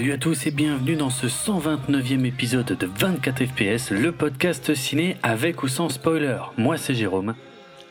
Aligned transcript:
Salut 0.00 0.12
à 0.12 0.16
tous 0.16 0.46
et 0.46 0.50
bienvenue 0.50 0.96
dans 0.96 1.10
ce 1.10 1.26
129e 1.26 2.24
épisode 2.24 2.64
de 2.64 2.86
24 2.86 3.44
FPS, 3.44 3.90
le 3.90 4.12
podcast 4.12 4.74
ciné 4.74 5.18
avec 5.22 5.62
ou 5.62 5.68
sans 5.68 5.90
spoiler. 5.90 6.38
Moi 6.56 6.78
c'est 6.78 6.94
Jérôme 6.94 7.34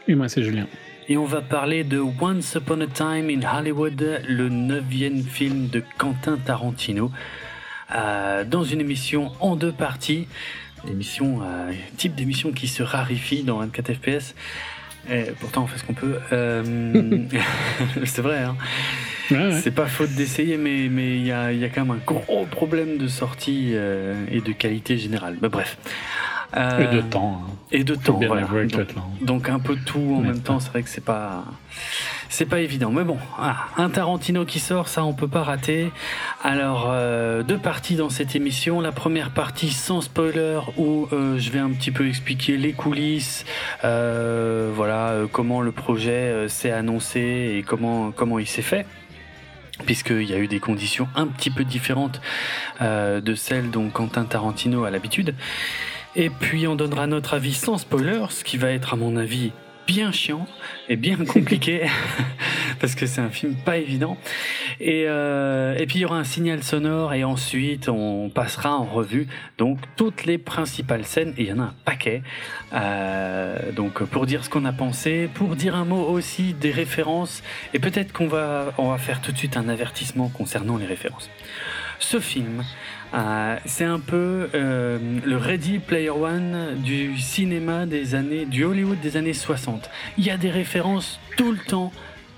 Et 0.08 0.16
moi, 0.16 0.28
c'est 0.28 0.42
Julien. 0.42 0.66
et 1.08 1.18
on 1.18 1.26
va 1.26 1.42
parler 1.42 1.84
de 1.84 2.00
Once 2.00 2.56
Upon 2.56 2.82
a 2.82 2.88
Time 2.88 3.30
in 3.30 3.42
Hollywood, 3.48 4.24
le 4.28 4.50
neuvième 4.50 5.22
film 5.22 5.68
de 5.68 5.84
Quentin 6.00 6.38
Tarantino, 6.38 7.12
euh, 7.94 8.44
dans 8.44 8.64
une 8.64 8.82
émission 8.82 9.32
en 9.40 9.56
deux 9.56 9.72
parties, 9.72 10.28
émission, 10.90 11.44
euh, 11.44 11.72
type 11.98 12.16
d'émission 12.16 12.52
qui 12.52 12.68
se 12.68 12.82
raréfie 12.82 13.44
dans 13.44 13.60
24 13.60 13.94
FPS. 13.94 14.34
Et 15.10 15.26
pourtant 15.40 15.64
on 15.64 15.68
fait 15.68 15.78
ce 15.78 15.84
qu'on 15.84 15.94
peut. 15.94 16.18
Euh, 16.32 17.18
c'est 18.06 18.22
vrai, 18.22 18.40
hein. 18.40 18.56
Ouais, 19.32 19.38
ouais. 19.38 19.60
C'est 19.62 19.72
pas 19.72 19.86
faute 19.86 20.12
d'essayer, 20.12 20.58
mais 20.58 20.88
mais 20.90 21.18
il 21.18 21.26
y 21.26 21.32
a, 21.32 21.52
il 21.52 21.60
y 21.60 21.64
a 21.64 21.70
quand 21.70 21.86
même 21.86 21.92
un 21.98 22.02
gros 22.06 22.46
problème 22.46 22.98
de 22.98 23.08
sortie 23.08 23.72
euh, 23.74 24.26
et 24.32 24.42
de 24.42 24.52
qualité 24.52 24.98
générale. 24.98 25.38
Mais 25.42 25.50
bref. 25.50 25.78
Euh, 26.58 26.92
Et 26.92 26.96
de 26.96 27.02
temps. 27.02 27.42
hein. 27.46 27.54
Et 27.72 27.84
de 27.84 27.96
temps, 27.96 28.20
voilà. 28.26 28.48
le 28.52 29.26
Donc, 29.26 29.50
un 29.50 29.60
peu 29.60 29.76
de 29.76 29.84
tout 29.84 30.16
en 30.18 30.22
même 30.22 30.40
temps, 30.40 30.60
c'est 30.60 30.70
vrai 30.72 30.82
que 30.82 30.90
c'est 30.90 31.04
pas 31.04 31.44
c'est 32.30 32.46
pas 32.46 32.60
évident. 32.60 32.92
Mais 32.92 33.04
bon, 33.04 33.18
ah, 33.40 33.68
un 33.78 33.90
Tarantino 33.90 34.46
qui 34.46 34.60
sort, 34.60 34.88
ça 34.88 35.04
on 35.04 35.14
peut 35.14 35.28
pas 35.28 35.44
rater. 35.44 35.92
Alors 36.44 36.88
euh, 36.90 37.44
deux 37.44 37.58
parties 37.58 37.96
dans 37.96 38.10
cette 38.10 38.36
émission. 38.36 38.82
La 38.82 38.92
première 38.92 39.32
partie 39.32 39.72
sans 39.72 40.02
spoiler 40.02 40.60
où 40.78 41.08
euh, 41.12 41.38
je 41.38 41.50
vais 41.50 41.60
un 41.60 41.72
petit 41.72 41.92
peu 41.92 42.08
expliquer 42.08 42.56
les 42.56 42.74
coulisses, 42.74 43.46
euh, 43.84 44.72
voilà 44.74 45.14
comment 45.32 45.62
le 45.62 45.72
projet 45.72 46.48
s'est 46.48 46.72
annoncé 46.72 47.56
et 47.58 47.64
comment 47.64 48.12
comment 48.12 48.40
il 48.40 48.48
s'est 48.48 48.62
fait 48.62 48.86
puisqu'il 49.86 50.30
y 50.30 50.34
a 50.34 50.38
eu 50.38 50.48
des 50.48 50.60
conditions 50.60 51.08
un 51.16 51.26
petit 51.26 51.50
peu 51.50 51.64
différentes 51.64 52.22
de 52.82 53.36
celles 53.36 53.72
dont 53.72 53.90
Quentin 53.90 54.26
Tarantino 54.26 54.84
a 54.84 54.92
l'habitude. 54.92 55.36
Et 56.20 56.30
puis 56.30 56.68
on 56.68 56.76
donnera 56.76 57.08
notre 57.08 57.36
avis 57.36 57.54
sans 57.54 57.78
spoiler, 57.78 58.26
ce 58.30 58.44
qui 58.44 58.58
va 58.58 58.72
être 58.72 58.94
à 58.94 58.98
mon 58.98 59.16
avis 59.16 59.54
bien 59.88 60.12
chiant 60.12 60.46
et 60.90 60.98
bien 60.98 61.16
compliqué 61.16 61.88
parce 62.82 62.94
que 62.94 63.06
c'est 63.06 63.22
un 63.22 63.30
film 63.30 63.56
pas 63.56 63.78
évident. 63.78 64.18
Et, 64.82 65.06
euh, 65.08 65.78
et 65.78 65.86
puis 65.86 66.00
il 66.00 66.02
y 66.02 66.06
aura 66.06 66.18
un 66.18 66.26
signal 66.26 66.62
sonore 66.62 67.14
et 67.14 67.24
ensuite 67.24 67.88
on 67.88 68.30
passera 68.30 68.76
en 68.76 68.84
revue 68.84 69.28
donc 69.58 69.80
toutes 69.96 70.26
les 70.26 70.38
principales 70.38 71.06
scènes 71.06 71.34
et 71.38 71.44
il 71.44 71.48
y 71.48 71.54
en 71.54 71.60
a 71.60 71.64
un 71.64 71.76
paquet. 71.86 72.22
Euh, 72.74 73.72
donc 73.72 74.04
pour 74.04 74.26
dire 74.26 74.44
ce 74.44 74.50
qu'on 74.50 74.66
a 74.66 74.74
pensé, 74.74 75.30
pour 75.34 75.56
dire 75.56 75.74
un 75.74 75.86
mot 75.86 76.06
aussi 76.06 76.54
des 76.54 76.72
références 76.72 77.44
et 77.74 77.80
peut-être 77.80 78.12
qu'on 78.12 78.28
va 78.28 78.74
on 78.78 78.90
va 78.90 78.98
faire 78.98 79.22
tout 79.22 79.32
de 79.32 79.38
suite 79.38 79.56
un 79.56 79.70
avertissement 79.70 80.28
concernant 80.28 80.76
les 80.76 80.86
références. 80.86 81.30
Ce 82.00 82.20
film, 82.20 82.64
euh, 83.14 83.58
c'est 83.66 83.86
un 83.86 84.00
peu 84.00 84.50
euh, 84.54 85.00
le 85.26 85.38
Ready 85.38 85.80
Player 85.80 86.10
One 86.10 86.76
du 86.78 87.18
cinéma 87.18 87.86
des 87.86 88.16
années, 88.16 88.46
du 88.46 88.64
Hollywood 88.64 89.00
des 89.00 89.18
années 89.18 89.34
60. 89.34 89.90
Il 90.18 90.26
y 90.26 90.30
a 90.30 90.38
des 90.38 90.52
références 90.52 91.20
tout 91.36 91.52
le 91.52 91.58
temps, 91.58 91.92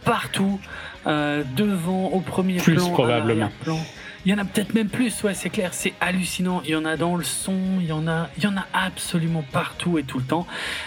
partout, 0.05 0.59
euh, 1.07 1.43
devant, 1.55 2.07
au 2.07 2.19
premier 2.19 2.57
Plus 2.57 2.75
plan, 2.75 2.87
à 2.87 2.91
probablement. 2.91 3.49
Il 4.23 4.31
y 4.31 4.35
en 4.35 4.37
a 4.37 4.45
peut-être 4.45 4.75
même 4.75 4.87
plus, 4.87 5.23
ouais, 5.23 5.33
c'est 5.33 5.49
clair, 5.49 5.73
c'est 5.73 5.93
hallucinant. 5.99 6.61
Il 6.63 6.71
y 6.71 6.75
en 6.75 6.85
a 6.85 6.95
dans 6.95 7.15
le 7.15 7.23
son, 7.23 7.57
il 7.79 7.87
y 7.87 7.91
en 7.91 8.07
a, 8.07 8.29
il 8.37 8.43
y 8.43 8.47
en 8.47 8.55
a 8.55 8.67
absolument 8.71 9.43
partout 9.51 9.97
et 9.97 10.03
tout 10.03 10.19
le 10.19 10.25
temps. 10.25 10.45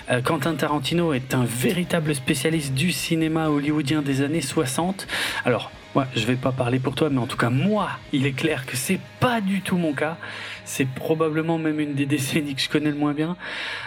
Euh, 0.08 0.22
Quentin 0.22 0.54
Tarantino 0.54 1.12
est 1.12 1.34
un 1.34 1.44
véritable 1.44 2.14
spécialiste 2.14 2.74
du 2.74 2.92
cinéma 2.92 3.48
hollywoodien 3.48 4.02
des 4.02 4.22
années 4.22 4.40
60. 4.40 5.08
Alors, 5.44 5.72
ouais, 5.94 6.04
je 6.14 6.24
vais 6.26 6.36
pas 6.36 6.52
parler 6.52 6.78
pour 6.78 6.94
toi, 6.94 7.08
mais 7.10 7.18
en 7.18 7.26
tout 7.26 7.36
cas, 7.36 7.50
moi, 7.50 7.90
il 8.12 8.26
est 8.26 8.32
clair 8.32 8.66
que 8.66 8.76
c'est 8.76 9.00
pas 9.20 9.40
du 9.40 9.60
tout 9.60 9.76
mon 9.76 9.92
cas. 9.92 10.16
C'est 10.64 10.88
probablement 10.88 11.58
même 11.58 11.78
une 11.78 11.94
des 11.94 12.06
décennies 12.06 12.54
que 12.54 12.60
je 12.60 12.68
connais 12.68 12.90
le 12.90 12.96
moins 12.96 13.12
bien. 13.12 13.36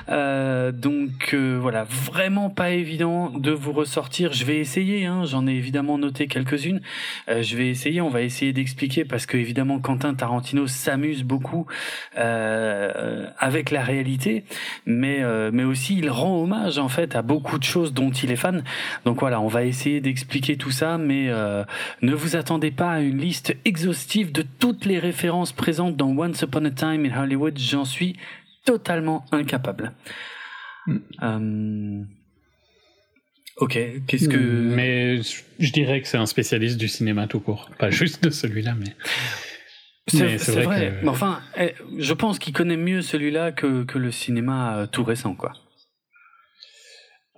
Euh, 0.10 0.72
donc 0.72 1.34
euh, 1.34 1.58
voilà, 1.60 1.84
vraiment 1.84 2.50
pas 2.50 2.72
évident 2.72 3.32
de 3.32 3.52
vous 3.52 3.74
ressortir. 3.74 4.34
Je 4.34 4.46
vais 4.46 4.58
essayer, 4.58 5.06
hein, 5.06 5.26
j'en 5.26 5.48
ai 5.48 5.54
évidemment 5.54 5.98
noté 5.98 6.28
quelques-unes. 6.28 6.82
Euh, 7.30 7.42
je 7.42 7.58
vais 7.58 7.68
essayer, 7.70 8.00
on 8.02 8.10
va 8.10 8.22
essayer 8.22 8.54
d'expliquer 8.54 9.06
parce 9.06 9.26
que 9.26 9.38
évidemment 9.38 9.80
Quentin 9.80 10.14
Tarantino 10.14 10.68
s'amuse 10.68 11.24
beaucoup 11.24 11.66
avec 12.16 13.72
la 13.72 13.82
réalité, 13.82 14.44
mais 14.86 15.22
mais 15.52 15.64
aussi 15.64 15.98
il 15.98 16.10
rend 16.10 16.42
hommage 16.42 16.78
en 16.78 16.90
fait 16.90 17.16
à 17.16 17.22
beaucoup 17.22 17.58
de 17.58 17.64
choses 17.64 17.94
dont 17.94 18.12
il 18.12 18.32
est 18.32 18.36
fan. 18.36 18.64
Donc 19.06 19.20
voilà, 19.20 19.42
on 19.42 19.48
va 19.48 19.64
essayer 19.64 20.02
d'expliquer 20.02 20.58
tout 20.58 20.72
ça, 20.72 20.98
mais 20.98 21.30
ne 22.02 22.14
vous 22.14 22.36
attendez 22.36 22.72
pas 22.72 22.92
à 22.92 23.00
une 23.00 23.18
liste 23.18 23.56
exhaustive 23.66 24.32
de 24.32 24.44
toutes 24.60 24.86
les 24.86 25.00
références 25.00 25.52
présentes 25.52 25.96
dans 25.96 26.10
Once 26.18 26.42
Upon 26.42 26.67
a 26.68 26.72
Time 26.72 27.06
in 27.06 27.12
Hollywood. 27.22 27.58
J'en 27.58 27.86
suis 27.86 28.16
totalement 28.66 29.26
incapable. 29.32 29.94
Mm. 30.86 30.98
Euh, 31.24 32.04
Ok, 33.60 33.80
qu'est-ce 34.06 34.30
que... 34.30 34.38
Mais 34.38 35.20
je 35.24 35.72
dirais 35.72 36.00
que 36.02 36.08
c'est 36.08 36.18
un 36.18 36.28
spécialiste 36.28 36.78
du 36.78 36.88
cinéma 36.88 37.26
tout 37.26 37.40
court. 37.40 37.72
Pas 37.80 37.90
juste 38.02 38.24
de 38.24 38.30
celui-là, 38.30 38.76
mais. 38.78 38.96
C'est 40.08 40.38
vrai. 40.52 40.64
vrai 40.64 40.94
que- 41.00 41.04
Mais 41.06 41.10
enfin, 41.10 41.42
eh, 41.58 41.74
je 41.98 42.14
pense 42.14 42.38
qu'il 42.40 42.54
connaît 42.54 42.78
mieux 42.78 43.02
celui-là 43.02 43.52
que, 43.52 43.84
que 43.84 43.98
le 43.98 44.12
cinéma 44.12 44.78
euh, 44.78 44.86
tout 44.86 45.04
récent, 45.04 45.34
quoi. 45.34 45.54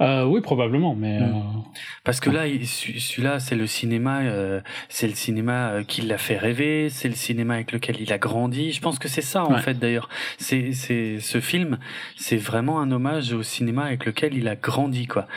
Euh, 0.01 0.23
oui, 0.23 0.39
probablement, 0.41 0.95
mais. 0.95 1.19
Mm. 1.19 1.23
euh, 1.23 1.59
Parce 2.05 2.19
que 2.21 2.29
là, 2.29 2.47
il- 2.47 2.65
celui- 2.65 2.99
celui-là, 3.01 3.39
c'est 3.39 3.55
le 3.55 3.67
cinéma, 3.67 4.21
euh, 4.21 4.61
c'est 4.87 5.07
le 5.07 5.13
cinéma 5.13 5.83
qui 5.87 6.01
l'a 6.01 6.17
fait 6.17 6.37
rêver, 6.37 6.89
c'est 6.89 7.09
le 7.09 7.15
cinéma 7.15 7.55
avec 7.55 7.71
lequel 7.73 7.99
il 7.99 8.13
a 8.13 8.17
grandi. 8.17 8.71
Je 8.71 8.79
pense 8.81 8.97
que 8.97 9.07
c'est 9.09 9.21
ça, 9.21 9.43
en 9.43 9.53
Ouais. 9.55 9.61
fait, 9.61 9.73
d'ailleurs. 9.77 10.07
C'est, 10.37 10.71
c'est, 10.71 11.19
ce 11.19 11.41
film, 11.41 11.79
c'est 12.15 12.37
vraiment 12.37 12.79
un 12.79 12.91
hommage 12.91 13.33
au 13.33 13.43
cinéma 13.43 13.83
avec 13.85 14.05
lequel 14.05 14.33
il 14.35 14.47
a 14.47 14.55
grandi, 14.55 15.05
quoi. 15.07 15.27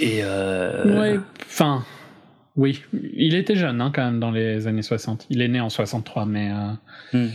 Et 0.00 0.20
euh, 0.22 0.98
Ouais, 1.00 1.18
enfin. 1.46 1.84
Oui, 2.56 2.82
il 3.14 3.34
était 3.36 3.54
jeune 3.56 3.80
hein, 3.80 3.92
quand 3.94 4.04
même 4.04 4.20
dans 4.20 4.30
les 4.32 4.66
années 4.66 4.82
60. 4.82 5.26
Il 5.30 5.40
est 5.40 5.48
né 5.48 5.60
en 5.60 5.70
63, 5.70 6.26
mais 6.26 6.50
euh, 6.50 6.72
hmm. 7.18 7.28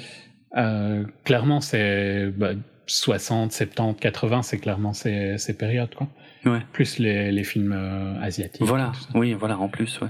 euh, 0.57 1.03
clairement, 1.23 1.61
c'est 1.61 2.27
bah, 2.35 2.51
60, 2.85 3.51
70, 3.53 3.99
80, 3.99 4.41
c'est 4.43 4.57
clairement 4.59 4.93
ces, 4.93 5.37
ces 5.37 5.55
périodes, 5.57 5.95
quoi. 5.95 6.07
Ouais. 6.45 6.61
Plus 6.73 6.99
les, 6.99 7.31
les 7.31 7.43
films 7.43 7.71
euh, 7.73 8.21
asiatiques. 8.21 8.61
Voilà, 8.61 8.91
oui, 9.15 9.33
voilà, 9.33 9.57
en 9.57 9.67
plus, 9.69 9.99
ouais. 10.01 10.09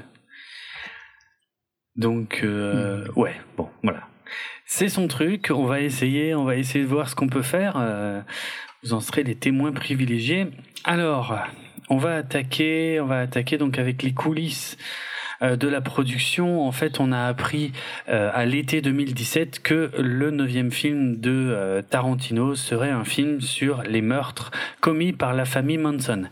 Donc, 1.95 2.41
euh, 2.43 3.05
Hmm. 3.05 3.19
ouais, 3.19 3.35
bon, 3.57 3.69
voilà. 3.83 4.07
C'est 4.65 4.89
son 4.89 5.07
truc, 5.07 5.51
on 5.53 5.65
va 5.65 5.79
essayer, 5.81 6.33
on 6.35 6.43
va 6.43 6.55
essayer 6.55 6.83
de 6.83 6.89
voir 6.89 7.07
ce 7.09 7.15
qu'on 7.15 7.27
peut 7.29 7.41
faire. 7.43 7.75
euh, 7.77 8.21
vous 8.83 8.93
en 8.93 8.99
serez 8.99 9.23
les 9.23 9.35
témoins 9.35 9.71
privilégiés. 9.71 10.47
Alors, 10.83 11.37
on 11.89 11.97
va 11.97 12.17
attaquer, 12.17 12.99
on 12.99 13.05
va 13.05 13.21
attaquer 13.21 13.57
donc 13.57 13.79
avec 13.79 14.03
les 14.03 14.13
coulisses 14.13 14.77
de 15.41 15.67
la 15.67 15.81
production. 15.81 16.65
En 16.65 16.71
fait, 16.71 16.99
on 16.99 17.11
a 17.11 17.25
appris 17.25 17.71
euh, 18.09 18.29
à 18.33 18.45
l'été 18.45 18.81
2017 18.81 19.61
que 19.61 19.91
le 19.97 20.31
neuvième 20.31 20.71
film 20.71 21.19
de 21.19 21.31
euh, 21.31 21.81
Tarantino 21.81 22.55
serait 22.55 22.91
un 22.91 23.03
film 23.03 23.41
sur 23.41 23.83
les 23.83 24.01
meurtres 24.01 24.51
commis 24.81 25.13
par 25.13 25.33
la 25.33 25.45
famille 25.45 25.77
Manson. 25.77 26.25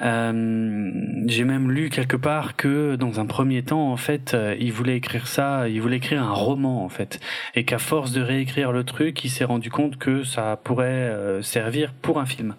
Euh, 0.00 0.90
J'ai 1.26 1.44
même 1.44 1.70
lu 1.70 1.90
quelque 1.90 2.16
part 2.16 2.56
que 2.56 2.96
dans 2.96 3.20
un 3.20 3.26
premier 3.26 3.62
temps, 3.62 3.90
en 3.90 3.96
fait, 3.96 4.34
euh, 4.34 4.56
il 4.60 4.72
voulait 4.72 4.96
écrire 4.96 5.26
ça, 5.26 5.68
il 5.68 5.80
voulait 5.80 5.96
écrire 5.96 6.22
un 6.22 6.32
roman, 6.32 6.84
en 6.84 6.88
fait, 6.88 7.20
et 7.54 7.64
qu'à 7.64 7.78
force 7.78 8.12
de 8.12 8.20
réécrire 8.20 8.72
le 8.72 8.84
truc, 8.84 9.24
il 9.24 9.30
s'est 9.30 9.44
rendu 9.44 9.70
compte 9.70 9.98
que 9.98 10.22
ça 10.22 10.60
pourrait 10.62 10.86
euh, 10.86 11.42
servir 11.42 11.92
pour 12.00 12.20
un 12.20 12.26
film. 12.26 12.54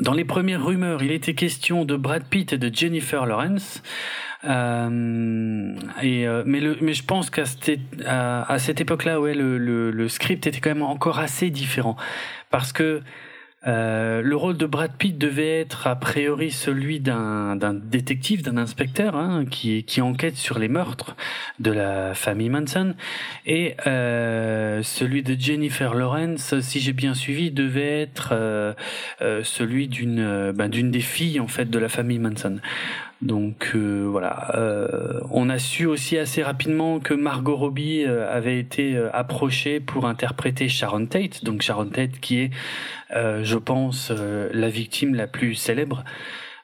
Dans 0.00 0.12
les 0.12 0.24
premières 0.24 0.64
rumeurs, 0.64 1.02
il 1.02 1.10
était 1.10 1.34
question 1.34 1.84
de 1.84 1.96
Brad 1.96 2.24
Pitt 2.24 2.52
et 2.52 2.58
de 2.58 2.74
Jennifer 2.74 3.24
Lawrence. 3.24 3.82
Euh, 4.44 5.74
et 6.02 6.28
euh, 6.28 6.42
mais 6.46 6.60
le 6.60 6.76
mais 6.82 6.92
je 6.92 7.02
pense 7.02 7.30
qu'à 7.30 7.46
cette 7.46 7.80
à 8.06 8.58
cette 8.58 8.80
époque-là, 8.80 9.20
ouais, 9.20 9.34
le, 9.34 9.56
le, 9.56 9.90
le 9.90 10.08
script 10.08 10.46
était 10.46 10.60
quand 10.60 10.70
même 10.70 10.82
encore 10.82 11.18
assez 11.18 11.50
différent 11.50 11.96
parce 12.50 12.72
que 12.72 13.00
euh, 13.66 14.22
le 14.22 14.36
rôle 14.36 14.56
de 14.56 14.66
Brad 14.66 14.92
Pitt 14.96 15.18
devait 15.18 15.60
être 15.60 15.86
a 15.86 15.96
priori 15.96 16.50
celui 16.50 17.00
d'un 17.00 17.56
détective, 17.74 18.42
d'un 18.42 18.56
inspecteur 18.56 19.16
hein, 19.16 19.44
qui 19.50 19.84
qui 19.84 20.00
enquête 20.00 20.36
sur 20.36 20.58
les 20.58 20.68
meurtres 20.68 21.16
de 21.58 21.70
la 21.70 22.14
famille 22.14 22.48
Manson, 22.48 22.94
et 23.44 23.76
euh, 23.86 24.82
celui 24.82 25.22
de 25.22 25.38
Jennifer 25.38 25.94
Lawrence, 25.94 26.60
si 26.60 26.80
j'ai 26.80 26.92
bien 26.92 27.14
suivi, 27.14 27.50
devait 27.50 28.02
être 28.02 28.30
euh, 28.32 28.72
euh, 29.22 29.42
celui 29.44 29.88
d'une 29.88 30.20
euh, 30.20 30.52
ben, 30.52 30.70
des 30.70 31.00
filles 31.00 31.40
en 31.40 31.48
fait 31.48 31.70
de 31.70 31.78
la 31.78 31.88
famille 31.88 32.18
Manson. 32.18 32.58
Donc 33.22 33.72
euh, 33.74 34.06
voilà, 34.10 34.54
euh, 34.58 35.20
on 35.30 35.48
a 35.48 35.58
su 35.58 35.86
aussi 35.86 36.18
assez 36.18 36.42
rapidement 36.42 37.00
que 37.00 37.14
Margot 37.14 37.56
Robbie 37.56 38.04
euh, 38.04 38.30
avait 38.30 38.58
été 38.58 38.96
approchée 39.12 39.80
pour 39.80 40.04
interpréter 40.06 40.68
Sharon 40.68 41.06
Tate, 41.06 41.42
donc 41.42 41.62
Sharon 41.62 41.86
Tate 41.88 42.20
qui 42.20 42.40
est, 42.40 42.50
euh, 43.16 43.42
je 43.42 43.56
pense, 43.56 44.12
euh, 44.14 44.50
la 44.52 44.68
victime 44.68 45.14
la 45.14 45.26
plus 45.26 45.54
célèbre 45.54 46.04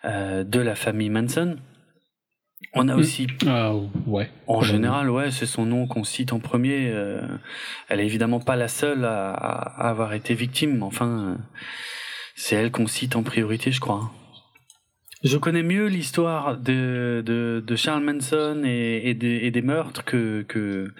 euh, 0.04 0.44
de 0.44 0.60
la 0.60 0.74
famille 0.74 1.08
Manson. 1.08 1.56
On 2.74 2.88
a 2.88 2.96
Mm. 2.96 2.98
aussi 2.98 3.26
Ah, 3.46 3.72
ouais. 4.06 4.28
en 4.46 4.60
général, 4.62 5.08
ouais, 5.10 5.30
c'est 5.30 5.46
son 5.46 5.64
nom 5.66 5.86
qu'on 5.86 6.04
cite 6.04 6.32
en 6.34 6.38
premier. 6.38 6.90
euh, 6.92 7.20
elle 7.88 8.00
est 8.00 8.06
évidemment 8.06 8.40
pas 8.40 8.56
la 8.56 8.68
seule 8.68 9.04
à, 9.06 9.30
à 9.32 9.88
avoir 9.88 10.12
été 10.12 10.34
victime, 10.34 10.76
mais 10.78 10.82
enfin, 10.84 11.38
c'est 12.36 12.56
elle 12.56 12.70
qu'on 12.70 12.86
cite 12.86 13.16
en 13.16 13.22
priorité, 13.22 13.72
je 13.72 13.80
crois. 13.80 14.10
Je 15.22 15.36
connais 15.38 15.62
mieux 15.62 15.86
l'histoire 15.86 16.56
de, 16.58 17.22
de, 17.24 17.62
de 17.64 17.76
Charles 17.76 18.02
Manson 18.02 18.62
et, 18.64 19.02
et, 19.04 19.14
des, 19.14 19.40
et 19.42 19.50
des 19.50 19.62
meurtres 19.62 20.04
que, 20.04 20.42
que, 20.42 20.92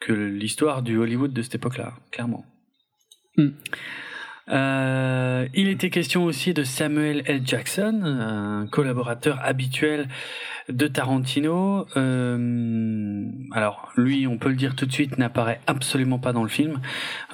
que 0.00 0.12
l'histoire 0.12 0.82
du 0.82 0.96
Hollywood 0.96 1.32
de 1.32 1.42
cette 1.42 1.56
époque-là, 1.56 1.94
clairement. 2.10 2.46
Hmm. 3.36 3.50
Euh, 4.50 5.46
il 5.52 5.68
était 5.68 5.90
question 5.90 6.24
aussi 6.24 6.54
de 6.54 6.64
Samuel 6.64 7.22
L. 7.26 7.42
Jackson, 7.44 8.00
un 8.02 8.66
collaborateur 8.66 9.38
habituel 9.42 10.08
de 10.68 10.86
Tarantino. 10.86 11.86
Euh, 11.96 13.24
alors, 13.52 13.90
lui, 13.96 14.26
on 14.26 14.38
peut 14.38 14.48
le 14.48 14.54
dire 14.54 14.76
tout 14.76 14.86
de 14.86 14.92
suite, 14.92 15.18
n'apparaît 15.18 15.60
absolument 15.66 16.18
pas 16.18 16.32
dans 16.32 16.42
le 16.42 16.48
film. 16.48 16.80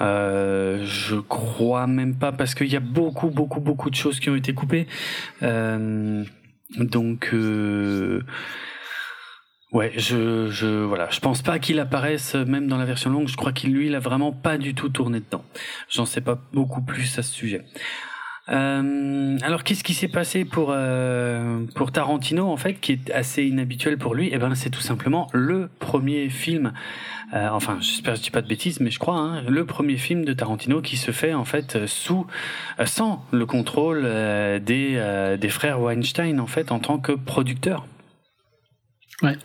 Euh, 0.01 0.83
je 0.85 1.15
crois 1.15 1.87
même 1.87 2.15
pas 2.15 2.31
parce 2.31 2.55
qu'il 2.55 2.71
y 2.71 2.75
a 2.75 2.81
beaucoup, 2.81 3.29
beaucoup, 3.29 3.59
beaucoup 3.59 3.89
de 3.89 3.95
choses 3.95 4.19
qui 4.19 4.29
ont 4.29 4.35
été 4.35 4.53
coupées. 4.53 4.87
Euh, 5.43 6.23
donc, 6.77 7.29
ouais, 9.71 9.91
je, 9.97 10.49
je, 10.49 10.83
voilà, 10.83 11.09
je 11.09 11.19
pense 11.19 11.41
pas 11.41 11.59
qu'il 11.59 11.79
apparaisse 11.79 12.35
même 12.35 12.67
dans 12.67 12.77
la 12.77 12.85
version 12.85 13.09
longue. 13.09 13.27
Je 13.27 13.37
crois 13.37 13.51
qu'il 13.51 13.73
lui, 13.73 13.87
il 13.87 13.95
a 13.95 13.99
vraiment 13.99 14.31
pas 14.31 14.57
du 14.57 14.73
tout 14.73 14.89
tourné 14.89 15.19
dedans. 15.19 15.43
J'en 15.89 16.05
sais 16.05 16.21
pas 16.21 16.39
beaucoup 16.53 16.81
plus 16.81 17.19
à 17.19 17.23
ce 17.23 17.33
sujet. 17.33 17.65
Euh, 18.49 19.37
alors 19.41 19.63
qu'est-ce 19.63 19.83
qui 19.83 19.95
s'est 19.95 20.07
passé 20.07 20.45
pour 20.45 20.67
euh, 20.69 21.65
pour 21.73 21.91
Tarantino 21.91 22.47
en 22.47 22.57
fait 22.57 22.75
qui 22.75 22.91
est 22.91 23.11
assez 23.11 23.43
inhabituel 23.43 23.97
pour 23.97 24.13
lui? 24.13 24.29
Eh 24.31 24.37
ben 24.37 24.53
c'est 24.53 24.69
tout 24.69 24.81
simplement 24.81 25.27
le 25.33 25.67
premier 25.79 26.29
film. 26.29 26.71
euh, 27.33 27.49
enfin 27.49 27.79
j'espère 27.81 28.13
que 28.13 28.19
je 28.19 28.23
dis 28.25 28.29
pas 28.29 28.43
de 28.43 28.47
bêtises 28.47 28.79
mais 28.79 28.91
je 28.91 28.99
crois 28.99 29.17
hein, 29.17 29.41
le 29.47 29.65
premier 29.65 29.97
film 29.97 30.25
de 30.25 30.33
Tarantino 30.33 30.81
qui 30.81 30.95
se 30.95 31.09
fait 31.09 31.33
en 31.33 31.43
fait 31.43 31.75
euh, 31.75 31.87
sous 31.87 32.27
euh, 32.79 32.85
sans 32.85 33.25
le 33.31 33.47
contrôle 33.47 34.03
euh, 34.05 34.59
des 34.59 35.37
des 35.41 35.49
frères 35.49 35.81
Weinstein 35.81 36.39
en 36.39 36.47
fait 36.47 36.71
en 36.71 36.77
tant 36.79 36.99
que 36.99 37.13
producteur. 37.13 37.87
Ouais. 39.23 39.37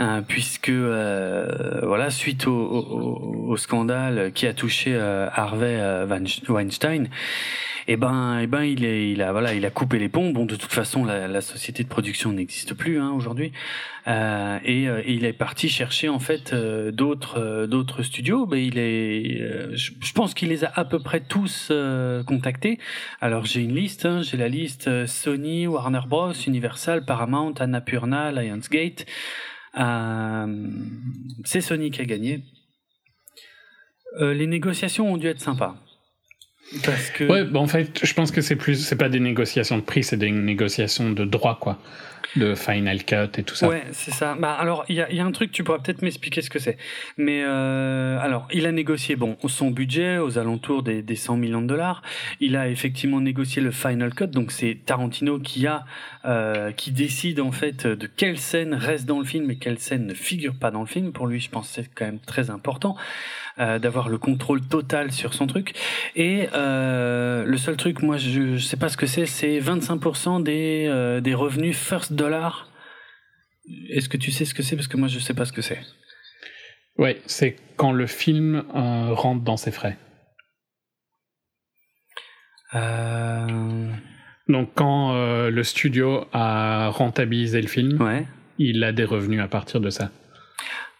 Euh, 0.00 0.22
puisque 0.26 0.70
euh, 0.70 1.80
voilà 1.82 2.08
suite 2.08 2.46
au, 2.46 2.52
au, 2.52 3.50
au 3.50 3.56
scandale 3.58 4.32
qui 4.32 4.46
a 4.46 4.54
touché 4.54 4.94
euh, 4.94 5.28
Harvey 5.30 5.76
euh, 5.78 6.06
Wein- 6.06 6.48
Weinstein 6.48 7.10
et 7.86 7.98
ben 7.98 8.38
et 8.38 8.46
ben 8.46 8.62
il 8.62 8.86
est 8.86 9.10
il 9.10 9.20
a 9.20 9.30
voilà 9.32 9.52
il 9.52 9.66
a 9.66 9.70
coupé 9.70 9.98
les 9.98 10.08
ponts. 10.08 10.30
Bon 10.30 10.46
de 10.46 10.56
toute 10.56 10.72
façon 10.72 11.04
la, 11.04 11.28
la 11.28 11.42
société 11.42 11.82
de 11.82 11.88
production 11.88 12.32
n'existe 12.32 12.72
plus 12.72 12.98
hein, 12.98 13.10
aujourd'hui. 13.14 13.52
Euh, 14.08 14.58
et, 14.64 14.88
euh, 14.88 15.02
et 15.04 15.12
il 15.12 15.26
est 15.26 15.34
parti 15.34 15.68
chercher 15.68 16.08
en 16.08 16.18
fait 16.18 16.54
d'autres 16.54 17.66
d'autres 17.66 18.02
studios. 18.02 18.46
Ben 18.46 18.56
il 18.58 18.78
est 18.78 19.76
je, 19.76 19.92
je 20.00 20.12
pense 20.14 20.32
qu'il 20.32 20.48
les 20.48 20.64
a 20.64 20.72
à 20.76 20.86
peu 20.86 21.00
près 21.00 21.20
tous 21.20 21.70
contactés. 22.26 22.78
Alors 23.20 23.44
j'ai 23.44 23.60
une 23.60 23.74
liste 23.74 24.06
hein, 24.06 24.22
j'ai 24.22 24.38
la 24.38 24.48
liste 24.48 25.04
Sony 25.06 25.66
Warner 25.66 26.06
Bros 26.08 26.32
Universal 26.32 27.04
Paramount 27.04 27.52
Annapurna 27.60 28.32
Lionsgate 28.32 29.04
c'est 29.74 31.60
Sony 31.60 31.90
qui 31.90 32.00
a 32.00 32.04
gagné. 32.04 32.44
Euh, 34.20 34.34
les 34.34 34.46
négociations 34.46 35.12
ont 35.12 35.16
dû 35.16 35.28
être 35.28 35.40
sympas. 35.40 35.76
Parce 36.84 37.10
que. 37.10 37.24
Ouais, 37.24 37.44
bah 37.44 37.60
en 37.60 37.66
fait, 37.66 38.04
je 38.04 38.14
pense 38.14 38.30
que 38.30 38.40
c'est 38.40 38.56
plus, 38.56 38.76
c'est 38.76 38.96
pas 38.96 39.08
des 39.08 39.20
négociations 39.20 39.76
de 39.76 39.82
prix, 39.82 40.04
c'est 40.04 40.16
des 40.16 40.30
négociations 40.30 41.10
de 41.10 41.24
droit, 41.24 41.58
quoi. 41.60 41.78
De 42.36 42.54
final 42.54 43.04
cut 43.04 43.38
et 43.38 43.42
tout 43.42 43.54
ça. 43.54 43.68
Ouais, 43.68 43.84
c'est 43.92 44.12
ça. 44.12 44.36
Bah 44.38 44.52
alors, 44.52 44.84
il 44.88 44.96
y 44.96 45.00
a, 45.00 45.10
y 45.12 45.20
a 45.20 45.24
un 45.24 45.32
truc, 45.32 45.52
tu 45.52 45.64
pourras 45.64 45.78
peut-être 45.78 46.02
m'expliquer 46.02 46.42
ce 46.42 46.50
que 46.50 46.58
c'est. 46.58 46.76
Mais 47.16 47.42
euh, 47.44 48.18
alors, 48.20 48.46
il 48.52 48.66
a 48.66 48.72
négocié 48.72 49.16
bon 49.16 49.36
son 49.48 49.70
budget 49.70 50.18
aux 50.18 50.38
alentours 50.38 50.82
des, 50.82 51.02
des 51.02 51.16
100 51.16 51.36
millions 51.36 51.62
de 51.62 51.66
dollars. 51.66 52.02
Il 52.40 52.56
a 52.56 52.68
effectivement 52.68 53.20
négocié 53.20 53.60
le 53.60 53.70
final 53.72 54.14
cut, 54.14 54.28
donc 54.28 54.52
c'est 54.52 54.78
Tarantino 54.86 55.38
qui 55.38 55.66
a 55.66 55.84
euh, 56.24 56.70
qui 56.72 56.92
décide 56.92 57.40
en 57.40 57.52
fait 57.52 57.86
de 57.86 58.06
quelle 58.06 58.38
scène 58.38 58.74
reste 58.74 59.06
dans 59.06 59.18
le 59.18 59.24
film 59.24 59.50
et 59.50 59.56
quelle 59.56 59.78
scène 59.78 60.06
ne 60.06 60.14
figure 60.14 60.54
pas 60.54 60.70
dans 60.70 60.80
le 60.80 60.86
film. 60.86 61.12
Pour 61.12 61.26
lui, 61.26 61.40
je 61.40 61.50
pense 61.50 61.68
que 61.68 61.74
c'est 61.74 61.90
quand 61.94 62.04
même 62.04 62.20
très 62.20 62.50
important 62.50 62.96
d'avoir 63.58 64.08
le 64.08 64.18
contrôle 64.18 64.62
total 64.62 65.12
sur 65.12 65.34
son 65.34 65.46
truc. 65.46 65.74
Et 66.16 66.48
euh, 66.54 67.44
le 67.44 67.56
seul 67.58 67.76
truc, 67.76 68.02
moi, 68.02 68.16
je, 68.16 68.56
je 68.56 68.64
sais 68.64 68.76
pas 68.76 68.88
ce 68.88 68.96
que 68.96 69.06
c'est, 69.06 69.26
c'est 69.26 69.58
25% 69.60 70.42
des 70.42 70.86
euh, 70.88 71.20
des 71.20 71.34
revenus 71.34 71.76
first 71.76 72.12
dollar. 72.12 72.68
Est-ce 73.90 74.08
que 74.08 74.16
tu 74.16 74.30
sais 74.30 74.44
ce 74.44 74.54
que 74.54 74.62
c'est? 74.62 74.76
Parce 74.76 74.88
que 74.88 74.96
moi, 74.96 75.08
je 75.08 75.18
sais 75.18 75.34
pas 75.34 75.44
ce 75.44 75.52
que 75.52 75.62
c'est. 75.62 75.80
Ouais, 76.98 77.20
c'est 77.26 77.56
quand 77.76 77.92
le 77.92 78.06
film 78.06 78.64
euh, 78.74 79.12
rentre 79.14 79.42
dans 79.42 79.56
ses 79.56 79.70
frais. 79.70 79.96
Euh... 82.74 83.90
Donc 84.48 84.70
quand 84.74 85.14
euh, 85.14 85.50
le 85.50 85.62
studio 85.62 86.24
a 86.32 86.88
rentabilisé 86.88 87.60
le 87.62 87.68
film, 87.68 88.00
Ouais. 88.02 88.26
il 88.58 88.82
a 88.84 88.92
des 88.92 89.04
revenus 89.04 89.40
à 89.40 89.48
partir 89.48 89.80
de 89.80 89.90
ça. 89.90 90.10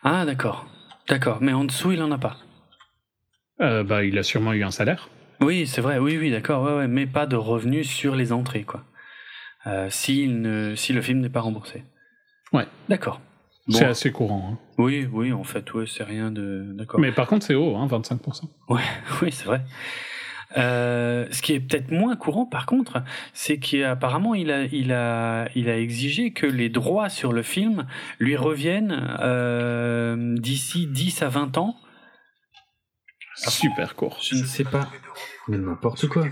Ah, 0.05 0.25
d'accord. 0.25 0.67
D'accord. 1.11 1.39
Mais 1.41 1.53
en 1.53 1.65
dessous, 1.65 1.91
il 1.93 2.03
en 2.03 2.11
a 2.13 2.19
pas. 2.19 2.37
Euh, 3.61 3.83
bah, 3.83 4.05
il 4.05 4.17
a 4.17 4.23
sûrement 4.23 4.53
eu 4.53 4.63
un 4.63 4.71
salaire. 4.71 5.09
Oui, 5.41 5.67
c'est 5.67 5.81
vrai. 5.81 5.99
Oui, 5.99 6.17
oui, 6.17 6.31
d'accord. 6.31 6.63
Ouais, 6.63 6.73
ouais. 6.73 6.89
Mais 6.89 7.07
pas 7.07 7.27
de 7.27 7.37
revenus 7.37 7.91
sur 7.91 8.15
les 8.15 8.33
entrées, 8.33 8.63
quoi. 8.63 8.85
Euh, 9.67 9.89
si, 9.91 10.29
ne, 10.29 10.75
si 10.77 10.93
le 10.93 11.03
film 11.03 11.19
n'est 11.21 11.29
pas 11.29 11.41
remboursé. 11.41 11.85
Ouais. 12.53 12.67
D'accord. 12.89 13.21
Bon. 13.67 13.77
C'est 13.77 13.85
assez 13.85 14.13
courant. 14.13 14.53
hein. 14.53 14.59
Oui, 14.79 15.07
oui, 15.13 15.33
en 15.33 15.45
fait, 15.45 15.75
ouais, 15.75 15.85
c'est 15.87 16.05
rien 16.05 16.31
de. 16.31 16.73
D'accord. 16.75 17.01
Mais 17.01 17.13
par 17.13 17.27
contre, 17.27 17.45
c'est 17.45 17.55
haut, 17.55 17.77
hein, 17.77 17.87
25%. 17.87 18.45
Ouais, 18.69 18.81
oui, 19.23 19.33
c'est 19.33 19.45
vrai. 19.45 19.63
Euh, 20.57 21.27
ce 21.31 21.43
qui 21.43 21.53
est 21.53 21.61
peut-être 21.61 21.91
moins 21.91 22.17
courant, 22.17 22.47
par 22.47 22.67
contre, 22.67 23.03
c'est 23.33 23.59
qu'apparemment 23.59 24.35
il 24.35 24.51
a, 24.51 24.65
il 24.65 24.93
a, 24.93 25.49
il 25.55 25.69
a 25.69 25.79
exigé 25.79 26.33
que 26.33 26.47
les 26.47 26.69
droits 26.69 27.09
sur 27.09 27.33
le 27.33 27.43
film 27.43 27.87
lui 28.19 28.37
reviennent 28.37 29.17
euh, 29.21 30.37
d'ici 30.39 30.87
10 30.87 31.23
à 31.23 31.29
20 31.29 31.59
ans. 31.59 31.77
Super 33.37 33.95
court. 33.95 34.19
Je 34.21 34.35
ne 34.35 34.45
sais 34.45 34.65
pas. 34.65 34.91
Mais 35.49 35.57
n'importe 35.57 36.09
quoi. 36.09 36.27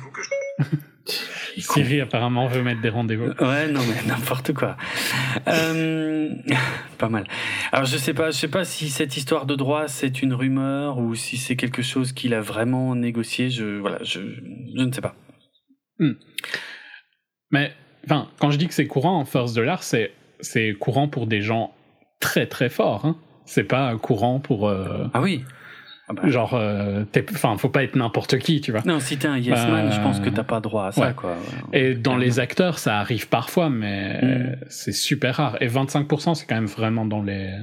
Siri 1.57 2.01
apparemment 2.01 2.47
veut 2.47 2.63
mettre 2.63 2.81
des 2.81 2.89
rendez-vous. 2.89 3.31
Ouais, 3.41 3.69
non 3.69 3.81
mais 3.89 4.07
n'importe 4.07 4.53
quoi. 4.53 4.77
Euh, 5.49 6.29
pas 6.99 7.09
mal. 7.09 7.25
Alors 7.73 7.87
je 7.87 7.97
sais 7.97 8.15
pas, 8.15 8.31
je 8.31 8.37
sais 8.37 8.49
pas 8.49 8.65
si 8.65 8.89
cette 8.91 9.17
histoire 9.17 9.47
de 9.47 9.55
droit 9.57 9.89
c'est 9.89 10.23
une 10.23 10.35
rumeur 10.35 10.99
ou 10.99 11.15
si 11.15 11.37
c'est 11.37 11.57
quelque 11.57 11.83
chose 11.83 12.13
qu'il 12.13 12.35
a 12.35 12.41
vraiment 12.41 12.95
négocié. 12.95 13.51
Je 13.51 13.79
voilà, 13.79 13.99
je, 14.03 14.21
je 14.21 14.83
ne 14.83 14.93
sais 14.93 15.01
pas. 15.01 15.15
Mais 17.51 17.73
enfin, 18.07 18.29
quand 18.39 18.51
je 18.51 18.59
dis 18.59 18.69
que 18.69 18.75
c'est 18.75 18.87
courant 18.87 19.19
en 19.19 19.25
first 19.25 19.55
dollar, 19.55 19.83
c'est 19.83 20.13
c'est 20.41 20.75
courant 20.79 21.09
pour 21.09 21.27
des 21.27 21.41
gens 21.41 21.73
très 22.21 22.47
très 22.47 22.69
forts. 22.69 23.05
Hein. 23.05 23.17
C'est 23.47 23.65
pas 23.65 23.97
courant 23.97 24.41
pour. 24.41 24.69
euh, 24.69 25.07
Ah 25.15 25.21
oui. 25.21 25.45
Ah 26.11 26.15
bah. 26.15 26.29
Genre, 26.29 26.55
euh, 26.55 27.05
enfin, 27.33 27.57
faut 27.59 27.69
pas 27.69 27.85
être 27.85 27.95
n'importe 27.95 28.39
qui, 28.39 28.61
tu 28.63 28.73
vois. 28.73 28.81
Non, 28.87 28.99
si 28.99 29.19
t'es 29.19 29.29
un 29.29 29.37
yes 29.37 29.59
man, 29.69 29.87
Euh, 29.89 29.91
je 29.91 30.01
pense 30.01 30.21
que 30.21 30.31
t'as 30.31 30.43
pas 30.45 30.61
droit 30.61 30.87
à 30.87 30.93
ça, 30.93 31.09
ouais. 31.09 31.15
quoi. 31.15 31.37
Et 31.75 31.95
dans 31.95 32.17
les 32.17 32.41
acteurs, 32.41 32.79
ça 32.79 32.99
arrive 32.99 33.29
parfois, 33.29 33.69
mais 33.69 34.21
Mm. 34.23 34.65
c'est 34.71 34.93
super 34.93 35.37
rare. 35.37 35.61
Et 35.63 35.67
25%, 35.69 36.35
c'est 36.35 36.47
quand 36.47 36.55
même 36.55 36.65
vraiment 36.67 37.05
dans 37.05 37.23
les, 37.23 37.55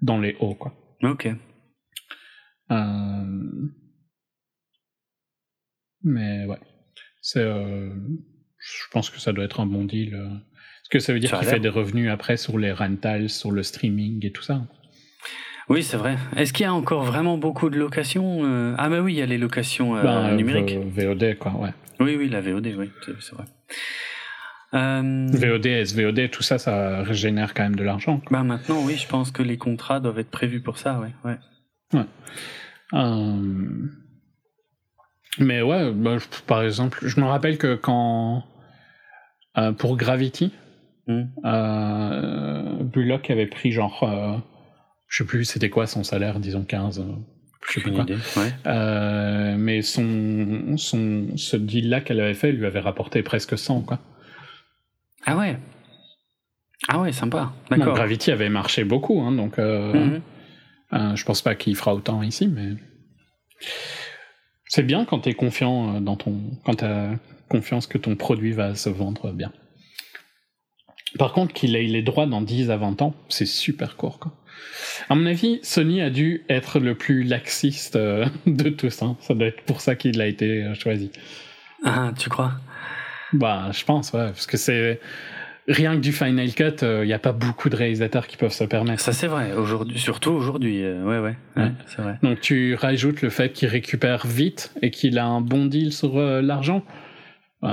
dans 0.00 0.18
les 0.20 0.36
hauts, 0.38 0.54
quoi. 0.54 0.74
Ok. 1.02 1.28
Euh, 2.70 2.76
Mais 6.02 6.44
ouais. 6.46 6.60
C'est, 7.20 7.40
euh, 7.40 7.90
je 8.58 8.82
pense 8.92 9.10
que 9.10 9.18
ça 9.18 9.32
doit 9.32 9.44
être 9.44 9.60
un 9.60 9.66
bon 9.66 9.84
deal. 9.84 10.14
euh. 10.14 10.26
Est-ce 10.28 10.88
que 10.90 10.98
ça 11.00 11.12
veut 11.12 11.18
dire 11.18 11.36
qu'il 11.36 11.48
fait 11.48 11.58
des 11.58 11.68
revenus 11.68 12.10
après 12.10 12.36
sur 12.36 12.58
les 12.58 12.70
rentals, 12.70 13.28
sur 13.28 13.50
le 13.50 13.64
streaming 13.64 14.24
et 14.24 14.30
tout 14.30 14.42
ça 14.42 14.62
Oui, 15.68 15.82
c'est 15.82 15.96
vrai. 15.96 16.16
Est-ce 16.36 16.52
qu'il 16.52 16.64
y 16.64 16.66
a 16.68 16.72
encore 16.74 17.02
vraiment 17.04 17.38
beaucoup 17.38 17.70
de 17.70 17.78
locations 17.78 18.40
euh? 18.44 18.74
Ah 18.78 18.88
bah 18.88 19.00
oui, 19.00 19.14
il 19.14 19.18
y 19.18 19.22
a 19.22 19.26
les 19.26 19.38
locations 19.38 19.96
euh, 19.96 20.02
Ben, 20.02 20.36
numériques. 20.36 20.78
V- 20.94 21.06
VOD, 21.06 21.38
quoi, 21.38 21.52
ouais. 21.58 21.70
Oui, 21.98 22.14
oui, 22.16 22.28
la 22.28 22.40
VOD, 22.40 22.74
oui, 22.78 22.90
c'est 23.20 23.34
vrai. 23.34 23.44
Euh, 24.74 25.26
VOD, 25.32 25.66
SVOD, 25.86 26.30
tout 26.30 26.42
ça, 26.42 26.58
ça 26.58 27.02
régénère 27.02 27.54
quand 27.54 27.62
même 27.62 27.76
de 27.76 27.82
l'argent. 27.84 28.20
bah 28.30 28.42
maintenant, 28.42 28.80
oui, 28.84 28.96
je 28.96 29.08
pense 29.08 29.30
que 29.30 29.42
les 29.42 29.56
contrats 29.56 29.98
doivent 30.00 30.18
être 30.18 30.30
prévus 30.30 30.60
pour 30.60 30.78
ça, 30.78 31.00
ouais. 31.00 31.12
ouais. 31.24 32.04
Euh, 32.94 33.88
Mais 35.38 35.62
ouais, 35.62 35.92
bah, 35.92 36.18
je- 36.18 36.26
par 36.46 36.62
exemple, 36.62 36.98
je 37.02 37.20
me 37.20 37.26
rappelle 37.26 37.58
que 37.58 37.74
quand 37.74 38.44
euh, 39.58 39.72
pour 39.72 39.96
Gravity, 39.96 40.52
Hmm. 41.08 41.22
euh, 41.44 42.82
Bullock 42.82 43.30
avait 43.30 43.46
pris 43.46 43.70
genre, 43.72 44.02
euh, 44.02 44.36
je 45.08 45.18
sais 45.18 45.24
plus 45.26 45.44
c'était 45.44 45.70
quoi 45.70 45.86
son 45.86 46.04
salaire, 46.04 46.40
disons 46.40 46.64
15, 46.64 46.98
euh, 47.00 47.02
je 47.68 47.80
sais 47.80 47.88
Une 47.88 47.94
quoi. 47.94 48.02
idée. 48.04 48.16
Ouais. 48.36 48.52
Euh, 48.66 49.56
mais 49.58 49.82
son, 49.82 50.76
son, 50.76 51.36
ce 51.36 51.56
deal-là 51.56 52.00
qu'elle 52.00 52.20
avait 52.20 52.34
fait 52.34 52.52
lui 52.52 52.66
avait 52.66 52.80
rapporté 52.80 53.22
presque 53.22 53.56
100, 53.58 53.82
quoi. 53.82 53.98
Ah 55.24 55.36
ouais. 55.36 55.58
Ah 56.88 57.00
ouais, 57.00 57.12
sympa. 57.12 57.52
D'accord. 57.70 57.94
Gravity 57.94 58.30
avait 58.30 58.48
marché 58.50 58.84
beaucoup, 58.84 59.20
hein, 59.20 59.32
donc 59.32 59.58
euh, 59.58 59.92
Mhm. 59.92 60.20
euh, 60.92 61.16
je 61.16 61.24
pense 61.24 61.42
pas 61.42 61.54
qu'il 61.54 61.74
fera 61.76 61.94
autant 61.94 62.22
ici, 62.22 62.46
mais 62.48 62.74
c'est 64.68 64.82
bien 64.84 65.04
quand 65.04 65.20
t'es 65.20 65.34
confiant 65.34 65.96
euh, 65.96 66.00
dans 66.00 66.16
ton, 66.16 66.38
quand 66.64 66.74
t'as 66.76 67.14
confiance 67.48 67.86
que 67.86 67.98
ton 67.98 68.14
produit 68.16 68.52
va 68.52 68.74
se 68.74 68.88
vendre 68.88 69.32
bien. 69.32 69.52
Par 71.18 71.32
contre, 71.32 71.54
qu'il 71.54 71.74
ait 71.76 71.84
les 71.84 72.02
droits 72.02 72.26
dans 72.26 72.42
10 72.42 72.70
à 72.70 72.76
20 72.76 73.00
ans, 73.02 73.14
c'est 73.28 73.46
super 73.46 73.96
court, 73.96 74.18
quoi. 74.18 74.32
À 75.08 75.14
mon 75.14 75.26
avis, 75.26 75.60
Sony 75.62 76.00
a 76.02 76.10
dû 76.10 76.42
être 76.48 76.78
le 76.80 76.94
plus 76.94 77.22
laxiste 77.22 77.96
euh, 77.96 78.26
de 78.46 78.68
tous, 78.70 79.02
hein. 79.02 79.16
Ça 79.20 79.34
doit 79.34 79.46
être 79.48 79.62
pour 79.62 79.80
ça 79.80 79.94
qu'il 79.94 80.20
a 80.20 80.26
été 80.26 80.62
euh, 80.64 80.74
choisi. 80.74 81.10
Ah, 81.84 82.12
tu 82.18 82.28
crois? 82.28 82.52
Bah, 83.32 83.70
je 83.72 83.84
pense, 83.84 84.12
ouais, 84.12 84.26
parce 84.26 84.46
que 84.46 84.56
c'est 84.56 85.00
rien 85.68 85.94
que 85.96 86.00
du 86.00 86.12
Final 86.12 86.52
Cut, 86.54 86.76
il 86.82 87.02
n'y 87.06 87.12
a 87.12 87.18
pas 87.18 87.32
beaucoup 87.32 87.68
de 87.68 87.76
réalisateurs 87.76 88.26
qui 88.28 88.36
peuvent 88.36 88.52
se 88.52 88.64
permettre. 88.64 89.02
Ça, 89.02 89.12
c'est 89.12 89.26
vrai. 89.26 89.52
Aujourd'hui, 89.52 89.98
surtout 89.98 90.30
aujourd'hui. 90.30 90.82
euh, 90.84 91.02
ouais, 91.02 91.18
ouais. 91.18 91.34
ouais, 91.56 91.62
Ouais. 91.64 91.72
c'est 91.86 92.02
vrai. 92.02 92.18
Donc 92.22 92.40
tu 92.40 92.74
rajoutes 92.76 93.22
le 93.22 93.30
fait 93.30 93.52
qu'il 93.52 93.68
récupère 93.68 94.26
vite 94.26 94.72
et 94.80 94.90
qu'il 94.90 95.18
a 95.18 95.26
un 95.26 95.40
bon 95.40 95.66
deal 95.66 95.92
sur 95.92 96.16
euh, 96.18 96.40
l'argent. 96.40 96.84
Euh, 97.64 97.68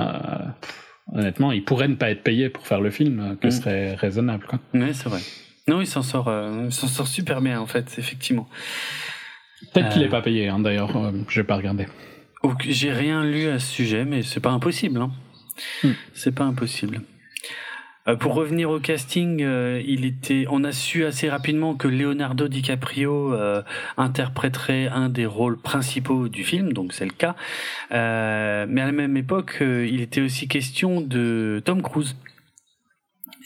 pff, 0.60 0.84
honnêtement, 1.12 1.52
il 1.52 1.62
pourrait 1.64 1.88
ne 1.88 1.94
pas 1.94 2.10
être 2.10 2.22
payé 2.22 2.48
pour 2.48 2.66
faire 2.66 2.80
le 2.80 2.90
film, 2.90 3.20
euh, 3.20 3.34
que 3.36 3.46
Mm. 3.46 3.50
ce 3.52 3.60
serait 3.60 3.94
raisonnable. 3.94 4.44
Quoi. 4.46 4.58
Ouais, 4.74 4.92
c'est 4.92 5.08
vrai. 5.08 5.20
Non, 5.68 5.80
il 5.80 5.86
s'en 5.86 6.02
sort, 6.02 6.28
euh, 6.28 6.64
il 6.66 6.72
s'en 6.72 6.88
sort 6.88 7.06
super 7.08 7.40
bien, 7.40 7.60
en 7.60 7.66
fait, 7.66 7.94
effectivement. 7.98 8.48
Peut-être 9.72 9.90
qu'il 9.90 10.02
Euh. 10.02 10.04
n'est 10.04 10.10
pas 10.10 10.20
payé, 10.22 10.48
hein, 10.48 10.58
d'ailleurs, 10.58 10.94
euh, 10.96 11.10
je 11.28 11.40
vais 11.40 11.46
pas 11.46 11.56
regarder. 11.56 11.86
Ok, 12.42 12.66
J'ai 12.68 12.92
rien 12.92 13.24
lu 13.24 13.48
à 13.48 13.58
ce 13.58 13.66
sujet, 13.72 14.04
mais 14.04 14.22
c'est 14.22 14.40
pas 14.40 14.50
impossible. 14.50 15.00
Hein. 15.00 15.10
Hmm. 15.82 15.92
C'est 16.12 16.34
pas 16.34 16.44
impossible. 16.44 17.00
Euh, 18.06 18.16
pour 18.16 18.34
revenir 18.34 18.68
au 18.68 18.80
casting, 18.80 19.40
euh, 19.42 19.80
il 19.86 20.04
était, 20.04 20.44
on 20.50 20.62
a 20.64 20.72
su 20.72 21.06
assez 21.06 21.30
rapidement 21.30 21.74
que 21.74 21.88
Leonardo 21.88 22.48
DiCaprio 22.48 23.32
euh, 23.32 23.62
interpréterait 23.96 24.88
un 24.88 25.08
des 25.08 25.24
rôles 25.24 25.58
principaux 25.58 26.28
du 26.28 26.44
film, 26.44 26.74
donc 26.74 26.92
c'est 26.92 27.06
le 27.06 27.12
cas. 27.12 27.34
Euh, 27.92 28.66
mais 28.68 28.82
à 28.82 28.86
la 28.86 28.92
même 28.92 29.16
époque, 29.16 29.56
euh, 29.62 29.88
il 29.90 30.02
était 30.02 30.20
aussi 30.20 30.46
question 30.48 31.00
de 31.00 31.62
Tom 31.64 31.80
Cruise. 31.80 32.14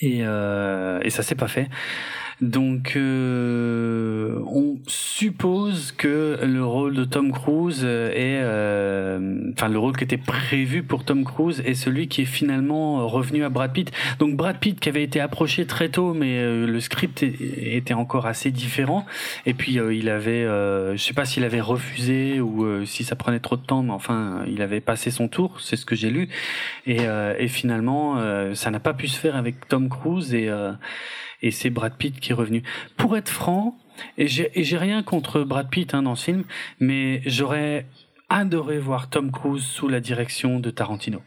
Et, 0.01 0.21
euh, 0.23 1.01
et 1.03 1.11
ça 1.11 1.23
s'est 1.23 1.35
pas 1.35 1.49
fait. 1.49 1.69
Donc, 2.41 2.93
euh, 2.95 4.39
on 4.47 4.77
suppose 4.87 5.91
que 5.91 6.39
le 6.41 6.65
rôle 6.65 6.95
de 6.95 7.05
Tom 7.05 7.33
Cruise 7.33 7.83
est, 7.83 8.41
euh, 8.43 9.51
enfin, 9.55 9.69
le 9.69 9.79
rôle 9.79 9.97
qui 9.97 10.05
était 10.05 10.19
prévu 10.19 10.85
pour 10.85 11.05
Tom 11.05 11.25
Cruise 11.25 11.61
est 11.67 11.75
celui 11.75 12.07
qui 12.07 12.23
est 12.23 12.27
finalement 12.27 13.09
revenu 13.09 13.43
à 13.43 13.49
Brad 13.49 13.73
Pitt. 13.73 13.91
Donc, 14.21 14.37
Brad 14.37 14.59
Pitt 14.59 14.79
qui 14.79 14.89
avait 14.89 15.03
été 15.03 15.19
approché 15.19 15.67
très 15.67 15.89
tôt, 15.89 16.15
mais 16.15 16.39
euh, 16.39 16.67
le 16.69 16.79
script 16.79 17.25
était 17.25 17.95
encore 17.95 18.27
assez 18.27 18.53
différent. 18.53 19.05
Et 19.45 19.55
puis, 19.55 19.81
euh, 19.81 19.93
il 19.93 20.09
avait, 20.09 20.45
euh, 20.45 20.93
je 20.97 21.03
sais 21.03 21.15
pas 21.15 21.25
s'il 21.25 21.43
avait 21.43 21.61
refusé 21.61 22.41
ou 22.41 22.87
si 22.87 23.03
ça 23.03 23.17
prenait 23.17 23.41
trop 23.41 23.57
de 23.57 23.65
temps, 23.65 23.83
mais 23.83 23.93
enfin, 23.93 24.45
il 24.47 24.63
avait 24.63 24.81
passé 24.81 25.11
son 25.11 25.27
tour. 25.27 25.61
C'est 25.61 25.75
ce 25.75 25.85
que 25.85 25.97
j'ai 25.97 26.11
lu. 26.11 26.29
Et, 26.87 26.99
et 27.39 27.49
finalement, 27.49 28.17
ça 28.55 28.71
n'a 28.71 28.81
pas 28.81 28.95
pu 28.95 29.09
se 29.09 29.19
faire 29.19 29.37
avec 29.37 29.67
Tom 29.69 29.89
Cruise 29.89 30.35
et 30.35 30.49
et 31.43 31.51
c'est 31.51 31.71
Brad 31.71 31.95
Pitt 31.97 32.19
qui 32.21 32.33
est 32.33 32.35
revenu. 32.35 32.63
Pour 32.97 33.17
être 33.17 33.29
franc, 33.29 33.77
et 34.17 34.27
j'ai 34.29 34.77
rien 34.79 35.03
contre 35.03 35.43
Brad 35.43 35.69
Pitt 35.71 35.95
hein, 35.95 36.03
dans 36.03 36.15
ce 36.15 36.25
film, 36.27 36.45
mais 36.81 37.21
j'aurais 37.27 37.87
adoré 38.29 38.79
voir 38.79 39.09
Tom 39.11 39.31
Cruise 39.33 39.65
sous 39.65 39.89
la 39.89 40.01
direction 40.01 40.61
de 40.61 40.71
Tarantino. 40.71 41.23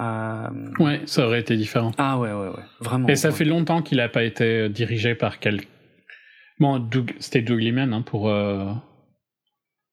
Euh, 0.00 0.48
Ouais, 0.80 1.02
ça 1.06 1.26
aurait 1.26 1.40
été 1.40 1.56
différent. 1.56 1.92
Ah 1.98 2.18
ouais, 2.18 2.32
ouais, 2.32 2.48
ouais, 2.48 2.62
vraiment. 2.80 3.08
Et 3.08 3.16
ça 3.16 3.28
ouais. 3.30 3.34
fait 3.34 3.44
longtemps 3.44 3.80
qu'il 3.82 3.98
n'a 3.98 4.08
pas 4.08 4.24
été 4.24 4.44
euh, 4.44 4.68
dirigé 4.68 5.14
par 5.14 5.38
quel... 5.38 5.60
Bon, 6.58 6.78
Doug- 6.78 7.14
c'était 7.20 7.42
Doug 7.42 7.60
Liman 7.60 7.92
hein, 7.92 8.02
pour 8.02 8.28
euh, 8.28 8.72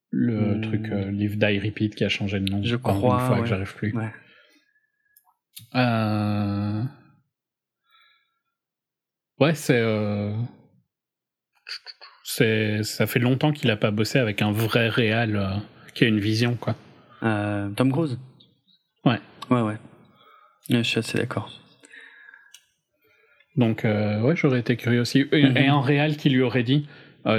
le 0.09 0.55
Hmm. 0.57 0.61
truc 0.61 0.89
euh, 0.91 1.11
Live 1.11 1.37
Die 1.37 1.59
Repeat 1.59 1.95
qui 1.95 2.03
a 2.03 2.09
changé 2.09 2.39
de 2.39 2.49
nom. 2.51 2.61
Je 2.63 2.75
crois, 2.75 2.93
Une 2.93 2.99
fois 2.99 3.31
ouais. 3.35 3.41
que 3.41 3.45
j'arrive 3.47 3.73
plus. 3.75 3.93
Ouais. 3.95 4.11
Euh... 5.75 6.83
Ouais, 9.41 9.55
c'est. 9.55 9.79
euh, 9.79 10.31
c'est. 12.23 12.83
Ça 12.83 13.07
fait 13.07 13.19
longtemps 13.19 13.51
qu'il 13.51 13.69
a 13.71 13.75
pas 13.77 13.91
bossé 13.91 14.19
avec 14.19 14.41
un 14.41 14.51
vrai 14.51 14.87
réal 14.89 15.35
euh, 15.35 15.47
qui 15.93 16.03
a 16.03 16.07
une 16.07 16.19
vision, 16.19 16.55
quoi. 16.55 16.75
Euh, 17.23 17.69
Tom 17.71 17.91
Cruise? 17.91 18.17
Ouais. 19.05 19.19
Ouais, 19.49 19.61
ouais. 19.61 19.77
Je 20.69 20.81
suis 20.83 20.99
assez 20.99 21.17
d'accord. 21.17 21.51
Donc, 23.57 23.81
ouais, 23.83 24.35
j'aurais 24.35 24.59
été 24.61 24.77
curieux 24.77 25.01
aussi. 25.01 25.25
Et, 25.31 25.43
Mhm. 25.43 25.57
et 25.57 25.67
un 25.67 25.81
réal 25.81 26.15
qui 26.15 26.29
lui 26.29 26.41
aurait 26.41 26.63
dit 26.63 26.87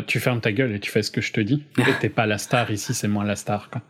Tu 0.06 0.20
fermes 0.20 0.40
ta 0.40 0.52
gueule 0.52 0.72
et 0.74 0.80
tu 0.80 0.90
fais 0.90 1.02
ce 1.02 1.10
que 1.10 1.20
je 1.22 1.32
te 1.32 1.40
dis. 1.40 1.64
Et 1.78 1.92
t'es 2.00 2.08
pas 2.10 2.26
la 2.26 2.38
star 2.38 2.70
ici, 2.70 2.92
c'est 2.94 3.08
moi 3.08 3.24
la 3.24 3.34
star, 3.36 3.70
quoi. 3.70 3.82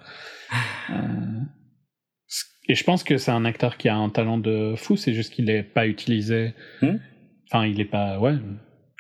Et 2.69 2.75
je 2.77 2.85
pense 2.85 3.03
que 3.03 3.19
c'est 3.19 3.33
un 3.33 3.45
acteur 3.45 3.77
qui 3.77 3.89
a 3.89 3.97
un 3.97 4.09
talent 4.09 4.39
de 4.39 4.75
fou, 4.77 4.97
c'est 4.97 5.13
juste 5.15 5.33
qu'il 5.35 5.51
est 5.51 5.65
pas 5.65 5.87
utilisé. 5.87 6.55
Mhm. 6.83 7.01
Enfin, 7.53 7.67
il 7.67 7.81
est 7.81 7.85
pas. 7.85 8.19
Ouais. 8.19 8.37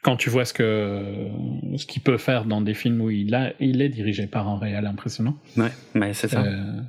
Quand 0.02 0.16
tu 0.16 0.28
vois 0.30 0.44
ce 0.44 0.52
que 0.52 1.28
ce 1.76 1.86
qu'il 1.86 2.02
peut 2.02 2.18
faire 2.18 2.44
dans 2.44 2.60
des 2.60 2.74
films 2.74 3.00
où 3.00 3.08
il 3.10 3.34
a, 3.34 3.52
il 3.60 3.80
est 3.80 3.88
dirigé 3.88 4.26
par 4.26 4.48
un 4.48 4.58
réal 4.58 4.84
impressionnant. 4.86 5.38
Ouais, 5.56 5.70
mais 5.94 6.12
c'est 6.12 6.28
ça. 6.28 6.42
Euh, 6.42 6.80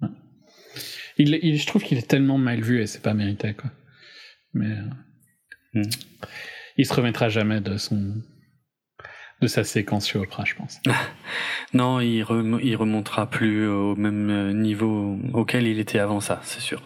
ouais. 0.00 0.08
il, 1.18 1.38
il- 1.42 1.58
je 1.58 1.66
trouve 1.66 1.82
qu'il 1.84 1.98
est 1.98 2.08
tellement 2.08 2.38
mal 2.38 2.60
vu 2.62 2.80
et 2.80 2.86
c'est 2.86 3.02
pas 3.02 3.14
mérité 3.14 3.54
quoi. 3.54 3.70
Mais 4.54 4.70
euh, 4.70 4.82
Hmm. 5.76 5.82
il 6.76 6.86
se 6.86 6.94
remettra 6.94 7.28
jamais 7.28 7.60
de 7.60 7.76
son 7.78 8.14
de 9.42 9.46
sa 9.48 9.64
séquence 9.64 10.06
sur 10.06 10.20
Oprah, 10.22 10.44
je 10.44 10.54
pense. 10.54 10.80
Non, 11.74 11.98
il, 12.00 12.22
rem- 12.22 12.60
il 12.62 12.76
remontera 12.76 13.28
plus 13.28 13.66
au 13.66 13.96
même 13.96 14.52
niveau 14.60 15.18
auquel 15.32 15.66
il 15.66 15.80
était 15.80 15.98
avant 15.98 16.20
ça, 16.20 16.40
c'est 16.44 16.60
sûr. 16.60 16.80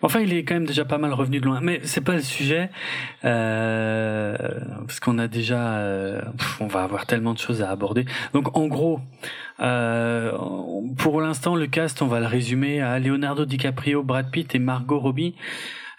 Enfin, 0.00 0.20
il 0.20 0.32
est 0.32 0.44
quand 0.44 0.54
même 0.54 0.66
déjà 0.66 0.84
pas 0.84 0.98
mal 0.98 1.12
revenu 1.12 1.40
de 1.40 1.46
loin, 1.46 1.60
mais 1.60 1.80
c'est 1.82 2.02
pas 2.02 2.14
le 2.14 2.22
sujet 2.22 2.70
euh, 3.24 4.36
parce 4.86 5.00
qu'on 5.00 5.18
a 5.18 5.26
déjà, 5.26 5.78
euh, 5.78 6.22
on 6.60 6.68
va 6.68 6.84
avoir 6.84 7.04
tellement 7.06 7.34
de 7.34 7.38
choses 7.38 7.62
à 7.62 7.70
aborder. 7.70 8.04
Donc, 8.32 8.56
en 8.56 8.68
gros, 8.68 9.00
euh, 9.58 10.30
pour 10.98 11.20
l'instant, 11.20 11.56
le 11.56 11.66
cast, 11.66 12.00
on 12.00 12.06
va 12.06 12.20
le 12.20 12.26
résumer 12.26 12.80
à 12.80 13.00
Leonardo 13.00 13.44
DiCaprio, 13.44 14.04
Brad 14.04 14.30
Pitt 14.30 14.54
et 14.54 14.60
Margot 14.60 15.00
Robbie. 15.00 15.34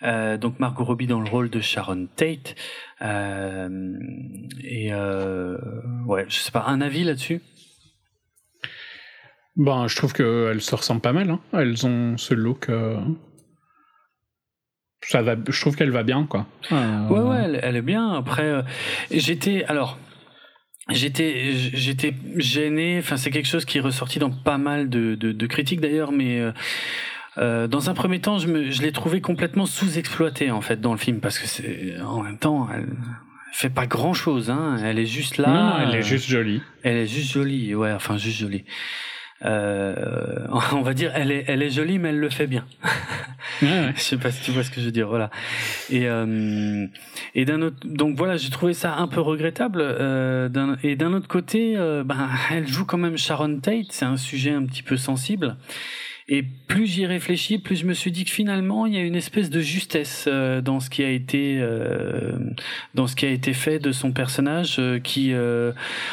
Donc 0.02 0.62
Margot 0.62 0.86
Robbie 0.86 1.08
dans 1.08 1.20
le 1.20 1.30
rôle 1.30 1.50
de 1.50 1.60
Sharon 1.60 2.08
Tate. 2.16 2.56
Et 3.02 4.94
ouais, 4.94 6.26
je 6.30 6.40
sais 6.40 6.52
pas, 6.52 6.64
un 6.68 6.80
avis 6.80 7.04
là-dessus? 7.04 7.42
Bon, 9.58 9.90
je 9.90 9.96
trouve 9.98 10.14
qu'elles 10.14 10.62
se 10.62 10.74
ressemblent 10.74 11.02
pas 11.02 11.12
mal. 11.12 11.30
hein. 11.30 11.42
Elles 11.52 11.86
ont 11.86 12.16
ce 12.16 12.34
look. 12.34 12.70
Ça 15.12 15.22
va. 15.24 15.36
Je 15.48 15.60
trouve 15.62 15.76
qu'elle 15.76 15.92
va 15.92 16.04
bien 16.04 16.26
quoi. 16.26 16.46
Euh, 16.72 17.08
Ouais, 17.10 17.20
ouais, 17.20 17.42
elle, 17.46 17.60
elle 17.64 17.76
est 17.76 17.82
bien. 17.82 18.14
Après, 18.14 18.44
euh, 18.44 18.62
j'étais 19.12 19.64
alors. 19.68 19.98
j'étais 20.90 21.52
j'étais 21.74 22.14
gêné. 22.38 22.98
Enfin, 23.00 23.18
c'est 23.18 23.32
quelque 23.32 23.48
chose 23.48 23.66
qui 23.66 23.78
est 23.80 23.82
ressorti 23.82 24.20
dans 24.20 24.30
pas 24.32 24.58
mal 24.58 24.90
de, 24.90 25.16
de, 25.16 25.32
de 25.32 25.48
critiques 25.48 25.82
d'ailleurs, 25.82 26.12
mais 26.12 26.40
euh, 26.40 26.52
euh, 27.38 27.68
dans 27.68 27.90
un 27.90 27.94
premier 27.94 28.20
temps, 28.20 28.38
je, 28.38 28.48
me, 28.48 28.70
je 28.70 28.82
l'ai 28.82 28.92
trouvé 28.92 29.20
complètement 29.22 29.66
sous-exploité 29.66 30.52
en 30.52 30.62
fait 30.62 30.80
dans 30.82 30.92
le 30.92 30.98
film 31.00 31.20
parce 31.22 31.40
que 31.40 31.48
c'est 31.48 32.00
en 32.02 32.22
même 32.22 32.38
temps, 32.38 32.68
elle 32.74 32.88
fait 33.54 33.70
pas 33.72 33.88
grand 33.88 34.14
chose. 34.14 34.50
Hein. 34.52 34.78
Elle 34.84 35.00
est 35.00 35.06
juste 35.08 35.38
là. 35.38 35.48
non, 35.48 35.54
non, 35.64 35.74
elle 35.90 35.96
est 35.96 36.02
juste 36.04 36.28
jolie. 36.30 36.62
Elle 36.84 36.98
est 36.98 37.08
juste 37.08 37.32
jolie. 37.32 37.74
Ouais, 37.74 37.92
enfin 37.94 38.18
juste 38.18 38.38
jolie. 38.40 38.64
Euh, 39.46 40.48
on 40.72 40.82
va 40.82 40.94
dire, 40.94 41.12
elle 41.16 41.32
est, 41.32 41.46
elle 41.48 41.62
est 41.62 41.70
jolie, 41.70 42.00
mais 42.00 42.10
elle 42.10 42.20
le 42.20 42.30
fait 42.30 42.48
bien. 42.48 42.66
Ouais, 43.62 43.68
ouais. 43.68 43.94
je 43.96 44.02
sais 44.02 44.18
pas 44.18 44.32
si 44.32 44.42
tu 44.44 44.52
vois 44.52 44.64
ce 44.64 44.70
que 44.70 44.80
je 44.80 44.86
veux 44.86 44.92
dire, 44.92 45.08
voilà. 45.08 45.32
Et 45.90 46.08
euh, 46.08 46.86
et 47.36 47.46
d'un 47.46 47.62
autre, 47.62 47.78
donc 47.84 48.16
voilà, 48.16 48.38
j'ai 48.38 48.50
trouvé 48.50 48.74
ça 48.74 48.96
un 48.96 49.08
peu 49.08 49.22
regrettable. 49.22 49.80
Euh, 49.82 50.76
et 50.84 50.96
d'un 50.96 51.14
autre 51.14 51.28
côté, 51.28 51.76
euh, 51.76 52.04
ben, 52.04 52.30
elle 52.52 52.68
joue 52.68 52.86
quand 52.86 52.98
même 52.98 53.18
Sharon 53.18 53.60
Tate, 53.60 53.88
c'est 53.90 54.06
un 54.06 54.18
sujet 54.18 54.52
un 54.52 54.66
petit 54.66 54.84
peu 54.84 54.98
sensible. 54.98 55.58
Et 56.32 56.44
plus 56.44 56.86
j'y 56.86 57.08
réfléchis, 57.08 57.58
plus 57.58 57.76
je 57.76 57.86
me 57.88 57.94
suis 57.94 58.12
dit 58.12 58.24
que 58.24 58.30
finalement, 58.30 58.86
il 58.86 58.94
y 58.94 58.98
a 58.98 59.02
une 59.02 59.16
espèce 59.16 59.50
de 59.50 59.62
justesse 59.62 60.26
euh, 60.28 60.62
dans 60.62 60.80
ce 60.80 60.92
qui 60.92 61.04
a 61.04 61.10
été 61.10 61.58
euh, 61.60 62.38
dans 62.94 63.08
ce 63.08 63.16
qui 63.16 63.26
a 63.26 63.32
été 63.32 63.54
fait 63.54 63.80
de 63.80 63.92
son 63.92 64.12
personnage, 64.12 64.76
euh, 64.78 65.00
qui, 65.00 65.34
euh, 65.34 65.72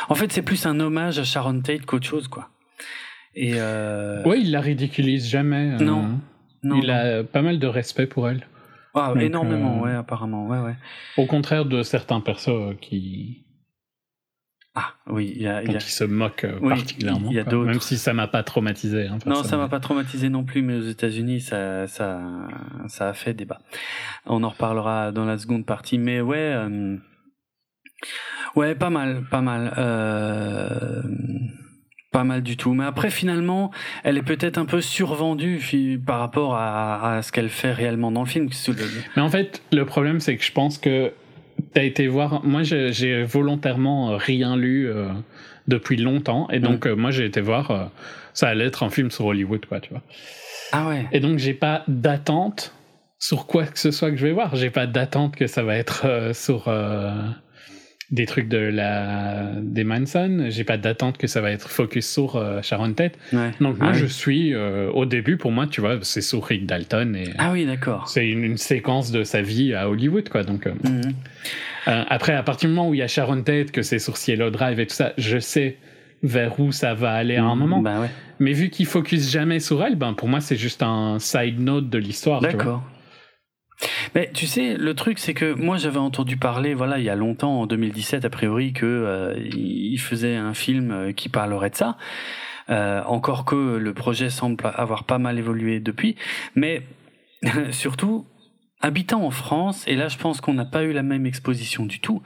en 0.09 0.14
fait, 0.14 0.33
c'est 0.33 0.40
plus 0.40 0.64
un 0.64 0.80
hommage 0.80 1.18
à 1.18 1.25
Sharon 1.25 1.61
Tate 1.61 1.85
qu'autre 1.85 2.06
chose, 2.06 2.28
quoi. 2.28 2.49
Et 3.38 3.55
euh, 3.57 4.23
Ouais, 4.25 4.40
il 4.40 4.50
la 4.50 4.61
ridiculise 4.61 5.28
jamais. 5.28 5.73
euh, 5.78 5.85
Non. 5.85 6.19
il 6.64 6.69
non. 6.71 6.88
a 6.88 7.23
pas 7.23 7.43
mal 7.43 7.59
de 7.59 7.66
respect 7.66 8.07
pour 8.07 8.28
elle. 8.28 8.47
Ah, 8.95 9.12
donc, 9.12 9.23
énormément, 9.23 9.78
euh, 9.81 9.85
ouais, 9.85 9.93
apparemment, 9.95 10.47
ouais, 10.49 10.59
ouais. 10.59 10.75
Au 11.19 11.26
contraire 11.26 11.66
de 11.66 11.83
certains 11.83 12.21
persos 12.23 12.49
euh, 12.49 12.75
qui, 12.81 13.45
Ah, 14.75 14.95
oui, 15.07 15.33
il 15.37 15.43
y 15.43 15.47
a, 15.49 15.62
il 15.62 15.71
y 15.71 15.75
a- 15.75 15.78
il 15.78 15.81
se 15.83 16.05
moque 16.05 16.45
euh, 16.45 16.59
Oui, 16.62 16.71
particulièrement. 16.71 17.28
il 17.31 17.37
y 17.37 17.38
a 17.38 17.45
d'autres. 17.45 17.66
Même 17.71 17.81
si 17.81 17.99
ça 17.99 18.14
m'a 18.14 18.26
pas 18.26 18.43
traumatisé. 18.43 19.07
hein, 19.07 19.19
Non, 19.26 19.43
ça 19.43 19.59
m'a 19.59 19.69
pas 19.69 19.81
traumatisé 19.81 20.31
non 20.31 20.45
plus, 20.45 20.62
mais 20.62 20.76
aux 20.76 20.88
États-Unis, 20.88 21.43
ça, 21.43 21.87
ça, 21.88 22.23
ça 22.88 23.09
a 23.11 23.12
fait 23.12 23.35
débat. 23.35 23.59
On 24.25 24.43
en 24.45 24.49
reparlera 24.49 25.12
dans 25.12 25.26
la 25.26 25.37
seconde 25.37 25.66
partie, 25.66 25.99
mais 25.99 26.23
ouais, 26.23 26.38
euh, 26.38 26.97
ouais, 28.55 28.75
pas 28.75 28.90
mal, 28.90 29.25
pas 29.31 29.43
mal, 29.43 29.75
euh, 29.76 31.02
pas 32.16 32.25
mal 32.25 32.42
du 32.42 32.56
tout. 32.56 32.73
Mais 32.73 32.87
après, 32.87 33.11
finalement, 33.11 33.70
elle 34.02 34.16
est 34.16 34.23
peut-être 34.23 34.56
un 34.56 34.64
peu 34.64 34.80
survendue 34.80 35.61
par 36.06 36.18
rapport 36.20 36.54
à, 36.54 37.16
à 37.16 37.23
ce 37.23 37.30
qu'elle 37.30 37.50
fait 37.50 37.73
réellement 37.73 38.11
dans 38.11 38.23
le 38.23 38.26
film. 38.26 38.49
Mais 39.16 39.23
en 39.23 39.28
fait, 39.28 39.61
le 39.70 39.85
problème, 39.85 40.18
c'est 40.18 40.35
que 40.38 40.42
je 40.42 40.50
pense 40.50 40.78
que 40.78 41.12
t'as 41.75 41.82
été 41.82 42.06
voir. 42.06 42.42
Moi, 42.42 42.62
j'ai 42.62 43.23
volontairement 43.23 44.16
rien 44.16 44.56
lu 44.56 44.88
euh, 44.88 45.08
depuis 45.68 45.99
longtemps, 45.99 46.49
et 46.49 46.58
donc 46.58 46.87
euh, 46.87 46.96
moi, 46.96 47.11
j'ai 47.11 47.26
été 47.26 47.42
voir. 47.42 47.70
euh, 47.70 47.85
ça 48.32 48.49
allait 48.49 48.64
être 48.64 48.82
un 48.82 48.88
film 48.88 49.11
sur 49.11 49.26
Hollywood, 49.26 49.66
quoi, 49.66 49.80
tu 49.80 49.90
vois. 49.90 50.02
Ah 50.73 50.88
ouais. 50.88 51.04
Et 51.12 51.20
donc, 51.20 51.37
j'ai 51.38 51.52
pas 51.52 51.85
d'attente 51.87 52.73
sur 53.18 53.46
quoi 53.46 53.66
que 53.66 53.78
ce 53.78 53.90
soit 53.90 54.11
que 54.11 54.16
je 54.16 54.26
vais 54.26 54.32
voir. 54.32 54.56
J'ai 54.56 54.70
pas 54.70 54.87
d'attente 54.87 55.37
que 55.37 55.46
ça 55.46 55.62
va 55.62 55.76
être 55.76 56.30
sur 56.32 56.70
des 58.10 58.25
trucs 58.26 58.48
de 58.48 58.58
la 58.58 59.50
des 59.60 59.82
Manson. 59.84 60.46
J'ai 60.48 60.62
pas 60.64 60.76
d'attente 60.76 61.18
que 61.18 61.26
ça 61.26 61.40
va 61.40 61.50
être 61.50 61.68
focus 61.68 62.08
sur 62.08 62.36
euh, 62.36 62.62
Sharon 62.62 62.92
Tate. 62.92 63.14
ouais. 63.32 63.50
Donc, 63.60 63.78
moi, 63.78 63.88
Ah 63.88 63.92
oui. 63.94 63.98
je 63.98 64.06
suis 64.06 64.54
euh, 64.54 64.90
au 64.92 65.06
début. 65.06 65.36
Pour 65.36 65.50
moi, 65.52 65.66
tu 65.66 65.80
vois, 65.80 65.98
c'est 66.02 66.20
sur 66.20 66.44
Rick 66.44 66.66
Dalton 66.66 67.16
et 67.16 67.30
Ah 67.38 67.50
oui, 67.52 67.66
d'accord. 67.66 68.08
c'est 68.08 68.28
une, 68.28 68.44
une 68.44 68.56
séquence 68.58 69.10
de 69.10 69.25
sa 69.25 69.42
vie 69.42 69.75
à 69.75 69.88
Hollywood, 69.90 70.28
quoi. 70.28 70.44
Donc, 70.44 70.66
euh, 70.66 70.72
Mhm. 70.84 71.14
après, 71.86 72.32
à 72.34 72.42
partir 72.42 72.68
du 72.68 72.75
moment 72.75 72.88
où 72.90 72.94
il 72.94 72.98
y 72.98 73.02
a 73.02 73.08
Sharon 73.08 73.42
Tate, 73.42 73.70
que 73.72 73.82
c'est 73.82 73.98
sur 73.98 74.16
Cielo 74.16 74.50
Drive 74.50 74.78
et 74.80 74.86
tout 74.86 74.94
ça, 74.94 75.12
je 75.18 75.38
sais 75.38 75.76
vers 76.22 76.58
où 76.58 76.72
ça 76.72 76.94
va 76.94 77.12
aller 77.12 77.36
à 77.36 77.44
un 77.44 77.54
moment. 77.54 77.80
Bah 77.80 78.00
ouais. 78.00 78.08
Mais 78.40 78.52
vu 78.52 78.70
qu'il 78.70 78.86
focus 78.86 79.30
jamais 79.30 79.60
sur 79.60 79.84
elle, 79.84 79.96
ben 79.96 80.12
pour 80.14 80.28
moi 80.28 80.40
c'est 80.40 80.56
juste 80.56 80.82
un 80.82 81.18
side 81.18 81.60
note 81.60 81.88
de 81.90 81.98
l'histoire. 81.98 82.40
D'accord. 82.40 82.82
Mais 84.14 84.30
tu 84.33 84.47
sais, 84.47 84.76
le 84.76 84.95
truc, 84.95 85.18
c'est 85.18 85.35
que 85.35 85.52
moi, 85.52 85.76
j'avais 85.76 85.99
entendu 85.99 86.37
parler, 86.37 86.75
voilà, 86.75 86.99
il 86.99 87.04
y 87.04 87.11
a 87.11 87.16
longtemps, 87.16 87.61
en 87.61 87.66
2017, 87.66 88.25
a 88.25 88.30
priori, 88.30 88.73
que 88.73 88.87
euh, 88.87 89.35
il 89.38 89.99
faisait 89.99 90.37
un 90.37 90.54
film 90.54 90.90
euh, 90.90 91.12
qui 91.12 91.28
parlerait 91.28 91.71
de 91.71 91.76
ça. 91.76 91.97
Euh, 92.68 93.02
encore 93.04 93.45
que 93.45 93.76
le 93.76 93.95
projet 93.95 94.28
semble 94.28 94.56
avoir 94.75 95.04
pas 95.04 95.18
mal 95.18 95.39
évolué 95.39 95.78
depuis, 95.78 96.17
mais 96.56 96.82
surtout 97.71 98.26
habitant 98.80 99.23
en 99.23 99.30
France, 99.30 99.84
et 99.86 99.95
là 99.95 100.08
je 100.08 100.19
pense 100.19 100.41
qu'on 100.41 100.54
n'a 100.54 100.65
pas 100.65 100.82
eu 100.82 100.93
la 100.93 101.02
même 101.02 101.26
exposition 101.26 101.86
du 101.86 102.00
tout, 102.00 102.23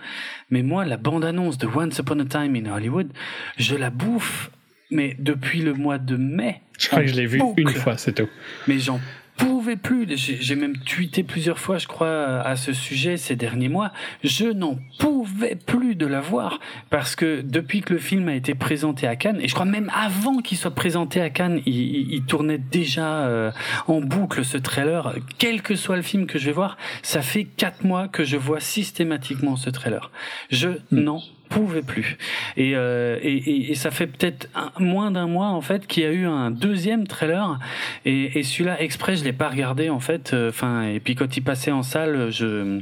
mais 0.48 0.62
moi 0.62 0.84
la 0.84 0.96
bande-annonce 0.96 1.58
de 1.58 1.66
Once 1.66 1.98
Upon 1.98 2.20
a 2.20 2.24
Time 2.24 2.56
in 2.56 2.74
Hollywood, 2.74 3.12
je 3.56 3.76
la 3.76 3.90
bouffe, 3.90 4.50
mais 4.90 5.14
depuis 5.18 5.60
le 5.60 5.74
mois 5.74 5.98
de 5.98 6.16
mai. 6.16 6.62
Je 6.78 6.88
crois 6.88 7.02
que 7.02 7.08
je 7.08 7.14
l'ai 7.14 7.26
vu 7.26 7.38
boucle. 7.38 7.60
une 7.60 7.68
fois, 7.68 7.98
c'est 7.98 8.14
tout. 8.14 8.28
Mais 8.66 8.78
j'en 8.78 8.98
pouvais 9.44 9.76
plus. 9.76 10.06
J'ai 10.16 10.54
même 10.54 10.76
tweeté 10.76 11.22
plusieurs 11.22 11.58
fois, 11.58 11.78
je 11.78 11.86
crois, 11.86 12.40
à 12.40 12.56
ce 12.56 12.72
sujet 12.72 13.16
ces 13.16 13.36
derniers 13.36 13.68
mois. 13.68 13.92
Je 14.22 14.46
n'en 14.46 14.78
pouvais 14.98 15.56
plus 15.56 15.94
de 15.96 16.06
la 16.06 16.20
voir 16.20 16.60
parce 16.90 17.16
que 17.16 17.40
depuis 17.42 17.80
que 17.80 17.92
le 17.94 17.98
film 17.98 18.28
a 18.28 18.34
été 18.34 18.54
présenté 18.54 19.06
à 19.06 19.16
Cannes, 19.16 19.40
et 19.40 19.48
je 19.48 19.54
crois 19.54 19.66
même 19.66 19.90
avant 19.94 20.38
qu'il 20.38 20.58
soit 20.58 20.74
présenté 20.74 21.20
à 21.20 21.30
Cannes, 21.30 21.60
il, 21.66 21.74
il- 21.74 22.12
il 22.14 22.24
tournait 22.24 22.58
déjà 22.58 23.26
euh, 23.26 23.50
en 23.86 24.00
boucle 24.00 24.44
ce 24.44 24.58
trailer. 24.58 25.14
Quel 25.38 25.62
que 25.62 25.74
soit 25.74 25.96
le 25.96 26.02
film 26.02 26.26
que 26.26 26.38
je 26.38 26.46
vais 26.46 26.52
voir, 26.52 26.76
ça 27.02 27.22
fait 27.22 27.44
quatre 27.44 27.84
mois 27.84 28.08
que 28.08 28.24
je 28.24 28.36
vois 28.36 28.60
systématiquement 28.60 29.56
ce 29.56 29.70
trailer. 29.70 30.10
Je 30.50 30.68
n'en 30.90 31.22
pouvais 31.50 31.82
plus. 31.82 32.16
Et, 32.56 32.72
euh, 32.74 33.18
et, 33.22 33.70
et, 33.70 33.74
ça 33.74 33.90
fait 33.90 34.06
peut-être 34.06 34.48
moins 34.78 35.10
d'un 35.10 35.26
mois 35.26 35.48
en 35.48 35.60
fait 35.60 35.86
qu'il 35.86 36.04
y 36.04 36.06
a 36.06 36.12
eu 36.12 36.24
un 36.24 36.50
deuxième 36.50 37.06
trailer 37.06 37.58
et, 38.06 38.42
celui-là 38.42 38.80
exprès 38.80 39.16
je 39.16 39.24
l'ai 39.24 39.34
pas 39.34 39.50
regardé 39.50 39.90
en 39.90 40.00
fait. 40.00 40.32
euh, 40.32 40.48
Enfin 40.48 40.82
et 40.84 41.00
puis 41.00 41.14
quand 41.14 41.36
il 41.36 41.42
passait 41.42 41.72
en 41.72 41.82
salle, 41.82 42.30
je 42.30 42.80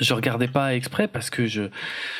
je 0.00 0.14
regardais 0.14 0.46
pas 0.46 0.74
exprès 0.76 1.08
parce 1.08 1.28
que 1.28 1.46
je 1.46 1.64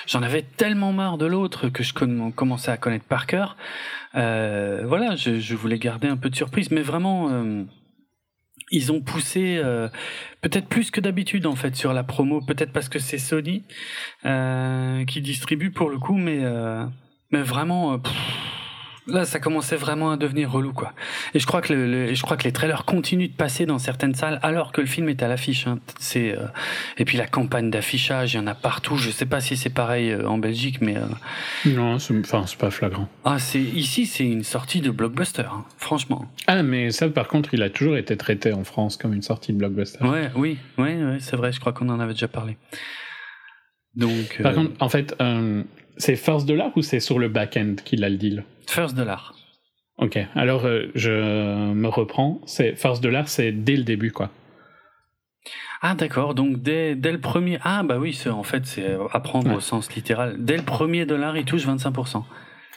j'en 0.06 0.22
avais 0.22 0.42
tellement 0.42 0.92
marre 0.92 1.16
de 1.16 1.26
l'autre 1.26 1.68
que 1.68 1.82
je 1.84 1.94
comm- 1.94 2.32
commençais 2.32 2.72
à 2.72 2.76
connaître 2.76 3.04
par 3.06 3.26
cœur. 3.26 3.56
Euh, 4.16 4.82
voilà, 4.84 5.14
je, 5.16 5.54
voulais 5.54 5.78
garder 5.78 6.08
un 6.08 6.16
peu 6.16 6.28
de 6.28 6.34
surprise, 6.36 6.70
mais 6.72 6.82
vraiment. 6.82 7.28
Ils 8.70 8.92
ont 8.92 9.00
poussé 9.00 9.60
euh, 9.62 9.88
peut-être 10.40 10.66
plus 10.66 10.90
que 10.90 11.00
d'habitude 11.00 11.46
en 11.46 11.56
fait 11.56 11.76
sur 11.76 11.92
la 11.92 12.04
promo, 12.04 12.40
peut-être 12.40 12.72
parce 12.72 12.88
que 12.88 12.98
c'est 12.98 13.18
Sony 13.18 13.64
euh, 14.24 15.04
qui 15.04 15.20
distribue 15.20 15.70
pour 15.70 15.90
le 15.90 15.98
coup, 15.98 16.16
mais 16.16 16.40
euh, 16.42 16.84
mais 17.30 17.42
vraiment 17.42 18.00
là 19.08 19.24
ça 19.24 19.40
commençait 19.40 19.76
vraiment 19.76 20.10
à 20.12 20.16
devenir 20.16 20.50
relou 20.50 20.72
quoi. 20.72 20.92
Et 21.34 21.38
je 21.38 21.46
crois 21.46 21.60
que 21.60 21.72
le, 21.72 21.86
le- 21.86 22.14
je 22.14 22.22
crois 22.22 22.36
que 22.36 22.44
les 22.44 22.52
trailers 22.52 22.84
continuent 22.84 23.28
de 23.28 23.32
passer 23.34 23.66
dans 23.66 23.78
certaines 23.78 24.14
salles 24.14 24.38
alors 24.42 24.70
que 24.72 24.80
le 24.80 24.86
film 24.86 25.08
est 25.08 25.22
à 25.22 25.28
l'affiche. 25.28 25.66
Hein. 25.66 25.78
C'est 25.98 26.36
euh, 26.36 26.46
et 26.98 27.04
puis 27.04 27.16
la 27.18 27.26
campagne 27.26 27.70
d'affichage, 27.70 28.34
il 28.34 28.36
y 28.36 28.40
en 28.40 28.46
a 28.46 28.54
partout. 28.54 28.96
Je 28.96 29.10
sais 29.10 29.26
pas 29.26 29.40
si 29.40 29.56
c'est 29.56 29.70
pareil 29.70 30.10
euh, 30.10 30.26
en 30.28 30.38
Belgique, 30.38 30.80
mais 30.80 30.96
euh, 30.96 31.06
Non, 31.66 31.94
enfin, 31.96 32.44
c'est 32.46 32.58
pas 32.58 32.70
flagrant. 32.70 33.08
ah 33.24 33.38
c'est 33.38 33.60
ici 33.60 34.06
c'est 34.06 34.26
une 34.26 34.44
sortie 34.44 34.80
de 34.80 34.90
blockbuster, 34.90 35.42
hein, 35.42 35.64
franchement. 35.78 36.26
Ah, 36.46 36.62
mais 36.62 36.90
ça, 36.90 37.08
par 37.08 37.28
contre, 37.28 37.54
il 37.54 37.62
a 37.62 37.70
toujours 37.70 37.96
été 37.96 38.16
traité 38.16 38.52
en 38.52 38.64
France 38.64 38.96
comme 38.96 39.12
une 39.14 39.22
sortie 39.22 39.52
de 39.52 39.58
blockbuster. 39.58 40.04
Ouais, 40.04 40.30
oui, 40.36 40.58
ouais, 40.78 40.94
ouais, 41.02 41.16
c'est 41.20 41.36
vrai. 41.36 41.52
Je 41.52 41.60
crois 41.60 41.72
qu'on 41.72 41.88
en 41.88 42.00
avait 42.00 42.12
déjà 42.12 42.28
parlé. 42.28 42.56
Donc, 43.94 44.40
Par 44.42 44.52
euh, 44.52 44.54
contre, 44.54 44.72
en 44.80 44.88
fait, 44.88 45.14
c'est 45.96 46.16
First 46.16 46.46
Dollar 46.46 46.70
ou 46.76 46.82
c'est 46.82 47.00
sur 47.00 47.18
le 47.18 47.28
back-end 47.28 47.74
qu'il 47.84 48.04
a 48.04 48.08
le 48.08 48.16
deal? 48.16 48.44
First 48.68 48.94
Dollar. 48.96 49.34
Ok, 49.98 50.18
alors 50.34 50.64
euh, 50.66 50.90
je 50.94 51.72
me 51.72 51.88
reprends. 51.88 52.40
C'est 52.46 52.76
First 52.76 53.02
Dollar, 53.02 53.28
c'est 53.28 53.50
dès 53.52 53.76
le 53.76 53.82
début, 53.82 54.12
quoi. 54.12 54.30
Ah 55.80 55.94
d'accord, 55.94 56.34
donc 56.34 56.60
dès, 56.62 56.94
dès 56.96 57.12
le 57.12 57.20
premier... 57.20 57.58
Ah 57.62 57.82
bah 57.84 57.98
oui, 57.98 58.18
en 58.28 58.42
fait 58.42 58.66
c'est 58.66 58.96
à 59.12 59.20
prendre 59.20 59.48
Ouais. 59.50 59.56
au 59.56 59.60
sens 59.60 59.92
littéral. 59.94 60.36
Dès 60.38 60.56
le 60.56 60.62
premier 60.64 61.06
dollar, 61.06 61.36
il 61.36 61.44
touche 61.44 61.66
25%. 61.66 62.24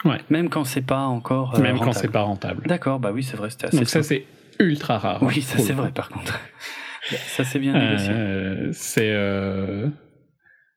Ouais. 0.05 0.17
Même 0.29 0.49
quand 0.49 0.63
c'est 0.63 0.81
pas 0.83 1.01
encore... 1.01 1.55
euh, 1.55 1.61
Même 1.61 1.73
quand 1.77 1.85
rentable. 1.85 1.99
c'est 1.99 2.11
pas 2.11 2.21
rentable. 2.21 2.63
D'accord, 2.67 2.99
bah 2.99 3.11
oui, 3.11 3.23
c'est 3.23 3.37
vrai, 3.37 3.49
c'était 3.49 3.67
assez... 3.67 3.77
Donc 3.77 3.87
ça, 3.87 4.03
simple. 4.03 4.23
c'est 4.57 4.63
ultra 4.63 4.97
rare. 4.99 5.21
Oui, 5.23 5.41
ça 5.41 5.57
c'est 5.59 5.73
vrai 5.73 5.91
par 5.91 6.09
contre. 6.09 6.39
ça 7.09 7.43
c'est 7.43 7.59
bien 7.59 7.73
négocié. 7.73 8.09
Euh, 8.11 8.69
c'est 8.71 9.11
euh, 9.11 9.87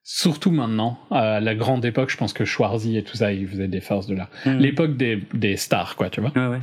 surtout 0.05 0.51
maintenant, 0.51 0.99
à 1.11 1.41
la 1.41 1.55
grande 1.55 1.85
époque, 1.85 2.11
je 2.11 2.17
pense 2.17 2.33
que 2.33 2.45
Schwarzy 2.45 2.97
et 2.97 3.03
tout 3.03 3.17
ça, 3.17 3.33
ils 3.33 3.49
faisaient 3.49 3.69
des 3.69 3.81
First 3.81 4.09
Dollar. 4.09 4.29
Mhm. 4.47 4.59
L'époque 4.59 4.97
des, 4.97 5.25
des 5.33 5.57
stars, 5.57 5.97
quoi, 5.97 6.11
tu 6.11 6.21
vois. 6.21 6.33
Ouais, 6.37 6.47
ouais. 6.47 6.61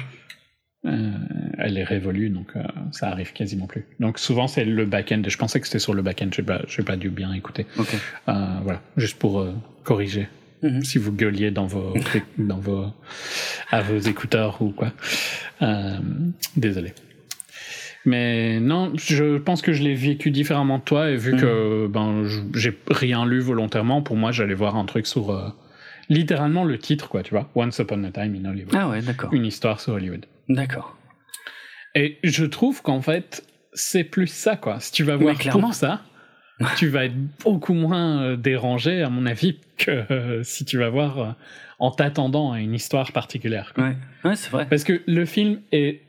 Euh, 0.86 1.12
elle 1.60 1.78
est 1.78 1.84
révolue, 1.84 2.30
donc 2.30 2.56
euh, 2.56 2.64
ça 2.92 3.10
arrive 3.10 3.34
quasiment 3.34 3.68
plus. 3.68 3.86
Donc 4.00 4.18
souvent 4.18 4.48
c'est 4.48 4.66
le 4.66 4.86
back-end. 4.86 5.22
Je 5.28 5.38
pensais 5.38 5.60
que 5.60 5.68
c'était 5.68 5.78
sur 5.78 5.94
le 5.94 6.02
back-end. 6.02 6.30
Je 6.34 6.42
n'ai 6.42 6.46
pas, 6.48 6.62
j'ai 6.68 6.82
pas 6.82 6.96
dû 6.96 7.10
bien 7.10 7.32
écouter. 7.34 7.68
Ok. 7.78 7.96
Euh, 8.30 8.60
voilà, 8.64 8.82
juste 8.98 9.20
pour 9.20 9.42
euh, 9.42 9.54
corriger. 9.84 10.28
Mhm. 10.64 10.84
Si 10.84 10.98
vous 10.98 11.12
gueuliez 11.12 11.52
dans 11.52 11.68
vos, 11.68 11.94
dans 12.40 12.58
vos, 12.58 12.88
à 13.70 13.82
vos 13.82 14.00
écouteurs 14.00 14.60
ou 14.62 14.72
quoi. 14.72 14.92
Euh, 15.62 16.00
désolé. 16.56 16.94
Mais 18.06 18.60
non, 18.60 18.94
je 18.96 19.38
pense 19.38 19.62
que 19.62 19.74
je 19.74 19.84
l'ai 19.84 19.94
vécu 19.94 20.32
différemment 20.32 20.80
de 20.80 20.84
toi 20.84 21.10
et 21.12 21.16
vu 21.18 21.34
Mhm. 21.34 21.40
que 21.40 21.88
ben 21.88 22.24
je- 22.26 22.42
j'ai 22.56 22.78
rien 22.90 23.26
lu 23.26 23.40
volontairement, 23.40 24.02
pour 24.02 24.16
moi 24.18 24.32
j'allais 24.32 24.56
voir 24.56 24.76
un 24.76 24.86
truc 24.86 25.06
sur 25.06 25.30
euh, 25.32 25.50
littéralement 26.10 26.64
le 26.64 26.78
titre, 26.80 27.10
quoi, 27.10 27.22
tu 27.24 27.32
vois. 27.32 27.50
Once 27.56 27.78
Upon 27.80 28.04
a 28.04 28.12
Time 28.12 28.36
in 28.44 28.50
Hollywood. 28.50 28.74
Ah 28.76 28.90
ouais, 28.90 29.02
d'accord. 29.02 29.32
Une 29.34 29.46
histoire 29.46 29.80
sur 29.80 29.94
Hollywood. 29.94 30.26
D'accord. 30.50 30.98
Et 31.96 32.18
je 32.24 32.46
trouve 32.46 32.82
qu'en 32.82 33.02
fait, 33.02 33.44
c'est 33.74 34.04
plus 34.04 34.28
ça, 34.28 34.56
quoi. 34.56 34.80
Si 34.80 34.92
tu 34.92 35.04
vas 35.04 35.18
Mais 35.18 35.24
voir 35.24 35.38
clairement. 35.38 35.62
pour 35.68 35.74
ça, 35.76 36.02
tu 36.78 36.88
vas 36.88 37.06
être 37.06 37.16
beaucoup 37.44 37.74
moins 37.74 38.22
euh, 38.24 38.36
dérangé, 38.36 39.02
à 39.04 39.10
mon 39.10 39.26
avis, 39.26 39.60
que 39.78 39.92
euh, 40.12 40.44
si 40.44 40.66
tu 40.66 40.78
vas 40.78 40.90
voir 40.90 41.20
euh, 41.20 41.30
en 41.80 41.92
t'attendant 41.92 42.52
à 42.52 42.60
une 42.60 42.74
histoire 42.74 43.12
particulière. 43.12 43.74
quoi. 43.76 43.86
Ouais, 43.86 43.96
ouais 44.26 44.36
c'est 44.36 44.50
vrai. 44.52 44.66
Parce 44.70 44.84
que 44.84 45.02
le 45.06 45.26
film 45.26 45.60
est. 45.72 46.02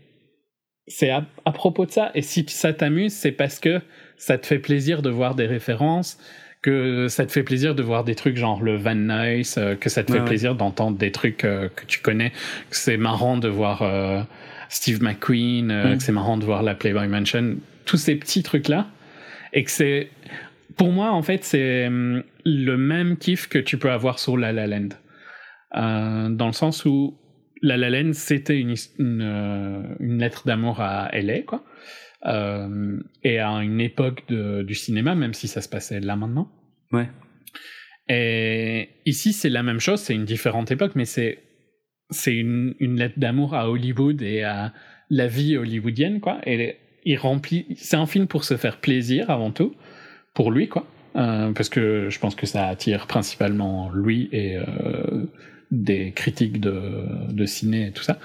C'est 0.87 1.11
à, 1.11 1.25
à 1.45 1.53
propos 1.53 1.87
de 1.87 1.91
ça. 1.91 2.11
Et 2.15 2.23
si 2.23 2.45
ça 2.49 2.73
t'amuse, 2.73 3.13
c'est 3.13 3.33
parce 3.33 3.59
que 3.61 3.81
ça 4.17 4.39
te 4.39 4.47
fait 4.47 4.59
plaisir 4.59 5.03
de 5.03 5.11
voir 5.11 5.35
des 5.35 5.47
références, 5.47 6.19
que 6.61 7.09
ça 7.09 7.27
te 7.27 7.33
fait 7.33 7.43
plaisir 7.43 7.75
de 7.75 7.83
voir 7.83 8.05
des 8.05 8.15
trucs 8.15 8.37
genre 8.37 8.63
le 8.63 8.77
Van 8.77 8.95
Nuys, 8.95 9.55
euh, 9.59 9.75
que 9.77 9.89
ça 9.89 10.03
te 10.05 10.11
Ouais, 10.13 10.19
fait 10.19 10.23
ouais. 10.23 10.29
plaisir 10.29 10.55
d'entendre 10.55 10.97
des 10.97 11.11
trucs 11.13 11.45
euh, 11.45 11.69
que 11.75 11.85
tu 11.87 12.01
connais, 12.01 12.31
que 12.31 12.77
c'est 12.77 12.97
marrant 12.97 13.37
de 13.37 13.49
voir 13.49 13.83
euh, 13.83 14.23
Steve 14.69 15.03
McQueen, 15.03 15.67
Mm. 15.67 15.97
que 15.99 16.03
c'est 16.03 16.13
marrant 16.13 16.37
de 16.37 16.45
voir 16.45 16.63
la 16.63 16.75
Playboy 16.75 17.09
Mansion, 17.09 17.57
tous 17.85 17.97
ces 17.97 18.15
petits 18.17 18.43
trucs-là. 18.43 18.87
Et 19.53 19.65
que 19.65 19.71
c'est. 19.71 20.09
Pour 20.77 20.91
moi, 20.93 21.11
en 21.13 21.23
fait, 21.23 21.45
c'est 21.45 21.87
hum, 21.89 22.23
le 22.45 22.77
même 22.77 23.17
kiff 23.19 23.49
que 23.49 23.59
tu 23.59 23.77
peux 23.77 23.91
avoir 23.91 24.19
sur 24.19 24.37
La 24.39 24.53
La 24.53 24.67
Land. 24.67 24.89
Dans 25.75 26.47
le 26.47 26.53
sens 26.53 26.85
où 26.85 27.17
La 27.63 27.77
La 27.77 27.91
Land, 27.91 28.13
c'était 28.13 28.59
une, 28.59 28.71
his- 28.71 28.91
une, 28.99 29.23
euh, 29.23 29.83
une 30.01 30.19
lettre 30.19 30.47
d'amour 30.47 30.81
à 30.81 31.11
LA, 31.13 31.43
quoi. 31.43 31.65
Euh, 32.27 33.01
et 33.23 33.39
à 33.39 33.51
une 33.63 33.81
époque 33.81 34.25
de- 34.29 34.63
du 34.63 34.75
cinéma, 34.75 35.15
même 35.15 35.35
si 35.35 35.49
ça 35.49 35.61
se 35.61 35.69
passait 35.69 36.01
là 36.01 36.17
maintenant. 36.17 36.51
Ouais. 36.93 37.09
Et 38.09 38.89
ici, 39.07 39.33
c'est 39.33 39.49
la 39.49 39.63
même 39.63 39.81
chose, 39.81 40.01
c'est 40.01 40.15
une 40.15 40.25
différente 40.25 40.71
époque, 40.71 40.93
mais 40.95 41.05
c'est 41.05 41.39
c'est 42.11 42.35
une, 42.35 42.75
une 42.79 42.97
lettre 42.99 43.19
d'amour 43.19 43.55
à 43.55 43.71
Hollywood 43.71 44.21
et 44.21 44.43
à 44.43 44.75
la 45.09 45.27
vie 45.29 45.57
hollywoodienne, 45.57 46.21
quoi. 46.21 46.41
Et 46.47 46.77
il 47.05 47.17
remplit. 47.17 47.67
C'est 47.77 47.97
un 47.97 48.05
film 48.07 48.27
pour 48.27 48.45
se 48.45 48.57
faire 48.59 48.81
plaisir 48.81 49.31
avant 49.31 49.51
tout, 49.51 49.75
pour 50.35 50.51
lui, 50.51 50.69
quoi. 50.69 50.87
Euh, 51.17 51.53
parce 51.53 51.69
que 51.71 52.09
je 52.11 52.19
pense 52.19 52.35
que 52.35 52.45
ça 52.45 52.67
attire 52.67 53.07
principalement 53.07 53.91
lui 53.95 54.29
et 54.33 54.57
euh, 54.57 55.25
des 55.73 56.13
critiques 56.13 56.61
de, 56.61 57.05
de 57.31 57.47
ciné 57.47 57.89
et 57.89 57.91
tout 57.91 58.05
ça. 58.05 58.21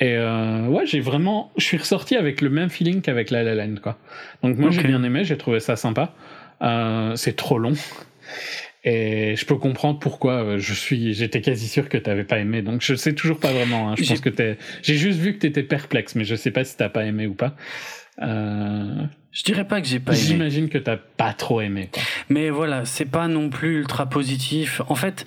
Et 0.00 0.16
euh, 0.16 0.66
ouais, 0.68 0.86
j'ai 0.86 1.00
vraiment, 1.00 1.52
je 1.58 1.64
suis 1.64 1.76
ressorti 1.76 2.16
avec 2.16 2.40
le 2.40 2.48
même 2.50 2.70
feeling 2.70 3.02
qu'avec 3.02 3.30
La 3.30 3.42
La 3.42 3.54
Land, 3.54 3.74
quoi. 3.82 3.98
Donc 4.42 4.56
moi 4.56 4.70
j'ai 4.70 4.84
bien 4.84 5.02
aimé, 5.02 5.24
j'ai 5.24 5.36
trouvé 5.36 5.60
ça 5.60 5.76
sympa. 5.76 6.14
Euh, 6.62 7.14
c'est 7.16 7.36
trop 7.36 7.58
long. 7.58 7.74
Et 8.84 9.34
je 9.36 9.44
peux 9.44 9.56
comprendre 9.56 9.98
pourquoi 9.98 10.44
euh, 10.44 10.58
je 10.58 10.72
suis, 10.72 11.12
j'étais 11.12 11.40
quasi 11.40 11.66
sûr 11.66 11.88
que 11.88 11.98
t'avais 11.98 12.22
pas 12.22 12.38
aimé. 12.38 12.62
Donc 12.62 12.80
je 12.80 12.94
sais 12.94 13.12
toujours 13.12 13.40
pas 13.40 13.52
vraiment. 13.52 13.90
hein. 13.90 13.94
Je 13.98 14.06
pense 14.06 14.20
que 14.20 14.28
t'es, 14.28 14.56
j'ai 14.82 14.94
juste 14.94 15.18
vu 15.18 15.34
que 15.34 15.38
t'étais 15.40 15.64
perplexe, 15.64 16.14
mais 16.14 16.24
je 16.24 16.36
sais 16.36 16.52
pas 16.52 16.62
si 16.62 16.76
t'as 16.76 16.88
pas 16.88 17.04
aimé 17.04 17.26
ou 17.26 17.34
pas. 17.34 17.56
Euh, 18.22 19.02
Je 19.32 19.42
dirais 19.44 19.66
pas 19.66 19.80
que 19.80 19.86
j'ai 19.86 20.00
pas 20.00 20.12
aimé. 20.12 20.20
J'imagine 20.22 20.68
que 20.68 20.78
t'as 20.78 20.96
pas 20.96 21.32
trop 21.32 21.60
aimé. 21.60 21.90
Quoi. 21.92 22.02
Mais 22.28 22.50
voilà, 22.50 22.84
c'est 22.84 23.04
pas 23.04 23.28
non 23.28 23.50
plus 23.50 23.78
ultra 23.80 24.06
positif. 24.06 24.80
En 24.88 24.94
fait, 24.94 25.24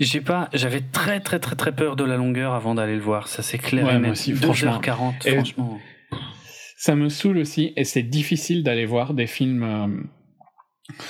j'ai 0.00 0.20
pas, 0.20 0.48
j'avais 0.54 0.80
très 0.80 1.20
très 1.20 1.38
très 1.38 1.54
très 1.54 1.72
peur 1.72 1.96
de 1.96 2.04
la 2.04 2.16
longueur 2.16 2.54
avant 2.54 2.74
d'aller 2.74 2.94
le 2.96 3.00
voir. 3.02 3.28
Ça 3.28 3.42
c'est 3.42 3.58
clair 3.58 3.84
Ouais, 3.84 3.90
et 3.94 3.98
moi 3.98 4.08
net. 4.08 4.12
aussi, 4.12 4.32
2h40, 4.32 5.26
Et- 5.26 5.32
franchement. 5.34 5.78
Ça 6.78 6.94
me 6.94 7.08
saoule 7.08 7.38
aussi, 7.38 7.72
et 7.76 7.84
c'est 7.84 8.02
difficile 8.02 8.62
d'aller 8.62 8.84
voir 8.86 9.14
des 9.14 9.26
films. 9.26 9.62
euh, 9.62 9.86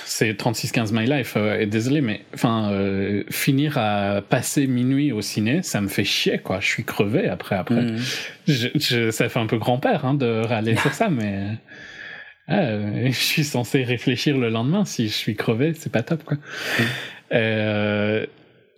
c'est 0.05 0.35
3615 0.35 0.91
My 0.91 1.05
Life, 1.05 1.33
euh, 1.37 1.59
et 1.59 1.65
désolé, 1.67 2.01
mais 2.01 2.21
enfin, 2.33 2.71
euh, 2.71 3.23
finir 3.29 3.77
à 3.77 4.21
passer 4.27 4.65
minuit 4.65 5.11
au 5.11 5.21
ciné, 5.21 5.61
ça 5.61 5.81
me 5.81 5.87
fait 5.87 6.03
chier, 6.05 6.39
quoi. 6.39 6.59
Je 6.61 6.65
suis 6.67 6.83
crevé 6.83 7.27
après. 7.27 7.55
après. 7.57 7.95
Je, 8.47 8.69
je- 8.75 9.11
ça 9.11 9.29
fait 9.29 9.39
un 9.39 9.45
peu 9.45 9.57
grand-père 9.59 10.05
hein, 10.05 10.13
de 10.15 10.41
râler 10.45 10.75
sur 10.77 10.93
ça, 10.93 11.09
mais 11.09 11.49
euh, 12.49 13.05
je 13.07 13.11
suis 13.11 13.43
censé 13.43 13.83
réfléchir 13.83 14.37
le 14.37 14.49
lendemain. 14.49 14.85
Si 14.85 15.07
je 15.07 15.13
suis 15.13 15.35
crevé, 15.35 15.73
c'est 15.73 15.91
pas 15.91 16.03
top, 16.03 16.23
quoi. 16.23 16.37
Euh, 17.33 18.25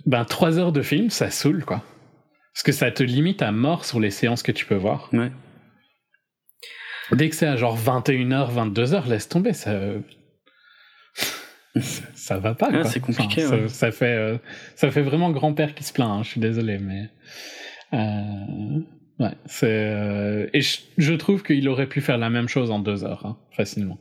ben, 0.06 0.26
trois 0.26 0.58
heures 0.60 0.72
de 0.72 0.82
film, 0.82 1.10
ça 1.10 1.30
saoule, 1.30 1.64
quoi. 1.66 1.84
Parce 2.54 2.64
que 2.64 2.72
ça 2.72 2.92
te 2.92 3.04
limite 3.04 3.42
à 3.42 3.52
mort 3.52 3.86
sur 3.86 4.00
les 4.00 4.10
séances 4.12 4.44
que 4.44 4.52
tu 4.52 4.66
peux 4.66 4.76
voir. 4.76 5.10
Ouais. 5.14 5.32
Dès 7.12 7.30
que 7.30 7.36
c'est 7.36 7.48
à 7.48 7.56
genre 7.56 7.78
21h, 7.78 8.52
22h, 8.54 9.08
laisse 9.08 9.30
tomber, 9.30 9.54
ça. 9.54 9.80
ça, 11.14 12.04
ça 12.14 12.38
va 12.38 12.54
pas, 12.56 12.68
Ah, 12.70 12.82
quoi. 12.82 12.84
c'est 12.86 13.00
compliqué, 13.00 13.42
ça, 13.42 13.56
ouais. 13.56 13.68
ça 13.68 13.92
fait, 13.92 14.16
euh, 14.16 14.38
ça 14.76 14.92
fait 14.92 15.02
vraiment 15.02 15.32
grand-père 15.32 15.74
qui 15.74 15.84
se 15.84 15.94
plaint, 15.94 16.10
hein, 16.10 16.24
je 16.24 16.30
suis 16.30 16.42
désolé, 16.42 16.78
mais. 16.80 17.10
Euh, 17.94 18.80
ouais, 19.20 19.32
c'est. 19.46 19.68
euh, 19.70 20.48
et 20.54 20.62
je, 20.62 20.78
je 20.98 21.14
trouve 21.14 21.44
qu'il 21.44 21.68
aurait 21.70 21.88
pu 21.88 22.02
faire 22.02 22.18
la 22.18 22.30
même 22.30 22.48
chose 22.48 22.72
en 22.72 22.80
deux 22.80 23.04
heures, 23.04 23.26
hein, 23.26 23.38
facilement. 23.56 23.98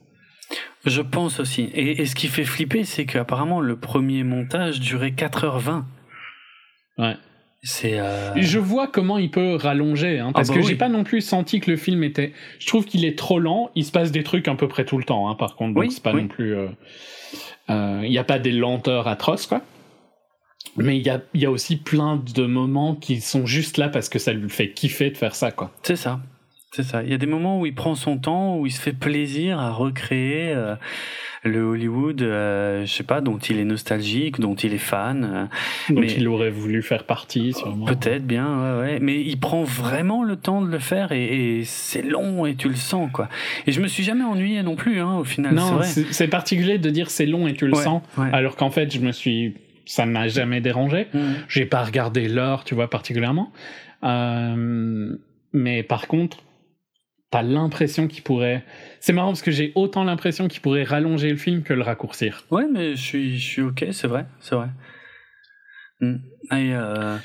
Je 0.87 1.03
pense 1.03 1.41
aussi. 1.41 1.65
Et, 1.75 2.01
et 2.01 2.07
ce 2.07 2.15
qui 2.15 2.29
fait 2.29 2.45
flipper, 2.45 2.85
c'est 2.85 3.05
qu'apparemment 3.05 3.61
le 3.61 3.77
premier 3.77 4.25
montage 4.25 4.81
durait 4.81 5.11
4h20. 5.11 5.83
Ouais. 6.99 7.17
C'est. 7.63 7.99
euh, 7.99 8.33
Je 8.37 8.59
vois 8.59 8.87
comment 8.87 9.19
il 9.19 9.31
peut 9.31 9.57
rallonger, 9.57 10.21
hein, 10.21 10.31
parce 10.33 10.49
Ah 10.49 10.53
bah 10.53 10.61
que 10.61 10.65
oui. 10.65 10.71
j'ai 10.71 10.77
pas 10.77 10.89
non 10.89 11.03
plus 11.05 11.21
senti 11.21 11.61
que 11.61 11.71
le 11.71 11.77
film 11.77 12.03
était. 12.05 12.33
Je 12.61 12.67
trouve 12.69 12.85
qu'il 12.87 13.05
est 13.05 13.19
trop 13.19 13.39
lent. 13.41 13.71
Il 13.75 13.85
se 13.85 13.91
passe 13.93 14.13
des 14.13 14.23
trucs 14.23 14.47
à 14.49 14.55
peu 14.55 14.69
près 14.69 14.85
tout 14.85 14.97
le 14.97 15.05
temps, 15.05 15.29
hein, 15.29 15.35
par 15.35 15.57
contre. 15.57 15.75
Donc 15.75 15.83
Oui, 15.83 15.91
c'est 15.91 16.03
pas 16.03 16.13
oui. 16.15 16.23
non 16.23 16.29
plus. 16.29 16.55
euh, 16.57 16.69
euh, 17.71 18.01
Il 18.05 18.11
n'y 18.11 18.19
a 18.19 18.25
pas 18.25 18.39
des 18.39 18.53
lenteurs 18.53 19.09
atroces, 19.09 19.47
quoi. 19.47 19.61
Mais 20.77 20.97
il 20.99 21.05
y 21.07 21.11
a, 21.11 21.21
y 21.35 21.44
a 21.47 21.51
aussi 21.51 21.77
plein 21.77 22.23
de 22.35 22.47
moments 22.47 22.94
qui 22.94 23.21
sont 23.21 23.47
juste 23.47 23.79
là 23.79 23.88
parce 23.88 24.09
que 24.09 24.18
ça 24.18 24.33
lui 24.33 24.49
fait 24.51 24.71
kiffer 24.71 25.11
de 25.11 25.16
faire 25.16 25.35
ça, 25.35 25.51
quoi. 25.51 25.73
C'est 25.83 25.97
ça. 25.97 26.21
C'est 26.73 26.83
ça. 26.83 27.03
Il 27.03 27.11
y 27.11 27.14
a 27.14 27.18
des 27.18 27.27
moments 27.27 27.59
où 27.61 27.66
il 27.66 27.75
prend 27.75 27.94
son 27.94 28.18
temps, 28.18 28.59
où 28.59 28.66
il 28.66 28.71
se 28.71 28.81
fait 28.81 28.92
plaisir 28.92 29.59
à 29.59 29.71
recréer 29.71 30.53
euh, 30.55 30.77
le 31.42 31.62
Hollywood, 31.62 32.21
euh, 32.21 32.85
je 32.85 32.92
sais 32.92 33.03
pas, 33.05 33.23
dont 33.23 33.38
il 33.38 33.59
est 33.59 33.64
nostalgique, 33.64 34.38
dont 34.38 34.55
il 34.55 34.75
est 34.75 34.79
fan. 34.79 35.25
euh, 35.25 35.44
Donc 35.94 36.05
Mais- 36.05 36.12
il 36.12 36.29
aurait 36.29 36.51
voulu 36.51 36.83
faire 36.83 37.05
partie, 37.05 37.55
sûrement. 37.55 37.87
Peut-être 37.87 38.27
bien, 38.27 38.47
ouais, 38.47 38.81
ouais. 38.81 38.99
Mais 39.01 39.18
il 39.23 39.40
prend 39.40 39.64
vraiment 39.64 40.23
le 40.23 40.37
temps 40.37 40.61
de 40.61 40.68
le 40.68 40.79
faire 40.79 41.11
et, 41.11 41.59
et 41.61 41.64
c'est 41.64 42.03
long 42.03 42.44
et 42.44 42.55
tu 42.55 42.68
le 42.68 42.77
sens, 42.77 43.11
quoi. 43.12 43.29
Et 43.66 43.73
je 43.73 43.81
me 43.81 43.88
suis 43.88 44.05
jamais 44.05 44.25
ennuyé 44.25 44.62
non 44.62 44.77
plus, 44.77 45.01
hein, 45.01 45.16
au 45.16 45.25
final. 45.25 45.55
c'est 45.59 45.61
Non, 45.73 45.83
c'est 45.83 46.12
c'est 46.12 46.29
particulier 46.29 46.77
de 46.79 46.90
dire 46.90 47.09
c'est 47.11 47.27
long 47.27 47.49
et 47.49 47.55
tu 47.55 47.66
le 47.66 47.75
Ouais, 47.75 47.83
sens, 47.83 48.03
ouais. 48.18 48.29
alors 48.33 48.55
qu'en 48.57 48.71
fait, 48.71 48.92
je 48.92 49.01
me 49.01 49.11
suis. 49.12 49.55
Ça 49.88 50.05
ne 50.05 50.12
m'a 50.12 50.29
jamais 50.29 50.61
dérangé. 50.61 51.09
Mhm. 51.14 51.35
J'ai 51.48 51.64
pas 51.64 51.83
regardé 51.83 52.29
l'heure, 52.29 52.64
tu 52.64 52.74
vois, 52.74 52.90
particulièrement. 52.90 53.53
Euh, 54.05 55.16
mais 55.53 55.83
par 55.83 56.07
contre, 56.07 56.42
t'as 57.31 57.42
l'impression 57.42 58.07
qu'il 58.07 58.22
pourrait. 58.22 58.64
C'est 59.01 59.14
marrant 59.14 59.29
parce 59.29 59.42
que 59.42 59.51
j'ai 59.51 59.72
autant 59.74 60.05
l'impression 60.05 60.46
qu'il 60.46 60.61
pourrait 60.61 60.85
rallonger 60.85 61.31
le 61.31 61.37
film 61.37 61.62
que 61.62 61.72
le 61.72 61.83
raccourcir. 61.83 62.44
Ouais, 62.51 62.66
mais 62.70 62.96
je 62.96 63.03
suis, 63.03 63.38
je 63.38 63.46
suis 63.46 63.62
ok, 63.62 63.87
c'est 63.92 64.07
vrai, 64.07 64.27
c'est 64.40 64.55
vrai. 64.55 64.68
Mm. 66.03 66.16
Et 66.53 66.74
euh, 66.74 67.16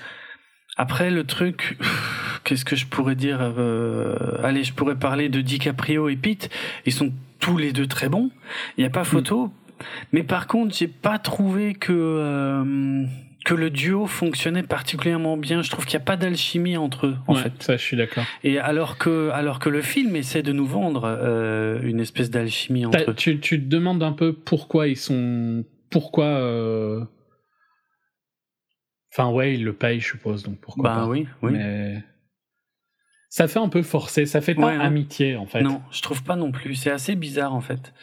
après, 0.78 1.12
le 1.12 1.26
truc, 1.26 1.78
qu'est-ce 2.46 2.64
que 2.64 2.78
je 2.78 2.86
pourrais 2.86 3.16
dire 3.16 3.40
euh, 3.42 4.38
Allez, 4.42 4.64
je 4.64 4.74
pourrais 4.74 4.96
parler 4.96 5.28
de 5.28 5.42
DiCaprio 5.42 6.08
et 6.08 6.16
Pitt. 6.16 6.50
Ils 6.86 6.94
sont 6.94 7.12
tous 7.40 7.58
les 7.58 7.74
deux 7.74 7.88
très 7.88 8.08
bons. 8.08 8.32
Il 8.78 8.82
n'y 8.82 8.88
a 8.88 8.90
pas 8.90 9.04
photo. 9.04 9.52
Mais 10.12 10.24
par 10.24 10.48
contre, 10.48 10.76
j'ai 10.76 10.88
pas 10.88 11.20
trouvé 11.20 11.74
que 11.74 11.92
euh, 11.94 13.06
que 13.46 13.54
le 13.54 13.70
duo 13.70 14.06
fonctionnait 14.08 14.64
particulièrement 14.64 15.36
bien. 15.36 15.62
Je 15.62 15.70
trouve 15.70 15.86
qu'il 15.86 15.98
n'y 15.98 16.04
a 16.04 16.06
pas 16.06 16.16
d'alchimie 16.16 16.78
entre 16.78 17.08
eux, 17.08 17.16
en 17.28 17.36
Ouais, 17.36 17.42
fait. 17.42 17.52
Ça, 17.62 17.76
je 17.78 17.82
suis 17.84 17.98
d'accord. 17.98 18.24
Et 18.44 18.58
alors 18.60 18.98
que 18.98 19.30
alors 19.32 19.60
que 19.60 19.68
le 19.70 19.82
film 19.82 20.16
essaie 20.16 20.44
de 20.44 20.54
nous 20.54 20.66
vendre 20.66 21.04
euh, 21.06 21.82
une 21.84 22.00
espèce 22.00 22.30
d'alchimie 22.30 22.86
entre 22.86 23.12
eux. 23.12 23.14
Tu, 23.16 23.40
tu 23.40 23.60
te 23.62 23.68
demandes 23.68 24.02
un 24.04 24.14
peu 24.14 24.34
pourquoi 24.34 24.88
ils 24.88 24.96
sont. 24.98 25.66
Pourquoi. 25.90 26.26
euh, 26.26 27.04
Enfin, 29.12 29.30
ouais, 29.30 29.54
ils 29.54 29.64
le 29.64 29.74
payent, 29.74 30.00
je 30.00 30.08
suppose, 30.08 30.42
donc 30.44 30.60
pourquoi 30.60 30.84
Bah 30.90 30.96
pas. 31.02 31.08
oui, 31.08 31.28
oui. 31.44 31.52
Mais. 31.54 32.04
Ça 33.30 33.48
fait 33.48 33.60
un 33.60 33.70
peu 33.70 33.82
forcé, 33.84 34.26
ça 34.26 34.42
fait 34.42 34.56
pas 34.56 34.68
Ouais, 34.68 34.78
ouais. 34.78 34.84
amitié, 34.84 35.36
en 35.36 35.46
fait. 35.48 35.62
Non, 35.62 35.82
je 35.92 36.02
trouve 36.02 36.24
pas 36.24 36.36
non 36.36 36.52
plus. 36.52 36.76
C'est 36.76 36.92
assez 36.92 37.16
bizarre 37.16 37.54
en 37.54 37.62
fait. 37.62 37.94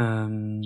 Euh, 0.00 0.60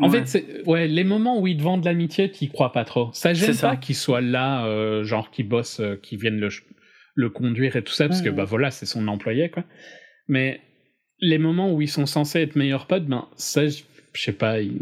En 0.00 0.10
ouais. 0.10 0.18
fait, 0.20 0.26
c'est- 0.26 0.62
ouais, 0.66 0.86
les 0.86 1.04
moments 1.04 1.40
où 1.40 1.46
ils 1.46 1.56
te 1.56 1.62
vendent 1.62 1.84
l'amitié, 1.84 2.30
t'y 2.30 2.48
crois 2.48 2.72
pas 2.72 2.84
trop. 2.84 3.10
Ça 3.12 3.32
gêne 3.34 3.48
C'est 3.48 3.54
ça. 3.60 3.70
pas 3.70 3.76
qu'ils 3.76 3.96
soient 3.96 4.20
là, 4.20 4.64
euh, 4.66 5.02
genre 5.04 5.30
qu'ils 5.30 5.48
bossent, 5.48 5.80
euh, 5.80 5.96
qu'ils 5.96 6.18
viennent 6.18 6.38
le, 6.40 6.48
le 7.14 7.30
conduire 7.30 7.74
et 7.76 7.82
tout 7.82 7.92
ça, 7.92 8.06
parce 8.08 8.22
que 8.22 8.28
bah 8.30 8.44
voilà, 8.44 8.70
c'est 8.70 8.86
son 8.86 9.08
employé, 9.08 9.48
quoi. 9.50 9.64
Mais 10.28 10.60
les 11.20 11.38
moments 11.38 11.72
où 11.72 11.80
ils 11.82 11.88
sont 11.88 12.06
censés 12.06 12.40
être 12.42 12.54
meilleurs 12.54 12.86
potes, 12.86 13.06
ben 13.06 13.26
ça, 13.36 13.66
je 13.66 13.82
sais 14.14 14.32
pas. 14.32 14.60
ils- 14.60 14.78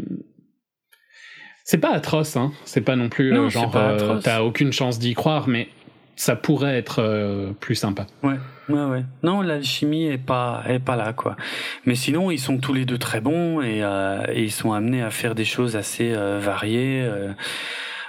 C'est 1.63 1.79
pas 1.79 1.91
atroce, 1.93 2.37
hein. 2.37 2.51
C'est 2.65 2.81
pas 2.81 2.95
non 2.95 3.09
plus 3.09 3.31
Non, 3.33 3.49
genre 3.49 3.71
t'as 4.23 4.41
aucune 4.41 4.71
chance 4.71 4.99
d'y 4.99 5.13
croire, 5.15 5.47
mais 5.47 5.67
ça 6.17 6.35
pourrait 6.35 6.77
être 6.77 6.99
euh, 7.01 7.53
plus 7.57 7.75
sympa. 7.75 8.05
ouais, 8.23 8.35
ouais, 8.67 8.83
ouais. 8.83 9.03
Non, 9.23 9.41
l'alchimie 9.41 10.07
est 10.07 10.17
pas 10.17 10.63
est 10.67 10.79
pas 10.79 10.97
là 10.97 11.13
quoi. 11.13 11.37
Mais 11.85 11.95
sinon, 11.95 12.29
ils 12.31 12.39
sont 12.39 12.57
tous 12.57 12.73
les 12.73 12.83
deux 12.83 12.97
très 12.97 13.21
bons 13.21 13.61
et, 13.61 13.81
euh, 13.83 14.25
et 14.33 14.43
ils 14.43 14.51
sont 14.51 14.73
amenés 14.73 15.01
à 15.01 15.09
faire 15.11 15.33
des 15.35 15.45
choses 15.45 15.77
assez 15.77 16.11
euh, 16.13 16.39
variées. 16.41 17.01
euh. 17.03 17.31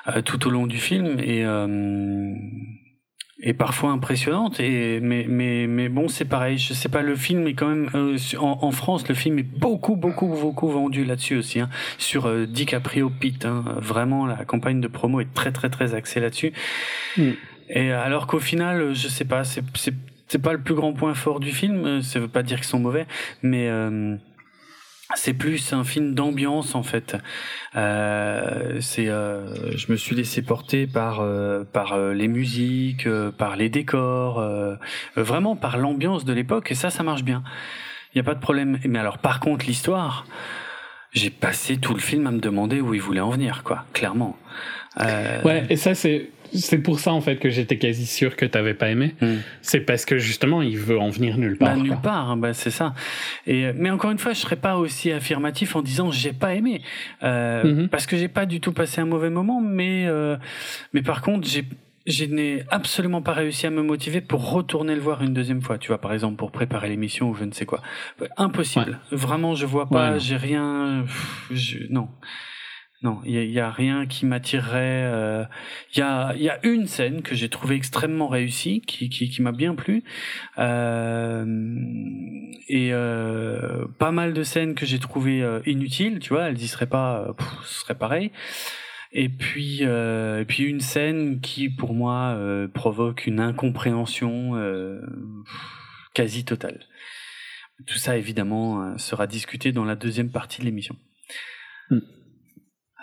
euh, 0.09 0.23
tout 0.23 0.47
au 0.47 0.51
long 0.51 0.67
du 0.67 0.79
film 0.79 1.19
et 1.21 1.45
euh, 1.45 2.33
et 3.41 3.53
parfois 3.53 3.91
impressionnante 3.91 4.59
et 4.59 4.99
mais 5.01 5.27
mais 5.29 5.67
mais 5.69 5.89
bon 5.89 6.09
c'est 6.09 6.25
pareil 6.25 6.59
je 6.59 6.73
sais 6.75 6.89
pas 6.89 7.03
le 7.03 7.15
film 7.15 7.47
est 7.47 7.55
quand 7.55 7.69
même 7.69 7.91
euh, 7.95 8.17
en, 8.41 8.59
en, 8.63 8.71
France 8.73 9.07
le 9.07 9.15
film 9.15 9.39
est 9.39 9.43
beaucoup 9.45 9.97
beaucoup 9.97 10.27
beaucoup 10.29 10.69
vendu 10.69 11.05
là-dessus 11.05 11.37
aussi 11.37 11.61
hein, 11.61 11.69
sur 11.99 12.27
euh, 12.27 12.47
DiCaprio 12.47 13.11
Pete 13.11 13.45
hein, 13.45 13.65
vraiment 13.77 14.27
la 14.27 14.45
campagne 14.45 14.81
de 14.81 14.89
promo 14.89 15.21
est 15.21 15.33
très 15.35 15.53
très 15.53 15.69
très 15.71 15.95
axée 15.95 16.21
là-dessus 16.21 16.53
mm. 17.17 17.31
Et 17.69 17.93
alors 17.93 18.27
qu'au 18.27 18.41
final 18.41 18.95
je 18.95 19.09
sais 19.09 19.25
pas 19.25 19.45
c'est 19.45 19.65
c'est 19.75 19.95
c'est 20.27 20.39
pas 20.39 20.53
le 20.53 20.61
plus 20.61 20.75
grand 20.75 20.93
point 20.93 21.15
fort 21.15 21.41
du 21.41 21.53
film 21.53 22.03
ça 22.03 22.21
veut 22.21 22.29
pas 22.29 22.43
dire 22.43 22.59
qu'ils 22.59 22.67
sont 22.67 22.81
mauvais 22.81 23.07
mais 23.43 23.69
euh, 23.69 24.17
c'est 25.15 25.33
plus 25.33 25.73
un 25.73 25.85
film 25.85 26.15
d'ambiance 26.15 26.75
en 26.75 26.83
fait. 26.83 27.17
Euh, 27.77 28.79
c'est, 28.81 29.09
euh, 29.09 29.77
je 29.77 29.91
me 29.91 29.97
suis 29.97 30.15
laissé 30.15 30.43
porter 30.43 30.87
par 30.87 31.21
euh, 31.21 31.65
par 31.65 31.95
euh, 31.95 32.13
les 32.13 32.29
musiques, 32.29 33.07
euh, 33.07 33.31
par 33.31 33.57
les 33.57 33.69
décors, 33.69 34.45
vraiment 35.17 35.57
par 35.57 35.79
l'ambiance 35.79 36.25
de 36.25 36.33
l'époque 36.33 36.71
et 36.71 36.75
ça, 36.75 36.91
ça 36.91 37.03
marche 37.03 37.23
bien. 37.23 37.43
Il 38.15 38.19
y 38.19 38.21
a 38.21 38.25
pas 38.25 38.35
de 38.35 38.41
problème. 38.41 38.79
Mais 38.87 38.99
alors, 38.99 39.19
par 39.19 39.39
contre, 39.41 39.67
l'histoire, 39.67 40.27
j'ai 41.13 41.31
passé 41.31 41.77
tout 41.77 41.95
le 41.95 42.01
film 42.01 42.27
à 42.27 42.31
me 42.31 42.41
demander 42.41 42.81
où 42.81 42.95
il 42.95 43.01
voulait 43.01 43.21
en 43.21 43.31
venir, 43.31 43.63
quoi. 43.65 43.85
Clairement. 43.93 44.37
Ouais, 44.99 45.65
et 45.71 45.77
ça 45.77 45.95
c'est 45.95 46.31
c'est 46.55 46.79
pour 46.79 47.01
ça 47.01 47.13
en 47.13 47.21
fait 47.21 47.37
que 47.37 47.51
j'étais 47.51 47.79
quasi 47.79 48.07
sûr 48.07 48.37
que 48.37 48.47
t'avais 48.47 48.75
pas 48.75 48.91
aimé. 48.91 49.15
Hmm. 49.21 49.37
C'est 49.63 49.81
parce 49.81 50.05
que 50.05 50.19
justement 50.19 50.63
il 50.63 50.79
veut 50.79 50.99
en 50.99 51.11
venir 51.11 51.39
nulle 51.39 51.57
part. 51.59 51.77
Bah, 51.77 51.83
nulle 51.83 52.01
part, 52.03 52.31
hein, 52.31 52.37
bah, 52.37 52.55
c'est 52.55 52.71
ça. 52.71 52.95
Et 53.47 53.73
mais 53.75 53.91
encore 53.91 54.11
une 54.11 54.19
fois, 54.19 54.33
je 54.33 54.41
serais 54.41 54.57
pas 54.57 54.77
aussi 54.77 55.13
affirmatif 55.13 55.77
en 55.77 55.83
disant 55.83 56.11
j'ai 56.11 56.33
pas 56.33 56.55
aimé 56.55 56.83
euh, 57.23 57.63
mm-hmm. 57.63 57.89
parce 57.89 58.07
que 58.07 58.17
j'ai 58.17 58.29
pas 58.29 58.47
du 58.47 58.61
tout 58.61 58.73
passé 58.73 59.01
un 59.01 59.07
mauvais 59.07 59.31
moment, 59.31 59.61
mais 59.61 60.07
euh, 60.07 60.37
mais 60.93 61.03
par 61.03 61.23
contre 61.23 61.49
j'ai 61.49 61.65
je 62.09 62.25
n'ai 62.25 62.65
absolument 62.71 63.21
pas 63.21 63.35
réussi 63.35 63.67
à 63.67 63.71
me 63.71 63.83
motiver 63.83 64.23
pour 64.23 64.51
retourner 64.51 64.95
le 64.95 65.01
voir 65.01 65.23
une 65.23 65.35
deuxième 65.35 65.61
fois. 65.61 65.77
Tu 65.77 65.89
vois, 65.89 65.99
par 65.99 66.15
exemple, 66.15 66.37
pour 66.37 66.51
préparer 66.51 66.89
l'émission 66.89 67.29
ou 67.29 67.35
je 67.35 67.45
ne 67.45 67.53
sais 67.53 67.67
quoi. 67.67 67.83
Impossible. 68.39 68.99
Vraiment, 69.13 69.55
je 69.55 69.67
vois 69.67 69.89
pas, 69.89 70.19
j'ai 70.19 70.37
rien, 70.37 71.05
je, 71.51 71.79
non. 71.91 72.09
Non, 73.03 73.21
il 73.25 73.45
y, 73.45 73.61
a 73.61 73.71
rien 73.71 74.07
qui 74.07 74.27
m'attirerait. 74.27 75.05
Euh, 75.05 75.45
il 75.95 76.01
y, 76.01 76.03
a, 76.03 76.59
une 76.65 76.89
scène 76.89 77.23
que 77.23 77.37
j'ai 77.37 77.49
trouvée 77.49 77.77
extrêmement 77.77 78.27
réussie, 78.27 78.81
qui, 78.81 79.41
m'a 79.41 79.53
bien 79.53 79.77
plu, 79.77 80.03
euh, 80.59 81.45
et 82.67 82.93
euh, 82.93 83.87
pas 83.99 84.11
mal 84.11 84.33
de 84.33 84.43
scènes 84.43 84.75
que 84.75 84.85
j'ai 84.85 84.99
trouvées 84.99 85.47
inutiles. 85.65 86.19
Tu 86.19 86.31
vois, 86.31 86.49
elles 86.49 86.61
y 86.61 86.67
seraient 86.67 86.89
pas, 86.89 87.37
ce 87.65 87.83
serait 87.83 87.95
pareil. 87.95 88.33
Et 89.13 89.29
puis, 89.29 89.83
et 89.83 90.45
puis 90.49 90.65
une 90.65 90.81
scène 90.81 91.41
qui, 91.41 91.69
pour 91.69 91.95
moi, 91.95 92.37
provoque 92.75 93.29
une 93.29 93.39
incompréhension 93.39 94.55
quasi 96.15 96.45
totale. 96.45 96.81
Tout 97.87 97.99
ça, 97.99 98.17
évidemment, 98.17 98.99
sera 98.99 99.29
discuté 99.29 99.71
dans 99.71 99.85
la 99.85 99.95
deuxième 99.95 100.31
partie 100.31 100.61
de 100.61 100.65
l'émission. 100.65 100.97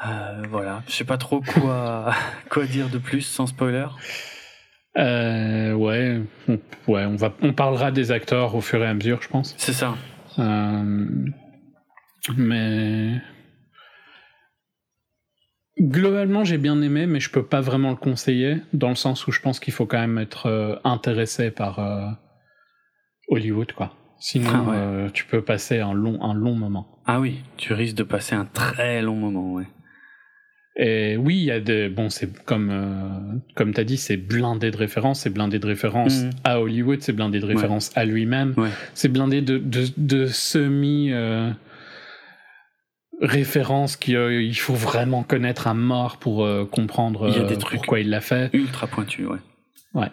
Euh, 0.03 0.43
voilà, 0.49 0.83
je 0.87 0.93
sais 0.93 1.05
pas 1.05 1.17
trop 1.17 1.41
quoi 1.41 2.13
quoi 2.49 2.65
dire 2.65 2.89
de 2.89 2.97
plus 2.97 3.21
sans 3.21 3.47
spoiler. 3.47 3.87
Euh, 4.97 5.73
ouais, 5.73 6.21
on, 6.47 6.59
ouais, 6.87 7.05
on 7.05 7.15
va, 7.15 7.33
on 7.41 7.53
parlera 7.53 7.91
des 7.91 8.11
acteurs 8.11 8.55
au 8.55 8.61
fur 8.61 8.83
et 8.83 8.87
à 8.87 8.93
mesure, 8.93 9.21
je 9.21 9.29
pense. 9.29 9.55
C'est 9.57 9.73
ça. 9.73 9.95
Euh, 10.39 11.25
mais 12.37 13.21
globalement, 15.79 16.43
j'ai 16.43 16.57
bien 16.57 16.81
aimé, 16.81 17.05
mais 17.05 17.21
je 17.21 17.29
peux 17.29 17.45
pas 17.45 17.61
vraiment 17.61 17.91
le 17.91 17.95
conseiller 17.95 18.57
dans 18.73 18.89
le 18.89 18.95
sens 18.95 19.27
où 19.27 19.31
je 19.31 19.39
pense 19.39 19.59
qu'il 19.59 19.73
faut 19.73 19.85
quand 19.85 19.99
même 19.99 20.17
être 20.17 20.81
intéressé 20.83 21.51
par 21.51 22.17
Hollywood, 23.29 23.71
quoi. 23.73 23.93
Sinon, 24.17 24.71
ah 24.71 25.09
tu 25.13 25.25
peux 25.25 25.43
passer 25.43 25.79
un 25.79 25.93
long, 25.93 26.21
un 26.21 26.33
long 26.33 26.55
moment. 26.55 27.01
Ah 27.05 27.19
oui, 27.19 27.43
tu 27.57 27.73
risques 27.73 27.95
de 27.95 28.03
passer 28.03 28.33
un 28.33 28.45
très 28.45 29.01
long 29.01 29.15
moment, 29.15 29.53
ouais. 29.53 29.67
Et 30.77 31.15
oui, 31.15 31.37
il 31.37 31.43
y 31.43 31.51
a 31.51 31.61
des 31.61 31.87
bon, 31.87 32.09
c'est 32.09 32.43
comme 32.43 32.69
euh, 32.69 33.37
comme 33.55 33.73
t'as 33.73 33.85
dit, 33.85 33.95
c'est 33.95 34.17
blindé 34.17 34.71
de 34.71 34.77
références, 34.77 35.21
c'est 35.21 35.29
blindé 35.29 35.57
de 35.57 35.65
références 35.65 36.23
mm. 36.23 36.29
à 36.43 36.59
Hollywood, 36.59 37.01
c'est 37.01 37.13
blindé 37.13 37.39
de 37.39 37.45
références 37.45 37.91
à 37.95 38.03
lui-même, 38.03 38.53
c'est 38.93 39.07
blindé 39.07 39.41
de 39.41 39.57
de, 39.57 39.85
de 39.95 40.25
semi 40.25 41.13
euh, 41.13 41.49
références 43.21 43.95
qu'il 43.95 44.17
euh, 44.17 44.41
il 44.41 44.57
faut 44.57 44.73
vraiment 44.73 45.23
connaître 45.23 45.67
à 45.67 45.73
mort 45.73 46.17
pour 46.17 46.43
euh, 46.43 46.65
comprendre 46.65 47.29
il 47.29 47.37
y 47.37 47.39
a 47.39 47.47
des 47.47 47.57
trucs 47.57 47.79
pourquoi 47.79 48.01
il 48.01 48.09
l'a 48.09 48.21
fait. 48.21 48.49
Ultra 48.51 48.87
pointu, 48.87 49.25
ouais. 49.25 49.39
Ouais. 49.93 50.11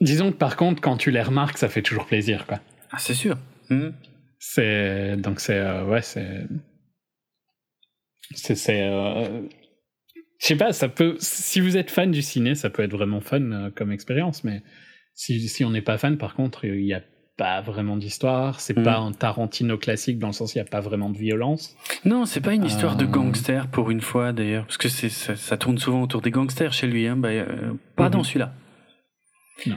disons 0.00 0.32
que 0.32 0.36
par 0.38 0.56
contre, 0.56 0.80
quand 0.80 0.96
tu 0.96 1.10
les 1.10 1.20
remarques, 1.20 1.58
ça 1.58 1.68
fait 1.68 1.82
toujours 1.82 2.06
plaisir, 2.06 2.46
quoi. 2.46 2.60
Ah, 2.90 2.96
c'est 2.98 3.12
sûr. 3.12 3.36
Mm. 3.68 3.88
C'est 4.38 5.16
donc 5.18 5.40
c'est 5.40 5.60
ouais 5.82 6.00
c'est 6.00 6.46
c'est, 8.34 8.82
euh, 8.82 9.42
je 10.38 10.46
sais 10.46 10.56
pas, 10.56 10.72
ça 10.72 10.88
peut. 10.88 11.16
Si 11.18 11.60
vous 11.60 11.76
êtes 11.76 11.90
fan 11.90 12.10
du 12.10 12.22
ciné, 12.22 12.54
ça 12.54 12.70
peut 12.70 12.82
être 12.82 12.92
vraiment 12.92 13.20
fun 13.20 13.52
euh, 13.52 13.70
comme 13.70 13.92
expérience, 13.92 14.44
mais 14.44 14.62
si, 15.14 15.48
si 15.48 15.64
on 15.64 15.70
n'est 15.70 15.82
pas 15.82 15.98
fan, 15.98 16.18
par 16.18 16.34
contre, 16.34 16.64
il 16.64 16.84
n'y 16.84 16.94
a 16.94 17.02
pas 17.36 17.60
vraiment 17.60 17.96
d'histoire. 17.96 18.60
C'est 18.60 18.74
pas 18.74 19.00
mm. 19.00 19.04
un 19.04 19.12
Tarantino 19.12 19.76
classique 19.78 20.18
dans 20.18 20.28
le 20.28 20.32
sens 20.32 20.54
il 20.54 20.58
n'y 20.58 20.62
a 20.62 20.70
pas 20.70 20.80
vraiment 20.80 21.10
de 21.10 21.18
violence. 21.18 21.76
Non, 22.04 22.24
c'est 22.24 22.40
pas 22.40 22.54
une 22.54 22.64
histoire 22.64 22.96
de 22.96 23.04
euh. 23.04 23.08
gangster 23.08 23.68
pour 23.68 23.90
une 23.90 24.00
fois 24.00 24.32
d'ailleurs, 24.32 24.64
parce 24.64 24.78
que 24.78 24.88
c'est 24.88 25.10
ça, 25.10 25.56
tourne 25.56 25.78
souvent 25.78 26.02
autour 26.02 26.22
des 26.22 26.30
gangsters 26.30 26.72
chez 26.72 26.86
lui. 26.86 27.06
Hein, 27.06 27.16
bah, 27.16 27.30
pas 27.94 28.08
dans 28.08 28.20
mm-hmm. 28.20 28.24
celui-là. 28.24 28.54
Non. 29.66 29.76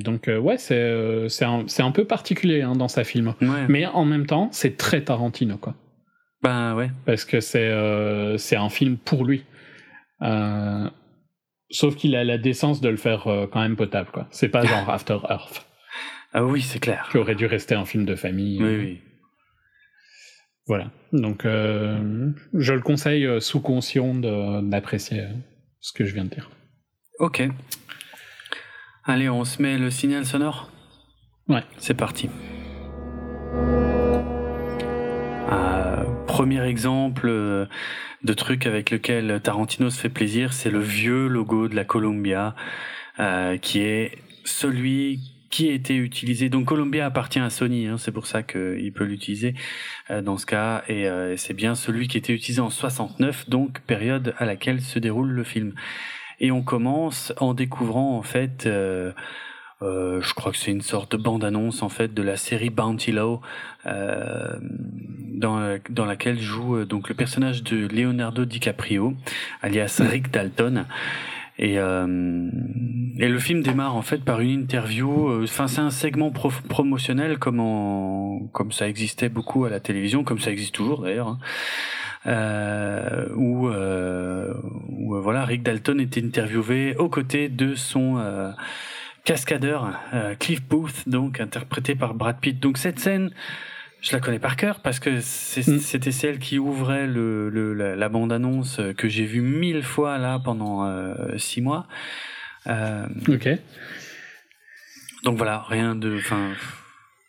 donc 0.00 0.28
ouais, 0.28 0.58
c'est 0.58 1.44
un, 1.44 1.90
peu 1.92 2.04
particulier 2.04 2.62
hein, 2.62 2.74
dans 2.74 2.88
sa 2.88 3.04
film, 3.04 3.34
mais 3.68 3.86
en 3.86 4.04
même 4.04 4.26
temps, 4.26 4.48
c'est 4.52 4.76
très 4.76 5.02
Tarantino 5.02 5.56
quoi. 5.56 5.74
Ben 6.42 6.74
ouais. 6.74 6.90
Parce 7.04 7.24
que 7.24 7.40
c'est 7.40 7.68
euh, 7.68 8.38
c'est 8.38 8.56
un 8.56 8.68
film 8.68 8.96
pour 8.96 9.24
lui. 9.24 9.44
Euh, 10.22 10.88
sauf 11.70 11.96
qu'il 11.96 12.14
a 12.16 12.24
la 12.24 12.38
décence 12.38 12.80
de 12.80 12.88
le 12.88 12.96
faire 12.96 13.26
euh, 13.26 13.46
quand 13.46 13.60
même 13.60 13.76
potable, 13.76 14.10
quoi. 14.12 14.28
C'est 14.30 14.48
pas 14.48 14.64
genre 14.66 14.88
After 14.90 15.18
Earth. 15.28 15.66
Ah 16.32 16.44
oui, 16.44 16.60
c'est 16.62 16.78
clair. 16.78 17.08
Qui 17.10 17.18
aurait 17.18 17.34
dû 17.34 17.46
rester 17.46 17.74
un 17.74 17.84
film 17.84 18.04
de 18.04 18.14
famille. 18.14 18.62
Oui, 18.62 18.76
oui. 18.76 19.00
Voilà. 20.66 20.90
Donc, 21.12 21.44
je 21.44 22.72
le 22.72 22.80
conseille 22.80 23.40
sous 23.40 23.60
conscient 23.60 24.14
d'apprécier 24.62 25.24
ce 25.80 25.92
que 25.92 26.04
je 26.04 26.12
viens 26.12 26.24
de 26.24 26.30
dire. 26.30 26.50
Ok. 27.20 27.48
Allez, 29.04 29.28
on 29.28 29.44
se 29.44 29.62
met 29.62 29.78
le 29.78 29.90
signal 29.90 30.26
sonore? 30.26 30.70
Ouais. 31.48 31.62
C'est 31.78 31.94
parti. 31.94 32.28
Premier 36.36 36.62
exemple 36.66 37.28
euh, 37.28 37.64
de 38.22 38.32
truc 38.34 38.66
avec 38.66 38.90
lequel 38.90 39.40
Tarantino 39.42 39.88
se 39.88 39.98
fait 39.98 40.10
plaisir, 40.10 40.52
c'est 40.52 40.68
le 40.68 40.80
vieux 40.80 41.28
logo 41.28 41.66
de 41.66 41.74
la 41.74 41.84
Columbia, 41.84 42.54
euh, 43.18 43.56
qui 43.56 43.80
est 43.80 44.18
celui 44.44 45.20
qui 45.48 45.70
a 45.70 45.72
été 45.72 45.96
utilisé. 45.96 46.50
Donc 46.50 46.66
Columbia 46.66 47.06
appartient 47.06 47.38
à 47.38 47.48
Sony, 47.48 47.86
hein, 47.86 47.96
c'est 47.96 48.12
pour 48.12 48.26
ça 48.26 48.42
qu'il 48.42 48.92
peut 48.92 49.04
l'utiliser 49.04 49.54
euh, 50.10 50.20
dans 50.20 50.36
ce 50.36 50.44
cas, 50.44 50.84
et 50.88 51.08
c'est 51.38 51.54
bien 51.54 51.74
celui 51.74 52.06
qui 52.06 52.18
était 52.18 52.34
utilisé 52.34 52.60
en 52.60 52.68
69, 52.68 53.48
donc 53.48 53.80
période 53.80 54.34
à 54.36 54.44
laquelle 54.44 54.82
se 54.82 54.98
déroule 54.98 55.30
le 55.30 55.42
film. 55.42 55.72
Et 56.38 56.50
on 56.50 56.62
commence 56.62 57.32
en 57.38 57.54
découvrant 57.54 58.18
en 58.18 58.22
fait 58.22 58.68
euh, 59.82 60.22
je 60.22 60.32
crois 60.34 60.52
que 60.52 60.58
c'est 60.58 60.70
une 60.70 60.82
sorte 60.82 61.12
de 61.12 61.16
bande-annonce 61.16 61.82
en 61.82 61.88
fait 61.88 62.14
de 62.14 62.22
la 62.22 62.36
série 62.36 62.70
Bounty 62.70 63.12
Law, 63.12 63.40
euh, 63.84 64.58
dans, 65.34 65.78
dans 65.90 66.06
laquelle 66.06 66.40
joue 66.40 66.76
euh, 66.76 66.84
donc 66.86 67.08
le 67.08 67.14
personnage 67.14 67.62
de 67.62 67.86
Leonardo 67.86 68.44
DiCaprio, 68.44 69.14
alias 69.62 70.00
Rick 70.00 70.30
Dalton. 70.30 70.86
Et, 71.58 71.78
euh, 71.78 72.50
et 73.18 73.28
le 73.28 73.38
film 73.38 73.62
démarre 73.62 73.96
en 73.96 74.02
fait 74.02 74.22
par 74.22 74.40
une 74.40 74.50
interview. 74.50 75.30
Euh, 75.30 75.44
enfin, 75.44 75.68
c'est 75.68 75.80
un 75.80 75.90
segment 75.90 76.30
promotionnel 76.30 77.38
comme 77.38 77.60
en, 77.60 78.40
comme 78.52 78.72
ça 78.72 78.88
existait 78.88 79.30
beaucoup 79.30 79.64
à 79.64 79.70
la 79.70 79.80
télévision, 79.80 80.22
comme 80.22 80.38
ça 80.38 80.50
existe 80.50 80.74
toujours 80.74 81.02
d'ailleurs. 81.02 81.28
Hein. 81.28 81.38
Euh, 82.26 83.28
où, 83.36 83.68
euh, 83.68 84.52
où, 84.88 85.14
voilà 85.22 85.44
Rick 85.44 85.62
Dalton 85.62 86.00
était 86.00 86.22
interviewé 86.24 86.96
aux 86.96 87.08
côtés 87.08 87.48
de 87.48 87.76
son 87.76 88.18
cascadeur, 89.26 89.98
euh, 90.14 90.34
Cliff 90.36 90.62
Booth, 90.62 91.06
donc 91.08 91.40
interprété 91.40 91.94
par 91.94 92.14
Brad 92.14 92.38
Pitt. 92.40 92.58
Donc 92.58 92.78
cette 92.78 93.00
scène, 93.00 93.30
je 94.00 94.12
la 94.12 94.20
connais 94.20 94.38
par 94.38 94.56
cœur 94.56 94.80
parce 94.80 95.00
que 95.00 95.10
mm. 95.10 95.80
c'était 95.80 96.12
celle 96.12 96.38
qui 96.38 96.58
ouvrait 96.58 97.06
le, 97.06 97.50
le 97.50 97.74
la, 97.74 98.08
bande-annonce 98.08 98.80
que 98.96 99.08
j'ai 99.08 99.24
vue 99.24 99.42
mille 99.42 99.82
fois 99.82 100.16
là 100.16 100.38
pendant 100.38 100.86
euh, 100.86 101.36
six 101.36 101.60
mois. 101.60 101.88
Euh, 102.68 103.06
ok. 103.28 103.48
Donc 105.24 105.36
voilà, 105.36 105.64
rien 105.68 105.96
de, 105.96 106.16
enfin, 106.18 106.52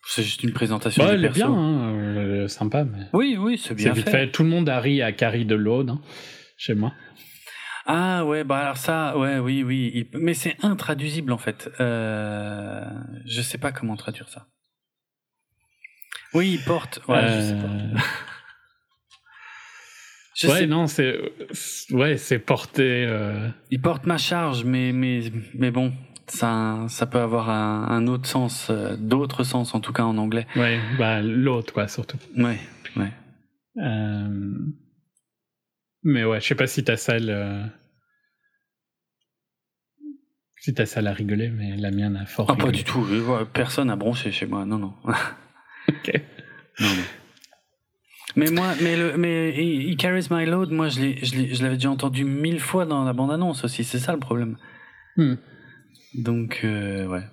c'est 0.05 0.21
juste 0.21 0.43
une 0.43 0.53
présentation. 0.53 1.03
Ouais, 1.03 1.15
elle 1.15 1.25
est 1.25 1.29
bien. 1.29 1.51
Hein. 1.51 2.47
sympa, 2.47 2.83
mais 2.83 3.05
Oui, 3.13 3.38
oui, 3.39 3.57
c'est 3.57 3.69
c'est 3.69 3.75
bien 3.75 3.93
vite 3.93 4.10
fait. 4.10 4.29
Tout 4.29 4.43
le 4.43 4.49
monde 4.49 4.69
a 4.69 4.79
ri 4.79 5.01
à 5.01 5.12
Carrie 5.13 5.45
de 5.45 5.55
l'Aude, 5.55 5.89
hein, 5.89 6.01
chez 6.57 6.75
moi. 6.75 6.93
Ah 7.89 8.26
ouais, 8.26 8.43
bah 8.43 8.58
alors 8.60 8.76
ça, 8.78 9.17
ouais, 9.17 9.39
oui, 9.39 9.63
oui. 9.63 9.91
il- 9.95 10.19
Mais 10.19 10.34
c'est 10.34 10.58
intraduisible 10.62 11.32
en 11.32 11.38
fait. 11.38 11.69
Euh... 11.80 12.84
Je 13.26 13.41
sais 13.41 13.58
pas 13.58 13.71
comment 13.71 13.95
traduire 13.95 14.28
ça. 14.28 14.47
Oui, 16.34 16.52
il 16.60 16.63
porte. 16.65 17.00
Ouais, 17.08 17.26
je 17.28 17.41
sais 17.41 17.56
pas. 17.56 17.67
Euh, 17.67 17.97
Je 20.36 20.47
ouais, 20.47 20.60
sais- 20.60 20.67
non, 20.67 20.86
c'est 20.88 21.17
ouais, 21.91 22.17
c'est 22.17 22.39
porté. 22.39 23.06
euh, 23.08 23.47
Il 23.71 23.82
porte 23.82 24.06
ma 24.06 24.17
charge, 24.17 24.65
mais 24.65 24.91
mais 24.91 25.32
mais 25.56 25.71
bon, 25.71 25.93
ça 26.28 26.86
ça 26.89 27.08
peut 27.08 27.19
avoir 27.19 27.50
un, 27.50 27.88
un 27.89 28.06
autre 28.08 28.28
sens, 28.28 28.67
euh, 28.69 28.95
d'autres 28.97 29.43
sens 29.45 29.73
en 29.73 29.80
tout 29.80 29.93
cas 29.93 30.04
en 30.04 30.17
anglais. 30.17 30.45
Ouais, 30.56 30.80
bah 31.00 31.21
l'autre 31.21 31.73
quoi, 31.73 31.88
surtout. 31.88 32.17
Ouais, 32.36 32.60
ouais. 32.97 33.12
Euh, 33.82 34.30
Mais 36.10 36.24
ouais, 36.24 36.39
je 36.39 36.48
sais 36.48 36.56
pas 36.56 36.67
si 36.67 36.84
ta 36.86 36.96
salle. 36.96 37.30
euh, 37.30 37.63
Si 40.60 40.74
ta 40.74 40.86
salle 40.86 41.08
a 41.08 41.13
rigolé, 41.13 41.50
mais 41.50 41.76
la 41.76 41.91
mienne 41.91 42.15
a 42.17 42.26
fort 42.26 42.48
Ah 42.50 42.56
pas 42.56 42.72
du 42.72 42.84
tout. 42.84 43.06
euh, 43.12 43.46
Personne 43.46 43.89
a 43.89 43.96
bronché 43.96 44.32
chez 44.32 44.46
moi. 44.46 44.65
Non 44.65 44.78
non. 44.80 44.93
Ok. 45.89 46.12
Non, 46.82 46.88
non. 46.89 47.04
Mais 48.36 48.52
moi, 48.52 48.74
mais 48.82 48.96
le, 48.98 49.17
mais 49.17 49.52
He, 49.56 49.89
He 49.91 49.96
Carries 49.98 50.28
My 50.30 50.46
Load, 50.46 50.70
moi, 50.72 50.89
je 50.89 51.00
l'ai, 51.00 51.26
je 51.26 51.36
l'ai- 51.36 51.54
je 51.56 51.63
l'avais 51.63 51.76
déjà 51.76 51.89
entendu 51.89 52.24
mille 52.26 52.60
fois 52.60 52.86
dans 52.86 53.04
la 53.06 53.13
bande-annonce 53.13 53.63
aussi. 53.63 53.84
C'est 53.86 54.00
ça 54.00 54.12
le 54.13 54.20
problème. 54.20 54.58
Hmm. 55.15 55.36
Donc, 56.13 56.60
euh, 56.65 57.06
ouais. 57.08 57.24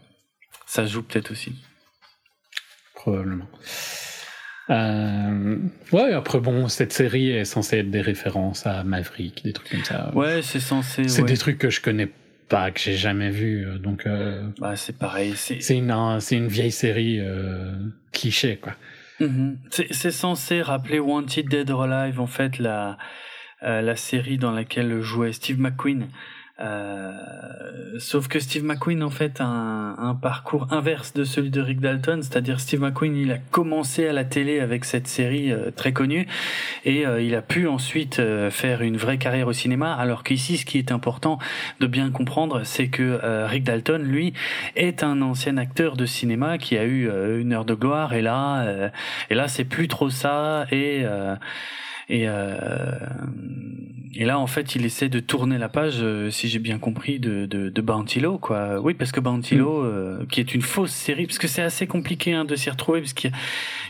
Ça 0.66 0.86
joue 0.86 1.02
peut-être 1.02 1.32
aussi. 1.32 1.54
Probablement. 2.94 3.48
Euh, 4.70 5.56
Ouais, 5.92 6.12
après 6.12 6.40
bon, 6.40 6.68
cette 6.68 6.92
série 6.92 7.30
est 7.30 7.44
censée 7.44 7.78
être 7.78 7.90
des 7.90 8.00
références 8.00 8.66
à 8.66 8.82
Maverick, 8.84 9.44
des 9.44 9.52
trucs 9.52 9.70
comme 9.70 9.84
ça. 9.84 10.10
Ouais, 10.14 10.42
c'est 10.42 10.60
censé. 10.60 11.08
c'est 11.08 11.22
ouais. 11.22 11.28
des 11.28 11.36
trucs 11.36 11.58
que 11.58 11.70
je 11.70 11.80
connais 11.80 12.08
pas, 12.48 12.70
que 12.70 12.80
j'ai 12.80 12.96
jamais 12.96 13.30
vu, 13.30 13.66
euh, 13.66 13.78
donc 13.78 14.06
euh, 14.06 14.42
Bah, 14.58 14.76
c'est 14.76 14.96
pareil. 14.98 15.34
C'est, 15.36 15.60
c'est 15.62 15.76
une, 15.76 15.90
un- 15.90 16.20
c'est 16.20 16.36
une 16.36 16.48
vieille 16.48 16.72
série 16.72 17.18
euh, 17.20 17.72
cliché, 18.12 18.56
quoi. 18.56 18.74
Mhm. 19.20 19.58
c'est, 19.70 19.92
c'est 19.92 20.10
censé 20.10 20.60
rappeler 20.62 20.98
Wanted 20.98 21.48
Dead 21.48 21.70
or 21.70 21.84
Alive, 21.84 22.20
en 22.20 22.26
fait, 22.26 22.58
la, 22.58 22.98
la 23.62 23.96
série 23.96 24.38
dans 24.38 24.50
laquelle 24.50 25.00
jouait 25.00 25.32
Steve 25.32 25.58
McQueen. 25.60 26.08
Euh, 26.60 27.98
sauf 27.98 28.28
que 28.28 28.38
Steve 28.38 28.62
McQueen 28.62 29.02
en 29.02 29.10
fait 29.10 29.40
a 29.40 29.44
un, 29.44 30.14
parcours 30.14 30.68
inverse 30.70 31.12
de 31.12 31.24
celui 31.24 31.50
de 31.50 31.60
Rick 31.60 31.80
Dalton, 31.80 32.22
c'est-à-dire 32.22 32.60
Steve 32.60 32.80
McQueen 32.80 33.16
il 33.16 33.32
a 33.32 33.38
commencé 33.38 34.06
à 34.06 34.12
la 34.12 34.24
télé 34.24 34.60
avec 34.60 34.84
cette 34.84 35.08
série 35.08 35.50
euh, 35.50 35.72
très 35.72 35.92
connue. 35.92 36.28
Et 36.84 37.06
euh, 37.06 37.20
il 37.20 37.34
a 37.34 37.42
pu 37.42 37.66
ensuite 37.66 38.22
faire 38.50 38.82
une 38.82 38.96
vraie 38.96 39.18
carrière 39.18 39.48
au 39.48 39.52
cinéma. 39.52 39.94
Alors 39.94 40.22
qu'ici 40.22 40.56
ce 40.56 40.64
qui 40.64 40.78
est 40.78 40.92
important 40.92 41.40
de 41.80 41.88
bien 41.88 42.10
comprendre 42.10 42.62
c'est 42.62 42.86
que 42.86 43.46
Rick 43.46 43.64
Dalton 43.64 44.02
lui 44.02 44.32
est 44.76 45.02
un 45.02 45.22
ancien 45.22 45.56
acteur 45.56 45.96
de 45.96 46.06
cinéma 46.06 46.58
qui 46.58 46.78
a 46.78 46.84
eu 46.84 47.10
une 47.40 47.52
heure 47.52 47.64
de 47.64 47.74
gloire. 47.74 48.14
Et 48.14 48.22
là 48.22 48.90
et 49.30 49.34
là 49.34 49.48
c'est 49.48 49.64
plus 49.64 49.88
trop 49.88 50.10
ça. 50.10 50.66
Et 50.70 51.04
et, 52.08 52.24
euh, 52.28 52.58
et 54.16 54.24
là, 54.24 54.38
en 54.38 54.46
fait, 54.46 54.76
il 54.76 54.84
essaie 54.84 55.08
de 55.08 55.18
tourner 55.18 55.58
la 55.58 55.68
page, 55.68 55.96
euh, 56.00 56.30
si 56.30 56.48
j'ai 56.48 56.60
bien 56.60 56.78
compris, 56.78 57.18
de, 57.18 57.46
de, 57.46 57.68
de 57.68 57.80
Bounty 57.82 58.20
Law, 58.20 58.38
quoi. 58.38 58.80
Oui, 58.80 58.94
parce 58.94 59.10
que 59.10 59.18
Bounty 59.20 59.56
Law, 59.56 59.82
euh, 59.82 60.24
qui 60.30 60.38
est 60.40 60.54
une 60.54 60.62
fausse 60.62 60.92
série, 60.92 61.26
parce 61.26 61.38
que 61.38 61.48
c'est 61.48 61.62
assez 61.62 61.86
compliqué 61.88 62.32
hein, 62.32 62.44
de 62.44 62.54
s'y 62.54 62.70
retrouver, 62.70 63.00
parce 63.00 63.12
qu'il 63.12 63.30
y 63.30 63.34
a, 63.34 63.36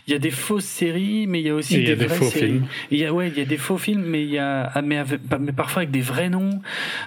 il 0.07 0.13
y 0.13 0.17
a 0.17 0.19
des 0.19 0.31
fausses 0.31 0.65
séries, 0.65 1.27
mais 1.27 1.41
il 1.41 1.47
y 1.47 1.51
a 1.51 1.55
aussi 1.55 1.75
Et 1.77 1.79
il 1.79 1.83
y 1.83 1.87
des, 1.87 1.93
a 1.93 1.97
des 1.97 2.07
vraies 2.07 2.17
faux 2.17 2.25
séries. 2.31 2.47
films. 2.53 2.67
Il 2.91 2.99
y 2.99 3.05
a, 3.05 3.13
ouais, 3.13 3.29
il 3.29 3.37
y 3.39 3.43
a 3.43 3.45
des 3.45 3.57
faux 3.59 3.77
films, 3.79 4.05
mais 4.07 4.23
il 4.23 4.31
y 4.31 4.39
a, 4.39 4.71
ah, 4.75 4.81
mais, 4.81 4.97
avec- 4.97 5.21
mais 5.41 5.53
parfois 5.53 5.81
avec 5.83 5.91
des 5.91 6.01
vrais 6.01 6.31
noms. 6.31 6.61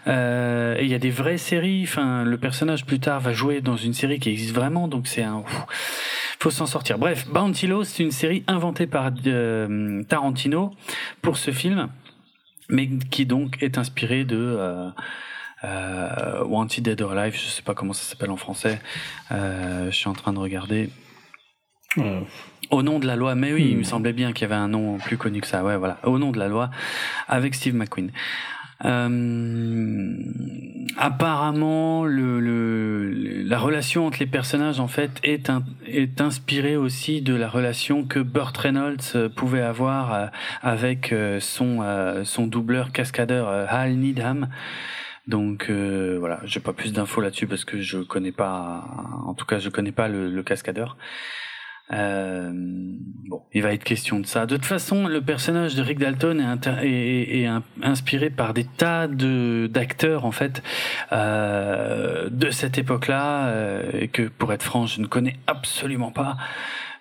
Euh, 0.08 0.76
et 0.78 0.84
il 0.84 0.90
y 0.90 0.94
a 0.96 1.00
des 1.00 1.10
vraies 1.10 1.38
séries. 1.40 1.84
Enfin, 1.84 2.24
le 2.24 2.38
personnage 2.38 2.86
plus 2.86 3.00
tard 3.00 3.20
va 3.20 3.34
jouer 3.34 3.62
dans 3.62 3.78
une 3.78 3.94
série 3.94 4.20
qui 4.20 4.30
existe 4.30 4.54
vraiment, 4.54 4.88
donc 4.88 5.08
c'est 5.08 5.24
un. 5.24 5.38
ouf, 5.38 5.66
faut 6.40 6.52
s'en 6.52 6.66
sortir. 6.66 6.98
Bref, 6.98 7.28
Bounty 7.30 7.68
Law, 7.68 7.84
c'est 7.84 8.04
une 8.04 8.12
série 8.12 8.44
inventée 8.48 8.88
par 8.88 9.12
euh, 9.26 10.04
Tarantino 10.04 10.72
pour 11.22 11.38
ce 11.38 11.52
film, 11.52 11.90
mais 12.70 12.88
qui 13.12 13.26
donc 13.26 13.62
est 13.62 13.78
inspirée 13.78 14.24
de. 14.26 14.38
Euh, 14.38 14.90
euh, 15.64 16.44
Wanted 16.44 16.84
Dead 16.84 17.02
or 17.02 17.14
Alive, 17.14 17.34
je 17.36 17.48
sais 17.48 17.64
pas 17.64 17.74
comment 17.74 17.94
ça 17.94 18.04
s'appelle 18.04 18.30
en 18.30 18.38
français. 18.38 18.80
Euh, 19.32 19.90
je 19.90 19.96
suis 19.96 20.08
en 20.08 20.14
train 20.14 20.32
de 20.32 20.38
regarder. 20.38 20.92
Euh, 21.98 22.22
Au 22.70 22.84
nom 22.84 23.00
de 23.00 23.08
la 23.08 23.16
loi, 23.16 23.34
mais 23.34 23.54
oui, 23.54 23.70
il 23.72 23.76
Hmm. 23.76 23.80
me 23.80 23.84
semblait 23.84 24.14
bien 24.14 24.34
qu'il 24.34 24.44
y 24.44 24.46
avait 24.46 24.54
un 24.62 24.68
nom 24.68 24.98
plus 25.00 25.18
connu 25.18 25.42
que 25.42 25.48
ça. 25.48 25.64
Ouais, 25.64 25.76
voilà. 25.78 25.98
Au 26.04 26.20
nom 26.20 26.32
de 26.32 26.38
la 26.38 26.48
loi, 26.48 26.70
avec 27.28 27.56
Steve 27.56 27.74
McQueen. 27.74 28.12
Euh, 28.86 30.16
apparemment, 30.98 32.06
le, 32.06 32.40
le, 32.40 33.44
la 33.44 33.58
relation 33.58 34.06
entre 34.06 34.20
les 34.20 34.28
personnages 34.28 34.80
en 34.80 34.88
fait 34.88 35.20
est, 35.24 35.50
inspirée 36.22 36.78
aussi 36.78 37.22
de 37.22 37.34
la 37.34 37.50
relation 37.50 38.04
que 38.04 38.20
Burt 38.20 38.56
Reynolds 38.56 38.98
euh, 39.16 39.30
pouvait 39.30 39.62
avoir 39.62 40.14
euh, 40.14 40.28
avec 40.62 41.14
son 41.40 41.84
son 42.24 42.48
doubleur 42.48 42.92
cascadeur 42.92 43.48
Hal 43.48 43.96
Needham. 43.96 44.48
Donc 45.28 45.70
euh, 45.70 46.16
voilà, 46.20 46.40
j'ai 46.46 46.62
pas 46.62 46.72
plus 46.72 46.94
d'infos 46.94 47.20
là-dessus 47.20 47.48
parce 47.48 47.66
que 47.66 47.82
je 47.82 48.00
connais 48.00 48.32
pas, 48.32 48.86
en 49.26 49.34
tout 49.34 49.46
cas 49.46 49.60
je 49.60 49.70
connais 49.70 49.92
pas 49.92 50.08
le, 50.08 50.30
le 50.30 50.44
cascadeur. 50.44 50.98
Euh, 51.94 52.52
bon, 52.54 53.44
il 53.54 53.62
va 53.62 53.72
être 53.74 53.84
question 53.84 54.20
de 54.20 54.26
ça. 54.26 54.46
De 54.46 54.58
toute 54.58 54.66
façon, 54.66 55.08
le 55.08 55.22
personnage 55.22 55.76
de 55.76 55.82
Rick 55.82 56.00
Dalton 56.00 56.40
est, 56.84 57.48
inspiré 57.82 58.30
par 58.30 58.54
des 58.54 58.66
tas 58.66 59.08
de 59.08 59.70
d'acteurs 59.72 60.26
en 60.26 60.32
fait 60.32 60.62
euh, 61.14 62.30
de 62.30 62.52
cette 62.52 62.78
époque-là 62.78 63.48
euh, 63.48 64.08
que, 64.08 64.24
pour 64.24 64.52
être 64.52 64.64
franc, 64.64 64.86
je 64.86 65.00
ne 65.02 65.08
connais 65.08 65.38
absolument 65.48 66.12
pas. 66.12 66.38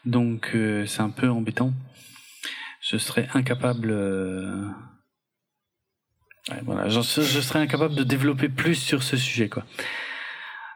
Donc, 0.04 0.56
c'est 0.86 1.00
un 1.00 1.10
peu 1.10 1.28
embêtant. 1.28 1.72
Je 2.80 2.96
serais 2.96 3.28
incapable. 3.34 3.92
voilà, 6.62 6.88
j'en- 6.88 7.02
je 7.02 7.40
serais 7.40 7.58
incapable 7.58 7.96
de 7.96 8.04
développer 8.04 8.48
plus 8.48 8.76
sur 8.76 9.02
ce 9.02 9.16
sujet, 9.16 9.48
quoi. 9.48 9.64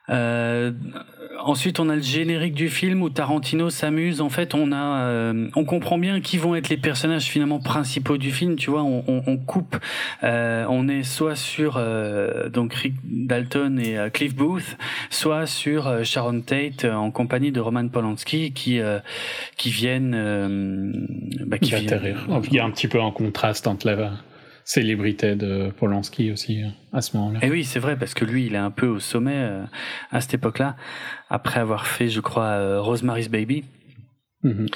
Euh, 0.09 0.73
ensuite, 1.45 1.81
on 1.81 1.89
a 1.89 1.97
le 1.97 2.03
générique 2.03 2.55
du 2.55 2.69
film 2.69 3.03
où 3.03 3.11
Tarantino 3.11 3.71
s'amuse. 3.71 4.21
En 4.21 4.29
fait, 4.29 4.55
on 4.55 4.73
a, 4.73 5.03
euh, 5.03 5.49
on 5.57 5.65
comprend 5.65 5.99
bien 5.99 6.21
qui 6.21 6.39
vont 6.39 6.55
être 6.55 6.69
les 6.69 6.77
personnages 6.77 7.25
finalement 7.25 7.59
principaux 7.59 8.19
du 8.19 8.31
film. 8.31 8.57
Tu 8.57 8.71
vois, 8.71 8.83
on, 8.83 9.05
on, 9.07 9.23
on 9.27 9.37
coupe. 9.37 9.77
euh, 10.23 10.65
on 10.69 10.89
est 10.89 11.03
soit 11.03 11.37
sur 11.37 11.77
euh, 11.77 12.49
donc 12.49 12.75
Rick 12.75 12.95
Dalton 13.05 13.79
et 13.79 13.99
euh, 13.99 14.11
Cliff 14.11 14.35
Booth, 14.35 14.77
soit 15.11 15.47
sur 15.47 15.87
euh, 15.87 16.05
Sharon 16.05 16.41
Tate 16.41 16.85
euh, 16.85 16.95
en 16.95 17.11
compagnie 17.11 17.53
de 17.53 17.61
Roman 17.61 17.89
Polanski 17.89 18.53
qui 18.53 18.81
qui 19.57 19.71
viennent, 19.71 20.13
bah, 21.47 21.59
qui 21.59 21.71
viennent-. 21.71 22.17
Il 22.51 22.55
y 22.55 22.59
a 22.61 22.65
un 22.65 22.71
petit 22.71 22.89
peu 22.89 23.01
un 23.01 23.11
contraste 23.11 23.67
entre 23.67 23.87
la 23.87 23.97
célébrité 24.71 25.35
de 25.35 25.73
Polanski 25.77 26.31
aussi 26.31 26.63
euh, 26.63 26.69
à 26.93 27.01
ce 27.03 27.17
moment-là. 27.17 27.41
Et 27.43 27.49
Eh 27.49 27.51
oui, 27.51 27.65
c'est 27.65 27.81
vrai, 27.81 27.97
parce 27.99 28.15
que 28.15 28.25
lui, 28.25 28.47
il 28.47 28.55
est 28.55 28.59
un 28.59 28.71
peu 28.71 28.87
au 28.87 29.01
sommet 29.01 29.35
euh, 29.35 29.65
à 30.13 30.21
cette 30.21 30.35
époque-là, 30.35 30.77
après 31.29 31.59
avoir 31.59 31.89
fait, 31.89 32.09
je 32.09 32.21
crois, 32.21 32.45
euh, 32.45 32.81
Rosemary's 32.81 33.29
Baby. 33.29 33.65
Mhm. 34.45 34.69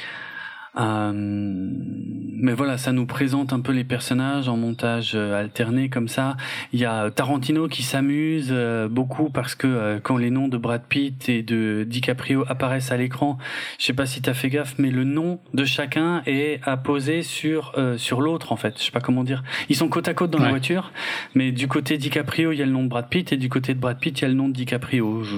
Mais 0.76 2.52
voilà, 2.52 2.78
ça 2.78 2.92
nous 2.92 3.06
présente 3.06 3.52
un 3.52 3.60
peu 3.60 3.72
les 3.72 3.84
personnages 3.84 4.48
en 4.48 4.56
montage 4.56 5.12
euh, 5.14 5.40
alterné 5.40 5.88
comme 5.88 6.08
ça. 6.08 6.36
Il 6.72 6.80
y 6.80 6.84
a 6.84 7.10
Tarantino 7.10 7.68
qui 7.68 7.82
s'amuse 7.82 8.48
euh, 8.50 8.88
beaucoup 8.88 9.30
parce 9.30 9.54
que 9.54 9.66
euh, 9.66 9.98
quand 10.02 10.16
les 10.16 10.30
noms 10.30 10.48
de 10.48 10.58
Brad 10.58 10.82
Pitt 10.86 11.28
et 11.28 11.42
de 11.42 11.84
DiCaprio 11.88 12.44
apparaissent 12.48 12.92
à 12.92 12.96
l'écran, 12.96 13.38
je 13.78 13.86
sais 13.86 13.92
pas 13.92 14.06
si 14.06 14.20
t'as 14.20 14.34
fait 14.34 14.50
gaffe, 14.50 14.74
mais 14.78 14.90
le 14.90 15.04
nom 15.04 15.40
de 15.54 15.64
chacun 15.64 16.22
est 16.26 16.60
apposé 16.64 17.22
sur 17.22 17.72
euh, 17.78 17.96
sur 17.96 18.20
l'autre 18.20 18.52
en 18.52 18.56
fait. 18.56 18.78
Je 18.78 18.84
sais 18.84 18.92
pas 18.92 19.00
comment 19.00 19.24
dire. 19.24 19.42
Ils 19.68 19.76
sont 19.76 19.88
côte 19.88 20.08
à 20.08 20.14
côte 20.14 20.30
dans 20.30 20.38
la 20.38 20.50
voiture, 20.50 20.92
mais 21.34 21.52
du 21.52 21.68
côté 21.68 21.96
DiCaprio 21.96 22.52
il 22.52 22.58
y 22.58 22.62
a 22.62 22.66
le 22.66 22.72
nom 22.72 22.82
de 22.82 22.88
Brad 22.88 23.08
Pitt 23.08 23.32
et 23.32 23.36
du 23.36 23.48
côté 23.48 23.74
de 23.74 23.80
Brad 23.80 23.98
Pitt 23.98 24.20
il 24.20 24.22
y 24.22 24.24
a 24.24 24.28
le 24.28 24.34
nom 24.34 24.48
de 24.48 24.54
DiCaprio. 24.54 25.22
Je 25.22 25.36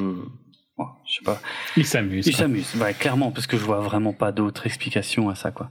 Bon, 0.78 0.86
je 1.06 1.14
sais 1.14 1.24
pas. 1.24 1.40
Il 1.76 1.86
s'amuse. 1.86 2.26
Il 2.26 2.36
s'amuse, 2.36 2.74
ouais, 2.76 2.92
clairement, 2.94 3.30
parce 3.32 3.46
que 3.46 3.56
je 3.56 3.64
vois 3.64 3.80
vraiment 3.80 4.12
pas 4.12 4.30
d'autre 4.32 4.66
explication 4.66 5.28
à 5.30 5.34
ça, 5.34 5.50
quoi. 5.50 5.70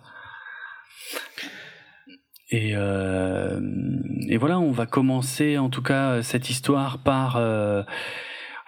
Et, 2.51 2.71
euh, 2.75 3.59
et 4.27 4.37
voilà, 4.37 4.59
on 4.59 4.71
va 4.71 4.85
commencer 4.85 5.57
en 5.57 5.69
tout 5.69 5.81
cas 5.81 6.21
cette 6.21 6.49
histoire 6.49 6.99
par 6.99 7.37
euh, 7.37 7.81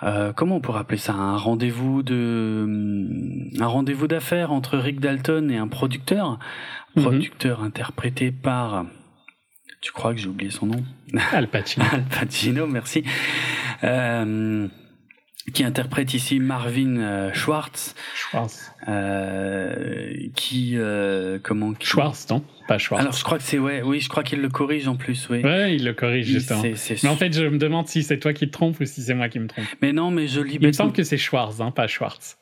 euh, 0.04 0.34
comment 0.34 0.56
on 0.58 0.62
pourrait 0.62 0.80
appeler 0.80 0.98
ça 0.98 1.14
un 1.14 1.38
rendez-vous 1.38 2.02
de 2.02 2.68
un 3.62 3.68
rendez-vous 3.68 4.08
d'affaires 4.08 4.52
entre 4.52 4.78
Rick 4.78 5.00
Dalton 5.00 5.50
et 5.52 5.58
un 5.58 5.68
producteur, 5.68 6.40
Mhm. 6.96 7.04
producteur 7.04 7.62
interprété 7.62 8.32
par 8.32 8.86
tu 9.82 9.92
crois 9.92 10.14
que 10.16 10.20
j'ai 10.20 10.28
oublié 10.28 10.50
son 10.50 10.66
nom? 10.66 10.84
Al 11.32 11.48
Pacino. 11.48 11.86
Al 11.92 12.04
Pacino, 12.04 12.66
merci. 12.66 13.04
Euh, 13.84 14.68
qui 15.54 15.64
interprète 15.64 16.14
ici 16.14 16.40
Marvin 16.40 16.98
euh, 16.98 17.34
Schwartz, 17.34 17.96
Schwartz. 18.16 18.72
euh, 18.88 20.14
qui 20.36 20.74
euh, 20.76 21.40
comment 21.42 21.74
qui- 21.74 21.88
Schwartz, 21.88 22.30
non 22.30 22.44
Pas 22.68 22.78
Schwartz. 22.78 23.02
Alors 23.02 23.14
je 23.14 23.24
crois 23.24 23.38
que 23.38 23.44
c'est 23.44 23.58
ouais, 23.60 23.82
oui, 23.82 24.00
je 24.02 24.10
crois 24.10 24.24
qu'il 24.24 24.42
le 24.42 24.50
corrige 24.50 24.88
en 24.88 24.96
plus, 24.96 25.30
oui. 25.30 25.42
Ouais, 25.44 25.76
il 25.76 25.84
le 25.86 25.94
corrige 25.94 26.26
justement. 26.28 26.62
Mais 26.64 27.10
en 27.10 27.16
fait, 27.16 27.34
je 27.34 27.46
me 27.46 27.58
demande 27.58 27.88
si 27.88 28.04
c'est 28.04 28.20
toi 28.20 28.34
qui 28.34 28.48
te 28.48 28.52
trompes 28.52 28.80
ou 28.80 28.86
si 28.86 29.02
c'est 29.02 29.14
moi 29.14 29.30
qui 29.30 29.40
me 29.40 29.48
trompe. 29.48 29.66
Mais 29.82 29.94
non, 29.94 30.12
mais 30.12 30.28
je 30.28 30.42
lis 30.42 30.54
Il 30.56 30.60
me 30.60 30.68
bêtement. 30.68 30.74
semble 30.86 30.94
que 30.94 31.04
c'est 31.04 31.18
Schwartz, 31.18 31.60
hein, 31.62 31.72
pas 31.72 31.88
Schwartz. 31.88 32.38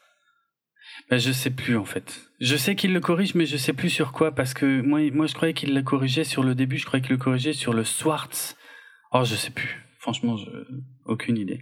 Ben, 1.11 1.19
je 1.19 1.31
sais 1.31 1.51
plus 1.51 1.77
en 1.77 1.85
fait. 1.85 2.21
Je 2.41 2.55
sais 2.55 2.75
qu'il 2.75 2.91
le 2.91 2.99
corrige, 2.99 3.35
mais 3.35 3.45
je 3.45 3.57
sais 3.57 3.73
plus 3.73 3.89
sur 3.91 4.11
quoi 4.11 4.33
parce 4.33 4.53
que 4.55 4.81
moi, 4.81 4.99
moi 5.11 5.27
je 5.27 5.35
croyais 5.35 5.53
qu'il 5.53 5.73
le 5.75 5.81
corrigeait 5.83 6.23
sur 6.23 6.41
le 6.43 6.55
début. 6.55 6.77
Je 6.79 6.85
croyais 6.85 7.03
qu'il 7.03 7.11
le 7.11 7.17
corrigeait 7.21 7.53
sur 7.53 7.73
le 7.73 7.83
Swartz. 7.83 8.55
Oh, 9.11 9.23
je 9.23 9.35
sais 9.35 9.51
plus. 9.51 9.85
Franchement, 9.99 10.35
je... 10.37 10.49
aucune 11.05 11.37
idée. 11.37 11.61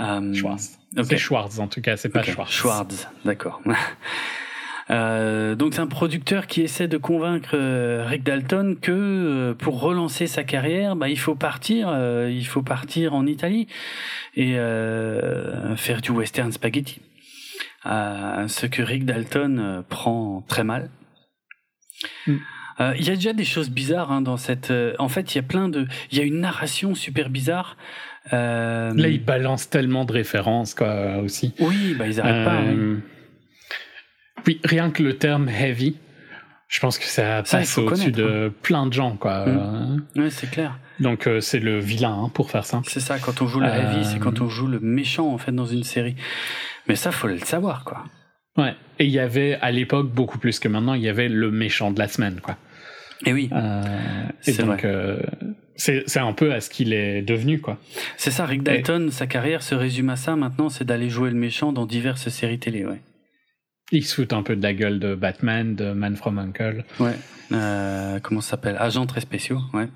Euh, 0.00 0.34
Schwartz. 0.34 0.78
C'est 1.02 1.16
Schwartz 1.18 1.58
en 1.58 1.68
tout 1.68 1.80
cas, 1.80 1.96
c'est 1.96 2.08
pas 2.08 2.20
Ok, 2.20 2.30
Schwartz. 2.30 2.52
Schwartz, 2.52 3.08
d'accord. 3.24 3.60
Euh, 4.90 5.54
donc 5.54 5.72
c'est 5.72 5.80
un 5.80 5.86
producteur 5.86 6.46
qui 6.46 6.60
essaie 6.60 6.88
de 6.88 6.98
convaincre 6.98 7.52
euh, 7.54 8.04
Rick 8.06 8.22
Dalton 8.22 8.76
que 8.78 8.92
euh, 8.92 9.54
pour 9.54 9.80
relancer 9.80 10.26
sa 10.26 10.44
carrière, 10.44 10.94
bah, 10.94 11.08
il 11.08 11.18
faut 11.18 11.34
partir, 11.34 11.88
euh, 11.88 12.30
il 12.30 12.46
faut 12.46 12.60
partir 12.60 13.14
en 13.14 13.24
Italie 13.24 13.66
et 14.36 14.56
faire 15.76 16.02
du 16.02 16.10
western 16.10 16.52
spaghetti. 16.52 17.00
Ce 17.86 18.66
que 18.66 18.82
Rick 18.82 19.06
Dalton 19.06 19.82
prend 19.88 20.44
très 20.48 20.64
mal. 20.64 20.90
Mm. 22.26 22.36
Euh, 22.80 22.94
Il 22.98 23.06
y 23.06 23.10
a 23.10 23.14
déjà 23.14 23.32
des 23.32 23.44
choses 23.44 23.70
bizarres 23.70 24.10
hein, 24.10 24.20
dans 24.20 24.36
cette. 24.36 24.70
euh, 24.70 24.94
en 24.98 25.08
fait, 25.08 25.34
il 25.34 25.38
y 25.38 25.38
a 25.38 25.42
plein 25.42 25.68
de. 25.68 25.86
Il 26.10 26.18
y 26.18 26.20
a 26.20 26.24
une 26.24 26.40
narration 26.40 26.94
super 26.94 27.30
bizarre. 27.30 27.76
Euh, 28.32 28.92
Là, 28.94 29.08
il 29.08 29.22
balance 29.22 29.68
tellement 29.68 30.04
de 30.04 30.12
références, 30.12 30.74
quoi, 30.74 31.18
aussi. 31.18 31.52
Oui, 31.60 31.94
bah 31.98 32.06
ils 32.06 32.20
arrêtent 32.20 32.44
pas. 32.44 32.60
oui. 32.62 32.74
Euh, 32.76 32.96
Oui, 34.46 34.60
rien 34.64 34.90
que 34.90 35.02
le 35.02 35.16
terme 35.16 35.48
heavy, 35.48 35.96
je 36.68 36.80
pense 36.80 36.98
que 36.98 37.04
ça 37.04 37.42
passe 37.48 37.76
au-dessus 37.78 38.12
de 38.12 38.50
plein 38.62 38.86
de 38.86 38.92
gens, 38.92 39.16
quoi. 39.16 39.46
Mm. 39.46 40.02
Ouais, 40.16 40.30
c'est 40.30 40.50
clair. 40.50 40.78
Donc, 41.00 41.26
euh, 41.26 41.40
c'est 41.40 41.58
le 41.60 41.78
vilain, 41.78 42.12
hein, 42.14 42.30
pour 42.32 42.50
faire 42.50 42.64
simple. 42.64 42.88
C'est 42.90 43.00
ça, 43.00 43.18
quand 43.18 43.42
on 43.42 43.46
joue 43.46 43.60
le 43.60 43.66
Euh, 43.66 43.74
heavy, 43.92 44.04
c'est 44.04 44.18
quand 44.18 44.40
on 44.40 44.48
joue 44.48 44.66
le 44.68 44.80
méchant 44.80 45.28
en 45.32 45.38
fait 45.38 45.52
dans 45.52 45.66
une 45.66 45.82
série. 45.84 46.14
Mais 46.88 46.94
ça, 46.96 47.10
faut 47.12 47.26
le 47.28 47.38
savoir 47.38 47.84
quoi. 47.84 48.04
Ouais. 48.56 48.74
Et 49.00 49.04
il 49.06 49.10
y 49.10 49.18
avait, 49.18 49.58
à 49.60 49.70
l'époque, 49.72 50.08
beaucoup 50.12 50.38
plus 50.38 50.60
que 50.60 50.68
maintenant, 50.68 50.94
il 50.94 51.02
y 51.02 51.08
avait 51.08 51.28
le 51.28 51.50
méchant 51.50 51.90
de 51.90 51.98
la 51.98 52.06
semaine, 52.08 52.40
quoi. 52.40 52.56
Et 53.26 53.32
oui, 53.32 53.48
Euh, 53.52 53.82
et 54.46 54.52
donc, 54.52 54.84
euh, 54.84 55.18
c'est 55.76 56.18
un 56.18 56.32
peu 56.32 56.52
à 56.52 56.60
ce 56.60 56.70
qu'il 56.70 56.92
est 56.92 57.22
devenu, 57.22 57.60
quoi. 57.60 57.78
c'est 58.16 58.30
ça. 58.30 58.46
Rick 58.46 58.62
Dalton, 58.62 59.10
sa 59.10 59.26
carrière 59.26 59.62
se 59.62 59.74
résume 59.74 60.10
à 60.10 60.16
ça 60.16 60.36
maintenant, 60.36 60.68
c'est 60.68 60.84
d'aller 60.84 61.10
jouer 61.10 61.30
le 61.30 61.36
méchant 61.36 61.72
dans 61.72 61.86
diverses 61.86 62.28
séries 62.28 62.58
télé. 62.58 62.84
Ouais. 62.84 63.00
Il 63.92 64.04
se 64.04 64.14
fout 64.14 64.32
un 64.32 64.42
peu 64.42 64.56
de 64.56 64.62
la 64.62 64.72
gueule 64.72 64.98
de 64.98 65.14
Batman, 65.14 65.74
de 65.74 65.92
Man 65.92 66.16
from 66.16 66.38
Uncle. 66.38 66.84
Ouais. 67.00 67.14
Euh, 67.52 68.18
comment 68.20 68.40
ça 68.40 68.52
s'appelle? 68.52 68.76
Agents 68.78 69.06
très 69.06 69.20
spéciaux. 69.20 69.60
Ouais. 69.72 69.88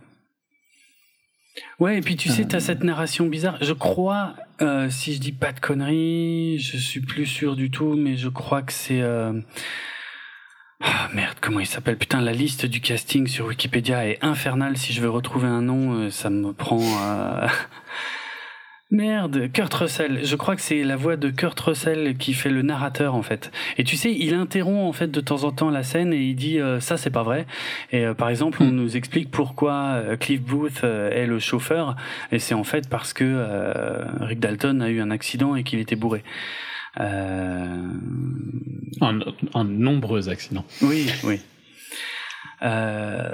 Ouais, 1.80 1.98
et 1.98 2.00
puis 2.00 2.16
tu 2.16 2.28
sais, 2.28 2.44
t'as 2.44 2.60
cette 2.60 2.84
narration 2.84 3.26
bizarre. 3.26 3.58
Je 3.60 3.72
crois, 3.72 4.34
euh, 4.62 4.88
si 4.90 5.14
je 5.14 5.20
dis 5.20 5.32
pas 5.32 5.52
de 5.52 5.58
conneries, 5.58 6.58
je 6.60 6.76
suis 6.76 7.00
plus 7.00 7.26
sûr 7.26 7.56
du 7.56 7.70
tout, 7.70 7.94
mais 7.96 8.16
je 8.16 8.28
crois 8.28 8.62
que 8.62 8.72
c'est. 8.72 9.00
euh, 9.00 9.32
Ah 10.80 11.08
merde, 11.12 11.36
comment 11.40 11.60
il 11.60 11.66
s'appelle? 11.66 11.96
Putain, 11.98 12.20
la 12.20 12.32
liste 12.32 12.64
du 12.66 12.80
casting 12.80 13.26
sur 13.26 13.46
Wikipédia 13.46 14.06
est 14.06 14.18
infernale. 14.22 14.76
Si 14.76 14.92
je 14.92 15.00
veux 15.00 15.10
retrouver 15.10 15.48
un 15.48 15.60
nom, 15.62 15.94
euh, 15.94 16.10
ça 16.10 16.30
me 16.30 16.52
prend. 16.52 16.80
euh, 16.80 17.48
Merde, 18.90 19.50
Kurt 19.52 19.74
Russell. 19.74 20.20
Je 20.24 20.34
crois 20.36 20.56
que 20.56 20.62
c'est 20.62 20.82
la 20.82 20.96
voix 20.96 21.16
de 21.16 21.28
Kurt 21.28 21.58
Russell 21.60 22.16
qui 22.16 22.32
fait 22.32 22.48
le 22.48 22.62
narrateur 22.62 23.14
en 23.14 23.22
fait. 23.22 23.50
Et 23.76 23.84
tu 23.84 23.96
sais, 23.96 24.14
il 24.14 24.32
interrompt 24.34 24.88
en 24.88 24.92
fait 24.92 25.08
de 25.10 25.20
temps 25.20 25.44
en 25.44 25.50
temps 25.52 25.68
la 25.68 25.82
scène 25.82 26.14
et 26.14 26.22
il 26.22 26.34
dit 26.36 26.58
euh, 26.58 26.80
ça 26.80 26.96
c'est 26.96 27.10
pas 27.10 27.22
vrai. 27.22 27.46
Et 27.92 28.06
euh, 28.06 28.14
par 28.14 28.30
exemple, 28.30 28.62
on 28.62 28.70
nous 28.70 28.96
explique 28.96 29.30
pourquoi 29.30 29.74
euh, 29.96 30.16
Cliff 30.16 30.40
Booth 30.40 30.84
euh, 30.84 31.10
est 31.10 31.26
le 31.26 31.38
chauffeur 31.38 31.96
et 32.32 32.38
c'est 32.38 32.54
en 32.54 32.64
fait 32.64 32.88
parce 32.88 33.12
que 33.12 33.24
euh, 33.26 34.06
Rick 34.20 34.40
Dalton 34.40 34.80
a 34.80 34.88
eu 34.88 35.00
un 35.02 35.10
accident 35.10 35.54
et 35.54 35.64
qu'il 35.64 35.80
était 35.80 35.96
bourré. 35.96 36.22
Euh... 37.00 37.76
Un 39.00 39.64
nombreux 39.64 40.28
accidents. 40.28 40.64
Oui, 40.82 41.06
oui. 41.24 41.40
Euh, 42.62 43.30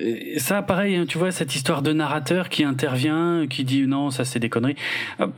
et 0.00 0.38
ça, 0.40 0.62
pareil, 0.62 0.96
hein, 0.96 1.06
tu 1.06 1.18
vois, 1.18 1.30
cette 1.30 1.54
histoire 1.54 1.82
de 1.82 1.92
narrateur 1.92 2.48
qui 2.48 2.64
intervient, 2.64 3.46
qui 3.48 3.64
dit 3.64 3.86
non, 3.86 4.10
ça 4.10 4.24
c'est 4.24 4.40
des 4.40 4.48
conneries. 4.48 4.76
Euh, 5.20 5.28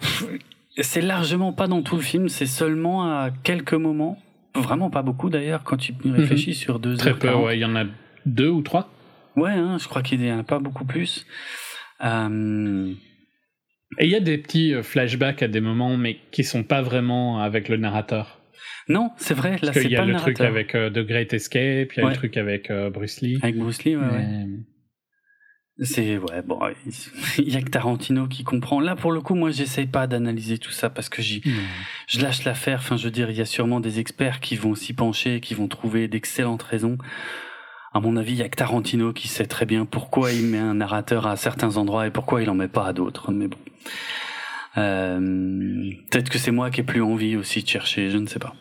C'est 0.79 1.03
largement 1.03 1.53
pas 1.53 1.67
dans 1.67 1.83
tout 1.83 1.97
le 1.97 2.03
film, 2.03 2.29
c'est 2.31 2.47
seulement 2.47 3.05
à 3.05 3.29
quelques 3.43 3.75
moments, 3.75 4.19
vraiment 4.55 4.89
pas 4.89 5.03
beaucoup 5.03 5.29
d'ailleurs, 5.29 5.65
quand 5.65 5.77
tu 5.77 5.93
y 6.05 6.11
réfléchis 6.11 6.55
sur 6.55 6.79
deux 6.79 6.93
Mhm. 6.93 6.97
Très 6.99 7.15
peu, 7.19 7.35
ouais. 7.35 7.59
Il 7.59 7.61
y 7.61 7.65
en 7.67 7.77
a 7.77 7.85
deux 8.25 8.49
ou 8.49 8.63
trois. 8.63 8.89
Ouais, 9.37 9.51
hein, 9.51 9.77
je 9.79 9.87
crois 9.89 10.03
qu'il 10.03 10.25
y 10.25 10.33
en 10.33 10.39
a 10.39 10.43
pas 10.45 10.59
beaucoup 10.59 10.87
plus. 10.87 11.27
Euh, 12.03 12.93
Et 13.99 14.07
il 14.07 14.11
y 14.11 14.15
a 14.17 14.21
des 14.21 14.39
petits 14.39 14.75
euh, 14.75 14.83
flashbacks 14.83 15.43
à 15.43 15.49
des 15.49 15.61
moments, 15.61 15.97
mais 15.97 16.19
qui 16.31 16.45
sont 16.45 16.63
pas 16.65 16.83
vraiment 16.83 17.41
avec 17.41 17.69
le 17.69 17.77
narrateur. 17.77 18.41
Non, 18.89 19.11
c'est 19.17 19.35
vrai, 19.35 19.53
là 19.53 19.59
Parce 19.73 19.81
qu'il 19.81 19.93
y 19.93 19.97
pas 19.97 20.03
a 20.03 20.07
le 20.07 20.17
truc 20.17 20.41
avec 20.41 20.75
euh, 20.75 20.91
The 20.91 21.01
Great 21.07 21.33
Escape, 21.33 21.93
il 21.93 21.99
y 21.99 22.01
a 22.01 22.05
Ouais. 22.05 22.11
le 22.11 22.17
truc 22.17 22.37
avec 22.37 22.71
euh, 22.71 22.91
Bruce 22.91 23.21
Lee. 23.21 23.39
Avec 23.43 23.57
Bruce 23.57 23.85
Lee, 23.85 23.97
ouais, 23.97 24.03
ouais. 24.05 24.47
C'est 25.85 26.19
ouais 26.19 26.43
bon, 26.45 26.61
il 27.39 27.49
y 27.53 27.57
a 27.57 27.63
que 27.63 27.71
Tarantino 27.71 28.29
qui 28.29 28.45
comprend. 28.45 28.79
Là 28.81 28.95
pour 28.95 29.11
le 29.11 29.21
coup, 29.21 29.35
moi 29.35 29.51
j'essaye 29.51 29.87
pas 29.87 30.07
d'analyser 30.07 30.59
tout 30.59 30.71
ça 30.71 30.91
parce 30.91 31.09
que 31.09 31.23
j'y 31.23 31.43
je 32.07 32.21
lâche 32.21 32.45
l'affaire. 32.45 32.79
Enfin, 32.81 32.97
je 32.97 33.05
veux 33.05 33.11
dire, 33.11 33.31
il 33.31 33.37
y 33.37 33.41
a 33.41 33.47
sûrement 33.47 33.81
des 33.81 33.99
experts 33.99 34.41
qui 34.41 34.55
vont 34.55 34.75
s'y 34.75 34.93
pencher, 34.93 35.41
qui 35.41 35.55
vont 35.55 35.69
trouver 35.69 36.09
d'excellentes 36.09 36.63
raisons. 36.63 36.99
À 37.95 38.01
mon 38.01 38.17
avis, 38.17 38.33
il 38.33 38.39
y 38.39 38.43
a 38.43 38.49
que 38.49 38.57
Tarantino 38.57 39.13
qui 39.13 39.29
sait 39.29 39.47
très 39.47 39.67
bien 39.67 39.85
pourquoi 39.87 40.33
il 40.33 40.47
met 40.47 40.59
un 40.59 40.75
narrateur 40.75 41.27
à 41.27 41.37
certains 41.37 41.77
endroits 41.79 42.07
et 42.07 42.11
pourquoi 42.11 42.43
il 42.43 42.51
en 42.51 42.55
met 42.55 42.69
pas 42.69 42.87
à 42.87 42.93
d'autres. 42.93 43.33
Mais 43.33 43.49
bon, 43.49 43.59
peut-être 44.75 46.31
que 46.31 46.39
c'est 46.39 46.51
moi 46.51 46.71
qui 46.71 46.81
ai 46.81 46.85
plus 46.85 47.03
envie 47.03 47.37
aussi 47.37 47.63
de 47.63 47.69
chercher, 47.69 48.11
je 48.11 48.19
ne 48.19 48.27
sais 48.27 48.39
pas. 48.39 48.55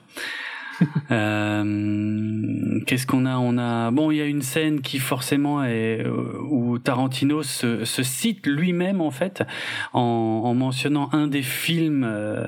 Euh, 1.12 2.80
Qu'est-ce 2.88 3.06
qu'on 3.06 3.26
a? 3.26 3.38
On 3.38 3.58
a 3.58 3.92
bon, 3.92 4.12
il 4.12 4.18
y 4.18 4.22
a 4.22 4.26
une 4.26 4.42
scène 4.42 4.82
qui 4.82 4.98
forcément 5.00 5.64
est 5.64 6.04
euh, 6.04 6.40
où 6.50 6.80
Tarantino 6.80 7.44
se, 7.44 7.86
se 7.86 8.04
cite 8.04 8.48
lui-même 8.48 9.02
en 9.02 9.12
fait 9.12 9.44
en, 9.94 10.00
en 10.02 10.54
mentionnant 10.54 11.10
un 11.14 11.28
des 11.28 11.42
films 11.42 12.04
euh, 12.04 12.48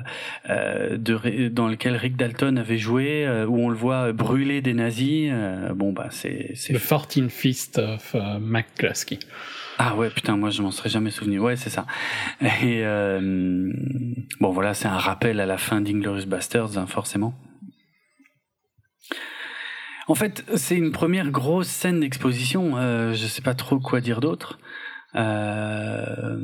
euh, 0.50 0.96
de, 0.96 1.48
dans 1.48 1.68
lequel 1.68 1.96
Rick 1.96 2.16
Dalton 2.16 2.56
avait 2.56 2.78
joué 2.78 3.26
euh, 3.26 3.46
où 3.46 3.58
on 3.58 3.68
le 3.68 3.76
voit 3.76 4.12
brûler 4.12 4.60
des 4.60 4.74
nazis. 4.74 5.30
Euh, 5.32 5.72
bon 5.74 5.92
bah 5.92 6.08
c'est 6.10 6.52
c'est 6.56 6.72
The 6.74 6.88
14 6.88 7.28
Fist 7.28 7.78
of 7.78 8.14
euh, 8.14 8.38
McCluskey. 8.40 9.18
Ah 9.78 9.96
ouais, 9.96 10.10
putain, 10.10 10.36
moi 10.36 10.50
je 10.50 10.62
m'en 10.62 10.70
serais 10.70 10.88
jamais 10.88 11.10
souvenu. 11.10 11.38
Ouais, 11.38 11.56
c'est 11.56 11.70
ça. 11.70 11.86
Et 12.40 12.84
euh, 12.84 13.72
bon, 14.40 14.50
voilà, 14.50 14.74
c'est 14.74 14.88
un 14.88 14.98
rappel 14.98 15.40
à 15.40 15.46
la 15.46 15.58
fin 15.58 15.80
d'Inglorious 15.80 16.26
Bastards, 16.26 16.78
hein, 16.78 16.86
forcément. 16.86 17.34
En 20.06 20.14
fait, 20.14 20.44
c'est 20.56 20.76
une 20.76 20.92
première 20.92 21.30
grosse 21.30 21.68
scène 21.68 22.00
d'exposition. 22.00 22.76
Euh, 22.76 23.14
je 23.14 23.26
sais 23.26 23.42
pas 23.42 23.54
trop 23.54 23.78
quoi 23.80 24.00
dire 24.00 24.20
d'autre. 24.20 24.58
Euh... 25.14 26.36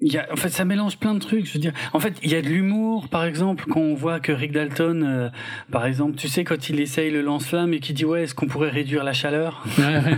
Il 0.00 0.12
y 0.12 0.18
a, 0.18 0.26
en 0.30 0.36
fait, 0.36 0.50
ça 0.50 0.66
mélange 0.66 0.98
plein 0.98 1.14
de 1.14 1.20
trucs. 1.20 1.46
Je 1.46 1.54
veux 1.54 1.58
dire, 1.58 1.72
en 1.94 2.00
fait, 2.00 2.14
il 2.22 2.30
y 2.30 2.34
a 2.34 2.42
de 2.42 2.48
l'humour, 2.48 3.08
par 3.08 3.24
exemple, 3.24 3.64
quand 3.70 3.80
on 3.80 3.94
voit 3.94 4.20
que 4.20 4.30
Rick 4.30 4.52
Dalton, 4.52 5.02
euh, 5.02 5.28
par 5.72 5.86
exemple, 5.86 6.16
tu 6.16 6.28
sais, 6.28 6.44
quand 6.44 6.68
il 6.68 6.80
essaye 6.80 7.10
le 7.10 7.22
lance-flamme 7.22 7.72
et 7.72 7.80
qu'il 7.80 7.94
dit 7.94 8.04
ouais, 8.04 8.24
est-ce 8.24 8.34
qu'on 8.34 8.46
pourrait 8.46 8.68
réduire 8.68 9.04
la 9.04 9.14
chaleur 9.14 9.64
Ouais, 9.78 9.84
ouais. 9.84 10.16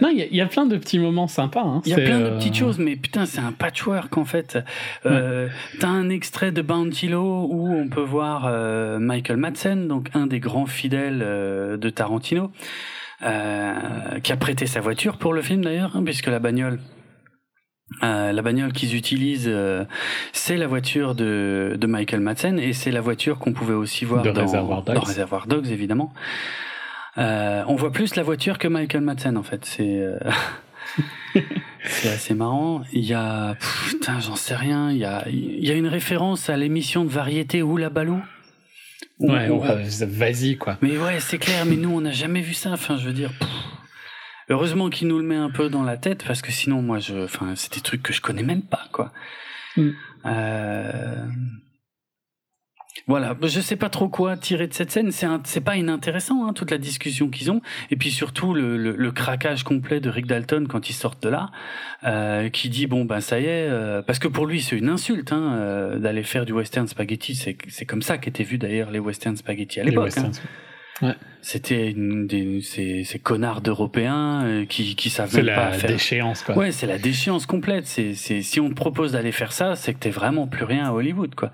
non, 0.00 0.08
il 0.08 0.18
y, 0.18 0.22
a- 0.22 0.26
il 0.26 0.36
y 0.36 0.40
a 0.40 0.46
plein 0.46 0.66
de 0.66 0.76
petits 0.76 0.98
moments 0.98 1.28
sympas. 1.28 1.62
hein. 1.64 1.80
Il 1.86 1.90
y 1.90 1.94
a 1.94 1.98
plein 1.98 2.18
de 2.18 2.24
euh, 2.24 2.36
petites 2.38 2.56
choses, 2.56 2.80
mais 2.80 2.96
putain, 2.96 3.24
c'est 3.24 3.40
un 3.40 3.52
patchwork 3.52 4.16
en 4.18 4.24
fait. 4.24 4.58
Euh, 5.06 5.48
T'as 5.78 5.88
un 5.88 6.08
extrait 6.10 6.50
de 6.50 6.60
Bounty 6.62 7.06
Law 7.06 7.46
où 7.50 7.68
on 7.72 7.86
peut 7.88 8.00
voir 8.02 8.46
euh, 8.46 8.98
Michael 8.98 9.36
Madsen, 9.36 9.86
donc 9.86 10.08
un 10.14 10.26
des 10.26 10.40
grands 10.40 10.66
fidèles 10.66 11.20
de 11.20 11.88
Tarantino, 11.90 12.50
qui 13.20 13.26
a 14.32 14.36
prêté 14.40 14.66
sa 14.66 14.80
voiture 14.80 15.18
pour 15.18 15.32
le 15.34 15.42
film 15.42 15.62
d'ailleurs, 15.62 15.92
hein, 15.94 16.02
puisque 16.04 16.26
la 16.26 16.40
bagnole. 16.40 16.80
Euh, 18.02 18.32
la 18.32 18.42
bagnole 18.42 18.72
qu'ils 18.72 18.94
utilisent, 18.96 19.48
euh, 19.48 19.84
c'est 20.32 20.56
la 20.56 20.66
voiture 20.66 21.14
de, 21.14 21.76
de 21.78 21.86
Michael 21.86 22.20
Madsen 22.20 22.58
et 22.58 22.72
c'est 22.72 22.90
la 22.90 23.00
voiture 23.00 23.38
qu'on 23.38 23.52
pouvait 23.52 23.74
aussi 23.74 24.04
voir 24.04 24.22
De 24.22 24.30
dans, 24.30 24.42
Reservoir 24.42 24.82
Dogs. 24.82 24.94
dans 24.94 25.00
Reservoir 25.02 25.46
Dogs, 25.46 25.70
évidemment. 25.70 26.12
Euh, 27.18 27.62
on 27.66 27.76
voit 27.76 27.92
plus 27.92 28.16
la 28.16 28.22
voiture 28.22 28.58
que 28.58 28.68
Michael 28.68 29.02
Madsen 29.02 29.36
en 29.36 29.42
fait. 29.42 29.64
C'est 29.64 30.02
c'est 31.84 32.08
assez 32.08 32.34
marrant. 32.34 32.82
Il 32.92 33.04
y 33.04 33.14
a 33.14 33.54
pff, 33.54 33.90
putain, 33.90 34.20
j'en 34.20 34.36
sais 34.36 34.56
rien. 34.56 34.90
Il 34.90 34.98
y 34.98 35.04
a 35.04 35.24
il 35.28 35.66
y 35.66 35.70
a 35.70 35.74
une 35.74 35.88
référence 35.88 36.48
à 36.48 36.56
l'émission 36.56 37.04
de 37.04 37.10
variété 37.10 37.62
Oula 37.62 37.90
Balou. 37.90 38.22
Ouais, 39.20 39.48
vas-y, 40.06 40.56
quoi. 40.56 40.78
Mais 40.82 40.96
ouais, 40.98 41.20
c'est 41.20 41.38
clair. 41.38 41.64
Mais 41.64 41.76
nous, 41.76 41.90
on 41.90 42.00
n'a 42.00 42.10
jamais 42.10 42.40
vu 42.40 42.54
ça. 42.54 42.70
Enfin, 42.72 42.96
je 42.96 43.06
veux 43.06 43.12
dire. 43.12 43.30
pff. 43.38 43.48
Heureusement 44.48 44.90
qu'il 44.90 45.08
nous 45.08 45.18
le 45.18 45.24
met 45.24 45.36
un 45.36 45.50
peu 45.50 45.68
dans 45.68 45.82
la 45.84 45.96
tête 45.96 46.24
parce 46.26 46.42
que 46.42 46.52
sinon 46.52 46.82
moi 46.82 46.98
je, 46.98 47.24
enfin 47.24 47.54
c'est 47.56 47.72
des 47.74 47.80
trucs 47.80 48.02
que 48.02 48.12
je 48.12 48.20
connais 48.20 48.42
même 48.42 48.62
pas 48.62 48.84
quoi. 48.92 49.12
Mm. 49.76 49.88
Euh, 50.26 51.26
Voilà, 53.08 53.34
je 53.42 53.60
sais 53.60 53.74
pas 53.76 53.88
trop 53.88 54.08
quoi 54.08 54.36
tirer 54.36 54.68
de 54.68 54.74
cette 54.74 54.90
scène. 54.90 55.10
C'est 55.10 55.26
un- 55.26 55.40
c'est 55.44 55.62
pas 55.62 55.76
inintéressant 55.76 56.46
hein, 56.46 56.52
toute 56.52 56.70
la 56.70 56.76
discussion 56.78 57.30
qu'ils 57.30 57.50
ont, 57.50 57.60
et 57.90 57.96
puis 57.96 58.10
surtout 58.10 58.52
le, 58.54 58.76
le, 58.76 58.94
le 58.94 59.10
craquage 59.12 59.64
complet 59.64 59.98
de 59.98 60.08
Rick 60.10 60.26
Dalton 60.26 60.68
quand 60.68 60.88
ils 60.90 60.92
sortent 60.92 61.22
de 61.22 61.28
là, 61.30 61.50
euh, 62.04 62.48
qui 62.50 62.68
dit 62.68 62.86
bon 62.86 63.04
ben 63.06 63.20
ça 63.20 63.40
y 63.40 63.44
est, 63.46 63.68
euh, 63.68 64.02
parce 64.02 64.18
que 64.18 64.28
pour 64.28 64.46
lui 64.46 64.60
c'est 64.60 64.76
une 64.76 64.90
insulte 64.90 65.32
hein, 65.32 65.54
euh, 65.54 65.98
d'aller 65.98 66.22
faire 66.22 66.44
du 66.44 66.52
western 66.52 66.86
spaghetti. 66.86 67.34
C'est 67.34 67.86
comme 67.86 68.02
ça 68.02 68.18
qu'étaient 68.18 68.44
vus 68.44 68.58
d'ailleurs 68.58 68.90
les 68.90 68.98
western 69.00 69.36
spaghetti 69.36 69.80
à 69.80 69.84
Les 69.84 69.90
l'époque. 69.90 70.12
hein. 70.18 70.30
C'était 71.44 71.92
ces, 72.62 73.02
ces 73.02 73.18
connards 73.18 73.62
d'Européens 73.62 74.44
euh, 74.44 74.64
qui 74.64 74.94
qui 74.94 75.10
savent 75.10 75.28
C'est 75.28 75.42
même 75.42 75.54
pas 75.56 75.70
la 75.70 75.72
faire. 75.72 75.90
déchéance, 75.90 76.42
quoi. 76.42 76.56
Ouais, 76.56 76.70
c'est 76.70 76.86
la 76.86 76.98
déchéance 76.98 77.46
complète. 77.46 77.84
C'est, 77.86 78.14
c'est, 78.14 78.42
si 78.42 78.60
on 78.60 78.68
te 78.68 78.74
propose 78.74 79.12
d'aller 79.12 79.32
faire 79.32 79.50
ça, 79.52 79.74
c'est 79.74 79.92
que 79.94 79.98
t'es 79.98 80.10
vraiment 80.10 80.46
plus 80.46 80.64
rien 80.64 80.86
à 80.86 80.92
Hollywood, 80.92 81.34
quoi. 81.34 81.50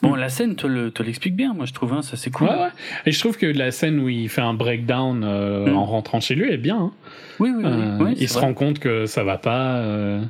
Bon, 0.00 0.14
la 0.14 0.30
scène 0.30 0.56
te, 0.56 0.66
le, 0.66 0.90
te 0.90 1.02
l'explique 1.02 1.36
bien, 1.36 1.52
moi, 1.52 1.66
je 1.66 1.74
trouve, 1.74 1.92
hein, 1.92 2.00
ça 2.00 2.16
c'est 2.16 2.30
cool. 2.30 2.48
Ouais, 2.48 2.54
ouais. 2.54 2.68
Et 3.04 3.12
je 3.12 3.18
trouve 3.20 3.36
que 3.36 3.44
la 3.44 3.70
scène 3.72 3.98
où 4.00 4.08
il 4.08 4.30
fait 4.30 4.40
un 4.40 4.54
breakdown 4.54 5.22
euh, 5.22 5.66
Mm. 5.70 5.76
en 5.76 5.84
rentrant 5.84 6.20
chez 6.20 6.34
lui 6.34 6.50
est 6.50 6.56
bien. 6.56 6.78
hein. 6.78 6.92
Oui, 7.40 7.50
oui, 7.54 7.62
oui. 7.62 7.70
Euh, 7.70 7.98
oui, 8.00 8.12
il 8.12 8.20
c'est 8.20 8.26
se 8.28 8.32
vrai. 8.38 8.46
rend 8.46 8.54
compte 8.54 8.78
que 8.78 9.04
ça 9.04 9.22
va 9.22 9.36
pas. 9.36 9.76
euh. 9.80 10.22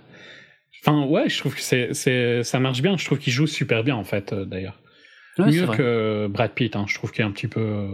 Enfin, 0.84 1.04
ouais, 1.04 1.28
je 1.28 1.38
trouve 1.38 1.54
que 1.54 1.60
c'est, 1.60 1.90
c'est, 1.92 2.42
ça 2.42 2.58
marche 2.58 2.82
bien. 2.82 2.96
Je 2.96 3.04
trouve 3.04 3.18
qu'il 3.18 3.32
joue 3.32 3.46
super 3.46 3.84
bien, 3.84 3.94
en 3.94 4.04
fait, 4.04 4.34
d'ailleurs. 4.34 4.80
Ouais, 5.44 5.50
Mieux 5.52 5.66
que 5.66 6.26
Brad 6.28 6.52
Pitt, 6.52 6.74
hein. 6.76 6.84
je 6.88 6.94
trouve 6.94 7.12
qu'il 7.12 7.22
est 7.24 7.26
un 7.28 7.30
petit 7.32 7.48
peu 7.48 7.60
euh, 7.60 7.88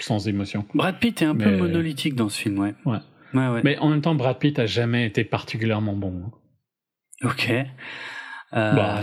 sans 0.00 0.26
émotion. 0.28 0.66
Brad 0.74 0.98
Pitt 0.98 1.22
est 1.22 1.26
un 1.26 1.34
peu 1.36 1.56
monolithique 1.56 2.14
dans 2.14 2.28
ce 2.28 2.40
film, 2.40 2.58
ouais. 2.58 2.74
Ouais. 2.84 2.98
Ouais, 3.34 3.48
ouais. 3.48 3.60
Mais 3.64 3.78
en 3.78 3.88
même 3.88 4.00
temps, 4.02 4.14
Brad 4.14 4.38
Pitt 4.38 4.58
a 4.58 4.66
jamais 4.66 5.06
été 5.06 5.24
particulièrement 5.24 5.94
bon. 5.94 6.22
hein. 6.26 7.28
Ok. 7.28 7.50
Euh, 7.50 7.64
Bah, 8.74 9.00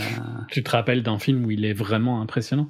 Tu 0.50 0.62
te 0.64 0.70
rappelles 0.70 1.02
d'un 1.04 1.18
film 1.20 1.46
où 1.46 1.52
il 1.52 1.66
est 1.66 1.74
vraiment 1.74 2.22
impressionnant? 2.22 2.70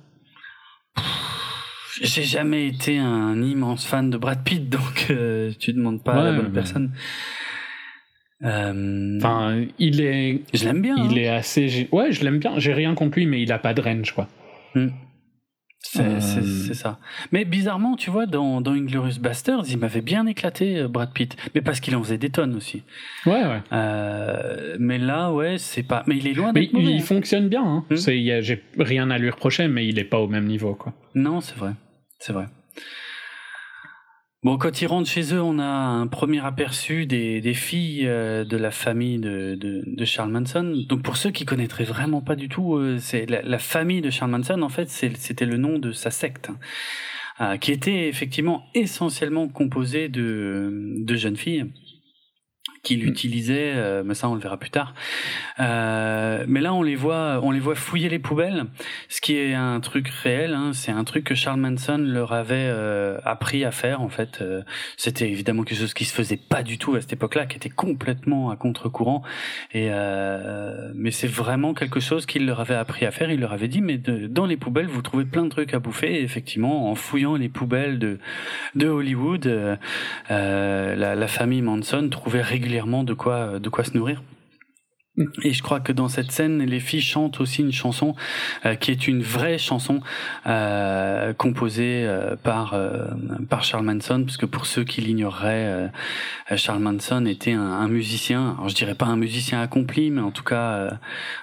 J'ai 2.01 2.23
jamais 2.23 2.67
été 2.67 2.97
un 2.97 3.41
immense 3.41 3.85
fan 3.85 4.09
de 4.09 4.17
Brad 4.17 4.43
Pitt, 4.43 4.69
donc 4.69 5.07
euh, 5.09 5.51
tu 5.59 5.73
demandes 5.73 6.01
pas 6.03 6.13
à 6.13 6.23
la 6.23 6.31
bonne 6.33 6.51
personne. 6.53 6.93
Euh, 8.43 9.17
Enfin, 9.17 9.65
il 9.79 9.99
est, 9.99 10.43
je 10.53 10.63
l'aime 10.63 10.81
bien. 10.81 10.95
il 10.97 11.11
hein. 11.17 11.21
est 11.21 11.27
assez. 11.27 11.89
Ouais, 11.91 12.13
je 12.13 12.23
l'aime 12.23 12.39
bien. 12.39 12.53
J'ai 12.57 12.73
rien 12.73 12.93
contre 12.95 13.17
lui, 13.19 13.25
mais 13.25 13.41
il 13.41 13.51
a 13.51 13.59
pas 13.59 13.73
de 13.73 13.81
range, 13.81 14.13
quoi. 14.13 14.29
C'est, 15.81 16.01
Euh, 16.01 16.19
c'est, 16.19 16.43
c'est 16.43 16.73
ça. 16.73 16.99
Mais 17.31 17.45
bizarrement, 17.45 17.95
tu 17.95 18.09
vois, 18.11 18.25
dans, 18.25 18.59
dans 18.61 18.73
Inglourious 18.73 19.19
Basterds, 19.19 19.63
il 19.69 19.77
m'avait 19.77 20.01
bien 20.01 20.25
éclaté, 20.27 20.77
euh, 20.79 20.87
Brad 20.89 21.13
Pitt. 21.13 21.35
Mais 21.55 21.61
parce 21.61 21.79
qu'il 21.79 21.95
en 21.95 22.03
faisait 22.03 22.17
des 22.17 22.29
tonnes 22.29 22.53
aussi. 22.55 22.83
Ouais, 23.25 23.43
ouais. 23.45 23.61
Euh, 23.71 24.75
mais 24.79 24.97
là, 24.97 25.31
ouais, 25.31 25.57
c'est 25.57 25.83
pas. 25.83 26.03
Mais 26.05 26.17
il 26.17 26.27
est 26.27 26.33
loin 26.33 26.51
d'être 26.53 26.73
il 26.73 26.97
hein. 26.97 26.99
fonctionne 26.99 27.47
bien. 27.47 27.63
Hein. 27.63 27.85
A- 27.89 27.95
J'ai 28.41 28.63
rien 28.77 29.09
à 29.09 29.17
lui 29.17 29.29
reprocher, 29.29 29.67
mais 29.67 29.87
il 29.87 29.97
est 29.99 30.03
pas 30.03 30.19
au 30.19 30.27
même 30.27 30.45
niveau, 30.45 30.75
quoi. 30.75 30.93
Non, 31.15 31.39
c'est 31.41 31.57
vrai. 31.57 31.71
C'est 32.19 32.33
vrai. 32.33 32.45
Bon, 34.41 34.57
quand 34.57 34.81
ils 34.81 34.87
rentrent 34.87 35.09
chez 35.09 35.33
eux, 35.33 35.41
on 35.41 35.59
a 35.59 35.65
un 35.65 36.07
premier 36.07 36.39
aperçu 36.45 37.05
des, 37.05 37.53
filles 37.53 38.07
euh, 38.07 38.45
de 38.45 38.55
la 38.55 38.71
famille 38.71 39.19
de, 39.19 39.55
de, 39.55 39.83
de 39.85 40.05
Charles 40.05 40.31
Manson. 40.31 40.85
Donc, 40.87 41.01
pour 41.01 41.17
ceux 41.17 41.31
qui 41.31 41.43
connaîtraient 41.43 41.83
vraiment 41.83 42.21
pas 42.21 42.37
du 42.37 42.47
tout, 42.47 42.75
euh, 42.77 42.99
c'est 43.01 43.25
la, 43.25 43.59
famille 43.59 43.99
de 43.99 44.09
Charles 44.09 44.31
Manson. 44.31 44.61
En 44.61 44.69
fait, 44.69 44.87
c'était 44.89 45.45
le 45.45 45.57
nom 45.57 45.77
de 45.77 45.91
sa 45.91 46.09
secte, 46.09 46.51
hein, 46.51 46.57
euh, 47.41 47.57
qui 47.57 47.73
était 47.73 48.07
effectivement 48.07 48.63
essentiellement 48.75 49.49
composée 49.49 50.07
de, 50.07 50.95
de 50.99 51.15
jeunes 51.15 51.35
filles 51.35 51.65
qui 52.81 52.95
l'utilisaient, 52.95 53.73
euh, 53.75 54.03
mais 54.05 54.13
ça 54.13 54.29
on 54.29 54.35
le 54.35 54.39
verra 54.39 54.57
plus 54.57 54.69
tard. 54.69 54.93
Euh, 55.59 56.45
mais 56.47 56.61
là 56.61 56.73
on 56.73 56.81
les 56.81 56.95
voit, 56.95 57.39
on 57.43 57.51
les 57.51 57.59
voit 57.59 57.75
fouiller 57.75 58.07
les 58.09 58.19
poubelles, 58.19 58.65
ce 59.09 59.19
qui 59.21 59.35
est 59.35 59.53
un 59.53 59.79
truc 59.81 60.07
réel. 60.07 60.53
Hein, 60.53 60.71
c'est 60.73 60.91
un 60.91 61.03
truc 61.03 61.25
que 61.25 61.35
Charles 61.35 61.59
Manson 61.59 61.97
leur 61.97 62.31
avait 62.31 62.55
euh, 62.69 63.17
appris 63.25 63.65
à 63.65 63.71
faire 63.71 64.01
en 64.01 64.09
fait. 64.09 64.43
C'était 64.97 65.29
évidemment 65.29 65.63
quelque 65.63 65.79
chose 65.79 65.93
qui 65.93 66.05
se 66.05 66.13
faisait 66.13 66.37
pas 66.37 66.63
du 66.63 66.77
tout 66.77 66.95
à 66.95 67.01
cette 67.01 67.13
époque-là, 67.13 67.45
qui 67.45 67.57
était 67.57 67.69
complètement 67.69 68.49
à 68.49 68.55
contre-courant. 68.55 69.23
Et 69.73 69.89
mais 70.95 71.11
c'est 71.11 71.27
vraiment 71.27 71.73
quelque 71.73 71.99
chose 71.99 72.25
qu'il 72.25 72.45
leur 72.45 72.61
avait 72.61 72.75
appris 72.75 73.05
à 73.05 73.11
faire. 73.11 73.29
Il 73.31 73.41
leur 73.41 73.53
avait 73.53 73.67
dit 73.67 73.81
mais 73.81 73.97
de- 73.97 74.27
dans 74.27 74.45
les 74.45 74.57
poubelles 74.57 74.87
vous 74.87 75.01
trouvez 75.01 75.25
plein 75.25 75.43
de 75.43 75.49
trucs 75.49 75.73
à 75.73 75.79
bouffer. 75.79 76.19
Et 76.19 76.23
effectivement, 76.23 76.89
en 76.89 76.95
fouillant 76.95 77.35
les 77.35 77.49
poubelles 77.49 77.99
de 77.99 78.19
de 78.75 78.87
Hollywood, 78.87 79.77
la, 80.29 80.95
la 81.15 81.27
famille 81.27 81.61
Manson 81.61 82.07
trouvait 82.09 82.41
régulièrement 82.41 82.68
de 83.03 83.13
quoi 83.13 83.59
de 83.59 83.69
quoi 83.69 83.83
se 83.83 83.95
nourrir. 83.95 84.21
Et 85.43 85.51
je 85.51 85.61
crois 85.63 85.81
que 85.81 85.91
dans 85.91 86.07
cette 86.07 86.31
scène, 86.31 86.63
les 86.63 86.79
filles 86.79 87.01
chantent 87.01 87.41
aussi 87.41 87.61
une 87.61 87.73
chanson 87.73 88.15
euh, 88.65 88.75
qui 88.75 88.91
est 88.91 89.05
une 89.05 89.21
vraie 89.21 89.57
chanson 89.57 89.99
euh, 90.47 91.33
composée 91.33 92.03
euh, 92.05 92.35
par 92.41 92.73
euh, 92.73 93.05
par 93.49 93.63
Charles 93.63 93.83
Manson, 93.83 94.23
parce 94.23 94.37
que 94.37 94.45
pour 94.45 94.65
ceux 94.65 94.85
qui 94.85 95.01
l'ignoreraient, 95.01 95.89
euh, 96.51 96.55
Charles 96.55 96.79
Manson 96.79 97.25
était 97.25 97.51
un, 97.51 97.59
un 97.61 97.87
musicien. 97.89 98.55
Alors 98.57 98.69
je 98.69 98.75
dirais 98.75 98.95
pas 98.95 99.07
un 99.07 99.17
musicien 99.17 99.61
accompli, 99.61 100.09
mais 100.09 100.21
en 100.21 100.31
tout 100.31 100.43
cas 100.43 100.71
euh, 100.71 100.89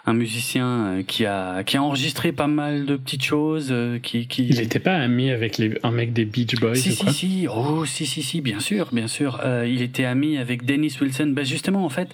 un 0.06 0.14
musicien 0.14 1.02
qui 1.06 1.26
a 1.26 1.62
qui 1.62 1.76
a 1.76 1.82
enregistré 1.82 2.32
pas 2.32 2.46
mal 2.46 2.86
de 2.86 2.96
petites 2.96 3.24
choses, 3.24 3.68
euh, 3.70 3.98
qui 3.98 4.26
qui 4.26 4.46
Il 4.46 4.60
était 4.60 4.78
pas 4.78 4.94
ami 4.96 5.30
avec 5.30 5.58
les, 5.58 5.78
un 5.82 5.90
mec 5.90 6.14
des 6.14 6.24
Beach 6.24 6.54
Boys 6.60 6.76
si, 6.76 6.90
ou 6.90 6.92
si, 6.92 6.98
quoi 7.04 7.12
si, 7.12 7.46
oh, 7.50 7.84
si, 7.84 8.06
si, 8.06 8.22
si, 8.22 8.40
bien 8.40 8.60
sûr, 8.60 8.88
bien 8.92 9.08
sûr. 9.08 9.40
Euh, 9.44 9.66
il 9.68 9.82
était 9.82 10.04
ami 10.06 10.38
avec 10.38 10.64
Dennis 10.64 10.96
Wilson. 11.00 11.32
Ben 11.34 11.44
justement, 11.44 11.84
en 11.84 11.90
fait, 11.90 12.08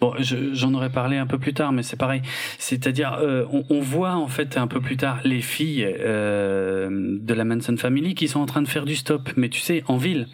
bon, 0.00 0.14
je- 0.20 0.54
j'en 0.54 0.72
aurais 0.74 0.90
parlé 0.98 1.16
un 1.16 1.28
peu 1.28 1.38
plus 1.38 1.54
tard, 1.54 1.70
mais 1.70 1.84
c'est 1.84 1.96
pareil. 1.96 2.22
C'est-à-dire, 2.58 3.18
euh, 3.20 3.44
on, 3.52 3.62
on 3.70 3.78
voit 3.78 4.16
en 4.16 4.26
fait 4.26 4.56
un 4.56 4.66
peu 4.66 4.80
plus 4.80 4.96
tard 4.96 5.20
les 5.22 5.40
filles 5.40 5.86
euh, 6.00 6.88
de 6.90 7.34
la 7.34 7.44
Manson 7.44 7.76
Family 7.76 8.16
qui 8.16 8.26
sont 8.26 8.40
en 8.40 8.46
train 8.46 8.62
de 8.62 8.66
faire 8.66 8.84
du 8.84 8.96
stop, 8.96 9.30
mais 9.36 9.48
tu 9.48 9.60
sais, 9.60 9.84
en 9.86 9.96
ville. 9.96 10.26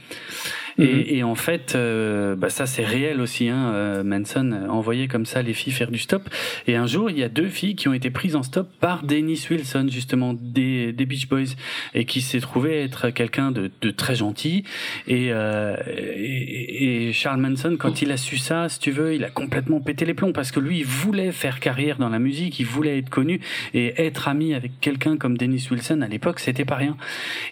Mhm. 0.79 0.85
Et, 0.87 1.19
et 1.19 1.23
en 1.23 1.35
fait, 1.35 1.75
euh, 1.75 2.35
bah 2.37 2.51
ça 2.51 2.67
c'est 2.67 2.85
réel 2.85 3.21
aussi. 3.21 3.49
Hein, 3.49 3.73
euh, 3.75 4.05
Manson 4.05 4.67
envoyait 4.69 5.09
comme 5.09 5.27
ça 5.27 5.43
les 5.43 5.53
filles 5.53 5.73
faire 5.73 5.91
du 5.91 5.99
stop. 5.99 6.29
Et 6.67 6.77
un 6.77 6.87
jour, 6.87 7.11
il 7.11 7.19
y 7.19 7.23
a 7.23 7.29
deux 7.29 7.49
filles 7.49 7.77
qui 7.77 7.89
ont 7.89 7.95
été 7.95 8.11
prises 8.11 8.37
en 8.37 8.43
stop 8.43 8.69
par 8.81 9.03
Dennis 9.03 9.47
Wilson, 9.51 9.87
justement 9.91 10.35
des, 10.35 10.93
des 10.93 11.07
Beach 11.07 11.29
Boys, 11.29 11.55
et 11.95 12.05
qui 12.05 12.21
s'est 12.21 12.41
trouvé 12.41 12.81
être 12.83 13.11
quelqu'un 13.11 13.51
de, 13.51 13.71
de 13.81 13.91
très 13.91 14.17
gentil. 14.17 14.65
Et, 15.07 15.29
euh, 15.31 15.77
et, 15.87 17.09
et 17.09 17.13
Charles 17.13 17.41
Manson, 17.41 17.77
quand 17.79 18.03
il 18.03 18.11
a 18.11 18.17
su 18.17 18.37
ça, 18.37 18.69
si 18.69 18.79
tu 18.79 18.91
veux, 18.91 19.15
il 19.15 19.25
a 19.25 19.31
complètement 19.31 19.81
pété 19.81 20.05
les 20.05 20.15
plombs 20.15 20.33
parce 20.33 20.51
que 20.51 20.61
lui, 20.61 20.79
il 20.79 20.87
voulait 20.87 21.33
faire 21.33 21.61
carrière 21.61 21.99
dans 21.99 22.09
la 22.09 22.19
musique, 22.19 22.59
il 22.61 22.67
voulait 22.67 22.99
être 22.99 23.11
connu 23.11 23.41
et 23.73 23.95
être 24.05 24.29
ami 24.29 24.55
avec 24.55 24.81
quelqu'un 24.81 25.17
comme 25.17 25.37
Dennis 25.37 25.69
Wilson 25.71 26.01
à 26.01 26.09
l'époque, 26.09 26.41
c'était 26.41 26.65
pas 26.65 26.77
rien. 26.77 26.97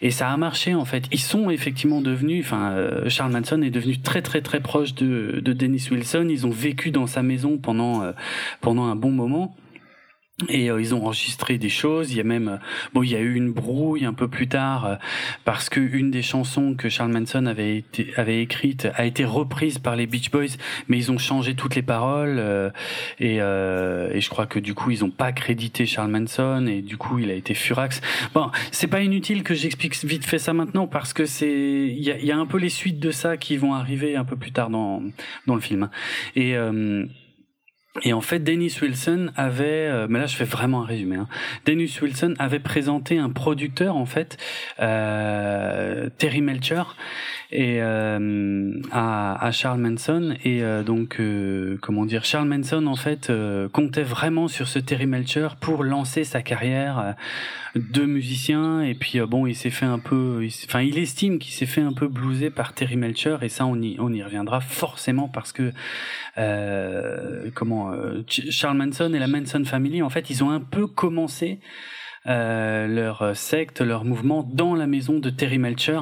Et 0.00 0.10
ça 0.10 0.30
a 0.30 0.36
marché 0.36 0.74
en 0.74 0.84
fait. 0.84 1.04
Ils 1.12 1.20
sont 1.20 1.50
effectivement 1.50 2.00
devenus, 2.00 2.44
enfin, 2.44 2.72
euh, 2.72 3.08
Charles 3.12 3.32
Manson 3.32 3.62
est 3.62 3.70
devenu 3.70 3.98
très 3.98 4.22
très 4.22 4.40
très 4.40 4.60
proche 4.60 4.94
de, 4.94 5.40
de 5.42 5.52
Dennis 5.52 5.88
Wilson. 5.90 6.26
Ils 6.30 6.46
ont 6.46 6.50
vécu 6.50 6.90
dans 6.90 7.06
sa 7.06 7.22
maison 7.22 7.58
pendant 7.58 8.02
euh, 8.02 8.12
pendant 8.60 8.84
un 8.84 8.96
bon 8.96 9.10
moment. 9.10 9.54
Et 10.48 10.70
euh, 10.70 10.80
ils 10.80 10.94
ont 10.94 11.04
enregistré 11.04 11.58
des 11.58 11.68
choses. 11.68 12.12
Il 12.12 12.16
y 12.16 12.20
a 12.20 12.24
même, 12.24 12.48
euh, 12.48 12.56
bon, 12.92 13.02
il 13.02 13.10
y 13.10 13.16
a 13.16 13.20
eu 13.20 13.34
une 13.34 13.52
brouille 13.52 14.04
un 14.04 14.14
peu 14.14 14.28
plus 14.28 14.48
tard 14.48 14.86
euh, 14.86 14.94
parce 15.44 15.68
que 15.68 15.80
une 15.80 16.10
des 16.10 16.22
chansons 16.22 16.74
que 16.74 16.88
Charles 16.88 17.12
Manson 17.12 17.46
avait 17.46 17.78
été, 17.78 18.08
avait 18.16 18.42
écrite 18.42 18.88
a 18.94 19.04
été 19.04 19.24
reprise 19.24 19.78
par 19.78 19.96
les 19.96 20.06
Beach 20.06 20.30
Boys, 20.30 20.56
mais 20.88 20.98
ils 20.98 21.10
ont 21.10 21.18
changé 21.18 21.54
toutes 21.54 21.74
les 21.74 21.82
paroles 21.82 22.36
euh, 22.38 22.70
et, 23.18 23.40
euh, 23.40 24.10
et 24.12 24.20
je 24.20 24.28
crois 24.28 24.46
que 24.46 24.58
du 24.58 24.74
coup 24.74 24.90
ils 24.90 25.04
ont 25.04 25.10
pas 25.10 25.32
crédité 25.32 25.86
Charles 25.86 26.10
Manson 26.10 26.66
et 26.66 26.82
du 26.82 26.96
coup 26.96 27.18
il 27.18 27.30
a 27.30 27.34
été 27.34 27.54
furax. 27.54 28.00
Bon, 28.34 28.50
c'est 28.70 28.86
pas 28.86 29.02
inutile 29.02 29.42
que 29.42 29.54
j'explique 29.54 29.96
vite 30.04 30.24
fait 30.24 30.38
ça 30.38 30.52
maintenant 30.52 30.86
parce 30.86 31.12
que 31.12 31.26
c'est, 31.26 31.50
il 31.50 32.02
y 32.02 32.10
a, 32.10 32.18
y 32.18 32.32
a 32.32 32.36
un 32.36 32.46
peu 32.46 32.58
les 32.58 32.68
suites 32.68 33.00
de 33.00 33.10
ça 33.10 33.36
qui 33.36 33.56
vont 33.56 33.74
arriver 33.74 34.16
un 34.16 34.24
peu 34.24 34.36
plus 34.36 34.52
tard 34.52 34.70
dans 34.70 35.02
dans 35.46 35.54
le 35.54 35.60
film 35.60 35.90
et 36.36 36.56
euh, 36.56 37.06
et 38.00 38.14
en 38.14 38.22
fait, 38.22 38.38
Dennis 38.38 38.78
Wilson 38.80 39.30
avait, 39.36 39.86
euh, 39.86 40.06
mais 40.08 40.18
là 40.18 40.26
je 40.26 40.34
fais 40.34 40.44
vraiment 40.44 40.82
un 40.82 40.86
résumé. 40.86 41.16
Hein. 41.16 41.28
Dennis 41.66 41.98
Wilson 42.00 42.34
avait 42.38 42.58
présenté 42.58 43.18
un 43.18 43.28
producteur 43.28 43.96
en 43.96 44.06
fait, 44.06 44.38
euh, 44.80 46.08
Terry 46.16 46.40
Melcher, 46.40 46.84
et 47.52 47.82
euh, 47.82 48.72
à, 48.90 49.46
à 49.46 49.52
Charles 49.52 49.80
Manson. 49.80 50.34
Et 50.44 50.62
euh, 50.62 50.82
donc, 50.82 51.20
euh, 51.20 51.78
comment 51.80 52.06
dire, 52.06 52.24
Charles 52.24 52.48
Manson 52.48 52.86
en 52.86 52.96
fait 52.96 53.30
euh, 53.30 53.68
comptait 53.68 54.02
vraiment 54.02 54.48
sur 54.48 54.66
ce 54.68 54.78
Terry 54.78 55.06
Melcher 55.06 55.48
pour 55.60 55.84
lancer 55.84 56.24
sa 56.24 56.42
carrière 56.42 56.98
euh, 56.98 57.12
de 57.76 58.04
musicien. 58.04 58.82
Et 58.82 58.94
puis 58.94 59.20
euh, 59.20 59.26
bon, 59.26 59.46
il 59.46 59.54
s'est 59.54 59.70
fait 59.70 59.86
un 59.86 59.98
peu, 59.98 60.40
il 60.42 60.52
enfin, 60.66 60.80
il 60.80 60.98
estime 60.98 61.38
qu'il 61.38 61.52
s'est 61.52 61.66
fait 61.66 61.82
un 61.82 61.92
peu 61.92 62.08
blouser 62.08 62.50
par 62.50 62.72
Terry 62.72 62.96
Melcher. 62.96 63.36
Et 63.42 63.48
ça, 63.48 63.66
on 63.66 63.80
y, 63.80 63.96
on 64.00 64.12
y 64.12 64.22
reviendra 64.22 64.60
forcément 64.60 65.28
parce 65.28 65.52
que 65.52 65.72
comment 67.54 67.92
Ch- 68.26 68.50
Charles 68.50 68.78
Manson 68.78 69.12
et 69.14 69.18
la 69.18 69.28
Manson 69.28 69.62
Family, 69.64 70.02
en 70.02 70.08
fait, 70.10 70.30
ils 70.30 70.42
ont 70.42 70.50
un 70.50 70.60
peu 70.60 70.86
commencé 70.86 71.60
euh, 72.26 72.86
leur 72.86 73.36
secte, 73.36 73.80
leur 73.80 74.04
mouvement 74.04 74.48
dans 74.52 74.74
la 74.74 74.86
maison 74.86 75.18
de 75.18 75.30
Terry 75.30 75.58
Melcher, 75.58 76.00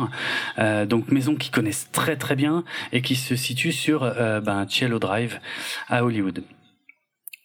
euh, 0.58 0.86
donc 0.86 1.10
maison 1.10 1.34
qu'ils 1.34 1.52
connaissent 1.52 1.90
très 1.92 2.16
très 2.16 2.36
bien 2.36 2.64
et 2.92 3.02
qui 3.02 3.16
se 3.16 3.36
situe 3.36 3.72
sur 3.72 4.02
euh, 4.02 4.40
ben, 4.40 4.66
Cielo 4.68 4.98
Drive 4.98 5.40
à 5.88 6.04
Hollywood. 6.04 6.42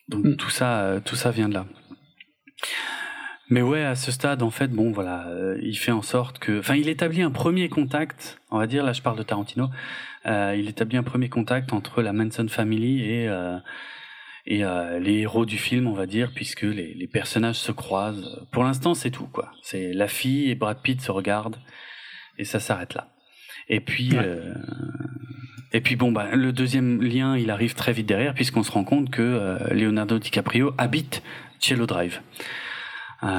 Donc 0.07 0.25
Mm. 0.25 0.35
tout 0.35 0.49
ça, 0.49 0.81
euh, 0.81 0.99
tout 1.03 1.15
ça 1.15 1.31
vient 1.31 1.49
de 1.49 1.53
là. 1.53 1.65
Mais 3.49 3.61
ouais, 3.61 3.83
à 3.83 3.95
ce 3.95 4.11
stade, 4.11 4.41
en 4.41 4.49
fait, 4.49 4.69
bon, 4.69 4.91
voilà, 4.91 5.27
euh, 5.27 5.57
il 5.61 5.75
fait 5.77 5.91
en 5.91 6.01
sorte 6.01 6.39
que, 6.39 6.59
enfin, 6.59 6.75
il 6.75 6.89
établit 6.89 7.21
un 7.21 7.29
premier 7.29 7.69
contact, 7.69 8.41
on 8.49 8.57
va 8.57 8.65
dire, 8.65 8.83
là, 8.83 8.91
je 8.91 9.03
parle 9.03 9.17
de 9.19 9.23
Tarantino, 9.23 9.69
euh, 10.25 10.55
il 10.57 10.67
établit 10.67 10.97
un 10.97 11.03
premier 11.03 11.29
contact 11.29 11.71
entre 11.71 12.01
la 12.01 12.11
Manson 12.11 12.47
Family 12.47 13.03
et 13.03 13.29
euh, 13.29 13.57
et 14.47 14.63
euh, 14.63 14.99
les 14.99 15.19
héros 15.19 15.45
du 15.45 15.57
film, 15.57 15.87
on 15.87 15.93
va 15.93 16.05
dire, 16.05 16.31
puisque 16.35 16.61
les, 16.63 16.93
les 16.93 17.07
personnages 17.07 17.55
se 17.55 17.71
croisent. 17.71 18.45
Pour 18.51 18.63
l'instant, 18.63 18.93
c'est 18.93 19.09
tout, 19.11 19.27
quoi. 19.27 19.51
C'est 19.63 19.91
la 19.93 20.07
fille 20.07 20.49
et 20.51 20.55
Brad 20.55 20.79
Pitt 20.81 21.01
se 21.01 21.11
regardent 21.11 21.57
et 22.37 22.43
ça 22.45 22.59
s'arrête 22.59 22.93
là. 22.93 23.07
Et 23.69 23.79
puis, 23.79 24.11
Ouais. 24.11 24.19
euh, 24.23 24.53
et 25.73 25.81
puis 25.81 25.95
bon, 25.95 26.11
bah, 26.11 26.35
le 26.35 26.53
deuxième 26.53 27.01
lien, 27.01 27.35
il 27.37 27.49
arrive 27.49 27.73
très 27.73 27.91
vite 27.93 28.05
derrière, 28.05 28.33
puisqu'on 28.35 28.61
se 28.63 28.71
rend 28.71 28.83
compte 28.83 29.09
que 29.09 29.21
euh, 29.23 29.57
Leonardo 29.73 30.19
DiCaprio 30.19 30.73
habite 30.77 31.23
Cielo 31.59 31.85
Drive. 31.87 32.21
Euh, 33.23 33.29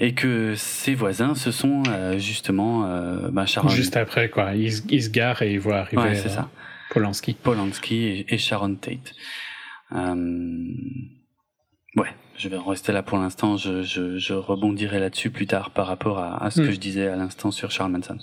et 0.00 0.12
que 0.14 0.54
ses 0.56 0.94
voisins, 0.94 1.34
ce 1.34 1.50
sont 1.50 1.82
euh, 1.88 2.18
justement 2.18 2.84
euh, 2.86 3.30
bah, 3.30 3.46
Sharon 3.46 3.68
Juste 3.68 3.96
après, 3.96 4.28
quoi. 4.28 4.54
Il, 4.54 4.72
se- 4.72 4.82
il 4.90 5.02
se 5.02 5.08
gare 5.10 5.40
et 5.42 5.52
il 5.52 5.60
voit 5.60 5.78
arriver 5.78 6.02
Ouais, 6.02 6.14
ça. 6.16 6.50
Polanski. 6.90 7.34
Polanski 7.34 7.96
et, 8.04 8.34
et 8.34 8.38
Sharon 8.38 8.74
Tate. 8.74 9.14
Euh, 9.92 10.14
ouais, 11.96 12.08
je 12.36 12.48
vais 12.48 12.56
en 12.56 12.64
rester 12.64 12.92
là 12.92 13.02
pour 13.02 13.18
l'instant. 13.18 13.56
Je, 13.56 13.82
je, 13.82 14.18
je 14.18 14.32
rebondirai 14.34 14.98
là-dessus 15.00 15.30
plus 15.30 15.46
tard 15.46 15.70
par 15.70 15.86
rapport 15.86 16.18
à, 16.18 16.42
à 16.44 16.50
ce 16.50 16.60
que 16.60 16.68
Mm. 16.68 16.72
je 16.72 16.76
disais 16.80 17.08
à 17.08 17.16
l'instant 17.16 17.50
sur 17.50 17.70
Charles 17.70 17.92
Manson. 17.92 18.18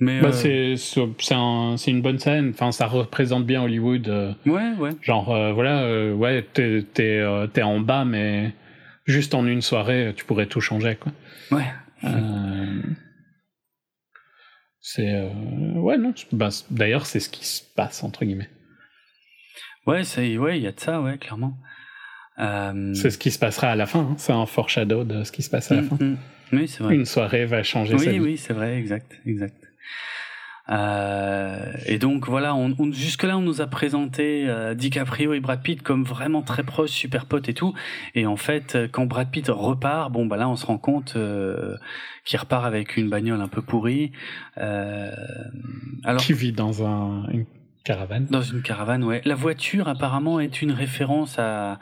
Mais 0.00 0.20
Bah, 0.20 0.28
euh, 0.28 0.32
c'est 0.32 0.76
c'est 0.76 1.34
un- 1.34 1.76
c'est 1.76 1.90
une 1.92 2.02
bonne 2.02 2.18
scène. 2.18 2.50
Enfin, 2.50 2.72
ça 2.72 2.86
représente 2.86 3.46
bien 3.46 3.62
Hollywood. 3.62 4.08
euh, 4.08 4.32
ouais, 4.46 4.72
ouais, 4.78 4.90
genre, 5.02 5.32
euh, 5.32 5.52
voilà, 5.52 6.12
ouais, 6.14 6.42
t'es 6.52 6.84
t'es 6.92 7.62
en 7.62 7.80
bas, 7.80 8.04
mais 8.04 8.52
juste 9.06 9.34
en 9.34 9.46
une 9.46 9.62
soirée, 9.62 10.12
tu 10.16 10.24
pourrais 10.24 10.46
tout 10.46 10.60
changer, 10.60 10.96
quoi. 10.96 11.12
ouais. 11.52 11.66
C'est 14.80 15.30
ouais 15.76 15.96
non. 15.96 16.12
bah, 16.32 16.50
D'ailleurs, 16.70 17.06
c'est 17.06 17.20
ce 17.20 17.30
qui 17.30 17.46
se 17.46 17.62
passe 17.74 18.02
entre 18.04 18.24
guillemets. 18.24 18.50
Ouais, 19.86 20.04
c'est, 20.04 20.36
ouais, 20.38 20.58
il 20.58 20.62
y 20.62 20.66
a 20.66 20.72
de 20.72 20.80
ça, 20.80 21.00
ouais, 21.00 21.18
clairement. 21.18 21.56
Euh, 22.38 22.94
C'est 22.94 23.10
ce 23.10 23.18
qui 23.18 23.30
se 23.30 23.38
passera 23.38 23.68
à 23.68 23.76
la 23.76 23.86
fin. 23.86 24.00
hein. 24.00 24.14
C'est 24.18 24.32
un 24.32 24.46
foreshadow 24.46 25.04
de 25.04 25.22
ce 25.24 25.30
qui 25.32 25.42
se 25.42 25.50
passe 25.50 25.70
à 25.70 25.76
la 25.76 25.82
mm, 25.82 25.88
fin. 25.88 25.96
mm. 26.04 26.16
Oui, 26.52 26.68
c'est 26.68 26.82
vrai. 26.82 26.94
Une 26.94 27.04
soirée 27.06 27.46
va 27.46 27.62
changer 27.62 27.96
sa 27.98 28.04
Oui, 28.10 28.18
vie. 28.18 28.20
oui, 28.20 28.36
c'est 28.36 28.52
vrai, 28.52 28.76
exact, 28.78 29.18
exact. 29.26 29.56
Euh, 30.70 31.72
et 31.84 31.98
donc 31.98 32.26
voilà, 32.26 32.54
on, 32.54 32.74
on- 32.78 32.90
jusque-là, 32.90 33.36
on 33.36 33.42
nous 33.42 33.60
a 33.60 33.66
présenté 33.66 34.48
euh, 34.48 34.74
DiCaprio 34.74 35.34
et 35.34 35.40
Brad 35.40 35.60
Pitt 35.62 35.82
comme 35.82 36.04
vraiment 36.04 36.40
très 36.40 36.62
proches, 36.62 36.90
super 36.90 37.26
potes 37.26 37.48
et 37.50 37.54
tout. 37.54 37.74
Et 38.14 38.24
en 38.26 38.36
fait, 38.36 38.74
euh, 38.74 38.88
quand 38.90 39.04
Brad 39.04 39.30
Pitt 39.30 39.46
repart, 39.48 40.10
bon 40.10 40.24
bah 40.24 40.38
là, 40.38 40.48
on 40.48 40.56
se 40.56 40.64
rend 40.64 40.78
compte 40.78 41.14
euh, 41.16 41.76
qu'il 42.24 42.38
repart 42.40 42.64
avec 42.64 42.96
une 42.96 43.10
bagnole 43.10 43.42
un 43.42 43.48
peu 43.48 43.60
pourrie. 43.60 44.12
Euh, 44.56 45.10
alors 46.02 46.22
Qui 46.22 46.32
vit 46.32 46.52
dans 46.52 46.82
un, 46.86 47.28
une 47.30 47.44
caravane. 47.84 48.26
dans 48.30 48.42
une 48.42 48.62
caravane, 48.62 49.04
ouais. 49.04 49.22
La 49.24 49.34
voiture, 49.34 49.88
apparemment, 49.88 50.40
est 50.40 50.62
une 50.62 50.72
référence 50.72 51.38
à, 51.38 51.78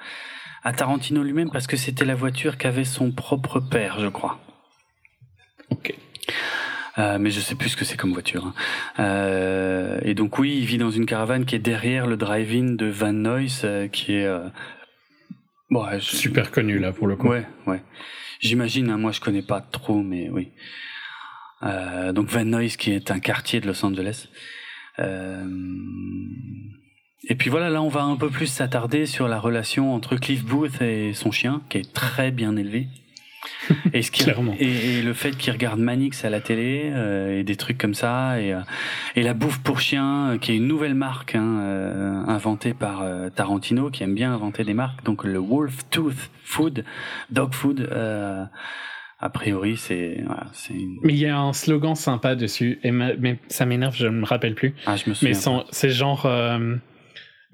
à 0.65 0.73
Tarantino 0.73 1.23
lui-même 1.23 1.51
parce 1.51 1.67
que 1.67 1.77
c'était 1.77 2.05
la 2.05 2.15
voiture 2.15 2.59
qu'avait 2.59 2.85
son 2.85 3.13
propre 3.13 3.61
père, 3.61 3.99
je 4.01 4.09
crois. 4.09 4.39
Ok. 5.71 5.95
Euh, 6.99 7.19
mais 7.19 7.31
je 7.31 7.41
sais 7.41 7.55
plus 7.55 7.71
ce 7.71 7.77
que 7.77 7.85
c'est 7.87 7.97
comme 7.97 8.13
voiture. 8.13 8.45
hein. 8.47 8.55
Euh, 8.99 9.99
et 10.03 10.15
donc 10.15 10.39
oui, 10.39 10.59
il 10.59 10.67
vit 10.67 10.77
dans 10.79 10.91
une 10.91 11.07
caravane 11.07 11.47
qui 11.47 11.55
est 11.55 11.59
derrière 11.61 12.07
le 12.07 12.17
drive-in 12.19 12.75
de 12.75 12.87
Van 12.87 13.13
Nuys, 13.15 13.61
euh, 13.65 13.89
qui 13.89 14.13
est 14.15 14.29
bon, 15.71 15.87
ouais, 15.87 16.01
je- 16.01 16.17
Super 16.17 16.51
connu 16.51 16.79
là 16.79 16.93
pour 16.93 17.07
le 17.07 17.17
coup. 17.17 17.29
Ouais, 17.29 17.47
ouais. 17.67 17.83
J'imagine. 18.41 18.91
hein, 18.91 18.99
moi, 18.99 19.13
je 19.13 19.21
connais 19.21 19.41
pas 19.43 19.61
trop, 19.63 20.03
mais 20.03 20.29
oui. 20.31 20.51
Donc 22.13 22.27
Van 22.29 22.45
Nuys, 22.45 22.77
qui 22.77 22.91
est 22.93 23.11
un 23.13 23.21
quartier 23.21 23.61
de 23.61 23.69
Los 23.69 23.85
Angeles. 23.87 24.27
Euh, 24.99 25.45
et 27.29 27.35
puis 27.35 27.51
voilà, 27.51 27.71
là, 27.71 27.83
on 27.83 27.89
va 27.89 28.03
un 28.03 28.17
peu 28.17 28.31
plus 28.31 28.47
s'attarder 28.47 29.07
sur 29.07 29.29
la 29.29 29.39
relation 29.39 29.95
entre 29.95 30.17
Cliff 30.17 30.45
Booth 30.45 30.83
et 30.83 31.13
son 31.15 31.31
chien, 31.31 31.63
qui 31.69 31.79
est 31.79 31.93
très 31.93 32.31
bien 32.31 32.57
élevé. 32.57 32.89
Et, 33.93 34.03
ce 34.03 34.11
qui, 34.13 34.23
Clairement. 34.23 34.55
et, 34.59 34.99
et 34.99 35.03
le 35.03 35.13
fait 35.15 35.37
qu'il 35.37 35.53
regarde 35.53 35.81
Manix 35.81 36.25
à 36.25 36.31
la 36.31 36.41
télé 36.41 36.91
euh, 36.93 37.41
et 37.41 37.43
des 37.43 37.57
trucs 37.57 37.77
comme 37.77 37.95
ça 37.95 38.41
et, 38.41 38.53
euh, 38.53 38.61
et 39.17 39.23
la 39.23 39.35
bouffe 39.35 39.59
pour 39.59 39.81
chien 39.81 40.31
euh, 40.31 40.39
qui 40.39 40.53
est 40.53 40.57
une 40.57 40.69
nouvelle 40.69 40.95
marque 40.95 41.35
hein, 41.35 42.25
inventée 42.29 42.73
par 42.73 43.05
Tarantino 43.35 43.91
qui 43.91 44.05
aime 44.05 44.15
bien 44.15 44.33
inventer 44.33 44.63
des 44.63 44.75
marques 44.75 45.03
donc 45.05 45.25
le 45.25 45.39
Wolf 45.39 45.89
Tooth 45.91 46.31
Food 46.45 46.85
Dog 47.31 47.53
Food 47.53 47.89
a 49.23 49.31
priori 49.31 49.77
c'est 49.77 50.23
voilà, 50.27 50.49
une... 50.71 50.99
Mais 51.03 51.13
il 51.15 51.19
y 51.21 51.27
a 51.27 51.39
un 51.39 51.53
slogan 51.53 51.95
sympa 51.95 52.35
dessus, 52.35 52.79
et 52.83 52.91
ma- 52.91 53.15
mais 53.15 53.39
ça 53.49 53.65
m'énerve, 53.65 53.95
je 53.97 54.07
ne 54.07 54.21
me 54.21 54.25
rappelle 54.27 54.55
plus. 54.55 54.75
ah 54.87 54.97
je 54.97 55.09
me 55.09 55.15
souviens 55.15 55.39
Mais 55.39 55.65
c'est 55.71 55.91
genre 55.91 56.27
euh, 56.27 56.77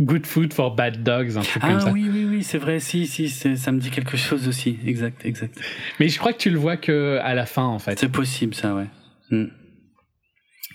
Good 0.00 0.26
food 0.26 0.52
for 0.52 0.74
bad 0.76 1.02
dogs, 1.02 1.36
un 1.36 1.40
truc 1.42 1.62
ah 1.64 1.68
comme 1.70 1.80
ça. 1.80 1.90
oui 1.92 2.08
oui 2.12 2.24
oui 2.24 2.42
c'est 2.42 2.58
vrai 2.58 2.78
si 2.80 3.06
si 3.06 3.28
ça 3.28 3.72
me 3.72 3.78
dit 3.80 3.90
quelque 3.90 4.16
chose 4.16 4.46
aussi 4.48 4.78
exact 4.86 5.24
exact 5.24 5.60
Mais 6.00 6.08
je 6.08 6.18
crois 6.18 6.32
que 6.32 6.38
tu 6.38 6.50
le 6.50 6.58
vois 6.58 6.76
que 6.76 7.18
à 7.22 7.34
la 7.34 7.46
fin 7.46 7.64
en 7.64 7.78
fait. 7.78 7.98
c'est 7.98 8.08
possible 8.12 8.54
ça 8.54 8.74
ouais 8.74 8.86
Hmm. 9.30 9.48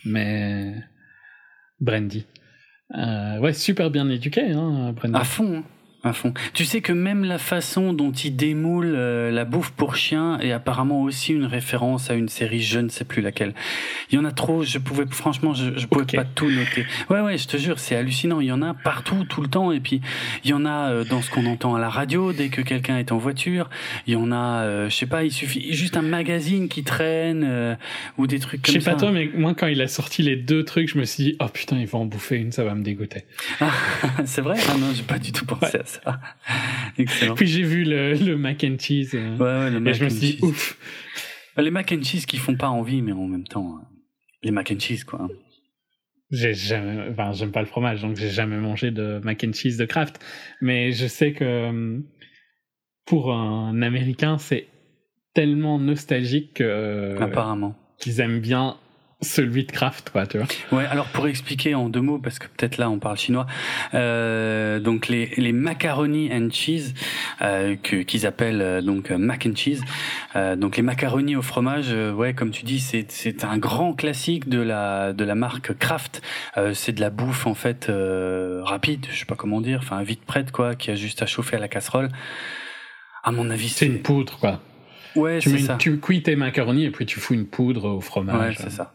Mais 0.06 0.76
Brandy. 1.80 2.28
Euh, 2.96 3.40
ouais, 3.40 3.54
super 3.54 3.90
bien 3.90 4.08
éduqué, 4.10 4.52
hein, 4.52 4.94
Brandy. 4.94 5.16
À 5.18 5.24
fond, 5.24 5.58
hein, 5.60 5.64
à 6.04 6.14
fond. 6.14 6.34
Tu 6.54 6.66
sais 6.66 6.82
que 6.82 6.92
même 6.92 7.24
la 7.24 7.38
façon 7.38 7.94
dont 7.94 8.12
il 8.12 8.36
démoule 8.36 8.94
euh, 8.96 9.32
la 9.32 9.46
bouffe 9.46 9.72
pour 9.72 9.96
chien 9.96 10.38
est 10.40 10.52
apparemment 10.52 11.02
aussi 11.04 11.34
une 11.34 11.46
référence 11.46 12.10
à 12.10 12.14
une 12.14 12.28
série, 12.30 12.62
je 12.62 12.80
ne 12.80 12.90
sais 12.90 13.06
plus 13.06 13.22
laquelle. 13.22 13.54
Il 14.12 14.16
y 14.16 14.18
en 14.18 14.26
a 14.26 14.32
trop, 14.32 14.64
je 14.64 14.78
pouvais, 14.80 15.06
franchement, 15.10 15.54
je, 15.54 15.78
je 15.78 15.88
pouvais 15.88 16.06
pas 16.06 16.26
tout 16.26 16.50
noter. 16.50 16.86
Ouais, 17.10 17.22
ouais, 17.22 17.38
je 17.38 17.48
te 17.48 17.58
jure, 17.58 17.80
c'est 17.80 17.96
hallucinant. 17.96 18.42
Il 18.42 18.48
y 18.48 18.52
en 18.52 18.62
a 18.62 18.74
partout, 18.74 19.24
tout 19.24 19.42
le 19.42 19.48
temps. 19.48 19.72
Et 19.72 19.80
puis, 19.80 20.02
il 20.44 20.50
y 20.50 20.54
en 20.54 20.66
a 20.66 20.92
euh, 20.92 21.04
dans 21.06 21.22
ce 21.22 21.30
qu'on 21.32 21.46
entend 21.46 21.76
à 21.76 21.80
la 21.80 21.90
radio 21.90 22.34
dès 22.34 22.50
que 22.50 22.62
quelqu'un 22.62 22.98
est 22.98 23.12
en 23.12 23.18
voiture. 23.18 23.70
Il 24.08 24.14
y 24.14 24.16
en 24.18 24.32
a, 24.32 24.64
euh, 24.64 24.90
je 24.90 24.96
sais 24.96 25.06
pas, 25.06 25.24
il 25.24 25.32
suffit 25.32 25.74
juste 25.74 25.96
un 25.96 26.02
magazine 26.02 26.68
qui 26.68 26.84
traîne 26.84 27.44
euh, 27.46 27.76
ou 28.18 28.28
des 28.28 28.40
trucs 28.40 28.66
Je 28.68 28.74
comme 28.74 28.82
sais 28.82 28.86
ça. 28.86 28.92
pas 28.92 29.00
toi, 29.00 29.12
mais 29.12 29.30
moi 29.36 29.54
quand 29.56 29.68
il 29.68 29.82
a 29.82 29.88
sorti 29.88 30.22
les 30.22 30.36
deux 30.36 30.66
trucs, 30.66 30.90
je 30.90 30.98
me 30.98 31.06
suis 31.06 31.24
dit, 31.24 31.36
oh 31.40 31.48
putain, 31.48 31.78
il 31.80 31.88
va 31.88 32.00
en 32.00 32.06
bouffer 32.06 32.36
une, 32.38 32.52
ça 32.52 32.64
va 32.64 32.76
me 32.76 32.84
dégoûter. 32.84 33.24
c'est 34.26 34.42
vrai? 34.42 34.58
Ah 34.70 34.78
non, 34.78 34.88
j'ai 34.94 35.04
pas 35.04 35.20
du 35.20 35.32
tout 35.32 35.46
pensé 35.46 35.78
à 35.78 35.86
ça. 35.86 35.93
Excellent. 36.98 37.36
Puis 37.36 37.48
j'ai 37.48 37.64
vu 37.64 37.84
le, 37.84 38.14
le 38.14 38.38
mac 38.38 38.64
and 38.64 38.78
cheese. 38.80 39.12
euh, 39.14 39.38
Ouais, 39.38 39.44
ouais, 39.66 39.70
le 39.72 39.78
et 39.78 39.80
mac 39.80 39.94
je 39.96 40.04
me 40.06 40.10
suis 40.10 40.36
dit, 40.36 40.40
ouf. 40.42 40.78
Les 41.58 41.72
mac 41.72 41.92
and 41.92 42.04
cheese 42.04 42.26
qui 42.26 42.38
font 42.38 42.56
pas 42.56 42.70
envie, 42.70 43.02
mais 43.02 43.12
en 43.12 43.28
même 43.28 43.44
temps, 43.48 43.80
les 44.42 44.52
mac 44.52 44.72
and 44.72 44.80
cheese, 44.80 45.04
quoi. 45.04 45.28
J'ai 46.32 46.54
jamais, 46.56 47.10
enfin, 47.12 47.32
j'aime 47.34 47.52
pas 47.52 47.60
le 47.62 47.68
fromage, 47.68 48.02
donc 48.02 48.16
j'ai 48.18 48.30
jamais 48.32 48.58
mangé 48.58 48.90
de 48.90 49.20
mac 49.24 49.44
and 49.48 49.54
cheese 49.54 49.78
de 49.78 49.86
Kraft. 49.86 50.20
Mais 50.62 50.92
je 50.92 51.06
sais 51.06 51.34
que 51.34 52.02
pour 53.06 53.32
un 53.34 53.82
Américain, 53.84 54.38
c'est 54.40 54.68
tellement 55.36 55.78
nostalgique 55.78 56.56
que, 56.56 57.18
Apparemment. 57.22 57.76
qu'ils 58.00 58.20
aiment 58.20 58.40
bien 58.40 58.78
celui 59.24 59.66
de 59.66 59.72
Kraft, 59.72 60.10
quoi, 60.12 60.28
tu 60.28 60.38
vois. 60.38 60.48
Ouais, 60.72 60.86
alors 60.86 61.06
pour 61.08 61.28
expliquer 61.28 61.76
en 61.76 61.90
deux 61.90 62.02
mots, 62.02 62.20
parce 62.20 62.40
que 62.40 62.48
peut-être 62.48 62.78
là 62.78 62.90
on 62.90 63.00
parle 63.00 63.18
chinois, 63.18 63.46
euh, 63.94 64.80
donc 64.80 65.08
les, 65.08 65.32
les 65.38 65.52
macaroni 65.52 66.30
and 66.34 66.50
cheese, 66.52 66.94
euh, 67.42 67.76
qu'ils 67.76 68.26
appellent 68.26 68.62
euh, 68.62 68.82
donc 68.82 69.12
euh, 69.12 69.18
mac 69.18 69.46
and 69.48 69.56
cheese, 69.56 69.82
euh, 70.36 70.56
donc 70.56 70.78
les 70.78 70.84
macaronis 70.84 71.36
au 71.36 71.42
fromage, 71.42 71.92
ouais, 72.16 72.34
comme 72.34 72.52
tu 72.52 72.64
dis, 72.66 72.80
c'est, 72.80 73.06
c'est 73.12 73.44
un 73.44 73.58
grand 73.58 73.94
classique 73.94 74.48
de 74.50 74.60
la, 74.60 75.14
de 75.14 75.24
la 75.24 75.36
marque 75.36 75.74
Kraft. 75.78 76.22
Euh, 76.58 76.74
c'est 76.74 76.92
de 76.92 77.02
la 77.02 77.10
bouffe 77.10 77.48
en 77.48 77.54
fait 77.56 77.88
euh, 77.90 78.62
rapide, 78.64 79.06
je 79.12 79.18
sais 79.20 79.26
pas 79.26 79.36
comment 79.36 79.62
dire, 79.62 79.80
enfin 79.82 80.04
vite 80.04 80.24
prête 80.26 80.52
quoi, 80.52 80.76
qui 80.76 80.92
a 80.92 80.96
juste 80.96 81.22
à 81.22 81.26
chauffer 81.26 81.56
à 81.56 81.60
la 81.60 81.68
casserole. 81.68 82.10
À 83.24 83.32
mon 83.32 83.50
avis, 83.50 83.70
C'est 83.70 83.86
une 83.86 84.02
poudre, 84.02 84.38
quoi. 84.38 84.60
ouais, 85.16 85.40
c'est 85.42 85.58
ça. 85.60 85.76
tu 85.80 85.98
cuis 86.00 86.22
tes 86.24 86.36
macaronis 86.36 86.86
et 86.86 86.92
puis 86.92 87.06
tu 87.06 87.20
fous 87.22 87.34
une 87.34 87.46
poudre 87.48 87.86
au 87.86 87.96
Ouais, 87.96 88.02
fromage. 88.02 88.58
c'est 88.60 88.70
ça. 88.70 88.94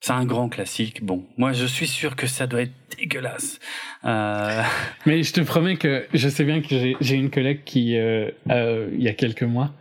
C'est 0.00 0.12
un 0.12 0.24
grand 0.24 0.48
classique. 0.48 1.04
Bon, 1.04 1.24
moi 1.36 1.52
je 1.52 1.66
suis 1.66 1.86
sûr 1.88 2.14
que 2.16 2.26
ça 2.26 2.46
doit 2.46 2.62
être 2.62 2.72
dégueulasse. 2.96 3.58
Euh... 4.04 4.62
Mais 5.06 5.22
je 5.22 5.32
te 5.32 5.40
promets 5.40 5.76
que 5.76 6.06
je 6.14 6.28
sais 6.28 6.44
bien 6.44 6.60
que 6.60 6.68
j'ai- 7.00 7.14
une 7.16 7.30
collègue 7.30 7.62
qui, 7.64 7.96
euh, 7.96 8.30
euh, 8.50 8.88
il 8.92 9.02
y 9.02 9.08
a 9.08 9.12
quelques 9.14 9.42
mois, 9.42 9.72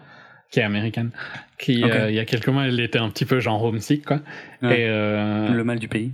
qui 0.51 0.59
est 0.59 0.63
américaine, 0.63 1.11
qui, 1.59 1.73
il 1.73 1.79
y 2.15 2.19
a 2.19 2.25
quelques 2.25 2.47
mois, 2.49 2.65
elle 2.65 2.79
était 2.79 2.99
un 2.99 3.09
petit 3.09 3.25
peu 3.25 3.39
genre 3.39 3.63
homesick, 3.63 4.05
quoi. 4.05 4.21
Ouais. 4.63 4.81
Et 4.81 4.87
Le 4.87 5.61
mal 5.63 5.77
du 5.79 5.87
pays. 5.87 6.11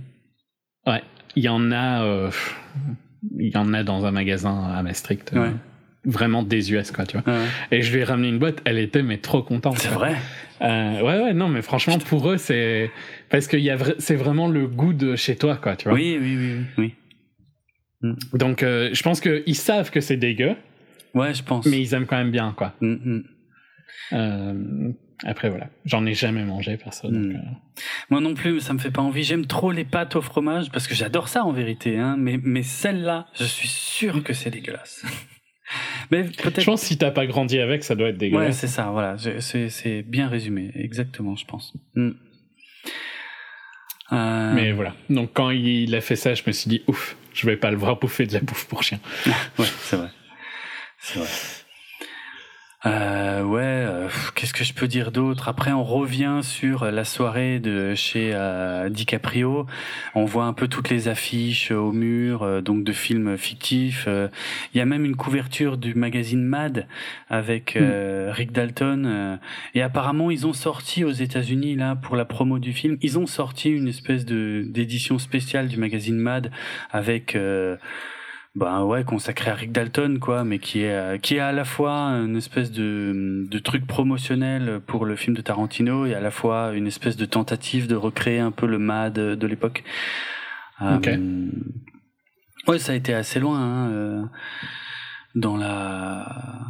ouais, 0.86 1.02
il 1.36 1.42
y 1.44 1.48
en 1.48 1.72
a, 1.72 2.30
il 3.38 3.48
y 3.52 3.56
en 3.56 3.72
a 3.72 3.82
dans 3.84 4.04
un 4.04 4.10
magasin 4.10 4.64
à 4.70 4.82
Maastricht. 4.82 5.32
Ouais. 5.32 5.50
Vraiment 6.04 6.42
des 6.42 6.72
US, 6.72 6.90
quoi, 6.90 7.06
tu 7.06 7.18
vois. 7.18 7.32
Ouais. 7.34 7.44
Et 7.70 7.82
je 7.82 7.92
lui 7.92 8.00
ai 8.00 8.04
ramené 8.04 8.28
une 8.28 8.38
boîte, 8.38 8.60
elle 8.64 8.78
était 8.78 9.02
mais 9.02 9.18
trop 9.18 9.42
contente. 9.42 9.78
C'est 9.78 9.88
vrai. 9.88 10.14
Euh, 10.62 11.00
ouais, 11.02 11.22
ouais, 11.24 11.34
non, 11.34 11.48
mais 11.48 11.62
franchement, 11.62 11.98
pour 11.98 12.30
eux, 12.30 12.36
c'est 12.36 12.90
parce 13.30 13.46
que 13.48 13.56
y 13.56 13.70
a 13.70 13.76
vra- 13.76 13.94
c'est 13.98 14.14
vraiment 14.14 14.48
le 14.48 14.66
goût 14.66 14.92
de 14.92 15.16
chez 15.16 15.36
toi, 15.36 15.56
quoi, 15.56 15.76
tu 15.76 15.88
vois. 15.88 15.94
Oui, 15.98 16.16
oui, 16.20 16.36
oui, 16.36 16.64
oui. 16.78 16.94
oui. 18.02 18.12
Donc, 18.34 18.62
euh, 18.62 18.90
je 18.92 19.02
pense 19.02 19.20
qu'ils 19.20 19.56
savent 19.56 19.90
que 19.90 20.00
c'est 20.00 20.16
dégueu, 20.16 20.54
Ouais, 21.14 21.32
je 21.34 21.42
pense. 21.42 21.66
mais 21.66 21.80
ils 21.80 21.94
aiment 21.94 22.06
quand 22.06 22.18
même 22.18 22.30
bien, 22.30 22.52
quoi. 22.56 22.74
Mm, 22.80 22.92
mm. 22.92 23.24
Euh, 24.12 24.90
après, 25.24 25.48
voilà, 25.48 25.68
j'en 25.86 26.04
ai 26.06 26.12
jamais 26.14 26.44
mangé, 26.44 26.76
perso. 26.76 27.08
donc, 27.08 27.18
Mm. 27.22 27.36
euh, 27.36 27.38
Moi 28.10 28.20
non 28.20 28.34
plus, 28.34 28.60
ça 28.60 28.72
me 28.74 28.78
fait 28.78 28.90
pas 28.90 29.00
envie. 29.02 29.24
J'aime 29.24 29.46
trop 29.46 29.72
les 29.72 29.84
pâtes 29.84 30.16
au 30.16 30.20
fromage 30.20 30.70
parce 30.70 30.86
que 30.86 30.94
j'adore 30.94 31.28
ça 31.28 31.44
en 31.44 31.52
vérité. 31.52 31.98
Hein. 31.98 32.16
Mais, 32.18 32.38
mais 32.42 32.62
celle-là, 32.62 33.26
je 33.34 33.44
suis 33.44 33.68
sûr 33.68 34.22
que 34.22 34.32
c'est 34.34 34.50
dégueulasse. 34.50 35.04
mais 36.10 36.24
peut-être. 36.24 36.60
Je 36.60 36.66
pense 36.66 36.80
que 36.82 36.86
si 36.86 36.98
t'as 36.98 37.10
pas 37.10 37.26
grandi 37.26 37.58
avec, 37.58 37.84
ça 37.84 37.94
doit 37.94 38.08
être 38.08 38.14
Ouais, 38.16 38.18
dégueulasse. 38.30 38.58
c'est 38.58 38.66
ça, 38.66 38.90
voilà. 38.90 39.16
C'est 39.40 39.68
c'est 39.68 40.02
bien 40.02 40.28
résumé, 40.28 40.70
exactement, 40.74 41.36
je 41.36 41.44
pense. 41.44 41.72
Mm. 41.94 42.10
Euh, 44.12 44.52
mais 44.54 44.72
voilà. 44.72 44.94
Donc, 45.08 45.30
quand 45.32 45.50
il 45.50 45.94
a 45.94 46.00
fait 46.00 46.16
ça, 46.16 46.34
je 46.34 46.42
me 46.46 46.52
suis 46.52 46.68
dit, 46.68 46.82
ouf, 46.86 47.16
je 47.32 47.46
vais 47.46 47.56
pas 47.56 47.70
le 47.70 47.76
voir 47.76 47.98
bouffer 47.98 48.26
de 48.26 48.34
la 48.34 48.40
bouffe 48.40 48.66
pour 48.66 48.82
chien. 48.82 49.00
Ouais, 49.58 49.66
c'est 49.80 49.96
vrai. 49.96 50.08
C'est 50.98 51.18
vrai. 51.18 51.28
Euh, 52.86 53.42
ouais, 53.42 53.62
euh, 53.62 54.08
qu'est-ce 54.34 54.52
que 54.52 54.62
je 54.62 54.74
peux 54.74 54.86
dire 54.86 55.10
d'autre? 55.10 55.48
Après, 55.48 55.72
on 55.72 55.84
revient 55.84 56.40
sur 56.42 56.84
la 56.84 57.04
soirée 57.04 57.58
de 57.58 57.94
chez 57.94 58.32
euh, 58.34 58.90
DiCaprio. 58.90 59.66
On 60.14 60.26
voit 60.26 60.44
un 60.44 60.52
peu 60.52 60.68
toutes 60.68 60.90
les 60.90 61.08
affiches 61.08 61.70
au 61.70 61.92
mur, 61.92 62.42
euh, 62.42 62.60
donc 62.60 62.84
de 62.84 62.92
films 62.92 63.38
fictifs. 63.38 64.06
Il 64.74 64.78
y 64.78 64.80
a 64.80 64.84
même 64.84 65.06
une 65.06 65.16
couverture 65.16 65.78
du 65.78 65.94
magazine 65.94 66.42
Mad 66.42 66.86
avec 67.30 67.76
euh, 67.76 68.30
Rick 68.32 68.52
Dalton. 68.52 69.38
et 69.74 69.80
apparemment, 69.80 70.30
ils 70.30 70.46
ont 70.46 70.52
sorti 70.52 71.04
aux 71.04 71.12
États-Unis 71.12 71.76
là 71.76 71.96
pour 71.96 72.16
la 72.16 72.26
promo 72.26 72.58
du 72.58 72.74
film. 72.74 72.98
Ils 73.00 73.18
ont 73.18 73.26
sorti 73.26 73.70
une 73.70 73.88
espèce 73.88 74.26
de 74.26 74.64
d'édition 74.66 75.18
spéciale 75.18 75.68
du 75.68 75.78
magazine 75.78 76.16
Mad 76.18 76.50
avec. 76.90 77.36
Ben 78.56 78.84
ouais, 78.84 79.02
consacré 79.04 79.50
à 79.50 79.54
Rick 79.54 79.72
Dalton, 79.72 80.18
quoi, 80.20 80.44
mais 80.44 80.58
qui 80.60 80.82
est, 80.82 80.94
euh, 80.94 81.18
qui 81.18 81.34
est 81.36 81.40
à 81.40 81.50
la 81.52 81.64
fois 81.64 81.92
une 82.24 82.36
espèce 82.36 82.70
de, 82.70 83.46
de 83.50 83.58
truc 83.58 83.86
promotionnel 83.86 84.80
pour 84.86 85.06
le 85.06 85.16
film 85.16 85.34
de 85.36 85.42
Tarantino 85.42 86.06
et 86.06 86.14
à 86.14 86.20
la 86.20 86.30
fois 86.30 86.72
une 86.74 86.86
espèce 86.86 87.16
de 87.16 87.24
tentative 87.26 87.88
de 87.88 87.96
recréer 87.96 88.38
un 88.38 88.52
peu 88.52 88.66
le 88.66 88.78
mad 88.78 89.14
de 89.14 89.46
l'époque. 89.46 89.82
Euh, 90.82 90.96
Ok. 90.96 91.10
ouais, 92.68 92.78
ça 92.78 92.92
a 92.92 92.94
été 92.94 93.12
assez 93.12 93.40
loin 93.40 93.58
hein, 93.60 93.90
euh, 93.90 94.22
dans 95.34 95.56
la 95.56 96.60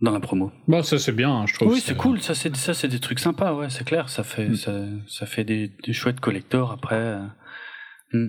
dans 0.00 0.12
la 0.12 0.20
promo. 0.20 0.52
Bon, 0.68 0.82
ça 0.84 0.98
c'est 0.98 1.10
bien, 1.12 1.30
hein, 1.32 1.46
je 1.46 1.54
trouve. 1.54 1.72
Oui, 1.72 1.80
c'est 1.80 1.96
cool, 1.96 2.20
ça 2.20 2.34
c'est 2.34 2.54
ça 2.56 2.72
c'est 2.74 2.86
des 2.88 3.00
trucs 3.00 3.18
sympas, 3.18 3.52
ouais, 3.54 3.68
c'est 3.68 3.84
clair, 3.84 4.08
ça 4.08 4.22
fait 4.24 4.48
Mm. 4.50 4.54
ça, 4.56 4.72
ça 5.08 5.26
fait 5.26 5.44
des, 5.44 5.72
des 5.84 5.92
chouettes 5.92 6.20
collectors 6.20 6.70
après. 6.72 7.18
Mm. 8.12 8.26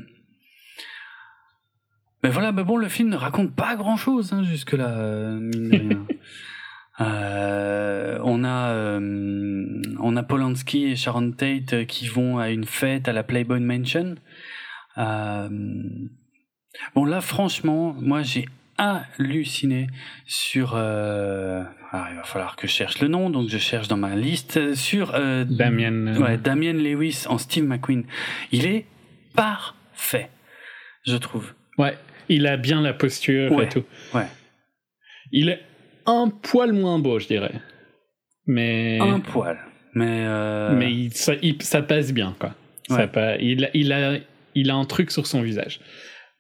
Mais 2.24 2.30
voilà, 2.30 2.52
mais 2.52 2.64
bon, 2.64 2.78
le 2.78 2.90
film 2.90 3.10
ne 3.10 3.16
raconte 3.16 3.56
pas 3.56 3.76
grand 3.76 3.96
chose 3.98 4.34
hein, 4.34 4.44
jusque 4.44 4.74
là, 4.74 4.90
mine 5.40 5.70
de 5.70 5.78
rien. 5.78 6.06
Euh, 7.02 8.20
on 8.26 8.44
a 8.44 8.72
euh, 8.72 9.82
on 10.02 10.18
a 10.18 10.24
Polanski 10.24 10.84
et 10.88 10.96
Sharon 10.98 11.32
Tate 11.32 11.72
euh, 11.72 11.86
qui 11.86 12.08
vont 12.08 12.40
à 12.40 12.50
une 12.50 12.66
fête 12.66 13.08
à 13.08 13.14
la 13.14 13.24
Playboy 13.24 13.62
Mansion. 13.62 14.16
Euh, 14.98 15.48
bon 16.96 17.06
là, 17.06 17.22
franchement, 17.22 17.96
moi 18.02 18.22
j'ai 18.22 18.50
halluciné 18.78 19.88
sur. 20.26 20.74
Euh, 20.76 21.64
ah, 21.94 22.08
il 22.12 22.18
va 22.18 22.24
falloir 22.24 22.58
que 22.58 22.68
je 22.68 22.74
cherche 22.74 23.00
le 23.00 23.08
nom, 23.08 23.30
donc 23.30 23.48
je 23.48 23.58
cherche 23.58 23.88
dans 23.88 23.96
ma 23.96 24.18
liste 24.18 24.76
sur 24.76 25.16
euh, 25.16 25.46
Damien. 25.46 26.08
euh, 26.08 26.20
Ouais, 26.20 26.38
Damien 26.38 26.74
Lewis 26.74 27.24
en 27.30 27.38
Steve 27.38 27.64
McQueen. 27.64 28.04
Il 28.52 28.66
est 28.66 28.86
parfait, 29.36 30.30
je 31.06 31.16
trouve. 31.16 31.54
Ouais, 31.78 31.98
il 32.30 32.48
a 32.48 32.58
bien 32.58 32.82
la 32.82 32.94
posture 32.94 33.52
Ouais, 33.52 33.66
et 33.66 33.70
tout. 33.70 33.84
ouais. 34.14 34.26
Il 35.32 35.50
est 35.50 35.60
un 36.06 36.30
poil 36.30 36.74
moins 36.74 37.00
beau, 37.00 37.20
je 37.20 37.28
dirais. 37.28 37.54
Mais, 38.48 38.98
Un 39.02 39.20
poil. 39.20 39.58
Mais, 39.94 40.24
euh, 40.26 40.76
mais 40.76 40.92
il- 40.92 41.14
ça, 41.14 41.34
il- 41.42 41.62
ça 41.62 41.82
passe 41.82 42.14
bien, 42.14 42.36
quoi. 42.40 42.56
Ça 42.88 42.96
Ouais. 42.96 43.08
pa- 43.08 43.36
il, 43.38 43.66
a- 43.66 43.70
il, 43.74 43.92
a, 43.94 44.18
il 44.56 44.70
a 44.72 44.76
un 44.76 44.86
truc 44.86 45.12
sur 45.12 45.28
son 45.28 45.42
visage. 45.42 45.80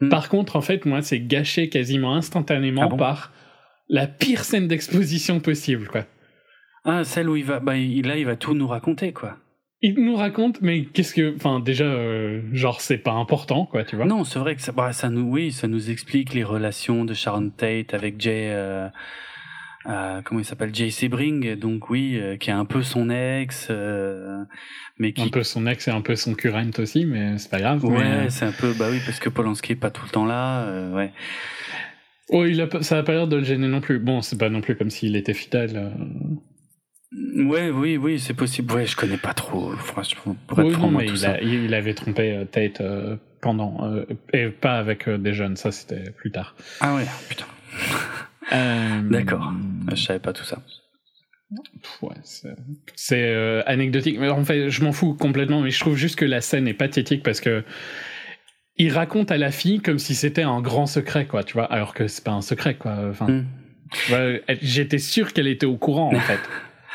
Hmm. 0.02 0.10
Par 0.10 0.30
contre, 0.30 0.56
en 0.56 0.62
fait, 0.62 0.86
moi, 0.86 1.02
c'est 1.02 1.20
gâché 1.20 1.70
quasiment 1.70 2.16
instantanément 2.16 2.84
Ah 2.86 2.88
bon 2.88 2.98
par 2.98 3.32
la 3.90 4.08
pire 4.08 4.44
scène 4.44 4.68
d'exposition 4.68 5.40
possible, 5.40 5.88
quoi. 5.88 6.06
Ah, 6.86 7.04
celle 7.04 7.28
où 7.30 7.36
il 7.36 7.44
va, 7.44 7.60
bah, 7.60 7.74
là, 7.76 8.18
il 8.18 8.26
va 8.26 8.36
tout 8.36 8.54
nous 8.54 8.68
raconter, 8.68 9.14
quoi. 9.14 9.38
Il 9.82 10.04
nous 10.04 10.16
raconte, 10.16 10.62
mais 10.62 10.84
qu'est-ce 10.84 11.14
que. 11.14 11.34
Enfin, 11.36 11.62
déjà, 11.62 11.86
euh, 11.86 12.42
genre, 12.52 12.82
c'est 12.82 12.98
pas 12.98 13.14
important, 13.14 13.66
quoi, 13.66 13.86
tu 13.86 13.96
vois. 13.96 14.06
Non, 14.06 14.26
c'est 14.26 14.40
vrai 14.40 14.56
que 14.56 14.62
ça, 14.62 14.74
bah, 14.74 14.92
ça 14.92 15.10
nous, 15.10 15.22
oui, 15.22 15.54
ça 15.54 15.70
nous 15.70 15.90
explique 15.90 16.34
les 16.34 16.44
relations 16.44 17.06
de 17.06 17.14
Sharon 17.14 17.50
Tate 17.50 17.94
avec 17.94 18.20
Jay, 18.20 18.50
euh, 18.50 18.90
euh, 19.86 20.22
comment 20.26 20.42
il 20.42 20.46
s'appelle, 20.46 20.76
Jay 20.76 20.90
Sebring, 20.90 21.56
donc 21.56 21.90
oui, 21.90 22.20
qui 22.42 22.50
est 22.50 22.54
un 22.54 22.66
peu 22.66 22.84
son 22.84 23.10
ex, 23.10 23.72
mais 24.98 25.14
qui, 25.14 25.22
Un 25.22 25.30
peu 25.30 25.44
son 25.44 25.66
ex 25.66 25.88
et 25.88 25.92
un 25.92 26.02
peu 26.02 26.18
son 26.18 26.34
current 26.34 26.78
aussi, 26.78 27.06
mais 27.06 27.38
c'est 27.38 27.50
pas 27.50 27.60
grave. 27.60 27.86
ouais, 27.86 28.24
mais, 28.24 28.30
c'est 28.30 28.46
un 28.46 28.52
peu, 28.52 28.74
bah 28.74 28.88
oui, 28.92 29.00
parce 29.06 29.20
que 29.20 29.30
Polanski 29.30 29.74
est 29.74 29.76
pas 29.78 29.92
tout 29.92 30.04
le 30.04 30.12
temps 30.12 30.26
là, 30.26 30.92
ouais. 30.92 31.14
Oh, 32.32 32.44
il 32.44 32.60
a, 32.62 32.68
ça 32.82 32.98
a 32.98 33.04
pas 33.04 33.14
l'air 33.14 33.28
de 33.28 33.38
le 33.38 33.44
gêner 33.44 33.68
non 33.68 33.82
plus. 33.82 33.98
Bon, 33.98 34.22
c'est 34.22 34.38
pas 34.38 34.50
non 34.50 34.62
plus 34.62 34.76
comme 34.76 34.90
s'il 34.92 35.16
était 35.16 35.34
fidèle. 35.34 35.94
Euh. 37.14 37.44
Ouais, 37.44 37.70
oui, 37.70 37.98
oui, 37.98 38.20
c'est 38.20 38.34
possible. 38.34 38.74
Ouais, 38.74 38.86
je 38.86 38.96
connais 38.96 39.18
pas 39.18 39.34
trop, 39.34 39.72
franchement, 39.78 40.36
pour 40.48 40.60
Oui, 40.60 40.72
non, 40.72 40.92
moi, 40.92 41.02
mais 41.02 41.08
tout 41.08 41.14
il, 41.16 41.20
ça. 41.20 41.32
a- 41.34 41.42
il- 41.42 41.66
il 41.66 41.74
avait 41.74 41.94
trompé 41.94 42.34
euh, 42.36 42.46
Tate 42.46 42.82
euh, 42.82 43.16
pendant. 43.42 43.86
euh, 43.92 44.06
et 44.34 44.48
pas 44.50 44.78
avec 44.78 45.08
euh, 45.08 45.18
des 45.18 45.34
jeunes, 45.34 45.56
ça 45.56 45.72
c'était 45.72 46.12
plus 46.12 46.32
tard. 46.32 46.56
Ah 46.82 46.96
ouais, 46.96 47.06
putain. 47.30 47.46
Euh, 48.54 49.02
D'accord. 49.10 49.52
Je 49.92 49.96
savais 49.96 50.20
pas 50.20 50.34
tout 50.34 50.44
ça. 50.44 50.62
ouais, 52.02 52.16
c'est 52.96 53.24
euh, 53.34 53.64
anecdotique. 53.66 54.18
Mais 54.20 54.30
en 54.30 54.44
fait, 54.46 54.70
je 54.70 54.84
m'en 54.84 54.92
fous 54.92 55.16
complètement, 55.16 55.62
mais 55.62 55.72
je 55.72 55.80
trouve 55.80 55.96
juste 55.96 56.16
que 56.18 56.26
la 56.26 56.42
scène 56.42 56.68
est 56.68 56.74
pathétique 56.74 57.24
parce 57.24 57.42
que. 57.42 57.64
Il 58.82 58.94
raconte 58.94 59.30
à 59.30 59.38
la 59.38 59.52
fille 59.52 59.82
comme 59.82 60.00
si 60.00 60.16
c'était 60.16 60.44
un 60.44 60.62
grand 60.62 60.86
secret, 60.86 61.26
quoi, 61.26 61.44
tu 61.44 61.52
vois, 61.56 61.66
alors 61.66 61.94
que 61.94 62.08
c'est 62.08 62.24
pas 62.24 62.32
un 62.32 62.42
secret, 62.42 62.76
quoi. 62.76 62.96
Enfin, 63.10 63.28
Hmm. 63.28 63.46
j'étais 64.62 65.00
sûr 65.00 65.34
qu'elle 65.34 65.48
était 65.48 65.66
au 65.66 65.76
courant, 65.76 66.14
en 66.16 66.20
fait. 66.22 66.40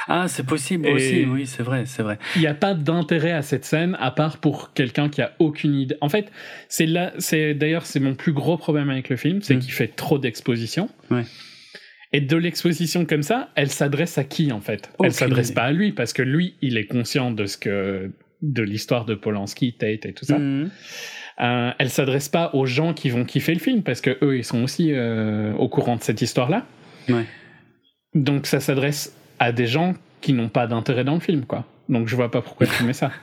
Ah, 0.08 0.26
c'est 0.28 0.44
possible 0.44 0.86
Et- 0.86 0.92
aussi, 0.92 1.24
oui, 1.24 1.46
c'est 1.46 1.62
vrai, 1.62 1.84
c'est 1.86 2.02
vrai. 2.02 2.18
Il 2.36 2.40
n'y 2.42 2.46
a 2.46 2.54
pas 2.54 2.74
d'intérêt 2.74 3.32
à 3.32 3.42
cette 3.42 3.64
scène 3.64 3.96
à 4.00 4.10
part 4.10 4.38
pour 4.38 4.72
quelqu'un 4.74 5.08
qui 5.08 5.22
a 5.22 5.32
aucune 5.38 5.74
idée. 5.74 5.96
En 6.00 6.08
fait, 6.08 6.30
c'est 6.68 6.86
là, 6.86 7.12
c'est 7.18 7.54
d'ailleurs 7.54 7.86
c'est 7.86 8.00
mon 8.00 8.14
plus 8.14 8.32
gros 8.32 8.56
problème 8.58 8.90
avec 8.90 9.08
le 9.08 9.16
film, 9.16 9.40
c'est 9.42 9.56
Mm. 9.56 9.60
qu'il 9.60 9.72
fait 9.72 9.88
trop 9.88 10.18
d'exposition. 10.18 10.88
Ouais. 11.10 11.22
Et 12.12 12.20
de 12.20 12.36
l'exposition 12.36 13.06
comme 13.06 13.22
ça, 13.22 13.50
elle 13.56 13.70
s'adresse 13.70 14.18
à 14.18 14.24
qui 14.24 14.52
en 14.52 14.60
fait? 14.60 14.90
Aucune 14.98 15.06
Elle 15.06 15.12
s'adresse 15.12 15.50
pas 15.52 15.62
à 15.64 15.72
lui 15.72 15.92
parce 15.92 16.12
que 16.12 16.22
lui, 16.22 16.54
il 16.62 16.76
est 16.76 16.86
conscient 16.86 17.30
de 17.30 17.46
ce 17.46 17.56
que 17.56 18.10
de 18.42 18.62
l'histoire 18.62 19.04
de 19.06 19.14
Polanski, 19.14 19.72
Tate 19.72 20.04
et 20.06 20.12
tout 20.12 20.24
ça. 20.26 20.38
Mhm. 20.38 20.70
Euh, 21.40 21.70
elle 21.78 21.90
s'adresse 21.90 22.28
pas 22.28 22.50
aux 22.54 22.66
gens 22.66 22.92
qui 22.94 23.08
vont 23.10 23.24
kiffer 23.24 23.54
le 23.54 23.58
film 23.58 23.82
parce 23.82 24.00
que 24.00 24.16
eux, 24.22 24.36
ils 24.36 24.44
sont 24.44 24.62
aussi 24.62 24.92
euh, 24.92 25.52
au 25.54 25.68
courant 25.68 25.96
de 25.96 26.02
cette 26.02 26.20
histoire-là. 26.22 26.66
Ouais. 27.08 27.24
Donc 28.14 28.46
ça 28.46 28.60
s'adresse 28.60 29.16
à 29.38 29.52
des 29.52 29.66
gens 29.66 29.94
qui 30.20 30.32
n'ont 30.32 30.48
pas 30.48 30.66
d'intérêt 30.66 31.04
dans 31.04 31.14
le 31.14 31.20
film, 31.20 31.44
quoi. 31.44 31.64
Donc 31.88 32.08
je 32.08 32.16
vois 32.16 32.30
pas 32.30 32.40
pourquoi 32.40 32.66
tu 32.66 32.84
mets 32.84 32.92
ça. 32.92 33.10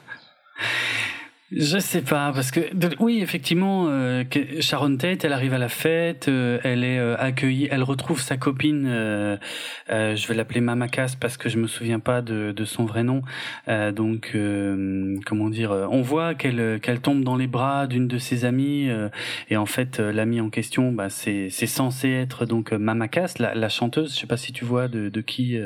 Je 1.54 1.80
sais 1.80 2.02
pas, 2.02 2.32
parce 2.32 2.50
que 2.50 2.62
oui, 3.02 3.20
effectivement, 3.22 3.88
euh, 3.90 4.24
Sharon 4.62 4.96
Tate, 4.96 5.26
elle 5.26 5.34
arrive 5.34 5.54
à 5.54 5.58
la 5.58 5.68
fête, 5.68 6.30
euh, 6.30 6.60
elle 6.64 6.86
est 6.86 6.98
euh, 6.98 7.18
accueillie, 7.20 7.68
elle 7.70 7.84
retrouve 7.84 8.22
sa 8.22 8.38
copine, 8.38 8.86
euh, 8.88 9.36
euh, 9.90 10.16
je 10.16 10.28
vais 10.30 10.34
l'appeler 10.34 10.62
Mama 10.62 10.88
Cass 10.88 11.18
parce 11.18 11.36
que 11.36 11.50
je 11.50 11.58
me 11.58 11.68
souviens 11.68 12.00
pas 12.00 12.22
de, 12.22 12.54
de 12.54 12.64
son 12.64 12.86
vrai 12.86 13.04
nom. 13.04 13.22
Euh, 13.68 13.92
donc, 13.92 14.34
comment 15.26 15.50
dire, 15.50 15.72
on 15.92 16.02
voit 16.02 16.36
qu'elle 16.36 16.80
qu'elle 16.80 17.02
tombe 17.02 17.26
dans 17.26 17.36
les 17.36 17.48
bras 17.48 17.86
d'une 17.86 18.08
de 18.08 18.18
ses 18.18 18.46
amies, 18.46 18.90
et 19.50 19.58
en 19.58 19.66
fait, 19.66 20.00
l'amie 20.00 20.40
en 20.40 20.50
question, 20.50 20.94
bah, 20.94 21.10
c'est 21.10 21.50
c'est 21.50 21.68
censé 21.68 22.10
être 22.12 22.46
donc 22.46 22.72
Mama 22.72 23.10
Cass, 23.10 23.40
la, 23.40 23.56
la 23.56 23.68
chanteuse. 23.68 24.16
Je 24.16 24.22
sais 24.22 24.28
pas 24.28 24.38
si 24.38 24.54
tu 24.54 24.64
vois 24.64 24.88
de, 24.88 25.10
de 25.10 25.22
qui. 25.22 25.60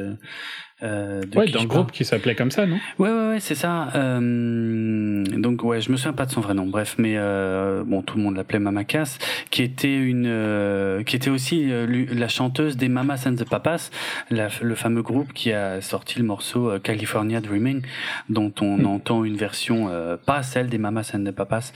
Euh, 0.84 1.22
ouais, 1.36 1.50
parle. 1.52 1.68
groupe 1.68 1.92
qui 1.94 2.04
s'appelait 2.04 2.36
comme 2.36 2.52
ça, 2.52 2.66
non? 2.66 2.78
Ouais, 3.00 3.10
ouais, 3.10 3.28
ouais, 3.30 3.40
c'est 3.40 3.56
ça. 3.56 3.90
Euh, 3.96 5.24
donc, 5.24 5.64
ouais, 5.64 5.80
je 5.80 5.90
me 5.92 5.96
souviens 5.98 6.14
pas 6.14 6.26
de 6.26 6.32
son 6.32 6.42
vrai 6.42 6.54
nom. 6.54 6.66
Bref, 6.66 6.96
mais 6.98 7.14
euh, 7.16 7.84
bon, 7.86 8.02
tout 8.02 8.18
le 8.18 8.24
monde 8.24 8.36
l'appelait 8.36 8.60
Mama 8.60 8.84
Cass, 8.84 9.18
qui 9.52 9.64
était 9.64 9.96
une, 9.96 10.26
euh, 10.28 11.04
qui 11.04 11.16
était 11.16 11.30
aussi 11.30 11.70
la 12.12 12.28
chanteuse 12.28 12.76
des 12.76 12.90
Mamas 12.90 13.24
and 13.26 13.36
the 13.36 13.48
Papas, 13.50 13.90
la- 14.30 14.50
le 14.62 14.76
fameux 14.76 15.02
groupe 15.02 15.32
qui 15.34 15.52
a 15.54 15.80
sorti 15.82 16.20
le 16.20 16.26
morceau 16.26 16.78
California 16.80 17.40
Dreaming, 17.40 17.82
dont 18.30 18.52
on 18.62 18.78
Mm. 18.78 18.86
entend 18.86 19.24
une 19.24 19.38
version 19.38 19.90
pas 20.26 20.44
celle 20.44 20.68
des 20.68 20.78
Mamas 20.78 21.12
and 21.16 21.24
the 21.24 21.32
Papas, 21.32 21.72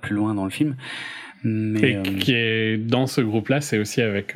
plus 0.00 0.14
loin 0.16 0.34
dans 0.34 0.44
le 0.44 0.50
film. 0.50 0.74
Mais 1.44 1.92
Et 1.92 2.02
qui 2.18 2.32
est 2.34 2.76
dans 2.76 3.06
ce 3.06 3.20
groupe-là, 3.20 3.60
c'est 3.60 3.78
aussi 3.78 4.02
avec. 4.02 4.34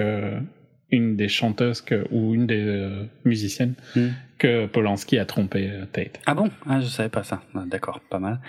Une 0.93 1.16
des 1.16 1.28
chanteuses 1.28 1.80
que, 1.80 2.07
ou 2.11 2.34
une 2.34 2.47
des 2.47 2.64
euh, 2.64 3.05
musiciennes 3.24 3.74
Hmm. 3.97 4.09
que 4.38 4.66
Polanski 4.66 5.18
a 5.18 5.24
trompé 5.24 5.68
euh, 5.70 5.84
Tate. 5.93 6.20
Ah 6.26 6.34
bon? 6.34 6.49
Ah, 6.68 6.80
je 6.80 6.86
savais 6.86 7.09
pas 7.09 7.22
ça. 7.22 7.43
Ah, 7.55 7.64
D'accord, 7.66 8.01
pas 8.01 8.18
mal. 8.18 8.41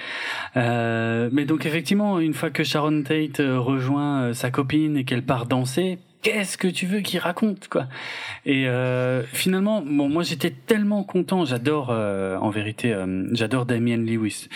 Euh, 0.58 1.30
mais 1.32 1.46
donc 1.46 1.66
effectivement, 1.66 2.20
une 2.20 2.34
fois 2.34 2.50
que 2.50 2.64
Sharon 2.64 3.04
Tate 3.04 3.40
euh, 3.40 3.60
rejoint 3.60 4.34
sa 4.34 4.52
copine 4.52 4.98
et 4.98 5.04
qu'elle 5.04 5.24
part 5.24 5.46
danser, 5.46 6.00
qu'est-ce 6.22 6.58
que 6.58 6.68
tu 6.68 6.86
veux 6.86 7.00
qu'il 7.02 7.20
raconte 7.20 7.68
quoi 7.68 7.88
Et 8.46 8.68
euh, 8.68 9.24
finalement, 9.24 9.82
bon, 9.82 10.10
moi 10.10 10.24
j'étais 10.24 10.50
tellement 10.52 11.04
content. 11.04 11.46
J'adore, 11.46 11.90
euh, 11.92 12.38
en 12.38 12.50
vérité, 12.50 12.94
euh, 12.94 13.28
j'adore 13.34 13.66
Damien 13.66 13.98
Lewis. 13.98 14.48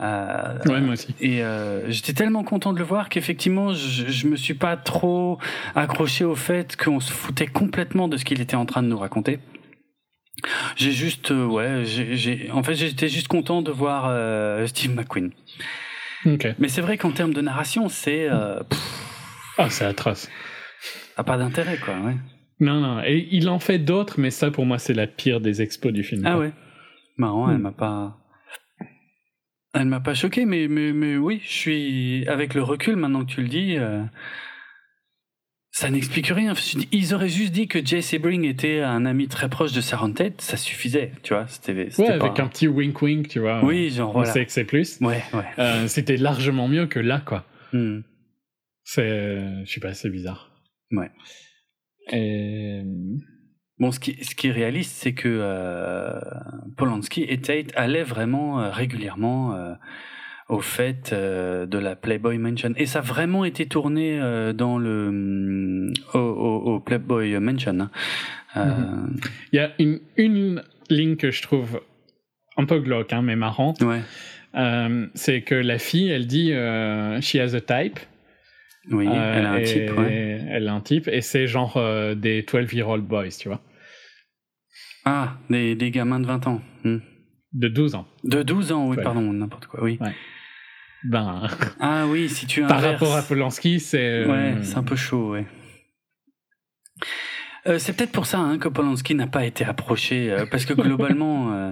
Euh, 0.00 0.58
Ouais, 0.66 0.80
moi 0.80 0.94
aussi. 0.94 1.14
et 1.20 1.42
euh, 1.42 1.90
j'étais 1.90 2.12
tellement 2.12 2.44
content 2.44 2.72
de 2.72 2.78
le 2.78 2.84
voir 2.84 3.08
qu'effectivement, 3.08 3.72
je, 3.72 4.06
je 4.08 4.26
me 4.26 4.36
suis 4.36 4.54
pas 4.54 4.76
trop 4.76 5.38
accroché 5.74 6.24
au 6.24 6.34
fait 6.34 6.76
qu'on 6.76 7.00
se 7.00 7.12
foutait 7.12 7.46
complètement 7.46 8.08
de 8.08 8.16
ce 8.16 8.24
qu'il 8.24 8.40
était 8.40 8.56
en 8.56 8.66
train 8.66 8.82
de 8.82 8.88
nous 8.88 8.98
raconter. 8.98 9.38
J'ai 10.76 10.92
juste, 10.92 11.30
euh, 11.30 11.44
ouais, 11.44 11.82
j'ai, 11.84 12.50
en 12.52 12.62
fait, 12.62 12.74
j'étais 12.74 13.08
juste 13.08 13.28
content 13.28 13.62
de 13.62 13.70
voir 13.70 14.06
euh, 14.08 14.66
Steve 14.66 14.94
McQueen. 14.94 15.30
Ok. 16.26 16.46
Mais 16.58 16.68
c'est 16.68 16.80
vrai 16.80 16.96
qu'en 16.98 17.10
termes 17.10 17.34
de 17.34 17.40
narration, 17.40 17.88
c'est, 17.88 18.28
euh, 18.30 18.58
Ah, 19.58 19.68
c'est 19.70 19.84
atroce. 19.84 20.28
Ça 21.14 21.20
a 21.20 21.24
pas 21.24 21.36
d'intérêt, 21.38 21.78
quoi. 21.78 21.94
Ouais. 22.00 22.16
Non, 22.60 22.80
non. 22.80 23.02
Et 23.04 23.28
il 23.32 23.48
en 23.48 23.58
fait 23.58 23.78
d'autres, 23.78 24.20
mais 24.20 24.30
ça, 24.30 24.50
pour 24.50 24.66
moi, 24.66 24.78
c'est 24.78 24.94
la 24.94 25.06
pire 25.06 25.40
des 25.40 25.62
expos 25.62 25.92
du 25.92 26.02
film. 26.04 26.22
Ah 26.26 26.32
quoi. 26.34 26.40
ouais. 26.42 26.52
Marrant, 27.16 27.50
elle 27.50 27.58
Hmm. 27.58 27.62
m'a 27.62 27.72
pas. 27.72 28.18
Elle 29.74 29.86
m'a 29.86 30.00
pas 30.00 30.14
choqué, 30.14 30.44
mais, 30.44 30.68
mais, 30.68 30.92
mais 30.92 31.16
oui, 31.16 31.40
je 31.44 31.52
suis. 31.52 32.28
Avec 32.28 32.54
le 32.54 32.62
recul, 32.62 32.96
maintenant 32.96 33.24
que 33.24 33.30
tu 33.32 33.40
le 33.42 33.48
dis, 33.48 33.76
euh, 33.78 34.02
ça 35.70 35.88
n'explique 35.88 36.26
rien. 36.26 36.52
Ils 36.92 37.14
auraient 37.14 37.30
juste 37.30 37.52
dit 37.52 37.66
que 37.68 37.84
Jay 37.84 38.02
Sebring 38.02 38.44
était 38.44 38.80
un 38.80 39.06
ami 39.06 39.28
très 39.28 39.48
proche 39.48 39.72
de 39.72 39.80
Sharon 39.80 40.12
Tate, 40.12 40.42
ça 40.42 40.58
suffisait, 40.58 41.12
tu 41.22 41.32
vois. 41.32 41.46
C'était, 41.46 41.88
Ouais, 41.98 42.10
avec 42.10 42.34
pas- 42.34 42.42
un 42.42 42.48
petit 42.48 42.68
wink-wink, 42.68 43.28
tu 43.28 43.38
vois. 43.40 43.64
Oui, 43.64 43.88
genre 43.88 44.10
On 44.10 44.12
voilà. 44.12 44.30
sait 44.30 44.44
que 44.44 44.52
c'est 44.52 44.64
plus. 44.64 45.00
Ouais, 45.00 45.22
ouais. 45.32 45.44
Euh, 45.58 45.86
C'était 45.88 46.18
largement 46.18 46.68
mieux 46.68 46.86
que 46.86 47.00
là, 47.00 47.22
quoi. 47.24 47.46
Hmm. 47.72 48.00
C'est, 48.84 49.64
je 49.64 49.72
sais 49.72 49.80
pas, 49.80 49.94
c'est 49.94 50.10
bizarre. 50.10 50.50
Ouais. 50.92 51.10
Et... 52.12 52.82
Bon, 53.78 53.90
ce 53.90 53.98
qui, 53.98 54.22
ce 54.24 54.34
qui 54.34 54.48
est 54.48 54.52
réaliste, 54.52 54.92
c'est 54.94 55.12
que 55.14 55.28
euh, 55.28 56.20
Polanski 56.76 57.24
et 57.28 57.40
Tate 57.40 57.72
allaient 57.74 58.04
vraiment 58.04 58.60
euh, 58.60 58.70
régulièrement 58.70 59.54
euh, 59.56 59.74
au 60.48 60.60
fait 60.60 61.10
euh, 61.12 61.66
de 61.66 61.78
la 61.78 61.96
Playboy 61.96 62.38
Mansion. 62.38 62.72
Et 62.76 62.86
ça 62.86 63.00
a 63.00 63.02
vraiment 63.02 63.44
été 63.44 63.66
tourné 63.66 64.20
euh, 64.20 64.52
dans 64.52 64.78
le 64.78 65.08
hum, 65.08 65.92
au, 66.14 66.18
au- 66.18 66.74
au 66.74 66.80
Playboy 66.80 67.36
Mansion. 67.40 67.80
hein. 67.80 67.90
Euh, 68.56 69.06
Il 69.52 69.56
y 69.56 69.58
a 69.60 69.72
une, 69.78 69.98
une 70.16 70.62
ligne 70.90 71.16
que 71.16 71.30
je 71.30 71.42
trouve 71.42 71.80
un 72.56 72.66
peu 72.66 72.78
glauque, 72.80 73.12
hein, 73.12 73.22
mais 73.22 73.34
marrant. 73.36 73.74
Ouais, 73.80 74.02
Euh, 74.54 75.06
c'est 75.14 75.40
que 75.40 75.54
la 75.54 75.78
fille, 75.78 76.10
elle 76.10 76.26
dit 76.26 76.52
euh, 76.52 77.18
she 77.22 77.36
has 77.36 77.54
a 77.54 77.60
type. 77.62 77.98
Oui, 78.90 79.06
Euh, 79.08 79.34
elle 79.38 79.46
a 79.46 79.52
un 79.52 79.62
type. 79.62 79.90
Ouais. 79.98 80.40
Elle 80.50 80.68
a 80.68 80.72
un 80.74 80.80
type, 80.80 81.08
et 81.08 81.20
c'est 81.20 81.46
genre 81.46 81.76
euh, 81.76 82.14
des 82.14 82.42
12-year-old 82.42 83.04
boys, 83.04 83.28
tu 83.28 83.48
vois. 83.48 83.60
Ah, 85.04 85.34
des, 85.50 85.74
des 85.74 85.90
gamins 85.90 86.20
de 86.20 86.26
20 86.26 86.46
ans. 86.46 86.60
Hmm. 86.84 86.98
De 87.52 87.68
12 87.68 87.94
ans. 87.94 88.06
De 88.24 88.42
12 88.42 88.72
ans, 88.72 88.88
oui, 88.88 88.96
Ouais. 88.96 89.02
pardon, 89.02 89.32
n'importe 89.32 89.66
quoi, 89.66 89.82
oui. 89.82 89.98
Ouais. 90.00 90.14
Ben, 91.04 91.48
Ah 91.80 92.06
oui, 92.06 92.28
si 92.28 92.46
tu 92.46 92.60
par 92.62 92.78
inverses- 92.78 92.92
rapport 93.00 93.16
à 93.16 93.22
Polanski, 93.22 93.80
c'est. 93.80 94.24
Ouais, 94.24 94.54
euh, 94.56 94.62
c'est 94.62 94.76
un 94.78 94.82
peu 94.84 94.94
chaud, 94.96 95.32
ouais. 95.32 95.46
Euh, 97.68 97.78
c'est 97.78 97.92
peut-être 97.92 98.10
pour 98.10 98.26
ça 98.26 98.40
hein, 98.40 98.58
que 98.58 98.66
Polanski 98.68 99.14
n'a 99.14 99.28
pas 99.28 99.44
été 99.44 99.64
approché, 99.64 100.32
euh, 100.32 100.46
parce 100.50 100.64
que 100.64 100.74
globalement, 100.74 101.52
euh, 101.54 101.70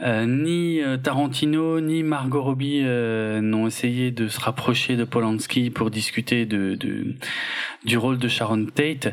euh, 0.00 0.26
ni 0.26 0.80
euh, 0.80 0.96
Tarantino 0.96 1.80
ni 1.80 2.04
Margot 2.04 2.42
Robbie 2.42 2.82
euh, 2.84 3.40
n'ont 3.40 3.66
essayé 3.66 4.12
de 4.12 4.28
se 4.28 4.38
rapprocher 4.40 4.94
de 4.96 5.02
Polanski 5.04 5.70
pour 5.70 5.90
discuter 5.90 6.46
de, 6.46 6.76
de- 6.76 7.14
du 7.84 7.98
rôle 7.98 8.18
de 8.18 8.28
Sharon 8.28 8.64
Tate. 8.66 9.12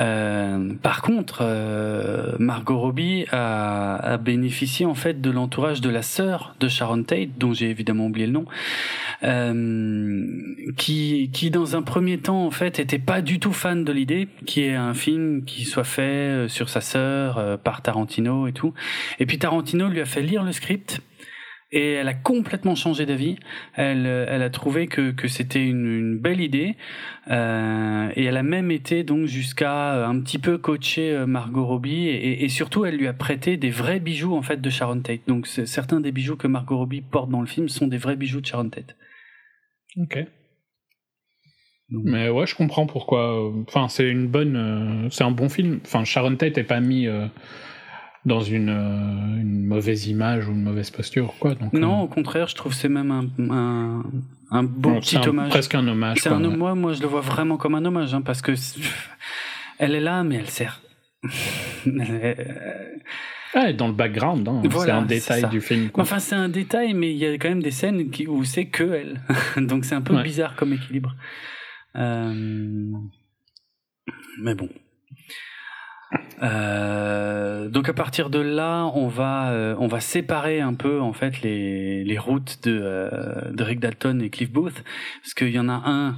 Euh, 0.00 0.72
par 0.80 1.02
contre, 1.02 1.40
euh, 1.42 2.36
Margot 2.38 2.78
Robbie 2.78 3.26
a, 3.32 3.96
a 3.96 4.16
bénéficié 4.16 4.86
en 4.86 4.94
fait 4.94 5.20
de 5.20 5.30
l'entourage 5.30 5.80
de 5.80 5.90
la 5.90 6.02
sœur 6.02 6.54
de 6.60 6.68
Sharon 6.68 7.02
Tate, 7.02 7.30
dont 7.36 7.52
j'ai 7.52 7.68
évidemment 7.68 8.06
oublié 8.06 8.26
le 8.28 8.32
nom, 8.32 8.44
euh, 9.24 10.24
qui, 10.76 11.30
qui 11.32 11.50
dans 11.50 11.76
un 11.76 11.82
premier 11.82 12.18
temps 12.18 12.46
en 12.46 12.50
fait 12.50 12.78
était 12.78 12.98
pas 12.98 13.20
du 13.22 13.40
tout 13.40 13.52
fan 13.52 13.84
de 13.84 13.92
l'idée, 13.92 14.28
qui 14.46 14.62
est 14.62 14.74
un 14.74 14.94
film 14.94 15.42
qui 15.48 15.64
soit 15.64 15.84
fait 15.84 16.02
euh, 16.02 16.48
sur 16.48 16.68
sa 16.68 16.80
sœur 16.80 17.38
euh, 17.38 17.56
par 17.56 17.82
Tarantino 17.82 18.46
et 18.46 18.52
tout. 18.52 18.74
Et 19.18 19.26
puis 19.26 19.38
Tarantino 19.38 19.88
lui 19.88 20.00
a 20.00 20.04
fait 20.04 20.22
lire 20.22 20.44
le 20.44 20.52
script. 20.52 21.00
Et 21.70 21.92
elle 21.92 22.08
a 22.08 22.14
complètement 22.14 22.74
changé 22.74 23.04
d'avis. 23.04 23.36
Elle, 23.74 24.06
euh, 24.06 24.46
a 24.46 24.50
trouvé 24.50 24.86
que, 24.86 25.12
c'était 25.28 25.66
une, 25.66 26.18
belle 26.18 26.40
idée. 26.40 26.76
Et 27.28 28.24
elle 28.24 28.36
a 28.38 28.42
même 28.42 28.70
été 28.70 29.04
donc 29.04 29.26
jusqu'à 29.26 30.06
un 30.06 30.18
petit 30.20 30.38
peu 30.38 30.56
coacher 30.56 31.24
Margot 31.26 31.66
Robbie. 31.66 32.08
Et, 32.08 32.48
surtout, 32.48 32.86
elle 32.86 32.96
lui 32.96 33.06
a 33.06 33.12
prêté 33.12 33.58
des 33.58 33.68
vrais 33.68 34.00
bijoux 34.00 34.34
en 34.34 34.40
fait 34.40 34.62
de 34.62 34.70
Sharon 34.70 35.00
Tate. 35.00 35.20
Donc 35.26 35.46
certains 35.46 36.00
des 36.00 36.10
bijoux 36.10 36.36
que 36.36 36.46
Margot 36.46 36.78
Robbie 36.78 37.02
porte 37.02 37.28
dans 37.28 37.42
le 37.42 37.46
film 37.46 37.68
sont 37.68 37.86
des 37.86 37.98
vrais 37.98 38.16
bijoux 38.16 38.40
de 38.40 38.46
Sharon 38.46 38.70
Tate. 38.70 38.96
Ok. 39.98 40.24
Donc- 41.90 42.02
Mais 42.04 42.28
ouais, 42.28 42.46
je 42.46 42.54
comprends 42.54 42.86
pourquoi. 42.86 43.46
euh, 43.48 43.50
Enfin, 43.66 43.88
c'est 43.88 44.08
une 44.08 44.26
bonne. 44.26 44.56
euh, 44.56 45.08
c'est 45.10 45.24
un 45.24 45.30
bon 45.30 45.48
film. 45.48 45.80
Enfin, 45.84 46.04
Sharon 46.04 46.36
Tate 46.36 46.58
est 46.58 46.64
pas 46.64 46.80
mis 46.80 47.06
euh, 47.06 47.26
dans 48.26 48.40
une, 48.40 48.68
une 48.68 49.64
mauvaise 49.66 50.06
image 50.06 50.48
ou 50.48 50.52
une 50.52 50.62
mauvaise 50.62 50.90
posture, 50.90 51.34
quoi. 51.40 51.54
Donc, 51.54 51.72
Non, 51.72 52.00
euh, 52.00 52.04
au 52.04 52.08
contraire, 52.08 52.46
je 52.48 52.54
trouve 52.56 52.72
que 52.72 52.78
c'est 52.78 52.88
même 52.90 53.10
un, 53.10 53.26
un, 53.50 54.02
un 54.50 54.62
beau 54.64 54.90
bon, 54.90 55.00
petit 55.00 55.16
un- 55.16 55.26
hommage. 55.26 55.48
presque 55.48 55.74
un 55.74 55.86
hommage. 55.88 56.18
C'est 56.20 56.28
quoi, 56.28 56.38
un 56.38 56.44
ouais. 56.44 56.56
moi, 56.56 56.74
moi, 56.74 56.92
je 56.92 57.00
le 57.00 57.06
vois 57.08 57.22
vraiment 57.22 57.56
comme 57.56 57.74
un 57.74 57.84
hommage, 57.84 58.12
hein, 58.12 58.20
parce 58.22 58.42
que 58.42 58.52
elle 59.78 59.94
est 59.94 60.00
là, 60.00 60.22
mais 60.24 60.36
elle 60.36 60.50
sert. 60.50 60.82
Ouais, 63.54 63.72
dans 63.72 63.88
le 63.88 63.94
background, 63.94 64.46
hein, 64.46 64.60
c'est 64.70 64.90
un 64.90 65.02
détail 65.02 65.40
ça. 65.40 65.48
du 65.48 65.62
film. 65.62 65.88
Quoi. 65.88 66.02
Enfin, 66.02 66.18
c'est 66.18 66.34
un 66.34 66.50
détail, 66.50 66.92
mais 66.92 67.10
il 67.12 67.16
y 67.16 67.26
a 67.26 67.32
quand 67.38 67.48
même 67.48 67.62
des 67.62 67.70
scènes 67.70 68.10
qui, 68.10 68.26
où 68.26 68.44
c'est 68.44 68.66
que 68.66 68.84
elle. 68.92 69.22
Donc 69.66 69.86
c'est 69.86 69.94
un 69.94 70.02
peu 70.02 70.14
Ouais. 70.14 70.22
bizarre 70.22 70.54
comme 70.54 70.74
équilibre. 70.74 71.14
Euh, 71.96 72.92
Mais 74.40 74.54
bon. 74.54 74.68
Euh, 76.42 77.68
donc 77.68 77.88
à 77.88 77.92
partir 77.92 78.30
de 78.30 78.38
là, 78.38 78.86
on 78.94 79.08
va 79.08 79.50
euh, 79.50 79.74
on 79.78 79.88
va 79.88 80.00
séparer 80.00 80.60
un 80.60 80.74
peu 80.74 81.00
en 81.00 81.12
fait 81.12 81.42
les, 81.42 82.04
les 82.04 82.18
routes 82.18 82.60
de, 82.62 82.78
euh, 82.82 83.50
de 83.52 83.62
Rick 83.62 83.80
Dalton 83.80 84.22
et 84.22 84.30
Cliff 84.30 84.50
Booth 84.50 84.82
parce 85.22 85.34
qu'il 85.34 85.50
y 85.50 85.58
en 85.58 85.68
a 85.68 85.82
un 85.86 86.16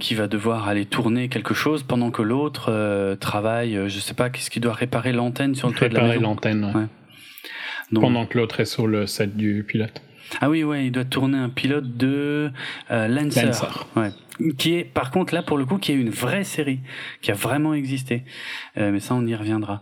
qui 0.00 0.14
va 0.14 0.26
devoir 0.26 0.68
aller 0.68 0.86
tourner 0.86 1.28
quelque 1.28 1.52
chose 1.52 1.82
pendant 1.82 2.10
que 2.10 2.22
l'autre 2.22 3.14
travaille. 3.20 3.78
Je 3.88 3.98
sais 4.00 4.14
pas 4.14 4.30
qu'est-ce 4.30 4.48
qu'il 4.50 4.62
doit 4.62 4.72
réparer 4.72 5.12
l'antenne 5.12 5.54
sur 5.54 5.68
le 5.68 5.74
toit 5.74 5.90
de 5.90 5.94
la 5.94 6.04
maison. 6.08 6.20
l'antenne, 6.22 6.64
ouais. 6.64 6.74
Ouais. 6.74 6.86
Donc- 7.92 8.04
pendant 8.04 8.24
que 8.24 8.38
l'autre 8.38 8.60
est 8.60 8.64
sur 8.64 8.86
le 8.86 9.06
set 9.06 9.36
du 9.36 9.62
pilote. 9.68 10.00
ah 10.40 10.48
oui, 10.48 10.64
ouais, 10.64 10.86
il 10.86 10.92
doit 10.92 11.04
tourner 11.04 11.36
un 11.36 11.50
pilote 11.50 11.94
de 11.98 12.50
Lancer, 12.88 13.44
Lancer. 13.44 13.66
Ouais. 13.96 14.08
Qui 14.58 14.74
est, 14.74 14.84
par 14.84 15.10
contre, 15.10 15.34
là 15.34 15.42
pour 15.42 15.58
le 15.58 15.64
coup, 15.64 15.78
qui 15.78 15.92
est 15.92 15.96
une 15.96 16.10
vraie 16.10 16.44
série, 16.44 16.80
qui 17.22 17.30
a 17.30 17.34
vraiment 17.34 17.74
existé. 17.74 18.24
Euh, 18.76 18.90
mais 18.90 19.00
ça, 19.00 19.14
on 19.14 19.26
y 19.26 19.34
reviendra, 19.34 19.80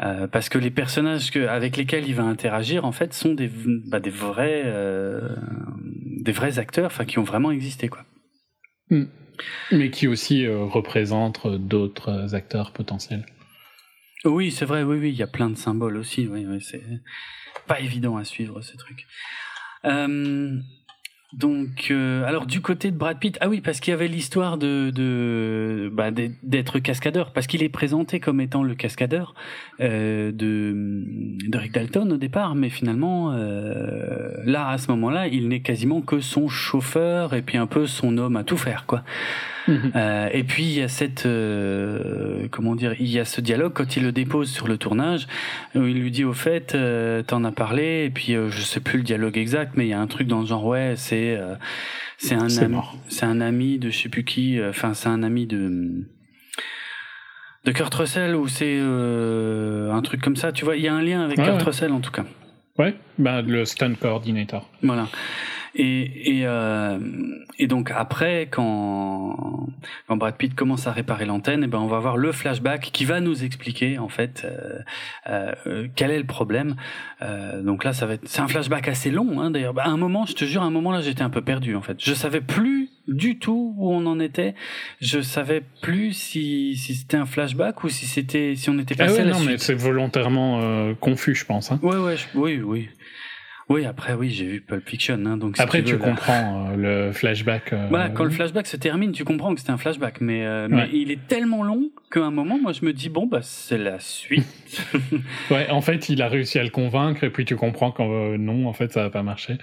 Euh, 0.00 0.26
parce 0.26 0.48
que 0.48 0.58
les 0.58 0.70
personnages 0.70 1.30
que, 1.30 1.46
avec 1.46 1.76
lesquels 1.76 2.08
il 2.08 2.14
va 2.14 2.24
interagir, 2.24 2.84
en 2.84 2.92
fait, 2.92 3.12
sont 3.12 3.34
des, 3.34 3.50
bah, 3.86 4.00
des 4.00 4.10
vrais, 4.10 4.62
euh, 4.64 5.36
des 6.20 6.32
vrais 6.32 6.58
acteurs, 6.58 6.86
enfin, 6.86 7.04
qui 7.04 7.18
ont 7.18 7.24
vraiment 7.24 7.50
existé, 7.52 7.88
quoi. 7.88 8.04
Mais 9.70 9.90
qui 9.90 10.08
aussi 10.08 10.48
représente 10.48 11.46
euh, 11.46 11.58
d'autres 11.58 12.34
acteurs 12.34 12.72
potentiels. 12.72 13.26
Oui, 14.24 14.50
c'est 14.50 14.64
vrai, 14.64 14.82
oui, 14.82 14.98
oui, 14.98 15.10
il 15.10 15.16
y 15.16 15.22
a 15.22 15.26
plein 15.26 15.50
de 15.50 15.56
symboles 15.56 15.96
aussi, 15.96 16.26
oui, 16.26 16.46
oui, 16.48 16.60
c'est 16.60 16.82
pas 17.66 17.80
évident 17.80 18.16
à 18.16 18.24
suivre 18.24 18.60
ce 18.62 18.76
truc. 18.76 19.06
Euh, 19.84 20.58
donc, 21.32 21.88
euh, 21.90 22.24
alors 22.24 22.46
du 22.46 22.60
côté 22.60 22.90
de 22.90 22.96
Brad 22.96 23.18
Pitt, 23.18 23.38
ah 23.40 23.48
oui, 23.48 23.60
parce 23.62 23.80
qu'il 23.80 23.90
y 23.92 23.94
avait 23.94 24.08
l'histoire 24.08 24.58
de, 24.58 24.90
de 24.90 25.90
bah, 25.92 26.10
d'être- 26.10 26.78
cascadeur, 26.78 27.32
parce 27.32 27.46
qu'il 27.46 27.62
est 27.62 27.68
présenté 27.70 28.20
comme 28.20 28.40
étant 28.40 28.62
le 28.62 28.74
cascadeur 28.74 29.34
euh, 29.80 30.30
de, 30.30 30.72
de 31.48 31.58
Rick 31.58 31.72
Dalton 31.72 32.12
au 32.12 32.16
départ, 32.18 32.54
mais 32.54 32.68
finalement, 32.68 33.32
euh, 33.32 34.30
là, 34.44 34.68
à 34.68 34.78
ce 34.78 34.90
moment-là, 34.90 35.26
il 35.28 35.48
n'est 35.48 35.60
quasiment 35.60 36.02
que 36.02 36.20
son 36.20 36.48
chauffeur 36.48 37.34
et 37.34 37.42
puis 37.42 37.56
un 37.56 37.66
peu 37.66 37.86
son 37.86 38.18
homme 38.18 38.36
à 38.36 38.44
tout 38.44 38.56
faire, 38.58 38.84
quoi. 38.86 39.02
Euh, 39.68 40.28
et 40.32 40.42
puis 40.44 40.64
il 40.64 40.72
y 40.72 40.82
a 40.82 40.88
cette 40.88 41.26
euh, 41.26 42.48
comment 42.50 42.74
dire, 42.74 42.94
il 42.98 43.08
y 43.08 43.18
a 43.18 43.24
ce 43.24 43.40
dialogue 43.40 43.72
quand 43.74 43.96
il 43.96 44.02
le 44.02 44.12
dépose 44.12 44.50
sur 44.50 44.66
le 44.66 44.76
tournage 44.76 45.26
où 45.74 45.84
il 45.84 46.00
lui 46.00 46.10
dit 46.10 46.24
au 46.24 46.32
fait 46.32 46.74
euh, 46.74 47.22
t'en 47.22 47.44
as 47.44 47.52
parlé 47.52 48.04
et 48.04 48.10
puis 48.10 48.34
je 48.34 48.60
sais 48.62 48.80
plus 48.80 48.98
le 48.98 49.04
dialogue 49.04 49.38
exact 49.38 49.72
mais 49.76 49.86
il 49.86 49.90
y 49.90 49.92
a 49.92 50.00
un 50.00 50.06
truc 50.06 50.26
dans 50.26 50.40
le 50.40 50.46
genre 50.46 50.66
ouais 50.66 50.94
c'est 50.96 51.38
c'est 52.18 52.34
un 52.34 52.48
C'est 52.48 52.64
ami 52.64 52.78
c'est 53.08 53.26
un 53.26 53.40
ami 53.40 53.78
de 53.78 53.90
je 53.90 53.98
sais 53.98 54.08
plus 54.08 54.24
qui 54.24 54.58
enfin 54.62 54.94
c'est 54.94 55.08
un 55.08 55.22
ami 55.22 55.46
de 55.46 56.06
De 57.64 57.72
Kurt 57.72 57.94
Russell 57.94 58.34
ou 58.34 58.48
c'est 58.48 58.80
un 58.80 60.02
truc 60.02 60.20
comme 60.20 60.36
ça, 60.36 60.50
tu 60.50 60.64
vois, 60.64 60.76
il 60.76 60.82
y 60.82 60.88
a 60.88 60.94
un 60.94 61.02
lien 61.02 61.22
avec 61.22 61.38
Ouais, 61.38 61.44
Kurt 61.44 61.58
ouais. 61.58 61.64
Russell 61.64 61.92
en 61.92 62.00
tout 62.00 62.10
cas. 62.10 62.24
Ouais, 62.78 62.94
bah, 63.18 63.42
le 63.42 63.64
stunt 63.64 63.94
coordinator. 63.94 64.68
Voilà. 64.82 65.06
Et, 65.74 66.38
et, 66.38 66.42
euh, 66.44 66.98
et 67.58 67.66
donc 67.66 67.90
après, 67.94 68.48
quand, 68.50 69.68
quand 70.06 70.16
Brad 70.16 70.36
Pitt 70.36 70.54
commence 70.54 70.86
à 70.86 70.92
réparer 70.92 71.24
l'antenne, 71.24 71.62
eh 71.64 71.66
ben 71.66 71.78
on 71.78 71.86
va 71.86 71.96
avoir 71.96 72.16
le 72.18 72.30
flashback 72.32 72.90
qui 72.92 73.04
va 73.06 73.20
nous 73.20 73.42
expliquer 73.44 73.98
en 73.98 74.08
fait 74.08 74.44
euh, 74.44 74.80
euh, 75.66 75.86
quel 75.96 76.10
est 76.10 76.18
le 76.18 76.26
problème. 76.26 76.76
Euh, 77.22 77.62
donc 77.62 77.84
là, 77.84 77.92
ça 77.92 78.04
va 78.06 78.14
être, 78.14 78.22
c'est 78.26 78.40
un 78.40 78.48
flashback 78.48 78.88
assez 78.88 79.10
long 79.10 79.40
hein, 79.40 79.50
d'ailleurs. 79.50 79.72
Bah, 79.74 79.84
à 79.86 79.90
un 79.90 79.96
moment, 79.96 80.26
je 80.26 80.34
te 80.34 80.44
jure, 80.44 80.62
à 80.62 80.66
un 80.66 80.70
moment 80.70 80.92
là, 80.92 81.00
j'étais 81.00 81.22
un 81.22 81.30
peu 81.30 81.40
perdu 81.42 81.74
en 81.74 81.82
fait. 81.82 81.96
Je 81.98 82.12
savais 82.14 82.40
plus 82.42 82.90
du 83.08 83.38
tout 83.38 83.74
où 83.78 83.92
on 83.92 84.04
en 84.06 84.20
était. 84.20 84.54
Je 85.00 85.20
savais 85.20 85.62
plus 85.80 86.12
si, 86.12 86.76
si 86.76 86.94
c'était 86.94 87.16
un 87.16 87.26
flashback 87.26 87.82
ou 87.82 87.88
si 87.88 88.06
c'était 88.06 88.54
si 88.56 88.68
on 88.70 88.78
était 88.78 88.94
Ah 88.98 89.04
passé 89.06 89.14
ouais, 89.16 89.20
à 89.22 89.24
la 89.24 89.30
non, 89.32 89.40
mais 89.40 89.58
c'est 89.58 89.74
volontairement 89.74 90.60
euh, 90.62 90.94
confus, 91.00 91.34
je 91.34 91.44
pense. 91.46 91.72
hein. 91.72 91.80
Ouais, 91.82 91.96
ouais, 91.96 92.16
je- 92.16 92.26
oui, 92.38 92.60
oui. 92.62 92.88
Oui, 93.68 93.84
après, 93.84 94.12
oui, 94.14 94.30
j'ai 94.30 94.44
vu 94.46 94.60
Pulp 94.60 94.86
Fiction. 94.88 95.14
Hein, 95.24 95.36
donc 95.36 95.56
si 95.56 95.62
Après, 95.62 95.82
tu, 95.82 95.92
veux, 95.92 95.98
là- 95.98 96.04
comprends 96.04 96.70
euh, 96.72 96.76
le 97.06 97.12
flashback. 97.12 97.72
euh, 97.72 97.86
Voilà, 97.88 98.08
quand 98.10 98.24
le 98.24 98.30
flashback 98.30 98.66
se 98.66 98.76
termine, 98.76 99.12
tu 99.12 99.24
comprends 99.24 99.54
que 99.54 99.60
c'était 99.60 99.72
un 99.72 99.78
flashback, 99.78 100.20
mais, 100.20 100.44
euh, 100.44 100.68
mais 100.70 100.88
il 100.92 101.10
est 101.10 101.26
tellement 101.28 101.62
long 101.62 101.90
qu'à 102.10 102.20
un 102.24 102.30
moment, 102.30 102.58
moi, 102.60 102.72
je 102.72 102.84
me 102.84 102.92
dis 102.92 103.08
bon, 103.08 103.26
bah, 103.26 103.40
c'est 103.42 103.78
la 103.78 103.98
suite. 104.00 104.46
Ouais, 105.50 105.70
en 105.70 105.80
fait, 105.80 106.08
il 106.08 106.22
a 106.22 106.28
réussi 106.28 106.58
à 106.58 106.62
le 106.64 106.70
convaincre, 106.70 107.24
et 107.24 107.30
puis 107.30 107.44
tu 107.44 107.56
comprends 107.56 107.92
qu'en 107.92 108.10
euh, 108.10 108.36
non, 108.36 108.66
en 108.66 108.72
fait, 108.72 108.92
ça 108.92 109.02
va 109.02 109.10
pas 109.10 109.22
marcher. 109.22 109.58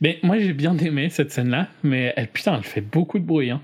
Mais 0.00 0.18
moi, 0.22 0.38
j'ai 0.38 0.52
bien 0.52 0.76
aimé 0.78 1.08
cette 1.10 1.32
scène-là, 1.32 1.68
mais 1.82 2.12
elle, 2.16 2.28
putain, 2.28 2.56
elle 2.56 2.62
fait 2.64 2.80
beaucoup 2.80 3.18
de 3.18 3.24
bruit. 3.24 3.50
Hein. 3.50 3.60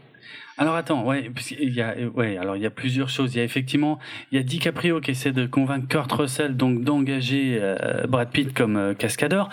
Alors 0.57 0.77
attends, 0.77 1.05
ouais, 1.05 1.31
qu'il 1.37 1.75
y 1.75 1.81
a, 1.81 1.95
ouais, 2.15 2.37
alors 2.37 2.57
il 2.57 2.63
y 2.63 2.67
a 2.67 2.71
plusieurs 2.71 3.09
choses. 3.09 3.35
Il 3.35 3.39
y 3.39 3.41
a 3.41 3.45
effectivement, 3.45 3.99
il 4.31 4.37
y 4.37 4.41
a 4.41 4.45
DiCaprio 4.45 5.01
qui 5.01 5.11
essaie 5.11 5.33
de 5.33 5.47
convaincre 5.47 5.89
Kurt 5.89 6.13
Russell 6.13 6.57
donc 6.57 6.85
d'engager 6.85 7.59
euh, 7.61 8.07
Brad 8.07 8.31
Pitt 8.31 8.55
comme 8.55 8.77
euh, 8.77 8.95
cascadeur. 8.95 9.49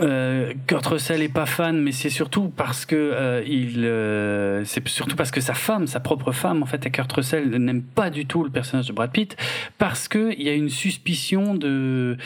Euh, 0.00 0.52
Kurt 0.66 0.84
Russell 0.86 1.22
est 1.22 1.32
pas 1.32 1.46
fan, 1.46 1.80
mais 1.80 1.92
c'est 1.92 2.10
surtout 2.10 2.52
parce 2.54 2.84
que 2.84 2.94
euh, 2.96 3.42
il, 3.46 3.86
euh, 3.86 4.64
c'est 4.66 4.86
surtout 4.86 5.16
parce 5.16 5.30
que 5.30 5.40
sa 5.40 5.54
femme, 5.54 5.86
sa 5.86 6.00
propre 6.00 6.32
femme, 6.32 6.62
en 6.62 6.66
fait, 6.66 6.84
à 6.84 6.90
Kurt 6.90 7.10
Russell 7.10 7.48
n'aime 7.48 7.82
pas 7.82 8.10
du 8.10 8.26
tout 8.26 8.44
le 8.44 8.50
personnage 8.50 8.88
de 8.88 8.92
Brad 8.92 9.10
Pitt 9.10 9.34
parce 9.78 10.08
que 10.08 10.34
il 10.36 10.42
y 10.42 10.50
a 10.50 10.54
une 10.54 10.68
suspicion 10.68 11.54
de, 11.54 12.18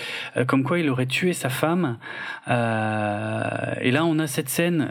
comme 0.49 0.65
quoi 0.65 0.81
il 0.81 0.91
aurait 0.91 1.07
tué 1.07 1.33
sa 1.33 1.51
femme. 1.51 1.99
Et 2.49 3.91
là, 3.91 4.05
on 4.05 4.19
a 4.19 4.27
cette 4.27 4.49
scène 4.49 4.89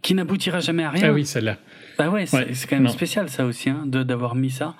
qui 0.00 0.14
n'aboutira 0.14 0.60
jamais 0.60 0.84
à 0.84 0.90
rien. 0.90 1.08
Ah 1.10 1.12
oui, 1.12 1.26
celle-là. 1.26 1.56
Bah 1.98 2.08
ouais, 2.10 2.26
c'est 2.26 2.36
Ouais, 2.36 2.46
quand 2.68 2.76
même 2.76 2.84
non. 2.84 2.88
spécial 2.90 3.28
ça 3.28 3.44
aussi, 3.44 3.70
hein, 3.70 3.84
de 3.86 4.02
d'avoir 4.02 4.34
mis 4.34 4.50
ça. 4.50 4.74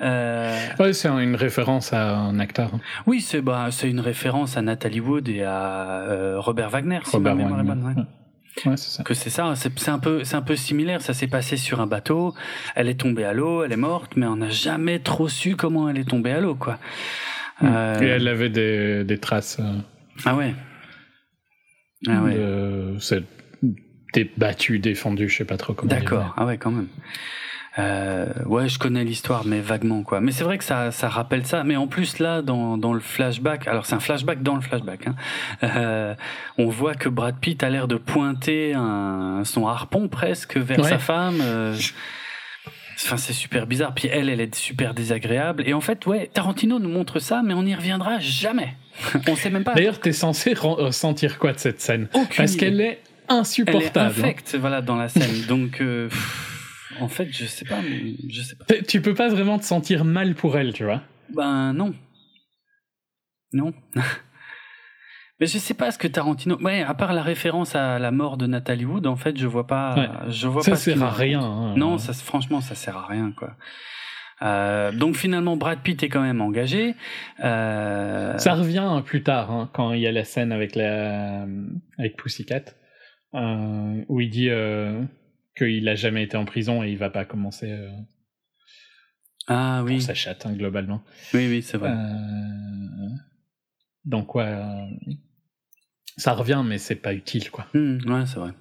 Euh, 0.00 0.56
Ouais, 0.78 0.92
c'est 0.92 1.08
une 1.08 1.36
référence 1.36 1.92
à 1.92 2.16
un 2.16 2.38
acteur. 2.40 2.70
hein. 2.74 2.80
oui, 3.06 3.20
c'est 3.20 3.40
bah 3.40 3.68
c'est 3.70 3.88
une 3.88 4.00
référence 4.00 4.56
à 4.56 4.62
Nathalie 4.62 5.00
Wood 5.00 5.28
et 5.28 5.42
à 5.42 6.00
euh, 6.10 6.40
Robert 6.40 6.70
Wagner, 6.70 6.98
si 7.04 7.10
Robert 7.16 7.36
ma 7.36 7.42
mémoire 7.44 7.60
est 7.60 7.64
Wagner. 7.64 7.82
bonne, 7.84 7.96
ouais. 7.96 8.02
Ouais, 8.70 8.76
c'est 8.76 8.90
ça. 8.90 9.02
Que 9.02 9.14
c'est 9.14 9.30
ça, 9.30 9.52
c'est 9.56 9.76
c'est 9.78 9.90
un 9.90 9.98
peu 9.98 10.22
c'est 10.22 10.36
un 10.36 10.42
peu 10.42 10.54
similaire. 10.56 11.00
Ça 11.02 11.12
s'est 11.12 11.26
passé 11.26 11.56
sur 11.56 11.80
un 11.80 11.86
bateau. 11.88 12.34
Elle 12.76 12.88
est 12.88 12.94
tombée 13.00 13.24
à 13.24 13.32
l'eau, 13.32 13.64
elle 13.64 13.72
est 13.72 13.76
morte, 13.76 14.12
mais 14.16 14.26
on 14.26 14.36
n'a 14.36 14.50
jamais 14.50 15.00
trop 15.00 15.28
su 15.28 15.56
comment 15.56 15.88
elle 15.88 15.98
est 15.98 16.08
tombée 16.08 16.30
à 16.32 16.40
l'eau, 16.40 16.54
quoi. 16.54 16.78
Euh, 17.64 18.00
Et 18.00 18.06
elle 18.06 18.26
avait 18.28 18.50
des, 18.50 19.02
des 19.04 19.18
traces 19.18 19.58
euh, 19.60 19.78
Ah 20.24 20.34
ouais. 20.36 20.54
Ah 22.08 22.22
ouais. 22.22 22.34
de. 22.34 22.96
Battus, 24.36 24.80
défendus, 24.80 25.28
je 25.28 25.38
sais 25.38 25.44
pas 25.44 25.56
trop 25.56 25.72
comment. 25.74 25.90
D'accord. 25.90 26.32
Ah 26.36 26.46
ouais, 26.46 26.56
quand 26.58 26.70
même. 26.70 26.88
Euh, 27.76 28.26
ouais, 28.46 28.68
je 28.68 28.78
connais 28.78 29.02
l'histoire, 29.02 29.44
mais 29.44 29.58
vaguement 29.60 30.04
quoi. 30.04 30.20
Mais 30.20 30.30
c'est 30.30 30.44
vrai 30.44 30.58
que 30.58 30.64
ça, 30.64 30.92
ça 30.92 31.08
rappelle 31.08 31.44
ça. 31.44 31.64
Mais 31.64 31.74
en 31.74 31.88
plus 31.88 32.20
là, 32.20 32.40
dans, 32.40 32.78
dans 32.78 32.92
le 32.92 33.00
flashback, 33.00 33.66
alors 33.66 33.84
c'est 33.84 33.96
un 33.96 34.00
flashback 34.00 34.44
dans 34.44 34.54
le 34.54 34.60
flashback. 34.60 35.08
Hein, 35.08 35.14
euh, 35.64 36.14
on 36.56 36.68
voit 36.68 36.94
que 36.94 37.08
Brad 37.08 37.34
Pitt 37.40 37.64
a 37.64 37.70
l'air 37.70 37.88
de 37.88 37.96
pointer 37.96 38.74
un, 38.74 39.42
son 39.44 39.66
harpon 39.66 40.06
presque 40.06 40.56
vers 40.56 40.78
Ouais. 40.78 40.88
sa 40.88 40.98
femme. 40.98 41.38
euh, 41.40 41.74
Enfin, 42.96 43.16
c'est 43.16 43.32
super 43.32 43.66
bizarre. 43.66 43.92
Puis 43.92 44.06
elle, 44.06 44.28
elle 44.28 44.40
est 44.40 44.54
super 44.54 44.94
désagréable. 44.94 45.64
Et 45.66 45.74
en 45.74 45.80
fait, 45.80 46.06
ouais, 46.06 46.30
Tarantino 46.32 46.78
nous 46.78 46.88
montre 46.88 47.18
ça, 47.18 47.42
mais 47.44 47.52
on 47.52 47.64
n'y 47.64 47.74
reviendra 47.74 48.20
jamais. 48.20 48.76
on 49.28 49.34
sait 49.34 49.50
même 49.50 49.64
pas. 49.64 49.74
D'ailleurs, 49.74 49.98
t'es 49.98 50.12
censé 50.12 50.54
ressentir 50.54 51.40
quoi 51.40 51.52
de 51.52 51.58
cette 51.58 51.80
scène? 51.80 52.06
Aucune 52.14 52.36
Parce 52.36 52.54
qu'elle 52.54 52.80
est 52.80 53.00
elle 53.28 53.36
est 53.36 53.38
insupportable. 53.38 53.98
hein. 53.98 54.06
infecte, 54.06 54.54
voilà, 54.56 54.82
dans 54.82 54.96
la 54.96 55.08
scène. 55.08 55.46
Donc, 55.48 55.80
euh, 55.80 56.08
pff, 56.08 56.96
en 57.00 57.08
fait, 57.08 57.28
je 57.32 57.44
sais 57.46 57.64
pas, 57.64 57.80
mais 57.82 58.14
je 58.28 58.42
sais 58.42 58.56
pas. 58.56 58.64
Tu 58.86 59.00
peux 59.00 59.14
pas 59.14 59.28
vraiment 59.28 59.58
te 59.58 59.64
sentir 59.64 60.04
mal 60.04 60.34
pour 60.34 60.56
elle, 60.58 60.72
tu 60.72 60.84
vois. 60.84 61.02
Ben 61.34 61.72
non. 61.72 61.94
Non. 63.52 63.72
Mais 65.40 65.46
je 65.48 65.58
sais 65.58 65.74
pas 65.74 65.90
ce 65.90 65.98
que 65.98 66.06
Tarantino. 66.06 66.56
Ouais, 66.62 66.82
à 66.82 66.94
part 66.94 67.12
la 67.12 67.22
référence 67.22 67.74
à 67.74 67.98
la 67.98 68.12
mort 68.12 68.36
de 68.36 68.46
Nathalie 68.46 68.84
Wood, 68.84 69.06
en 69.08 69.16
fait, 69.16 69.36
je 69.36 69.48
vois 69.48 69.66
pas. 69.66 69.94
Ouais. 69.96 70.08
Je 70.30 70.46
vois 70.46 70.62
Ça 70.62 70.70
pas. 70.72 70.76
ce 70.76 70.92
sert 70.92 71.02
à 71.02 71.10
rien. 71.10 71.40
hein. 71.42 71.74
Non, 71.76 71.98
ça, 71.98 72.12
franchement, 72.12 72.60
ça 72.60 72.76
sert 72.76 72.96
à 72.96 73.06
rien, 73.06 73.32
quoi. 73.36 73.56
Euh, 74.42 74.92
donc 74.92 75.16
finalement, 75.16 75.56
Brad 75.56 75.80
Pitt 75.80 76.00
est 76.04 76.08
quand 76.08 76.20
même 76.22 76.40
engagé. 76.40 76.94
Euh, 77.42 78.38
Ça 78.38 78.54
revient 78.54 79.02
plus 79.04 79.24
tard, 79.24 79.50
hein, 79.50 79.68
quand 79.72 79.92
il 79.92 80.00
y 80.02 80.06
a 80.06 80.12
la 80.12 80.24
scène 80.24 80.52
avec 80.52 80.76
la 80.76 81.46
avec 81.98 82.16
Pussycat, 82.16 82.62
euh, 83.34 84.04
où 84.08 84.20
il 84.20 84.30
dit 84.30 84.48
euh, 84.50 85.02
qu'il 85.56 85.88
a 85.88 85.94
jamais 85.94 86.22
été 86.22 86.36
en 86.36 86.44
prison 86.44 86.82
et 86.82 86.90
il 86.90 86.98
va 86.98 87.10
pas 87.10 87.24
commencer 87.24 87.70
euh, 87.70 87.90
Ah 89.46 89.78
pour 89.80 89.86
oui, 89.88 90.00
sa 90.00 90.14
chatte, 90.14 90.46
hein, 90.46 90.52
globalement. 90.52 91.02
oui, 91.34 91.48
oui, 91.48 91.62
c'est 91.62 91.76
vrai. 91.78 91.90
Euh, 91.90 93.08
donc 94.04 94.34
ouais, 94.34 94.54
ça 96.16 96.32
revient, 96.32 96.62
mais 96.64 96.78
c'est 96.78 96.94
pas 96.96 97.14
utile, 97.14 97.50
quoi. 97.50 97.66
Hmm, 97.74 97.98
ouais, 98.06 98.26
c'est 98.26 98.38
vrai. 98.38 98.52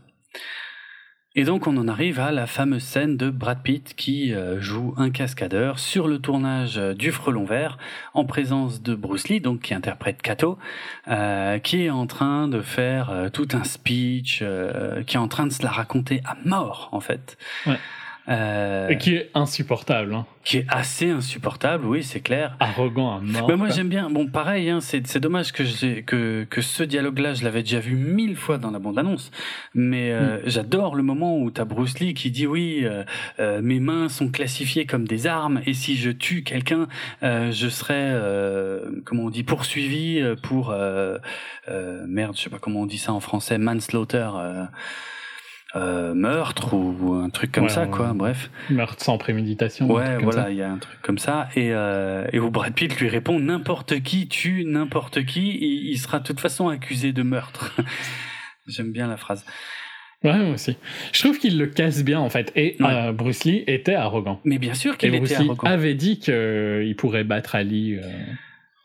Et 1.36 1.46
donc 1.46 1.66
on 1.66 1.78
en 1.78 1.88
arrive 1.88 2.20
à 2.20 2.32
la 2.32 2.46
fameuse 2.46 2.84
scène 2.84 3.18
de 3.18 3.32
Brad 3.32 3.64
Pitt 3.64 3.96
qui 3.96 4.36
euh, 4.36 4.62
joue 4.62 4.94
un 4.98 5.10
cascadeur 5.10 5.80
sur 5.80 6.08
le 6.08 6.20
tournage 6.20 6.78
euh, 6.78 6.94
du 6.94 7.12
Frelon 7.12 7.44
Vert 7.44 7.80
en 8.14 8.24
présence 8.24 8.84
de 8.84 8.94
Bruce 8.94 9.30
Lee, 9.30 9.42
donc 9.42 9.62
qui 9.62 9.74
interprète 9.74 10.22
Kato, 10.22 10.60
euh, 11.08 11.58
qui 11.58 11.86
est 11.86 11.90
en 11.90 12.06
train 12.06 12.48
de 12.48 12.62
faire 12.62 13.10
euh, 13.10 13.30
tout 13.30 13.48
un 13.54 13.64
speech, 13.64 14.42
euh, 14.44 15.02
qui 15.02 15.16
est 15.16 15.20
en 15.20 15.28
train 15.28 15.48
de 15.48 15.52
se 15.52 15.64
la 15.64 15.72
raconter 15.72 16.22
à 16.24 16.38
mort 16.46 16.90
en 16.92 17.00
fait. 17.00 17.36
Ouais. 17.66 17.80
Euh, 18.30 18.88
Et 18.88 18.98
qui 18.98 19.16
est 19.16 19.30
insupportable, 19.34 20.14
hein. 20.14 20.26
qui 20.46 20.60
est 20.60 20.66
assez 20.70 21.10
insupportable, 21.10 21.86
oui, 21.86 22.04
c'est 22.04 22.22
clair. 22.22 22.56
arrogant 22.62 23.18
à 23.18 23.20
mort. 23.20 23.50
Mais 23.50 23.58
moi 23.58 23.70
j'aime 23.70 23.90
bien. 23.90 24.10
Bon, 24.10 24.28
pareil, 24.28 24.70
hein, 24.70 24.80
c'est 24.80 25.18
dommage 25.18 25.52
que 25.52 25.64
que 26.00 26.46
que 26.50 26.62
ce 26.62 26.84
dialogue-là, 26.84 27.34
je 27.34 27.44
l'avais 27.44 27.64
déjà 27.64 27.80
vu 27.82 27.98
mille 27.98 28.38
fois 28.38 28.58
dans 28.58 28.72
la 28.72 28.80
bande-annonce. 28.80 29.30
Mais 29.74 30.12
euh, 30.12 30.40
j'adore 30.46 30.96
le 30.96 31.04
moment 31.04 31.38
où 31.38 31.52
t'as 31.52 31.66
Bruce 31.66 32.00
Lee 32.00 32.14
qui 32.14 32.32
dit 32.32 32.48
oui, 32.48 32.84
euh, 32.84 33.04
euh, 33.42 33.62
mes 33.62 33.82
mains 33.82 34.08
sont 34.08 34.30
classifiées 34.30 34.86
comme 34.86 35.06
des 35.06 35.28
armes 35.28 35.62
et 35.66 35.74
si 35.74 35.98
je 35.98 36.10
tue 36.10 36.44
quelqu'un, 36.44 36.88
euh, 37.24 37.52
je 37.52 37.68
serai 37.68 37.94
euh, 37.98 39.02
comment 39.04 39.24
on 39.24 39.30
dit 39.30 39.44
poursuivi 39.44 40.24
pour 40.44 40.70
euh, 40.72 41.18
euh, 41.68 42.06
merde, 42.08 42.38
je 42.38 42.44
sais 42.44 42.50
pas 42.50 42.60
comment 42.60 42.82
on 42.84 42.86
dit 42.86 43.00
ça 43.00 43.12
en 43.12 43.20
français, 43.20 43.58
manslaughter. 43.58 44.30
Euh, 45.76 46.14
meurtre 46.14 46.76
ou, 46.76 47.14
un 47.16 47.30
truc 47.32 47.52
comme 47.52 47.64
Ouais, 47.64 47.70
ça 47.70 47.88
quoi 47.88 48.14
bref 48.14 48.52
Meurtre 48.70 49.04
sans 49.04 49.18
préméditation. 49.18 49.90
Ouais, 49.92 50.18
voilà, 50.20 50.52
il 50.52 50.58
y 50.58 50.62
a 50.62 50.70
un 50.72 50.78
truc 50.78 51.02
comme 51.02 51.18
ça. 51.18 51.50
Et, 51.56 51.70
euh, 51.72 52.28
et 52.32 52.40
où 52.40 52.52
Brad 52.52 52.74
Pitt 52.76 52.96
lui 53.00 53.10
répond 53.10 53.40
n'importe 53.40 54.02
qui 54.04 54.28
tue 54.28 54.66
n'importe 54.66 55.26
qui, 55.26 55.50
il, 55.50 55.90
il 55.92 55.98
sera 55.98 56.20
de 56.20 56.26
toute 56.26 56.40
façon 56.40 56.68
accusé 56.70 57.12
de 57.12 57.24
meurtre. 57.24 57.76
J'aime 58.68 58.92
bien 58.92 59.08
la 59.08 59.18
phrase. 59.18 59.46
Ouais, 60.24 60.38
moi 60.38 60.54
aussi. 60.54 60.78
Je 61.12 61.20
trouve 61.22 61.38
qu'il 61.40 61.58
le 61.58 61.66
casse 61.68 62.04
bien, 62.04 62.20
en 62.20 62.30
fait. 62.30 62.52
Et 62.56 62.78
Ouais. 62.80 62.88
euh, 62.90 63.12
Bruce 63.12 63.44
Lee 63.44 63.64
était 63.68 63.96
arrogant. 63.96 64.40
Mais 64.46 64.58
bien 64.60 64.74
sûr 64.76 64.96
qu'il 64.98 65.10
Bruce 65.12 65.32
était 65.32 65.42
Lee 65.42 65.50
arrogant. 65.50 65.68
avait 65.68 65.96
dit 65.96 66.20
qu'il 66.20 66.94
pourrait 66.98 67.24
battre 67.26 67.56
Ali. 67.56 67.96
euh, 67.96 68.02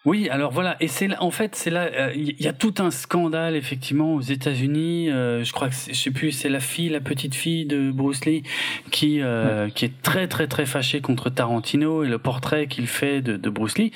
Oui, 0.08 0.30
alors 0.30 0.52
voilà, 0.52 0.76
et 0.80 0.88
c'est 0.88 1.14
en 1.18 1.30
fait, 1.30 1.54
c'est 1.54 1.68
là, 1.68 1.82
euh, 1.92 2.12
il 2.16 2.40
y 2.40 2.48
a 2.48 2.54
tout 2.54 2.72
un 2.78 2.90
scandale 2.90 3.54
effectivement 3.56 4.14
aux 4.14 4.22
États-Unis. 4.22 5.10
euh, 5.10 5.44
je 5.44 5.52
crois 5.52 5.68
que 5.68 5.74
c'est- 5.74 5.92
je 5.92 5.98
sais 5.98 6.10
plus, 6.10 6.32
c'est 6.32 6.48
la 6.48 6.60
fille, 6.60 6.88
la 6.88 7.00
petite 7.00 7.34
fille 7.34 7.66
de 7.66 7.90
Bruce 7.90 8.24
Lee 8.24 8.42
qui 8.90 9.20
euh, 9.20 9.68
qui 9.68 9.84
est 9.84 10.00
très 10.02 10.26
très 10.26 10.46
très 10.46 10.64
fâchée 10.64 11.02
contre 11.02 11.28
Tarantino 11.28 12.04
et 12.04 12.08
le 12.08 12.18
portrait 12.18 12.68
qu'il 12.68 12.86
fait 12.86 13.20
de, 13.20 13.36
de 13.36 13.50
Bruce 13.50 13.76
Lee. 13.76 13.92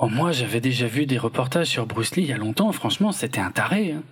Oh, 0.00 0.08
moi, 0.08 0.32
j'avais 0.32 0.60
déjà 0.60 0.88
vu 0.88 1.06
des 1.06 1.18
reportages 1.18 1.68
sur 1.68 1.86
Bruce 1.86 2.16
Lee 2.16 2.22
il 2.24 2.28
y 2.28 2.32
a 2.32 2.36
longtemps. 2.36 2.72
Franchement, 2.72 3.12
c'était 3.12 3.40
un 3.40 3.52
taré. 3.52 3.92
Hein. 3.92 4.02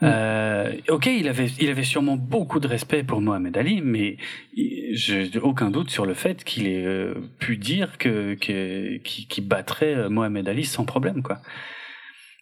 Mm. 0.00 0.04
Euh, 0.04 0.72
ok, 0.90 1.06
il 1.06 1.28
avait, 1.28 1.46
il 1.58 1.70
avait 1.70 1.84
sûrement 1.84 2.16
beaucoup 2.16 2.60
de 2.60 2.68
respect 2.68 3.02
pour 3.02 3.20
Mohamed 3.22 3.56
Ali, 3.56 3.80
mais 3.82 4.18
j'ai 4.54 5.30
aucun 5.40 5.70
doute 5.70 5.90
sur 5.90 6.04
le 6.04 6.14
fait 6.14 6.44
qu'il 6.44 6.66
ait 6.66 6.84
euh, 6.84 7.14
pu 7.38 7.56
dire 7.56 7.96
que 7.98 8.34
qu'il 8.34 9.48
battrait 9.48 9.94
euh, 9.94 10.08
Mohamed 10.10 10.48
Ali 10.48 10.64
sans 10.64 10.84
problème, 10.84 11.22
quoi. 11.22 11.40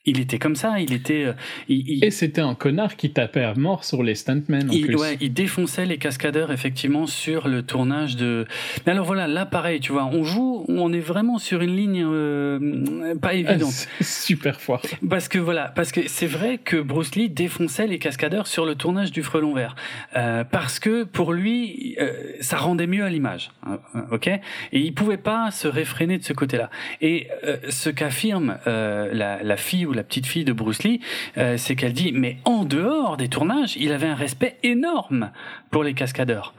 Il 0.06 0.20
était 0.20 0.38
comme 0.38 0.54
ça, 0.54 0.80
il 0.80 0.92
était. 0.92 1.24
euh, 1.24 1.32
il- 1.68 1.88
il- 1.88 2.04
Et 2.04 2.10
c'était 2.10 2.42
un 2.42 2.54
connard 2.54 2.96
qui 2.96 3.10
tapait 3.10 3.42
à 3.42 3.54
mort 3.54 3.84
sur 3.84 4.02
les 4.02 4.14
stuntmen 4.14 4.68
en 4.68 4.72
il, 4.72 4.84
plus. 4.86 4.96
ouais, 4.96 5.16
il 5.20 5.32
défonçait 5.32 5.86
les 5.86 5.96
cascadeurs 5.96 6.52
effectivement 6.52 7.06
sur 7.06 7.48
le 7.48 7.62
tournage 7.62 8.16
de. 8.16 8.46
Mais 8.84 8.92
alors 8.92 9.06
voilà, 9.06 9.26
là 9.26 9.46
pareil, 9.46 9.80
tu 9.80 9.92
vois, 9.92 10.04
on 10.04 10.22
joue, 10.22 10.66
on 10.68 10.92
est 10.92 11.00
vraiment 11.00 11.38
sur 11.38 11.62
une 11.62 11.74
ligne 11.74 12.04
euh, 12.06 13.14
pas 13.16 13.28
Ah, 13.30 13.34
évidente. 13.34 13.88
super 14.02 14.60
fort. 14.60 14.82
Parce 15.08 15.28
que 15.28 15.38
voilà, 15.38 15.68
parce 15.74 15.90
que 15.90 16.02
c'est 16.06 16.26
vrai 16.26 16.58
que 16.58 16.76
Bruce 16.76 17.14
Lee 17.16 17.30
défonçait 17.30 17.86
les 17.86 17.98
cascadeurs 17.98 18.46
sur 18.46 18.66
le 18.66 18.74
tournage 18.74 19.10
du 19.10 19.22
Frelon 19.22 19.54
Vert, 19.54 19.74
Euh, 20.16 20.44
parce 20.44 20.78
que 20.78 21.04
pour 21.04 21.32
lui, 21.32 21.96
euh, 21.98 22.12
ça 22.40 22.56
rendait 22.58 22.86
mieux 22.86 23.04
à 23.04 23.08
l'image, 23.08 23.50
hein, 23.66 23.78
ok? 24.12 24.28
Et 24.28 24.40
il 24.80 24.92
pouvait 24.92 25.16
pas 25.16 25.50
se 25.50 25.66
réfréner 25.66 26.18
de 26.18 26.24
ce 26.24 26.32
côté-là. 26.34 26.68
Et 27.00 27.28
euh, 27.44 27.56
ce 27.70 27.88
qu'affirme 27.90 28.58
euh, 28.66 29.08
la, 29.12 29.42
la 29.42 29.56
fille 29.56 29.86
ou 29.86 29.92
la 29.94 30.04
petite 30.04 30.26
fille 30.26 30.44
de 30.44 30.52
Bruce 30.52 30.82
Lee, 30.82 31.00
euh, 31.38 31.56
c'est 31.56 31.76
qu'elle 31.76 31.92
dit, 31.92 32.12
mais 32.12 32.38
en 32.44 32.64
dehors 32.64 33.16
des 33.16 33.28
tournages, 33.28 33.76
il 33.76 33.92
avait 33.92 34.06
un 34.08 34.14
respect 34.14 34.56
énorme 34.62 35.30
pour 35.70 35.84
les 35.84 35.94
cascadeurs. 35.94 36.54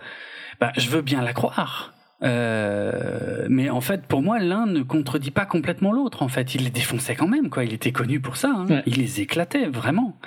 Bah, 0.59 0.71
je 0.77 0.89
veux 0.89 1.01
bien 1.01 1.21
la 1.21 1.33
croire. 1.33 1.93
Euh, 2.23 3.45
mais 3.49 3.69
en 3.69 3.81
fait, 3.81 4.05
pour 4.07 4.21
moi, 4.21 4.39
l'un 4.39 4.65
ne 4.65 4.81
contredit 4.83 5.31
pas 5.31 5.45
complètement 5.45 5.91
l'autre. 5.91 6.23
En 6.23 6.29
fait, 6.29 6.55
il 6.55 6.63
les 6.63 6.69
défonçait 6.69 7.15
quand 7.15 7.27
même, 7.27 7.49
quoi. 7.49 7.65
Il 7.65 7.73
était 7.73 7.91
connu 7.91 8.19
pour 8.21 8.37
ça. 8.37 8.51
hein. 8.55 8.65
Ouais. 8.67 8.83
Il 8.85 8.95
les 8.97 9.19
éclatait 9.21 9.67
vraiment. 9.67 10.17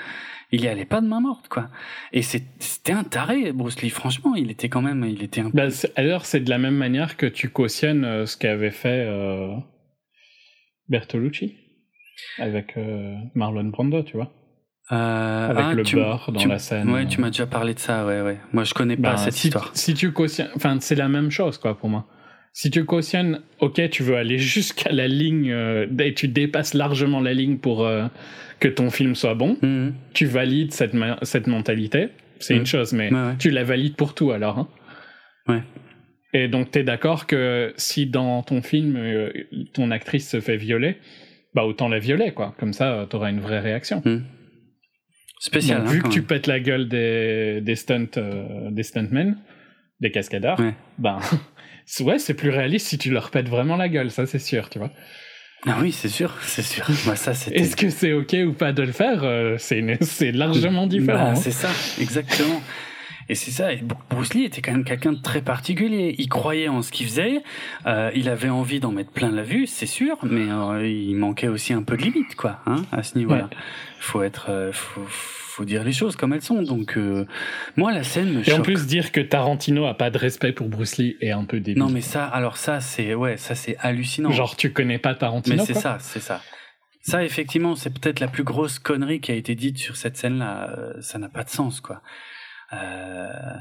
Il 0.53 0.63
y 0.63 0.69
allait 0.69 0.85
pas 0.87 1.01
de 1.01 1.07
main 1.07 1.21
morte, 1.21 1.49
quoi. 1.49 1.69
Et 2.13 2.23
c'était 2.23 2.93
un 2.93 3.05
taré, 3.05 3.53
Bruce 3.53 3.81
Lee. 3.83 3.91
Franchement, 3.91 4.35
il 4.35 4.51
était 4.51 4.69
quand 4.69 4.81
même, 4.83 5.05
il 5.05 5.23
était 5.23 5.41
un. 5.41 5.51
Bah, 5.53 5.71
c'est- 5.71 5.93
alors, 5.99 6.25
c'est 6.27 6.41
de 6.41 6.49
la 6.51 6.59
même 6.59 6.77
manière 6.77 7.17
que 7.17 7.27
tu 7.27 7.49
cautionnes 7.51 8.05
euh, 8.05 8.27
ce 8.27 8.37
qu'avait 8.37 8.71
fait 8.71 9.05
euh, 9.09 9.55
Bertolucci 10.89 11.55
avec 12.39 12.77
euh, 12.77 13.15
Marlon 13.35 13.65
Brando, 13.65 14.03
tu 14.03 14.17
vois. 14.17 14.33
Euh, 14.91 15.49
Avec 15.51 15.65
ah, 15.67 15.75
le 15.75 15.83
tu- 15.83 15.97
beurre 15.97 16.31
dans 16.33 16.41
tu- 16.41 16.49
la 16.49 16.59
scène. 16.59 16.91
Ouais, 16.91 17.07
tu 17.07 17.21
m'as 17.21 17.29
déjà 17.29 17.47
parlé 17.47 17.75
de 17.75 17.79
ça, 17.79 18.07
ouais, 18.07 18.23
ouais. 18.23 18.39
Moi, 18.55 18.65
je 18.65 18.73
connais 18.73 18.97
pas 18.97 19.11
Ben, 19.13 19.17
cette 19.19 19.35
si, 19.35 19.49
histoire. 19.49 19.71
Si 19.75 19.93
tu 19.93 20.13
cautionnes, 20.13 20.49
enfin, 20.57 20.79
c'est 20.81 20.95
la 20.95 21.09
même 21.09 21.31
chose, 21.31 21.59
quoi, 21.59 21.77
pour 21.79 21.91
moi. 21.91 22.07
Si 22.55 22.71
tu 22.71 22.85
cautionnes, 22.87 23.43
ok, 23.61 23.91
tu 23.91 24.03
veux 24.03 24.17
aller 24.17 24.39
jusqu'à 24.55 24.91
la 24.91 25.07
ligne, 25.07 25.51
euh, 25.53 25.87
et 25.99 26.15
tu 26.15 26.27
dépasses 26.29 26.73
largement 26.73 27.21
la 27.21 27.35
ligne 27.35 27.59
pour 27.59 27.85
euh, 27.87 28.07
que 28.61 28.69
ton 28.69 28.89
film 28.91 29.15
soit 29.15 29.35
bon, 29.35 29.59
Mhm. 29.61 29.93
tu 30.15 30.25
valides 30.25 30.73
cette, 30.73 30.95
cette 31.23 31.47
mentalité, 31.49 32.09
c'est 32.39 32.57
une 32.57 32.65
chose, 32.67 32.95
mais 32.95 33.13
Ouais, 33.13 33.21
ouais. 33.21 33.37
tu 33.39 33.51
la 33.51 33.65
valides 33.65 33.95
pour 33.95 34.15
tout 34.15 34.31
alors. 34.33 34.59
Hein. 34.59 34.69
Ouais. 35.49 35.63
Et 36.33 36.49
donc, 36.49 36.71
t'es 36.71 36.83
d'accord 36.83 37.27
que 37.27 37.75
si 37.77 38.07
dans 38.07 38.43
ton 38.43 38.63
film, 38.63 38.99
ton 39.75 39.91
actrice 39.91 40.31
se 40.31 40.41
fait 40.41 40.57
violer, 40.57 40.97
bah 41.55 41.65
autant 41.65 41.89
la 41.89 41.99
violer, 41.99 42.33
quoi. 42.33 42.55
Comme 42.59 42.73
ça, 42.73 42.93
euh, 42.93 43.07
t'auras 43.07 43.31
une 43.31 43.41
vraie 43.41 43.61
réaction. 43.61 44.03
Mhm. 44.05 44.25
Spécial. 45.41 45.79
Donc, 45.79 45.89
hein, 45.89 45.93
vu 45.93 46.03
que 46.03 46.09
tu 46.09 46.23
pètes 46.23 46.47
la 46.47 46.61
gueule 46.61 46.89
des, 46.89 47.61
des 47.61 47.77
stunt, 47.77 48.09
euh, 48.17 48.71
des 48.71 48.83
stuntmen, 48.83 49.37
des 50.01 50.11
cascadeurs, 50.11 50.59
Ouais. 50.59 50.75
ben, 50.99 51.21
ouais, 52.01 52.19
c'est 52.19 52.35
plus 52.35 52.51
réaliste 52.51 52.89
si 52.89 52.99
tu 52.99 53.11
leur 53.11 53.31
pètes 53.31 53.49
vraiment 53.49 53.77
la 53.77 53.89
gueule, 53.89 54.11
ça 54.11 54.27
c'est 54.27 54.39
sûr, 54.39 54.69
tu 54.69 54.79
vois. 54.79 54.91
Ah 55.67 55.79
oui, 55.81 55.91
c'est 55.91 56.09
sûr, 56.09 56.37
c'est 56.43 56.63
sûr. 56.63 56.89
Ça, 57.17 57.35
c'était. 57.35 57.59
Est-ce 57.59 57.75
que 57.75 57.91
c'est 57.91 58.13
ok 58.13 58.37
ou 58.47 58.53
pas 58.53 58.73
de 58.73 58.83
le 58.83 58.93
faire 58.93 59.25
euh, 59.25 59.57
C'est 59.59 60.31
largement 60.31 60.87
différent. 60.87 61.19
Bah, 61.19 61.31
hein. 61.31 61.35
c'est 61.35 61.51
ça, 61.51 61.69
exactement. 62.01 62.63
Et 63.29 63.35
c'est 63.35 63.51
ça. 63.51 63.73
Et 63.73 63.83
Bruce 64.09 64.33
Lee 64.35 64.45
était 64.45 64.63
quand 64.63 64.73
même 64.73 64.85
quelqu'un 64.85 65.13
de 65.13 65.21
très 65.21 65.43
particulier. 65.43 66.15
Il 66.19 66.29
croyait 66.29 66.69
en 66.69 66.81
ce 66.83 66.91
qu'il 66.91 67.07
faisait. 67.07 67.43
euh, 67.87 68.11
il 68.15 68.29
avait 68.29 68.49
envie 68.49 68.81
d'en 68.81 68.91
mettre 68.91 69.11
plein 69.11 69.31
la 69.31 69.43
vue, 69.43 69.67
c'est 69.67 69.87
sûr, 69.87 70.17
mais 70.23 70.51
euh, 70.51 70.87
il 70.89 71.15
manquait 71.17 71.49
aussi 71.49 71.73
un 71.73 71.83
peu 71.83 71.97
de 71.97 72.03
limite, 72.03 72.35
quoi, 72.37 72.61
hein, 72.67 72.83
à 72.91 73.03
ce 73.03 73.19
niveau-là. 73.19 73.45
Ouais. 73.45 73.57
Faut 74.01 74.23
être, 74.23 74.47
euh, 74.49 74.73
faut, 74.73 75.05
faut 75.07 75.65
dire 75.65 75.85
les 75.85 75.93
choses 75.93 76.17
comme 76.17 76.33
elles 76.33 76.43
sont. 76.43 76.63
Donc, 76.63 76.97
euh, 76.97 77.27
moi, 77.77 77.93
la 77.93 78.03
scène 78.03 78.33
me 78.33 78.49
Et 78.49 78.53
en 78.53 78.63
plus, 78.63 78.87
dire 78.87 79.13
que 79.13 79.21
Tarantino 79.21 79.87
a 79.87 79.95
pas 79.95 80.09
de 80.11 80.17
respect 80.17 80.53
pour 80.53 80.69
Bruce 80.69 80.97
Lee 80.97 81.17
est 81.21 81.31
un 81.33 81.45
peu 81.45 81.61
débile. 81.61 81.83
non, 81.83 81.91
mais 81.91 82.01
ça, 82.01 82.25
alors 82.25 82.57
ça, 82.57 82.81
c'est, 82.81 83.15
ouais, 83.15 83.37
ça, 83.37 83.55
c'est 83.55 83.77
hallucinant. 83.81 84.31
Genre, 84.31 84.57
tu 84.57 84.73
connais 84.73 84.99
pas 84.99 85.15
Tarantino 85.15 85.57
Mais 85.57 85.65
c'est 85.67 85.75
ça, 85.75 85.99
c'est 86.01 86.21
ça. 86.21 86.41
Ça, 87.03 87.25
effectivement, 87.25 87.75
c'est 87.75 87.91
peut-être 87.91 88.21
la 88.21 88.29
plus 88.29 88.45
grosse 88.45 88.79
connerie 88.79 89.21
qui 89.21 89.33
a 89.33 89.35
été 89.35 89.55
dite 89.55 89.79
sur 89.79 89.97
cette 89.97 90.17
scène-là. 90.17 90.77
Ça 91.01 91.19
n'a 91.19 91.29
pas 91.29 91.43
de 91.43 91.49
sens, 91.51 91.81
quoi. 91.81 92.03
Euh, 92.73 93.57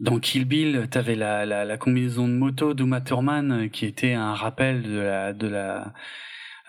Dans 0.00 0.18
Kill 0.18 0.44
Bill, 0.44 0.88
t'avais 0.90 1.14
la, 1.14 1.46
la, 1.46 1.64
la 1.64 1.76
combinaison 1.78 2.28
de 2.28 2.34
moto 2.34 2.74
d'Uma 2.74 3.00
Thurman 3.00 3.52
euh, 3.52 3.68
qui 3.68 3.86
était 3.86 4.12
un 4.12 4.34
rappel 4.34 4.82
de 4.82 4.98
la, 4.98 5.32
de 5.32 5.48
la, 5.48 5.94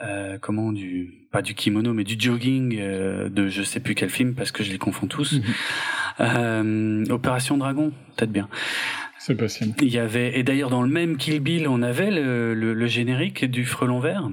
euh, 0.01 0.37
comment 0.39 0.71
du, 0.71 1.27
pas 1.31 1.41
du 1.41 1.53
kimono, 1.53 1.93
mais 1.93 2.05
du 2.05 2.15
jogging 2.17 2.77
euh, 2.79 3.27
de 3.29 3.49
je 3.49 3.63
sais 3.63 3.81
plus 3.81 3.95
quel 3.95 4.09
film 4.09 4.33
parce 4.33 4.51
que 4.51 4.63
je 4.63 4.71
les 4.71 4.77
confonds 4.77 5.07
tous. 5.07 5.33
Mhm. 5.33 5.43
Euh, 6.19 7.05
Opération 7.09 7.57
Dragon, 7.57 7.91
peut-être 8.15 8.31
bien. 8.31 8.47
C'est 9.19 9.35
possible. 9.35 9.73
Il 9.81 9.89
y 9.89 9.99
avait 9.99 10.39
et 10.39 10.43
d'ailleurs 10.43 10.69
dans 10.69 10.83
le 10.83 10.89
même 10.89 11.17
Kill 11.17 11.41
Bill, 11.41 11.67
on 11.67 11.81
avait 11.81 12.11
le, 12.11 12.53
le, 12.53 12.73
le 12.73 12.87
générique 12.87 13.43
du 13.43 13.65
Frelon 13.65 13.99
Vert 13.99 14.29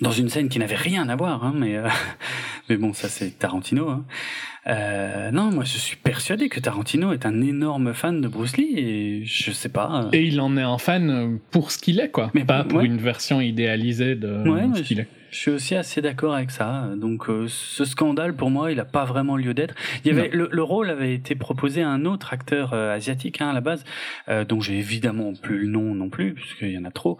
dans 0.00 0.10
une 0.12 0.28
scène 0.28 0.48
qui 0.48 0.58
n'avait 0.58 0.76
rien 0.76 1.08
à 1.08 1.16
voir, 1.16 1.44
hein, 1.44 1.54
mais 1.56 1.76
euh, 1.76 1.88
mais 2.68 2.76
bon, 2.76 2.92
ça 2.92 3.08
c'est 3.08 3.38
Tarantino. 3.38 3.88
Hein. 3.88 4.04
Euh, 4.68 5.30
non, 5.30 5.50
moi 5.52 5.62
je 5.64 5.78
suis 5.78 5.96
persuadé 5.96 6.48
que 6.48 6.58
Tarantino 6.58 7.12
est 7.12 7.24
un 7.24 7.40
énorme 7.40 7.94
fan 7.94 8.20
de 8.20 8.26
Bruce 8.28 8.56
Lee 8.56 8.74
et 8.76 9.22
je 9.24 9.52
sais 9.52 9.68
pas. 9.68 10.06
euh, 10.06 10.08
Et 10.12 10.24
il 10.24 10.40
en 10.40 10.56
est 10.56 10.62
un 10.62 10.78
fan 10.78 11.38
pour 11.50 11.70
ce 11.70 11.78
qu'il 11.78 12.00
est, 12.00 12.10
quoi. 12.10 12.30
Mais 12.34 12.44
pas 12.44 12.64
pour- 12.64 12.78
ouais. 12.80 12.84
une 12.86 12.98
version 12.98 13.40
idéalisée 13.40 14.16
de 14.16 14.48
Ouais, 14.48 14.64
ce 14.74 14.82
qu'il 14.82 14.98
est. 15.00 15.08
Je 15.30 15.38
suis 15.38 15.50
aussi 15.50 15.74
assez 15.74 16.00
d'accord 16.00 16.34
avec 16.34 16.50
ça. 16.50 16.90
Donc 16.96 17.28
euh, 17.28 17.46
ce 17.48 17.84
scandale 17.84 18.34
pour 18.34 18.50
moi, 18.50 18.70
il 18.70 18.76
n'a 18.76 18.84
pas 18.84 19.04
vraiment 19.04 19.36
lieu 19.36 19.54
d'être. 19.54 19.74
Il 20.04 20.08
y 20.08 20.18
avait 20.18 20.28
le, 20.28 20.48
le 20.50 20.62
rôle 20.62 20.90
avait 20.90 21.14
été 21.14 21.34
proposé 21.34 21.82
à 21.82 21.88
un 21.88 22.04
autre 22.04 22.32
acteur 22.32 22.72
euh, 22.72 22.94
asiatique 22.94 23.40
hein, 23.40 23.48
à 23.48 23.52
la 23.52 23.60
base, 23.60 23.84
euh, 24.28 24.44
dont 24.44 24.60
j'ai 24.60 24.78
évidemment 24.78 25.32
plus 25.34 25.58
le 25.58 25.68
nom 25.68 25.94
non 25.94 26.08
plus 26.08 26.34
puisqu'il 26.34 26.70
y 26.70 26.78
en 26.78 26.84
a 26.84 26.90
trop, 26.90 27.18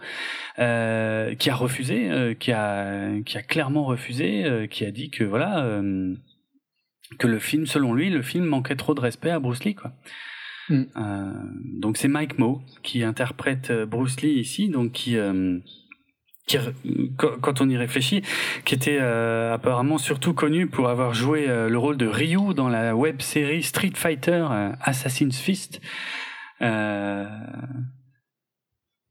qui 0.55 0.61
a 0.61 1.55
refusé, 1.55 2.35
qui 2.39 2.51
a 2.51 3.19
qui 3.25 3.37
a 3.37 3.41
clairement 3.41 3.85
refusé, 3.85 4.67
qui 4.69 4.85
a 4.85 4.91
dit 4.91 5.09
que 5.09 5.23
voilà 5.23 5.81
que 7.19 7.27
le 7.27 7.39
film, 7.39 7.65
selon 7.65 7.93
lui, 7.93 8.09
le 8.09 8.21
film 8.21 8.45
manquait 8.45 8.75
trop 8.75 8.93
de 8.93 8.99
respect 8.99 9.29
à 9.29 9.39
Bruce 9.39 9.63
Lee 9.63 9.75
quoi. 9.75 9.93
Mm. 10.69 10.83
Donc 11.79 11.97
c'est 11.97 12.07
Mike 12.07 12.39
Moe 12.39 12.61
qui 12.83 13.03
interprète 13.03 13.71
Bruce 13.71 14.21
Lee 14.21 14.39
ici, 14.39 14.69
donc 14.69 14.91
qui 14.91 15.17
qui, 16.47 16.57
quand 17.17 17.61
on 17.61 17.69
y 17.69 17.77
réfléchit, 17.77 18.23
qui 18.65 18.73
était 18.73 18.97
euh, 18.99 19.53
apparemment 19.53 19.97
surtout 19.97 20.33
connu 20.33 20.65
pour 20.67 20.89
avoir 20.89 21.13
joué 21.13 21.47
euh, 21.47 21.69
le 21.69 21.77
rôle 21.77 21.97
de 21.97 22.07
Ryu 22.07 22.53
dans 22.55 22.69
la 22.69 22.95
web 22.95 23.21
série 23.21 23.61
Street 23.61 23.91
Fighter 23.93 24.47
euh, 24.49 24.71
Assassin's 24.81 25.37
Fist. 25.37 25.81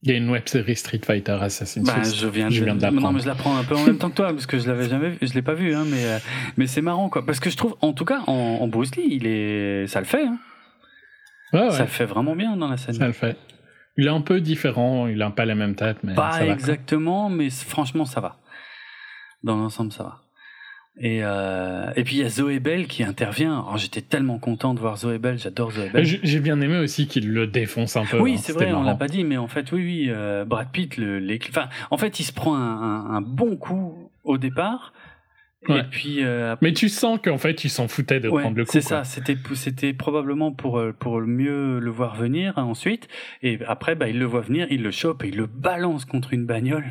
Il 0.03 0.11
y 0.11 0.13
a 0.13 0.17
une 0.17 0.31
web 0.31 0.43
série 0.47 0.77
Street 0.77 1.01
Fighter 1.05 1.37
Assassin's 1.41 1.87
bah, 1.87 2.01
Fist. 2.01 2.17
je 2.17 2.27
viens 2.27 2.49
de, 2.49 2.55
Je 2.55 2.65
viens 2.65 2.75
de 2.75 2.81
non, 2.81 2.91
l'apprendre. 2.93 3.15
mais 3.15 3.23
je 3.23 3.27
l'apprends 3.27 3.57
un 3.57 3.65
peu 3.65 3.77
en 3.77 3.85
même 3.85 3.99
temps 3.99 4.11
que 4.11 4.17
toi 4.17 4.29
parce 4.33 4.47
que 4.47 4.59
je 4.59 4.67
l'avais 4.67 4.89
jamais, 4.89 5.11
vu, 5.11 5.19
je 5.21 5.35
l'ai 5.35 5.43
pas 5.43 5.55
vu, 5.55 5.75
hein, 5.75 5.85
mais 5.87 6.21
mais 6.57 6.67
c'est 6.67 6.83
marrant 6.83 7.09
quoi, 7.09 7.25
parce 7.27 7.41
que 7.41 7.51
je 7.51 7.57
trouve, 7.57 7.77
en 7.81 7.93
tout 7.93 8.05
cas, 8.05 8.21
en, 8.27 8.33
en 8.33 8.69
Bruce 8.69 8.95
Lee, 8.97 9.09
il 9.11 9.27
est, 9.27 9.87
ça 9.89 10.01
le 10.01 10.07
fait, 10.07 10.25
hein. 10.25 10.39
Ouais, 11.53 11.61
ouais, 11.63 11.71
ça 11.71 11.83
le 11.83 11.89
fait 11.89 12.07
vraiment 12.07 12.35
bien 12.35 12.57
dans 12.57 12.69
la 12.69 12.77
scène. 12.77 12.95
ça 12.95 13.07
le 13.07 13.13
fait. 13.13 13.37
Il 13.97 14.07
est 14.07 14.11
un 14.11 14.21
peu 14.21 14.41
différent, 14.41 15.07
il 15.07 15.21
a 15.23 15.31
pas 15.31 15.45
la 15.47 15.55
même 15.55 15.75
tête, 15.75 15.99
mais 16.03 16.15
Pas 16.15 16.33
ça 16.33 16.47
va. 16.47 16.53
exactement, 16.53 17.31
mais 17.31 17.49
franchement, 17.51 18.05
ça 18.05 18.21
va. 18.21 18.37
Dans 19.43 19.57
l'ensemble, 19.57 19.93
ça 19.93 20.03
va. 20.03 20.23
Et, 20.99 21.21
euh, 21.23 21.91
et 21.95 22.05
puis 22.05 22.17
il 22.17 22.23
y 22.23 22.25
a 22.25 22.29
Zoé 22.31 22.59
Bell 22.59 22.87
qui 22.87 23.03
intervient. 23.05 23.53
Alors, 23.53 23.77
j'étais 23.77 24.01
tellement 24.01 24.39
content 24.39 24.73
de 24.73 24.81
voir 24.81 24.97
Zoé 24.97 25.19
Bell, 25.19 25.39
j'adore 25.39 25.71
Zoé 25.71 25.91
Bell. 25.91 26.05
J'ai 26.07 26.41
bien 26.41 26.59
aimé 26.63 26.79
aussi 26.79 27.07
qu'il 27.07 27.31
le 27.33 27.47
défonce 27.47 27.97
un 27.97 28.07
peu. 28.07 28.19
oui, 28.19 28.35
hein, 28.35 28.41
c'est 28.43 28.53
vrai, 28.53 28.73
on 28.73 28.79
l'a 28.79 28.85
marrant. 28.85 28.97
pas 28.97 29.07
dit, 29.09 29.23
mais 29.25 29.37
en 29.37 29.47
fait, 29.49 29.73
oui, 29.73 29.83
oui, 29.85 30.07
euh, 30.09 30.45
Brad 30.47 30.71
Pitt, 30.73 30.97
le, 30.97 31.19
les, 31.19 31.39
enfin, 31.51 31.69
en 31.91 31.99
fait, 31.99 32.19
il 32.19 32.25
se 32.25 32.33
prend 32.33 32.57
un, 32.57 32.61
un, 32.61 33.15
un 33.17 33.21
bon 33.21 33.57
coup 33.57 34.11
au 34.25 34.39
départ, 34.39 34.95
Ouais. 35.69 35.81
et 35.81 35.85
puis 35.85 36.23
euh, 36.23 36.53
après, 36.53 36.67
Mais 36.67 36.73
tu 36.73 36.89
sens 36.89 37.19
qu'en 37.23 37.39
fait, 37.39 37.65
il 37.65 37.71
s'en 37.71 37.89
foutait 37.89 38.21
de 38.21 38.29
ouais, 38.29 38.43
prendre 38.43 38.57
le 38.57 38.65
coup. 38.65 38.73
c'est 38.73 38.81
ça. 38.81 39.05
C'était, 39.05 39.37
c'était 39.55 39.93
probablement 39.93 40.53
pour 40.53 40.79
euh, 40.79 40.93
pour 40.93 41.21
le 41.21 41.27
mieux 41.27 41.79
le 41.81 41.91
voir 41.91 42.15
venir 42.15 42.55
hein, 42.57 42.63
ensuite, 42.63 43.09
et 43.43 43.59
après, 43.67 43.95
bah, 43.95 44.09
il 44.09 44.19
le 44.19 44.27
voit 44.27 44.43
venir, 44.43 44.67
il 44.71 44.83
le 44.83 44.91
chope 44.91 45.25
et 45.25 45.29
il 45.29 45.37
le 45.37 45.47
balance 45.47 46.05
contre 46.05 46.33
une 46.33 46.47
bagnole. 46.47 46.85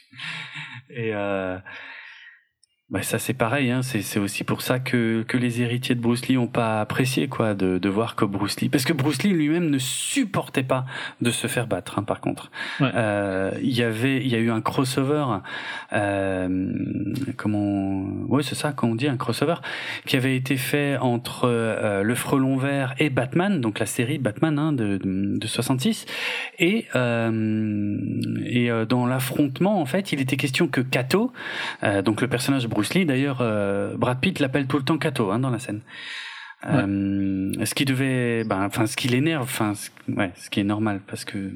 et 0.90 1.14
euh, 1.14 1.58
Bah 2.92 3.02
ça 3.02 3.18
c'est 3.18 3.32
pareil, 3.32 3.70
hein. 3.70 3.80
c'est 3.80 4.02
c'est 4.02 4.18
aussi 4.18 4.44
pour 4.44 4.60
ça 4.60 4.78
que 4.78 5.24
que 5.26 5.38
les 5.38 5.62
héritiers 5.62 5.94
de 5.94 6.00
Bruce 6.00 6.28
Lee 6.28 6.36
ont 6.36 6.46
pas 6.46 6.82
apprécié 6.82 7.26
quoi 7.26 7.54
de 7.54 7.78
de 7.78 7.88
voir 7.88 8.16
que 8.16 8.26
Bruce 8.26 8.60
Lee 8.60 8.68
parce 8.68 8.84
que 8.84 8.92
Bruce 8.92 9.22
Lee 9.22 9.32
lui-même 9.32 9.70
ne 9.70 9.78
supportait 9.78 10.62
pas 10.62 10.84
de 11.22 11.30
se 11.30 11.46
faire 11.46 11.66
battre. 11.66 11.98
Hein, 11.98 12.02
par 12.02 12.20
contre, 12.20 12.50
Ouais. 12.80 12.90
Euh, 12.94 13.52
il 13.62 13.72
y 13.72 13.82
avait 13.82 14.18
il 14.18 14.28
y 14.28 14.34
a 14.34 14.38
eu 14.38 14.50
un 14.50 14.60
crossover, 14.60 15.24
euh, 15.94 16.72
comment 17.38 18.02
ouais 18.28 18.42
c'est 18.42 18.54
ça 18.54 18.72
qu'on 18.72 18.94
dit 18.94 19.08
un 19.08 19.16
crossover 19.16 19.56
qui 20.04 20.16
avait 20.16 20.36
été 20.36 20.58
fait 20.58 20.98
entre 20.98 21.48
euh, 21.48 22.02
le 22.02 22.14
Frelon 22.14 22.58
Vert 22.58 22.94
et 22.98 23.08
Batman, 23.08 23.60
donc 23.62 23.78
la 23.78 23.86
série 23.86 24.18
Batman 24.18 24.58
hein, 24.58 24.72
de, 24.74 24.98
de 24.98 25.38
de 25.38 25.46
66 25.46 26.04
et 26.58 26.86
euh, 26.94 27.98
et 28.44 28.70
euh, 28.70 28.84
dans 28.84 29.06
l'affrontement 29.06 29.80
en 29.80 29.86
fait 29.86 30.12
il 30.12 30.20
était 30.20 30.36
question 30.36 30.68
que 30.68 30.80
Kato 30.80 31.32
euh, 31.82 32.02
donc 32.02 32.20
le 32.20 32.28
personnage 32.28 32.62
de 32.62 32.68
Bruce 32.82 32.94
Lee, 32.94 33.06
d'ailleurs, 33.06 33.38
euh, 33.42 33.96
Brad 33.96 34.18
Pitt 34.18 34.40
l'appelle 34.40 34.66
tout 34.66 34.76
le 34.76 34.82
temps 34.82 34.98
Kato 34.98 35.30
hein, 35.30 35.38
dans 35.38 35.50
la 35.50 35.60
scène. 35.60 35.82
Euh, 36.66 37.52
ce 37.64 37.74
qui 37.76 37.84
devait, 37.84 38.42
ben, 38.42 38.64
enfin, 38.64 38.88
ce 38.88 38.96
qui 38.96 39.06
l'énerve, 39.06 39.44
enfin, 39.44 39.74
ce- 39.76 40.50
qui 40.50 40.58
est 40.58 40.64
normal, 40.64 41.00
parce 41.06 41.24
que 41.24 41.52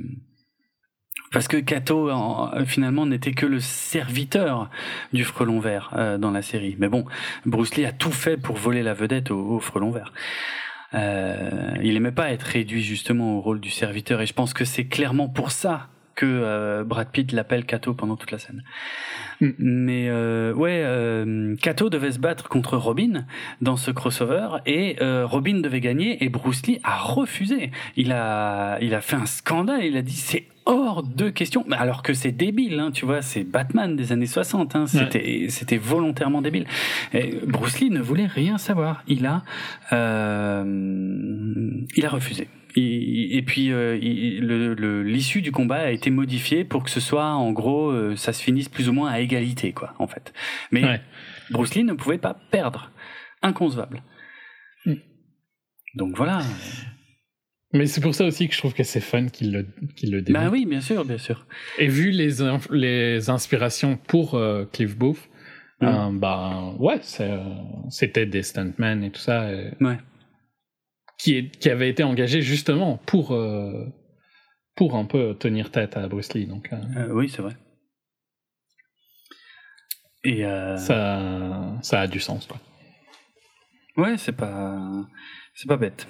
parce 1.33 1.49
que 1.49 1.57
Kato 1.57 2.13
en- 2.13 2.65
finalement 2.65 3.07
n'était 3.07 3.33
que 3.33 3.45
le 3.45 3.59
serviteur 3.59 4.71
du 5.13 5.25
Frelon 5.25 5.59
Vert 5.59 5.91
euh, 5.97 6.17
dans 6.17 6.31
la 6.31 6.43
série. 6.43 6.77
Mais 6.79 6.89
bon, 6.89 7.05
Bruce 7.45 7.75
Lee 7.75 7.87
a 7.87 7.91
tout 7.93 8.13
fait 8.13 8.37
pour 8.37 8.55
voler 8.55 8.85
la 8.85 8.95
vedette 8.95 9.33
au, 9.33 9.59
Frelon 9.59 9.91
Vert. 9.91 10.13
Il 10.93 11.97
aimait 11.97 12.13
pas 12.13 12.31
être 12.31 12.45
réduit 12.45 12.85
justement 12.85 13.37
au 13.37 13.41
rôle 13.41 13.59
du 13.61 13.71
serviteur, 13.71 14.21
et 14.21 14.27
je 14.27 14.33
pense 14.33 14.55
que 14.55 14.65
c'est 14.65 14.87
clairement 14.87 15.29
pour 15.29 15.51
ça 15.51 15.89
que 16.17 16.27
euh, 16.27 16.83
Brad 16.83 17.09
Pitt 17.11 17.31
l'appelle 17.33 17.65
Kato 17.65 17.95
pendant 17.95 18.17
toute 18.17 18.33
la 18.33 18.39
scène. 18.39 18.65
Mm. 19.41 19.51
Mais 19.59 20.09
euh, 20.09 20.53
ouais, 20.55 20.83
euh, 20.85 21.55
Kato 21.57 21.91
devait 21.91 22.13
se 22.13 22.19
battre 22.19 22.49
contre 22.49 22.77
Robin 22.77 23.27
dans 23.61 23.77
ce 23.77 23.91
crossover 23.91 24.49
et 24.65 24.97
euh, 25.03 25.27
Robin 25.27 25.61
devait 25.61 25.81
gagner 25.81 26.25
et 26.25 26.29
Bruce 26.29 26.67
Lee 26.67 26.81
a 26.83 26.97
refusé. 26.97 27.71
Il 27.97 28.13
a, 28.13 28.79
il 28.81 28.95
a 28.95 29.01
fait 29.01 29.17
un 29.17 29.27
scandale. 29.27 29.85
Il 29.85 29.97
a 29.97 30.03
dit 30.03 30.17
c'est 30.17 30.47
hors 30.65 31.03
de 31.03 31.29
question. 31.29 31.65
Mais 31.69 31.77
Alors 31.77 32.03
que 32.03 32.13
c'est 32.13 32.33
débile, 32.33 32.81
hein, 32.81 32.91
tu 32.93 33.05
vois, 33.05 33.23
c'est 33.23 33.45
Batman 33.45 33.95
des 33.95 34.13
années 34.13 34.27
60. 34.27 34.75
Hein, 34.75 34.87
c'était, 34.87 35.47
c'était 35.51 35.79
volontairement 35.79 36.43
débile. 36.43 36.67
Et 37.13 37.39
Bruce 37.47 37.81
Lee 37.81 37.91
ne 37.91 38.01
voulait 38.01 38.27
rien 38.27 38.59
savoir. 38.59 39.03
Il 39.07 39.27
a, 39.27 39.43
euh, 39.93 40.65
il 41.97 42.05
a 42.05 42.09
refusé. 42.09 42.49
Et, 42.79 43.37
et 43.39 43.43
puis 43.43 43.73
euh, 43.73 43.97
il- 44.01 44.41
le- 44.41 44.75
le- 44.75 45.03
l'issue 45.03 45.41
du 45.43 45.51
combat 45.51 45.77
a 45.79 45.91
été 45.91 46.11
modifiée 46.11 46.63
pour 46.65 46.85
que 46.85 46.91
ce 46.91 47.01
soit 47.01 47.25
en 47.27 47.51
gros 47.53 47.91
euh, 47.91 48.17
ça 48.17 48.33
se 48.35 48.43
finisse 48.43 48.69
plus 48.69 48.89
ou 48.89 48.93
moins 48.93 49.11
à 49.11 49.19
égalité 49.21 49.73
quoi 49.73 49.95
en 49.99 50.07
fait. 50.07 50.33
Mais 50.71 50.85
Ouais. 50.85 51.01
Bruce 51.51 51.75
Lee 51.75 51.85
ne 51.85 51.95
pouvait 51.95 52.19
pas 52.19 52.35
perdre, 52.51 52.91
inconcevable. 53.43 54.03
Mm. 54.85 54.95
Donc 55.95 56.17
voilà. 56.17 56.43
Mais 57.73 57.87
c'est 57.87 58.01
pour 58.01 58.15
ça 58.15 58.25
aussi 58.25 58.47
que 58.49 58.55
je 58.55 58.59
trouve 58.59 58.75
que 58.75 58.83
c'est 58.85 59.01
fun 59.01 59.27
qu'il 59.29 59.53
le, 59.53 59.63
développe. 60.23 60.31
Bah 60.45 60.51
oui, 60.51 60.67
bien 60.67 60.81
sûr, 60.81 61.05
bien 61.05 61.19
sûr. 61.19 61.47
Et 61.79 61.89
vu 61.89 62.11
les, 62.11 63.31
inspirations 63.31 63.97
pour 63.97 64.35
euh, 64.35 64.65
Cliff 64.73 64.97
Booth, 64.97 65.19
Mm. 65.81 66.19
bah 66.19 66.73
ouais, 66.79 67.01
c'était 67.91 68.25
des 68.25 68.43
stuntmen 68.43 69.05
et 69.05 69.11
tout 69.11 69.21
ça, 69.21 69.53
et- 69.53 69.73
Ouais. 69.81 69.99
Qui, 71.19 71.37
est, 71.37 71.59
qui 71.59 71.71
avaient 71.71 71.89
été 71.89 72.03
engagés 72.05 72.43
justement 72.43 72.99
pour, 73.07 73.33
euh, 73.35 73.87
pour 74.75 74.97
un 74.97 75.05
peu 75.05 75.35
tenir 75.39 75.71
tête 75.71 75.97
à 75.97 76.07
Bruce 76.09 76.33
Lee. 76.35 76.47
Donc 76.47 76.73
euh, 76.73 76.77
Euh, 76.97 77.13
oui, 77.13 77.29
c'est 77.29 77.43
vrai. 77.43 77.57
Et 80.25 80.43
ça, 80.43 81.77
ça 81.83 82.01
a 82.01 82.07
du 82.09 82.19
sens. 82.19 82.47
Quoi. 82.47 82.59
ouais, 83.97 84.17
c'est 84.19 84.33
pas, 84.33 85.07
c'est 85.55 85.69
pas 85.69 85.77
bête. 85.77 86.09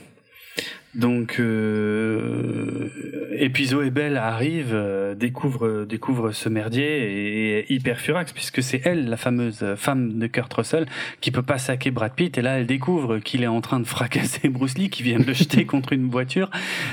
Donc, 0.97 1.37
euh, 1.41 2.89
et 3.33 3.51
puis 3.51 3.67
Zoé 3.67 3.91
Bell 3.91 4.17
arrive, 4.17 4.71
euh, 4.73 5.15
découvre, 5.15 5.85
découvre 5.85 6.33
ce 6.33 6.49
merdier 6.49 6.87
et 6.87 7.59
est 7.59 7.71
hyper 7.71 8.01
furax 8.01 8.33
puisque 8.33 8.63
c'est 8.63 8.81
elle, 8.85 9.11
la 9.11 9.19
fameuse 9.19 9.63
femme 9.77 10.19
de 10.19 10.27
Kurt 10.27 10.53
Russell, 10.55 10.87
qui 11.21 11.31
peut 11.31 11.43
pas 11.43 11.59
saquer 11.59 11.91
Brad 11.91 12.15
Pitt. 12.15 12.39
Et 12.39 12.43
là, 12.43 12.59
elle 12.59 12.67
découvre 12.67 13.19
qu'il 13.19 13.43
est 13.43 13.47
en 13.47 13.61
train 13.61 13.79
de 13.79 13.87
fracasser 13.87 14.49
Bruce 14.49 14.79
Lee, 14.79 14.89
qui 14.89 15.03
vient 15.03 15.19
de 15.19 15.25
le 15.25 15.35
jeter 15.35 15.67
contre 15.67 15.93
une 15.93 16.09
voiture. 16.09 16.51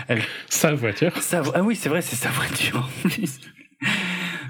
Elle 0.09 0.21
Sa 0.49 0.73
voiture. 0.73 1.15
Sa 1.21 1.41
ah 1.55 1.63
oui, 1.63 1.77
c'est 1.77 1.89
vrai, 1.89 2.01
c'est 2.01 2.17
sa 2.17 2.29
voiture 2.29 2.89
en 3.05 3.07
plus. 3.07 3.39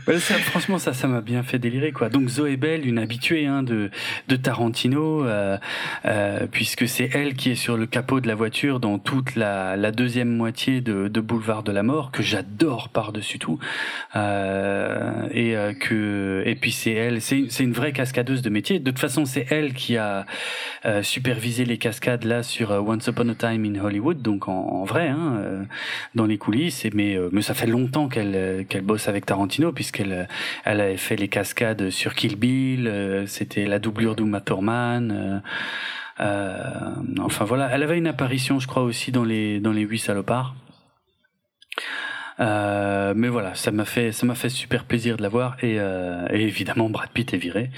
Ça, 0.05 0.35
franchement, 0.35 0.77
ça, 0.77 0.93
ça 0.93 1.07
m'a 1.07 1.21
bien 1.21 1.43
fait 1.43 1.59
délirer, 1.59 1.91
quoi. 1.91 2.09
Donc 2.09 2.27
Zoé 2.27 2.57
Bell, 2.57 2.85
une 2.85 2.99
habituée 2.99 3.45
hein, 3.45 3.63
de, 3.63 3.89
de 4.27 4.35
Tarantino, 4.35 5.25
euh, 5.25 5.57
euh, 6.05 6.45
puisque 6.51 6.88
c'est 6.88 7.09
elle 7.13 7.35
qui 7.35 7.51
est 7.51 7.55
sur 7.55 7.77
le 7.77 7.85
capot 7.85 8.19
de 8.19 8.27
la 8.27 8.35
voiture 8.35 8.80
dans 8.80 8.99
toute 8.99 9.35
la, 9.35 9.77
la 9.77 9.91
deuxième 9.91 10.30
moitié 10.30 10.81
de, 10.81 11.07
de 11.07 11.21
Boulevard 11.21 11.63
de 11.63 11.71
la 11.71 11.84
Mort, 11.84 12.11
que 12.11 12.21
j'adore 12.21 12.89
par-dessus 12.89 13.39
tout. 13.39 13.59
Euh, 14.15 15.27
et 15.31 15.55
euh, 15.55 15.73
que 15.73 16.43
et 16.45 16.55
puis 16.55 16.71
c'est 16.71 16.91
elle, 16.91 17.21
c'est 17.21 17.45
c'est 17.49 17.63
une 17.63 17.73
vraie 17.73 17.93
cascadeuse 17.93 18.41
de 18.41 18.49
métier. 18.49 18.80
De 18.80 18.91
toute 18.91 18.99
façon, 18.99 19.25
c'est 19.25 19.47
elle 19.49 19.73
qui 19.73 19.97
a 19.97 20.25
euh, 20.85 21.01
supervisé 21.01 21.65
les 21.65 21.77
cascades 21.77 22.25
là 22.25 22.43
sur 22.43 22.71
euh, 22.71 22.80
Once 22.80 23.07
Upon 23.07 23.30
a 23.30 23.35
Time 23.35 23.65
in 23.65 23.84
Hollywood, 23.84 24.21
donc 24.21 24.47
en, 24.47 24.53
en 24.53 24.84
vrai, 24.84 25.07
hein, 25.07 25.65
dans 26.13 26.25
les 26.25 26.38
coulisses. 26.38 26.85
Et 26.85 26.91
mais 26.93 27.17
mais 27.31 27.41
ça 27.41 27.53
fait 27.53 27.67
longtemps 27.67 28.09
qu'elle 28.09 28.65
qu'elle 28.67 28.81
bosse 28.84 29.07
avec 29.07 29.25
Tarantino 29.25 29.71
puisqu'elle 29.94 30.14
euh, 30.14 30.26
elle 30.65 30.82
avait 30.82 30.98
fait 30.98 31.15
les 31.15 31.28
cascades 31.28 31.90
sur 31.90 32.15
Kill 32.15 32.36
Bill. 32.36 32.88
euh, 32.88 33.26
C'était 33.28 33.65
la 33.65 33.80
doublure 33.80 34.15
d'Uma 34.15 34.41
Thurman. 34.41 35.41
euh, 36.20 36.95
enfin 37.20 37.45
voilà, 37.45 37.70
elle 37.72 37.84
avait 37.84 37.98
une 37.98 38.07
apparition, 38.07 38.60
je 38.60 38.68
crois 38.68 38.84
aussi 38.84 39.11
dans 39.11 39.24
les 39.24 39.60
dans 39.60 39.72
les 39.72 39.82
huit 39.82 39.99
salopards. 39.99 40.56
Mais 42.40 43.30
voilà, 43.30 43.53
ça 43.56 43.72
m'a 43.72 43.86
fait 43.86 44.11
ça 44.11 44.26
m'a 44.26 44.36
fait 44.36 44.49
super 44.49 44.86
plaisir 44.86 45.18
de 45.18 45.22
la 45.22 45.30
voir 45.30 45.56
et, 45.64 45.76
et 45.76 46.41
évidemment 46.41 46.90
Brad 46.90 47.10
Pitt 47.10 47.34
est 47.34 47.38
viré. 47.38 47.70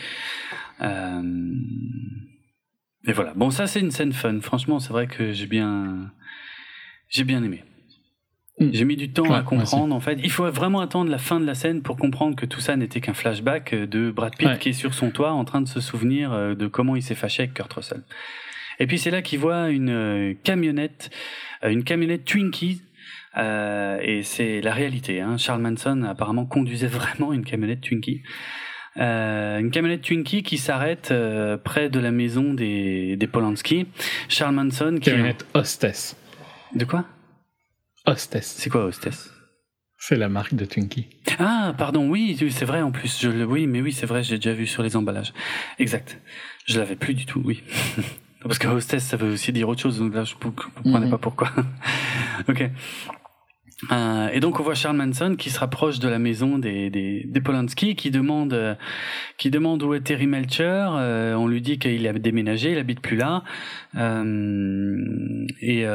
Euh, 0.81 1.21
et 3.07 3.11
voilà. 3.13 3.33
Bon, 3.35 3.51
ça 3.51 3.67
c'est 3.67 3.79
une 3.79 3.91
scène 3.91 4.13
fun. 4.13 4.39
Franchement, 4.41 4.79
c'est 4.79 4.91
vrai 4.91 5.07
que 5.07 5.31
j'ai 5.33 5.45
bien 5.47 6.11
j'ai 7.09 7.23
bien 7.23 7.43
aimé. 7.43 7.63
Mm. 8.59 8.69
J'ai 8.71 8.85
mis 8.85 8.95
du 8.95 9.11
temps 9.11 9.23
Ouais, 9.23 9.35
à 9.35 9.41
comprendre 9.41 9.93
en 9.93 9.99
fait. 9.99 10.17
Il 10.23 10.31
faut 10.31 10.49
vraiment 10.49 10.79
attendre 10.79 11.11
la 11.11 11.17
fin 11.17 11.39
de 11.41 11.45
la 11.45 11.55
scène 11.55 11.81
pour 11.81 11.97
comprendre 11.97 12.35
que 12.37 12.45
tout 12.45 12.61
ça 12.61 12.75
n'était 12.77 13.01
qu'un 13.01 13.13
flashback 13.13 13.75
de 13.75 14.11
Brad 14.11 14.35
Pitt 14.37 14.47
Ouais. 14.47 14.57
qui 14.59 14.69
est 14.69 14.73
sur 14.73 14.93
son 14.93 15.11
toit 15.11 15.31
en 15.33 15.43
train 15.43 15.61
de 15.61 15.67
se 15.67 15.81
souvenir 15.81 16.31
euh, 16.31 16.55
de 16.55 16.67
comment 16.67 16.95
il 16.95 17.03
s'est 17.03 17.15
fâché 17.15 17.43
avec 17.43 17.53
Kurt 17.53 17.71
Russell. 17.73 18.03
Et 18.79 18.87
puis 18.87 18.97
c'est 18.97 19.11
là 19.11 19.21
qu'il 19.21 19.39
voit 19.39 19.69
une 19.69 19.89
euh, 19.89 20.33
camionnette, 20.43 21.09
euh, 21.63 21.69
une 21.69 21.83
camionnette 21.83 22.23
Twinkie. 22.25 22.81
euh, 23.37 23.99
et 24.01 24.23
c'est 24.23 24.61
la 24.61 24.73
réalité. 24.73 25.19
Hein. 25.19 25.37
Charles 25.37 25.61
Manson 25.61 26.03
apparemment 26.03 26.45
conduisait 26.45 26.87
vraiment 26.99 27.33
une 27.33 27.43
camionnette 27.43 27.81
Twinkie. 27.81 28.21
Euh, 28.97 29.59
une 29.59 29.71
camionnette 29.71 30.03
Twinkie 30.03 30.43
qui 30.43 30.57
s'arrête 30.57 31.09
euh, 31.11 31.57
près 31.57 31.89
de 31.89 31.99
la 31.99 32.11
maison 32.11 32.53
des, 32.53 33.17
des 33.17 33.27
Polanski. 33.27 33.87
Charles 34.29 34.55
Manson 34.55 34.93
qui... 34.95 35.09
Camionnette 35.09 35.45
Hostess. 35.53 36.15
De 36.73 36.85
quoi? 36.85 37.03
Hostess. 38.05 38.55
C'est 38.57 38.69
quoi 38.69 38.85
Hostess? 38.85 39.31
C'est 39.97 40.15
la 40.17 40.29
marque 40.29 40.53
de 40.53 40.65
Twinkie. 40.65 41.07
Ah, 41.39 41.73
pardon, 41.77 42.07
oui, 42.09 42.37
c'est 42.51 42.65
vrai 42.65 42.81
en 42.81 42.91
plus. 42.91 43.19
Je 43.21 43.29
le, 43.29 43.45
oui, 43.45 43.65
mais 43.65 43.81
oui, 43.81 43.91
c'est 43.91 44.05
vrai, 44.05 44.23
j'ai 44.23 44.35
déjà 44.35 44.53
vu 44.53 44.67
sur 44.67 44.83
les 44.83 44.95
emballages. 44.95 45.33
Exact. 45.79 46.19
Je 46.67 46.79
l'avais 46.79 46.95
plus 46.95 47.13
du 47.13 47.25
tout, 47.25 47.41
oui. 47.43 47.63
Parce 48.43 48.59
que 48.59 48.67
hostess, 48.67 49.03
ça 49.03 49.17
veut 49.17 49.31
aussi 49.31 49.51
dire 49.51 49.67
autre 49.67 49.81
chose. 49.81 49.97
Donc 49.97 50.13
là, 50.13 50.23
je 50.23 50.35
ne 50.35 50.39
comprenais 50.39 51.05
Mhm. 51.05 51.09
pas 51.09 51.17
pourquoi. 51.17 51.51
ok. 52.47 52.69
Euh, 53.91 54.29
et 54.31 54.39
donc 54.39 54.59
on 54.59 54.63
voit 54.63 54.73
Charles 54.73 54.95
Manson 54.95 55.35
qui 55.37 55.49
se 55.49 55.59
rapproche 55.59 55.99
de 55.99 56.07
la 56.07 56.17
maison 56.17 56.57
des, 56.57 56.89
des, 56.89 57.23
des 57.25 57.41
Polanski, 57.41 57.95
qui 57.95 58.09
demande, 58.09 58.53
euh, 58.53 58.73
qui 59.37 59.49
demande 59.49 59.83
où 59.83 59.93
est 59.93 60.01
Terry 60.01 60.27
Melcher. 60.27 60.87
Euh, 60.93 61.35
on 61.35 61.47
lui 61.47 61.61
dit 61.61 61.77
qu'il 61.77 62.07
a 62.07 62.13
déménagé, 62.13 62.71
il 62.71 62.77
habite 62.77 63.01
plus 63.01 63.17
là. 63.17 63.43
Euh, 63.97 65.45
et 65.61 65.85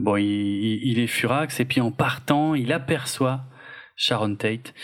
bon, 0.00 0.16
il, 0.16 0.80
il 0.82 0.98
est 0.98 1.06
furax. 1.06 1.60
Et 1.60 1.64
puis 1.64 1.80
en 1.80 1.92
partant, 1.92 2.54
il 2.54 2.72
aperçoit 2.72 3.44
Sharon 3.96 4.34
Tate. 4.34 4.74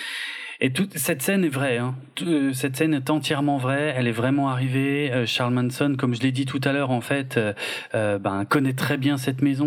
Et 0.60 0.70
toute 0.70 0.96
cette 0.96 1.20
scène 1.20 1.44
est 1.44 1.50
vraie. 1.50 1.76
Hein. 1.76 1.94
Euh, 2.22 2.52
Cette 2.54 2.76
scène 2.76 2.94
est 2.94 3.10
entièrement 3.10 3.58
vraie. 3.58 3.94
Elle 3.96 4.06
est 4.06 4.12
vraiment 4.12 4.48
arrivée. 4.48 5.12
Euh, 5.12 5.26
Charles 5.26 5.52
Manson, 5.52 5.96
comme 5.98 6.14
je 6.14 6.22
l'ai 6.22 6.32
dit 6.32 6.46
tout 6.46 6.60
à 6.64 6.72
l'heure, 6.72 6.90
en 6.90 7.02
fait, 7.02 7.36
euh, 7.36 7.52
euh, 7.94 8.18
ben, 8.18 8.46
connaît 8.46 8.72
très 8.72 8.96
bien 8.96 9.18
cette 9.18 9.42
maison. 9.42 9.66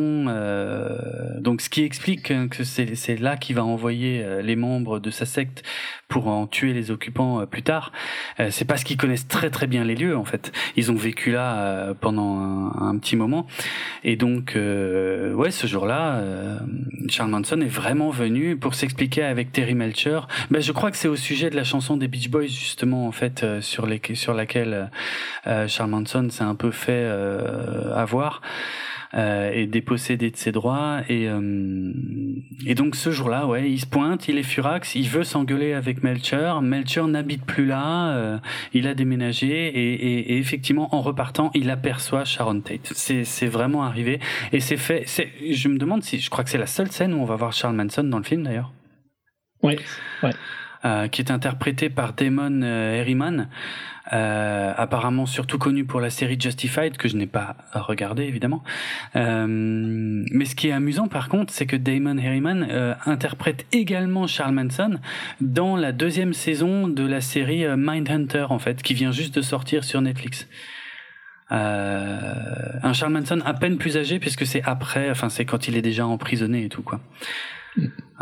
donc, 1.39 1.61
ce 1.61 1.69
qui 1.69 1.83
explique 1.83 2.33
que 2.49 2.63
c'est 2.63 3.17
là 3.17 3.37
qu'il 3.37 3.55
va 3.55 3.63
envoyer 3.63 4.25
les 4.41 4.55
membres 4.55 4.99
de 4.99 5.11
sa 5.11 5.25
secte 5.25 5.63
pour 6.07 6.27
en 6.27 6.47
tuer 6.47 6.73
les 6.73 6.91
occupants 6.91 7.45
plus 7.45 7.61
tard. 7.61 7.91
C'est 8.49 8.65
parce 8.65 8.83
qu'ils 8.83 8.97
connaissent 8.97 9.27
très 9.27 9.49
très 9.49 9.67
bien 9.67 9.83
les 9.83 9.95
lieux. 9.95 10.17
En 10.17 10.25
fait, 10.25 10.51
ils 10.75 10.91
ont 10.91 10.95
vécu 10.95 11.31
là 11.31 11.93
pendant 11.99 12.71
un, 12.79 12.97
petit 12.97 13.15
moment. 13.15 13.47
Et 14.03 14.15
donc, 14.15 14.55
ouais, 14.55 15.51
ce 15.51 15.67
jour-là, 15.67 16.21
Charles 17.07 17.31
Manson 17.31 17.61
est 17.61 17.65
vraiment 17.65 18.09
venu 18.09 18.57
pour 18.57 18.75
s'expliquer 18.75 19.23
avec 19.23 19.51
Terry 19.51 19.75
Melcher. 19.75 20.21
Ben, 20.51 20.61
crois 20.79 20.91
que 20.91 20.97
c'est 20.97 21.09
au 21.09 21.17
sujet 21.17 21.49
de 21.49 21.57
la 21.57 21.65
chanson 21.65 21.97
des 21.97 22.07
Beach 22.07 22.29
Boys 22.29 22.47
justement 22.47 23.05
en 23.05 23.11
fait 23.11 23.43
euh, 23.43 23.59
sur 23.59 23.85
les 23.85 24.01
sur 24.13 24.33
laquelle 24.33 24.89
euh, 25.45 25.67
Charles 25.67 25.89
Manson 25.89 26.29
s'est 26.29 26.43
un 26.43 26.55
peu 26.55 26.71
fait 26.71 26.91
euh, 26.93 27.93
avoir 27.93 28.41
euh, 29.13 29.51
et 29.51 29.65
dépossédé 29.65 30.31
de 30.31 30.37
ses 30.37 30.53
droits. 30.53 31.01
Et 31.09 31.27
euh, 31.27 31.91
et 32.65 32.75
donc 32.75 32.95
ce 32.95 33.11
jour-là 33.11 33.45
ouais 33.45 33.69
il 33.69 33.79
se 33.79 33.85
pointe 33.85 34.29
il 34.29 34.37
est 34.37 34.43
furax 34.43 34.95
il 34.95 35.09
veut 35.09 35.25
s'engueuler 35.25 35.73
avec 35.73 36.01
Melcher 36.01 36.53
Melcher 36.61 37.03
n'habite 37.07 37.43
plus 37.43 37.65
là 37.65 38.11
euh, 38.11 38.37
il 38.73 38.87
a 38.87 38.93
déménagé 38.93 39.49
et, 39.49 40.37
effectivement 40.37 40.95
en 40.95 41.01
repartant 41.01 41.51
il 41.55 41.69
aperçoit 41.71 42.23
Sharon 42.23 42.61
Tate. 42.61 42.93
C'est 42.95 43.25
c'est 43.25 43.47
vraiment 43.47 43.83
arrivé. 43.83 44.21
Et 44.53 44.61
c'est 44.61 44.77
fait 44.77 45.03
c'est 45.07 45.29
je 45.51 45.67
me 45.67 45.77
demande 45.77 46.03
si 46.03 46.19
je 46.19 46.29
crois 46.29 46.45
que 46.45 46.49
c'est 46.49 46.57
la 46.57 46.67
seule 46.67 46.89
scène 46.89 47.13
où 47.13 47.17
on 47.17 47.25
va 47.25 47.35
voir 47.35 47.51
Charles 47.51 47.75
Manson 47.75 48.03
dans 48.03 48.19
le 48.19 48.23
film 48.23 48.43
d'ailleurs. 48.43 48.71
Ouais, 49.61 49.77
ouais. 50.23 50.31
Euh, 50.85 51.07
qui 51.07 51.21
est 51.21 51.31
interprété 51.31 51.89
par 51.89 52.13
Damon 52.13 52.61
euh, 52.63 52.95
Herriman, 52.95 53.49
euh, 54.13 54.73
apparemment 54.75 55.25
surtout 55.25 55.57
connu 55.57 55.85
pour 55.85 55.99
la 55.99 56.09
série 56.09 56.37
Justified, 56.39 56.97
que 56.97 57.07
je 57.07 57.15
n'ai 57.15 57.27
pas 57.27 57.57
regardé 57.73 58.23
évidemment. 58.23 58.63
Mais 59.15 60.45
ce 60.45 60.55
qui 60.55 60.69
est 60.69 60.71
amusant 60.71 61.07
par 61.07 61.29
contre, 61.29 61.53
c'est 61.53 61.65
que 61.65 61.75
Damon 61.75 62.17
Herriman 62.17 62.95
interprète 63.05 63.65
également 63.71 64.25
Charles 64.25 64.53
Manson 64.53 64.99
dans 65.41 65.75
la 65.75 65.91
deuxième 65.91 66.33
saison 66.33 66.87
de 66.87 67.05
la 67.05 67.21
série 67.21 67.65
Mindhunter, 67.77 68.47
en 68.49 68.59
fait, 68.59 68.81
qui 68.81 68.93
vient 68.93 69.11
juste 69.11 69.35
de 69.35 69.41
sortir 69.41 69.83
sur 69.83 70.01
Netflix. 70.01 70.47
Euh, 71.51 72.33
un 72.83 72.93
Charles 72.93 73.13
Manson 73.13 73.41
à 73.43 73.53
peine 73.55 73.77
plus 73.77 73.97
âgé 73.97 74.19
puisque 74.19 74.45
c'est 74.45 74.61
après, 74.63 75.09
enfin 75.09 75.29
c'est 75.29 75.45
quand 75.45 75.67
il 75.67 75.77
est 75.77 75.81
déjà 75.81 76.05
emprisonné 76.05 76.65
et 76.65 76.69
tout 76.69 76.83
quoi. 76.83 76.99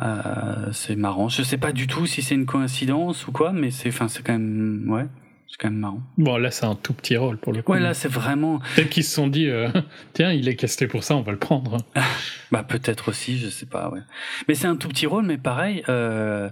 Euh, 0.01 0.71
c'est 0.71 0.95
marrant. 0.95 1.29
Je 1.29 1.41
sais 1.41 1.57
pas 1.57 1.71
du 1.71 1.87
tout 1.87 2.05
si 2.05 2.21
c'est 2.21 2.35
une 2.35 2.45
coïncidence 2.45 3.27
ou 3.27 3.31
quoi, 3.31 3.51
mais 3.51 3.71
c'est, 3.71 3.89
enfin, 3.89 4.07
c'est 4.07 4.21
quand 4.23 4.33
même, 4.33 4.85
ouais, 4.89 5.07
c'est 5.47 5.57
quand 5.57 5.69
même 5.69 5.79
marrant. 5.79 6.01
Bon, 6.17 6.37
là, 6.37 6.51
c'est 6.51 6.65
un 6.65 6.75
tout 6.75 6.93
petit 6.93 7.17
rôle 7.17 7.37
pour 7.37 7.53
le 7.53 7.61
coup. 7.61 7.71
Ouais, 7.71 7.79
là, 7.79 7.93
c'est 7.93 8.09
vraiment, 8.09 8.59
Peut-être 8.75 8.89
qu'ils 8.89 9.03
se 9.03 9.15
sont 9.15 9.27
dit, 9.27 9.47
euh, 9.47 9.69
tiens, 10.13 10.31
il 10.31 10.47
est 10.47 10.55
casté 10.55 10.87
pour 10.87 11.03
ça, 11.03 11.15
on 11.15 11.21
va 11.21 11.31
le 11.31 11.39
prendre. 11.39 11.77
bah 12.51 12.63
peut-être 12.63 13.09
aussi, 13.09 13.37
je 13.37 13.49
sais 13.49 13.65
pas, 13.65 13.89
ouais. 13.89 14.01
Mais 14.47 14.55
c'est 14.55 14.67
un 14.67 14.75
tout 14.75 14.87
petit 14.87 15.07
rôle, 15.07 15.25
mais 15.25 15.37
pareil, 15.37 15.83
euh, 15.89 16.49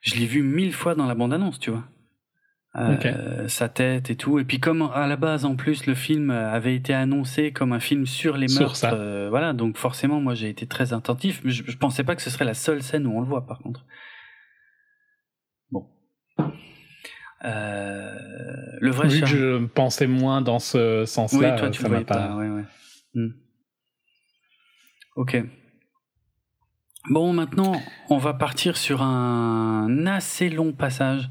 je 0.00 0.14
l'ai 0.14 0.26
vu 0.26 0.42
mille 0.42 0.72
fois 0.72 0.94
dans 0.94 1.06
la 1.06 1.14
bande-annonce, 1.14 1.58
tu 1.58 1.70
vois. 1.70 1.84
Euh, 2.76 3.48
Sa 3.48 3.68
tête 3.68 4.10
et 4.10 4.16
tout. 4.16 4.38
Et 4.38 4.44
puis 4.44 4.60
comme 4.60 4.82
à 4.94 5.06
la 5.06 5.16
base, 5.16 5.44
en 5.44 5.56
plus, 5.56 5.86
le 5.86 5.94
film 5.94 6.30
avait 6.30 6.74
été 6.76 6.94
annoncé 6.94 7.50
comme 7.52 7.72
un 7.72 7.80
film 7.80 8.06
sur 8.06 8.36
les 8.36 8.46
meurtres, 8.58 8.84
euh, 8.92 9.28
voilà. 9.30 9.52
Donc 9.52 9.76
forcément, 9.78 10.20
moi, 10.20 10.34
j'ai 10.34 10.48
été 10.48 10.66
très 10.66 10.92
attentif. 10.92 11.40
Mais 11.44 11.50
je, 11.50 11.64
je 11.66 11.76
pensais 11.76 12.04
pas 12.04 12.14
que 12.14 12.22
ce 12.22 12.30
serait 12.30 12.44
la 12.44 12.54
seule 12.54 12.82
scène 12.82 13.06
où 13.06 13.16
on 13.16 13.20
le 13.20 13.26
voit, 13.26 13.46
par 13.46 13.58
contre. 13.58 13.84
Bon. 15.70 15.86
Euh, 17.44 18.14
le 18.80 18.90
vrai 18.90 19.08
Vu 19.08 19.20
que 19.20 19.26
je 19.26 19.64
pensais 19.66 20.06
moins 20.06 20.40
dans 20.42 20.58
ce 20.58 21.00
Oui, 21.00 21.06
sens-là, 21.06 21.58
toi, 21.58 21.70
tu 21.70 21.82
ça 21.82 21.88
voyais 21.88 22.04
pas. 22.04 22.28
pas. 22.28 22.36
ouais, 22.36 22.48
ouais. 22.48 22.64
Hmm. 23.14 23.30
Ok. 25.16 25.42
Bon, 27.10 27.32
maintenant, 27.32 27.80
on 28.10 28.18
va 28.18 28.34
partir 28.34 28.76
sur 28.76 29.02
un 29.02 30.06
assez 30.06 30.50
long 30.50 30.72
passage 30.72 31.28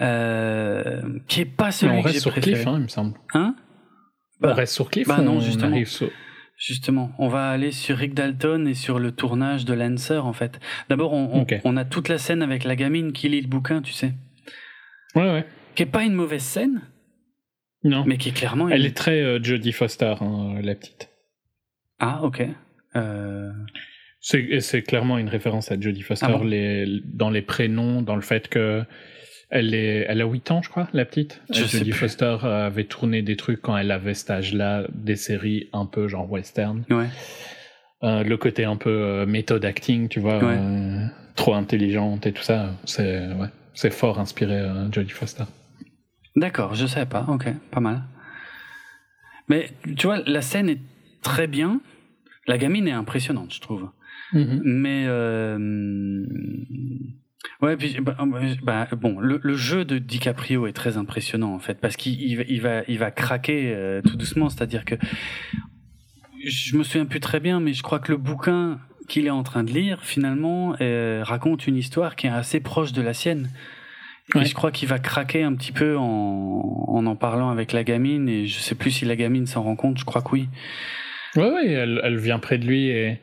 euh, 0.00 1.02
qui 1.28 1.40
est 1.42 1.44
pas 1.44 1.70
celui 1.70 1.92
on 1.92 2.02
que 2.02 2.08
j'ai 2.08 2.12
reste 2.14 2.22
sur 2.22 2.32
préféré. 2.32 2.54
Cliff, 2.54 2.66
hein, 2.66 2.74
il 2.76 2.82
me 2.82 2.88
semble. 2.88 3.14
Hein? 3.34 3.54
On 4.40 4.46
Bah, 4.48 4.54
reste 4.54 4.74
sur 4.74 4.90
Cliff 4.90 5.06
bah 5.08 5.20
non, 5.20 5.36
on 5.36 5.40
justement. 5.40 5.84
sur... 5.84 6.10
Justement, 6.58 7.12
on 7.18 7.28
va 7.28 7.50
aller 7.50 7.72
sur 7.72 7.96
Rick 7.96 8.14
Dalton 8.14 8.68
et 8.68 8.74
sur 8.74 9.00
le 9.00 9.10
tournage 9.10 9.64
de 9.64 9.74
Lancer, 9.74 10.18
en 10.24 10.32
fait. 10.32 10.60
D'abord, 10.88 11.12
on, 11.12 11.40
on- 11.40 11.46
on 11.64 11.76
a 11.76 11.84
toute 11.84 12.08
la 12.08 12.18
scène 12.18 12.40
avec 12.42 12.62
la 12.64 12.76
gamine 12.76 13.12
qui 13.12 13.28
lit 13.28 13.40
le 13.40 13.48
bouquin, 13.48 13.82
tu 13.82 13.92
sais. 13.92 14.12
Ouais, 15.16 15.22
ouais. 15.24 15.44
Qui 15.74 15.82
est 15.82 15.86
pas 15.86 16.04
une 16.04 16.12
mauvaise 16.14 16.42
scène, 16.42 16.82
Non. 17.82 18.04
mais 18.06 18.16
qui 18.16 18.28
est 18.28 18.32
clairement 18.32 18.68
une... 18.68 18.74
Elle 18.74 18.86
est 18.86 18.96
très 18.96 19.20
euh, 19.22 19.40
Jodie 19.42 19.72
Foster, 19.72 20.14
hein, 20.20 20.54
la 20.62 20.74
petite. 20.76 21.08
Ah, 21.98 22.20
ok. 22.22 22.46
Euh... 22.94 23.50
C'est 24.20 24.82
clairement 24.82 25.18
une 25.18 25.28
référence 25.28 25.72
à 25.72 25.80
Jodie 25.80 26.02
Foster 26.02 26.26
Ah 26.28 26.32
bon 26.36 26.44
les, 26.44 27.00
dans 27.04 27.30
les 27.30 27.42
prénoms, 27.42 28.02
dans 28.02 28.14
le 28.14 28.22
fait 28.22 28.46
que 28.48 28.84
elle, 29.52 29.74
est, 29.74 30.06
elle 30.08 30.20
a 30.20 30.26
8 30.26 30.50
ans, 30.50 30.62
je 30.62 30.68
crois, 30.70 30.88
la 30.92 31.04
petite. 31.04 31.40
Je 31.52 31.62
sais 31.64 31.78
Jodie. 31.78 31.92
Foster 31.92 32.36
avait 32.42 32.84
tourné 32.84 33.22
des 33.22 33.36
trucs 33.36 33.60
quand 33.62 33.76
elle 33.76 33.90
avait 33.92 34.14
cet 34.14 34.30
âge-là, 34.30 34.84
des 34.92 35.14
séries 35.16 35.68
un 35.72 35.86
peu 35.86 36.08
genre 36.08 36.28
western. 36.30 36.84
Ouais. 36.90 37.06
Euh, 38.02 38.24
le 38.24 38.36
côté 38.36 38.64
un 38.64 38.76
peu 38.76 38.90
euh, 38.90 39.26
méthode 39.26 39.64
acting, 39.64 40.08
tu 40.08 40.18
vois, 40.18 40.38
Ouais. 40.38 40.56
euh, 40.58 41.06
trop 41.36 41.54
intelligente 41.54 42.26
et 42.26 42.32
tout 42.32 42.42
ça, 42.42 42.70
c'est 42.84 43.28
ouais, 43.34 43.46
c'est 43.74 43.92
fort 43.92 44.18
inspiré 44.18 44.60
Jodie 44.90 45.10
Foster. 45.10 45.44
D'accord, 46.34 46.74
je 46.74 46.86
savais 46.86 47.06
pas. 47.06 47.24
Ok, 47.28 47.46
pas 47.70 47.80
mal. 47.80 48.02
Mais 49.48 49.70
tu 49.96 50.06
vois, 50.06 50.18
la 50.26 50.40
scène 50.42 50.68
est 50.68 50.80
très 51.22 51.46
bien. 51.46 51.80
La 52.48 52.58
gamine 52.58 52.88
est 52.88 52.92
impressionnante, 52.92 53.54
je 53.54 53.60
trouve. 53.60 53.88
Mais 54.34 55.04
euh, 55.06 55.58
ouais, 57.62 57.76
puis 57.76 57.96
bah, 58.00 58.16
bah, 58.62 58.88
bon, 58.96 59.18
le, 59.20 59.40
le 59.42 59.54
jeu 59.54 59.84
de 59.84 59.98
DiCaprio 59.98 60.66
est 60.66 60.72
très 60.72 60.96
impressionnant 60.96 61.54
en 61.54 61.58
fait 61.58 61.80
parce 61.80 61.96
qu'il 61.96 62.20
il 62.20 62.36
va, 62.36 62.42
il 62.48 62.60
va 62.60 62.82
il 62.88 62.98
va 62.98 63.10
craquer 63.10 63.72
euh, 63.74 64.02
tout 64.02 64.16
doucement. 64.16 64.48
C'est-à-dire 64.48 64.84
que 64.84 64.96
je 66.44 66.76
me 66.76 66.82
souviens 66.82 67.06
plus 67.06 67.20
très 67.20 67.40
bien, 67.40 67.60
mais 67.60 67.72
je 67.72 67.82
crois 67.82 67.98
que 68.00 68.10
le 68.12 68.18
bouquin 68.18 68.80
qu'il 69.08 69.26
est 69.26 69.30
en 69.30 69.42
train 69.42 69.64
de 69.64 69.72
lire 69.72 70.04
finalement 70.04 70.74
euh, 70.80 71.22
raconte 71.24 71.66
une 71.66 71.76
histoire 71.76 72.16
qui 72.16 72.26
est 72.26 72.30
assez 72.30 72.60
proche 72.60 72.92
de 72.92 73.02
la 73.02 73.14
sienne. 73.14 73.50
Et 74.34 74.38
Ouais. 74.38 74.44
je 74.44 74.54
crois 74.54 74.70
qu'il 74.70 74.88
va 74.88 74.98
craquer 74.98 75.42
un 75.42 75.52
petit 75.54 75.72
peu 75.72 75.96
en, 75.98 76.84
en 76.88 77.06
en 77.06 77.16
parlant 77.16 77.50
avec 77.50 77.72
la 77.72 77.82
gamine 77.84 78.28
et 78.28 78.46
je 78.46 78.60
sais 78.60 78.74
plus 78.76 78.90
si 78.92 79.04
la 79.04 79.16
gamine 79.16 79.46
s'en 79.46 79.62
rend 79.62 79.76
compte. 79.76 79.98
Je 79.98 80.04
crois 80.04 80.22
que 80.22 80.30
oui. 80.30 80.48
Ouais, 81.36 81.50
ouais, 81.50 81.66
elle, 81.68 82.00
elle 82.04 82.18
vient 82.18 82.38
près 82.38 82.58
de 82.58 82.66
lui 82.66 82.88
et. 82.88 83.18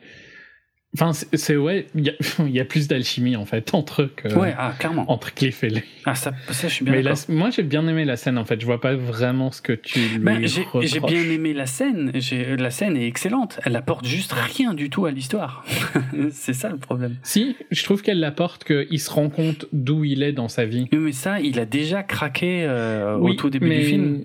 Enfin, 0.92 1.12
c'est 1.12 1.56
ouais, 1.56 1.86
il 1.94 2.04
y, 2.04 2.10
a- 2.10 2.14
il 2.40 2.50
y 2.50 2.58
a 2.58 2.64
plus 2.64 2.88
d'alchimie 2.88 3.36
en 3.36 3.44
fait 3.44 3.72
entre 3.74 4.02
eux 4.02 4.12
que. 4.16 4.26
Ouais, 4.34 4.52
ah 4.58 4.74
clairement. 4.76 5.08
Entre 5.08 5.32
Cliff 5.32 5.62
et 5.62 5.70
lui. 5.70 5.82
Ah 6.04 6.16
ça, 6.16 6.32
ça 6.50 6.66
je 6.66 6.74
suis 6.74 6.84
bien 6.84 6.94
Mais 6.94 7.02
la- 7.02 7.14
moi 7.28 7.50
j'ai 7.50 7.62
bien 7.62 7.86
aimé 7.86 8.04
la 8.04 8.16
scène 8.16 8.36
en 8.38 8.44
fait, 8.44 8.60
je 8.60 8.66
vois 8.66 8.80
pas 8.80 8.96
vraiment 8.96 9.52
ce 9.52 9.62
que 9.62 9.72
tu 9.72 10.00
lui 10.00 10.18
Ben, 10.18 10.44
j'ai 10.44 10.62
reproches. 10.62 10.86
j'ai 10.86 10.98
bien 10.98 11.22
aimé 11.22 11.52
la 11.52 11.66
scène. 11.66 12.10
J'ai- 12.16 12.56
La 12.56 12.70
scène 12.72 12.96
est 12.96 13.06
excellente. 13.06 13.60
Elle 13.64 13.76
apporte 13.76 14.04
juste 14.04 14.32
rien 14.32 14.74
du 14.74 14.90
tout 14.90 15.06
à 15.06 15.12
l'histoire. 15.12 15.64
c'est 16.32 16.54
ça 16.54 16.70
le 16.70 16.78
problème. 16.78 17.16
Si, 17.22 17.54
je 17.70 17.84
trouve 17.84 18.02
qu'elle 18.02 18.18
l'apporte 18.18 18.64
qu'il 18.64 18.98
se 19.00 19.10
rend 19.10 19.28
compte 19.30 19.66
d'où 19.72 20.04
il 20.04 20.24
est 20.24 20.32
dans 20.32 20.48
sa 20.48 20.64
vie. 20.64 20.88
Mais 20.92 21.12
ça, 21.12 21.38
il 21.40 21.60
a 21.60 21.66
déjà 21.66 22.02
craqué 22.02 22.64
euh, 22.64 23.14
au 23.16 23.32
tout 23.34 23.48
début 23.48 23.68
mais- 23.68 23.78
du 23.78 23.84
film. 23.84 24.24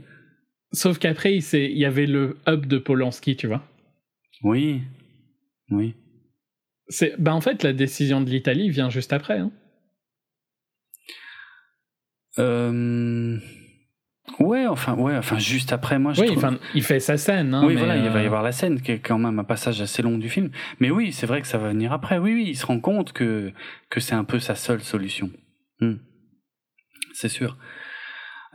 Sauf 0.72 0.98
qu'après, 0.98 1.36
il, 1.36 1.42
s'est- 1.44 1.70
il 1.72 1.78
y 1.78 1.86
avait 1.86 2.08
le 2.08 2.38
hub 2.48 2.66
de 2.66 2.80
Polanski, 2.80 3.36
tu 3.38 3.46
vois. 3.48 3.62
Oui, 4.44 4.82
oui. 5.70 5.94
C'est, 6.88 7.16
bah 7.20 7.34
en 7.34 7.41
fait, 7.41 7.64
la 7.64 7.74
décision 7.74 8.22
de 8.22 8.30
l'Italie 8.30 8.70
vient 8.70 8.90
juste 8.90 9.14
après. 9.14 9.40
Hein. 9.40 9.52
Euh... 12.40 13.38
Ouais, 14.40 14.66
enfin, 14.66 14.95
ouais, 14.95 15.16
enfin, 15.16 15.38
juste 15.38 15.72
après, 15.72 15.99
moi, 15.99 16.14
je 16.14 16.22
Oui, 16.22 16.28
trouve- 16.28 16.38
enfin, 16.40 16.57
il 16.74 16.84
fait 16.84 16.99
sa 16.99 17.16
scène. 17.16 17.53
Hein, 17.53 17.62
oui, 17.66 17.74
mais, 17.76 17.80
voilà, 17.80 17.95
il 17.95 18.10
va 18.10 18.20
y 18.20 18.24
euh, 18.24 18.26
avoir 18.26 18.41
la 18.44 18.52
scène 18.52 18.82
qui 18.82 18.91
est 18.91 18.99
quand 18.99 19.20
même 19.20 19.38
un 19.40 19.44
passage 19.44 19.82
assez 19.82 20.02
long 20.02 20.18
du 20.18 20.30
film. 20.30 20.49
Mais 20.80 20.90
oui, 20.90 21.12
c'est 21.14 21.28
vrai 21.28 21.41
que 21.41 21.48
ça 21.48 21.57
va 21.57 21.70
venir 21.70 21.94
après. 21.94 22.18
Oui, 22.18 22.34
oui, 22.34 22.45
il 22.48 22.56
se 22.56 22.66
rend 22.66 22.80
compte 22.80 23.14
que 23.14 23.52
que 23.90 23.99
c'est 23.99 24.16
un 24.16 24.24
peu 24.24 24.40
sa 24.40 24.56
seule 24.56 24.82
solution. 24.82 25.30
Hmm. 25.80 25.95
C'est 27.14 27.30
sûr. 27.30 27.57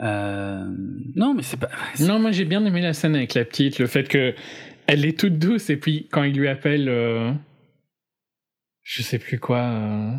Euh... 0.00 0.66
Non, 1.14 1.34
mais 1.34 1.42
c'est 1.42 1.56
pas. 1.58 1.70
Non, 2.00 2.18
moi 2.18 2.32
j'ai 2.32 2.44
bien 2.44 2.64
aimé 2.64 2.80
la 2.80 2.92
scène 2.92 3.14
avec 3.14 3.34
la 3.34 3.44
petite, 3.44 3.78
le 3.78 3.86
fait 3.86 4.08
que 4.08 4.34
elle 4.86 5.04
est 5.04 5.18
toute 5.18 5.38
douce 5.38 5.70
et 5.70 5.76
puis 5.76 6.08
quand 6.10 6.24
il 6.24 6.36
lui 6.36 6.48
appelle, 6.48 6.88
je 8.82 9.02
sais 9.02 9.18
plus 9.18 9.38
quoi, 9.38 9.58
euh, 9.60 10.12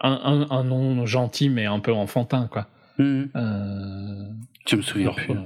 un, 0.00 0.10
un, 0.12 0.50
un 0.50 0.64
nom 0.64 1.06
gentil 1.06 1.48
mais 1.48 1.66
un 1.66 1.80
peu 1.80 1.92
enfantin 1.92 2.48
quoi. 2.48 2.68
Euh, 3.00 4.28
Je 4.66 4.76
me 4.76 4.82
souviens 4.82 5.12
plus. 5.12 5.32
euh, 5.34 5.42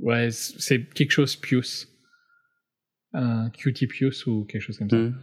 ouais, 0.00 0.30
c'est 0.30 0.84
quelque 0.92 1.10
chose 1.12 1.36
Pius, 1.36 1.88
Cutie 3.58 3.86
Pius 3.86 4.26
ou 4.26 4.44
quelque 4.44 4.62
chose 4.62 4.78
comme 4.78 4.90
ça. 4.90 4.96
Hmm. 4.96 5.14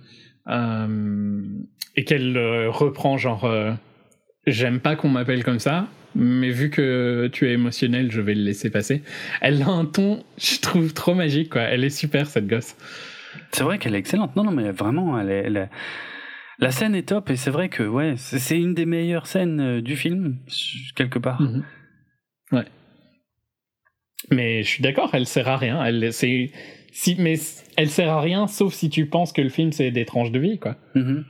Euh, 0.50 1.42
et 1.96 2.04
qu'elle 2.04 2.38
reprend 2.68 3.18
genre 3.18 3.50
j'aime 4.46 4.80
pas 4.82 4.96
qu'on 4.98 5.08
m'appelle 5.10 5.44
comme 5.44 5.60
ça 5.60 5.88
mais 6.16 6.50
vu 6.50 6.70
que 6.70 7.30
tu 7.32 7.48
es 7.48 7.54
émotionnel 7.54 8.12
je 8.12 8.20
vais 8.20 8.36
le 8.36 8.44
laisser 8.44 8.70
passer 8.70 9.04
elle 9.40 9.62
a 9.62 9.70
un 9.70 9.86
ton 9.86 10.24
je 10.38 10.60
trouve 10.60 10.94
trop 10.94 11.16
magique 11.16 11.50
quoi 11.52 11.62
elle 11.62 11.84
est 11.86 11.90
super 11.90 12.28
cette 12.28 12.48
gosse 12.48 12.76
C'est 13.52 13.64
vrai 13.64 13.80
qu'elle 13.80 13.96
est 13.96 14.00
excellente. 14.00 14.36
Non, 14.36 14.44
non, 14.44 14.52
mais 14.52 14.72
vraiment, 14.72 15.20
elle 15.20 15.30
est, 15.30 15.44
elle 15.46 15.58
est- 15.58 15.70
la 16.60 16.72
scène 16.72 16.94
est 16.96 17.08
top 17.10 17.30
et 17.30 17.36
c'est 17.36 17.50
vrai 17.50 17.68
que 17.70 17.84
ouais, 17.84 18.16
c'est 18.18 18.60
une 18.60 18.74
des 18.74 18.86
meilleures 18.86 19.28
scènes 19.28 19.60
euh, 19.60 19.82
du 19.82 19.96
film 19.96 20.38
quelque 20.96 21.20
part. 21.20 21.42
Mhm. 21.42 21.64
ouais 22.52 22.66
mais 24.32 24.64
je 24.64 24.68
suis 24.70 24.82
d'accord 24.84 25.10
elle 25.14 25.26
sert 25.28 25.50
à 25.50 25.58
rien 25.58 25.84
elle 25.84 26.14
c'est 26.14 26.52
si 26.94 27.16
mais 27.20 27.36
elle 27.76 27.90
sert 27.90 28.10
à 28.10 28.22
rien 28.22 28.48
sauf 28.48 28.74
si 28.74 28.90
tu 28.90 29.08
penses 29.08 29.34
que 29.34 29.42
le 29.42 29.50
film 29.50 29.74
c'est 29.74 29.92
des 29.92 30.06
tranches 30.06 30.32
de 30.32 30.40
vie 30.40 30.60
quoi 30.60 30.78
Mhm. 30.96 31.26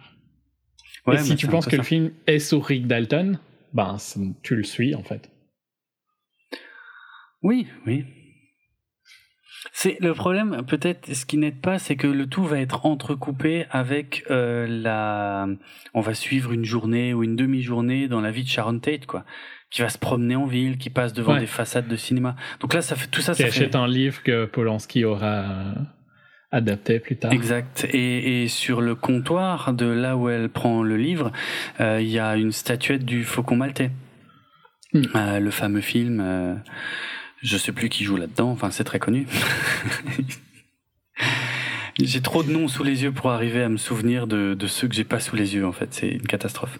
Ouais, 1.07 1.15
et 1.15 1.17
si 1.19 1.35
tu 1.35 1.47
penses 1.47 1.65
que 1.65 1.71
ça. 1.71 1.77
le 1.77 1.83
film 1.83 2.11
est 2.27 2.39
sur 2.39 2.63
Rick 2.63 2.85
Dalton, 2.87 3.39
ben 3.73 3.97
tu 4.43 4.55
le 4.55 4.63
suis 4.63 4.93
en 4.95 5.03
fait. 5.03 5.29
Oui, 7.41 7.67
oui. 7.85 8.05
C'est 9.71 9.97
le 10.01 10.13
problème, 10.13 10.63
peut-être, 10.67 11.13
ce 11.13 11.25
qui 11.25 11.37
n'aide 11.37 11.61
pas, 11.61 11.79
c'est 11.79 11.95
que 11.95 12.07
le 12.07 12.27
tout 12.27 12.43
va 12.43 12.59
être 12.59 12.85
entrecoupé 12.85 13.65
avec 13.71 14.25
euh, 14.29 14.67
la. 14.67 15.47
On 15.93 16.01
va 16.01 16.13
suivre 16.13 16.51
une 16.51 16.65
journée 16.65 17.13
ou 17.13 17.23
une 17.23 17.35
demi-journée 17.35 18.07
dans 18.07 18.19
la 18.21 18.31
vie 18.31 18.43
de 18.43 18.49
Sharon 18.49 18.79
Tate, 18.79 19.05
quoi, 19.05 19.23
qui 19.71 19.81
va 19.81 19.89
se 19.89 19.97
promener 19.97 20.35
en 20.35 20.45
ville, 20.45 20.77
qui 20.77 20.89
passe 20.89 21.13
devant 21.13 21.33
Ouais. 21.35 21.39
des 21.39 21.47
façades 21.47 21.87
de 21.87 21.95
cinéma. 21.95 22.35
Donc 22.59 22.73
là, 22.73 22.81
ça 22.81 22.95
fait 22.95 23.07
tout 23.07 23.21
ça. 23.21 23.31
Qui 23.33 23.43
ça 23.43 23.47
achète 23.47 23.71
fait... 23.71 23.77
un 23.77 23.87
livre 23.87 24.21
que 24.21 24.45
Polanski 24.45 25.05
aura 25.05 25.43
euh, 25.43 25.73
adapté 26.51 26.99
plus 26.99 27.15
tard. 27.15 27.31
Exact. 27.31 27.87
Et, 27.93 28.43
et 28.43 28.47
sur 28.49 28.81
le 28.81 28.95
comptoir 28.95 29.73
de 29.73 29.85
là 29.85 30.17
où 30.17 30.27
elle 30.29 30.49
prend 30.49 30.83
le 30.83 30.97
livre, 30.97 31.31
euh, 31.79 32.01
il 32.01 32.09
y 32.09 32.19
a 32.19 32.35
une 32.35 32.51
statuette 32.51 33.05
du 33.05 33.23
Faucon 33.23 33.55
Maltais. 33.55 33.91
Hmm. 34.93 35.03
Euh, 35.15 35.39
le 35.39 35.51
fameux 35.51 35.81
film. 35.81 36.61
Je 37.43 37.57
sais 37.57 37.71
plus 37.71 37.89
qui 37.89 38.03
joue 38.03 38.17
là-dedans. 38.17 38.49
Enfin, 38.51 38.71
c'est 38.71 38.83
très 38.83 38.99
connu. 38.99 39.25
j'ai 41.99 42.21
trop 42.21 42.43
de 42.43 42.51
noms 42.51 42.67
sous 42.67 42.83
les 42.83 43.03
yeux 43.03 43.11
pour 43.11 43.29
arriver 43.31 43.61
à 43.63 43.69
me 43.69 43.77
souvenir 43.77 44.25
de, 44.27 44.53
de 44.55 44.67
ceux 44.67 44.87
que 44.87 44.95
j'ai 44.95 45.03
pas 45.03 45.19
sous 45.19 45.35
les 45.35 45.53
yeux. 45.55 45.65
En 45.65 45.71
fait, 45.71 45.93
c'est 45.93 46.09
une 46.09 46.23
catastrophe. 46.27 46.79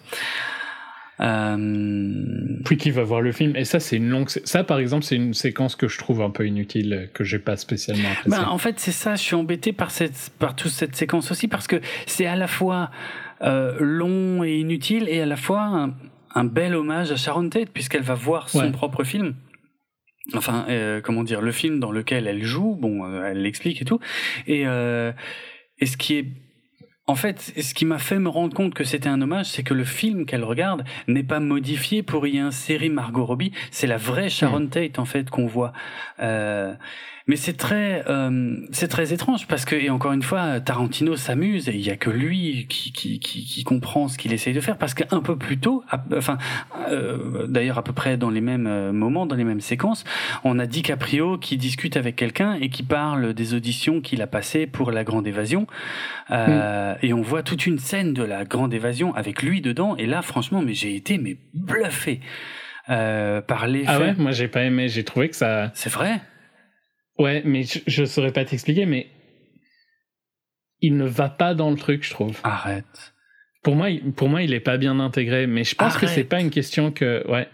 Euh, 1.20 2.12
Puis 2.66 2.78
qui 2.78 2.90
va 2.92 3.04
voir 3.04 3.22
le 3.22 3.32
film. 3.32 3.56
Et 3.56 3.66
ça, 3.66 3.80
c'est 3.80 3.98
une 3.98 4.10
longue. 4.10 4.30
Ça, 4.30 4.64
par 4.64 4.80
exemple, 4.80 5.04
c'est 5.04 5.16
une 5.16 5.34
séquence 5.36 5.76
que 5.76 5.88
je 5.88 5.98
trouve 6.00 6.22
un 6.22 6.32
peu 6.32 6.48
inutile, 6.48 7.10
que 7.14 7.24
j'ai 7.24 7.38
pas 7.40 7.56
spécialement 7.56 8.10
appréciée. 8.10 8.32
Ben, 8.44 8.50
en 8.50 8.58
fait, 8.58 8.80
c'est 8.80 8.92
ça. 8.92 9.16
Je 9.16 9.22
suis 9.22 9.36
embêté 9.36 9.74
par 9.74 9.92
cette, 9.92 10.32
par 10.40 10.56
toute 10.56 10.72
cette 10.72 10.96
séquence 10.96 11.30
aussi 11.32 11.48
parce 11.48 11.68
que 11.68 11.80
c'est 12.08 12.26
à 12.26 12.36
la 12.36 12.48
fois 12.48 12.90
euh, 13.44 13.78
long 13.80 14.44
et 14.44 14.58
inutile 14.58 15.08
et 15.08 15.22
à 15.22 15.26
la 15.28 15.38
fois 15.38 15.62
un, 15.62 15.94
un 16.34 16.44
bel 16.46 16.74
hommage 16.76 17.12
à 17.12 17.16
Sharon 17.16 17.48
Tate 17.50 17.70
puisqu'elle 17.70 18.02
va 18.04 18.16
voir 18.16 18.50
son 18.50 18.60
Ouais. 18.62 18.72
propre 18.72 19.04
film. 19.04 19.36
Enfin, 20.34 20.66
euh, 20.70 21.02
comment 21.02 21.24
dire, 21.24 21.42
le 21.42 21.52
film 21.52 21.80
dans 21.80 21.92
lequel 21.92 22.28
elle 22.28 22.44
joue. 22.44 22.76
Bon, 22.76 23.06
euh, 23.06 23.26
elle 23.26 23.42
l'explique 23.42 23.82
et 23.82 23.86
tout. 23.86 24.00
Et, 24.48 24.66
euh, 24.66 25.12
et 25.80 25.86
ce 25.86 25.98
qui 25.98 26.16
est 26.16 26.28
en 27.06 27.16
fait, 27.16 27.42
ce 27.42 27.74
qui 27.74 27.84
m'a 27.84 28.00
fait 28.00 28.18
me 28.18 28.30
rendre 28.30 28.56
compte 28.56 28.74
que 28.74 28.86
c'était 28.86 29.10
un 29.10 29.22
hommage, 29.22 29.48
c'est 29.48 29.64
que 29.64 29.74
le 29.74 29.84
film 29.84 30.26
qu'elle 30.26 30.46
regarde 30.46 30.86
n'est 31.08 31.24
pas 31.24 31.42
modifié 31.42 32.02
pour 32.02 32.26
y 32.28 32.40
insérer 32.40 32.88
Margot 32.88 33.26
Robbie. 33.26 33.52
C'est 33.72 33.88
la 33.88 33.98
vraie 33.98 34.30
Sharon 34.30 34.68
Tate 34.68 35.00
en 35.00 35.06
fait 35.06 35.30
qu'on 35.30 35.46
voit. 35.46 35.74
Euh, 36.20 36.74
mais 37.28 37.36
c'est 37.38 37.54
très, 37.54 38.04
euh, 38.10 38.58
c'est 38.72 38.88
très 38.90 39.14
étrange 39.14 39.48
parce 39.48 39.64
que 39.66 39.76
et 39.76 39.90
encore 39.90 40.12
une 40.12 40.22
fois, 40.24 40.60
Tarantino 40.60 41.16
s'amuse 41.16 41.70
et 41.70 41.74
il 41.76 41.82
y 41.82 41.90
a 41.90 41.96
que 41.96 42.10
lui 42.10 42.66
qui 42.70 42.92
qui 42.92 43.20
qui, 43.20 43.46
qui 43.46 43.64
comprend 43.64 44.08
ce 44.10 44.18
qu'il 44.18 44.34
essaye 44.34 44.54
de 44.54 44.60
faire 44.60 44.78
parce 44.78 44.94
qu'un 44.94 45.22
peu 45.22 45.38
plus 45.38 45.58
tôt, 45.58 45.84
à- 45.90 46.04
enfin, 46.18 46.38
euh, 46.90 47.48
d'ailleurs 47.48 47.78
à 47.78 47.84
peu 47.84 47.94
près 47.94 48.18
dans 48.18 48.30
les 48.30 48.42
mêmes 48.42 48.68
euh, 48.68 48.92
moments, 48.92 49.26
dans 49.26 49.36
les 49.36 49.46
mêmes 49.46 49.62
séquences, 49.62 50.04
on 50.44 50.60
a 50.60 50.66
DiCaprio 50.66 51.38
qui 51.38 51.56
discute 51.58 51.96
avec 51.98 52.16
quelqu'un 52.16 52.56
et 52.56 52.70
qui 52.70 52.84
parle 52.84 53.34
des 53.34 53.54
auditions 53.54 54.02
qu'il 54.02 54.22
a 54.22 54.28
passées 54.28 54.68
pour 54.68 54.92
La 54.92 55.04
Grande 55.04 55.26
Évasion. 55.28 55.66
Euh, 56.32 56.96
Et 57.02 57.14
on 57.14 57.22
voit 57.22 57.44
toute 57.44 57.66
une 57.66 57.80
scène 57.80 58.14
de 58.14 58.24
La 58.24 58.44
Grande 58.46 58.74
Évasion 58.74 59.14
avec 59.16 59.42
lui 59.44 59.62
dedans. 59.62 59.96
Et 59.98 60.06
là, 60.06 60.22
franchement, 60.22 60.62
mais 60.62 60.74
j'ai 60.74 60.96
été 60.96 61.18
mais 61.18 61.38
bluffé 61.54 62.20
euh, 62.90 63.42
par 63.42 63.68
l'effet. 63.68 63.86
Ah 63.90 64.00
ouais, 64.00 64.14
moi 64.18 64.32
j'ai 64.32 64.48
pas 64.48 64.64
aimé. 64.64 64.88
J'ai 64.90 65.04
trouvé 65.04 65.30
que 65.30 65.36
ça. 65.36 65.72
C'est 65.74 65.92
vrai? 65.92 66.20
Ouais, 67.20 67.42
mais 67.46 67.64
je, 67.64 67.80
je 67.88 68.06
saurais 68.06 68.32
pas 68.32 68.44
t'expliquer, 68.46 68.86
mais 68.86 69.08
il 70.82 70.98
ne 70.98 71.06
va 71.06 71.30
pas 71.30 71.54
dans 71.54 71.70
le 71.70 71.78
truc, 71.78 72.04
je 72.04 72.10
trouve. 72.12 72.40
Arrête. 72.44 73.14
Pour 73.64 73.76
moi, 73.76 73.90
il- 73.90 74.12
pour 74.12 74.28
moi, 74.30 74.42
il 74.42 74.54
est 74.54 74.60
pas 74.60 74.78
bien 74.78 75.00
intégré. 75.00 75.48
Mais 75.48 75.64
je 75.64 75.76
pense 75.76 75.96
que 75.96 76.06
c'est 76.08 76.14
Arrête. 76.14 76.30
pas 76.30 76.42
une 76.42 76.50
question 76.50 76.92
que. 76.92 77.26
Ouais. 77.30 77.48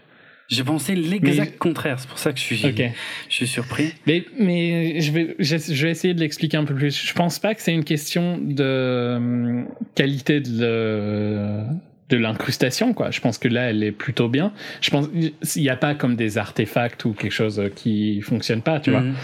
J'ai 0.48 0.64
pensé 0.64 0.96
l'exact 0.96 1.52
Mais- 1.52 1.56
contraire. 1.58 2.00
C'est 2.00 2.08
pour 2.08 2.18
ça 2.18 2.32
que 2.32 2.38
je 2.40 2.42
suis, 2.44 2.66
Ok. 2.66 2.82
je 3.28 3.32
suis 3.34 3.46
surpris. 3.46 3.94
Mais, 4.08 4.24
mais 4.36 5.00
je, 5.00 5.12
vais, 5.12 5.36
je, 5.38 5.56
je 5.58 5.86
vais 5.86 5.92
essayer 5.92 6.12
de 6.12 6.18
l'expliquer 6.18 6.56
un 6.56 6.64
peu 6.64 6.74
plus. 6.74 7.06
Je 7.06 7.12
pense 7.14 7.38
pas 7.38 7.54
que 7.54 7.62
c'est 7.62 7.72
une 7.72 7.84
question 7.84 8.36
de 8.38 9.14
hum, 9.16 9.68
qualité 9.94 10.40
de, 10.40 11.62
de 12.10 12.16
l'incrustation, 12.16 12.92
quoi. 12.92 13.10
Je 13.10 13.20
pense 13.20 13.38
que 13.38 13.48
là, 13.48 13.70
elle 13.70 13.82
est 13.82 13.92
plutôt 13.92 14.28
bien. 14.28 14.52
Je 14.80 14.90
pense 14.90 15.08
il 15.14 15.62
n'y 15.62 15.68
a 15.70 15.76
pas 15.76 15.94
comme 15.94 16.16
des 16.16 16.36
artefacts 16.38 17.04
ou 17.04 17.12
quelque 17.12 17.32
chose 17.32 17.62
qui 17.76 18.20
fonctionne 18.20 18.62
pas, 18.62 18.80
tu 18.80 18.90
vois. 18.90 19.00
Mhm. 19.00 19.14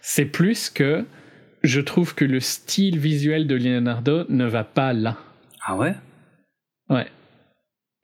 C'est 0.00 0.24
plus 0.24 0.70
que 0.70 1.04
je 1.64 1.80
trouve 1.80 2.14
que 2.14 2.24
le 2.24 2.40
style 2.40 2.98
visuel 2.98 3.46
de 3.46 3.56
Leonardo 3.56 4.24
ne 4.28 4.44
va 4.46 4.64
pas 4.64 4.92
là. 4.92 5.16
Ah 5.66 5.76
ouais? 5.76 5.94
Ouais. 6.88 7.06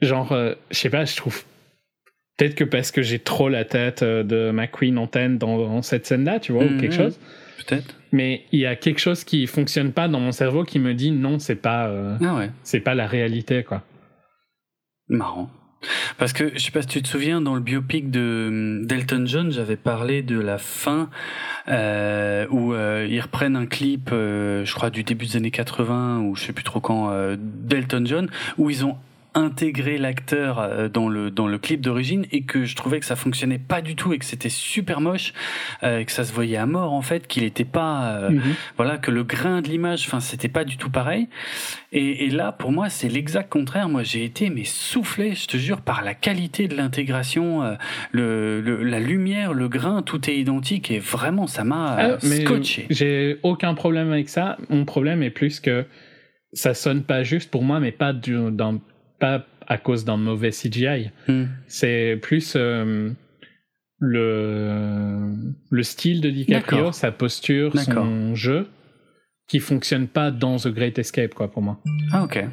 Genre, 0.00 0.32
euh, 0.32 0.54
je 0.70 0.76
sais 0.78 0.90
pas, 0.90 1.04
je 1.04 1.16
trouve. 1.16 1.42
Peut-être 2.36 2.56
que 2.56 2.64
parce 2.64 2.90
que 2.90 3.00
j'ai 3.00 3.20
trop 3.20 3.48
la 3.48 3.64
tête 3.64 4.02
euh, 4.02 4.24
de 4.24 4.50
McQueen 4.50 4.98
en 4.98 5.06
tête 5.06 5.38
dans, 5.38 5.56
dans 5.58 5.82
cette 5.82 6.04
scène-là, 6.06 6.40
tu 6.40 6.50
vois, 6.52 6.64
ou 6.64 6.68
Mhm. 6.70 6.80
quelque 6.80 6.94
chose. 6.94 7.18
Peut-être. 7.58 7.94
Mais 8.10 8.42
il 8.50 8.58
y 8.58 8.66
a 8.66 8.74
quelque 8.74 8.98
chose 8.98 9.22
qui 9.22 9.46
fonctionne 9.46 9.92
pas 9.92 10.08
dans 10.08 10.18
mon 10.20 10.32
cerveau 10.32 10.64
qui 10.64 10.80
me 10.80 10.92
dit 10.94 11.12
non, 11.12 11.38
c'est 11.38 11.54
pas, 11.54 11.86
euh, 11.86 12.16
Ah 12.24 12.34
ouais. 12.34 12.50
c'est 12.64 12.80
pas 12.80 12.94
la 12.94 13.06
réalité, 13.06 13.62
quoi. 13.62 13.82
Marrant. 15.08 15.50
Parce 16.18 16.32
que 16.32 16.52
je 16.54 16.58
sais 16.58 16.70
pas 16.70 16.82
si 16.82 16.88
tu 16.88 17.02
te 17.02 17.08
souviens 17.08 17.40
dans 17.40 17.54
le 17.54 17.60
biopic 17.60 18.10
de 18.10 18.46
hum, 18.48 18.86
d'Elton 18.86 19.24
John, 19.26 19.50
j'avais 19.50 19.76
parlé 19.76 20.22
de 20.22 20.38
la 20.38 20.58
fin 20.58 21.10
euh, 21.68 22.46
où 22.50 22.72
euh, 22.72 23.06
ils 23.08 23.20
reprennent 23.20 23.56
un 23.56 23.66
clip, 23.66 24.10
euh, 24.12 24.64
je 24.64 24.74
crois 24.74 24.90
du 24.90 25.02
début 25.04 25.26
des 25.26 25.36
années 25.36 25.50
80 25.50 26.20
ou 26.20 26.36
je 26.36 26.44
sais 26.44 26.52
plus 26.52 26.64
trop 26.64 26.80
quand 26.80 27.12
d'Elton 27.36 28.04
John 28.06 28.30
où 28.58 28.70
ils 28.70 28.84
ont 28.84 28.96
intégré 29.34 29.98
l'acteur 29.98 30.58
euh, 30.58 30.88
dans 30.88 31.08
le 31.08 31.30
dans 31.30 31.46
le 31.46 31.58
clip 31.58 31.80
d'origine 31.80 32.24
et 32.30 32.42
que 32.44 32.64
je 32.64 32.76
trouvais 32.76 33.00
que 33.00 33.06
ça 33.06 33.16
fonctionnait 33.16 33.58
pas 33.58 33.82
du 33.82 33.96
tout 33.96 34.12
et 34.12 34.18
que 34.18 34.24
c'était 34.24 34.48
super 34.48 35.00
moche 35.00 35.32
euh, 35.82 35.98
et 35.98 36.04
que 36.04 36.12
ça 36.12 36.24
se 36.24 36.32
voyait 36.32 36.56
à 36.56 36.66
mort 36.66 36.92
en 36.92 37.02
fait 37.02 37.26
qu'il 37.26 37.42
était 37.44 37.64
pas 37.64 38.16
euh, 38.16 38.30
Mhm. 38.30 38.54
voilà 38.76 38.96
que 38.98 39.10
le 39.10 39.24
grain 39.24 39.60
de 39.62 39.68
l'image 39.68 40.04
enfin 40.06 40.20
c'était 40.20 40.48
pas 40.48 40.64
du 40.64 40.76
tout 40.76 40.90
pareil 40.90 41.28
et, 41.92 42.26
et 42.26 42.30
là 42.30 42.52
pour 42.52 42.70
moi 42.72 42.88
c'est 42.90 43.08
l'exact 43.08 43.50
contraire 43.50 43.88
moi 43.88 44.02
j'ai 44.02 44.24
été 44.24 44.50
mais 44.50 44.64
soufflé 44.64 45.34
je 45.34 45.46
te 45.46 45.56
jure 45.56 45.80
par 45.80 46.02
la 46.02 46.14
qualité 46.14 46.68
de 46.68 46.76
l'intégration 46.76 47.62
euh, 47.62 47.74
le, 48.12 48.60
le- 48.60 48.82
la 48.82 49.00
lumière 49.00 49.52
le 49.52 49.68
grain 49.68 50.02
tout 50.02 50.30
est 50.30 50.36
identique 50.36 50.90
et 50.90 50.98
vraiment 50.98 51.46
ça 51.46 51.64
m'a 51.64 51.96
Ah, 51.98 52.18
scotché 52.20 52.86
J'ai 52.90 53.38
aucun 53.42 53.74
problème 53.74 54.12
avec 54.12 54.28
ça. 54.28 54.56
Mon 54.70 54.84
problème 54.84 55.22
est 55.22 55.30
plus 55.30 55.60
que 55.60 55.84
ça 56.52 56.74
sonne 56.74 57.02
pas 57.02 57.22
juste 57.24 57.50
pour 57.50 57.62
moi, 57.64 57.80
mais 57.80 57.90
pas, 57.92 58.12
du, 58.12 58.36
d'un- 58.50 58.80
pas 59.24 59.46
à 59.66 59.78
cause 59.78 60.04
d'un 60.04 60.18
mauvais 60.18 60.50
CGI. 60.50 61.10
Hmm. 61.28 61.44
C'est 61.66 62.18
plus 62.20 62.54
euh, 62.56 63.10
le, 63.98 65.30
le 65.70 65.82
style 65.82 66.20
de 66.20 66.28
DiCaprio, 66.30 66.92
sa 66.92 67.10
posture, 67.12 67.72
son 67.80 68.34
jeu, 68.34 68.66
qui 69.48 69.60
fonctionne 69.60 70.08
pas 70.08 70.30
dans 70.30 70.56
The 70.58 70.68
Great 70.68 70.98
Escape, 70.98 71.32
quoi, 71.34 71.50
pour 71.50 71.62
moi. 71.62 71.80
ah 72.12 72.24
ok 72.24 72.44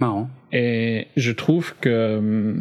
marrant 0.00 0.28
Et 0.52 1.06
je 1.16 1.30
trouve 1.32 1.74
que. 1.80 2.56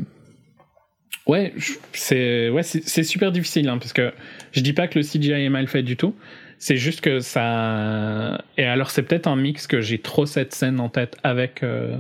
Ouais, 1.28 1.54
c'est 1.92 2.50
ouais, 2.52 2.62
c'est 2.64 3.04
super 3.04 3.32
difficile, 3.32 3.68
hein, 3.68 3.80
parce 3.80 3.94
que 3.94 4.14
je 4.52 4.62
dis 4.62 4.74
pas 4.74 4.88
que 4.88 5.00
le 5.00 5.04
CGI 5.04 5.32
est 5.32 5.50
mal 5.50 5.68
fait 5.68 5.82
du 5.82 5.98
tout. 5.98 6.14
C'est 6.60 6.78
juste 6.78 7.02
que 7.02 7.20
ça. 7.20 8.44
Et 8.58 8.64
alors, 8.64 8.92
c'est 8.92 9.02
peut-être 9.04 9.28
un 9.28 9.36
mix 9.36 9.66
que 9.68 9.82
j'ai 9.82 9.98
trop 9.98 10.26
cette 10.28 10.54
scène 10.54 10.80
en 10.80 10.90
tête 10.90 11.18
avec. 11.24 11.64
euh, 11.64 11.98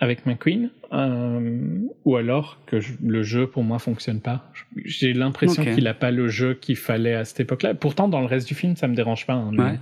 avec 0.00 0.26
McQueen, 0.26 0.70
euh, 0.92 1.80
ou 2.04 2.16
alors 2.16 2.58
que 2.66 2.78
je- 2.80 2.92
le 3.04 3.22
jeu 3.22 3.46
pour 3.48 3.64
moi 3.64 3.78
fonctionne 3.78 4.20
pas. 4.20 4.50
J'ai 4.84 5.12
l'impression 5.12 5.62
qu'il 5.74 5.86
a 5.88 5.94
pas 5.94 6.10
le 6.12 6.28
jeu 6.28 6.54
qu'il 6.54 6.76
fallait 6.76 7.14
à 7.14 7.24
cette 7.24 7.40
époque-là. 7.40 7.74
Pourtant, 7.74 8.08
dans 8.08 8.20
le 8.20 8.26
reste 8.26 8.46
du 8.48 8.54
film, 8.54 8.76
ça 8.76 8.86
me 8.88 8.94
dérange 8.94 9.26
pas. 9.26 9.34
hein, 9.34 9.50
mais 9.52 9.62
ouais 9.62 9.78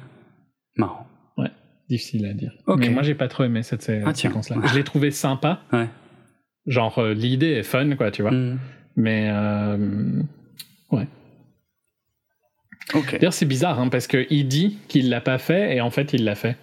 marrant 0.77 1.07
Difficile 1.89 2.27
à 2.27 2.33
dire. 2.33 2.53
Mais 2.79 2.89
moi, 2.91 3.05
j'ai 3.05 3.15
pas 3.15 3.29
trop 3.29 3.45
aimé 3.45 3.63
cette 3.63 3.89
Ah, 4.05 4.13
séquence-là. 4.13 4.57
Je 4.67 4.75
l'ai 4.75 4.83
trouvé 4.83 5.13
sympa. 5.13 5.61
Ouais. 5.73 5.87
Genre, 6.67 6.99
euh, 6.99 7.15
l'idée 7.15 7.51
est 7.53 7.63
fun, 7.63 7.95
quoi, 7.95 8.11
tu 8.11 8.23
vois. 8.23 8.33
Hmm. 8.33 8.59
Mais. 8.97 9.29
euh, 9.31 10.23
ok 12.95 13.13
D'ailleurs, 13.13 13.33
c'est 13.33 13.47
bizarre, 13.47 13.79
hein, 13.81 13.89
parce 13.89 14.07
qu'il 14.07 14.49
dit 14.49 14.79
qu'il 14.89 15.11
l'a 15.11 15.21
pas 15.21 15.39
fait, 15.39 15.77
et 15.77 15.81
en 15.81 15.91
fait, 15.91 16.13
il 16.13 16.25
l'a 16.25 16.35
fait. 16.35 16.57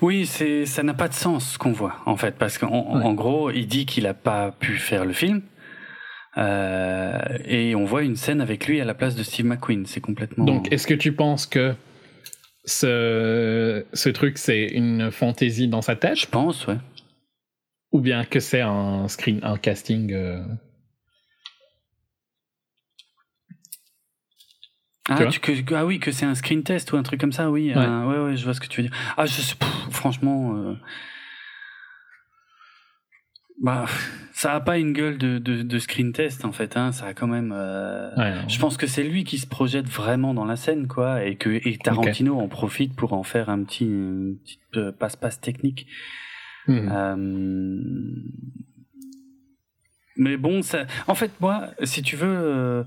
Oui, 0.00 0.26
c'est 0.26 0.64
ça 0.66 0.82
n'a 0.82 0.94
pas 0.94 1.08
de 1.08 1.14
sens 1.14 1.52
ce 1.52 1.58
qu'on 1.58 1.72
voit 1.72 1.96
en 2.06 2.16
fait 2.16 2.36
parce 2.36 2.58
qu'en 2.58 3.00
Ouais. 3.02 3.14
gros, 3.14 3.50
il 3.50 3.66
dit 3.66 3.86
qu'il 3.86 4.06
a 4.06 4.14
pas 4.14 4.52
pu 4.52 4.76
faire 4.76 5.04
le 5.04 5.12
film 5.12 5.42
euh, 6.38 7.18
et 7.46 7.74
on 7.74 7.84
voit 7.84 8.02
une 8.02 8.16
scène 8.16 8.40
avec 8.40 8.66
lui 8.66 8.80
à 8.80 8.84
la 8.84 8.94
place 8.94 9.14
de 9.14 9.22
Steve 9.22 9.46
McQueen. 9.46 9.86
C'est 9.86 10.00
complètement. 10.00 10.44
Donc, 10.44 10.70
est-ce 10.72 10.86
que 10.86 10.94
tu 10.94 11.12
penses 11.12 11.46
que 11.46 11.74
ce, 12.64 13.84
ce 13.92 14.08
truc, 14.08 14.38
c'est 14.38 14.64
une 14.66 15.10
fantaisie 15.10 15.68
dans 15.68 15.82
sa 15.82 15.94
tête, 15.96 16.18
je 16.18 16.26
pense, 16.26 16.66
ouais. 16.66 16.76
ou 17.92 18.00
bien 18.00 18.24
que 18.24 18.40
c'est 18.40 18.60
un 18.60 19.08
screen, 19.08 19.40
un 19.42 19.56
casting 19.56 20.12
euh, 20.12 20.42
Ah, 25.08 25.14
vois 25.16 25.26
tu- 25.28 25.40
que, 25.40 25.74
ah 25.74 25.86
oui, 25.86 25.98
que 26.00 26.10
c'est 26.10 26.26
un 26.26 26.34
screen 26.34 26.62
test 26.62 26.92
ou 26.92 26.96
un 26.96 27.02
truc 27.02 27.20
comme 27.20 27.32
ça, 27.32 27.50
oui. 27.50 27.68
Ouais. 27.74 27.76
un- 27.76 28.06
ouais, 28.08 28.18
ouais, 28.18 28.36
je 28.36 28.44
vois 28.44 28.54
ce 28.54 28.60
que 28.60 28.66
tu 28.66 28.82
veux 28.82 28.88
dire. 28.88 28.96
Ah, 29.16 29.26
je 29.26 29.32
sais, 29.32 29.54
pff, 29.54 29.68
franchement, 29.90 30.56
euh, 30.56 30.74
Bah, 33.62 33.86
ça 34.32 34.52
a 34.54 34.60
pas 34.60 34.76
une 34.78 34.92
gueule 34.92 35.16
de, 35.16 35.38
de, 35.38 35.62
de 35.62 35.78
screen 35.78 36.12
test 36.12 36.44
en 36.44 36.52
fait. 36.52 36.76
Hein. 36.76 36.92
Ça 36.92 37.06
a 37.06 37.14
quand 37.14 37.26
même. 37.26 37.52
euh, 37.56 38.14
Ouais. 38.16 38.34
Je 38.48 38.58
pense 38.58 38.76
que 38.76 38.86
c'est 38.86 39.02
lui 39.02 39.24
qui 39.24 39.38
se 39.38 39.46
projette 39.46 39.86
vraiment 39.88 40.34
dans 40.34 40.44
la 40.44 40.56
scène, 40.56 40.88
quoi, 40.88 41.24
et 41.24 41.36
que 41.36 41.48
et 41.50 41.78
Tarantino 41.78 42.38
en 42.38 42.48
profite 42.48 42.94
pour 42.96 43.12
en 43.14 43.22
faire 43.22 43.48
un 43.48 43.62
petit 43.64 43.84
une 43.86 44.36
petite 44.42 44.60
euh, 44.76 44.92
passe-passe 44.92 45.40
technique. 45.40 45.86
Hmm. 46.68 46.88
Mais 50.16 50.36
bon, 50.36 50.62
ça. 50.62 50.86
En 51.06 51.14
fait, 51.14 51.30
moi, 51.40 51.68
si 51.84 52.02
tu 52.02 52.16
veux, 52.16 52.84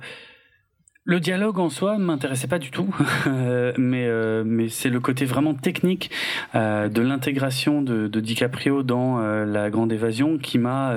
le 1.05 1.19
dialogue 1.19 1.59
en 1.59 1.69
soi 1.69 1.97
m'intéressait 1.97 2.47
pas 2.47 2.59
du 2.59 2.71
tout, 2.71 2.93
Euh, 3.27 3.73
mais 3.77 4.05
euh, 4.07 4.43
mais 4.45 4.69
c'est 4.69 4.89
le 4.89 4.99
côté 4.99 5.25
vraiment 5.25 5.53
technique 5.53 6.11
euh, 6.55 6.87
de 6.89 7.01
l'intégration 7.01 7.81
de, 7.81 8.07
de 8.07 8.19
DiCaprio 8.19 8.83
dans 8.83 9.19
euh, 9.19 9.45
la 9.45 9.69
Grande 9.69 9.91
Évasion 9.91 10.37
qui 10.37 10.57
m'a 10.59 10.95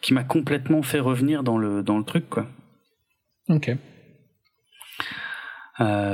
qui 0.00 0.14
m'a 0.14 0.24
complètement 0.24 0.82
fait 0.82 1.00
revenir 1.00 1.42
dans 1.42 1.58
le 1.58 1.82
dans 1.82 1.98
le 1.98 2.04
truc, 2.04 2.28
quoi. 2.28 2.46
Ok. 3.48 3.72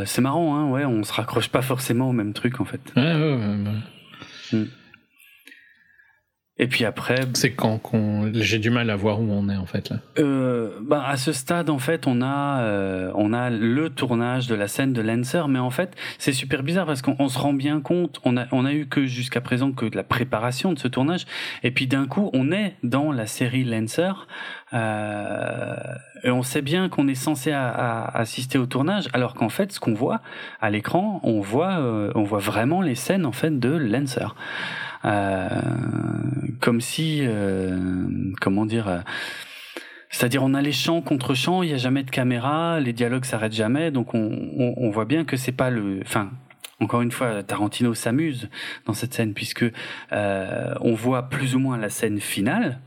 C'est 0.06 0.22
marrant, 0.22 0.56
hein, 0.56 0.70
ouais, 0.70 0.86
on 0.86 1.02
se 1.02 1.12
raccroche 1.12 1.50
pas 1.50 1.60
forcément 1.60 2.08
au 2.08 2.12
même 2.12 2.32
truc 2.32 2.58
en 2.58 2.64
fait. 2.64 2.80
Ouais, 2.96 3.02
ouais, 3.02 3.36
ouais, 3.36 3.56
ouais. 4.54 4.66
Et 6.60 6.66
puis 6.66 6.84
après, 6.84 7.20
C'est 7.34 7.52
quand 7.52 7.78
qu'on... 7.78 8.30
j'ai 8.34 8.58
du 8.58 8.70
mal 8.70 8.90
à 8.90 8.96
voir 8.96 9.20
où 9.20 9.28
on 9.30 9.48
est 9.48 9.56
en 9.56 9.66
fait 9.66 9.90
là. 9.90 9.96
euh, 10.18 10.70
bah, 10.82 11.04
à 11.06 11.16
ce 11.16 11.30
stade, 11.32 11.70
en 11.70 11.78
fait, 11.78 12.06
on 12.08 12.20
a, 12.20 12.62
euh, 12.62 13.12
on 13.14 13.32
a 13.32 13.48
le 13.48 13.90
tournage 13.90 14.48
de 14.48 14.56
la 14.56 14.66
scène 14.66 14.92
de 14.92 15.00
Lancer, 15.00 15.42
mais 15.48 15.60
en 15.60 15.70
fait, 15.70 15.94
c'est 16.18 16.32
super 16.32 16.64
bizarre 16.64 16.86
parce 16.86 17.00
qu'on 17.00 17.14
on 17.20 17.28
se 17.28 17.38
rend 17.38 17.52
bien 17.52 17.80
compte, 17.80 18.20
on 18.24 18.36
a, 18.36 18.46
on 18.50 18.64
a 18.64 18.72
eu 18.72 18.86
que 18.86 19.06
jusqu'à 19.06 19.40
présent 19.40 19.70
que 19.70 19.86
de 19.86 19.96
la 19.96 20.02
préparation 20.02 20.72
de 20.72 20.78
ce 20.80 20.88
tournage, 20.88 21.26
et 21.62 21.70
puis 21.70 21.86
d'un 21.86 22.06
coup, 22.06 22.28
on 22.32 22.50
est 22.50 22.74
dans 22.82 23.12
la 23.12 23.26
série 23.26 23.62
Lancer, 23.62 24.10
euh, 24.74 25.76
et 26.24 26.30
on 26.30 26.42
sait 26.42 26.62
bien 26.62 26.88
qu'on 26.88 27.06
est 27.08 27.14
censé 27.14 27.52
à- 27.52 27.68
à 27.68 28.18
assister 28.18 28.58
au 28.58 28.66
tournage, 28.66 29.08
alors 29.12 29.34
qu'en 29.34 29.48
fait, 29.48 29.72
ce 29.72 29.80
qu'on 29.80 29.94
voit 29.94 30.20
à 30.60 30.70
l'écran, 30.70 31.20
on 31.22 31.40
voit, 31.40 31.78
euh, 31.78 32.10
on 32.14 32.22
voit 32.24 32.40
vraiment 32.40 32.82
les 32.82 32.94
scènes 32.96 33.26
en 33.26 33.32
fait 33.32 33.58
de 33.58 33.70
Lancer. 33.70 34.34
Euh, 35.08 35.48
comme 36.60 36.80
si, 36.80 37.20
euh, 37.22 37.78
comment 38.40 38.66
dire, 38.66 38.88
euh, 38.88 38.98
c'est-à-dire 40.10 40.42
on 40.42 40.54
a 40.54 40.62
les 40.62 40.72
champs 40.72 41.00
contre 41.00 41.34
champs, 41.34 41.62
il 41.62 41.70
y 41.70 41.72
a 41.72 41.78
jamais 41.78 42.02
de 42.02 42.10
caméra, 42.10 42.78
les 42.80 42.92
dialogues 42.92 43.24
s'arrêtent 43.24 43.54
jamais, 43.54 43.90
donc 43.90 44.14
on, 44.14 44.52
on, 44.58 44.74
on 44.76 44.90
voit 44.90 45.06
bien 45.06 45.24
que 45.24 45.36
c'est 45.36 45.52
pas 45.52 45.70
le, 45.70 46.00
enfin. 46.02 46.30
Encore 46.80 47.02
une 47.02 47.10
fois, 47.10 47.42
Tarantino 47.42 47.92
s'amuse 47.92 48.48
dans 48.86 48.92
cette 48.92 49.12
scène 49.12 49.34
puisque 49.34 49.64
euh, 50.12 50.74
on 50.80 50.94
voit 50.94 51.28
plus 51.28 51.56
ou 51.56 51.58
moins 51.58 51.76
la 51.76 51.90
scène 51.90 52.20
finale, 52.20 52.78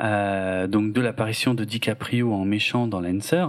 euh, 0.00 0.66
donc 0.66 0.92
de 0.92 1.00
l'apparition 1.00 1.54
de 1.54 1.62
DiCaprio 1.62 2.32
en 2.34 2.44
méchant 2.44 2.88
dans 2.88 3.00
Lancer, 3.00 3.46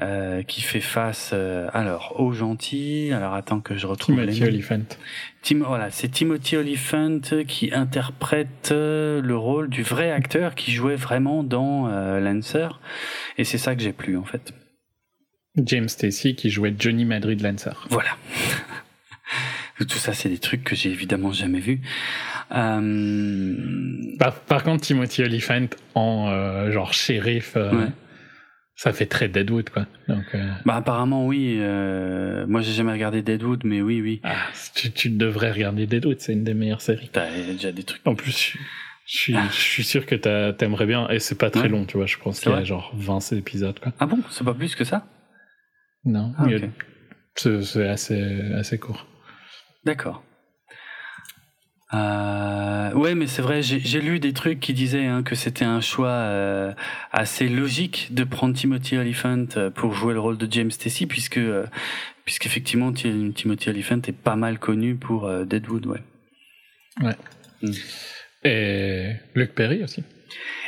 euh, 0.00 0.42
qui 0.42 0.62
fait 0.62 0.80
face 0.80 1.34
alors 1.74 2.18
au 2.20 2.32
gentil. 2.32 3.12
Alors 3.12 3.34
attends 3.34 3.60
que 3.60 3.76
je 3.76 3.86
retrouve 3.86 4.16
Timothy. 4.16 4.44
Oliphant. 4.44 4.96
Tim, 5.42 5.58
voilà, 5.58 5.90
c'est 5.90 6.08
Timothy 6.08 6.56
Oliphant 6.56 7.18
qui 7.48 7.72
interprète 7.74 8.70
euh, 8.70 9.20
le 9.20 9.36
rôle 9.36 9.68
du 9.68 9.82
vrai 9.82 10.12
acteur 10.12 10.54
qui 10.54 10.70
jouait 10.72 10.94
vraiment 10.94 11.42
dans 11.42 11.88
euh, 11.88 12.20
Lancer, 12.20 12.68
et 13.38 13.44
c'est 13.44 13.58
ça 13.58 13.74
que 13.74 13.82
j'ai 13.82 13.92
plu 13.92 14.16
en 14.16 14.24
fait. 14.24 14.52
James 15.56 15.88
Stacy 15.88 16.34
qui 16.36 16.48
jouait 16.48 16.74
Johnny 16.78 17.04
Madrid 17.04 17.42
Lancer. 17.42 17.72
Voilà. 17.90 18.10
Tout 19.78 19.98
ça, 19.98 20.12
c'est 20.12 20.28
des 20.28 20.38
trucs 20.38 20.62
que 20.62 20.76
j'ai 20.76 20.90
évidemment 20.90 21.32
jamais 21.32 21.58
vus. 21.58 21.80
Euh, 22.54 23.56
Par, 24.18 24.34
par 24.40 24.62
contre, 24.62 24.82
Timothy 24.84 25.22
Oliphant 25.24 25.66
en 25.94 26.28
euh, 26.30 26.70
genre 26.70 26.92
shérif, 26.92 27.54
euh, 27.56 27.72
Ouais. 27.72 27.88
Ça 28.74 28.92
fait 28.92 29.06
très 29.06 29.28
Deadwood 29.28 29.70
quoi. 29.70 29.86
Donc, 30.08 30.24
euh, 30.34 30.50
bah 30.64 30.76
apparemment 30.76 31.26
oui. 31.26 31.56
euh, 31.60 32.46
moi, 32.46 32.60
j'ai 32.62 32.72
jamais 32.72 32.92
regardé 32.92 33.22
Deadwood, 33.22 33.62
mais 33.64 33.80
oui, 33.82 34.00
oui. 34.00 34.20
ah, 34.24 34.34
tu, 34.74 34.90
tu 34.90 35.10
devrais 35.10 35.52
regarder 35.52 35.86
Deadwood, 35.86 36.18
c'est 36.20 36.32
une 36.32 36.44
des 36.44 36.54
meilleures 36.54 36.80
séries. 36.80 37.10
T'as 37.12 37.30
déjà 37.30 37.70
des 37.72 37.84
trucs. 37.84 38.04
En 38.06 38.14
plus, 38.14 38.56
je, 39.06 39.18
suis, 39.18 39.34
je 39.34 39.52
suis 39.60 39.84
sûr 39.84 40.06
que 40.06 40.14
t'aimerais 40.52 40.86
bien, 40.86 41.08
et 41.10 41.18
c'est 41.20 41.36
pas 41.38 41.50
très 41.50 41.62
Ouais. 41.62 41.68
long, 41.68 41.84
tu 41.84 41.96
vois, 41.96 42.06
je 42.06 42.16
pense 42.18 42.40
qu'il 42.40 42.50
y 42.52 42.54
a 42.54 42.64
genre 42.64 42.92
20 42.96 43.32
épisodes 43.32 43.78
quoi. 43.78 43.92
Ah 44.00 44.06
bon, 44.06 44.18
c'est 44.30 44.44
pas 44.44 44.54
plus 44.54 44.74
que 44.74 44.84
ça? 44.84 45.06
Non, 46.04 46.32
Ah, 46.38 46.46
c'est 47.36 47.88
assez, 47.88 48.40
assez 48.54 48.78
court. 48.78 49.06
D'accord. 49.84 50.22
Euh, 51.94 52.92
ouais, 52.94 53.14
mais 53.14 53.26
c'est 53.26 53.42
vrai, 53.42 53.62
j'ai 53.62 54.00
lu 54.00 54.18
des 54.18 54.32
trucs 54.32 54.60
qui 54.60 54.72
disaient 54.72 55.06
hein, 55.06 55.22
que 55.22 55.34
c'était 55.34 55.64
un 55.66 55.80
choix 55.82 56.08
euh, 56.08 56.72
assez 57.12 57.48
logique 57.48 58.08
de 58.12 58.24
prendre 58.24 58.54
Timothy 58.54 58.96
Oliphant 58.96 59.44
euh, 59.56 59.68
pour 59.70 59.92
jouer 59.94 60.14
le 60.14 60.20
rôle 60.20 60.38
de 60.38 60.48
James 60.50 60.70
Stacy, 60.70 61.06
puisque 61.06 61.36
euh, 61.38 61.66
puisqu'effectivement 62.24 62.92
Ti- 62.92 63.32
Timothy 63.34 63.68
Oliphant 63.68 64.00
est 64.06 64.16
pas 64.16 64.36
mal 64.36 64.58
connu 64.58 64.94
pour 64.94 65.30
Deadwood, 65.44 65.86
ouais. 65.86 66.00
Et 68.44 69.12
Luc 69.34 69.54
Perry 69.54 69.82
aussi. 69.84 70.02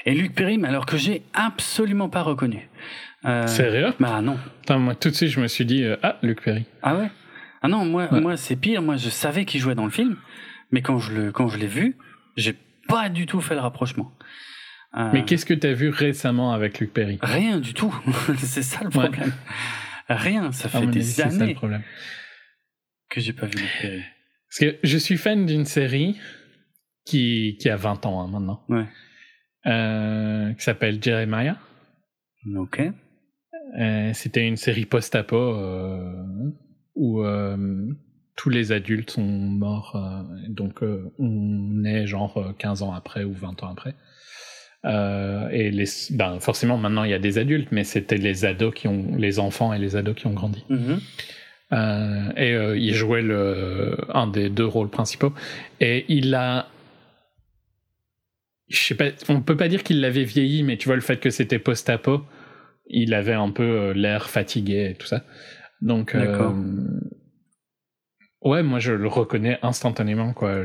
Et 0.06 0.14
Luc 0.14 0.34
Perry, 0.34 0.58
mais 0.58 0.68
alors 0.68 0.86
que 0.86 0.96
j'ai 0.96 1.22
absolument 1.32 2.08
pas 2.08 2.22
reconnu. 2.22 2.68
Euh, 3.24 3.46
Sérieux? 3.46 3.94
Bah 3.98 4.20
non. 4.20 4.38
Putain, 4.60 4.78
moi, 4.78 4.94
tout 4.94 5.08
de 5.08 5.14
suite, 5.14 5.30
je 5.30 5.40
me 5.40 5.48
suis 5.48 5.64
dit, 5.64 5.84
ah, 6.02 6.18
Luc 6.22 6.42
Perry. 6.42 6.64
Ah 6.82 6.96
ouais? 6.96 7.10
Ah 7.62 7.68
non, 7.68 7.84
moi, 7.86 8.08
Ouais. 8.12 8.20
moi 8.20 8.36
c'est 8.36 8.56
pire. 8.56 8.82
Moi, 8.82 8.96
je 8.96 9.08
savais 9.08 9.44
qu'il 9.46 9.60
jouait 9.60 9.74
dans 9.74 9.86
le 9.86 9.90
film, 9.90 10.16
mais 10.74 10.82
quand 10.82 10.98
je 10.98 11.12
le, 11.14 11.30
quand 11.32 11.46
je 11.46 11.56
l'ai 11.56 11.68
vu, 11.68 11.96
j'ai 12.36 12.54
pas 12.88 13.08
du 13.08 13.26
tout 13.26 13.40
fait 13.40 13.54
le 13.54 13.60
rapprochement. 13.60 14.12
Euh, 14.96 15.08
Mais 15.12 15.24
qu'est-ce 15.24 15.46
que 15.46 15.54
t'as 15.54 15.72
vu 15.72 15.88
récemment 15.88 16.52
avec 16.52 16.80
Luc 16.80 16.92
Perry? 16.92 17.18
Rien 17.22 17.60
du 17.60 17.74
tout. 17.74 17.94
c'est 18.38 18.62
ça 18.64 18.80
le 18.80 18.86
Ouais. 18.88 19.08
problème. 19.08 19.32
Rien. 20.08 20.50
Ça 20.52 20.66
À 20.66 20.80
fait 20.80 20.86
des 20.88 21.02
c'est 21.02 21.22
ça 21.22 21.28
le 21.36 21.42
années 21.42 21.54
problème. 21.54 21.82
que 23.08 23.20
j'ai 23.20 23.32
pas 23.32 23.46
vu 23.46 23.52
Luc 23.54 23.70
Perry. 23.80 24.02
Parce 24.48 24.58
que 24.72 24.78
je 24.82 24.98
suis 24.98 25.16
fan 25.16 25.46
d'une 25.46 25.64
série 25.64 26.16
qui, 27.06 27.56
qui 27.60 27.68
a 27.70 27.76
20 27.76 28.04
ans 28.06 28.20
hein, 28.22 28.28
maintenant, 28.30 28.64
Ouais. 28.68 28.86
euh, 29.66 30.52
qui 30.54 30.62
s'appelle 30.64 31.00
Jeremiah. 31.02 31.56
Ok. 32.56 32.80
Euh, 33.78 34.10
C'était 34.12 34.46
une 34.46 34.56
série 34.56 34.86
post-apo 34.86 35.36
où 36.96 37.24
tous 38.36 38.50
les 38.50 38.72
adultes 38.72 39.10
sont 39.10 39.22
morts, 39.22 39.96
euh, 39.96 40.22
donc 40.48 40.82
euh, 40.82 41.12
on 41.18 41.84
est 41.84 42.06
genre 42.06 42.36
euh, 42.38 42.52
15 42.58 42.82
ans 42.82 42.92
après 42.92 43.24
ou 43.24 43.32
20 43.32 43.62
ans 43.62 43.70
après. 43.70 43.94
Euh, 44.84 45.48
et 45.50 45.70
les, 45.70 45.86
ben, 46.10 46.40
forcément 46.40 46.76
maintenant 46.76 47.04
il 47.04 47.10
y 47.10 47.14
a 47.14 47.18
des 47.18 47.38
adultes, 47.38 47.68
mais 47.72 47.84
c'était 47.84 48.18
les 48.18 48.44
ados 48.44 48.74
qui 48.74 48.86
ont, 48.86 49.16
les 49.16 49.38
enfants 49.38 49.72
et 49.72 49.78
les 49.78 49.96
ados 49.96 50.14
qui 50.14 50.26
ont 50.26 50.34
grandi. 50.34 50.64
Mhm. 50.68 51.00
Euh, 51.72 52.32
et 52.36 52.52
euh, 52.52 52.78
il 52.78 52.94
jouait 52.94 53.22
le, 53.22 53.96
un 54.12 54.26
des 54.26 54.50
deux 54.50 54.66
rôles 54.66 54.90
principaux. 54.90 55.32
Et 55.80 56.04
il 56.08 56.34
a. 56.34 56.68
Je 58.68 58.78
sais 58.78 58.94
pas, 58.94 59.06
on 59.28 59.40
peut 59.40 59.56
pas 59.56 59.68
dire 59.68 59.82
qu'il 59.82 60.00
l'avait 60.00 60.24
vieilli, 60.24 60.62
mais 60.62 60.76
tu 60.76 60.88
vois, 60.88 60.96
le 60.96 61.02
fait 61.02 61.18
que 61.18 61.30
c'était 61.30 61.58
post-apo, 61.58 62.22
il 62.86 63.14
avait 63.14 63.34
un 63.34 63.50
peu 63.50 63.62
euh, 63.62 63.92
l'air 63.94 64.28
fatigué 64.28 64.90
et 64.90 64.94
tout 64.94 65.06
ça. 65.06 65.24
Donc. 65.80 66.16
Euh, 68.44 68.48
ouais, 68.48 68.62
moi 68.62 68.78
je 68.78 68.92
le 68.92 69.08
reconnais 69.08 69.58
instantanément, 69.62 70.32
quoi. 70.32 70.62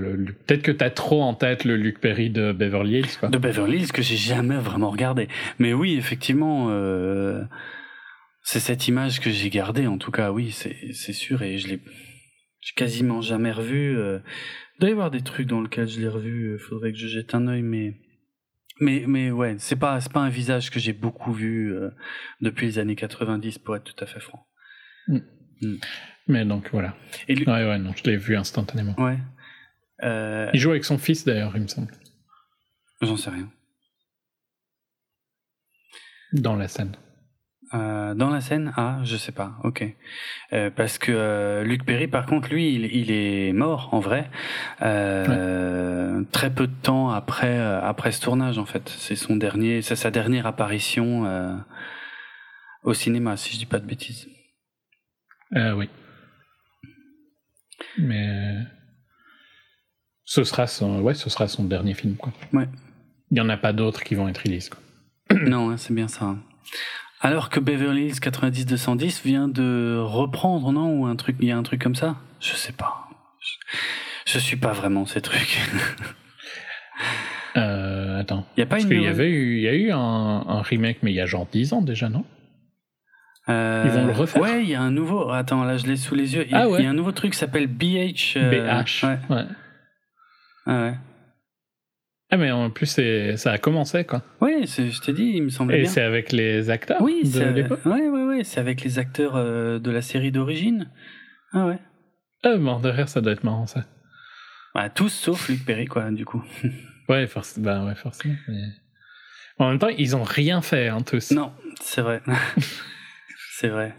Peut-être 0.47 0.61
que 0.61 0.71
t'as 0.71 0.89
trop 0.89 1.21
en 1.21 1.33
tête 1.33 1.63
le 1.63 1.75
Luc 1.75 1.99
Perry 1.99 2.29
de 2.29 2.51
Beverly 2.51 2.99
Hills, 2.99 3.17
quoi. 3.19 3.29
De 3.29 3.37
Beverly 3.37 3.79
Hills 3.79 3.91
que 3.91 4.01
j'ai 4.01 4.17
jamais 4.17 4.57
vraiment 4.57 4.89
regardé. 4.89 5.27
Mais 5.57 5.73
oui, 5.73 5.95
effectivement, 5.97 6.67
euh, 6.69 7.43
c'est 8.43 8.59
cette 8.59 8.87
image 8.87 9.19
que 9.19 9.29
j'ai 9.29 9.49
gardée. 9.49 9.87
En 9.87 9.97
tout 9.97 10.11
cas, 10.11 10.31
oui, 10.31 10.51
c'est 10.51 10.93
c'est 10.93 11.13
sûr. 11.13 11.41
Et 11.41 11.57
je 11.57 11.67
l'ai 11.67 11.81
quasiment 12.75 13.21
jamais 13.21 13.51
revu. 13.51 13.97
Euh, 13.97 14.19
il 14.75 14.81
doit 14.81 14.89
y 14.89 14.93
avoir 14.93 15.11
des 15.11 15.21
trucs 15.21 15.47
dans 15.47 15.61
lesquels 15.61 15.87
je 15.87 15.99
l'ai 15.99 16.07
revu. 16.07 16.53
Il 16.53 16.59
faudrait 16.59 16.91
que 16.91 16.97
je 16.97 17.07
jette 17.07 17.35
un 17.35 17.47
œil, 17.47 17.61
mais 17.61 17.95
mais 18.79 19.03
mais 19.07 19.31
ouais, 19.31 19.55
c'est 19.59 19.75
pas 19.75 19.99
c'est 20.01 20.11
pas 20.11 20.21
un 20.21 20.29
visage 20.29 20.71
que 20.71 20.79
j'ai 20.79 20.93
beaucoup 20.93 21.33
vu 21.33 21.73
euh, 21.73 21.89
depuis 22.41 22.67
les 22.67 22.79
années 22.79 22.95
90 22.95 23.59
pour 23.59 23.75
être 23.75 23.83
tout 23.83 24.03
à 24.03 24.07
fait 24.07 24.19
franc. 24.19 24.45
Mais 26.29 26.45
donc 26.45 26.69
voilà. 26.71 26.95
Et 27.27 27.35
lui, 27.35 27.45
Ouais, 27.45 27.65
ouais, 27.67 27.77
non, 27.79 27.91
je 27.97 28.03
l'ai 28.09 28.15
vu 28.15 28.37
instantanément. 28.37 28.95
ouais. 28.97 29.17
Euh, 30.03 30.49
Il 30.53 30.59
joue 30.61 30.69
avec 30.71 30.85
son 30.85 30.97
fils 30.97 31.25
d'ailleurs, 31.25 31.51
il 31.57 31.63
me 31.63 31.67
semble, 31.67 31.91
J'en 33.01 33.17
sais 33.17 33.29
rien. 33.31 33.49
dans 36.31 36.55
la 36.55 36.67
scène. 36.69 36.95
Euh, 37.73 38.13
dans 38.15 38.29
la 38.29 38.39
scène, 38.41 38.71
ah, 38.77 38.99
je 39.03 39.15
sais 39.17 39.31
pas, 39.31 39.57
ok. 39.63 39.83
Euh, 40.53 40.69
parce 40.71 40.97
que 40.97 41.11
euh, 41.11 41.63
Luc 41.63 41.85
Perry, 41.85 42.07
par 42.07 42.25
contre, 42.25 42.49
lui, 42.49 42.73
il, 42.73 42.85
il 42.85 43.11
est 43.11 43.51
mort 43.53 43.89
en 43.93 43.99
vrai, 43.99 44.29
très 44.79 46.49
peu 46.53 46.65
de 46.67 46.73
temps 46.81 47.09
après 47.09 47.59
après 47.59 48.11
ce 48.11 48.21
tournage 48.21 48.57
en 48.57 48.65
fait. 48.65 48.87
C'est 48.89 49.15
son 49.15 49.35
dernier, 49.35 49.81
c'est 49.81 49.95
sa 49.95 50.11
dernière 50.11 50.45
apparition 50.47 51.61
au 52.83 52.93
cinéma, 52.93 53.35
si 53.37 53.53
je 53.53 53.57
dis 53.59 53.65
pas 53.65 53.79
de 53.79 53.85
bêtises. 53.85 54.27
Oui. 55.51 55.89
Mais 57.97 58.55
ce 60.25 60.43
sera 60.43 60.67
son, 60.67 61.01
ouais, 61.01 61.13
ce 61.13 61.29
sera 61.29 61.47
son 61.47 61.63
dernier 61.63 61.93
film, 61.93 62.15
quoi. 62.15 62.31
Ouais. 62.53 62.67
il 63.31 63.37
y 63.37 63.41
en 63.41 63.49
a 63.49 63.57
pas 63.57 63.73
d'autres 63.73 64.03
qui 64.03 64.15
vont 64.15 64.27
être 64.27 64.43
release. 64.43 64.69
Quoi. 64.69 64.79
non, 65.47 65.71
hein, 65.71 65.77
c'est 65.77 65.93
bien 65.93 66.07
ça. 66.07 66.35
Alors 67.21 67.49
que 67.49 67.59
Beverly 67.59 68.07
Hills 68.07 68.19
90-210 68.19 69.23
vient 69.23 69.47
de 69.47 69.99
reprendre, 70.01 70.71
non? 70.71 70.99
Ou 70.99 71.05
un 71.05 71.15
truc, 71.15 71.35
il 71.39 71.47
y 71.47 71.51
a 71.51 71.57
un 71.57 71.63
truc 71.63 71.81
comme 71.81 71.95
ça? 71.95 72.17
Je 72.39 72.53
sais 72.53 72.71
pas. 72.71 73.09
Je, 73.39 74.33
je 74.33 74.39
suis 74.39 74.55
pas 74.55 74.71
vraiment 74.73 75.05
ces 75.05 75.21
trucs. 75.21 75.59
Euh, 77.55 78.19
attends. 78.19 78.45
Il 78.55 78.59
y 78.59 78.63
a 78.63 78.67
pas 78.67 78.75
Parce 78.75 78.83
une 78.83 78.89
qu'il 78.89 79.01
y 79.01 79.07
avait 79.07 79.29
eu, 79.29 79.57
il 79.57 79.63
y 79.63 79.67
a 79.67 79.73
eu 79.73 79.91
un, 79.91 79.97
un 79.97 80.61
remake, 80.61 80.99
mais 81.01 81.11
il 81.11 81.15
y 81.15 81.19
a 81.19 81.25
genre 81.25 81.47
10 81.51 81.73
ans 81.73 81.81
déjà, 81.81 82.07
non? 82.07 82.23
Euh, 83.49 83.83
Ils 83.85 83.91
vont 83.91 84.05
le 84.05 84.11
refaire 84.13 84.41
Ouais, 84.41 84.63
il 84.63 84.69
y 84.69 84.75
a 84.75 84.81
un 84.81 84.91
nouveau. 84.91 85.31
Attends, 85.31 85.63
là, 85.63 85.77
je 85.77 85.85
l'ai 85.87 85.95
sous 85.97 86.13
les 86.15 86.35
yeux. 86.35 86.45
Il, 86.47 86.55
Ah 86.55 86.69
ouais. 86.69 86.83
y 86.83 86.85
a 86.85 86.89
un 86.89 86.93
nouveau 86.93 87.11
truc 87.11 87.31
qui 87.33 87.37
s'appelle 87.39 87.67
BH. 87.67 88.35
euh, 88.37 88.49
BH. 88.83 89.03
Ouais. 89.05 89.19
Ouais. 89.29 89.45
Ah 90.67 90.81
ouais. 90.83 90.93
Ah, 92.31 92.37
mais 92.37 92.51
en 92.51 92.69
plus, 92.69 92.99
ça 93.37 93.51
a 93.51 93.57
commencé, 93.57 94.03
quoi. 94.03 94.21
C'est- 94.67 94.91
je 94.91 95.01
t'ai 95.01 95.13
dit, 95.13 95.31
il 95.35 95.41
me 95.43 95.49
semblait 95.49 95.81
Et 95.81 95.85
c'est 95.85 96.03
avec 96.03 96.31
les 96.31 96.69
acteurs 96.69 97.01
Oui, 97.01 97.21
c'est 97.25 97.51
l'époque 97.53 97.83
ouais, 97.85 98.07
ouais, 98.07 98.23
ouais, 98.23 98.43
c'est 98.43 98.59
avec 98.59 98.83
les 98.83 98.99
acteurs 98.99 99.35
euh, 99.35 99.79
de 99.79 99.89
la 99.89 100.03
série 100.03 100.31
d'origine. 100.31 100.91
Ah 101.53 101.65
ouais. 101.65 101.79
Ah, 102.43 102.55
mort 102.57 102.81
de 102.81 102.89
rire, 102.89 103.09
ça 103.09 103.21
doit 103.21 103.31
être 103.31 103.43
marrant, 103.43 103.65
ça. 103.65 103.83
Bah, 104.75 104.89
tous 104.89 105.09
sauf 105.09 105.49
Luc 105.49 105.65
Perry, 105.65 105.85
quoi, 105.87 106.11
du 106.11 106.25
coup. 106.25 106.43
Ouais, 107.09 107.25
forc- 107.25 107.59
bah, 107.59 107.83
ouais 107.85 107.95
forcément. 107.95 108.35
mais- 108.47 108.67
En 109.57 109.69
même 109.69 109.79
temps, 109.79 109.87
ils 109.87 110.15
ont 110.15 110.21
rien 110.21 110.61
fait, 110.61 110.89
hein, 110.89 111.01
tous. 111.01 111.31
Non, 111.31 111.51
c'est 111.81 112.01
vrai. 112.03 112.21
c'est 113.59 113.67
vrai. 113.69 113.93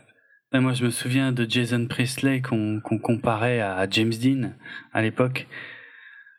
Moi, 0.53 0.73
je 0.73 0.85
me 0.85 0.91
souviens 0.91 1.33
de 1.33 1.47
Jason 1.49 1.87
Priestley 1.87 2.41
qu'on 2.41 2.81
comparait 3.03 3.61
à 3.61 3.87
James 3.91 4.13
Dean 4.13 4.53
à 4.93 5.03
l'époque. 5.03 5.47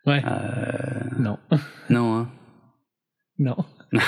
Ouais. 0.05 0.21
Euh, 0.25 1.19
Non. 1.19 1.37
non, 1.89 2.15
hein. 2.17 2.29
Non. 3.39 3.55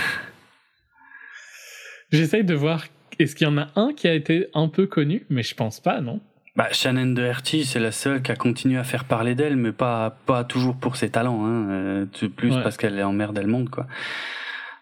J'essaye 2.12 2.44
de 2.44 2.54
voir, 2.54 2.86
est-ce 3.20 3.36
qu'il 3.36 3.48
y 3.48 3.50
en 3.50 3.58
a 3.58 3.68
un 3.76 3.94
qui 3.94 4.08
a 4.08 4.14
été 4.14 4.48
un 4.54 4.68
peu 4.68 4.88
connu, 4.88 5.26
mais 5.30 5.44
je 5.44 5.56
pense 5.56 5.80
pas, 5.80 6.02
non? 6.02 6.20
Bah, 6.56 6.68
Shannon 6.72 7.14
Doherty, 7.14 7.66
c'est 7.66 7.80
la 7.80 7.92
seule 7.92 8.22
qui 8.22 8.32
a 8.32 8.36
continué 8.36 8.78
à 8.78 8.84
faire 8.84 9.06
parler 9.06 9.34
d'elle, 9.36 9.56
mais 9.56 9.72
pas, 9.72 10.18
pas 10.26 10.44
toujours 10.44 10.76
pour 10.78 10.98
ses 10.98 11.10
talents, 11.10 11.46
hein. 11.46 11.70
euh, 11.72 12.06
plus 12.36 12.52
Ouais. 12.54 12.62
parce 12.62 12.78
qu'elle 12.78 13.00
est 13.00 13.04
en 13.04 13.14
mer 13.14 13.34
le 13.34 13.48
monde, 13.48 13.70
quoi. 13.70 13.88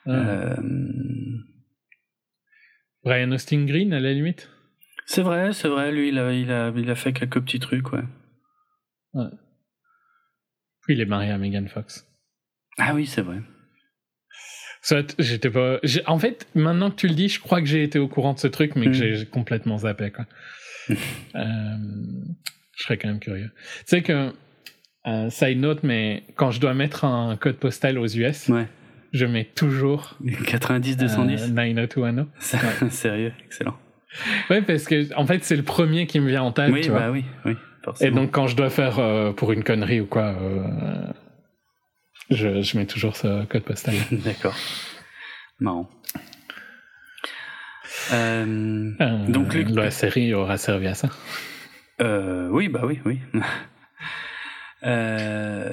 Euh, 0.07 0.55
Brian 3.03 3.31
Austin 3.31 3.65
Green, 3.65 3.93
à 3.93 3.99
la 3.99 4.13
limite? 4.13 4.49
C'est 5.05 5.21
vrai, 5.23 5.53
c'est 5.53 5.67
vrai, 5.67 5.91
lui, 5.91 6.09
il 6.09 6.19
a, 6.19 6.31
il, 6.33 6.51
a, 6.51 6.71
il 6.75 6.89
a 6.89 6.95
fait 6.95 7.13
quelques 7.13 7.41
petits 7.41 7.59
trucs, 7.59 7.91
ouais. 7.91 8.03
Oui, 9.13 9.25
il 10.89 11.01
est 11.01 11.05
marié 11.05 11.31
à 11.31 11.37
Megan 11.37 11.67
Fox. 11.67 12.07
Ah 12.77 12.93
oui, 12.93 13.05
c'est 13.05 13.21
vrai. 13.21 13.37
Soit, 14.81 15.15
j'étais 15.19 15.49
pas. 15.49 15.79
En 16.07 16.17
fait, 16.17 16.47
maintenant 16.55 16.89
que 16.89 16.95
tu 16.95 17.07
le 17.07 17.13
dis, 17.13 17.29
je 17.29 17.39
crois 17.39 17.59
que 17.61 17.67
j'ai 17.67 17.83
été 17.83 17.99
au 17.99 18.07
courant 18.07 18.33
de 18.33 18.39
ce 18.39 18.47
truc, 18.47 18.75
mais 18.75 18.85
que 18.85 18.89
Mm. 18.91 18.93
j'ai 18.93 19.15
j'ai 19.15 19.25
complètement 19.25 19.77
zappé, 19.79 20.11
quoi. 20.11 20.25
Euh, 21.35 21.77
je 22.77 22.83
serais 22.83 22.97
quand 22.97 23.07
même 23.07 23.19
curieux. 23.19 23.51
Tu 23.79 23.83
sais 23.85 24.01
que, 24.01 24.33
euh, 25.07 25.29
side 25.29 25.59
note, 25.59 25.83
mais 25.83 26.23
quand 26.35 26.51
je 26.51 26.59
dois 26.59 26.73
mettre 26.73 27.05
un 27.05 27.37
code 27.37 27.57
postal 27.57 27.97
aux 27.99 28.07
US, 28.07 28.47
Ouais. 28.49 28.67
Je 29.11 29.25
mets 29.25 29.45
toujours 29.45 30.17
90, 30.47 30.93
euh, 30.93 30.95
210. 31.01 31.53
90210. 31.53 32.25
C'est- 32.39 32.89
Sérieux, 32.89 33.33
excellent. 33.45 33.77
Ouais, 34.49 34.61
parce 34.61 34.83
que, 34.85 35.13
en 35.15 35.25
fait, 35.25 35.43
c'est 35.43 35.55
le 35.55 35.63
premier 35.63 36.05
qui 36.07 36.19
me 36.19 36.27
vient 36.29 36.43
en 36.43 36.51
tête, 36.51 36.71
oui, 36.73 36.81
tu 36.81 36.91
bah 36.91 36.97
vois. 37.07 37.11
oui, 37.11 37.25
oui, 37.45 37.53
Et 37.53 37.83
forcément. 37.85 38.21
donc, 38.21 38.31
quand 38.31 38.47
je 38.47 38.55
dois 38.57 38.69
faire 38.69 38.99
euh, 38.99 39.31
pour 39.31 39.51
une 39.53 39.63
connerie 39.63 40.01
ou 40.01 40.05
quoi, 40.05 40.35
euh, 40.41 41.07
je, 42.29 42.61
je 42.61 42.77
mets 42.77 42.85
toujours 42.85 43.15
ce 43.15 43.45
code 43.45 43.63
postal. 43.63 43.95
D'accord. 44.11 44.55
Marrant. 45.59 45.89
Euh, 48.13 48.91
Euh, 48.99 49.27
Donc, 49.27 49.53
Luc- 49.53 49.69
la 49.75 49.91
série 49.91 50.33
aura 50.33 50.57
servi 50.57 50.87
à 50.87 50.93
ça. 50.93 51.09
euh, 52.01 52.47
oui, 52.49 52.67
bah 52.67 52.81
oui, 52.85 52.99
oui. 53.05 53.19
Euh... 54.83 55.69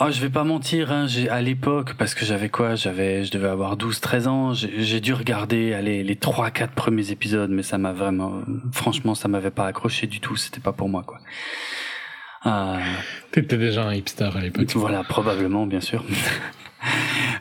Oh, 0.00 0.10
je 0.10 0.20
vais 0.20 0.30
pas 0.30 0.44
mentir, 0.44 0.90
hein, 0.90 1.06
à 1.30 1.40
l'époque, 1.42 1.94
parce 1.94 2.14
que 2.14 2.24
j'avais 2.24 2.48
quoi? 2.48 2.74
J'avais, 2.74 3.24
je 3.24 3.30
devais 3.30 3.48
avoir 3.48 3.76
12-13 3.76 4.28
ans, 4.28 4.54
j'ai, 4.54 4.82
j'ai 4.82 5.00
dû 5.00 5.12
regarder 5.12 5.74
allez, 5.74 6.02
les 6.02 6.14
3-4 6.16 6.68
premiers 6.68 7.10
épisodes, 7.10 7.50
mais 7.50 7.62
ça 7.62 7.78
m'a 7.78 7.92
vraiment... 7.92 8.42
Franchement, 8.72 9.14
ça 9.14 9.28
m'avait 9.28 9.50
pas 9.50 9.66
accroché 9.66 10.06
du 10.06 10.20
tout, 10.20 10.36
c'était 10.36 10.60
pas 10.60 10.72
pour 10.72 10.88
moi, 10.88 11.04
quoi. 11.06 11.20
Euh, 12.46 12.80
T'étais 13.30 13.56
déjà 13.58 13.84
un 13.84 13.94
hipster 13.94 14.30
à 14.34 14.40
l'époque. 14.40 14.68
Voilà, 14.74 15.04
probablement, 15.04 15.66
bien 15.66 15.80
sûr. 15.80 16.04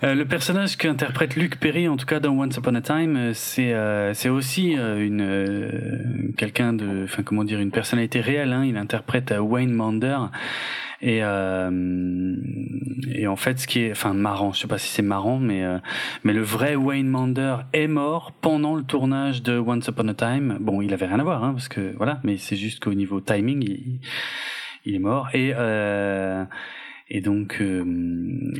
Euh, 0.04 0.16
le 0.16 0.26
personnage 0.26 0.78
qu'interprète 0.78 1.36
Luc 1.36 1.60
Perry, 1.60 1.88
en 1.88 1.98
tout 1.98 2.06
cas 2.06 2.20
dans 2.20 2.38
Once 2.38 2.58
Upon 2.58 2.76
a 2.76 2.82
Time, 2.82 3.18
euh, 3.18 3.32
c'est 3.34 3.74
euh, 3.74 4.14
c'est 4.14 4.30
aussi 4.30 4.78
euh, 4.78 5.06
une 5.06 5.22
euh, 5.22 6.32
quelqu'un 6.38 6.74
de, 6.74 7.04
enfin 7.04 7.24
comment 7.24 7.44
dire, 7.44 7.60
une 7.60 7.72
personnalité 7.72 8.20
réelle. 8.20 8.54
Hein, 8.54 8.66
il 8.66 8.78
interprète 8.78 9.34
Wayne 9.40 9.72
Mander. 9.72 10.18
Et, 11.04 11.18
et 11.18 13.28
en 13.28 13.36
fait, 13.36 13.60
ce 13.60 13.66
qui 13.66 13.80
est, 13.80 13.92
enfin, 13.92 14.14
marrant, 14.14 14.54
je 14.54 14.60
sais 14.60 14.68
pas 14.68 14.78
si 14.78 14.88
c'est 14.88 15.02
marrant, 15.02 15.40
mais 15.40 15.64
mais 16.24 16.32
le 16.32 16.44
vrai 16.44 16.76
Wayne 16.76 17.08
Mander 17.08 17.56
est 17.74 17.88
mort 17.88 18.34
pendant 18.40 18.76
le 18.76 18.84
tournage 18.84 19.42
de 19.42 19.58
Once 19.58 19.88
Upon 19.88 20.10
a 20.10 20.14
Time. 20.14 20.58
Bon, 20.60 20.80
il 20.80 20.94
avait 20.94 21.08
rien 21.08 21.20
à 21.20 21.24
voir, 21.24 21.44
hein, 21.44 21.54
parce 21.54 21.70
que 21.70 21.96
voilà, 21.98 22.20
mais 22.24 22.38
c'est 22.38 22.56
juste 22.56 22.84
qu'au 22.84 22.94
niveau 22.94 23.20
timing, 23.20 23.64
il, 23.64 24.00
il 24.86 24.94
est 24.94 25.00
mort. 25.00 25.30
Et 25.34 25.54
et 27.14 27.20
donc, 27.20 27.58
euh, 27.60 27.84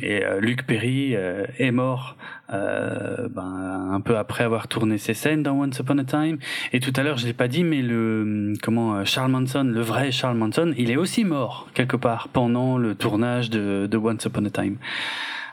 et, 0.02 0.22
euh, 0.22 0.38
Luc 0.38 0.66
Perry 0.66 1.16
euh, 1.16 1.46
est 1.58 1.70
mort 1.70 2.16
ben, 2.50 3.88
un 3.90 4.00
peu 4.02 4.18
après 4.18 4.44
avoir 4.44 4.68
tourné 4.68 4.98
ses 4.98 5.14
scènes 5.14 5.42
dans 5.42 5.58
Once 5.58 5.78
Upon 5.78 5.96
a 5.96 6.04
Time. 6.04 6.36
Et 6.74 6.80
tout 6.80 6.92
à 6.96 7.02
l'heure, 7.02 7.16
je 7.16 7.24
l'ai 7.24 7.32
pas 7.32 7.48
dit, 7.48 7.64
mais 7.64 7.80
le 7.80 8.52
comment 8.62 9.06
Charles 9.06 9.30
Manson, 9.30 9.64
le 9.64 9.80
vrai 9.80 10.10
Charles 10.10 10.36
Manson, 10.36 10.74
il 10.76 10.90
est 10.90 10.98
aussi 10.98 11.24
mort 11.24 11.68
quelque 11.72 11.96
part 11.96 12.28
pendant 12.28 12.76
le 12.76 12.94
tournage 12.94 13.48
de, 13.48 13.88
de 13.90 13.96
Once 13.96 14.22
Upon 14.26 14.44
a 14.44 14.50
Time. 14.50 14.76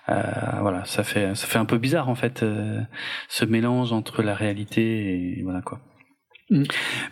Euh, 0.09 0.21
voilà, 0.61 0.84
ça 0.85 1.03
fait 1.03 1.35
ça 1.35 1.45
fait 1.47 1.59
un 1.59 1.65
peu 1.65 1.77
bizarre 1.77 2.09
en 2.09 2.15
fait 2.15 2.41
euh, 2.41 2.81
ce 3.27 3.45
mélange 3.45 3.93
entre 3.93 4.23
la 4.23 4.34
réalité 4.34 5.38
et 5.38 5.41
voilà 5.43 5.61
quoi. 5.61 5.80
Mm. 6.49 6.63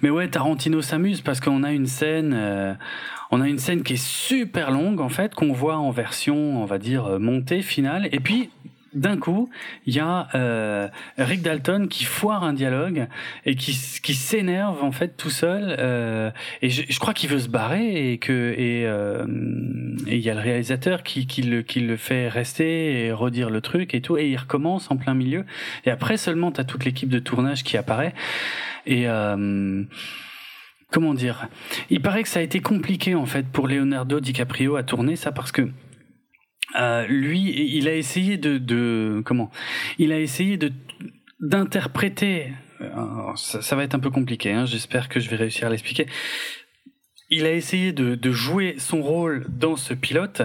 Mais 0.02 0.10
ouais, 0.10 0.28
Tarantino 0.28 0.82
s'amuse 0.82 1.22
parce 1.22 1.40
qu'on 1.40 1.64
a 1.64 1.72
une 1.72 1.88
scène, 1.88 2.34
euh, 2.36 2.74
on 3.32 3.42
a 3.42 3.48
une 3.48 3.60
scène 3.60 3.84
qui 3.84 3.94
est 3.94 4.04
super 4.04 4.72
longue 4.72 5.00
en 5.00 5.10
fait, 5.10 5.36
qu'on 5.36 5.54
voit 5.54 5.78
en 5.78 5.92
version, 5.92 6.62
on 6.62 6.66
va 6.66 6.78
dire 6.78 7.06
euh, 7.06 7.20
montée 7.20 7.62
finale, 7.62 8.10
et 8.12 8.20
puis 8.20 8.50
d'un 8.98 9.18
coup, 9.18 9.50
il 9.86 9.96
y 9.96 10.00
a 10.00 10.28
euh, 10.36 10.88
Rick 11.18 11.42
Dalton 11.42 11.88
qui 11.88 12.04
foire 12.04 12.44
un 12.44 12.54
dialogue 12.54 13.08
et 13.46 13.56
qui, 13.56 13.74
s'énerve 13.74 14.84
en 14.84 14.92
fait 14.92 15.16
tout 15.18 15.30
seul. 15.30 15.76
euh, 15.80 16.32
et 16.62 16.70
je, 16.70 16.84
je 16.88 17.00
crois 17.00 17.14
qu'il 17.14 17.30
veut 17.30 17.40
se 17.40 17.50
barrer 17.50 18.12
et 18.12 18.18
que 18.18 18.54
et 18.58 18.86
euh, 18.86 19.26
et 20.08 20.18
il 20.18 20.22
y 20.22 20.30
a 20.30 20.34
le 20.34 20.42
réalisateur 20.42 21.04
qui, 21.04 21.28
qui 21.28 21.42
le 21.44 21.62
qui 21.62 21.80
le 21.80 21.98
fait 21.98 22.28
rester 22.28 23.06
et 23.06 23.12
redire 23.12 23.50
le 23.50 23.62
truc 23.62 23.94
et 23.94 24.02
tout 24.02 24.18
et 24.18 24.28
il 24.28 24.38
recommence 24.38 24.92
en 24.92 24.98
plein 24.98 25.14
milieu. 25.14 25.46
Et 25.86 25.92
après 25.92 26.18
seulement 26.18 26.52
t'as 26.52 26.64
toute 26.64 26.86
l'équipe 26.86 27.10
de 27.10 27.20
tournage 27.20 27.64
qui 27.64 27.78
apparaît 27.78 28.14
et 28.86 29.08
euh, 29.08 29.84
comment 30.92 31.14
dire? 31.14 31.48
Il 31.90 32.02
paraît 32.02 32.24
que 32.24 32.30
ça 32.30 32.40
a 32.40 32.44
été 32.44 32.60
compliqué 32.60 33.16
en 33.16 33.26
fait 33.26 33.46
pour 33.48 33.68
Leonardo 33.68 34.20
DiCaprio 34.20 34.76
à 34.76 34.84
tourner 34.84 35.16
ça 35.16 35.32
parce 35.32 35.52
que 35.52 35.70
euh, 36.76 37.06
lui, 37.08 37.76
il 37.78 37.88
a 37.88 37.96
essayé 37.96 38.38
de, 38.38 39.22
comment? 39.26 39.52
Il 39.98 40.12
a 40.12 40.20
essayé 40.20 40.58
de 40.58 40.72
d'interpréter. 41.40 42.54
Ça, 43.36 43.62
ça 43.62 43.76
va 43.76 43.84
être 43.84 43.94
un 43.94 44.00
peu 44.00 44.10
compliqué. 44.10 44.52
Hein, 44.52 44.66
J'espère 44.66 45.08
que 45.08 45.20
je 45.20 45.30
vais 45.30 45.36
réussir 45.36 45.68
à 45.68 45.70
l'expliquer. 45.70 46.08
Il 47.30 47.46
a 47.46 47.52
essayé 47.52 47.92
de, 47.92 48.16
de 48.16 48.32
jouer 48.32 48.76
son 48.80 49.02
rôle 49.02 49.46
dans 49.50 49.76
ce 49.76 49.94
pilote 49.94 50.42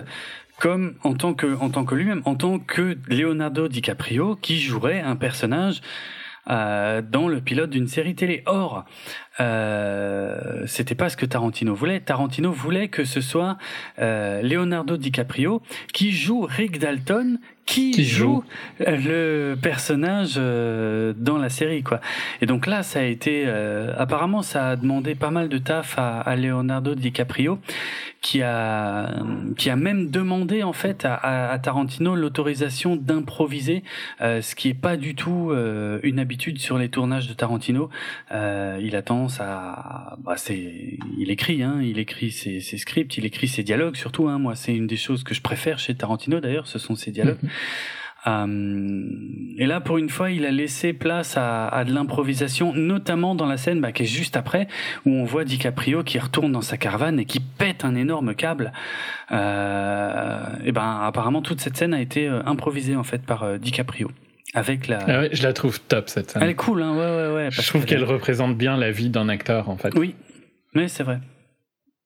comme 0.59 0.95
en 1.03 1.15
tant 1.15 1.35
que 1.35 1.57
en 1.57 1.71
tant 1.71 1.85
que 1.85 1.95
lui-même, 1.95 2.23
en 2.25 2.35
tant 2.35 2.59
que 2.59 2.97
Leonardo 3.09 3.69
DiCaprio 3.69 4.37
qui 4.37 4.61
jouerait 4.61 5.01
un 5.01 5.17
personnage 5.17 5.81
euh, 6.51 7.03
dans 7.03 7.29
le 7.29 7.41
pilote 7.41 7.71
d'une 7.71 7.87
série 7.87 8.15
télé. 8.15 8.43
Or, 8.47 8.85
euh, 9.41 10.65
c'était 10.67 10.95
pas 10.95 11.09
ce 11.09 11.17
que 11.17 11.27
Tarantino 11.27 11.75
voulait. 11.75 12.01
Tarantino 12.01 12.51
voulait 12.51 12.89
que 12.89 13.05
ce 13.05 13.21
soit 13.21 13.59
euh, 14.01 14.43
Leonardo 14.43 14.97
DiCaprio 14.97 15.63
qui 15.93 16.13
joue 16.13 16.43
Rick 16.43 16.79
Dalton, 16.79 17.39
qui, 17.65 17.93
Qui 17.93 18.05
joue, 18.05 18.43
joue. 18.81 18.85
le 18.87 19.55
personnage 19.55 20.35
euh, 20.37 21.13
dans 21.17 21.39
la 21.39 21.49
série, 21.49 21.83
quoi. 21.83 22.01
Et 22.41 22.47
donc 22.47 22.67
là, 22.67 22.83
ça 22.83 22.99
a 23.01 23.05
été, 23.05 23.45
euh, 23.47 23.95
apparemment, 23.97 24.43
ça 24.43 24.71
a 24.71 24.77
demandé 24.77 25.15
pas 25.15 25.31
mal 25.31 25.49
de 25.49 25.59
taf 25.59 25.97
à, 25.99 26.21
à 26.21 26.35
Leonardo 26.37 26.95
DiCaprio, 26.95 27.59
qui 28.21 28.43
a, 28.43 29.11
qui 29.57 29.71
a 29.71 29.77
même 29.77 30.11
demandé 30.11 30.63
en 30.63 30.73
fait 30.73 31.05
à, 31.05 31.15
à- 31.15 31.51
à 31.53 31.59
Tarantino 31.59 32.15
l'autorisation 32.17 32.97
d'improviser, 32.97 33.83
euh, 34.21 34.43
ce 34.43 34.55
qui 34.55 34.69
est 34.69 34.75
pas 34.75 34.97
du 34.97 35.15
tout 35.15 35.51
euh, 35.51 35.99
une 36.03 36.19
habitude 36.19 36.59
sur 36.59 36.79
les 36.79 36.89
tournages 36.89 37.29
de 37.29 37.33
Tarantino. 37.35 37.91
Euh, 38.33 38.79
il 38.83 38.95
a 38.97 39.03
tendance 39.03 39.39
à, 39.41 40.17
bah, 40.25 40.35
c'est, 40.37 40.99
il 41.19 41.31
écrit, 41.31 41.63
hein, 41.63 41.79
il 41.83 41.99
écrit 41.99 42.31
ses, 42.33 42.61
ses 42.61 42.79
scripts, 42.79 43.17
il 43.19 43.25
écrit 43.25 43.49
ses 43.49 43.63
dialogues 43.63 43.97
surtout. 43.97 44.29
Hein, 44.29 44.39
moi, 44.39 44.55
c'est 44.57 44.75
une 44.75 44.87
des 44.89 44.97
choses 44.97 45.23
que 45.25 45.35
je 45.35 45.41
préfère 45.43 45.79
chez 45.79 45.95
Tarantino 45.95 46.41
d'ailleurs, 46.41 46.67
ce 46.67 46.79
sont 46.79 46.97
ses 46.97 47.11
dialogues. 47.13 47.39
Euh, 48.29 49.03
et 49.59 49.67
là, 49.67 49.81
pour 49.81 49.99
une 49.99 50.09
fois, 50.09 50.31
il 50.31 50.47
a 50.47 50.53
laissé 50.53 50.93
place 50.93 51.37
à, 51.37 51.67
à 51.67 51.85
de 51.85 51.93
l'improvisation, 51.93 52.73
notamment 52.73 53.35
dans 53.35 53.47
la 53.47 53.57
scène 53.57 53.81
bah, 53.81 53.91
qui 53.91 54.05
est 54.05 54.07
juste 54.07 54.37
après, 54.37 54.69
où 55.05 55.11
on 55.11 55.25
voit 55.25 55.43
DiCaprio 55.45 56.05
qui 56.05 56.21
retourne 56.21 56.53
dans 56.53 56.61
sa 56.61 56.77
caravane 56.77 57.19
et 57.19 57.25
qui 57.25 57.41
pète 57.41 57.85
un 57.85 57.97
énorme 57.97 58.37
câble. 58.37 58.73
Euh, 59.33 60.41
et 60.65 60.71
ben, 60.73 61.01
apparemment, 61.03 61.43
toute 61.43 61.61
cette 61.61 61.77
scène 61.77 61.95
a 61.95 62.01
été 62.01 62.29
euh, 62.29 62.43
improvisée 62.47 62.95
en 62.95 63.03
fait 63.05 63.23
par 63.27 63.43
euh, 63.43 63.59
DiCaprio. 63.59 64.11
Avec 64.55 64.87
la... 64.87 64.99
Ah 65.09 65.21
ouais, 65.21 65.31
je 65.33 65.43
la 65.43 65.53
trouve 65.55 65.81
top 65.81 66.09
cette 66.11 66.31
scène. 66.31 66.43
Elle 66.43 66.51
est 66.51 66.55
cool, 66.55 66.83
hein, 66.83 66.93
ouais, 66.93 66.99
ouais, 67.29 67.35
ouais. 67.35 67.49
je 67.51 67.67
trouve 67.67 67.87
qu'elle- 67.87 68.05
représente 68.05 68.57
bien 68.57 68.77
la 68.77 68.91
vie 68.91 69.09
d'un 69.09 69.29
acteur 69.31 69.69
en 69.71 69.77
fait. 69.79 69.95
Oui, 69.97 70.15
mais 70.75 70.89
c'est 70.89 71.03
vrai. 71.03 71.21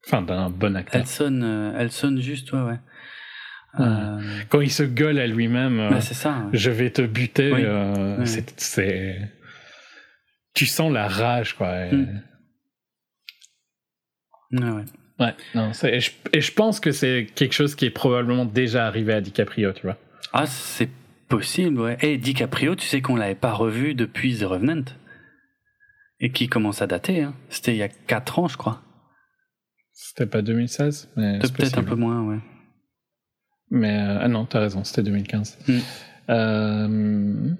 Enfin, 0.06 0.23
d'un 0.23 0.48
bon 0.48 0.77
acteur. 0.77 1.01
Elle 1.01 1.09
sonne, 1.09 1.74
elle 1.77 1.90
sonne 1.90 2.20
juste, 2.20 2.52
ouais, 2.52 2.60
ouais. 2.62 2.78
Euh, 3.78 4.20
Quand 4.48 4.61
il 4.61 4.70
se 4.70 4.82
gueule 4.82 5.19
à 5.19 5.27
lui-même, 5.27 5.78
euh, 5.81 6.01
ça. 6.01 6.39
ouais. 6.39 6.59
je 6.59 6.70
vais 6.70 6.90
te 6.90 7.03
buter, 7.03 7.53
Oui. 7.53 7.61
euh, 7.65 8.16
Oui. 8.20 8.27
c'est, 8.27 8.59
c'est- 8.61 9.32
Tu 10.55 10.65
sens 10.66 10.90
la 10.93 11.09
rage, 11.09 11.55
quoi. 11.55 11.86
et- 11.86 11.93
Mm. 11.93 12.23
Ouais, 14.53 14.85
ouais. 15.20 15.35
Non, 15.55 15.73
et, 15.85 16.01
je, 16.01 16.11
et 16.32 16.40
je 16.40 16.53
pense 16.53 16.78
que 16.81 16.93
c'est 16.93 17.27
quelque 17.35 17.53
chose 17.53 17.74
qui 17.74 17.85
est 17.85 17.90
probablement 17.90 18.44
déjà 18.44 18.86
arrivé 18.86 19.12
à 19.12 19.20
DiCaprio, 19.20 19.73
tu 19.73 19.82
vois. 19.82 19.97
Ah, 20.32 20.47
c'est 20.47 20.89
possible, 21.28 21.81
ouais. 21.81 21.97
Et 22.01 22.16
DiCaprio, 22.16 22.74
tu 22.77 22.86
sais 22.86 23.01
qu'on 23.03 23.16
l'avait 23.16 23.35
pas 23.35 23.53
revu 23.53 23.94
depuis 23.94 24.39
The 24.39 24.44
Revenant. 24.44 24.85
Et 26.20 26.31
qui 26.31 26.48
commence 26.48 26.81
à 26.81 26.86
dater, 26.86 27.23
hein. 27.24 27.35
C'était 27.51 27.73
il 27.74 27.78
y 27.78 27.82
a 27.82 27.89
4 27.89 28.39
ans, 28.39 28.48
je 28.48 28.57
crois. 28.57 28.82
C'était 29.93 30.27
pas 30.27 30.40
2016, 30.43 31.11
mais 31.16 31.39
Peut-être 31.40 31.78
un 31.78 31.82
peu 31.85 31.94
moins, 31.94 32.23
ouais. 32.23 32.39
Mais 33.70 33.98
euh, 33.98 34.18
ah 34.20 34.28
non, 34.28 34.44
t'as 34.44 34.60
raison, 34.60 34.84
c'était 34.84 35.02
2015. 35.02 35.59
Mm. 35.68 35.78
Euh, 36.30 37.51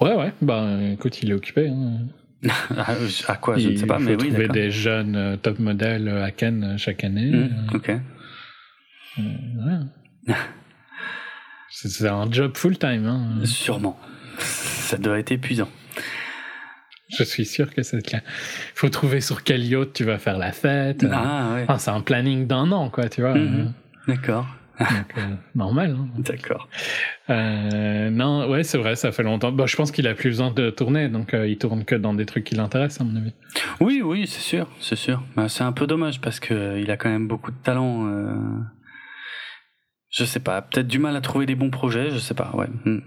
ouais, 0.00 0.14
ouais. 0.14 0.32
Bah, 0.42 0.66
écoute, 0.92 1.22
il 1.22 1.30
est 1.30 1.34
occupé. 1.34 1.68
Hein. 1.68 2.06
à, 2.76 2.94
à 3.28 3.36
quoi, 3.36 3.58
je 3.58 3.68
ne 3.68 3.72
il 3.72 3.78
sais 3.78 3.86
pas, 3.86 3.98
mais 3.98 4.12
oui, 4.12 4.28
trouver 4.28 4.48
des 4.48 4.70
jeunes 4.70 5.16
euh, 5.16 5.36
top 5.36 5.58
modèles 5.58 6.08
à 6.08 6.30
Cannes 6.30 6.74
euh, 6.74 6.78
chaque 6.78 7.02
année. 7.04 7.30
Hmm, 7.30 7.74
ok. 7.74 7.90
Euh, 9.18 9.22
ouais. 10.28 10.34
c'est, 11.70 12.06
un 12.06 12.30
job 12.30 12.56
full 12.56 12.78
time. 12.78 13.06
Hein. 13.06 13.44
Sûrement. 13.44 13.98
Ça 14.38 14.98
doit 14.98 15.18
être 15.18 15.32
épuisant. 15.32 15.68
Je 17.16 17.22
suis 17.22 17.46
sûr 17.46 17.72
que 17.72 17.82
c'est 17.82 18.04
clair. 18.04 18.20
faut 18.74 18.88
trouver 18.88 19.20
sur 19.20 19.44
quel 19.44 19.64
yacht 19.64 19.92
tu 19.92 20.04
vas 20.04 20.18
faire 20.18 20.38
la 20.38 20.52
fête. 20.52 21.04
euh. 21.04 21.10
Ah, 21.12 21.54
ouais. 21.54 21.62
Enfin, 21.62 21.78
c'est 21.78 21.90
un 21.90 22.00
planning 22.00 22.46
d'un 22.46 22.70
an, 22.72 22.90
quoi, 22.90 23.08
tu 23.08 23.20
vois. 23.20 23.34
Mhm. 23.34 23.72
D'accord. 24.08 24.46
Donc, 24.78 25.18
euh, 25.18 25.34
normal. 25.54 25.96
Hein. 25.98 26.08
D'accord. 26.18 26.68
Euh, 27.30 28.10
non, 28.10 28.48
ouais, 28.48 28.62
c'est 28.62 28.78
vrai, 28.78 28.96
ça 28.96 29.12
fait 29.12 29.22
longtemps. 29.22 29.52
Bah, 29.52 29.64
je 29.66 29.76
pense 29.76 29.90
qu'il 29.90 30.06
a 30.06 30.14
plus 30.14 30.30
besoin 30.30 30.50
de 30.50 30.70
tourner, 30.70 31.08
donc 31.08 31.34
euh, 31.34 31.48
il 31.48 31.58
tourne 31.58 31.84
que 31.84 31.94
dans 31.94 32.14
des 32.14 32.26
trucs 32.26 32.44
qui 32.44 32.54
l'intéressent, 32.54 33.00
à 33.00 33.04
mon 33.04 33.16
avis. 33.16 33.32
Oui, 33.80 34.02
oui, 34.04 34.26
c'est 34.26 34.40
sûr, 34.40 34.68
c'est 34.80 34.96
sûr. 34.96 35.22
Bah, 35.34 35.48
c'est 35.48 35.64
un 35.64 35.72
peu 35.72 35.86
dommage 35.86 36.20
parce 36.20 36.40
que 36.40 36.78
il 36.80 36.90
a 36.90 36.96
quand 36.96 37.10
même 37.10 37.28
beaucoup 37.28 37.50
de 37.50 37.56
talent. 37.62 38.06
Je 40.10 40.24
sais 40.24 40.40
pas, 40.40 40.62
peut-être 40.62 40.86
du 40.86 40.98
mal 40.98 41.16
à 41.16 41.20
trouver 41.20 41.46
des 41.46 41.54
bons 41.54 41.70
projets, 41.70 42.10
je 42.10 42.18
sais 42.18 42.34
pas, 42.34 42.50
ouais. 42.54 42.68
Hmm. 42.84 43.00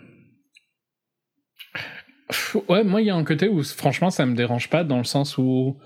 Ouais, 2.67 2.83
moi, 2.83 3.01
il 3.01 3.07
y 3.07 3.09
a 3.09 3.15
un 3.15 3.23
côté 3.23 3.47
où, 3.47 3.63
franchement, 3.63 4.11
ça 4.11 4.25
me 4.25 4.35
dérange 4.35 4.69
pas, 4.69 4.83
dans 4.83 4.99
le 4.99 5.03
sens 5.03 5.37
où 5.37 5.79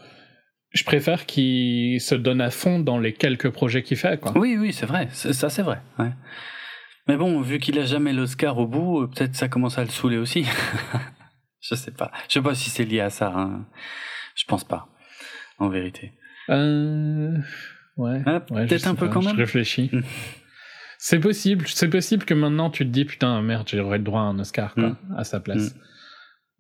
je 0.74 0.84
préfère 0.84 1.26
qu'il 1.26 2.02
se 2.02 2.16
donne 2.16 2.42
à 2.42 2.50
fond 2.50 2.80
dans 2.80 3.00
les 3.00 3.14
quelques 3.14 3.50
projets 3.50 3.84
qu'il 3.84 3.98
fait, 3.98 4.20
quoi. 4.20 4.38
Oui, 4.38 4.58
oui, 4.60 4.74
c'est 4.74 4.86
vrai, 4.86 5.08
ça 5.12 5.50
c'est 5.50 5.62
vrai. 5.62 5.80
Ouais. 6.00 6.12
Mais 7.08 7.18
bon, 7.18 7.42
vu 7.42 7.60
qu'il 7.60 7.78
a 7.80 7.86
jamais 7.86 8.14
l'Oscar 8.14 8.58
au 8.58 8.66
bout, 8.68 9.02
euh, 9.02 9.08
peut-être 9.08 9.36
ça 9.36 9.48
commence 9.50 9.78
à 9.78 9.84
le 9.84 9.90
saouler 9.90 10.18
aussi. 10.18 10.46
je 11.62 11.76
sais 11.76 11.92
pas. 11.92 12.12
Je 12.28 12.34
sais 12.36 12.42
pas 12.42 12.56
si 12.56 12.70
c'est 12.70 12.86
lié 12.86 13.02
à 13.02 13.10
ça. 13.10 13.32
Hein. 13.36 13.66
Je 14.36 14.46
pense 14.46 14.64
pas, 14.64 14.88
en 15.60 15.70
vérité. 15.70 16.14
Euh... 16.50 17.38
Ouais. 17.98 18.22
Ah, 18.26 18.44
ouais, 18.50 18.64
je 18.64 18.68
peut-être 18.70 18.88
un 18.88 18.96
peu 18.96 19.08
pas, 19.08 19.14
quand 19.14 19.22
Je 19.22 19.28
même. 19.28 19.36
réfléchis. 19.38 19.90
Mm. 19.94 20.02
C'est 20.98 21.20
possible, 21.20 21.66
c'est 21.68 21.90
possible 21.90 22.24
que 22.26 22.34
maintenant 22.34 22.70
tu 22.70 22.86
te 22.86 22.90
dis 22.90 23.04
putain 23.04 23.42
merde 23.42 23.68
j'aurais 23.72 23.98
le 23.98 24.04
droit 24.06 24.22
à 24.22 24.24
un 24.24 24.40
Oscar 24.40 24.74
quoi, 24.74 24.90
Mm. 24.92 25.16
à 25.18 25.24
sa 25.26 25.40
place. 25.42 25.76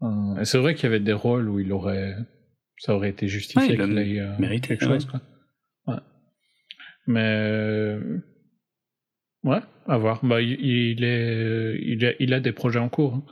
Euh, 0.02 0.35
et 0.41 0.45
c'est 0.45 0.57
vrai 0.57 0.76
qu'il 0.76 0.84
y 0.84 0.88
avait 0.88 0.99
des 0.99 1.14
rôles 1.14 1.48
où 1.49 1.60
il 1.60 1.72
aurait, 1.72 2.14
ça 2.77 2.95
aurait 2.95 3.09
été 3.09 3.27
justifié 3.27 3.77
Ouais, 3.77 3.85
qu'il 3.85 3.97
ait 3.97 4.19
euh, 4.19 4.37
mérité, 4.39 4.69
quelque 4.69 4.85
chose 4.85 5.05
quoi. 5.05 5.21
Ouais. 5.87 5.99
Mais 7.07 7.21
euh, 7.23 8.19
ouais, 9.43 9.59
à 9.87 9.97
voir. 9.97 10.23
Bah 10.23 10.41
il, 10.41 10.51
il 10.59 11.03
est, 11.03 11.77
il 11.81 12.05
a, 12.05 12.11
il 12.19 12.33
a 12.33 12.39
des 12.39 12.51
projets 12.51 12.79
en 12.79 12.89
cours, 12.89 13.15
hein. 13.15 13.23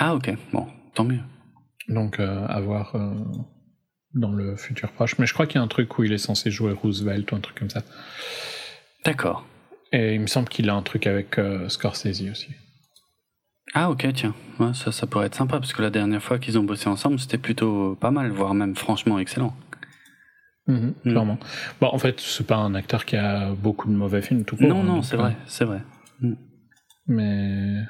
Ah 0.00 0.14
ok, 0.14 0.32
bon, 0.52 0.66
tant 0.94 1.04
mieux. 1.04 1.20
donc 1.88 2.18
euh, 2.18 2.46
à 2.48 2.60
voir 2.60 2.96
euh, 2.96 3.14
dans 4.14 4.32
le 4.32 4.56
futur 4.56 4.90
proche. 4.92 5.18
Mais 5.18 5.26
je 5.26 5.32
crois 5.34 5.46
qu'il 5.46 5.56
y 5.56 5.58
a 5.58 5.62
un 5.62 5.68
truc 5.68 5.98
où 5.98 6.04
il 6.04 6.12
est 6.12 6.18
censé 6.18 6.50
jouer 6.50 6.72
Roosevelt 6.72 7.30
ou 7.30 7.36
un 7.36 7.40
truc 7.40 7.58
comme 7.58 7.70
ça. 7.70 7.82
D'accord. 9.04 9.46
Et 9.92 10.14
il 10.14 10.20
me 10.20 10.26
semble 10.26 10.48
qu'il 10.48 10.68
a 10.70 10.74
un 10.74 10.82
truc 10.82 11.06
avec 11.06 11.38
euh, 11.38 11.68
Scorsese 11.68 12.22
aussi. 12.30 12.48
Ah 13.72 13.90
ok, 13.90 14.06
tiens, 14.14 14.34
ouais, 14.60 14.74
ça, 14.74 14.92
ça 14.92 15.06
pourrait 15.06 15.26
être 15.26 15.34
sympa 15.34 15.58
parce 15.58 15.72
que 15.72 15.82
la 15.82 15.90
dernière 15.90 16.22
fois 16.22 16.38
qu'ils 16.38 16.58
ont 16.58 16.62
bossé 16.64 16.88
ensemble, 16.88 17.18
c'était 17.18 17.38
plutôt 17.38 17.96
pas 17.96 18.10
mal, 18.10 18.30
voire 18.30 18.54
même 18.54 18.76
franchement 18.76 19.18
excellent. 19.18 19.56
Mhm, 20.66 20.94
Mm. 21.04 21.10
Clairement. 21.10 21.38
Bon, 21.80 21.88
en 21.88 21.98
fait, 21.98 22.20
c'est 22.20 22.46
pas 22.46 22.56
un 22.56 22.74
acteur 22.74 23.04
qui 23.04 23.16
a 23.16 23.52
beaucoup 23.52 23.88
de 23.88 23.94
mauvais 23.94 24.22
films 24.22 24.44
tout 24.44 24.56
court. 24.56 24.66
non, 24.68 24.80
hein, 24.80 24.84
non, 24.84 24.94
donc, 24.96 25.04
c'est 25.04 25.14
euh, 25.16 25.18
vrai, 25.18 25.36
c'est 25.46 25.64
vrai. 25.64 25.82
Mais. 27.06 27.82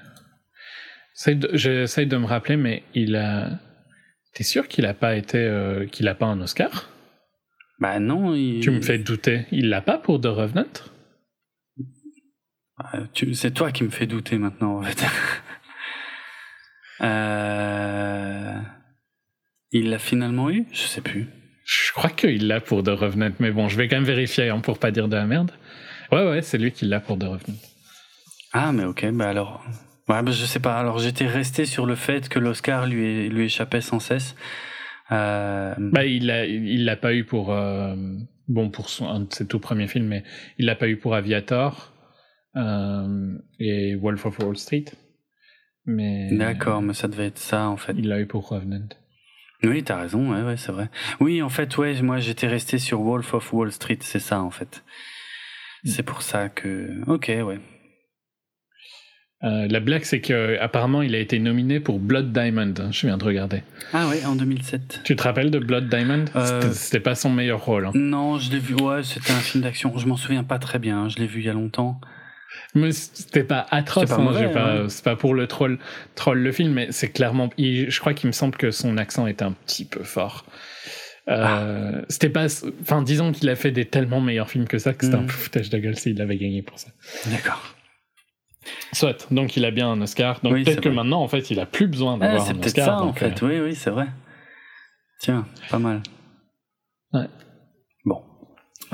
J'essaie 1.15 1.35
de- 1.37 1.51
J'essaye 1.53 2.07
de 2.07 2.17
me 2.17 2.27
rappeler, 2.27 2.57
mais 2.57 2.83
il 2.95 3.15
a. 3.17 3.51
T'es 4.33 4.43
sûr 4.43 4.67
qu'il 4.67 4.87
a 4.87 4.95
pas 4.95 5.15
été. 5.17 5.39
euh, 5.39 5.87
qu'il 5.87 6.09
a 6.09 6.15
pas 6.15 6.27
un 6.27 6.41
Oscar? 6.41 6.89
Bah 7.79 8.01
non, 8.01 8.35
il... 8.35 8.61
Tu 8.61 8.71
me 8.71 8.81
fais 8.81 8.99
douter. 8.99 9.47
Il 9.53 9.69
l'a 9.69 9.81
pas 9.81 9.99
pour 9.99 10.21
The 10.21 10.27
Revenant? 10.27 10.65
Ah, 12.79 12.99
tu- 13.13 13.35
C'est 13.35 13.53
toi 13.53 13.71
qui 13.71 13.85
me 13.85 13.91
fais 13.91 14.07
douter 14.07 14.39
maintenant, 14.39 14.79
en 14.79 14.83
fait. 14.83 15.05
euh... 17.05 18.59
Il 19.71 19.91
l'a 19.91 19.99
finalement 19.99 20.51
eu? 20.51 20.67
Je 20.73 20.83
sais 20.83 21.01
plus. 21.01 21.29
Je 21.65 21.93
crois 21.93 22.11
qu'il 22.11 22.47
l'a 22.47 22.61
pour 22.61 22.83
The 22.83 22.89
Revenant, 22.89 23.33
mais 23.41 23.51
bon, 23.51 23.69
je 23.69 23.77
vais 23.77 23.89
quand 23.89 23.97
même 23.97 24.05
vérifier 24.05 24.51
hein, 24.51 24.61
pour 24.61 24.79
pas 24.79 24.91
dire 24.91 25.09
de 25.09 25.17
la 25.17 25.27
merde. 25.27 25.51
Ouais, 26.13 26.29
ouais, 26.29 26.43
c'est 26.43 26.59
lui 26.59 26.73
qui 26.73 26.85
l'a 26.85 27.01
pour 27.01 27.19
The 27.19 27.25
Revenant. 27.25 27.59
Ah, 28.53 28.73
mais 28.73 28.85
ok, 28.85 29.11
bah 29.13 29.29
alors. 29.29 29.65
Ouais, 30.09 30.23
bah 30.23 30.31
je 30.31 30.45
sais 30.45 30.61
pas. 30.61 30.79
Alors 30.79 30.99
j'étais 30.99 31.27
resté 31.27 31.65
sur 31.65 31.87
le 31.87 31.95
fait 31.95 32.29
que 32.29 32.39
l'Oscar 32.39 32.87
lui, 32.87 33.29
lui 33.29 33.47
échappait 33.47 33.81
sans 33.81 33.99
cesse. 33.99 34.37
Euh... 35.11 35.75
Bah, 35.79 36.05
il 36.05 36.27
l'a 36.27 36.47
il 36.47 36.85
l'a 36.85 36.97
pas 36.97 37.15
eu 37.15 37.25
pour. 37.25 37.53
euh, 37.53 37.97
bon, 38.47 38.71
pour 38.71 38.91
son, 38.91 39.09
un 39.09 39.21
de 39.21 39.33
ses 39.33 39.47
tout 39.47 39.59
premiers 39.59 39.89
films, 39.89 40.07
mais 40.07 40.23
il 40.59 40.67
l'a 40.67 40.77
pas 40.77 40.89
eu 40.89 40.99
pour 40.99 41.15
Aviator 41.15 41.93
euh, 42.57 43.37
et 43.59 43.97
Wolf 43.97 44.27
of 44.27 44.39
Wall 44.39 44.57
Street. 44.57 44.85
Mais. 45.87 46.29
D'accord, 46.33 46.81
mais 46.83 46.95
ça 46.95 47.09
devait 47.09 47.27
être 47.27 47.39
ça 47.39 47.69
en 47.69 47.77
fait. 47.77 47.95
Il 47.99 48.09
l'a 48.09 48.21
eu 48.21 48.27
pour 48.27 48.49
Revenant. 48.49 48.89
Oui, 49.63 49.83
t'as 49.83 49.97
raison, 50.01 50.33
ouais, 50.33 50.43
ouais, 50.43 50.57
c'est 50.57 50.73
vrai. 50.73 50.91
Oui, 51.21 51.41
en 51.41 51.49
fait, 51.49 51.77
ouais, 51.79 52.01
moi 52.03 52.19
j'étais 52.19 52.47
resté 52.49 52.79
sur 52.79 53.01
Wolf 53.01 53.33
of 53.35 53.53
Wall 53.53 53.73
Street, 53.73 53.99
c'est 54.01 54.19
ça 54.19 54.41
en 54.43 54.51
fait. 54.51 54.83
C'est 55.85 56.03
pour 56.03 56.23
ça 56.23 56.49
que. 56.49 56.91
Ok, 57.07 57.27
ouais. 57.29 57.61
Euh, 59.43 59.67
la 59.69 59.81
blague, 59.81 60.05
c'est 60.05 60.23
que 60.23 60.59
apparemment, 60.59 61.03
il 61.03 61.15
a 61.15 61.19
été 61.19 61.39
nominé 61.39 61.79
pour 61.79 61.99
Blood 61.99 62.33
Diamond. 62.33 62.73
hein, 62.79 62.91
je 62.91 63.07
viens 63.07 63.19
de 63.19 63.25
regarder. 63.25 63.63
Ah 63.93 64.09
ouais, 64.09 64.25
en 64.25 64.37
2007. 64.37 65.01
Tu 65.05 65.17
te 65.17 65.23
rappelles 65.23 65.51
de 65.51 65.59
Blood 65.59 65.91
Diamond? 65.91 66.25
Euh, 66.35 66.61
C'était- 66.63 66.73
C'était 66.75 67.01
pas 67.01 67.15
son 67.15 67.29
meilleur 67.29 67.63
rôle. 67.63 67.85
hein. 67.87 67.91
Non, 67.95 68.39
je 68.39 68.51
l'ai 68.51 68.59
vu, 68.59 68.75
ouais, 68.75 69.03
c'était 69.03 69.33
un 69.33 69.41
film 69.41 69.63
d'action. 69.63 69.97
Je 69.99 70.07
m'en 70.07 70.17
souviens 70.17 70.45
pas 70.45 70.59
très 70.59 70.79
bien, 70.79 71.03
hein, 71.05 71.09
je 71.11 71.19
l'ai 71.19 71.27
vu 71.27 71.41
il 71.41 71.47
y 71.47 71.51
a 71.51 71.53
longtemps. 71.53 72.01
Mais 72.75 72.91
c'était 72.93 73.45
pas 73.45 73.67
atroce. 73.71 74.09
C'est 74.09 74.15
pas 74.17 74.21
hein, 74.23 74.49
pas- 74.53 74.83
ouais. 74.83 74.89
C'est 74.89 75.05
pas 75.05 75.15
pour 75.17 75.35
le 75.35 75.47
troll, 75.47 75.79
troll 76.17 76.39
le 76.41 76.51
film, 76.53 76.73
mais 76.73 76.89
c'est 76.91 77.09
clairement. 77.11 77.51
il- 77.57 77.91
je 77.91 78.01
crois 78.01 78.15
qu'il 78.15 78.27
me 78.27 78.33
semble 78.33 78.57
que 78.57 78.71
son 78.73 78.97
accent 78.99 79.27
est 79.27 79.43
un 79.43 79.53
petit 79.53 79.85
peu 79.85 80.03
fort. 80.03 80.45
Euh, 81.29 81.93
Ah. 82.03 82.05
C'était 82.09 82.29
pas. 82.29 82.47
Enfin, 82.83 83.01
disons 83.03 83.33
qu'il 83.33 83.49
a 83.49 83.55
fait 83.57 83.71
des 83.71 83.85
tellement 83.87 84.21
meilleurs 84.21 84.51
films 84.51 84.67
que 84.67 84.79
ça 84.79 84.93
que 84.93 85.05
c'était 85.07 85.17
un 85.17 85.21
Mhm. 85.23 85.27
peu 85.29 85.33
foutage 85.33 85.71
de 85.71 85.79
gueule 85.79 85.97
s'il 85.97 86.21
avait 86.21 86.37
gagné 86.37 86.63
pour 86.63 86.79
ça. 86.79 86.89
D'accord. 87.31 87.75
Soit. 88.93 89.27
Donc 89.33 89.57
il 89.57 89.65
a 89.65 89.71
bien 89.71 89.91
un 89.91 90.01
Oscar. 90.03 90.41
Donc 90.43 90.53
Oui, 90.53 90.65
peut-être 90.65 90.77
c'est 90.77 90.81
que 90.83 90.89
vrai. 90.89 90.97
maintenant, 90.97 91.23
en 91.23 91.29
fait, 91.29 91.51
il 91.51 91.61
a 91.61 91.67
plus 91.67 91.87
besoin 91.87 92.19
Ah, 92.21 92.27
d'avoir 92.27 92.45
c'est 92.45 92.51
un 92.53 92.55
peut-être 92.57 92.67
Oscar. 92.79 92.87
ça 92.87 93.03
en 93.05 93.13
fait, 93.13 93.43
euh, 93.43 93.47
oui, 93.47 93.61
oui, 93.61 93.75
c'est 93.75 93.91
vrai. 93.91 94.07
Tiens, 95.21 95.47
pas 95.71 95.79
mal. 95.79 96.03
Ouais. 97.13 97.27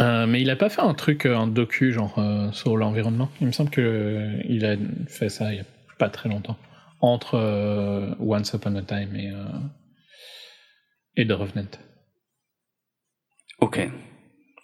Euh, 0.01 0.27
mais 0.27 0.41
il 0.41 0.49
a 0.51 0.57
pas 0.57 0.69
fait 0.71 0.81
un 0.81 0.95
truc, 0.95 1.27
euh, 1.27 1.37
un 1.37 1.47
docu 1.47 1.93
genre 1.93 2.19
euh, 2.19 2.51
sur 2.53 2.77
l'environnement. 2.77 3.31
Il 3.41 3.47
me 3.49 3.53
semble 3.53 3.71
que 3.71 3.81
euh, 3.81 4.43
il 4.49 4.65
a 4.65 4.77
fait 5.09 5.29
ça 5.29 5.53
il 5.53 5.59
y 5.59 5.61
a 5.61 5.67
pas 5.99 6.09
très 6.09 6.29
longtemps, 6.29 6.57
entre 7.01 7.37
Once 8.19 8.53
Upon 8.55 8.77
a 8.77 8.83
Time 8.83 9.15
et 9.17 9.31
et 11.17 11.27
The 11.27 11.33
Revenant. 11.33 11.69
Ok. 13.61 13.91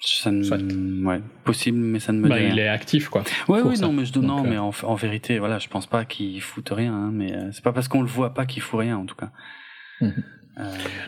Ça 0.01 0.31
ne... 0.31 0.43
Soit. 0.43 0.59
Ouais, 0.59 1.21
possible, 1.45 1.79
mais 1.79 1.99
ça 1.99 2.13
ne 2.13 2.21
me 2.21 2.29
Bah, 2.29 2.39
dit 2.39 2.45
il 2.45 2.53
rien. 2.53 2.65
est 2.65 2.69
actif, 2.69 3.09
quoi. 3.09 3.25
Ouais, 3.49 3.61
oui, 3.63 3.77
ça. 3.77 3.87
non, 3.87 3.93
mais 3.93 4.05
je 4.05 4.19
non, 4.19 4.43
mais 4.45 4.59
en, 4.59 4.71
en 4.83 4.95
vérité, 4.95 5.39
voilà, 5.39 5.59
je 5.59 5.69
pense 5.69 5.87
pas 5.87 6.05
qu'il 6.05 6.41
foute 6.41 6.69
rien, 6.71 6.95
hein, 6.95 7.11
mais 7.13 7.35
c'est 7.53 7.65
pas 7.65 7.73
parce 7.73 7.89
qu'on 7.89 8.03
le 8.03 8.07
voit 8.09 8.33
pas 8.33 8.47
qu'il 8.47 8.63
fout 8.63 8.81
rien, 8.81 8.97
en 8.99 9.05
tout 9.07 9.17
cas. 9.17 9.33
Euh, 10.03 10.11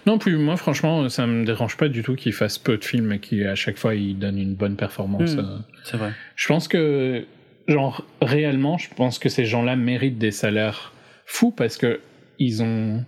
Non, 0.07 0.19
plus 0.19 0.37
moi, 0.37 0.57
franchement, 0.57 1.09
ça 1.09 1.27
me 1.27 1.45
dérange 1.45 1.77
pas 1.77 1.89
du 1.89 2.03
tout 2.03 2.15
qu'il 2.16 2.33
fasse 2.33 2.59
peu 2.59 2.77
de 2.77 2.85
films 2.85 3.12
et 3.12 3.19
qu'à 3.19 3.55
chaque 3.55 3.79
fois 3.79 3.95
il 3.95 4.19
donne 4.19 4.39
une 4.39 4.55
bonne 4.55 4.77
performance. 4.77 5.35
Mm. 5.37 5.39
euh. 5.41 5.59
c'est 5.85 5.97
vrai. 5.97 6.12
Je 6.37 6.47
pense 6.49 6.69
que, 6.69 7.25
genre, 7.66 8.05
réellement, 8.20 8.77
je 8.79 8.89
pense 8.95 9.19
que 9.19 9.29
ces 9.29 9.45
gens-là 9.45 9.77
méritent 9.77 10.19
des 10.19 10.31
salaires 10.31 10.93
fous 11.27 11.51
parce 11.51 11.77
que 11.77 12.01
ils 12.39 12.62
ont. 12.62 13.05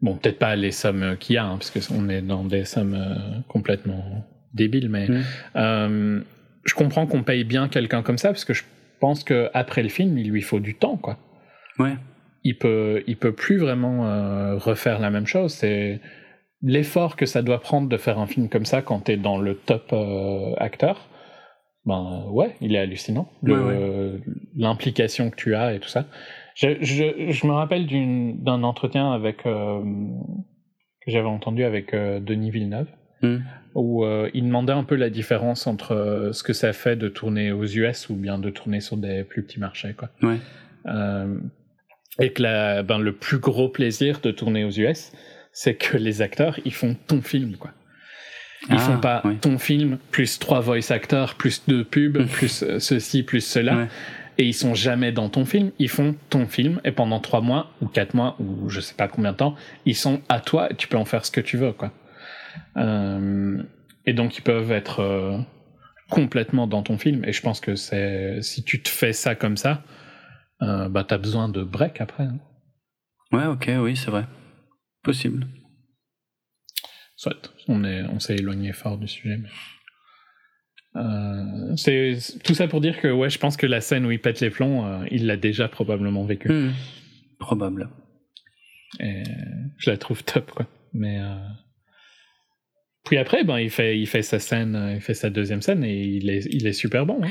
Bon, 0.00 0.16
peut-être 0.16 0.38
pas 0.40 0.56
les 0.56 0.72
sommes 0.72 1.16
qu'il 1.20 1.36
y 1.36 1.38
a, 1.38 1.44
hein, 1.44 1.58
parce 1.58 1.70
qu'on 1.70 2.08
est 2.08 2.22
dans 2.22 2.42
des 2.44 2.64
sommes 2.64 2.94
euh, 2.94 3.40
complètement 3.46 4.26
débiles, 4.52 4.88
mais 4.88 5.06
Mm. 5.08 5.22
euh, 5.56 6.20
je 6.64 6.74
comprends 6.74 7.06
qu'on 7.06 7.22
paye 7.22 7.44
bien 7.44 7.68
quelqu'un 7.68 8.02
comme 8.02 8.18
ça 8.18 8.28
parce 8.30 8.44
que 8.44 8.52
je 8.52 8.64
pense 9.00 9.22
qu'après 9.24 9.82
le 9.82 9.88
film, 9.88 10.18
il 10.18 10.28
lui 10.30 10.42
faut 10.42 10.60
du 10.60 10.74
temps, 10.74 10.96
quoi. 10.96 11.18
Ouais. 11.78 11.94
Il 12.44 12.56
peut, 12.58 13.02
il 13.06 13.16
peut 13.16 13.32
plus 13.32 13.58
vraiment 13.58 14.06
euh, 14.06 14.56
refaire 14.56 14.98
la 14.98 15.10
même 15.10 15.26
chose. 15.26 15.52
C'est 15.52 16.00
l'effort 16.62 17.16
que 17.16 17.26
ça 17.26 17.42
doit 17.42 17.60
prendre 17.60 17.88
de 17.88 17.96
faire 17.96 18.18
un 18.18 18.26
film 18.26 18.48
comme 18.48 18.64
ça 18.64 18.82
quand 18.82 19.00
t'es 19.00 19.16
dans 19.16 19.38
le 19.38 19.54
top 19.56 19.90
euh, 19.92 20.54
acteur. 20.58 21.08
Ben 21.84 22.24
ouais, 22.30 22.54
il 22.60 22.74
est 22.76 22.78
hallucinant. 22.78 23.28
Ouais, 23.42 24.20
L'implication 24.56 25.30
que 25.30 25.36
tu 25.36 25.54
as 25.56 25.74
et 25.74 25.80
tout 25.80 25.88
ça. 25.88 26.06
Je, 26.54 26.76
je, 26.80 27.30
je 27.32 27.46
me 27.46 27.52
rappelle 27.52 27.86
d'un 28.42 28.62
entretien 28.62 29.12
avec 29.12 29.46
euh, 29.46 29.82
que 31.04 31.10
j'avais 31.10 31.26
entendu 31.26 31.64
avec 31.64 31.92
Denis 31.94 32.50
Villeneuve 32.50 32.88
Mm. 33.24 33.36
où 33.76 34.04
il 34.34 34.44
demandait 34.44 34.72
un 34.72 34.82
peu 34.82 34.96
la 34.96 35.08
différence 35.08 35.68
entre 35.68 36.30
ce 36.32 36.42
que 36.42 36.52
ça 36.52 36.72
fait 36.72 36.96
de 36.96 37.08
tourner 37.08 37.52
aux 37.52 37.64
US 37.64 38.08
ou 38.10 38.16
bien 38.16 38.36
de 38.36 38.50
tourner 38.50 38.80
sur 38.80 38.96
des 38.96 39.22
plus 39.22 39.44
petits 39.44 39.60
marchés 39.60 39.94
quoi. 39.94 40.08
Ouais. 40.22 40.38
Euh, 40.86 41.38
et 42.20 42.32
que 42.32 42.42
la, 42.42 42.82
ben, 42.82 42.98
le 42.98 43.12
plus 43.12 43.38
gros 43.38 43.68
plaisir 43.68 44.20
de 44.20 44.30
tourner 44.30 44.64
aux 44.64 44.70
US, 44.70 45.12
c'est 45.52 45.74
que 45.74 45.96
les 45.96 46.22
acteurs, 46.22 46.58
ils 46.64 46.74
font 46.74 46.96
ton 47.06 47.22
film, 47.22 47.56
quoi. 47.56 47.70
Ils 48.68 48.76
Ah, 48.76 48.78
font 48.78 48.98
pas 48.98 49.22
oui. 49.24 49.38
ton 49.38 49.58
film 49.58 49.98
plus 50.12 50.38
trois 50.38 50.60
voice 50.60 50.90
actors, 50.92 51.34
plus 51.34 51.62
deux 51.66 51.84
pubs, 51.84 52.24
plus 52.32 52.62
euh, 52.62 52.78
ceci, 52.78 53.22
plus 53.24 53.40
cela. 53.44 53.76
Ouais. 53.76 53.88
Et 54.38 54.44
ils 54.46 54.54
sont 54.54 54.74
jamais 54.74 55.10
dans 55.12 55.28
ton 55.28 55.44
film. 55.44 55.72
Ils 55.78 55.88
font 55.90 56.14
ton 56.30 56.46
film 56.46 56.80
et 56.84 56.92
pendant 56.92 57.18
trois 57.20 57.40
mois 57.40 57.70
ou 57.82 57.86
quatre 57.86 58.14
mois 58.14 58.36
ou 58.38 58.68
je 58.70 58.80
sais 58.80 58.94
pas 58.94 59.08
combien 59.08 59.32
de 59.32 59.36
temps, 59.36 59.56
ils 59.84 59.96
sont 59.96 60.22
à 60.28 60.40
toi 60.40 60.70
et 60.70 60.74
tu 60.76 60.88
peux 60.88 60.96
en 60.96 61.04
faire 61.04 61.26
ce 61.26 61.30
que 61.30 61.40
tu 61.40 61.56
veux, 61.58 61.72
quoi. 61.72 61.92
Euh, 62.76 63.62
et 64.06 64.12
donc 64.14 64.38
ils 64.38 64.42
peuvent 64.42 64.72
être 64.72 65.00
euh, 65.00 65.38
complètement 66.08 66.66
dans 66.66 66.82
ton 66.82 66.98
film. 66.98 67.24
Et 67.24 67.32
je 67.32 67.42
pense 67.42 67.60
que 67.60 67.74
c'est 67.74 68.38
si 68.42 68.62
tu 68.62 68.80
te 68.80 68.88
fais 68.88 69.12
ça 69.12 69.34
comme 69.34 69.56
ça, 69.56 69.82
euh, 70.62 70.88
bah 70.88 71.04
t'as 71.04 71.18
besoin 71.18 71.48
de 71.48 71.62
break 71.62 72.00
après. 72.00 72.24
hein. 72.24 72.38
Ouais, 73.32 73.46
ok, 73.46 73.70
oui, 73.80 73.96
c'est 73.96 74.10
vrai. 74.10 74.26
Possible. 75.02 75.46
Soit. 77.16 77.52
On 77.68 77.84
est, 77.84 78.02
on 78.04 78.18
s'est 78.18 78.36
éloigné 78.36 78.72
fort 78.72 78.98
du 78.98 79.08
sujet. 79.08 79.36
Mais... 79.38 79.48
Euh, 80.96 81.76
c'est 81.76 82.18
tout 82.44 82.54
ça 82.54 82.68
pour 82.68 82.80
dire 82.80 83.00
que 83.00 83.08
ouais, 83.08 83.30
je 83.30 83.38
pense 83.38 83.56
que 83.56 83.66
la 83.66 83.80
scène 83.80 84.04
où 84.04 84.10
il 84.10 84.20
pète 84.20 84.40
les 84.40 84.50
plombs, 84.50 84.84
euh, 84.84 85.06
il 85.10 85.26
l'a 85.26 85.36
déjà 85.36 85.68
probablement 85.68 86.24
vécu. 86.24 86.48
Hmm. 86.52 86.72
Probable. 87.38 87.88
Et 89.00 89.22
je 89.78 89.90
la 89.90 89.96
trouve 89.96 90.22
top, 90.24 90.50
quoi. 90.50 90.66
Mais 90.92 91.18
euh, 91.20 91.34
puis 93.04 93.16
après, 93.16 93.42
ben 93.44 93.58
il 93.58 93.70
fait, 93.70 93.98
il 93.98 94.06
fait 94.06 94.22
sa 94.22 94.38
scène, 94.38 94.92
il 94.94 95.00
fait 95.00 95.14
sa 95.14 95.30
deuxième 95.30 95.62
scène 95.62 95.82
et 95.84 96.02
il 96.04 96.28
est, 96.28 96.44
il 96.50 96.66
est 96.66 96.74
super 96.74 97.06
bon. 97.06 97.20
hein. 97.24 97.30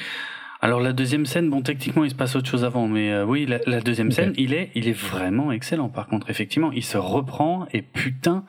Alors 0.63 0.79
la 0.79 0.93
deuxième 0.93 1.25
scène, 1.25 1.49
bon 1.49 1.61
techniquement 1.63 2.03
il 2.03 2.11
se 2.11 2.15
passe 2.15 2.35
autre 2.35 2.47
chose 2.47 2.63
avant, 2.63 2.87
mais 2.87 3.11
euh, 3.11 3.25
oui 3.25 3.47
la, 3.47 3.59
la 3.65 3.81
deuxième 3.81 4.11
scène, 4.11 4.33
il 4.37 4.53
est, 4.53 4.69
il 4.75 4.87
est 4.87 4.93
vraiment 4.93 5.51
excellent. 5.51 5.89
Par 5.89 6.05
contre, 6.05 6.29
effectivement, 6.29 6.71
il 6.71 6.83
se 6.83 6.97
reprend 6.97 7.67
et 7.73 7.81
putain, 7.81 8.45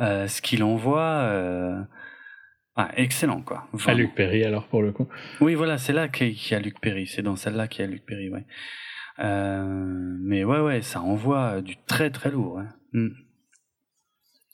euh, 0.00 0.26
ce 0.26 0.40
qu'il 0.40 0.62
envoie, 0.62 1.02
euh... 1.02 1.78
ah, 2.76 2.88
excellent 2.96 3.42
quoi. 3.42 3.68
À 3.74 3.76
Vraiment. 3.76 3.98
Luc 3.98 4.14
Perry 4.14 4.42
alors 4.42 4.66
pour 4.68 4.80
le 4.80 4.90
coup. 4.92 5.06
Oui, 5.42 5.54
voilà, 5.54 5.76
c'est 5.76 5.92
là 5.92 6.08
qu'il 6.08 6.34
y 6.50 6.54
a 6.54 6.60
Luc 6.60 6.80
Perry. 6.80 7.06
C'est 7.06 7.22
dans 7.22 7.36
celle-là 7.36 7.68
qu'il 7.68 7.84
y 7.84 7.88
a 7.88 7.90
Luc 7.90 8.06
Perry, 8.06 8.30
ouais. 8.30 8.46
Euh, 9.18 10.16
mais 10.22 10.44
ouais, 10.44 10.60
ouais, 10.60 10.80
ça 10.80 11.02
envoie 11.02 11.60
du 11.60 11.76
très 11.86 12.08
très 12.08 12.30
lourd. 12.30 12.54
ouais. 12.54 12.64
Mm. 12.94 13.10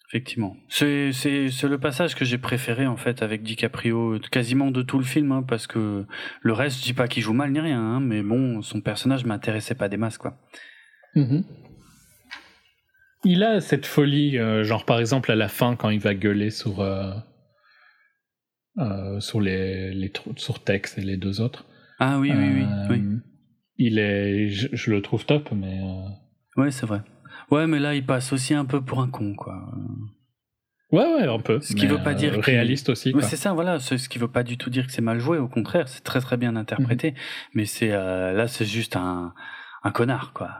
Effectivement. 0.09 0.57
C'est, 0.69 1.11
le 1.11 1.77
passage 1.79 2.15
que 2.15 2.25
j'ai 2.25 2.39
préféré 2.39 2.87
en 2.87 2.97
fait 2.97 3.23
avec 3.23 3.43
DiCaprio, 3.43 4.19
quasiment 4.31 4.71
de 4.71 4.83
tout 4.83 4.99
le 4.99 5.05
film, 5.05 5.33
hein, 5.33 5.43
parce 5.43 5.67
que 5.67 6.05
le 6.43 6.53
reste, 6.53 6.79
je 6.79 6.85
dis 6.85 6.93
pas 6.93 7.09
qu'il 7.09 7.23
joue 7.23 7.33
mal 7.33 7.51
ni 7.51 7.59
rien, 7.59 7.81
hein, 7.81 8.01
mais 8.01 8.23
bon, 8.23 8.63
son 8.63 8.81
personnage 8.81 9.25
m'intéressait 9.25 9.75
pas 9.75 9.89
des 9.89 9.97
masses, 9.97 10.19
quoi. 10.19 10.39
Mhm. 11.17 11.45
Il 13.25 13.43
a 13.43 13.61
cette 13.61 13.87
folie, 13.87 14.39
euh, 14.39 14.63
genre 14.63 14.85
par 14.85 15.01
exemple 15.01 15.33
à 15.33 15.35
la 15.35 15.49
fin 15.49 15.75
quand 15.75 15.91
il 15.91 15.99
va 15.99 16.15
gueuler 16.15 16.51
sur 16.51 16.81
euh, 16.81 17.13
euh, 18.79 19.19
sur 19.19 19.41
les, 19.41 20.13
sur 20.37 20.63
Tex 20.63 20.99
et 20.99 21.01
les 21.01 21.17
deux 21.17 21.41
autres. 21.41 21.67
Ah 21.99 22.21
oui, 22.21 22.31
oui, 22.33 22.49
oui, 22.55 22.67
oui. 22.91 23.03
Il 23.79 23.99
est, 23.99 24.51
je, 24.51 24.69
je 24.73 24.91
le 24.93 25.03
trouve 25.03 25.27
top, 25.27 25.51
mais 25.51 25.81
Ouais, 26.57 26.71
c'est 26.71 26.87
vrai. 26.87 27.03
Ouais, 27.51 27.67
mais 27.67 27.79
là, 27.79 27.95
il 27.95 28.05
passe 28.05 28.33
aussi 28.33 28.55
un 28.55 28.65
peu 28.65 28.81
pour 28.81 29.01
un 29.01 29.09
con, 29.09 29.35
quoi. 29.35 29.55
ouais, 30.93 31.05
ouais, 31.15 31.23
un 31.29 31.39
peu. 31.39 31.61
Ce 31.61 31.75
qui 31.75 31.87
mais, 31.87 31.93
veut 31.93 32.03
pas 32.03 32.15
dire 32.15 32.33
qu'il- 32.33 32.41
réaliste 32.43 32.89
aussi. 32.89 33.13
Quoi. 33.13 33.23
c'est 33.23 33.37
ça, 33.37 33.53
voilà. 33.53 33.79
C'est 33.79 33.99
ce 33.99 34.09
qui 34.09 34.19
veut 34.19 34.29
pas 34.29 34.43
du 34.43 34.57
tout 34.59 34.71
dire 34.71 34.87
que 34.87 34.93
c'est 34.93 35.03
mal 35.03 35.19
joué. 35.21 35.39
Au 35.39 35.49
contraire, 35.49 35.89
c'est 35.89 36.03
très 36.05 36.21
très 36.21 36.37
bien 36.37 36.57
interprété. 36.57 37.13
Mhm. 37.13 37.17
Mais 37.55 37.65
c'est 37.65 37.93
euh, 37.93 38.33
là, 38.33 38.49
c'est 38.49 38.65
juste 38.67 38.97
un 38.97 39.33
un 39.85 39.91
connard, 39.93 40.33
quoi. 40.33 40.51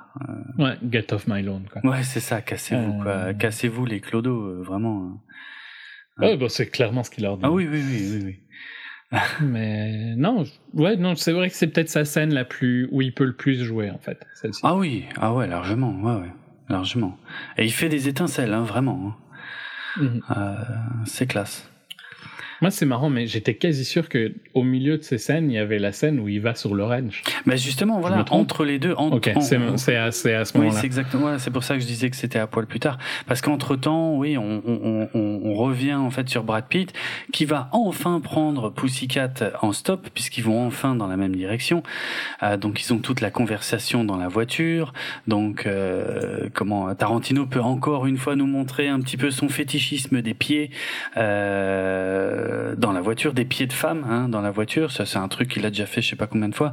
Ouais, 0.59 0.77
get 0.89 1.13
off 1.13 1.27
my 1.27 1.43
lawn. 1.43 1.65
Quoi. 1.73 1.85
Ouais, 1.91 2.03
c'est 2.05 2.21
ça. 2.21 2.41
Cassez-vous, 2.43 3.01
Euh. 3.01 3.03
quoi. 3.03 3.35
Cassez-vous 3.35 3.85
les 3.85 4.01
clodos, 4.01 4.41
euh, 4.45 4.63
vraiment. 4.63 5.21
Ouais, 6.19 6.37
bon, 6.37 6.49
c'est 6.49 6.67
clairement 6.69 7.03
ce 7.03 7.11
qu'il 7.11 7.25
leur 7.25 7.37
dit. 7.37 7.43
Ah 7.45 7.51
oui, 7.51 7.67
oui, 7.69 7.83
oui, 7.85 8.09
oui, 8.13 8.23
oui. 8.25 8.41
Mais 9.41 10.15
non, 10.17 10.45
ouais, 10.75 10.97
non, 10.97 11.15
c'est 11.17 11.33
vrai 11.33 11.49
que 11.51 11.57
c'est 11.57 11.67
peut-être 11.67 11.89
sa 11.89 12.05
scène 12.05 12.33
la 12.33 12.45
plus 12.45 12.89
où 12.93 13.03
il 13.03 13.13
peut 13.13 13.25
le 13.25 13.35
plus 13.35 13.63
jouer 13.65 13.91
en 13.91 13.99
fait, 13.99 14.25
celle-ci. 14.35 14.61
Ah 14.65 14.77
oui, 14.77 15.05
ah 15.17 15.33
ouais, 15.35 15.47
largement, 15.47 15.93
ouais, 16.03 16.21
ouais, 16.23 16.33
largement. 16.69 17.17
Et 17.57 17.65
il 17.65 17.73
fait 17.73 17.89
des 17.89 18.09
étincelles, 18.09 18.53
hein, 18.55 18.63
vraiment. 18.63 19.17
hein. 19.99 20.03
Mhm. 20.03 20.23
Euh, 20.37 20.55
c'est 21.07 21.27
classe. 21.27 21.71
Moi, 22.63 22.71
c'est 22.71 22.87
marrant, 22.87 23.11
mais 23.11 23.27
j'étais 23.27 23.55
quasi 23.55 23.85
sûr 23.85 24.09
que 24.09 24.33
au 24.55 24.63
milieu 24.63 24.99
de 24.99 25.03
ces 25.03 25.19
scènes, 25.19 25.51
il 25.51 25.55
y 25.55 25.59
avait 25.59 25.79
la 25.79 25.93
scène 25.93 26.19
où 26.21 26.29
il 26.29 26.41
va 26.41 26.55
sur 26.55 26.75
le 26.75 26.85
ranch. 26.85 27.23
Mais 27.45 27.57
justement, 27.57 28.01
voilà, 28.01 28.25
entre 28.31 28.65
les 28.65 28.79
deux, 28.79 28.95
entre, 28.97 29.17
Ok, 29.17 29.31
c'est 29.41 29.59
c'est 29.77 29.97
à, 29.97 30.05
à 30.05 30.11
ce 30.13 30.29
Oui, 30.29 30.61
moment-là. 30.65 30.81
c'est 30.81 30.87
exactement. 30.87 31.23
voilà, 31.23 31.39
c'est 31.39 31.51
pour 31.51 31.65
ça 31.65 31.75
que 31.75 31.81
je 31.81 31.87
disais 31.87 32.11
que 32.11 32.17
c'était 32.17 32.39
à 32.39 32.47
poil 32.47 32.67
plus 32.67 32.81
tard, 32.81 32.99
parce 33.27 33.41
qu'entre 33.41 33.77
temps, 33.77 34.17
oui, 34.17 34.37
on, 34.39 34.63
on, 34.67 35.09
on, 35.15 35.41
on 35.45 35.55
revient 35.55 35.95
en 35.95 36.11
fait 36.11 36.29
sur 36.29 36.45
Brad 36.45 36.67
Pitt, 36.69 36.93
qui 37.33 37.45
va 37.45 37.69
enfin 37.73 38.21
prendre 38.21 38.71
Pussycat 38.71 39.35
en 39.63 39.73
stop, 39.73 40.09
puisqu'ils 40.15 40.45
vont 40.45 40.67
enfin 40.67 40.95
dans 40.95 41.07
la 41.07 41.17
même 41.17 41.35
direction. 41.37 41.83
Euh, 42.43 42.57
donc 42.57 42.83
ils 42.83 42.93
ont 42.93 42.99
toute 42.99 43.21
la 43.21 43.31
conversation 43.31 44.05
dans 44.05 44.17
la 44.17 44.29
voiture. 44.29 44.93
Donc 45.27 45.67
euh, 45.67 46.49
comment 46.55 46.95
Tarantino 46.95 47.47
peut 47.47 47.61
encore 47.61 48.07
une 48.07 48.17
fois 48.17 48.37
nous 48.37 48.47
montrer 48.47 48.89
un 48.89 49.01
petit 49.01 49.17
peu 49.17 49.31
son 49.31 49.49
fétichisme 49.49 50.23
des 50.23 50.35
pieds 50.35 50.71
euh, 51.17 52.46
dans 52.77 52.93
la 52.93 53.01
voiture, 53.01 53.33
des 53.33 53.45
pieds 53.45 53.67
de 53.67 53.73
femmes 53.73 54.05
hein, 54.09 54.29
dans 54.29 54.41
la 54.41 54.51
voiture. 54.51 54.91
Ça, 54.93 55.07
c'est 55.07 55.19
un 55.19 55.29
truc 55.29 55.49
qu'il 55.51 55.65
a 55.67 55.71
déjà 55.71 55.87
fait, 55.87 56.03
je 56.03 56.11
sais 56.11 56.17
pas 56.17 56.27
combien 56.27 56.49
de 56.49 56.55
fois. 56.55 56.73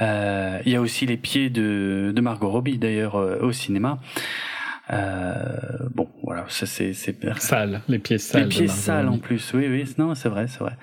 Euh, 0.00 0.58
Il 0.64 0.72
y 0.72 0.76
a 0.76 0.80
aussi 0.80 1.06
les 1.06 1.16
pieds 1.16 1.50
de, 1.50 2.12
de 2.14 2.20
Margot 2.20 2.50
Robbie 2.50 2.78
d'ailleurs 2.78 3.16
euh, 3.16 3.38
au 3.40 3.52
cinéma. 3.52 3.98
Euh, 4.90 5.34
bon, 5.94 6.08
voilà, 6.22 6.46
ça 6.48 6.64
c'est 6.64 6.94
c'est 6.94 7.16
Sale, 7.38 7.82
les 7.88 7.98
pieds 7.98 8.16
sales. 8.18 8.42
les 8.44 8.48
pieds 8.48 8.68
sales 8.68 9.08
en 9.08 9.18
plus. 9.18 9.52
Oui, 9.52 9.66
oui, 9.68 9.84
non, 9.98 10.14
c'est 10.14 10.30
vrai, 10.30 10.46
c'est 10.48 10.60
vrai. 10.60 10.76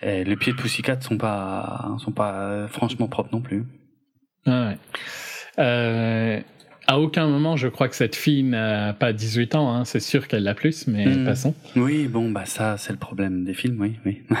Et 0.00 0.24
les 0.24 0.36
pieds 0.36 0.52
de 0.52 0.56
Pussycat 0.56 1.00
sont 1.00 1.18
pas 1.18 1.94
sont 1.98 2.12
pas 2.12 2.32
euh, 2.34 2.68
franchement 2.68 3.08
propres 3.08 3.30
non 3.32 3.42
plus. 3.42 3.64
Ah 4.46 4.68
ouais. 4.68 4.78
Euh, 5.58 6.40
à 6.86 6.98
aucun 6.98 7.26
moment, 7.26 7.56
je 7.56 7.68
crois 7.68 7.88
que 7.88 7.96
cette 7.96 8.16
fille 8.16 8.42
n'a 8.42 8.92
pas 8.92 9.12
18 9.12 9.54
ans. 9.54 9.72
Hein. 9.74 9.84
C'est 9.84 10.00
sûr 10.00 10.26
qu'elle 10.28 10.42
l'a 10.42 10.54
plus, 10.54 10.86
mais 10.86 11.06
Mm. 11.06 11.24
passons. 11.24 11.54
Oui, 11.76 12.06
bon, 12.08 12.30
bah 12.30 12.44
ça, 12.44 12.76
c'est 12.78 12.92
le 12.92 12.98
problème 12.98 13.44
des 13.44 13.54
films, 13.54 13.80
oui, 13.80 13.96
oui. 14.04 14.22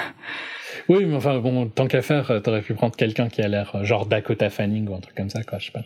Oui, 0.88 1.04
mais 1.04 1.14
enfin, 1.14 1.38
bon, 1.38 1.68
tant 1.68 1.86
qu'à 1.86 2.00
faire, 2.02 2.40
t'aurais 2.42 2.62
pu 2.62 2.72
prendre 2.74 2.96
quelqu'un 2.96 3.28
qui 3.28 3.42
a 3.42 3.48
l'air 3.48 3.84
genre 3.84 4.06
Dakota 4.06 4.48
Fanning 4.50 4.88
ou 4.88 4.94
un 4.94 5.00
truc 5.00 5.14
comme 5.14 5.28
ça, 5.30 5.42
quoi, 5.44 5.58
je 5.58 5.66
sais 5.66 5.72
pas. 5.72 5.84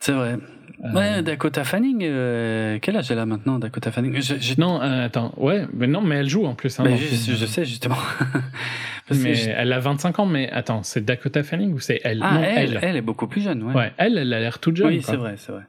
C'est 0.00 0.12
vrai. 0.12 0.36
Euh, 0.84 0.92
Ouais, 0.92 1.22
Dakota 1.22 1.64
Fanning, 1.64 2.00
euh, 2.02 2.78
quel 2.82 2.96
âge 2.98 3.10
elle 3.10 3.18
a 3.18 3.24
maintenant, 3.24 3.58
Dakota 3.58 3.90
Fanning? 3.90 4.20
Je, 4.20 4.34
je- 4.38 4.60
Non, 4.60 4.80
euh, 4.82 5.06
attends, 5.06 5.32
ouais, 5.38 5.66
mais 5.72 5.86
non, 5.86 6.02
mais 6.02 6.16
elle 6.16 6.28
joue 6.28 6.44
en 6.44 6.54
plus. 6.54 6.78
Hein, 6.78 6.84
bah, 6.84 6.90
je, 6.96 7.06
je 7.34 7.46
sais 7.46 7.64
justement. 7.64 7.96
Parce 9.08 9.20
mais 9.20 9.38
elle 9.56 9.72
a 9.72 9.78
25 9.80 10.18
ans, 10.18 10.26
mais 10.26 10.50
attends, 10.50 10.82
c'est 10.82 11.02
Dakota 11.04 11.42
Fanning 11.42 11.72
ou 11.72 11.78
c'est 11.80 12.00
elle? 12.04 12.20
Ah, 12.22 12.34
Non, 12.34 12.42
elle, 12.42 12.78
elle, 12.82 12.96
est 12.96 13.00
beaucoup 13.00 13.26
plus 13.26 13.40
jeune, 13.40 13.62
ouais. 13.62 13.74
Ouais, 13.74 13.92
elle, 13.96 14.18
elle 14.18 14.32
a 14.34 14.40
l'air 14.40 14.58
toute 14.58 14.76
jeune. 14.76 14.88
oui, 14.88 15.00
c'est 15.02 15.16
vrai, 15.16 15.36
c'est 15.38 15.52
vrai. 15.52 15.62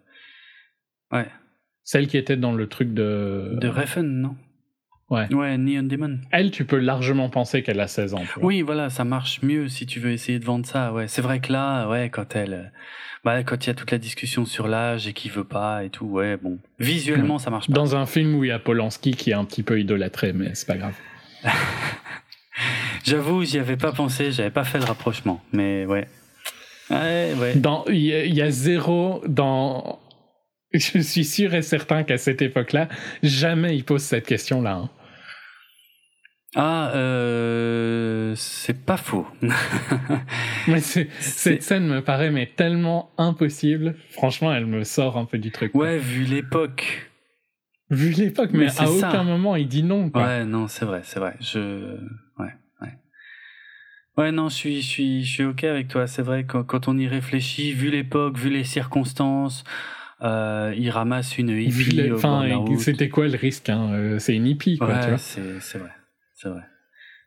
Ouais. 1.13 1.27
Celle 1.83 2.07
qui 2.07 2.17
était 2.17 2.35
dans 2.35 2.51
le 2.51 2.67
truc 2.67 2.93
de. 2.93 3.51
De 3.61 3.67
Refn, 3.69 4.01
non? 4.01 4.35
Ouais. 5.09 5.33
Ouais, 5.33 5.57
Neon 5.57 5.83
Demon. 5.83 6.19
Elle, 6.31 6.51
tu 6.51 6.65
peux 6.65 6.79
largement 6.79 7.29
penser 7.29 7.63
qu'elle 7.63 7.79
a 7.79 7.87
16 7.87 8.13
ans. 8.13 8.23
Oui, 8.41 8.61
voilà, 8.61 8.89
ça 8.89 9.05
marche 9.05 9.41
mieux 9.41 9.69
si 9.69 9.85
tu 9.85 10.01
veux 10.01 10.11
essayer 10.11 10.37
de 10.39 10.43
vendre 10.45 10.65
ça. 10.65 10.91
Ouais, 10.91 11.07
c'est 11.07 11.21
vrai 11.21 11.39
que 11.39 11.53
là, 11.53 11.87
ouais, 11.87 12.09
quand 12.09 12.35
elle, 12.35 12.53
euh, 12.53 12.63
bah, 13.27 13.43
quand 13.43 13.65
il 13.65 13.67
y 13.67 13.71
a 13.71 13.73
toute 13.73 13.91
la 13.91 13.97
discussion 13.97 14.45
sur 14.45 14.69
l'âge 14.69 15.05
et 15.05 15.11
qui 15.11 15.27
veut 15.27 15.43
pas 15.43 15.83
et 15.83 15.89
tout, 15.89 16.05
ouais, 16.05 16.37
bon, 16.37 16.59
visuellement, 16.79 17.39
ça 17.39 17.49
marche 17.49 17.67
pas. 17.67 17.73
Dans 17.73 17.97
un 17.97 18.05
film 18.05 18.35
où 18.35 18.45
il 18.45 18.47
y 18.47 18.51
a 18.51 18.59
Polanski 18.59 19.11
qui 19.15 19.31
est 19.31 19.33
un 19.33 19.43
petit 19.43 19.63
peu 19.63 19.77
idolâtré, 19.81 20.31
mais 20.31 20.51
c'est 20.55 20.65
pas 20.65 20.77
grave. 20.77 20.93
J'avoue, 23.03 23.43
j'y 23.43 23.59
avais 23.59 23.75
pas 23.77 23.91
pensé, 23.91 24.31
j'avais 24.31 24.49
pas 24.49 24.63
fait 24.63 24.79
le 24.79 24.85
rapprochement, 24.85 25.41
mais 25.51 25.85
ouais. 25.85 26.07
Ouais, 26.89 27.33
ouais. 27.37 27.55
Dans, 27.55 27.83
il 27.89 27.97
y, 27.97 28.13
a- 28.13 28.23
il 28.23 28.33
y 28.33 28.41
a 28.41 28.49
zéro 28.49 29.21
dans. 29.27 29.99
Je 30.73 30.99
suis 30.99 31.25
sûr 31.25 31.53
et 31.53 31.61
certain 31.61 32.03
qu'à 32.03 32.17
cette 32.17 32.41
époque-là, 32.41 32.87
jamais 33.23 33.75
il 33.75 33.83
pose 33.83 34.01
cette 34.03 34.25
question-là. 34.25 34.73
hein. 34.75 34.89
Ah, 36.59 36.91
euh, 36.95 38.33
c'est 38.35 38.83
pas 38.83 38.97
faux. 38.97 39.27
Mais 40.67 40.79
cette 40.79 41.61
scène 41.61 41.87
me 41.87 42.01
paraît 42.01 42.31
mais 42.31 42.47
tellement 42.47 43.11
impossible. 43.19 43.93
Franchement, 44.09 44.51
elle 44.51 44.65
me 44.65 44.83
sort 44.83 45.17
un 45.17 45.25
peu 45.25 45.37
du 45.37 45.51
truc. 45.51 45.71
quoi. 45.71 45.83
ouais, 45.85 45.97
vu 45.99 46.23
l'époque. 46.23 47.11
Vu 47.91 48.09
l'époque, 48.11 48.49
mais, 48.51 48.65
à 48.65 48.69
ça. 48.69 48.89
aucun 48.91 49.23
moment 49.23 49.55
il 49.55 49.67
dit 49.67 49.83
non. 49.83 50.09
Quoi. 50.09 50.23
Ouais, 50.25 50.43
non, 50.45 50.67
c'est 50.67 50.83
vrai, 50.83 51.01
c'est 51.03 51.19
vrai. 51.21 51.35
Je, 51.39 51.95
ouais, 52.37 52.53
ouais. 52.81 52.93
Ouais, 54.17 54.31
non, 54.33 54.49
je 54.49 54.55
suis, 54.55 54.81
je 54.81 54.87
suis, 54.87 55.23
je 55.23 55.31
suis 55.31 55.43
ok 55.45 55.63
avec 55.63 55.87
toi. 55.87 56.05
C'est 56.07 56.23
vrai 56.23 56.43
quand, 56.43 56.63
quand 56.63 56.89
on 56.89 56.97
y 56.97 57.07
réfléchit, 57.07 57.71
vu 57.71 57.89
l'époque, 57.89 58.37
vu 58.37 58.49
les 58.49 58.65
circonstances, 58.65 59.63
euh, 60.21 60.73
il 60.75 60.89
ramasse 60.89 61.37
une 61.37 61.49
hippie. 61.49 62.11
Enfin, 62.11 62.65
c'était 62.77 63.09
quoi 63.09 63.27
le 63.27 63.37
risque 63.37 63.69
hein 63.69 63.91
Euh, 63.93 64.19
C'est 64.19 64.35
une 64.35 64.47
hippie, 64.47 64.77
quoi. 64.79 64.87
Ouais, 64.87 65.17
c'est 65.17 65.77
vrai, 65.77 65.91
c'est 66.37 66.49
vrai. 66.49 66.61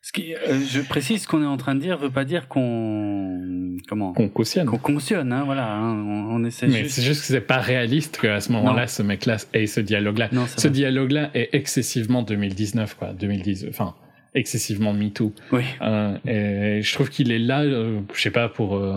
Ce 0.02 0.12
qui, 0.12 0.34
euh, 0.34 0.58
je 0.66 0.80
précise 0.80 1.24
ce 1.24 1.28
qu'on 1.28 1.42
est 1.42 1.46
en 1.46 1.58
train 1.58 1.74
de 1.74 1.80
dire 1.80 1.98
veut 1.98 2.08
pas 2.10 2.24
dire 2.24 2.48
qu'on, 2.48 3.76
comment, 3.86 4.14
Qu'on 4.14 4.30
cautionne. 4.30 4.64
qu'on 4.66 4.78
cautionne, 4.78 5.30
hein, 5.30 5.42
voilà. 5.44 5.74
hein, 5.74 5.92
on, 5.92 6.36
on 6.36 6.44
essaie 6.44 6.68
Mais 6.68 6.84
juste. 6.84 6.94
c'est 6.94 7.02
juste 7.02 7.20
que 7.20 7.26
c'est 7.26 7.42
pas 7.42 7.58
réaliste 7.58 8.18
qu'à 8.18 8.40
ce 8.40 8.50
moment-là, 8.52 8.86
ce 8.86 9.02
mec-là 9.02 9.36
ait 9.52 9.66
ce 9.66 9.80
dialogue-là. 9.80 10.30
Ce 10.56 10.68
dialogue-là 10.68 11.30
est 11.34 11.50
excessivement 11.52 12.22
2019, 12.22 12.94
quoi. 12.94 13.12
2010, 13.12 13.66
enfin, 13.68 13.94
excessivement 14.34 14.94
MeToo. 14.94 15.34
Oui. 15.52 15.64
Euh, 15.82 16.16
et 16.26 16.80
je 16.80 16.94
trouve 16.94 17.10
qu'il 17.10 17.30
est 17.30 17.38
là, 17.38 17.60
euh, 17.64 18.00
je 18.14 18.20
sais 18.22 18.30
pas, 18.30 18.48
pour 18.48 18.76
euh, 18.76 18.96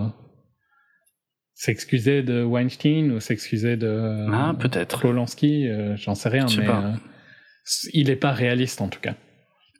s'excuser 1.53 2.23
de 2.23 2.43
Weinstein 2.43 3.11
ou 3.11 3.19
s'excuser 3.19 3.75
de 3.75 4.27
Ah, 4.31 4.53
peut-être. 4.57 5.01
Polanski, 5.01 5.67
j'en 5.97 6.15
sais 6.15 6.29
rien, 6.29 6.47
Je 6.47 6.55
sais 6.55 6.61
mais 6.61 6.67
pas. 6.67 6.93
il 7.93 8.09
est 8.09 8.15
pas 8.15 8.31
réaliste 8.31 8.79
en 8.81 8.87
tout 8.87 9.01
cas. 9.01 9.15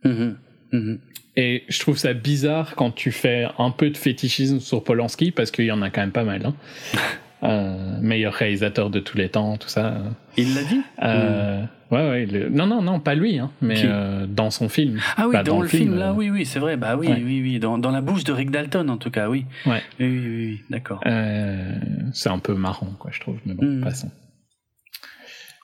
Mhm, 0.03 0.35
mhm. 0.71 0.99
Et 1.35 1.63
je 1.67 1.80
trouve 1.80 1.97
ça 1.97 2.13
bizarre 2.13 2.75
quand 2.75 2.91
tu 2.91 3.11
fais 3.11 3.47
un 3.57 3.71
peu 3.71 3.89
de 3.89 3.97
fétichisme 3.97 4.59
sur 4.59 4.84
Polanski, 4.84 5.31
parce 5.31 5.49
qu'il 5.51 5.65
y 5.65 5.71
en 5.71 5.81
a 5.81 5.89
quand 5.89 6.01
même 6.01 6.11
pas 6.11 6.23
mal. 6.25 6.45
Hein. 6.45 6.55
Euh, 7.45 7.99
meilleur 7.99 8.34
réalisateur 8.34 8.89
de 8.89 9.01
tous 9.01 9.17
les 9.17 9.27
temps, 9.27 9.57
tout 9.57 9.67
ça. 9.67 9.97
Il 10.38 10.55
l'a 10.55 10.63
dit? 10.63 10.80
Euh, 11.01 11.61
Ouais, 11.91 12.09
ouais. 12.09 12.25
le- 12.25 12.47
Non, 12.47 12.65
non, 12.67 12.81
non, 12.81 13.01
pas 13.01 13.15
lui, 13.15 13.38
hein, 13.38 13.51
mais 13.61 13.81
euh, 13.84 14.25
dans 14.27 14.49
son 14.49 14.69
film. 14.69 15.01
Ah 15.17 15.27
oui, 15.27 15.34
Bah, 15.34 15.43
dans, 15.43 15.59
le 15.61 15.67
film, 15.67 15.97
là, 15.97 16.11
euh, 16.11 16.13
oui, 16.13 16.30
oui, 16.30 16.45
c'est 16.45 16.59
vrai. 16.59 16.77
Bah 16.77 16.95
oui, 16.95 17.09
ouais. 17.09 17.21
oui, 17.21 17.41
oui. 17.41 17.59
Dans, 17.59 17.77
dans 17.77 17.91
la 17.91 17.99
bouche 17.99 18.23
de 18.23 18.31
Rick 18.31 18.49
Dalton, 18.49 18.89
en 18.89 18.95
tout 18.95 19.11
cas, 19.11 19.27
oui. 19.27 19.45
Ouais. 19.65 19.81
Oui, 19.99 20.07
oui, 20.07 20.19
oui, 20.19 20.45
oui, 20.51 20.61
d'accord. 20.69 21.01
Euh, 21.05 21.75
c'est 22.13 22.30
un 22.30 22.39
peu 22.39 22.53
marrant, 22.53 22.93
quoi, 22.97 23.11
je 23.11 23.19
trouve. 23.19 23.35
Mais 23.45 23.53
bon, 23.53 23.65
Mm. 23.65 23.81
passons. 23.81 24.11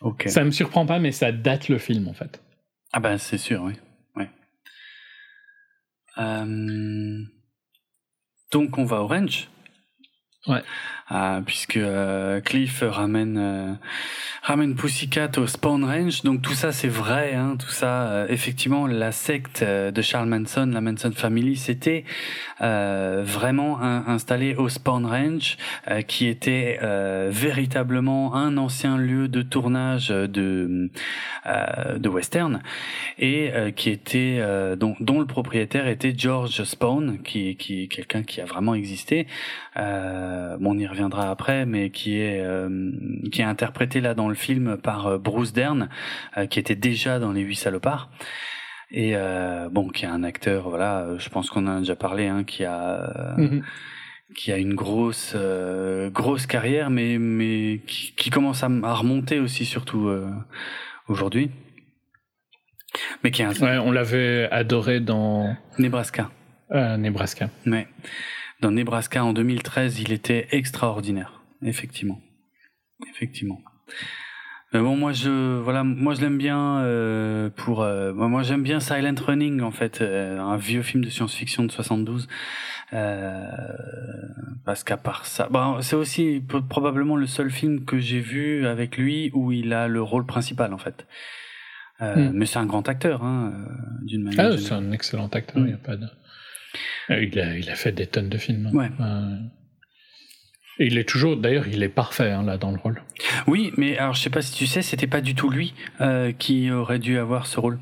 Ok. 0.01 0.23
Ça 0.27 0.43
me 0.43 0.51
surprend 0.51 0.85
pas, 0.85 0.99
mais 0.99 1.13
ça 1.13 1.31
date 1.31 1.69
le 1.69 1.77
film, 1.77 2.09
en 2.09 2.13
fait. 2.13 2.41
Ah 2.91 2.99
bah 2.99 3.17
c'est 3.17 3.37
sûr, 3.37 3.61
oui. 3.63 3.73
Euh, 6.19 7.23
Donc 8.51 8.77
on 8.77 8.85
va 8.85 8.99
ranch. 8.99 9.47
Ouais. 10.47 10.63
Ah, 11.11 11.41
puisque 11.43 11.77
euh, 11.77 12.39
Cliff 12.39 12.83
ramène 12.85 13.37
euh, 13.39 13.73
ramène 14.43 14.75
Pussycat 14.75 15.31
au 15.37 15.47
Spawn 15.47 15.83
Ranch. 15.83 16.21
Donc 16.21 16.43
tout 16.43 16.53
ça 16.53 16.71
c'est 16.71 16.87
vrai, 16.87 17.33
hein, 17.33 17.55
tout 17.57 17.71
ça. 17.71 18.03
euh, 18.11 18.27
effectivement, 18.29 18.85
la 18.85 19.11
secte 19.11 19.63
de 19.63 20.01
Charles 20.03 20.27
Manson, 20.29 20.69
la 20.71 20.81
Manson 20.81 21.11
Family, 21.11 21.55
c'était 21.57 22.03
vraiment 22.59 23.81
un- 23.81 24.05
installé 24.07 24.53
au 24.55 24.69
Spawn 24.69 25.05
Ranch, 25.05 25.57
qui 26.07 26.27
était 26.27 26.77
véritablement 27.29 28.35
un 28.35 28.57
ancien 28.57 28.97
lieu 28.97 29.27
de 29.27 29.41
tournage 29.41 30.09
de 30.09 30.91
de 31.45 32.09
western 32.09 32.61
et 33.17 33.51
qui 33.75 33.89
était 33.89 34.41
dont, 34.77 34.95
dont 34.99 35.19
le 35.19 35.25
propriétaire 35.25 35.87
était 35.87 36.13
George 36.15 36.63
Spawn, 36.63 37.19
qui 37.23 37.55
qui 37.55 37.83
est 37.83 37.87
quelqu'un 37.87 38.23
qui 38.23 38.41
a 38.41 38.45
vraiment 38.45 38.75
existé. 38.75 39.25
Bon, 39.75 40.71
on 40.71 40.77
y 40.77 40.85
reviendra 40.99 41.31
après, 41.31 41.65
mais 41.65 41.89
qui 41.91 42.19
est 42.19 42.41
euh, 42.41 42.69
qui 43.31 43.41
est 43.41 43.45
interprété 43.45 44.01
là 44.01 44.13
dans 44.13 44.27
le 44.27 44.35
film 44.35 44.77
par 44.77 45.07
euh, 45.07 45.17
Bruce 45.17 45.53
Dern, 45.53 45.89
euh, 46.37 46.45
qui 46.45 46.59
était 46.59 46.75
déjà 46.75 47.19
dans 47.19 47.31
Les 47.31 47.41
Huit 47.41 47.55
Salopards. 47.55 48.09
Et 48.91 49.11
euh, 49.15 49.69
bon, 49.69 49.87
qui 49.89 50.05
est 50.05 50.09
un 50.09 50.23
acteur, 50.23 50.69
voilà, 50.69 51.07
je 51.17 51.29
pense 51.29 51.49
qu'on 51.49 51.67
en 51.67 51.77
a 51.77 51.79
déjà 51.79 51.95
parlé, 51.95 52.27
hein, 52.27 52.43
qui 52.43 52.65
a 52.65 53.35
Mhm. 53.37 53.63
qui 54.35 54.51
a 54.51 54.57
une 54.57 54.73
grosse 54.75 55.33
euh, 55.35 56.09
grosse 56.09 56.45
carrière, 56.47 56.89
mais 56.89 57.17
mais 57.17 57.81
qui, 57.87 58.13
qui 58.15 58.29
commence 58.29 58.63
à, 58.63 58.67
remonter 58.67 59.39
aussi, 59.39 59.63
surtout 59.65 60.07
euh, 60.07 60.27
aujourd'hui. 61.07 61.49
Mais 63.23 63.31
qui 63.31 63.41
est 63.43 63.45
un 63.45 63.53
Ouais, 63.53 63.77
on 63.77 63.91
l'avait 63.91 64.49
adoré 64.51 64.99
dans 64.99 65.55
Nebraska. 65.77 66.29
Nebraska. 66.71 67.49
Ouais. 67.65 67.87
Dans 68.61 68.71
Nebraska 68.71 69.23
en 69.23 69.33
2013, 69.33 69.99
il 70.01 70.11
était 70.11 70.47
extraordinaire, 70.51 71.41
effectivement, 71.61 72.19
effectivement. 73.09 73.61
Mais 74.73 74.81
bon, 74.81 74.95
moi 74.95 75.13
je 75.13 75.57
voilà, 75.59 75.83
moi 75.83 76.13
je 76.13 76.21
l'aime 76.21 76.37
bien 76.37 76.79
euh, 76.81 77.49
pour 77.49 77.81
euh, 77.81 78.13
moi 78.13 78.43
j'aime 78.43 78.61
bien 78.61 78.79
Silent 78.79 79.15
Running 79.19 79.61
en 79.61 79.71
fait, 79.71 80.01
euh, 80.01 80.39
un 80.39 80.57
vieux 80.57 80.83
film 80.83 81.03
de 81.03 81.09
science-fiction 81.09 81.63
de 81.63 81.71
72. 81.71 82.27
Euh, 82.93 83.47
parce 84.65 84.83
qu'à 84.83 84.97
part 84.97 85.25
ça, 85.25 85.47
bon, 85.49 85.81
c'est 85.81 85.95
aussi 85.95 86.43
probablement 86.69 87.15
le 87.15 87.25
seul 87.27 87.49
film 87.49 87.85
que 87.85 87.97
j'ai 87.99 88.19
vu 88.19 88.67
avec 88.67 88.97
lui 88.97 89.31
où 89.33 89.51
il 89.51 89.73
a 89.73 89.87
le 89.87 90.01
rôle 90.01 90.25
principal 90.25 90.73
en 90.73 90.77
fait. 90.77 91.07
Euh, 92.01 92.15
Mm. 92.15 92.31
Mais 92.33 92.45
c'est 92.45 92.59
un 92.59 92.65
grand 92.65 92.87
acteur, 92.87 93.23
hein, 93.23 93.51
d'une 94.03 94.23
manière. 94.23 94.51
Ah, 94.53 94.57
c'est 94.57 94.71
un 94.73 94.91
excellent 94.91 95.27
acteur, 95.27 95.61
Mm. 95.61 95.65
il 95.67 95.71
y 95.71 95.73
a 95.73 95.77
pas 95.77 95.97
de. 95.97 96.05
Euh, 97.09 97.23
il, 97.23 97.39
a, 97.39 97.57
il 97.57 97.69
a 97.69 97.75
fait 97.75 97.91
des 97.91 98.07
tonnes 98.07 98.29
de 98.29 98.37
films. 98.37 98.69
Ouais. 98.73 98.89
Euh, 98.99 99.35
il 100.79 100.97
est 100.97 101.07
toujours, 101.07 101.35
d'ailleurs, 101.35 101.67
il 101.67 101.83
est 101.83 101.89
parfait 101.89 102.31
hein, 102.31 102.43
là 102.43 102.57
dans 102.57 102.71
le 102.71 102.77
rôle. 102.77 103.01
Oui, 103.47 103.71
mais 103.77 103.97
alors 103.97 104.13
je 104.13 104.21
sais 104.21 104.29
pas 104.29 104.41
si 104.41 104.53
tu 104.53 104.65
sais, 104.65 104.81
c'était 104.81 105.07
pas 105.07 105.21
du 105.21 105.35
tout 105.35 105.49
lui 105.49 105.73
euh, 105.99 106.31
qui 106.31 106.71
aurait 106.71 106.99
dû 106.99 107.17
avoir 107.17 107.47
ce 107.47 107.59
rôle. 107.59 107.79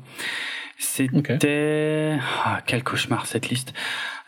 C'était 0.78 2.16
ah, 2.44 2.60
quel 2.64 2.84
cauchemar 2.84 3.26
cette 3.26 3.48
liste. 3.48 3.74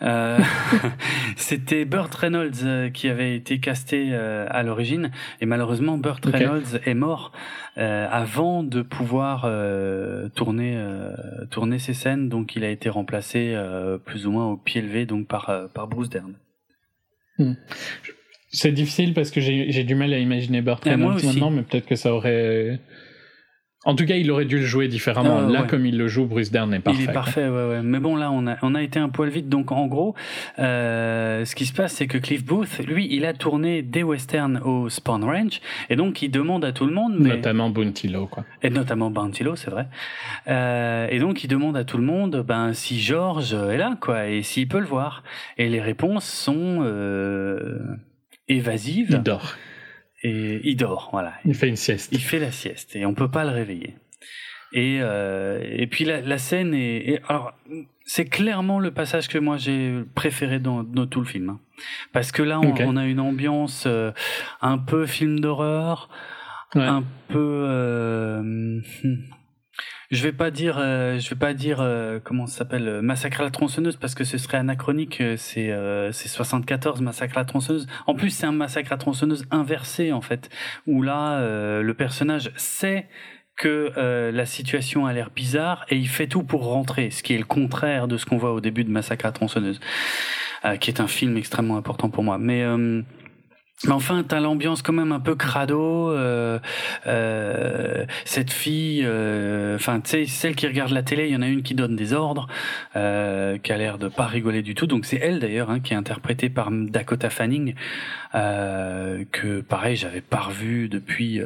Euh, 0.02 0.38
c'était 1.36 1.84
Burt 1.84 2.12
Reynolds 2.12 2.64
euh, 2.64 2.90
qui 2.90 3.08
avait 3.08 3.36
été 3.36 3.60
casté 3.60 4.08
euh, 4.10 4.46
à 4.50 4.62
l'origine 4.64 5.12
et 5.40 5.46
malheureusement 5.46 5.96
Burt. 5.96 6.24
Reynolds 6.24 6.80
est 6.84 6.94
mort 6.94 7.32
avant 7.76 8.62
de 8.62 8.82
pouvoir 8.82 9.48
tourner 10.34 10.78
tourner 11.50 11.78
ses 11.78 11.94
scènes 11.94 12.28
donc 12.28 12.54
il 12.54 12.64
a 12.64 12.68
été 12.68 12.90
remplacé 12.90 13.56
plus 14.04 14.26
ou 14.26 14.32
moins 14.32 14.48
au 14.48 14.56
pied 14.58 14.82
levé 14.82 15.06
donc 15.06 15.26
par 15.26 15.68
par 15.72 15.86
Bruce 15.86 16.10
Dern. 16.10 16.34
C'est 18.52 18.72
difficile 18.72 19.14
parce 19.14 19.30
que 19.30 19.40
j'ai 19.40 19.84
du 19.84 19.94
mal 19.94 20.12
à 20.12 20.18
imaginer 20.18 20.60
Burt 20.60 20.82
Ah, 20.84 20.90
Reynolds 20.90 21.24
maintenant, 21.24 21.50
mais 21.50 21.62
peut-être 21.62 21.86
que 21.86 21.96
ça 21.96 22.12
aurait. 22.12 22.80
En 23.86 23.94
tout 23.94 24.04
cas, 24.04 24.16
il 24.16 24.30
aurait 24.30 24.44
dû 24.44 24.58
le 24.58 24.66
jouer 24.66 24.88
différemment. 24.88 25.38
Ah, 25.38 25.50
là, 25.50 25.62
ouais. 25.62 25.66
comme 25.66 25.86
il 25.86 25.96
le 25.96 26.06
joue, 26.06 26.26
Bruce 26.26 26.50
Dern 26.50 26.74
est 26.74 26.80
parfait. 26.80 27.02
Il 27.02 27.08
est 27.08 27.12
parfait, 27.14 27.48
ouais, 27.48 27.68
ouais. 27.70 27.80
Mais 27.82 27.98
bon, 27.98 28.14
là, 28.14 28.30
on 28.30 28.46
a, 28.46 28.58
on 28.60 28.74
a 28.74 28.82
été 28.82 28.98
un 28.98 29.08
poil 29.08 29.30
vite. 29.30 29.48
Donc, 29.48 29.72
en 29.72 29.86
gros, 29.86 30.14
euh, 30.58 31.46
ce 31.46 31.54
qui 31.54 31.64
se 31.64 31.72
passe, 31.72 31.94
c'est 31.94 32.06
que 32.06 32.18
Cliff 32.18 32.44
Booth, 32.44 32.78
lui, 32.86 33.08
il 33.10 33.24
a 33.24 33.32
tourné 33.32 33.80
des 33.80 34.02
westerns 34.02 34.60
au 34.62 34.90
Spawn 34.90 35.24
Ranch. 35.24 35.62
Et 35.88 35.96
donc, 35.96 36.20
il 36.20 36.30
demande 36.30 36.62
à 36.66 36.72
tout 36.72 36.84
le 36.84 36.92
monde, 36.92 37.14
mais, 37.18 37.30
Notamment 37.30 37.70
Bounty 37.70 38.08
Law, 38.08 38.26
quoi. 38.26 38.44
et 38.62 38.68
notamment 38.68 39.10
Bounty 39.10 39.44
Law, 39.44 39.56
c'est 39.56 39.70
vrai. 39.70 39.86
Euh, 40.48 41.06
et 41.10 41.18
donc, 41.18 41.42
il 41.42 41.48
demande 41.48 41.78
à 41.78 41.84
tout 41.84 41.96
le 41.96 42.04
monde, 42.04 42.44
ben, 42.46 42.74
si 42.74 43.00
George 43.00 43.54
est 43.54 43.78
là, 43.78 43.96
quoi, 43.98 44.28
et 44.28 44.42
s'il 44.42 44.68
peut 44.68 44.80
le 44.80 44.86
voir. 44.86 45.22
Et 45.56 45.70
les 45.70 45.80
réponses 45.80 46.26
sont, 46.26 46.80
euh, 46.82 47.78
évasives. 48.46 49.08
Il 49.12 49.22
dort. 49.22 49.54
Et 50.22 50.60
il 50.64 50.76
dort, 50.76 51.08
voilà. 51.12 51.32
Il 51.44 51.54
fait 51.54 51.68
une 51.68 51.76
sieste. 51.76 52.10
Il 52.12 52.20
fait 52.20 52.38
la 52.38 52.50
sieste 52.52 52.94
et 52.96 53.06
on 53.06 53.14
peut 53.14 53.30
pas 53.30 53.44
le 53.44 53.50
réveiller. 53.50 53.94
Et 54.72 54.98
euh, 55.00 55.60
et 55.68 55.86
puis 55.88 56.04
la, 56.04 56.20
la 56.20 56.38
scène 56.38 56.74
est, 56.74 56.96
est- 57.14 57.22
alors 57.28 57.52
c'est 58.04 58.26
clairement 58.26 58.78
le 58.78 58.92
passage 58.92 59.26
que 59.28 59.38
moi 59.38 59.56
j'ai 59.56 59.94
préféré 60.14 60.60
dans, 60.60 60.84
dans 60.84 61.06
tout 61.06 61.18
le 61.20 61.26
film 61.26 61.48
hein. 61.50 61.60
parce 62.12 62.30
que 62.30 62.42
là 62.42 62.60
on, 62.60 62.96
a 62.96 63.04
une 63.06 63.18
ambiance 63.18 63.84
euh, 63.88 64.12
un 64.60 64.78
peu 64.78 65.06
film 65.06 65.40
d'horreur, 65.40 66.08
Ouais. 66.76 66.82
un 66.84 67.02
peu 67.26 67.64
euh, 67.68 68.40
hmm, 68.42 68.80
Je 70.10 70.24
vais 70.24 70.32
pas 70.32 70.50
dire, 70.50 70.76
euh, 70.78 71.20
je 71.20 71.30
vais 71.30 71.36
pas 71.36 71.54
dire 71.54 71.78
euh, 71.80 72.18
comment 72.22 72.46
ça 72.46 72.58
s'appelle 72.58 72.88
euh, 72.88 73.00
Massacre 73.00 73.42
à 73.42 73.44
la 73.44 73.50
tronçonneuse 73.50 73.94
parce 73.94 74.16
que 74.16 74.24
ce 74.24 74.38
serait 74.38 74.56
anachronique. 74.56 75.20
euh, 75.20 75.36
C'est 75.38 75.70
euh, 75.70 76.10
c'est 76.10 76.28
74 76.28 77.00
Massacre 77.00 77.36
à 77.38 77.40
la 77.42 77.44
tronçonneuse. 77.44 77.86
En 78.08 78.14
plus, 78.14 78.30
c'est 78.30 78.46
un 78.46 78.50
Massacre 78.52 78.90
à 78.90 78.96
la 78.96 78.98
tronçonneuse 78.98 79.46
inversé 79.52 80.10
en 80.12 80.20
fait, 80.20 80.50
où 80.88 81.02
là 81.02 81.38
euh, 81.38 81.82
le 81.82 81.94
personnage 81.94 82.50
sait 82.56 83.06
que 83.56 83.92
euh, 83.96 84.32
la 84.32 84.46
situation 84.46 85.06
a 85.06 85.12
l'air 85.12 85.30
bizarre 85.30 85.84
et 85.90 85.96
il 85.96 86.08
fait 86.08 86.26
tout 86.26 86.42
pour 86.42 86.64
rentrer, 86.64 87.10
ce 87.10 87.22
qui 87.22 87.34
est 87.34 87.38
le 87.38 87.44
contraire 87.44 88.08
de 88.08 88.16
ce 88.16 88.26
qu'on 88.26 88.38
voit 88.38 88.52
au 88.52 88.60
début 88.60 88.82
de 88.82 88.90
Massacre 88.90 89.26
à 89.26 89.28
la 89.28 89.32
tronçonneuse, 89.32 89.78
euh, 90.64 90.76
qui 90.76 90.90
est 90.90 91.00
un 91.00 91.06
film 91.06 91.36
extrêmement 91.36 91.76
important 91.76 92.08
pour 92.10 92.24
moi. 92.24 92.36
Mais 92.38 92.64
euh, 92.64 93.02
mais 93.84 93.92
enfin, 93.92 94.22
t'as 94.26 94.40
l'ambiance 94.40 94.82
quand 94.82 94.92
même 94.92 95.12
un 95.12 95.20
peu 95.20 95.34
crado. 95.34 96.10
euh, 96.10 96.58
euh, 97.06 98.04
cette 98.24 98.52
fille, 98.52 99.02
euh, 99.04 99.76
enfin, 99.76 100.00
tu 100.00 100.10
sais, 100.10 100.26
celle 100.26 100.54
qui 100.54 100.66
regarde 100.66 100.90
la 100.92 101.02
télé, 101.02 101.26
il 101.28 101.32
y 101.32 101.36
en 101.36 101.42
a 101.42 101.48
une 101.48 101.62
qui 101.62 101.74
donne 101.74 101.96
des 101.96 102.12
ordres, 102.12 102.46
qui 102.92 102.98
a 102.98 103.76
l'air 103.78 103.98
de 103.98 104.08
pas 104.08 104.26
rigoler 104.26 104.62
du 104.62 104.74
tout. 104.74 104.86
Donc 104.86 105.06
c'est 105.06 105.16
elle 105.16 105.40
d'ailleurs, 105.40 105.70
hein, 105.70 105.80
qui 105.80 105.94
est 105.94 105.96
interprétée 105.96 106.50
par 106.50 106.70
Dakota 106.70 107.30
Fanning, 107.30 107.74
que 108.32 109.60
pareil, 109.62 109.96
j'avais 109.96 110.20
pas 110.20 110.40
revu 110.40 110.88
depuis. 110.88 111.40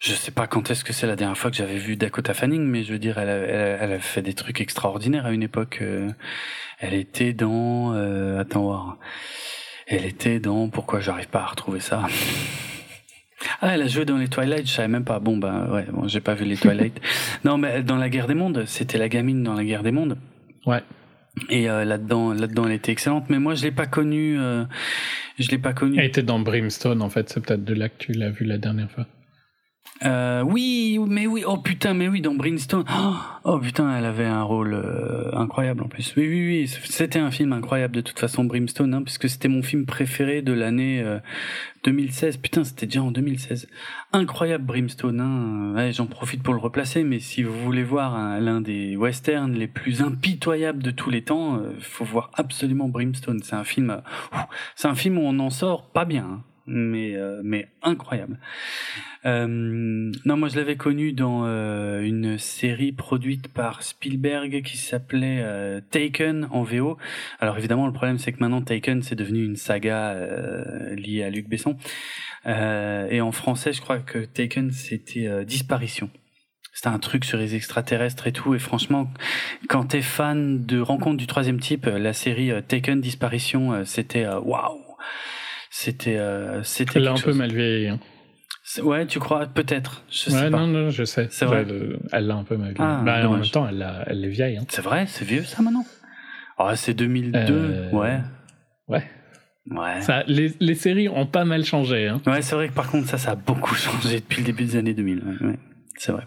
Je 0.00 0.12
sais 0.14 0.30
pas 0.30 0.46
quand 0.46 0.70
est-ce 0.70 0.82
que 0.82 0.92
c'est 0.94 1.06
la 1.06 1.14
dernière 1.16 1.36
fois 1.36 1.50
que 1.50 1.56
j'avais 1.56 1.76
vu 1.76 1.94
Dakota 1.96 2.32
Fanning, 2.34 2.62
mais 2.62 2.82
je 2.84 2.92
veux 2.92 2.98
dire, 2.98 3.18
elle 3.18 3.28
a, 3.28 3.36
elle 3.36 3.60
a, 3.60 3.84
elle 3.84 3.92
a 3.92 3.98
fait 4.00 4.22
des 4.22 4.32
trucs 4.34 4.60
extraordinaires 4.60 5.26
à 5.26 5.32
une 5.32 5.42
époque. 5.42 5.78
euh, 5.82 6.10
elle 6.78 6.94
était 6.94 7.34
dans, 7.34 7.92
euh, 7.94 8.38
attends 8.40 8.62
voir. 8.62 8.98
Elle 9.86 10.06
était 10.06 10.40
dans, 10.40 10.68
pourquoi 10.68 11.00
j'arrive 11.00 11.28
pas 11.28 11.40
à 11.40 11.46
retrouver 11.46 11.80
ça? 11.80 12.06
Ah, 13.60 13.74
elle 13.74 13.82
a 13.82 13.88
joué 13.88 14.04
dans 14.04 14.16
les 14.16 14.28
Twilight, 14.28 14.66
je 14.66 14.72
savais 14.72 14.88
même 14.88 15.04
pas. 15.04 15.18
Bon, 15.18 15.36
ben 15.36 15.68
ouais, 15.70 15.86
bon, 15.90 16.08
j'ai 16.08 16.20
pas 16.20 16.34
vu 16.34 16.44
les 16.44 16.56
Twilight. 16.56 16.98
non, 17.44 17.58
mais 17.58 17.82
dans 17.82 17.96
la 17.96 18.08
Guerre 18.08 18.26
des 18.26 18.34
Mondes, 18.34 18.64
c'était 18.66 18.98
la 18.98 19.08
gamine 19.08 19.42
dans 19.42 19.54
la 19.54 19.64
Guerre 19.64 19.82
des 19.82 19.92
Mondes. 19.92 20.16
Ouais. 20.66 20.82
Et 21.48 21.68
euh, 21.70 21.84
là-dedans, 21.84 22.32
là-dedans, 22.32 22.66
elle 22.66 22.72
était 22.72 22.92
excellente. 22.92 23.24
Mais 23.28 23.38
moi, 23.38 23.54
je 23.54 23.62
l'ai 23.62 23.70
pas 23.70 23.86
connue. 23.86 24.38
euh, 24.38 24.64
je 25.38 25.48
l'ai 25.50 25.58
pas 25.58 25.72
connue. 25.72 25.98
Elle 25.98 26.06
était 26.06 26.22
dans 26.22 26.38
Brimstone, 26.38 27.02
en 27.02 27.08
fait. 27.10 27.28
C'est 27.30 27.40
peut-être 27.40 27.64
de 27.64 27.74
là 27.74 27.88
que 27.88 27.96
tu 27.98 28.12
l'as 28.12 28.30
vu 28.30 28.44
la 28.44 28.58
dernière 28.58 28.90
fois. 28.90 29.06
Euh, 30.02 30.42
oui, 30.42 30.98
mais 31.06 31.26
oui, 31.26 31.44
oh 31.46 31.58
putain, 31.58 31.92
mais 31.92 32.08
oui, 32.08 32.22
dans 32.22 32.34
Brimstone. 32.34 32.84
Oh, 32.90 33.14
oh, 33.44 33.58
putain, 33.58 33.96
elle 33.98 34.06
avait 34.06 34.24
un 34.24 34.42
rôle 34.42 34.72
euh, 34.72 35.30
incroyable 35.34 35.82
en 35.82 35.88
plus. 35.88 36.14
Oui, 36.16 36.26
oui, 36.26 36.46
oui, 36.46 36.68
c'était 36.84 37.18
un 37.18 37.30
film 37.30 37.52
incroyable 37.52 37.96
de 37.96 38.00
toute 38.00 38.18
façon, 38.18 38.44
Brimstone, 38.44 38.94
hein, 38.94 39.02
puisque 39.02 39.28
c'était 39.28 39.48
mon 39.48 39.62
film 39.62 39.84
préféré 39.84 40.40
de 40.40 40.54
l'année 40.54 41.02
euh, 41.02 41.18
2016. 41.84 42.38
Putain, 42.38 42.64
c'était 42.64 42.86
déjà 42.86 43.02
en 43.02 43.10
2016. 43.10 43.68
Incroyable 44.14 44.64
Brimstone, 44.64 45.20
hein. 45.20 45.90
J'en 45.90 46.06
profite 46.06 46.42
pour 46.42 46.54
le 46.54 46.60
replacer, 46.60 47.04
mais 47.04 47.18
si 47.20 47.42
vous 47.42 47.58
voulez 47.58 47.84
voir 47.84 48.14
hein, 48.14 48.40
l'un 48.40 48.62
des 48.62 48.96
westerns 48.96 49.52
les 49.52 49.68
plus 49.68 50.00
impitoyables 50.00 50.82
de 50.82 50.90
tous 50.90 51.10
les 51.10 51.22
temps, 51.22 51.56
euh, 51.56 51.74
faut 51.78 52.06
voir 52.06 52.30
absolument 52.34 52.88
Brimstone. 52.88 53.42
C'est 53.42 53.56
un 53.56 53.64
film, 53.64 53.90
euh, 53.90 54.38
c'est 54.76 54.88
un 54.88 54.94
film 54.94 55.18
où 55.18 55.22
on 55.22 55.38
en 55.40 55.50
sort 55.50 55.90
pas 55.90 56.06
bien. 56.06 56.24
hein 56.24 56.42
mais 56.66 57.14
euh, 57.16 57.40
mais 57.44 57.68
incroyable. 57.82 58.38
Euh, 59.26 59.46
non, 59.46 60.36
moi 60.36 60.48
je 60.48 60.56
l'avais 60.56 60.76
connu 60.76 61.12
dans 61.12 61.44
euh, 61.44 62.00
une 62.00 62.38
série 62.38 62.92
produite 62.92 63.48
par 63.48 63.82
Spielberg 63.82 64.62
qui 64.62 64.76
s'appelait 64.76 65.44
Taken 65.90 66.48
en 66.50 66.62
VO. 66.62 66.96
Alors 67.40 67.58
évidemment 67.58 67.86
le 67.86 67.92
problème 67.92 68.18
c'est 68.18 68.32
que 68.32 68.40
maintenant 68.40 68.62
Taken 68.62 69.02
c'est 69.02 69.14
devenu 69.14 69.44
une 69.44 69.56
saga 69.56 70.14
liée 70.94 71.22
à 71.22 71.30
Luc 71.30 71.48
Besson. 71.48 71.76
Et 72.46 73.20
en 73.20 73.32
français 73.32 73.72
je 73.72 73.80
crois 73.80 73.98
que 73.98 74.18
Taken 74.18 74.70
c'était 74.70 75.44
Disparition. 75.44 76.10
C'était 76.72 76.88
un 76.88 77.00
truc 77.00 77.24
sur 77.24 77.36
les 77.36 77.56
extraterrestres 77.56 78.28
et 78.28 78.32
tout. 78.32 78.54
Et 78.54 78.60
franchement, 78.60 79.12
quand 79.68 79.86
t'es 79.86 80.02
fan 80.02 80.64
de 80.64 80.80
Rencontre 80.80 81.16
du 81.16 81.26
troisième 81.26 81.58
type, 81.58 81.86
la 81.86 82.12
série 82.12 82.52
Taken 82.68 83.00
Disparition, 83.00 83.84
c'était 83.84 84.26
waouh. 84.26 84.80
C'était 85.70 86.16
euh, 86.18 86.62
c'était 86.64 87.06
un 87.06 87.14
peu 87.14 87.32
mal 87.32 87.52
vieilli. 87.52 87.88
hein. 87.88 88.00
Ouais, 88.82 89.06
tu 89.06 89.18
crois 89.18 89.46
peut-être. 89.46 90.04
Je 90.10 90.18
sais 90.18 90.32
Ouais, 90.32 90.50
pas. 90.50 90.58
non, 90.58 90.66
non, 90.66 90.90
je 90.90 91.04
sais. 91.04 91.28
C'est 91.30 91.44
vrai 91.44 91.64
Elle- 91.68 91.98
Elle 92.12 92.26
l'a 92.26 92.34
un 92.34 92.44
peu 92.44 92.56
mal 92.56 92.72
vieilli. 92.74 92.78
Ah, 92.90 93.02
bah, 93.04 93.28
en 93.28 93.32
même 93.34 93.46
temps, 93.46 93.66
elle, 93.68 93.82
a- 93.82 94.04
elle 94.06 94.24
est 94.24 94.28
vieille. 94.28 94.56
Hein. 94.58 94.64
C'est 94.68 94.82
vrai, 94.82 95.06
c'est 95.06 95.24
vieux 95.24 95.42
ça 95.42 95.62
maintenant. 95.62 95.84
Ah, 96.58 96.76
c'est 96.76 96.94
2002. 96.94 97.38
Euh, 97.54 97.90
Ouais. 97.90 98.18
Ouais. 98.88 99.04
Ouais. 99.70 100.00
Ça, 100.02 100.24
les, 100.26 100.52
les 100.60 100.74
séries 100.74 101.08
ont 101.08 101.26
pas 101.26 101.44
mal 101.44 101.64
changé. 101.64 102.08
Hein. 102.08 102.20
Ouais, 102.26 102.42
c'est 102.42 102.54
vrai 102.54 102.68
que 102.68 102.74
par 102.74 102.90
contre 102.90 103.08
ça, 103.08 103.18
ça 103.18 103.32
a 103.32 103.34
beaucoup 103.36 103.74
changé 103.76 104.20
depuis 104.20 104.38
le 104.40 104.46
début 104.46 104.64
des 104.64 104.76
années 104.76 104.94
2000. 104.94 105.18
Ouais, 105.24 105.46
ouais. 105.48 105.58
c'est 105.96 106.12
vrai. 106.12 106.24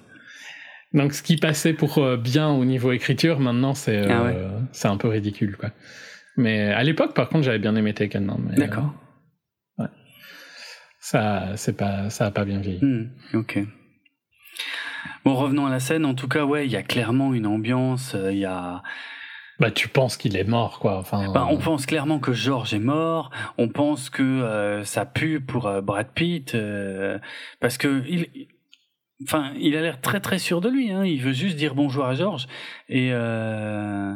Donc, 0.94 1.14
ce 1.14 1.24
qui 1.24 1.38
passait 1.38 1.74
pour 1.74 1.98
euh, 1.98 2.18
bien 2.18 2.50
au 2.50 2.66
niveau 2.66 2.92
écriture, 2.92 3.40
maintenant, 3.40 3.74
c'est 3.74 3.98
euh, 3.98 4.08
Ah 4.10 4.24
ouais. 4.24 4.38
c'est 4.72 4.88
un 4.88 4.98
peu 4.98 5.08
ridicule. 5.08 5.58
quoi. 5.58 5.70
Mais 6.38 6.70
à 6.72 6.84
l'époque, 6.84 7.14
par 7.14 7.30
contre, 7.30 7.44
j'avais 7.46 7.60
bien 7.60 7.76
aimé 7.76 7.94
Taken. 7.94 8.30
hein, 8.30 8.38
mais, 8.50 8.56
D'accord. 8.56 8.94
Euh, 11.16 11.50
ça, 11.52 11.58
c'est 11.58 11.76
pas, 11.78 12.10
ça 12.10 12.26
a 12.28 12.32
pas 12.32 12.46
bien 12.46 12.60
vieilli. 12.60 12.80
Hmm, 12.84 13.10
ok. 13.34 13.60
Bon, 15.26 15.36
revenons 15.36 15.66
à 15.66 15.70
la 15.70 15.80
scène. 15.80 16.06
En 16.06 16.14
tout 16.16 16.28
cas, 16.28 16.46
ouais, 16.46 16.66
il 16.66 16.72
y 16.72 16.76
a 16.76 16.84
clairement 16.84 17.34
une 17.34 17.48
ambiance. 17.48 18.14
euh, 18.16 18.32
Il 18.32 18.40
y 18.40 18.46
a. 18.46 18.84
Bah, 19.60 19.70
tu 19.72 19.88
penses 19.88 20.18
qu'il 20.18 20.36
est 20.36 20.44
mort, 20.48 20.80
quoi. 20.80 20.98
Enfin, 20.98 21.32
Ben, 21.32 21.48
on 21.50 21.58
pense 21.58 21.86
clairement 21.86 22.20
que 22.20 22.34
George 22.34 22.74
est 22.74 22.80
mort. 22.80 23.30
On 23.58 23.68
pense 23.70 24.10
que 24.10 24.24
euh, 24.24 24.84
ça 24.84 25.06
pue 25.06 25.40
pour 25.42 25.68
euh, 25.68 25.82
Brad 25.82 26.08
Pitt 26.14 26.56
euh, 26.56 27.20
parce 27.60 27.78
que 27.78 28.04
il, 28.08 28.28
il- 28.34 28.48
enfin, 29.24 29.54
il 29.60 29.78
a 29.78 29.82
l'air 29.82 30.02
très 30.02 30.20
très 30.20 30.40
sûr 30.40 30.60
de 30.60 30.70
lui. 30.70 30.92
Hein. 30.92 31.06
Il 31.06 31.22
veut 31.22 31.34
juste 31.34 31.56
dire 31.56 31.76
bonjour 31.76 32.04
à 32.06 32.16
George 32.16 32.48
et 32.90 33.10
euh, 33.14 34.14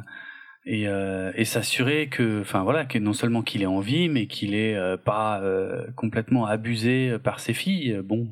et, 0.67 0.87
euh, 0.87 1.31
et 1.35 1.45
s'assurer 1.45 2.07
que, 2.07 2.41
enfin 2.41 2.61
voilà, 2.63 2.85
que 2.85 2.99
non 2.99 3.13
seulement 3.13 3.41
qu'il 3.41 3.63
est 3.63 3.67
en 3.67 3.79
vie, 3.79 4.09
mais 4.09 4.27
qu'il 4.27 4.53
est 4.53 4.75
euh, 4.75 4.97
pas 4.97 5.39
euh, 5.41 5.85
complètement 5.95 6.45
abusé 6.45 7.17
par 7.23 7.39
ses 7.39 7.53
filles. 7.53 7.99
Bon, 8.03 8.27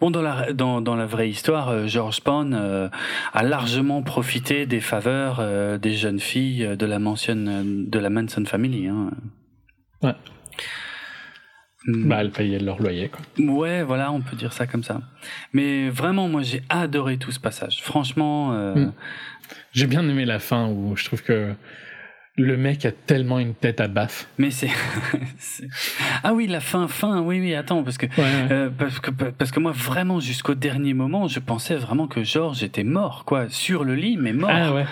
bon 0.00 0.10
dans 0.12 0.22
la 0.22 0.52
dans, 0.52 0.80
dans 0.80 0.94
la 0.94 1.06
vraie 1.06 1.28
histoire, 1.28 1.88
George 1.88 2.22
euh, 2.28 2.88
a 3.34 3.42
largement 3.42 4.02
profité 4.02 4.64
des 4.66 4.80
faveurs 4.80 5.42
des 5.78 5.94
jeunes 5.94 6.20
filles 6.20 6.76
de 6.76 6.86
la 6.86 6.98
Manson 6.98 7.64
de 7.64 7.98
la 7.98 8.10
Manson 8.10 8.44
Family. 8.44 8.86
Hein. 8.86 9.10
Ouais. 10.02 10.14
Hmm. 11.84 12.08
bah, 12.08 12.18
elle 12.20 12.30
payait 12.30 12.60
leur 12.60 12.80
loyer, 12.80 13.08
quoi. 13.08 13.20
Ouais, 13.44 13.82
voilà, 13.82 14.12
on 14.12 14.20
peut 14.20 14.36
dire 14.36 14.52
ça 14.52 14.68
comme 14.68 14.84
ça. 14.84 15.00
Mais 15.52 15.88
vraiment, 15.88 16.28
moi, 16.28 16.42
j'ai 16.42 16.62
adoré 16.68 17.16
tout 17.16 17.32
ce 17.32 17.40
passage. 17.40 17.82
Franchement, 17.82 18.52
euh, 18.52 18.74
Mm. 18.74 18.92
J'ai 19.72 19.86
bien 19.86 20.08
aimé 20.08 20.24
la 20.24 20.38
fin 20.38 20.68
où 20.68 20.96
je 20.96 21.04
trouve 21.04 21.22
que 21.22 21.54
le 22.38 22.56
mec 22.56 22.86
a 22.86 22.92
tellement 22.92 23.38
une 23.38 23.54
tête 23.54 23.80
à 23.80 23.88
baffe. 23.88 24.26
mais 24.38 24.50
c'est, 24.50 24.68
ah 26.24 26.32
oui, 26.32 26.46
la 26.46 26.60
fin, 26.60 26.88
fin, 26.88 27.20
oui, 27.20 27.40
oui, 27.40 27.54
attends, 27.54 27.82
parce 27.82 27.98
que 27.98 28.06
Ouais, 28.06 28.12
ouais. 28.18 28.48
Euh, 28.50 28.70
parce 28.76 29.00
que 29.00 29.10
parce 29.10 29.50
que 29.50 29.60
moi 29.60 29.72
vraiment 29.72 30.18
jusqu'au 30.20 30.54
dernier 30.54 30.92
moment 30.94 31.28
je 31.28 31.38
pensais 31.40 31.76
vraiment 31.76 32.06
que 32.08 32.22
George 32.24 32.62
était 32.62 32.84
mort 32.84 33.24
quoi 33.24 33.48
sur 33.48 33.84
le 33.84 33.94
lit 33.94 34.16
mais 34.18 34.32
mort 34.32 34.50
ah 34.52 34.72
ouais. 34.74 34.84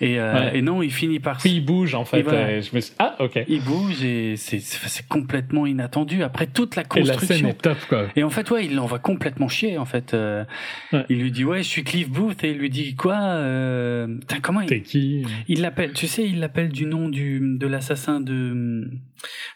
et, 0.00 0.18
euh, 0.20 0.50
et 0.52 0.62
non 0.62 0.82
il 0.82 0.92
finit 0.92 1.18
par 1.18 1.38
Puis 1.38 1.50
il 1.50 1.64
bouge, 1.64 1.94
en 1.94 2.04
fait. 2.04 2.20
Et 2.20 2.22
voilà. 2.22 2.52
et 2.52 2.62
je 2.62 2.74
me 2.74 2.80
suis... 2.80 2.92
Ah, 2.98 3.16
ok. 3.20 3.36
Et 3.36 3.46
il 3.48 3.62
bouge 3.62 4.04
et 4.04 4.36
c'est 4.36 4.60
c'est 4.60 5.06
complètement 5.08 5.66
inattendu 5.66 6.22
après 6.22 6.46
toute 6.46 6.76
la 6.76 6.82
la 6.82 6.88
scène 6.88 7.04
construction 7.18 7.48
est 7.48 7.62
top, 7.62 7.78
quoi. 7.88 8.06
et 8.16 8.22
en 8.22 8.30
fait 8.30 8.50
ouais 8.50 8.66
il 8.66 8.74
l'envoie 8.74 8.98
complètement 8.98 9.48
chier 9.48 9.78
en 9.78 9.84
fait 9.86 10.12
Euh, 10.14 10.44
il 11.08 11.20
lui 11.20 11.30
dit 11.30 11.44
ouais 11.44 11.62
je 11.62 11.68
suis 11.68 11.84
Cliff 11.84 12.08
Booth 12.10 12.44
et 12.44 12.50
il 12.50 12.58
lui 12.58 12.70
dit 12.70 12.94
quoi 12.94 13.14
euh, 13.18 14.06
comment 14.42 14.60
il, 14.60 14.66
T'es 14.68 14.80
qui? 14.82 15.24
Il 15.48 15.62
l'appelle 15.62 15.92
tu 15.94 16.06
sais 16.06 16.24
il 16.24 16.38
l'appelle 16.40 16.68
du 16.68 16.81
nom 16.86 17.08
du 17.08 17.56
de 17.58 17.66
l'assassin 17.66 18.20
de 18.20 18.88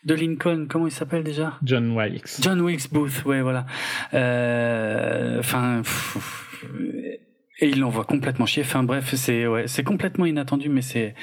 de 0.05 0.15
Lincoln 0.15 0.67
comment 0.69 0.87
il 0.87 0.93
s'appelle 0.93 1.25
déjà? 1.25 1.59
John 1.63 1.97
Wilkes. 1.97 2.41
John 2.41 2.61
Wilkes 2.61 2.93
Booth, 2.93 3.25
ouais, 3.25 3.43
voilà. 3.43 3.67
Euh, 4.15 5.39
Enfin, 5.39 5.83
et 7.59 7.69
il 7.69 7.81
l'envoie 7.81 8.05
complètement 8.05 8.47
chier. 8.47 8.63
Enfin, 8.63 8.83
bref, 8.83 9.15
c'est 9.15 9.47
ouais, 9.47 9.67
c'est 9.67 9.85
complètement 9.85 10.27
inattendu, 10.27 10.69
mais 10.69 10.83
c'est 10.83 11.15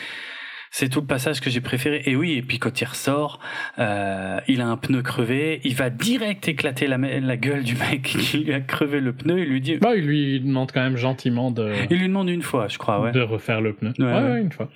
c'est 0.73 0.89
tout 0.89 1.01
le 1.01 1.05
passage 1.05 1.39
que 1.39 1.51
j'ai 1.51 1.61
préféré. 1.61 2.01
Et 2.07 2.15
oui, 2.15 2.33
et 2.33 2.41
puis 2.41 2.57
quand 2.57 2.81
il 2.81 2.85
ressort, 2.85 3.39
euh, 3.77 4.39
il 4.47 4.59
a 4.59 4.67
un 4.67 4.75
pneu 4.75 5.03
crevé, 5.03 5.61
il 5.63 5.75
va 5.75 5.91
direct 5.91 6.47
éclater 6.47 6.87
la, 6.87 6.97
gueule 7.37 7.61
du 7.63 7.75
mec 7.75 8.01
qui 8.01 8.39
lui 8.39 8.53
a 8.53 8.59
crevé 8.59 8.99
le 8.99 9.13
pneu. 9.13 9.37
Il 9.37 9.49
lui 9.49 9.61
dit, 9.61 9.77
Bah, 9.77 9.95
il 9.95 10.07
lui 10.07 10.39
demande 10.39 10.71
quand 10.71 10.81
même 10.81 10.97
gentiment 10.97 11.51
de, 11.51 11.71
il 11.91 11.99
lui 11.99 12.07
demande 12.07 12.27
une 12.27 12.41
fois, 12.41 12.67
je 12.69 12.79
crois, 12.79 12.99
ouais. 13.01 13.11
de 13.11 13.21
refaire 13.21 13.61
le 13.61 13.73
pneu. 13.73 13.93
Ouais, 13.99 14.05
Ouais, 14.05 14.13
ouais. 14.13 14.31
ouais, 14.31 14.41
une 14.41 14.51
fois. 14.51 14.67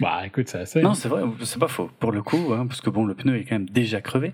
Bah, 0.00 0.20
écoute, 0.26 0.48
c'est 0.48 0.58
assez. 0.58 0.82
Non, 0.82 0.92
c'est 0.92 1.08
vrai, 1.08 1.22
c'est 1.42 1.58
pas 1.58 1.68
faux 1.68 1.90
pour 1.98 2.12
le 2.12 2.20
coup, 2.20 2.52
hein, 2.52 2.66
parce 2.66 2.82
que 2.82 2.90
bon, 2.90 3.06
le 3.06 3.14
pneu 3.14 3.38
est 3.38 3.44
quand 3.44 3.54
même 3.54 3.70
déjà 3.70 4.02
crevé. 4.02 4.32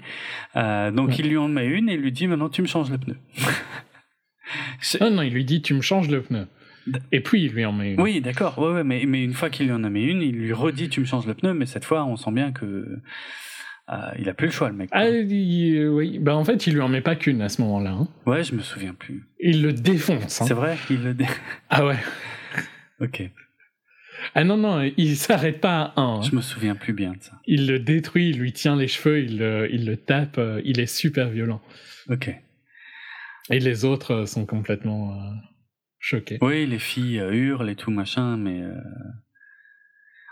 Euh, 0.57 0.91
donc 0.91 1.17
il 1.21 1.29
lui 1.29 1.37
en 1.37 1.47
met 1.47 1.67
une 1.67 1.89
et 1.89 1.95
il 1.95 2.01
lui 2.01 2.11
dit 2.11 2.27
maintenant 2.27 2.49
tu 2.49 2.61
me 2.61 2.67
changes 2.67 2.91
le 2.91 2.99
pneu. 2.99 3.17
Non, 5.01 5.11
non, 5.11 5.23
il 5.23 5.33
lui 5.33 5.45
dit, 5.45 5.63
tu 5.63 5.75
me 5.75 5.81
changes 5.81 6.09
le 6.09 6.23
pneu. 6.23 6.47
Et 7.13 7.21
puis, 7.21 7.45
il 7.45 7.53
lui 7.53 7.65
en 7.65 7.73
met 7.73 7.95
une. 7.95 8.01
Oui, 8.01 8.21
d'accord. 8.21 8.59
Ouais, 8.59 8.73
ouais, 8.73 8.85
mais, 8.85 9.05
mais 9.07 9.23
une 9.25 9.33
fois 9.35 9.51
qu'il 9.51 9.67
lui 9.67 9.73
en 9.73 9.85
a 9.85 9.91
mis 9.91 10.05
une, 10.05 10.23
il 10.23 10.37
lui 10.37 10.53
redit 10.53 10.89
tu 10.89 11.01
me 11.01 11.05
changes 11.07 11.27
le 11.27 11.35
pneu, 11.35 11.55
mais 11.55 11.67
cette 11.67 11.85
fois, 11.85 12.05
on 12.05 12.17
sent 12.17 12.33
bien 12.33 12.53
que 12.53 12.99
Euh, 13.91 13.97
il 14.19 14.31
a 14.31 14.35
plus 14.35 14.47
le 14.47 14.53
choix, 14.53 14.71
le 14.71 14.75
mec. 14.75 14.89
Ah, 14.93 15.07
il- 15.11 15.77
euh, 15.77 15.89
oui. 15.91 16.19
Bah, 16.19 16.35
en 16.35 16.43
fait, 16.45 16.67
il 16.67 16.73
lui 16.73 16.81
en 16.81 16.89
met 16.89 17.03
pas 17.03 17.17
qu'une 17.17 17.43
à 17.43 17.51
ce 17.51 17.61
moment-là. 17.61 17.91
hein. 17.91 18.09
Ouais, 18.25 18.43
je 18.43 18.55
me 18.55 18.61
souviens 18.63 18.95
plus. 18.95 19.25
Il 19.41 19.61
le 19.61 19.75
défonce. 19.75 20.41
hein. 20.41 20.47
C'est 20.47 20.55
vrai 20.55 20.79
qu'il 20.87 21.03
le. 21.03 21.13
dé- 21.13 21.27
Ah 21.69 21.85
ouais. 21.85 21.99
ok. 23.03 23.29
Ah 24.35 24.43
non, 24.43 24.57
non, 24.57 24.91
il 24.97 25.17
s'arrête 25.19 25.61
pas 25.61 25.93
à 25.97 26.01
un. 26.01 26.17
hein. 26.17 26.23
Je 26.23 26.35
me 26.35 26.41
souviens 26.41 26.75
plus 26.75 26.95
bien 26.95 27.13
de 27.13 27.23
ça. 27.23 27.33
Il 27.47 27.67
le 27.67 27.79
détruit, 27.79 28.31
il 28.31 28.39
lui 28.39 28.55
tient 28.55 28.75
les 28.75 28.89
cheveux, 28.89 29.23
il 29.23 29.37
le, 29.39 29.69
il 29.71 29.85
le 29.85 29.99
tape, 29.99 30.39
euh, 30.39 30.63
il 30.65 30.81
est 30.81 30.87
super 30.87 31.29
violent. 31.29 31.61
Ok. 32.09 32.35
Et 33.51 33.59
les 33.61 33.85
autres 33.85 34.13
euh, 34.15 34.25
sont 34.27 34.47
complètement 34.47 35.13
euh, 35.13 35.31
choqués. 36.05 36.39
Oui, 36.43 36.67
les 36.67 36.79
filles 36.79 37.19
euh, 37.21 37.33
hurlent 37.33 37.71
et 37.71 37.77
tout 37.77 37.91
machin, 37.91 38.37
mais. 38.37 38.61
euh, 38.63 38.75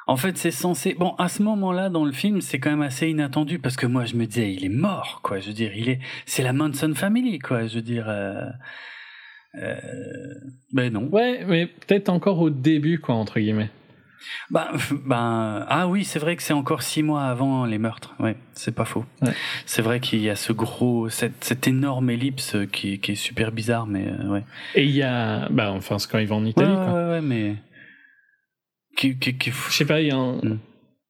En 0.07 0.17
fait, 0.17 0.37
c'est 0.37 0.51
censé. 0.51 0.95
Bon, 0.95 1.15
à 1.17 1.29
ce 1.29 1.43
moment-là, 1.43 1.89
dans 1.89 2.05
le 2.05 2.13
film, 2.13 2.41
c'est 2.41 2.59
quand 2.59 2.71
même 2.71 2.83
assez 2.83 3.09
inattendu 3.09 3.59
parce 3.59 3.77
que 3.77 3.87
moi, 3.87 4.05
je 4.05 4.17
me 4.17 4.27
disais, 4.27 4.53
il 4.53 4.65
est 4.65 4.69
mort, 4.69 5.21
quoi. 5.23 5.39
Je 5.41 5.49
veux 5.49 5.53
dire, 5.55 5.73
il 5.77 5.89
est. 5.89 6.01
C'est 6.27 6.43
la 6.43 6.53
Manson 6.53 6.93
Family, 6.95 7.39
quoi. 7.39 7.67
Je 7.69 7.77
veux 7.77 7.83
dire. 7.83 8.09
euh, 8.09 8.49
euh, 9.57 9.77
Ben 10.73 10.93
non. 10.93 11.05
Ouais, 11.11 11.45
mais 11.47 11.67
peut-être 11.67 12.09
encore 12.09 12.41
au 12.41 12.51
début, 12.51 12.99
quoi, 12.99 13.15
entre 13.15 13.39
guillemets. 13.39 13.71
Ben, 14.51 14.69
ben, 15.07 15.65
ah 15.69 15.87
oui, 15.89 16.05
c'est 16.05 16.19
vrai 16.19 16.37
que 16.37 16.43
c'est 16.43 16.53
encore 16.53 16.83
six 16.83 17.03
mois 17.03 17.25
avant 17.25 17.65
les 17.67 17.79
meurtres. 17.79 18.15
Ouais, 18.19 18.37
c'est 18.55 18.75
pas 18.75 18.85
faux. 18.85 19.05
Ouais. 19.23 19.33
C'est 19.67 19.83
vrai 19.83 20.01
qu'il 20.01 20.21
y 20.21 20.31
a 20.31 20.37
ce 20.37 20.53
gros, 20.53 21.09
cette, 21.09 21.43
cette 21.45 21.67
énorme 21.69 22.11
ellipse 22.11 22.57
qui, 22.73 22.95
est- 22.95 22.99
qui 22.99 23.13
est 23.13 23.17
super 23.17 23.53
bizarre, 23.53 23.87
mais 23.87 24.07
euh, 24.09 24.29
ouais. 24.29 24.43
Et 24.75 24.85
il 24.85 24.91
y 24.93 25.03
a, 25.03 25.49
bah, 25.51 25.71
enfin, 25.73 25.99
c'est 25.99 26.11
quand 26.11 26.19
ils 26.19 26.29
vont 26.29 26.37
en 26.37 26.45
Italie, 26.45 26.69
ouais, 26.71 26.75
quoi. 26.77 26.93
ouais, 26.95 27.11
ouais, 27.11 27.21
mais 27.21 27.57
qui, 28.97 29.19
qui, 29.19 29.37
qui- 29.39 29.51
Je 29.51 29.73
sais 29.75 29.85
pas, 29.87 30.01
il 30.01 30.09
y 30.09 30.11
a 30.11 30.17
un, 30.17 30.37
Mm. 30.37 30.59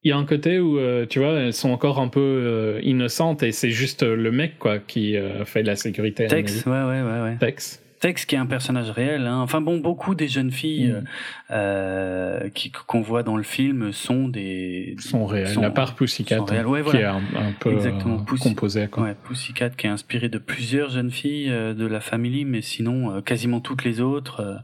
il 0.05 0.09
y 0.09 0.13
a 0.13 0.17
un 0.17 0.25
côté 0.25 0.59
où, 0.61 0.79
euh, 0.79 1.07
tu 1.07 1.19
vois, 1.19 1.33
elles 1.33 1.53
sont 1.53 1.71
encore 1.71 1.99
un 2.01 2.09
peu 2.09 2.21
euh, 2.21 2.81
innocentes 2.83 3.43
et 3.43 3.53
c'est 3.53 3.71
juste 3.71 4.03
le 4.03 4.31
mec, 4.33 4.59
quoi, 4.59 4.79
qui 4.79 5.17
euh, 5.17 5.45
fait 5.45 5.63
de 5.63 5.67
la 5.69 5.77
sécurité. 5.77 6.27
Tex, 6.27 6.65
ouais, 6.67 6.73
ouais, 6.73 7.03
ouais, 7.03 7.21
ouais. 7.23 7.37
Tex. 7.39 7.82
Tex 8.03 8.27
qui 8.27 8.35
est 8.35 8.39
un 8.39 8.47
personnage 8.47 8.91
réel. 8.91 9.27
Hein. 9.27 9.39
Enfin 9.41 9.61
bon, 9.63 9.79
beaucoup 9.79 10.15
des 10.15 10.29
jeunes 10.29 10.51
filles 10.51 10.89
Mm. 10.93 11.05
euh, 11.53 12.49
qui 12.51 12.71
qu'on 12.73 13.01
voit 13.01 13.23
dans 13.23 13.37
le 13.37 13.43
film 13.45 13.93
sont 13.93 14.27
des 14.29 14.97
Sont 14.99 15.25
réels. 15.25 15.49
sont- 15.49 15.63
à 15.63 15.71
part 15.71 15.95
Pussycat, 15.95 16.39
hein, 16.47 16.65
Ouais, 16.67 16.83
qui 16.83 16.97
est 16.97 17.05
un, 17.05 17.17
un 17.37 17.53
peu 17.61 17.73
Exactement, 17.73 18.19
euh, 18.21 18.25
Pussy- 18.25 18.43
composé, 18.43 18.89
quoi. 18.89 19.05
Ouais, 19.05 19.15
Pussycat 19.15 19.71
qui 19.71 19.87
est 19.87 19.91
inspiré 19.91 20.29
de 20.29 20.39
plusieurs 20.39 20.91
jeunes 20.91 21.11
filles 21.13 21.49
de 21.51 21.87
la 21.87 22.01
famille, 22.01 22.45
mais 22.45 22.61
sinon 22.61 23.23
quasiment 23.23 23.61
toutes 23.61 23.85
les 23.85 24.01
autres, 24.01 24.61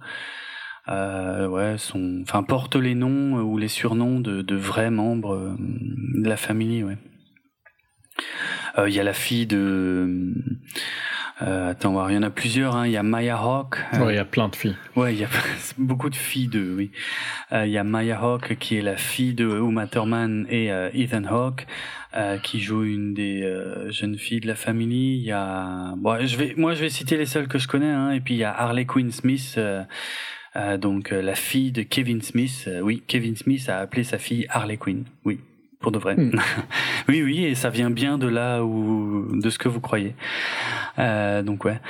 euh, 0.89 1.47
ouais, 1.47 1.77
sont, 1.79 2.19
enfin 2.23 2.43
portent 2.43 2.75
les 2.77 2.95
noms 2.97 3.41
ou 3.41 3.57
les 3.57 3.69
surnoms 3.69 4.19
de, 4.21 4.43
de 4.43 4.57
vrais 4.57 4.91
membres 4.91 5.57
de 5.59 6.29
la 6.29 6.37
famille, 6.37 6.83
ouais. 6.83 6.99
Euh, 8.79 8.89
Il 8.89 8.95
y 8.95 9.01
a 9.01 9.05
la 9.05 9.13
fille 9.13 9.47
de, 9.47 10.33
euh, 11.43 11.71
attends, 11.71 11.93
voir, 11.93 12.11
il 12.11 12.15
y 12.15 12.19
en 12.19 12.23
a 12.23 12.31
plusieurs. 12.31 12.77
hein. 12.77 12.87
Il 12.87 12.93
y 12.93 12.97
a 12.97 13.03
Maya 13.03 13.37
Hawke. 13.37 13.79
euh, 13.95 14.05
Ouais, 14.07 14.15
il 14.15 14.17
y 14.17 14.21
a 14.21 14.25
plein 14.25 14.49
de 14.49 14.57
filles. 14.57 14.77
Ouais, 14.97 15.15
il 15.15 15.21
y 15.21 15.25
a 15.25 15.29
beaucoup 15.79 16.11
de 16.11 16.17
filles 16.17 16.49
de, 16.49 16.75
oui. 16.77 16.91
Euh, 17.53 17.67
Il 17.67 17.73
y 17.73 17.79
a 17.79 17.85
Maya 17.85 18.19
Hawke 18.21 18.57
qui 18.59 18.77
est 18.77 18.83
la 18.83 18.97
fille 18.97 19.35
de 19.35 19.47
Uma 19.47 19.87
Thurman 19.87 20.47
et 20.51 20.69
Ethan 20.95 21.25
Hawke 21.25 21.67
euh, 22.17 22.39
qui 22.39 22.61
joue 22.61 22.85
une 22.85 23.15
des 23.15 23.43
euh, 23.43 23.91
jeunes 23.91 24.17
filles 24.17 24.41
de 24.41 24.47
la 24.47 24.55
famille. 24.55 25.19
Il 25.19 25.25
y 25.25 25.33
a, 25.33 25.95
bon, 25.97 26.25
je 26.27 26.37
vais, 26.37 26.55
moi 26.57 26.75
je 26.75 26.81
vais 26.81 26.89
citer 26.91 27.17
les 27.17 27.27
seules 27.27 27.49
que 27.49 27.59
je 27.59 27.69
connais, 27.69 27.91
hein. 27.91 28.11
Et 28.13 28.21
puis 28.21 28.35
il 28.35 28.39
y 28.39 28.45
a 28.45 28.53
Harley 28.53 28.87
Quinn 28.87 29.11
Smith, 29.11 29.55
euh, 29.59 29.85
donc 30.79 31.11
la 31.11 31.35
fille 31.35 31.71
de 31.73 31.83
Kevin 31.83 32.23
Smith. 32.23 32.69
Oui, 32.83 33.03
Kevin 33.07 33.37
Smith 33.37 33.69
a 33.69 33.79
appelé 33.79 34.03
sa 34.05 34.19
fille 34.19 34.47
Harley 34.51 34.77
Quinn. 34.77 35.05
Oui. 35.25 35.41
Pour 35.81 35.93
de 35.93 35.99
vrai. 35.99 36.17
Hmm. 36.17 36.33
oui, 37.09 37.23
oui, 37.23 37.45
et 37.45 37.55
ça 37.55 37.71
vient 37.71 37.91
bien 37.91 38.19
de 38.19 38.27
là 38.27 38.65
où, 38.65 39.29
de 39.33 39.49
ce 39.51 39.59
que 39.59 39.69
vous 39.69 39.81
croyez. 39.81 40.15
Euh, 40.99 41.43
donc 41.43 41.65
ouais. 41.65 41.81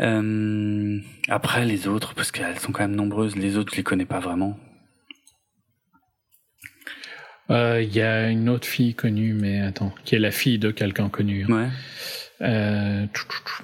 Euh, 0.00 0.98
après 1.28 1.64
les 1.64 1.86
autres, 1.88 2.14
parce 2.14 2.30
qu'elles 2.32 2.58
sont 2.58 2.72
quand 2.72 2.82
même 2.82 2.96
nombreuses, 2.96 3.36
les 3.36 3.56
autres 3.56 3.72
je 3.72 3.76
les 3.78 3.84
connais 3.84 4.04
pas 4.06 4.20
vraiment. 4.20 4.58
Euh, 7.50 7.80
Il 7.82 7.94
y 7.94 8.02
a 8.02 8.28
une 8.28 8.48
autre 8.48 8.66
fille 8.66 8.94
connue, 8.94 9.32
mais 9.32 9.60
attends, 9.60 9.94
qui 10.04 10.14
est 10.14 10.18
la 10.18 10.30
fille 10.30 10.58
de 10.58 10.70
quelqu'un 10.70 11.08
connu. 11.08 11.46
hein. 11.48 11.54
Ouais. 11.54 11.68
Euh, 12.40 13.06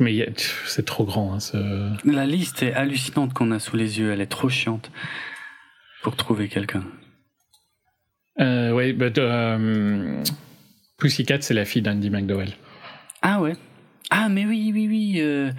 mais 0.01 0.27
c'est 0.67 0.85
trop 0.85 1.05
grand. 1.05 1.35
Hein, 1.35 1.41
ce... 1.41 1.57
La 2.09 2.27
liste 2.27 2.63
est 2.63 2.73
hallucinante 2.75 3.33
qu'on 3.33 3.51
a 3.53 3.59
sous 3.61 3.77
les 3.77 3.99
yeux, 4.01 4.13
elle 4.13 4.21
est 4.21 4.27
trop 4.27 4.49
chiante 4.49 4.91
pour 6.03 6.17
trouver 6.17 6.49
quelqu'un. 6.49 6.83
Euh, 8.41 8.93
bah, 8.95 9.11
de, 9.11 9.21
euh, 9.21 10.23
Pussycat, 10.99 11.41
c'est 11.41 11.55
la 11.55 11.65
fille 11.65 11.83
d'Andy 11.83 12.11
McDowell. 12.11 12.51
Ah 13.23 13.41
ouais. 13.41 13.55
Ah 14.11 14.29
mais 14.29 14.45
oui 14.45 14.71
oui 14.75 14.87
oui, 14.89 15.15
euh, 15.21 15.51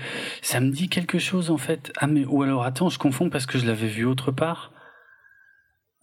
ça 0.41 0.59
me 0.59 0.69
dit 0.71 0.87
quelque 0.87 1.17
chose 1.19 1.49
en 1.49 1.57
fait. 1.57 1.91
Ah 1.97 2.07
mais 2.07 2.25
ou 2.25 2.43
alors 2.43 2.63
attends, 2.63 2.89
je 2.89 2.99
confonds 2.99 3.29
parce 3.29 3.45
que 3.45 3.57
je 3.57 3.65
l'avais 3.65 3.87
vu 3.87 4.05
autre 4.05 4.31
part. 4.31 4.71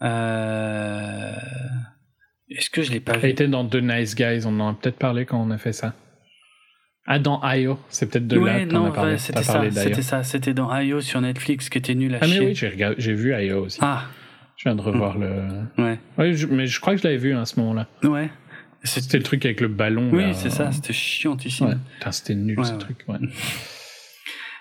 Euh... 0.02 1.32
Est-ce 2.50 2.68
que 2.68 2.82
je 2.82 2.90
l'ai 2.90 3.00
pas 3.00 3.12
Elle 3.14 3.20
vu? 3.20 3.28
était 3.28 3.48
dans 3.48 3.66
The 3.66 3.76
Nice 3.76 4.14
Guys, 4.16 4.42
on 4.44 4.58
en 4.60 4.70
a 4.70 4.74
peut-être 4.74 4.98
parlé 4.98 5.24
quand 5.24 5.40
on 5.40 5.50
a 5.50 5.58
fait 5.58 5.72
ça. 5.72 5.94
Ah, 7.06 7.18
dans 7.18 7.40
IO, 7.52 7.78
c'est 7.88 8.10
peut-être 8.10 8.26
de 8.28 8.36
là 8.36 8.42
Ouais 8.42 8.66
qu'on 8.66 8.72
non, 8.72 8.86
a 8.86 8.92
parlé. 8.92 9.12
ouais, 9.12 9.18
c'était 9.18 9.42
ça, 9.42 9.62
c'était 9.70 10.02
ça, 10.02 10.22
c'était 10.22 10.54
dans 10.54 10.76
IO 10.78 11.00
sur 11.00 11.20
Netflix 11.20 11.68
qui 11.68 11.78
était 11.78 11.94
nul 11.94 12.14
à 12.14 12.18
Ah, 12.20 12.26
mais 12.26 12.32
chier. 12.32 12.46
oui, 12.46 12.54
j'ai 12.54 12.68
regardé- 12.68 12.96
j'ai 12.98 13.14
vu 13.14 13.34
IO 13.34 13.64
aussi. 13.64 13.78
Ah 13.80 14.04
Je 14.62 14.68
viens 14.68 14.76
de 14.76 14.80
revoir 14.82 15.18
le. 15.18 15.28
ouais 15.78 15.98
Ouais, 16.18 16.34
je- 16.34 16.46
mais 16.46 16.66
je 16.68 16.80
crois 16.80 16.94
que 16.94 17.00
je 17.00 17.04
l'avais 17.04 17.16
vu 17.18 17.34
à 17.34 17.44
ce 17.44 17.58
moment-là. 17.58 17.88
ouais. 18.04 18.30
C'était 18.84 19.16
le 19.18 19.22
truc 19.24 19.44
avec 19.44 19.60
le 19.60 19.66
ballon. 19.68 20.08
Oui 20.12 20.34
c'est 20.34 20.50
ça, 20.50 20.70
c'était 20.70 20.92
chiantissime. 20.92 21.66
Ouais. 21.66 21.74
Putain, 21.98 22.12
c'était 22.12 22.34
nul 22.36 22.58
Ouais, 22.58 22.64
ce 22.64 22.72
ouais. 22.72 22.78
truc. 22.78 23.04
Ouais. 23.08 23.18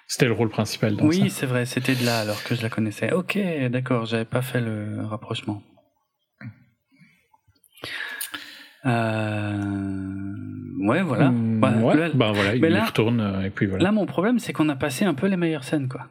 C'était 0.08 0.26
le 0.26 0.32
rôle 0.34 0.50
principal 0.50 0.96
dans 0.96 1.06
Oui, 1.06 1.30
c'est 1.30 1.46
vrai, 1.46 1.66
c'était 1.66 1.96
de 1.96 2.04
là 2.06 2.20
alors 2.22 2.44
que 2.44 2.56
je 2.56 2.62
la 2.64 2.70
connaissais. 2.70 3.14
Ok, 3.14 3.38
d'accord, 3.70 4.06
j'avais 4.06 4.26
pas 4.26 4.42
fait 4.42 4.60
le 4.62 5.06
rapprochement. 5.06 5.62
Euh... 8.86 9.58
Ouais, 10.80 11.02
voilà. 11.04 11.30
Mm, 11.30 11.64
Ouais, 11.84 11.96
ouais, 11.96 12.12
bah 12.14 12.32
voilà, 12.34 12.56
il 12.56 12.62
mais 12.62 12.70
y 12.70 12.74
là- 12.74 12.86
retourne 12.86 13.22
euh, 13.22 13.46
et 13.46 13.50
puis 13.52 13.68
voilà. 13.68 13.84
là, 13.86 13.92
mon 13.92 14.06
problème, 14.08 14.40
c'est 14.40 14.52
qu'on 14.54 14.68
a 14.70 14.76
passé 14.76 15.06
un 15.06 15.14
peu 15.14 15.28
les 15.28 15.38
meilleures 15.38 15.64
scènes, 15.64 15.88
quoi. 15.88 16.08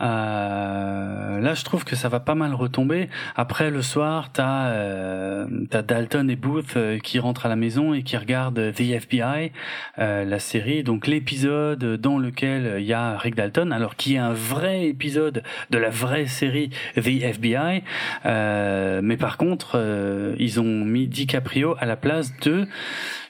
Euh, 0.00 1.38
là, 1.40 1.54
je 1.54 1.64
trouve 1.64 1.84
que 1.84 1.96
ça 1.96 2.08
va 2.08 2.18
pas 2.18 2.34
mal 2.34 2.54
retomber. 2.54 3.08
Après, 3.36 3.70
le 3.70 3.82
soir, 3.82 4.32
t'as 4.32 4.70
euh, 4.70 5.46
Dalton 5.70 6.30
et 6.30 6.36
Booth 6.36 6.76
euh, 6.76 6.98
qui 6.98 7.18
rentrent 7.18 7.46
à 7.46 7.48
la 7.48 7.56
maison 7.56 7.92
et 7.92 8.02
qui 8.02 8.16
regardent 8.16 8.72
The 8.72 8.80
FBI, 8.80 9.52
euh, 9.98 10.24
la 10.24 10.38
série. 10.38 10.82
Donc 10.82 11.06
l'épisode 11.06 12.00
dans 12.00 12.18
lequel 12.18 12.76
il 12.80 12.86
y 12.86 12.94
a 12.94 13.18
Rick 13.18 13.34
Dalton, 13.34 13.70
alors 13.70 13.96
qui 13.96 14.14
est 14.14 14.18
un 14.18 14.32
vrai 14.32 14.86
épisode 14.86 15.42
de 15.70 15.78
la 15.78 15.90
vraie 15.90 16.26
série 16.26 16.70
The 16.96 17.22
FBI. 17.22 17.82
Mais 18.24 19.16
par 19.16 19.36
contre, 19.36 20.34
ils 20.38 20.60
ont 20.60 20.84
mis 20.84 21.06
DiCaprio 21.06 21.76
à 21.78 21.86
la 21.86 21.96
place 21.96 22.36
de, 22.40 22.66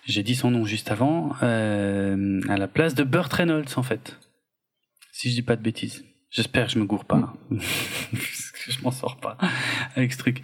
j'ai 0.06 0.22
dit 0.22 0.34
son 0.34 0.50
nom 0.50 0.64
juste 0.64 0.90
avant, 0.90 1.32
à 1.40 2.56
la 2.56 2.68
place 2.68 2.94
de 2.94 3.04
Burt 3.04 3.32
Reynolds 3.32 3.76
en 3.76 3.82
fait. 3.82 4.18
Si 5.12 5.30
je 5.30 5.34
dis 5.34 5.42
pas 5.42 5.56
de 5.56 5.62
bêtises. 5.62 6.04
J'espère 6.32 6.66
que 6.66 6.72
je 6.72 6.78
me 6.78 6.84
gourre 6.86 7.04
pas. 7.04 7.34
Parce 7.50 8.50
que 8.52 8.72
je 8.72 8.82
m'en 8.82 8.90
sors 8.90 9.18
pas 9.18 9.36
avec 9.96 10.12
ce 10.12 10.18
truc. 10.18 10.42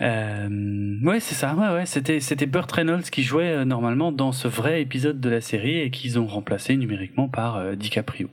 Euh, 0.00 0.98
ouais, 1.02 1.20
c'est 1.20 1.34
ça. 1.34 1.54
Ouais, 1.54 1.68
ouais. 1.68 1.86
C'était, 1.86 2.20
c'était 2.20 2.46
Burt 2.46 2.70
Reynolds 2.72 3.02
qui 3.02 3.22
jouait 3.22 3.50
euh, 3.50 3.64
normalement 3.66 4.12
dans 4.12 4.32
ce 4.32 4.48
vrai 4.48 4.80
épisode 4.80 5.20
de 5.20 5.28
la 5.28 5.42
série 5.42 5.78
et 5.80 5.90
qu'ils 5.90 6.18
ont 6.18 6.26
remplacé 6.26 6.74
numériquement 6.76 7.28
par 7.28 7.56
euh, 7.56 7.74
DiCaprio. 7.74 8.30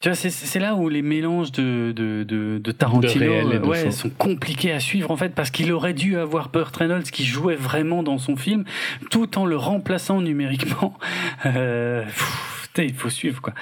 Tu 0.00 0.08
vois, 0.08 0.14
c'est, 0.14 0.30
c'est 0.30 0.60
là 0.60 0.76
où 0.76 0.88
les 0.88 1.02
mélanges 1.02 1.50
de, 1.50 1.90
de, 1.90 2.22
de, 2.22 2.58
de 2.58 2.72
Tarantino 2.72 3.12
De 3.14 3.18
réel 3.18 3.46
et 3.52 3.58
de 3.58 3.64
euh, 3.64 3.66
ouais, 3.66 3.90
sont 3.90 4.10
compliqués 4.10 4.70
à 4.70 4.78
suivre 4.78 5.10
en 5.10 5.16
fait 5.16 5.34
parce 5.34 5.50
qu'il 5.50 5.72
aurait 5.72 5.92
dû 5.92 6.16
avoir 6.16 6.50
Burt 6.50 6.74
Reynolds 6.76 7.10
qui 7.10 7.24
jouait 7.24 7.56
vraiment 7.56 8.04
dans 8.04 8.18
son 8.18 8.36
film 8.36 8.64
tout 9.10 9.36
en 9.36 9.44
le 9.44 9.56
remplaçant 9.56 10.20
numériquement. 10.20 10.94
Euh, 11.46 12.04
pff, 12.04 12.62
putain, 12.64 12.82
il 12.82 12.94
faut 12.94 13.10
suivre 13.10 13.40
quoi. 13.40 13.54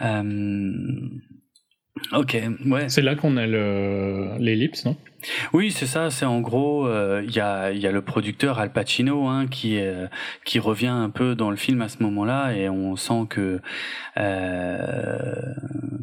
Euh, 0.00 0.72
ok, 2.12 2.36
ouais. 2.66 2.88
C'est 2.88 3.02
là 3.02 3.14
qu'on 3.14 3.36
a 3.36 3.46
le 3.46 4.36
l'ellipse, 4.38 4.84
non? 4.84 4.96
Oui, 5.52 5.72
c'est 5.72 5.86
ça. 5.86 6.10
C'est 6.10 6.24
en 6.24 6.40
gros, 6.40 6.86
euh, 6.86 7.22
il 7.24 7.34
y 7.34 7.40
a 7.40 7.72
y 7.72 7.86
a 7.86 7.92
le 7.92 8.02
producteur 8.02 8.58
Al 8.58 8.72
Pacino 8.72 9.26
hein, 9.26 9.46
qui 9.48 9.76
est, 9.76 10.08
qui 10.44 10.58
revient 10.60 10.86
un 10.86 11.10
peu 11.10 11.34
dans 11.34 11.50
le 11.50 11.56
film 11.56 11.82
à 11.82 11.88
ce 11.88 12.02
moment-là 12.02 12.52
et 12.52 12.68
on 12.68 12.94
sent 12.94 13.26
que 13.28 13.60
euh, 14.16 15.54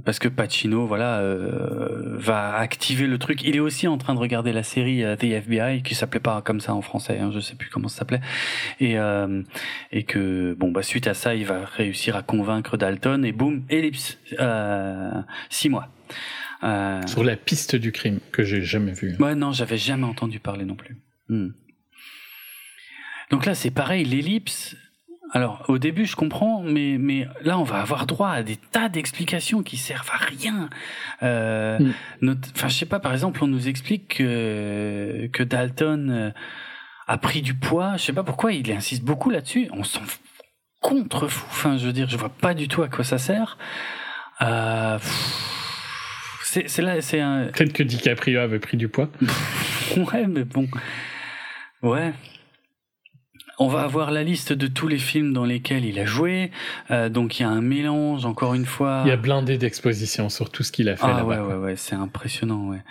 parce 0.05 0.19
que 0.19 0.27
Pacino 0.27 0.85
voilà 0.85 1.19
euh, 1.19 2.15
va 2.17 2.55
activer 2.55 3.07
le 3.07 3.17
truc. 3.17 3.43
Il 3.43 3.55
est 3.55 3.59
aussi 3.59 3.87
en 3.87 3.97
train 3.97 4.13
de 4.13 4.19
regarder 4.19 4.53
la 4.53 4.63
série 4.63 5.03
euh, 5.03 5.15
The 5.15 5.25
FBI 5.25 5.81
qui 5.83 5.95
s'appelait 5.95 6.19
pas 6.19 6.41
comme 6.41 6.61
ça 6.61 6.73
en 6.73 6.81
français. 6.81 7.19
Hein, 7.19 7.31
je 7.33 7.39
sais 7.39 7.55
plus 7.55 7.69
comment 7.69 7.87
ça 7.87 7.99
s'appelait 7.99 8.21
et 8.79 8.97
euh, 8.97 9.41
et 9.91 10.03
que 10.03 10.53
bon 10.53 10.71
bah 10.71 10.83
suite 10.83 11.07
à 11.07 11.13
ça 11.13 11.35
il 11.35 11.45
va 11.45 11.65
réussir 11.65 12.15
à 12.15 12.21
convaincre 12.21 12.77
Dalton 12.77 13.25
et 13.25 13.31
boum 13.31 13.63
ellipse 13.69 14.19
euh, 14.39 15.21
six 15.49 15.69
mois. 15.69 15.89
Sur 17.05 17.23
la 17.23 17.35
piste 17.35 17.75
du 17.75 17.91
crime, 17.91 18.19
que 18.31 18.43
j'ai 18.43 18.63
jamais 18.63 18.93
vu. 18.93 19.15
Ouais, 19.19 19.35
non, 19.35 19.51
j'avais 19.51 19.77
jamais 19.77 20.05
entendu 20.05 20.39
parler 20.39 20.65
non 20.65 20.73
plus. 20.73 20.97
Hmm. 21.29 21.49
Donc 23.29 23.45
là, 23.45 23.53
c'est 23.53 23.71
pareil, 23.71 24.03
l'ellipse. 24.03 24.75
Alors, 25.31 25.65
au 25.67 25.77
début, 25.79 26.05
je 26.05 26.15
comprends, 26.15 26.61
mais, 26.61 26.97
mais 26.99 27.27
là, 27.41 27.57
on 27.59 27.63
va 27.63 27.81
avoir 27.81 28.05
droit 28.05 28.29
à 28.29 28.43
des 28.43 28.55
tas 28.57 28.89
d'explications 28.89 29.63
qui 29.63 29.75
servent 29.77 30.09
à 30.13 30.23
rien. 30.23 30.69
Euh, 31.23 31.79
Mm. 31.79 31.93
notre- 32.21 32.49
Enfin, 32.55 32.67
je 32.67 32.75
sais 32.75 32.85
pas, 32.85 32.99
par 32.99 33.11
exemple, 33.11 33.43
on 33.43 33.47
nous 33.47 33.67
explique 33.67 34.17
que, 34.17 35.27
que 35.33 35.43
Dalton 35.43 36.09
euh, 36.09 36.31
a 37.07 37.17
pris 37.17 37.41
du 37.41 37.53
poids. 37.55 37.97
Je 37.97 38.03
sais 38.03 38.13
pas 38.13 38.23
pourquoi, 38.23 38.53
il 38.53 38.71
insiste 38.71 39.03
beaucoup 39.03 39.29
là-dessus. 39.29 39.67
On 39.73 39.83
s'en 39.83 40.01
f- 40.03 40.19
contre 40.79 41.27
fou. 41.27 41.45
Enfin, 41.49 41.77
je 41.77 41.85
veux 41.87 41.93
dire, 41.93 42.07
je 42.07 42.17
vois 42.17 42.29
pas 42.29 42.53
du 42.53 42.67
tout 42.67 42.83
à 42.83 42.87
quoi 42.87 43.03
ça 43.03 43.17
sert. 43.17 43.57
Euh, 44.41 44.99
c'est 46.43 46.81
là, 46.81 47.01
c'est 47.01 47.19
un, 47.19 47.47
Peut-être 47.47 47.73
que 47.73 47.83
DiCaprio 47.83 48.39
avait 48.39 48.59
pris 48.59 48.77
du 48.77 48.87
poids. 48.87 49.09
Ouais, 49.97 50.25
mais 50.27 50.43
bon. 50.43 50.67
Ouais. 51.83 52.13
On 53.57 53.67
va 53.67 53.81
avoir 53.81 54.11
la 54.11 54.23
liste 54.23 54.53
de 54.53 54.67
tous 54.67 54.87
les 54.87 54.97
films 54.97 55.33
dans 55.33 55.45
lesquels 55.45 55.85
il 55.85 55.99
a 55.99 56.05
joué. 56.05 56.51
Euh, 56.91 57.09
donc 57.09 57.39
il 57.39 57.43
y 57.43 57.45
a 57.45 57.49
un 57.49 57.61
mélange, 57.61 58.25
encore 58.25 58.53
une 58.53 58.65
fois. 58.65 59.03
Il 59.05 59.09
y 59.09 59.11
a 59.11 59.17
blindé 59.17 59.57
d'expositions 59.57 60.29
sur 60.29 60.49
tout 60.49 60.63
ce 60.63 60.71
qu'il 60.71 60.89
a 60.89 60.95
fait 60.95 61.05
ah 61.05 61.17
là-bas. 61.17 61.43
ouais, 61.43 61.53
ouais, 61.53 61.59
ouais, 61.59 61.75
c'est 61.75 61.95
impressionnant, 61.95 62.69
ouais. 62.69 62.81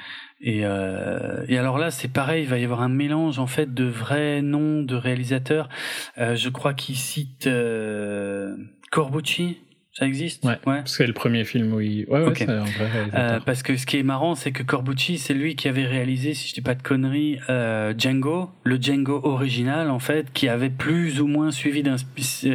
Et, 0.41 0.61
euh, 0.65 1.45
et 1.49 1.57
alors 1.57 1.79
là, 1.79 1.91
c'est 1.91 2.09
pareil, 2.09 2.43
il 2.43 2.49
va 2.49 2.59
y 2.59 2.65
avoir 2.65 2.83
un 2.83 2.91
mélange 2.91 3.39
en 3.39 3.47
fait 3.47 3.73
de 3.73 3.85
vrais 3.85 4.43
noms 4.43 4.83
de 4.83 4.95
réalisateurs. 4.95 5.71
Euh, 6.19 6.37
je 6.37 6.51
crois 6.51 6.75
qu'il 6.75 6.97
cite 6.97 7.47
euh, 7.47 8.55
Corbucci, 8.91 9.59
ça 9.97 10.07
existe? 10.07 10.45
Ouais. 10.45 10.59
Parce 10.65 10.83
que 10.83 10.89
c'est 10.91 11.07
le 11.07 11.13
premier 11.13 11.45
film 11.45 11.73
où 11.73 11.81
il. 11.81 12.05
Ouais, 12.09 12.21
ouais, 12.21 12.27
Ok. 12.27 12.39
c'est 12.39 12.49
un 12.49 12.65
vrai 12.65 12.89
réalisateur. 12.89 13.33
Euh, 13.37 13.41
parce 13.41 13.63
que 13.63 13.77
ce 13.77 13.87
qui 13.87 13.99
est 13.99 14.03
marrant, 14.03 14.35
c'est 14.35 14.51
que 14.53 14.63
Corbucci, 14.65 15.19
c'est 15.19 15.35
lui 15.35 15.55
qui 15.55 15.69
avait 15.69 15.87
réalisé, 15.87 16.35
si 16.35 16.49
je 16.49 16.55
dis 16.55 16.61
pas 16.61 16.75
de 16.75 16.83
conneries, 16.83 17.39
euh, 17.49 17.95
Django, 17.97 18.51
le 18.65 18.77
Django 18.77 19.21
original, 19.25 19.91
en 19.91 20.01
fait, 20.01 20.33
qui 20.33 20.49
avait 20.49 20.71
plus 20.71 21.21
ou 21.21 21.29
moins 21.29 21.53
suivi 21.53 21.85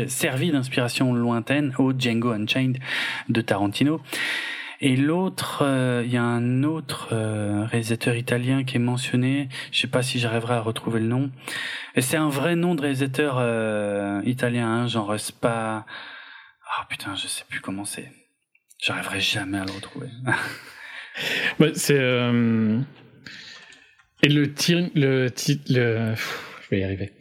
servi 0.07 0.51
d'inspiration 0.51 1.13
lointaine 1.13 1.73
au 1.77 1.93
Django 1.97 2.31
Unchained 2.31 2.77
de 3.29 3.41
Tarantino. 3.41 4.01
Et 4.81 4.95
l'autre, 4.95 5.59
euh, 5.63 6.03
il 6.05 6.11
y 6.11 6.15
a 6.17 6.23
un 6.23 6.63
autre 6.63 7.09
euh, 7.11 7.65
réalisateur 7.69 8.15
italien 8.15 8.63
qui 8.63 8.77
est 8.77 8.79
mentionné. 8.79 9.49
Je 9.73 9.79
sais 9.81 9.87
pas 9.87 10.03
si 10.03 10.19
j'arriverai 10.19 10.53
à 10.53 10.61
retrouver 10.61 11.01
le 11.01 11.07
nom. 11.07 11.29
Et 11.95 12.01
c'est 12.01 12.15
un 12.15 12.29
vrai 12.29 12.55
nom 12.55 12.75
de 12.75 12.81
réalisateur 12.81 13.35
euh, 13.39 14.21
italien, 14.25 14.67
hein, 14.67 14.87
genre 14.87 15.15
c'est 15.19 15.35
Ah 16.77 16.85
putain, 16.89 17.15
je 17.15 17.27
sais 17.27 17.43
plus 17.49 17.59
comment 17.61 17.85
c'est. 17.85 18.11
J'arriverai 18.81 19.19
jamais 19.19 19.57
à 19.57 19.65
le 19.65 19.71
retrouver. 19.71 20.07
Ouais, 21.59 21.71
c'est. 21.73 21.97
euh, 21.99 22.79
Et 24.23 24.29
le 24.29 24.53
tir... 24.53 24.89
le 24.95 25.27
titre. 25.29 25.63
Le... 25.69 26.13
Je 26.15 26.69
vais 26.69 26.79
y 26.79 26.83
arriver. 26.83 27.11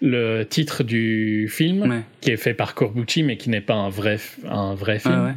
Le 0.00 0.44
titre 0.44 0.84
du 0.84 1.48
film, 1.50 1.82
Ouais. 1.90 2.02
qui 2.20 2.30
est 2.30 2.36
fait 2.36 2.54
par 2.54 2.74
Corbucci, 2.74 3.22
mais 3.24 3.36
qui 3.36 3.50
n'est 3.50 3.60
pas 3.62 3.74
un 3.74 3.88
vrai, 3.88 4.20
un 4.46 4.74
vrai 4.74 5.00
film, 5.00 5.14
Ah 5.16 5.24
ouais. 5.24 5.34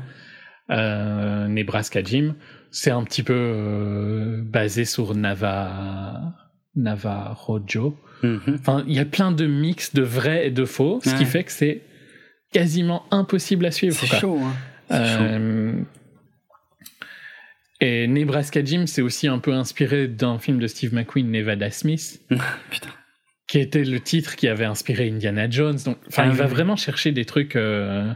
euh, 0.77 1.47
Nebraska 1.47 2.03
Jim, 2.03 2.35
c'est 2.69 2.91
un 2.91 3.03
petit 3.03 3.23
peu 3.23 3.33
euh, 3.33 4.41
basé 4.43 4.85
sur 4.85 5.15
Nava. 5.15 6.35
Navajo. 6.75 7.97
Mhm. 8.21 8.57
Enfin, 8.59 8.83
il 8.87 8.93
y 8.93 8.99
a 8.99 9.05
plein 9.05 9.31
de 9.31 9.47
mix 9.47 9.95
de 9.95 10.03
vrai 10.03 10.47
et 10.47 10.51
de 10.51 10.65
faux, 10.65 10.99
ce 11.03 11.15
qui 11.15 11.25
fait 11.25 11.43
que 11.45 11.51
c'est 11.51 11.81
quasiment 12.51 13.05
impossible 13.11 13.65
à 13.65 13.71
suivre. 13.71 13.95
C'est 13.95 14.07
chaud, 14.19 14.39
hein. 14.41 14.53
Chaud. 14.89 14.95
Euh, 14.95 15.73
Et 17.81 18.07
Nebraska 18.07 18.63
Jim, 18.63 18.85
c'est 18.87 19.01
aussi 19.01 19.27
un 19.27 19.39
peu 19.39 19.53
inspiré 19.53 20.07
d'un 20.07 20.39
film 20.39 20.59
de 20.59 20.67
Steve 20.67 20.93
McQueen, 20.93 21.29
Nevada 21.29 21.69
Smith, 21.69 22.21
Putain. 22.71 22.89
qui 23.47 23.59
était 23.59 23.83
le 23.83 23.99
titre 23.99 24.35
qui 24.35 24.47
avait 24.47 24.65
inspiré 24.65 25.09
Indiana 25.09 25.49
Jones. 25.49 25.77
Donc, 25.85 25.97
enfin, 26.07 26.23
Ah 26.25 26.29
il 26.29 26.33
va 26.33 26.47
vraiment 26.47 26.75
chercher 26.75 27.11
des 27.11 27.25
trucs 27.25 27.55
euh, 27.55 28.11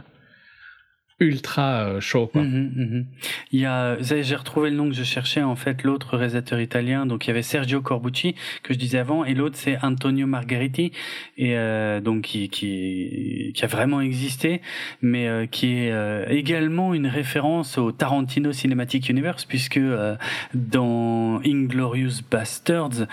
ultra 1.22 1.84
euh, 1.86 2.00
chauds. 2.00 2.26
Quoi. 2.26 2.42
Mhm, 2.42 2.72
mhm. 2.74 3.06
Il 3.52 3.60
y 3.60 3.66
a, 3.66 3.96
j'ai 4.00 4.34
retrouvé 4.34 4.70
le 4.70 4.76
nom 4.76 4.88
que 4.88 4.94
je 4.94 5.04
cherchais 5.04 5.42
en 5.42 5.56
fait, 5.56 5.84
l'autre 5.84 6.16
réalisateur 6.16 6.60
italien. 6.60 7.06
Donc 7.06 7.26
il 7.26 7.28
y 7.28 7.30
avait 7.30 7.42
Sergio 7.42 7.80
Corbucci 7.80 8.34
que 8.62 8.74
je 8.74 8.78
disais 8.78 8.98
avant, 8.98 9.24
et 9.24 9.34
l'autre 9.34 9.56
c'est 9.56 9.78
Antonio 9.82 10.26
Margheriti, 10.26 10.92
et 11.38 11.56
euh, 11.56 12.00
donc 12.00 12.22
qui, 12.22 12.48
qui 12.48 13.64
a 13.64 13.66
vraiment 13.66 14.00
existé, 14.00 14.60
mais 15.00 15.28
euh, 15.28 15.46
qui 15.46 15.66
est 15.74 15.92
également 16.28 16.94
une 16.94 17.06
référence 17.06 17.78
au 17.78 17.92
Tarantino 17.92 18.52
Cinematic 18.52 19.08
Universe 19.08 19.44
puisque 19.44 19.80
dans 20.54 21.40
Inglorious 21.44 22.22
Bastards 22.30 23.06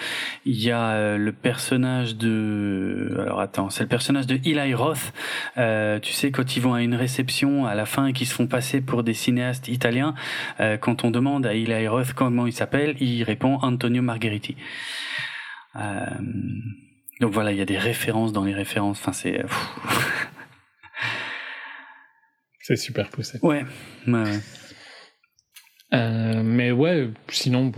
il 0.46 0.62
y 0.62 0.72
a 0.72 1.18
le 1.18 1.32
personnage 1.32 2.16
de, 2.16 3.18
alors 3.20 3.42
attends, 3.42 3.70
c'est 3.70 3.84
le 3.84 3.90
personnage 3.90 4.28
de 4.28 4.36
Eli 4.36 4.74
Roth. 4.74 5.14
Tu 5.56 6.14
sais 6.14 6.32
quand 6.32 6.56
ils 6.56 6.62
vont 6.62 6.74
à 6.74 6.82
une 6.82 6.96
réception 6.96 7.66
à 7.66 7.76
la 7.76 7.86
fin 7.86 7.99
et 8.08 8.14
qu'ils 8.14 8.28
se 8.28 8.34
font 8.34 8.48
passer 8.48 8.82
pour 8.82 9.04
des 9.04 9.14
cinéastes 9.14 9.68
italiens, 9.68 10.14
euh, 10.60 10.78
quand 10.78 11.04
on 11.04 11.12
demande 11.12 11.46
à 11.46 11.54
Eli 11.54 11.88
Roth 11.88 12.14
comment 12.14 12.48
il 12.48 12.54
s'appelle, 12.54 12.96
il 13.00 13.24
répond 13.24 13.58
Antonio 13.62 14.02
Margheriti. 14.02 14.56
Euh, 15.76 16.06
donc 17.22 17.32
voilà, 17.34 17.52
il 17.52 17.58
y 17.58 17.62
a 17.62 17.66
des 17.66 17.78
références 17.78 18.32
dans 18.34 18.44
les 18.46 18.54
références. 18.54 19.00
Enfin, 19.00 19.14
c'est. 19.14 19.42
pff, 19.44 19.70
C'est 22.62 22.76
super 22.76 23.10
poussé. 23.10 23.40
Ouais. 23.42 23.66
ouais, 24.08 24.14
ouais. 24.24 24.40
Euh, 25.94 26.44
mais 26.44 26.72
ouais, 26.72 27.10
sinon, 27.30 27.72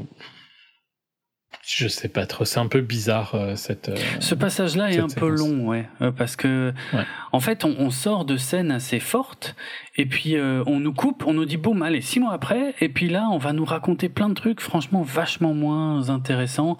je 1.66 1.88
sais 1.88 2.10
pas 2.10 2.26
trop. 2.26 2.44
C'est 2.44 2.60
un 2.60 2.68
peu 2.68 2.82
bizarre 2.82 3.34
euh, 3.36 3.56
cette. 3.56 3.88
euh, 3.88 3.96
Ce 4.20 4.36
passage-là 4.36 4.92
est 4.92 5.00
un 5.00 5.08
peu 5.08 5.30
long, 5.30 5.68
ouais, 5.68 5.88
euh, 6.02 6.12
parce 6.12 6.36
que 6.36 6.74
Ouais. 6.92 7.06
en 7.32 7.40
fait, 7.40 7.64
on, 7.64 7.74
on 7.80 7.90
sort 7.90 8.26
de 8.26 8.36
scènes 8.36 8.70
assez 8.72 9.00
fortes, 9.00 9.56
et 9.98 10.06
puis 10.06 10.38
euh, 10.38 10.64
on 10.68 10.80
nous 10.80 10.94
coupe, 10.94 11.24
on 11.28 11.34
nous 11.34 11.46
dit 11.46 11.58
boum, 11.58 11.82
allez, 11.82 12.02
six 12.02 12.20
mois 12.20 12.34
après, 12.34 12.74
et 12.80 12.90
puis 12.90 13.10
là, 13.10 13.28
on 13.32 13.38
va 13.38 13.52
nous 13.52 13.66
raconter 13.66 14.08
plein 14.08 14.30
de 14.30 14.34
trucs, 14.34 14.62
franchement, 14.62 15.02
vachement 15.02 15.54
moins 15.54 16.10
intéressants. 16.10 16.78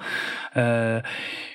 Euh, 0.56 1.02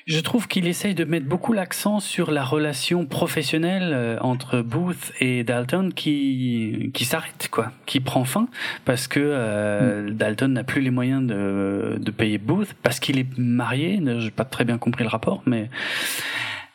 je 0.07 0.21
trouve 0.21 0.47
qu'il 0.47 0.69
essaye 0.69 0.95
de 0.95 1.05
mettre 1.05 1.27
beaucoup 1.27 1.53
l'accent 1.53 1.99
sur 1.99 2.31
la 2.31 2.45
relation 2.45 3.07
professionnelle 3.07 3.93
euh, 3.93 4.19
entre 4.21 4.61
Booth 4.61 5.13
et 5.19 5.43
Dalton 5.45 5.93
qui 5.93 6.91
qui 6.95 7.05
s'arrête, 7.05 7.49
quoi, 7.51 7.73
qui 7.87 8.01
prend 8.01 8.25
fin, 8.25 8.49
parce 8.85 9.09
que 9.09 9.19
euh, 9.21 10.11
Dalton 10.11 10.53
n'a 10.53 10.63
plus 10.63 10.83
les 10.83 10.91
moyens 10.91 11.27
de 11.27 11.97
de 11.99 12.11
payer 12.11 12.39
Booth 12.39 12.75
parce 12.83 13.01
qu'il 13.01 13.19
est 13.19 13.39
marié. 13.39 14.01
J'ai 14.19 14.31
pas 14.31 14.45
très 14.45 14.65
bien 14.65 14.79
compris 14.79 15.05
le 15.05 15.11
rapport, 15.11 15.43
mais 15.47 15.71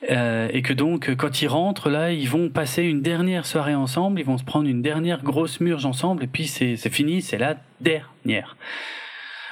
euh, 0.10 0.48
et 0.52 0.61
que 0.61 0.73
donc 0.73 1.14
quand 1.15 1.41
ils 1.41 1.48
rentrent 1.48 1.90
là, 1.90 2.11
ils 2.11 2.28
vont 2.28 2.49
passer 2.49 2.84
une 2.84 3.02
dernière 3.02 3.45
soirée 3.45 3.76
ensemble, 3.76 4.19
ils 4.19 4.26
vont 4.26 4.38
se 4.38 4.44
prendre 4.44 4.68
une 4.68 4.82
dernière 4.82 5.22
grosse 5.23 5.60
murge 5.60 5.86
ensemble, 5.86 6.23
et 6.23 6.28
puis 6.28 6.48
c'est 6.48 6.76
c'est 6.76 6.90
fini, 6.90 7.22
c'est 7.22 7.38
la 7.38 7.57
dernière. 7.82 8.56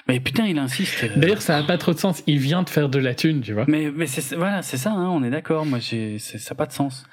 Mais 0.07 0.19
putain, 0.19 0.47
il 0.47 0.57
insiste. 0.57 1.03
euh, 1.03 1.09
D'ailleurs, 1.17 1.41
ça 1.43 1.55
a 1.55 1.61
pas 1.61 1.77
trop 1.77 1.93
de 1.93 1.99
sens. 1.99 2.23
Il 2.25 2.39
vient 2.39 2.63
de 2.63 2.69
faire 2.69 2.89
de 2.89 2.97
la 2.97 3.13
thune, 3.13 3.41
tu 3.41 3.53
vois. 3.53 3.65
mais, 3.67 3.91
mais 3.95 4.07
voilà, 4.35 4.63
c'est 4.63 4.77
ça, 4.77 4.91
hein, 4.91 5.07
on 5.09 5.23
est 5.23 5.29
d'accord. 5.29 5.67
Moi, 5.67 5.77
j'ai, 5.77 6.17
c'est, 6.17 6.39
ça 6.39 6.55
n'a 6.55 6.57
pas 6.57 6.65
de 6.65 6.71
sens. 6.71 7.05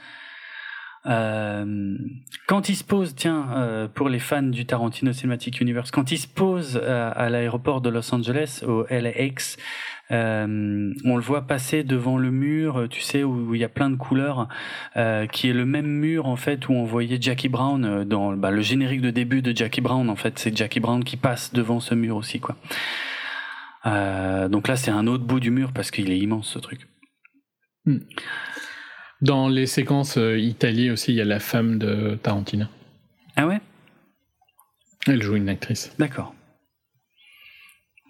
Euh, 1.05 1.95
quand 2.49 2.69
il 2.69 2.75
se 2.75 2.83
pose, 2.85 3.15
tiens, 3.15 3.49
euh, 3.55 3.87
pour 3.87 4.09
les 4.09 4.19
fans 4.19 4.43
du 4.43 4.67
Tarantino 4.67 5.13
Cinematic 5.13 5.61
Universe, 5.61 5.91
quand 5.91 6.11
il 6.11 6.19
se 6.19 6.27
pose 6.27 6.79
à, 6.79 7.09
à 7.11 7.29
l'aéroport 7.29 7.81
de 7.81 7.91
Los 7.91 8.13
Angeles, 8.15 8.65
au 8.67 8.87
LAX, 8.91 9.57
euh, 10.11 10.93
on 11.05 11.17
le 11.17 11.23
voit 11.23 11.47
passer 11.47 11.83
devant 11.83 12.17
le 12.17 12.31
mur, 12.31 12.87
tu 12.89 13.01
sais, 13.01 13.25
où 13.25 13.55
il 13.55 13.61
y 13.61 13.65
a 13.65 13.69
plein 13.69 13.91
de 13.91 13.97
couleurs, 13.97 14.49
euh, 14.97 15.27
qui 15.27 15.49
est 15.49 15.53
le 15.53 15.67
même 15.67 15.87
mur 15.87 16.27
en 16.27 16.37
fait 16.37 16.69
où 16.69 16.73
on 16.73 16.85
voyait 16.85 17.19
Jackie 17.21 17.49
Brown 17.49 17.85
euh, 17.85 18.05
dans 18.05 18.37
bah, 18.37 18.51
le 18.51 18.61
générique 18.61 19.01
de 19.01 19.11
début 19.11 19.43
de 19.43 19.57
Jackie 19.57 19.81
Brown. 19.81 20.09
En 20.09 20.17
fait, 20.17 20.39
c'est 20.39 20.57
Jackie 20.57 20.81
Brown 20.81 21.03
qui 21.03 21.17
passe 21.17 21.53
devant 21.53 21.81
ce 21.81 21.95
mur 21.95 22.17
aussi, 22.17 22.41
quoi. 22.41 22.57
Euh, 23.87 24.49
donc 24.49 24.69
là, 24.69 24.77
c'est 24.77 24.91
un 24.91 25.07
autre 25.07 25.25
bout 25.25 25.41
du 25.41 25.51
mur 25.51 25.73
parce 25.73 25.91
qu'il 25.91 26.11
est 26.11 26.19
immense 26.19 26.49
ce 26.49 26.59
truc. 26.59 26.89
Dans 29.21 29.49
les 29.49 29.67
séquences 29.67 30.19
euh, 30.19 30.39
Italie 30.39 30.91
aussi, 30.91 31.13
il 31.13 31.17
y 31.17 31.21
a 31.21 31.25
la 31.25 31.41
femme 31.41 31.79
de 31.79 32.19
Tarantino. 32.23 32.67
Ah 33.37 33.47
ouais? 33.47 33.61
Elle 35.07 35.23
joue 35.23 35.37
une 35.37 35.49
actrice. 35.49 35.95
D'accord. 35.99 36.35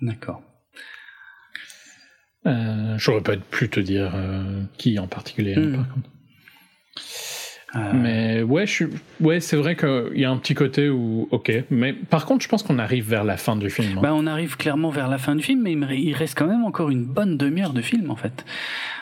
D'accord. 0.01 0.43
Euh, 2.47 2.95
J'aurais 2.99 3.21
pas 3.23 3.37
pu 3.37 3.69
te 3.69 3.81
dire 3.81 4.13
euh, 4.15 4.63
qui 4.79 4.99
en 4.99 5.07
particulier, 5.07 5.55
hein, 5.57 5.61
Hmm. 5.61 5.77
par 5.77 5.89
contre. 5.95 6.09
Euh, 7.75 7.93
Mais 7.95 8.43
ouais, 8.43 8.67
je 8.67 8.73
suis... 8.73 8.87
ouais, 9.21 9.41
c'est 9.41 9.57
vrai 9.57 9.77
qu'il 9.77 10.13
y 10.19 10.25
a 10.25 10.31
un 10.31 10.37
petit 10.39 10.55
côté 10.55 10.89
où, 10.89 11.29
ok. 11.31 11.53
Mais 11.71 11.93
par 11.93 12.25
contre, 12.25 12.43
je 12.45 12.49
pense 12.49 12.63
qu'on 12.63 12.79
arrive 12.79 13.07
vers 13.09 13.25
la 13.25 13.37
fin 13.37 13.57
du 13.57 13.69
film. 13.69 13.99
hein. 13.99 14.01
bah, 14.03 14.15
on 14.15 14.27
arrive 14.27 14.57
clairement 14.57 14.89
vers 14.91 15.09
la 15.09 15.19
fin 15.19 15.35
du 15.35 15.43
film, 15.43 15.63
mais 15.63 15.73
il 15.99 16.15
reste 16.15 16.39
quand 16.39 16.47
même 16.47 16.65
encore 16.65 16.89
une 16.91 17.05
bonne 17.05 17.37
demi-heure 17.37 17.73
de 17.75 17.83
film 17.83 18.11
en 18.11 18.17
fait. 18.17 18.45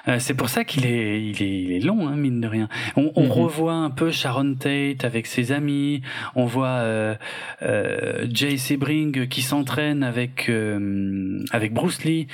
Euh, 0.06 0.18
c'est 0.18 0.34
pour 0.34 0.48
ça 0.50 0.64
qu'il 0.64 0.84
est, 0.86 1.22
il 1.24 1.42
est, 1.42 1.62
il 1.62 1.72
est 1.72 1.80
long, 1.80 2.06
hein, 2.08 2.16
mine 2.16 2.40
de 2.40 2.46
rien. 2.48 2.68
On, 2.96 3.10
on 3.16 3.24
Mhm. 3.24 3.30
revoit 3.30 3.72
un 3.74 3.90
peu 3.90 4.10
Sharon 4.10 4.54
Tate 4.54 5.04
avec 5.04 5.26
ses 5.26 5.50
amis. 5.52 6.02
On 6.34 6.44
voit 6.44 6.66
euh, 6.68 7.14
euh, 7.62 8.26
Jay 8.30 8.56
Sebring 8.58 9.26
qui 9.28 9.42
s'entraîne 9.42 10.02
avec 10.02 10.48
euh, 10.50 11.42
avec 11.52 11.72
Bruce 11.72 12.04
Lee. 12.04 12.26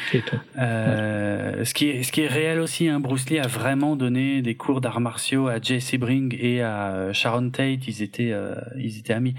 Euh, 0.59 1.65
ce 1.65 1.73
qui 1.75 1.89
est 1.89 2.03
ce 2.03 2.11
qui 2.13 2.23
est 2.23 2.27
réel 2.27 2.59
aussi. 2.61 2.89
Hein, 2.89 2.99
Bruce 3.01 3.31
Lee 3.31 3.39
a 3.39 3.47
vraiment 3.47 3.95
donné 3.97 4.43
des 4.43 4.57
cours 4.57 4.81
d'arts 4.81 5.01
martiaux 5.01 5.47
à 5.49 5.61
Jay 5.61 5.79
Sebring 5.81 6.37
et 6.41 6.63
à 6.63 7.13
Sharon 7.13 7.51
Tate. 7.51 7.87
Ils 7.87 8.03
étaient 8.03 8.33
euh, 8.33 8.55
ils 8.79 8.99
étaient 8.99 9.13
amis. 9.15 9.35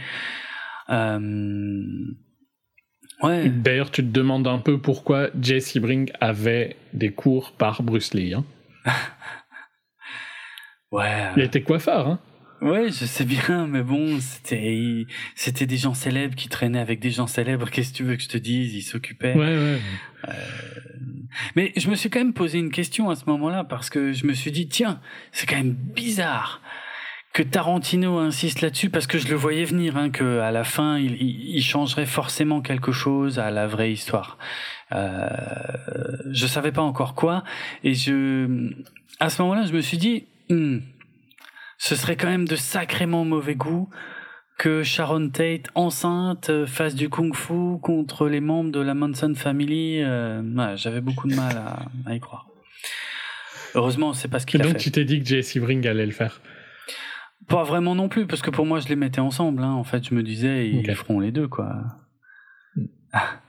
Euh, 0.89 1.19
ouais. 3.23 3.49
D'ailleurs, 3.49 3.91
tu 3.91 4.03
te 4.03 4.09
demandes 4.09 4.47
un 4.47 4.59
peu 4.59 4.77
pourquoi 4.79 5.29
Jay 5.39 5.59
Sebring 5.59 6.11
avait 6.19 6.75
des 6.93 7.11
cours 7.11 7.51
par 7.51 7.83
Bruce 7.83 8.13
Lee. 8.13 8.33
Hein. 8.33 8.45
Ouais. 10.91 11.29
Il 11.37 11.43
était 11.43 11.61
coiffeur. 11.61 12.05
Hein. 12.05 12.19
Ouais, 12.61 12.91
je 12.91 13.05
sais 13.05 13.23
bien, 13.23 13.65
mais 13.65 13.81
bon, 13.81 14.19
c'était 14.19 15.07
c'était 15.35 15.65
des 15.65 15.77
gens 15.77 15.93
célèbres 15.93 16.35
qui 16.35 16.47
traînaient 16.47 16.79
avec 16.79 16.99
des 16.99 17.09
gens 17.09 17.25
célèbres. 17.27 17.69
Qu'est-ce 17.69 17.91
que 17.91 17.97
tu 17.97 18.03
veux 18.03 18.15
que 18.17 18.21
je 18.21 18.27
te 18.27 18.37
dise? 18.37 18.75
Ils 18.75 18.83
s'occupaient. 18.83 19.33
Ouais, 19.33 19.57
ouais. 19.57 19.79
Mais 21.55 21.71
je 21.75 21.89
me 21.89 21.95
suis 21.95 22.09
quand 22.09 22.19
même 22.19 22.33
posé 22.33 22.59
une 22.59 22.71
question 22.71 23.09
à 23.09 23.15
ce 23.15 23.23
moment-là 23.27 23.63
parce 23.63 23.89
que 23.89 24.11
je 24.11 24.27
me 24.27 24.33
suis 24.33 24.51
dit 24.51 24.67
tiens, 24.67 24.99
c'est 25.31 25.47
quand 25.47 25.55
même 25.55 25.71
bizarre 25.71 26.61
que 27.33 27.43
Tarantino 27.43 28.17
insiste 28.17 28.61
là-dessus 28.61 28.89
parce 28.89 29.07
que 29.07 29.17
je 29.17 29.27
le 29.27 29.35
voyais 29.35 29.63
venir, 29.63 29.97
hein, 29.97 30.09
que 30.09 30.39
à 30.39 30.51
la 30.51 30.63
fin 30.63 30.97
il, 30.97 31.13
il, 31.21 31.55
il 31.55 31.63
changerait 31.63 32.05
forcément 32.05 32.61
quelque 32.61 32.91
chose 32.91 33.39
à 33.39 33.51
la 33.51 33.67
vraie 33.67 33.91
histoire. 33.91 34.37
Euh, 34.93 35.29
je 36.31 36.47
savais 36.47 36.71
pas 36.71 36.81
encore 36.81 37.15
quoi 37.15 37.43
et 37.83 37.93
je 37.93 38.73
à 39.21 39.29
ce 39.29 39.41
moment-là 39.41 39.65
je 39.65 39.71
me 39.71 39.79
suis 39.79 39.97
dit 39.97 40.25
hmm, 40.49 40.79
ce 41.77 41.95
serait 41.95 42.17
quand 42.17 42.27
même 42.27 42.47
de 42.47 42.57
sacrément 42.57 43.23
mauvais 43.23 43.55
goût 43.55 43.89
que 44.57 44.83
Sharon 44.83 45.29
Tate, 45.29 45.69
enceinte, 45.73 46.51
euh, 46.51 46.67
fasse 46.67 46.93
du 46.93 47.09
kung-fu 47.09 47.79
contre 47.81 48.27
les 48.27 48.41
membres 48.41 48.71
de 48.71 48.79
la 48.79 48.93
Manson 48.93 49.33
Family. 49.33 50.03
Euh, 50.03 50.43
ouais, 50.43 50.77
J'avais 50.77 51.01
beaucoup 51.01 51.27
de 51.27 51.33
mal 51.33 51.57
à, 51.57 51.79
à 52.05 52.13
y 52.13 52.19
croire. 52.19 52.45
Heureusement, 53.73 54.13
c'est 54.13 54.27
pas 54.27 54.37
ce 54.37 54.45
qu'il 54.45 54.61
a 54.61 54.65
donc, 54.65 54.73
fait. 54.73 54.79
tu 54.79 54.91
t'es 54.91 55.03
dit 55.03 55.19
que 55.19 55.25
Jay 55.25 55.41
Sebring 55.41 55.87
allait 55.87 56.05
le 56.05 56.11
faire. 56.11 56.41
Pas 57.51 57.63
vraiment 57.63 57.95
non 57.95 58.09
plus, 58.09 58.25
parce 58.25 58.41
que 58.41 58.49
pour 58.49 58.65
moi, 58.65 58.79
je 58.79 58.87
les 58.87 58.95
mettais 58.95 59.21
ensemble. 59.21 59.63
Hein. 59.63 59.73
En 59.73 59.83
fait, 59.83 60.07
je 60.07 60.15
me 60.15 60.23
disais, 60.23 60.69
ils 60.69 60.85
les 60.85 60.95
feront 60.95 61.19
les 61.19 61.31
deux, 61.31 61.47
quoi. 61.47 61.75
Ah. 63.11 63.40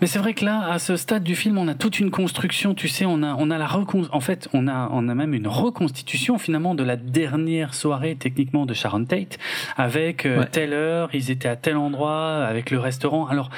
Mais 0.00 0.06
c'est 0.06 0.18
vrai 0.18 0.34
que 0.34 0.44
là, 0.44 0.70
à 0.70 0.78
ce 0.78 0.96
stade 0.96 1.24
du 1.24 1.34
film, 1.34 1.56
on 1.56 1.66
a 1.66 1.74
toute 1.74 1.98
une 1.98 2.10
construction. 2.10 2.74
Tu 2.74 2.88
sais, 2.88 3.06
on 3.06 3.22
a, 3.22 3.34
on 3.38 3.50
a 3.50 3.56
la 3.58 3.66
recon... 3.66 4.06
En 4.12 4.20
fait, 4.20 4.48
on 4.52 4.68
a, 4.68 4.88
on 4.92 5.08
a 5.08 5.14
même 5.14 5.32
une 5.34 5.48
reconstitution 5.48 6.36
finalement 6.36 6.74
de 6.74 6.82
la 6.82 6.96
dernière 6.96 7.72
soirée 7.74 8.14
techniquement 8.16 8.66
de 8.66 8.74
Sharon 8.74 9.04
Tate, 9.04 9.38
avec 9.76 10.26
euh, 10.26 10.40
Ouais. 10.40 10.46
telle 10.50 10.74
heure, 10.74 11.08
ils 11.14 11.30
étaient 11.30 11.48
à 11.48 11.56
tel 11.56 11.76
endroit, 11.78 12.44
avec 12.44 12.70
le 12.70 12.78
restaurant. 12.78 13.26
Alors, 13.28 13.48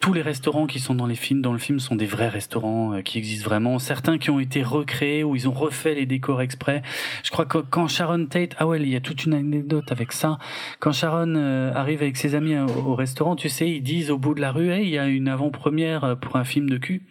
tous 0.00 0.12
les 0.12 0.20
restaurants 0.22 0.66
qui 0.66 0.80
sont 0.80 0.94
dans 0.94 1.06
les 1.06 1.14
films, 1.14 1.40
dans 1.40 1.52
le 1.52 1.58
film, 1.58 1.80
sont 1.80 1.96
des 1.96 2.04
vrais 2.06 2.28
restaurants 2.28 2.92
euh, 2.92 3.00
qui 3.00 3.16
existent 3.16 3.48
vraiment. 3.48 3.78
Certains 3.78 4.18
qui 4.18 4.28
ont 4.30 4.38
été 4.38 4.62
recréés 4.62 5.24
ou 5.24 5.34
ils 5.34 5.48
ont 5.48 5.52
refait 5.52 5.94
les 5.94 6.04
décors 6.06 6.42
exprès. 6.42 6.82
Je 7.24 7.30
crois 7.30 7.46
que 7.46 7.58
quand 7.58 7.88
Sharon 7.88 8.26
Tate, 8.26 8.54
ah 8.58 8.66
ouais, 8.66 8.78
il 8.80 8.88
y 8.88 8.96
a 8.96 9.00
toute 9.00 9.24
une 9.24 9.32
anecdote 9.34 9.90
avec 9.90 10.12
ça. 10.12 10.38
Quand 10.78 10.92
Sharon 10.92 11.34
euh, 11.36 11.72
arrive 11.74 12.02
avec 12.02 12.18
ses 12.18 12.34
amis 12.34 12.56
au, 12.58 12.90
au 12.90 12.94
restaurant, 12.94 13.34
tu 13.34 13.48
sais, 13.48 13.68
ils 13.70 13.82
disent 13.82 14.10
au 14.10 14.18
bout 14.18 14.34
de 14.34 14.42
la 14.42 14.52
rue, 14.52 14.70
hey, 14.70 14.84
il 14.84 14.90
y 14.90 14.98
a 14.98 15.06
une 15.06 15.28
avant-première 15.28 15.69
euh, 15.78 16.14
pour 16.16 16.36
un 16.36 16.44
film 16.44 16.68
de 16.68 16.78
cul. 16.78 17.06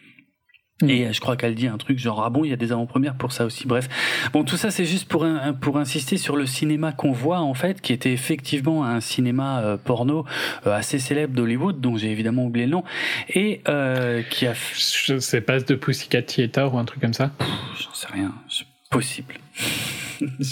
Et 0.88 1.06
euh, 1.06 1.12
je 1.12 1.20
crois 1.20 1.36
qu'elle 1.36 1.54
dit 1.54 1.66
un 1.66 1.76
truc 1.76 1.98
genre 1.98 2.22
ah 2.24 2.30
bon 2.30 2.44
il 2.44 2.50
y 2.50 2.52
a 2.52 2.56
des 2.56 2.72
avant-premières 2.72 3.14
pour 3.14 3.32
ça 3.32 3.44
aussi. 3.44 3.66
Bref. 3.66 3.88
Bon 4.32 4.44
tout 4.44 4.56
ça 4.56 4.70
c'est 4.70 4.84
juste 4.84 5.08
pour 5.08 5.24
un, 5.24 5.52
pour 5.52 5.78
insister 5.78 6.16
sur 6.16 6.36
le 6.36 6.46
cinéma 6.46 6.92
qu'on 6.92 7.12
voit 7.12 7.40
en 7.40 7.54
fait 7.54 7.80
qui 7.80 7.92
était 7.92 8.12
effectivement 8.12 8.84
un 8.84 9.00
cinéma 9.00 9.60
euh, 9.60 9.76
porno 9.76 10.24
euh, 10.66 10.72
assez 10.72 10.98
célèbre 10.98 11.34
d'Hollywood 11.34 11.80
dont 11.80 11.96
j'ai 11.96 12.10
évidemment 12.10 12.44
oublié 12.44 12.66
le 12.66 12.72
nom 12.72 12.84
et 13.28 13.60
euh, 13.68 14.22
qui 14.22 14.46
a 14.46 14.54
Je 14.54 15.18
sais 15.18 15.40
pas 15.40 15.60
de 15.60 15.74
Pussycat 15.74 16.22
Theater 16.22 16.72
ou 16.74 16.78
un 16.78 16.84
truc 16.84 17.00
comme 17.00 17.14
ça. 17.14 17.30
j'en 17.78 17.94
sais 17.94 18.08
rien. 18.12 18.34
C'est 18.48 18.66
possible 18.90 19.34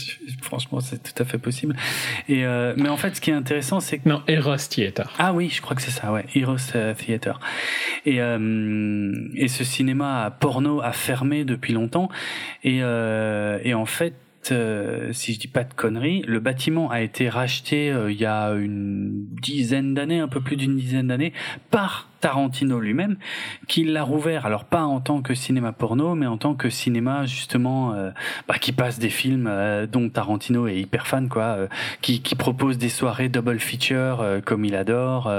franchement 0.42 0.80
c'est 0.80 1.02
tout 1.02 1.22
à 1.22 1.26
fait 1.26 1.38
possible 1.38 1.76
et 2.28 2.44
euh, 2.44 2.74
mais 2.76 2.88
en 2.88 2.96
fait 2.96 3.16
ce 3.16 3.20
qui 3.20 3.30
est 3.30 3.34
intéressant 3.34 3.80
c'est 3.80 3.98
que 3.98 4.08
Non, 4.08 4.22
Eros 4.26 4.56
Theater. 4.56 5.12
Ah 5.18 5.32
oui, 5.32 5.50
je 5.50 5.60
crois 5.60 5.76
que 5.76 5.82
c'est 5.82 5.90
ça, 5.90 6.12
ouais, 6.12 6.24
Heroes 6.34 6.56
euh, 6.74 6.94
Theater. 6.94 7.40
Et, 8.06 8.20
euh, 8.20 9.28
et 9.34 9.48
ce 9.48 9.64
cinéma 9.64 10.36
porno 10.40 10.80
a 10.80 10.92
fermé 10.92 11.44
depuis 11.44 11.72
longtemps. 11.72 12.08
Et, 12.64 12.80
euh, 12.82 13.58
et 13.64 13.74
en 13.74 13.86
fait, 13.86 14.14
euh, 14.52 15.12
si 15.12 15.34
je 15.34 15.38
dis 15.38 15.48
pas 15.48 15.64
de 15.64 15.72
conneries, 15.72 16.22
le 16.26 16.40
bâtiment 16.40 16.90
a 16.90 17.00
été 17.00 17.28
racheté 17.28 17.90
euh, 17.90 18.10
il 18.10 18.18
y 18.18 18.26
a 18.26 18.50
une 18.52 19.26
dizaine 19.40 19.94
d'années, 19.94 20.20
un 20.20 20.28
peu 20.28 20.40
plus 20.40 20.56
d'une 20.56 20.76
dizaine 20.76 21.08
d'années, 21.08 21.32
par 21.70 22.08
Tarantino 22.20 22.80
lui-même, 22.80 23.16
qui 23.66 23.84
l'a 23.84 24.02
rouvert. 24.02 24.46
Alors 24.46 24.64
pas 24.64 24.82
en 24.82 25.00
tant 25.00 25.22
que 25.22 25.34
cinéma 25.34 25.72
porno, 25.72 26.14
mais 26.14 26.26
en 26.26 26.36
tant 26.36 26.54
que 26.54 26.68
cinéma 26.68 27.26
justement 27.26 27.94
euh, 27.94 28.10
bah, 28.46 28.58
qui 28.58 28.72
passe 28.72 28.98
des 28.98 29.10
films 29.10 29.46
euh, 29.48 29.86
dont 29.86 30.08
Tarantino 30.08 30.66
est 30.66 30.80
hyper 30.80 31.06
fan, 31.06 31.28
quoi, 31.28 31.42
euh, 31.42 31.68
qui, 32.00 32.20
qui 32.20 32.34
propose 32.34 32.78
des 32.78 32.88
soirées 32.88 33.28
double 33.28 33.58
feature 33.58 34.24
comme 34.44 34.64
il 34.64 34.74
adore 34.74 35.30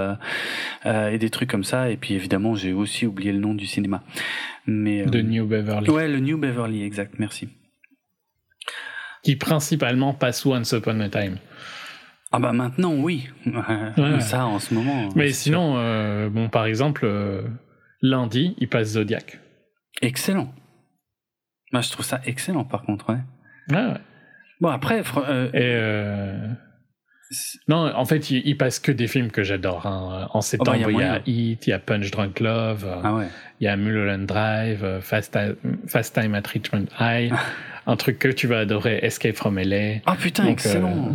et 0.86 1.18
des 1.18 1.30
trucs 1.30 1.50
comme 1.50 1.64
ça. 1.64 1.90
Et 1.90 1.98
puis 1.98 2.14
évidemment, 2.14 2.56
j'ai 2.56 2.74
aussi 2.74 3.06
oublié 3.06 3.32
le 3.32 3.40
nom 3.40 3.54
du 3.54 3.66
cinéma. 3.66 4.02
Mais 4.66 5.06
de 5.06 5.22
New 5.22 5.46
Beverly. 5.46 5.90
ouais, 5.90 6.08
le 6.08 6.20
New 6.20 6.38
Beverly, 6.38 6.84
exact. 6.84 7.16
Merci. 7.18 7.50
Qui 9.24 9.36
principalement 9.36 10.14
passe 10.14 10.46
Once 10.46 10.72
Upon 10.72 11.00
a 11.02 11.10
Time. 11.10 11.38
Ah 12.32 12.40
bah 12.40 12.54
maintenant 12.54 12.94
oui, 12.94 13.28
Ouais. 13.46 14.20
ça 14.22 14.46
en 14.46 14.60
ce 14.60 14.74
moment. 14.74 15.10
Mais 15.16 15.32
sinon, 15.32 15.76
euh, 15.78 16.30
bon, 16.30 16.48
par 16.48 16.66
exemple, 16.66 17.02
euh, 17.06 17.42
lundi, 18.02 18.56
il 18.60 18.70
passe 18.70 18.90
Zodiac. 18.90 19.40
excellent. 20.02 20.54
Bah, 21.72 21.82
je 21.82 21.90
trouve 21.92 22.06
ça 22.06 22.22
excellent 22.26 22.64
par 22.66 22.84
contre. 22.84 23.10
Ouais. 23.10 23.20
Ouais, 23.70 23.84
ouais. 23.86 23.98
Bon 24.62 24.70
après, 24.70 25.02
fr- 25.02 25.24
euh, 25.28 25.50
Et 25.54 25.60
euh, 25.76 26.48
non, 27.68 27.94
en 27.96 28.06
fait, 28.06 28.32
il, 28.32 28.42
il 28.48 28.58
passe 28.58 28.80
que 28.80 28.92
des 28.92 29.08
films 29.08 29.30
que 29.32 29.44
j'adore. 29.44 29.86
hein. 29.86 30.28
En 30.34 30.42
septembre, 30.42 30.78
Oh, 30.82 30.84
bah, 30.86 30.88
a 30.88 30.92
il 30.92 31.00
y 31.00 31.04
a. 31.04 31.22
Heat, 31.26 31.68
il 31.68 31.70
y 31.70 31.74
a 31.74 31.80
Punch 31.80 32.10
Drunk 32.12 32.40
Love, 32.40 32.88
ah 33.04 33.14
ouais. 33.16 33.28
il 33.60 33.66
y 33.66 33.68
a 33.68 33.76
Mulholland 33.76 34.26
Drive, 34.28 35.00
Fast, 35.02 35.38
Fast 35.88 36.16
Time 36.16 36.34
at 36.36 36.44
Richmond 36.48 36.86
High, 37.00 37.32
un 37.92 37.96
truc 37.96 38.20
que 38.20 38.28
tu 38.28 38.48
vas 38.48 38.60
adorer, 38.60 39.00
Escape 39.04 39.36
from 39.36 39.58
LA. 39.58 40.00
Ah 40.06 40.16
putain, 40.16 40.44
Donc, 40.44 40.54
excellent. 40.54 41.08
euh, 41.10 41.14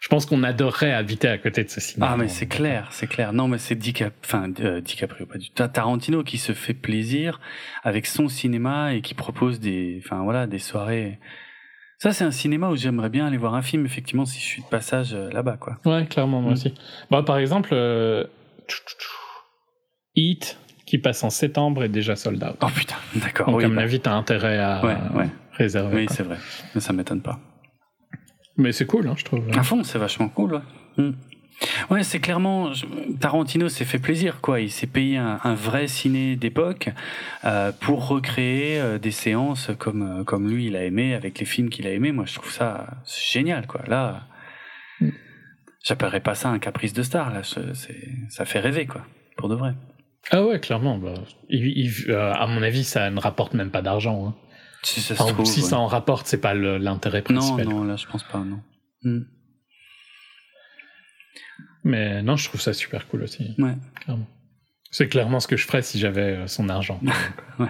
Je 0.00 0.08
pense 0.08 0.26
qu'on 0.26 0.42
adorerait 0.42 0.92
habiter 0.92 1.28
à 1.28 1.38
côté 1.38 1.62
de 1.64 1.70
ce 1.70 1.80
cinéma. 1.80 2.10
Ah 2.12 2.16
mais 2.16 2.28
c'est 2.28 2.46
clair, 2.46 2.88
c'est 2.90 3.06
clair. 3.06 3.32
Non 3.32 3.48
mais 3.48 3.58
c'est 3.58 3.74
Dicap... 3.76 4.12
enfin 4.24 4.50
euh, 4.60 4.80
DiCaprio 4.80 5.26
pas 5.26 5.38
du 5.38 5.50
tout. 5.50 5.66
Tarantino 5.68 6.22
qui 6.24 6.38
se 6.38 6.52
fait 6.52 6.74
plaisir 6.74 7.40
avec 7.84 8.06
son 8.06 8.28
cinéma 8.28 8.94
et 8.94 9.00
qui 9.00 9.14
propose 9.14 9.60
des, 9.60 10.00
enfin 10.04 10.22
voilà, 10.24 10.46
des 10.46 10.58
soirées. 10.58 11.18
Ça 11.98 12.12
c'est 12.12 12.24
un 12.24 12.32
cinéma 12.32 12.68
où 12.68 12.74
j'aimerais 12.76 13.10
bien 13.10 13.26
aller 13.28 13.36
voir 13.38 13.54
un 13.54 13.62
film 13.62 13.86
effectivement 13.86 14.24
si 14.26 14.40
je 14.40 14.44
suis 14.44 14.62
de 14.62 14.66
passage 14.68 15.14
euh, 15.14 15.30
là-bas 15.30 15.56
quoi. 15.58 15.78
Ouais, 15.84 16.04
clairement, 16.06 16.40
moi 16.42 16.50
Mm. 16.50 16.54
aussi. 16.54 16.74
Bon, 17.10 17.22
par 17.22 17.38
exemple, 17.38 17.70
euh, 17.72 18.24
Heat, 20.14 20.58
qui 20.92 20.98
passe 20.98 21.24
en 21.24 21.30
septembre, 21.30 21.84
est 21.84 21.88
déjà 21.88 22.16
sold 22.16 22.44
out. 22.44 22.56
Oh 22.60 22.66
putain, 22.66 22.96
d'accord. 23.16 23.46
Donc, 23.46 23.56
oui, 23.56 23.64
à 23.64 23.68
mon 23.68 23.76
bah, 23.76 23.80
avis, 23.80 23.98
t'as 23.98 24.12
intérêt 24.12 24.58
à 24.58 24.84
Ouais, 24.84 24.96
ouais. 25.14 25.28
réserver. 25.52 25.96
oui 26.00 26.04
quoi. 26.06 26.14
c'est 26.16 26.22
vrai, 26.22 26.36
mais 26.74 26.82
ça 26.82 26.92
m'étonne 26.92 27.22
pas. 27.22 27.40
Mais 28.58 28.72
c'est 28.72 28.84
cool, 28.84 29.08
hein, 29.08 29.14
je 29.16 29.24
trouve. 29.24 29.42
À 29.56 29.62
fond, 29.62 29.82
c'est 29.84 29.98
vachement 29.98 30.28
cool. 30.28 30.52
Ouais, 30.54 30.60
Hmm. 30.98 31.12
Ouais, 31.88 32.02
c'est 32.02 32.18
clairement 32.20 32.72
Tarantino 33.20 33.70
s'est 33.70 33.86
fait 33.86 33.98
plaisir 34.00 34.42
quoi. 34.42 34.60
Il 34.60 34.70
s'est 34.70 34.86
payé 34.86 35.16
un, 35.16 35.40
un 35.42 35.54
vrai 35.54 35.86
ciné 35.86 36.36
d'époque 36.36 36.90
euh, 37.46 37.72
pour 37.80 38.06
recréer 38.08 38.78
euh, 38.78 38.98
des 38.98 39.12
séances 39.12 39.70
comme 39.78 40.02
euh, 40.02 40.24
comme 40.24 40.50
lui 40.50 40.66
il 40.66 40.76
a 40.76 40.84
aimé 40.84 41.14
avec 41.14 41.38
les 41.38 41.46
films 41.46 41.70
qu'il 41.70 41.86
a 41.86 41.90
aimé. 41.92 42.12
Moi, 42.12 42.26
je 42.26 42.34
trouve 42.34 42.50
ça 42.52 42.88
génial 43.32 43.66
quoi. 43.66 43.80
Là, 43.86 44.24
Mm. 45.00 45.08
j'appellerais 45.82 46.20
pas 46.20 46.34
ça 46.34 46.50
un 46.50 46.58
caprice 46.58 46.92
de 46.92 47.02
star. 47.02 47.32
Là, 47.32 47.40
c'est 47.44 47.72
ça 48.28 48.44
fait 48.44 48.60
rêver 48.60 48.84
quoi, 48.84 49.06
pour 49.38 49.48
de 49.48 49.54
vrai. 49.54 49.72
Ah 50.30 50.44
ouais, 50.44 50.60
clairement. 50.60 50.98
bah, 50.98 51.14
il- 51.48 51.66
il- 51.78 52.10
euh, 52.10 52.32
à 52.32 52.46
mon 52.46 52.62
avis, 52.62 52.84
ça 52.84 53.10
ne 53.10 53.20
rapporte 53.20 53.54
même 53.54 53.70
pas 53.70 53.82
d'argent. 53.82 54.28
hein. 54.28 54.34
Si 54.84 55.00
ça 55.00 55.14
se 55.14 55.22
Enfin, 55.22 55.32
trouve. 55.32 55.46
si 55.46 55.60
ouais. 55.60 55.66
ça 55.68 55.78
en 55.78 55.86
rapporte, 55.86 56.26
c'est 56.26 56.40
pas 56.40 56.54
l'intérêt 56.54 57.22
Non, 57.30 57.36
principal. 57.40 57.68
non, 57.68 57.84
là, 57.84 57.96
je 57.96 58.06
pense 58.06 58.24
pas. 58.24 58.38
Non. 58.38 58.60
Hmm. 59.02 59.22
Mais 61.84 62.22
non, 62.22 62.36
je 62.36 62.48
trouve 62.48 62.60
ça 62.60 62.72
super 62.72 63.06
cool 63.08 63.22
aussi. 63.24 63.54
Ouais. 63.58 63.74
Clairement. 64.04 64.26
C'est 64.90 65.08
clairement 65.08 65.40
ce 65.40 65.48
que 65.48 65.56
je 65.56 65.66
ferais 65.66 65.82
si 65.82 65.98
j'avais 65.98 66.36
euh, 66.36 66.46
son 66.46 66.68
argent. 66.68 67.00
Ouais. 67.58 67.68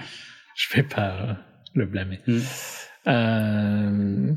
Je 0.54 0.76
vais 0.76 0.82
pas 0.82 1.10
euh, 1.22 1.32
le 1.74 1.86
blâmer. 1.86 2.20
Mm. 2.26 2.38
Euh, 3.08 4.32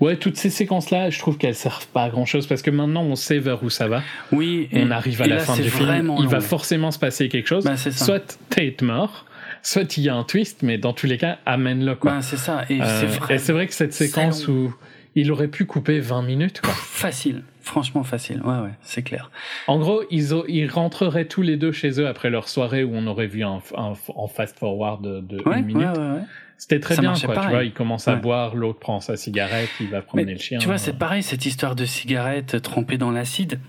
Ouais, 0.00 0.16
toutes 0.16 0.36
ces 0.36 0.50
séquences-là, 0.50 1.10
je 1.10 1.18
trouve 1.18 1.38
qu'elles 1.38 1.54
servent 1.56 1.88
pas 1.88 2.04
à 2.04 2.08
grand-chose 2.10 2.46
parce 2.46 2.62
que 2.62 2.70
maintenant 2.70 3.02
on 3.02 3.16
sait 3.16 3.38
vers 3.38 3.62
où 3.64 3.70
ça 3.70 3.88
va. 3.88 4.02
Oui. 4.32 4.68
et- 4.72 4.82
on 4.84 4.90
arrive 4.90 5.20
à 5.22 5.26
la 5.26 5.36
là, 5.36 5.40
fin 5.42 5.56
du 5.56 5.68
film. 5.70 6.12
Il 6.20 6.28
va 6.28 6.40
forcément 6.40 6.90
se 6.90 6.98
passer 6.98 7.28
quelque 7.28 7.48
chose. 7.48 7.64
Ça. 7.64 7.90
Soit 7.90 8.38
Tate 8.50 8.82
mort, 8.82 9.24
soit 9.62 9.96
il 9.96 10.04
y 10.04 10.08
a 10.08 10.14
un 10.14 10.22
twist, 10.24 10.62
mais 10.62 10.78
dans 10.78 10.92
tous 10.92 11.06
les 11.06 11.18
cas, 11.18 11.38
amène-le 11.46 11.96
quoi. 11.96 12.12
Ben, 12.12 12.22
c'est 12.22 12.36
ça. 12.36 12.64
Et 12.70 12.80
Euh, 12.80 13.38
c'est 13.38 13.52
vrai. 13.52 13.66
que 13.66 13.74
cette 13.74 13.92
séquence 13.92 14.46
où 14.46 14.72
il 15.16 15.32
aurait 15.32 15.48
pu 15.48 15.64
couper 15.64 15.98
20 15.98 16.22
minutes 16.22 16.60
quoi. 16.60 16.72
Facile. 16.74 17.42
Franchement 17.60 18.02
facile. 18.04 18.40
Ouais, 18.44 18.60
ouais, 18.60 18.70
c'est 18.82 19.02
clair. 19.02 19.30
En 19.66 19.78
gros, 19.78 20.02
ils, 20.10 20.28
ils 20.48 20.70
rentreraient 20.70 21.26
tous 21.26 21.42
les 21.42 21.56
deux 21.56 21.72
chez 21.72 22.00
eux 22.00 22.06
après 22.06 22.30
leur 22.30 22.48
soirée 22.48 22.82
où 22.84 22.92
on 22.94 23.06
aurait 23.08 23.26
vu 23.26 23.42
un, 23.44 23.60
un- 23.76 23.92
en 24.14 24.26
fast 24.28 24.58
forward 24.58 25.02
de, 25.04 25.20
de 25.20 25.42
Ouais, 25.46 25.58
une 25.58 25.66
minute. 25.66 25.86
ouais, 25.88 25.98
ouais, 25.98 26.10
ouais. 26.14 26.22
C'était 26.58 26.80
très 26.80 26.96
Ça 26.96 27.00
bien 27.00 27.14
quoi. 27.14 27.36
Tu 27.38 27.48
vois, 27.48 27.64
il 27.64 27.72
commence 27.72 28.08
à 28.08 28.14
Ouais. 28.14 28.20
boire, 28.20 28.56
l'autre 28.56 28.80
prend 28.80 29.00
sa 29.00 29.16
cigarette, 29.16 29.70
il 29.80 29.88
va 29.88 30.02
promener 30.02 30.26
Mais 30.26 30.32
le 30.34 30.38
chien. 30.40 30.58
Tu 30.58 30.66
vois, 30.66 30.76
c'est 30.76 30.98
pareil, 30.98 31.22
cette 31.22 31.46
histoire 31.46 31.76
de 31.76 31.84
cigarette 31.84 32.60
trempée 32.60 32.98
dans 32.98 33.12
l'acide. 33.12 33.60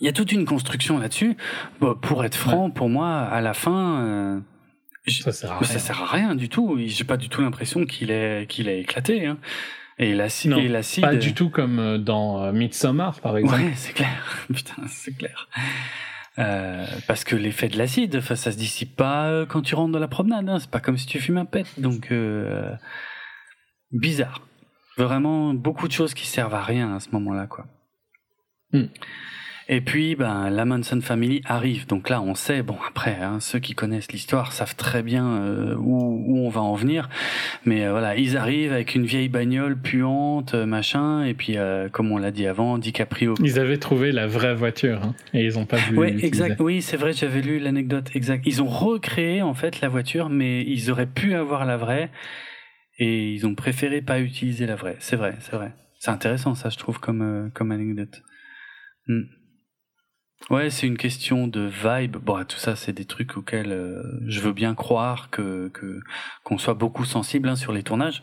Il 0.00 0.06
y 0.06 0.08
a 0.08 0.12
toute 0.12 0.32
une 0.32 0.44
construction 0.44 0.98
là-dessus. 0.98 1.36
Bon, 1.80 1.94
pour 1.94 2.24
être 2.24 2.34
franc, 2.34 2.70
pour 2.70 2.88
moi, 2.88 3.20
à 3.20 3.40
la 3.40 3.54
fin, 3.54 4.00
euh, 4.02 4.40
ça 5.06 5.30
sert 5.30 5.52
à 5.52 5.62
ça 5.64 5.78
sert 5.78 6.02
à 6.02 6.06
rien 6.06 6.34
du 6.34 6.48
tout. 6.48 6.76
J'ai 6.86 7.04
pas 7.04 7.16
du 7.16 7.28
tout 7.28 7.42
l'impression 7.42 7.84
qu'il 7.84 8.10
est 8.10 8.46
qu'il 8.48 8.68
a 8.68 8.72
éclaté. 8.72 9.26
Hein. 9.26 9.38
Et 9.98 10.14
l'acide, 10.14 10.52
et 10.52 10.68
l'acide. 10.68 11.04
Pas 11.04 11.14
du 11.14 11.34
tout 11.34 11.50
comme 11.50 11.78
euh, 11.78 11.98
dans 11.98 12.42
euh, 12.42 12.52
Midsommar 12.52 13.20
par 13.20 13.36
exemple. 13.36 13.62
Ouais, 13.62 13.72
c'est 13.76 13.92
clair. 13.92 14.46
Putain, 14.54 14.82
c'est 14.88 15.14
clair. 15.16 15.48
Euh, 16.40 16.86
parce 17.06 17.24
que 17.24 17.36
l'effet 17.36 17.68
de 17.68 17.76
l'acide, 17.76 18.16
enfin, 18.16 18.34
ça 18.34 18.50
se 18.50 18.56
dissipe 18.56 18.96
pas 18.96 19.26
euh, 19.26 19.46
quand 19.46 19.60
tu 19.60 19.74
rentres 19.74 19.92
dans 19.92 19.98
la 19.98 20.08
promenade. 20.08 20.48
Hein. 20.48 20.58
C'est 20.58 20.70
pas 20.70 20.80
comme 20.80 20.96
si 20.96 21.06
tu 21.06 21.20
fumes 21.20 21.38
un 21.38 21.44
pet. 21.44 21.66
Donc, 21.78 22.10
euh, 22.10 22.74
bizarre. 23.92 24.46
Vraiment, 24.96 25.54
beaucoup 25.54 25.86
de 25.86 25.92
choses 25.92 26.14
qui 26.14 26.26
servent 26.26 26.54
à 26.54 26.62
rien 26.62 26.94
à 26.94 27.00
ce 27.00 27.10
moment-là, 27.10 27.46
quoi. 27.46 27.66
Hmm. 28.72 28.86
Et 29.72 29.80
puis, 29.80 30.16
ben, 30.16 30.50
la 30.50 30.64
Manson 30.64 31.00
Family 31.00 31.42
arrive. 31.44 31.86
Donc 31.86 32.08
là, 32.08 32.20
on 32.20 32.34
sait, 32.34 32.64
bon, 32.64 32.76
après, 32.88 33.14
hein, 33.22 33.38
ceux 33.38 33.60
qui 33.60 33.76
connaissent 33.76 34.10
l'histoire 34.10 34.50
savent 34.50 34.74
très 34.74 35.00
bien 35.04 35.24
euh, 35.24 35.76
où, 35.76 36.24
où 36.26 36.44
on 36.44 36.48
va 36.48 36.60
en 36.60 36.74
venir. 36.74 37.08
Mais 37.64 37.86
euh, 37.86 37.92
voilà, 37.92 38.16
ils 38.16 38.36
arrivent 38.36 38.72
avec 38.72 38.96
une 38.96 39.06
vieille 39.06 39.28
bagnole 39.28 39.80
puante, 39.80 40.54
euh, 40.54 40.66
machin. 40.66 41.22
Et 41.22 41.34
puis, 41.34 41.56
euh, 41.56 41.88
comme 41.88 42.10
on 42.10 42.18
l'a 42.18 42.32
dit 42.32 42.48
avant, 42.48 42.78
DiCaprio 42.78 43.34
Ils 43.44 43.60
avaient 43.60 43.76
trouvé 43.76 44.10
la 44.10 44.26
vraie 44.26 44.56
voiture 44.56 45.02
hein, 45.04 45.14
et 45.34 45.44
ils 45.44 45.56
ont 45.56 45.66
pas 45.66 45.76
voulu 45.76 45.98
Ouais, 45.98 46.16
exact. 46.24 46.60
Oui, 46.60 46.82
c'est 46.82 46.96
vrai, 46.96 47.12
j'avais 47.12 47.40
lu 47.40 47.60
l'anecdote. 47.60 48.10
Exact. 48.16 48.44
Ils 48.48 48.64
ont 48.64 48.68
recréé 48.68 49.40
en 49.40 49.54
fait 49.54 49.80
la 49.80 49.88
voiture, 49.88 50.30
mais 50.30 50.62
ils 50.62 50.90
auraient 50.90 51.06
pu 51.06 51.36
avoir 51.36 51.64
la 51.64 51.76
vraie 51.76 52.10
et 52.98 53.32
ils 53.34 53.46
ont 53.46 53.54
préféré 53.54 54.02
pas 54.02 54.18
utiliser 54.18 54.66
la 54.66 54.74
vraie. 54.74 54.96
C'est 54.98 55.14
vrai, 55.14 55.36
c'est 55.38 55.54
vrai. 55.54 55.70
C'est 56.00 56.10
intéressant 56.10 56.56
ça, 56.56 56.70
je 56.70 56.78
trouve 56.78 56.98
comme 56.98 57.52
comme 57.54 57.70
anecdote. 57.70 58.20
Hmm. 59.06 59.22
Ouais, 60.50 60.68
c'est 60.68 60.86
une 60.88 60.96
question 60.98 61.46
de 61.46 61.60
vibe. 61.60 62.16
Bon, 62.16 62.42
tout 62.44 62.58
ça, 62.58 62.74
c'est 62.74 62.92
des 62.92 63.04
trucs 63.04 63.36
auxquels 63.36 63.70
euh, 63.72 64.02
je 64.26 64.40
veux 64.40 64.52
bien 64.52 64.74
croire 64.74 65.30
que 65.30 65.70
qu'on 66.42 66.58
soit 66.58 66.74
beaucoup 66.74 67.04
sensible 67.04 67.48
hein, 67.48 67.56
sur 67.56 67.72
les 67.72 67.84
tournages. 67.84 68.22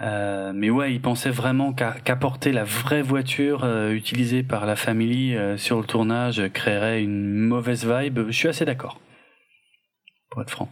Euh, 0.00 0.52
mais 0.52 0.70
ouais, 0.70 0.92
ils 0.92 1.00
pensaient 1.00 1.30
vraiment 1.30 1.72
qu'apporter 1.72 2.50
la 2.50 2.64
vraie 2.64 3.02
voiture 3.02 3.62
euh, 3.62 3.92
utilisée 3.92 4.42
par 4.42 4.66
la 4.66 4.74
famille 4.74 5.38
sur 5.56 5.78
le 5.78 5.84
tournage 5.86 6.42
créerait 6.52 7.02
une 7.02 7.36
mauvaise 7.38 7.86
vibe. 7.86 8.18
Je 8.26 8.32
suis 8.36 8.48
assez 8.48 8.64
d'accord, 8.64 9.00
pour 10.30 10.42
être 10.42 10.50
franc. 10.50 10.68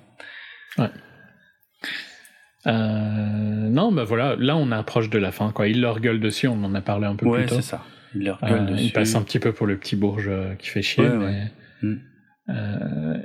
Euh, 2.66 2.72
non, 2.72 3.92
bah 3.92 4.04
voilà, 4.04 4.36
là 4.36 4.56
on 4.56 4.70
approche 4.72 5.10
de 5.10 5.18
la 5.18 5.32
fin. 5.32 5.50
Quoi. 5.52 5.68
Ils 5.68 5.80
leur 5.80 6.00
gueulent 6.00 6.20
dessus, 6.20 6.48
on 6.48 6.62
en 6.64 6.74
a 6.74 6.80
parlé 6.80 7.06
un 7.06 7.16
peu 7.16 7.26
Ouais, 7.26 7.40
plus 7.40 7.48
tôt. 7.48 7.54
c'est 7.56 7.62
ça. 7.62 7.84
Leur 8.14 8.42
Euh, 8.44 8.60
dessus. 8.66 8.84
il 8.84 8.92
passe 8.92 9.14
un 9.14 9.22
petit 9.22 9.38
peu 9.38 9.52
pour 9.52 9.66
le 9.66 9.76
petit 9.78 9.96
bourge 9.96 10.28
euh, 10.28 10.54
qui 10.56 10.68
fait 10.68 10.82
chier. 10.82 11.04
Ouais, 11.04 11.16
mais, 11.16 11.24
ouais. 11.24 11.50
Mm. 11.82 12.00
euh, 12.50 13.18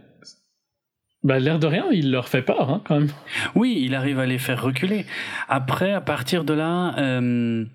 bah, 1.24 1.40
l'air 1.40 1.60
de 1.60 1.68
rien, 1.68 1.86
il 1.92 2.12
leur 2.12 2.28
fait 2.30 2.42
peur 2.42 2.70
hein, 2.70 2.82
quand 2.86 3.00
même. 3.00 3.10
Oui, 3.56 3.80
il 3.82 3.96
arrive 3.96 4.20
à 4.20 4.26
les 4.26 4.38
faire 4.38 4.62
reculer. 4.62 5.06
Après, 5.50 5.92
à 5.92 6.02
partir 6.02 6.44
de 6.44 6.54
là, 6.54 6.96
euh, 7.00 7.66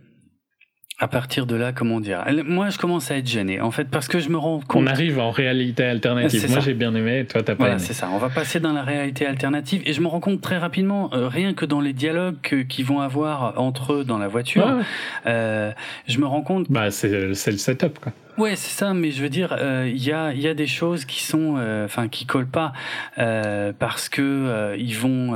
à 1.03 1.09
partir 1.09 1.47
de 1.47 1.57
là, 1.57 1.73
comment 1.73 1.99
dire 1.99 2.25
Moi, 2.47 2.71
je 2.71 2.79
commence 2.79 3.11
à 3.11 3.17
être 3.17 3.27
gêné, 3.27 3.61
en 3.61 3.73
fait, 3.73 3.89
parce 3.91 4.07
que 4.07 4.21
je 4.21 4.29
me 4.29 4.37
rends 4.39 4.61
compte. 4.61 4.85
On 4.85 4.87
arrive 4.87 5.19
en 5.19 5.33
réalité 5.33 5.85
alternative. 5.85 6.49
Moi 6.49 6.61
j'ai 6.61 6.75
bien 6.75 6.95
aimé, 6.95 7.27
toi 7.29 7.43
t'as 7.43 7.57
pas 7.57 7.65
Voilà, 7.65 7.79
c'est 7.81 7.93
ça. 7.93 8.09
On 8.13 8.19
va 8.19 8.29
passer 8.29 8.61
dans 8.61 8.73
la 8.73 8.83
réalité 8.83 9.27
alternative 9.27 9.83
et 9.85 9.95
je 9.95 10.01
me 10.01 10.07
rends 10.07 10.21
compte 10.21 10.41
très 10.41 10.59
rapidement, 10.59 11.11
euh, 11.13 11.27
rien 11.27 11.55
que 11.55 11.65
dans 11.67 11.81
les 11.81 11.93
dialogues 11.93 12.37
qu'ils 12.69 12.85
vont 12.85 13.01
avoir 13.01 13.61
entre 13.61 13.95
eux 13.95 14.05
dans 14.05 14.19
la 14.19 14.29
voiture, 14.29 14.65
Ouais, 14.65 14.83
euh, 15.27 15.73
je 16.07 16.19
me 16.21 16.27
rends 16.27 16.43
compte 16.43 16.71
Bah, 16.71 16.93
c'est 16.93 17.35
c'est 17.35 17.51
le 17.51 17.59
setup 17.59 17.99
quoi. 17.99 18.13
Ouais, 18.39 18.57
c'est 18.57 18.71
ça, 18.71 18.95
mais 18.95 19.11
je 19.11 19.23
veux 19.23 19.29
dire, 19.29 19.55
euh, 19.61 19.87
il 19.95 20.03
y 20.03 20.11
a 20.11 20.33
y 20.33 20.49
a 20.49 20.55
des 20.55 20.67
choses 20.67 21.05
qui 21.05 21.23
sont, 21.23 21.57
euh, 21.59 21.85
enfin, 21.85 22.09
qui 22.09 22.25
collent 22.25 22.49
pas 22.49 22.73
euh, 23.19 23.75
parce 23.79 24.09
que 24.09 24.23
euh, 24.23 24.75
ils 24.79 24.97
vont, 24.97 25.35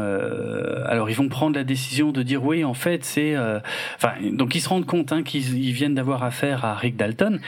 alors 0.87 1.11
ils 1.11 1.17
vont 1.17 1.29
prendre 1.29 1.57
la 1.57 1.65
décision 1.65 2.11
de 2.11 2.23
dire 2.23 2.43
oui, 2.43 2.65
en 2.65 2.73
fait, 2.73 3.05
c'est, 3.05 3.37
enfin, 3.97 4.13
donc 4.33 4.55
ils 4.55 4.61
se 4.63 4.69
rendent 4.71 4.87
compte 4.87 5.13
hein, 5.13 5.23
qu'ils 5.23 5.59
ils 5.59 5.73
viennent 5.73 5.95
d'avoir 5.95 6.23
affaire 6.23 6.65
à 6.65 6.75
Rick 6.75 6.97
Dalton 6.97 7.39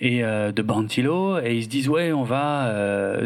et 0.00 0.22
de 0.22 0.62
Bantillo 0.62 1.38
et 1.38 1.56
ils 1.56 1.64
se 1.64 1.68
disent 1.68 1.88
ouais, 1.88 2.12
on 2.12 2.24
va, 2.24 2.72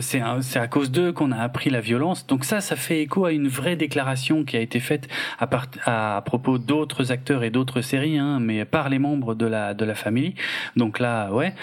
c'est 0.01 0.21
c'est 0.43 0.59
à 0.59 0.67
cause 0.69 0.91
d'eux 0.91 1.13
qu'on 1.13 1.33
a 1.33 1.39
appris 1.39 1.71
la 1.71 1.81
violence. 1.81 2.27
Donc 2.27 2.45
ça, 2.45 2.61
ça 2.61 2.77
fait 2.77 3.01
écho 3.01 3.25
à 3.25 3.33
une 3.33 3.49
vraie 3.49 3.77
déclaration 3.77 4.45
qui 4.45 4.57
a 4.59 4.61
été 4.61 4.81
faite 4.81 5.09
à, 5.39 5.47
part, 5.47 5.67
à 5.87 6.23
propos 6.27 6.59
d'autres 6.59 7.11
acteurs 7.11 7.43
et 7.43 7.51
d'autres 7.51 7.81
séries, 7.81 8.19
hein, 8.19 8.39
mais 8.39 8.67
par 8.67 8.91
les 8.91 8.99
membres 8.99 9.35
de 9.35 9.47
la 9.47 9.73
de 9.73 9.85
la 9.87 9.95
famille. 9.95 10.35
Donc 10.77 10.99
là, 10.99 11.33
ouais. 11.33 11.55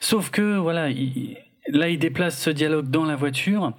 Sauf 0.00 0.30
que 0.30 0.56
voilà, 0.58 0.88
il- 0.90 1.36
là 1.68 1.88
il 1.88 1.98
déplace 1.98 2.40
ce 2.42 2.50
dialogue 2.50 2.90
dans 2.90 3.04
la 3.04 3.14
voiture 3.16 3.72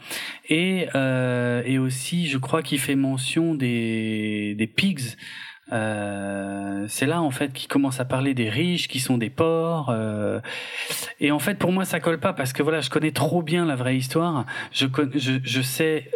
et 0.49 0.87
euh, 0.95 1.61
et 1.65 1.77
aussi, 1.79 2.27
je 2.27 2.37
crois 2.37 2.61
qu'il 2.61 2.79
fait 2.79 2.95
mention 2.95 3.55
des 3.55 4.55
des 4.57 4.67
pigs. 4.67 5.01
Euh, 5.71 6.85
c'est 6.89 7.05
là 7.05 7.21
en 7.21 7.31
fait 7.31 7.53
qu'il 7.53 7.67
commence 7.69 7.99
à 8.01 8.05
parler 8.05 8.33
des 8.33 8.49
riches 8.49 8.87
qui 8.89 8.99
sont 8.99 9.17
des 9.17 9.29
porcs 9.29 9.89
euh, 9.89 10.41
et 11.21 11.31
en 11.31 11.39
fait 11.39 11.55
pour 11.57 11.71
moi 11.71 11.85
ça 11.85 12.01
colle 12.01 12.19
pas 12.19 12.33
parce 12.33 12.51
que 12.51 12.61
voilà 12.61 12.81
je 12.81 12.89
connais 12.89 13.11
trop 13.11 13.41
bien 13.41 13.65
la 13.65 13.75
vraie 13.77 13.95
histoire 13.95 14.45
je 14.73 14.87
je, 15.15 15.31
je 15.41 15.61
sais 15.61 16.09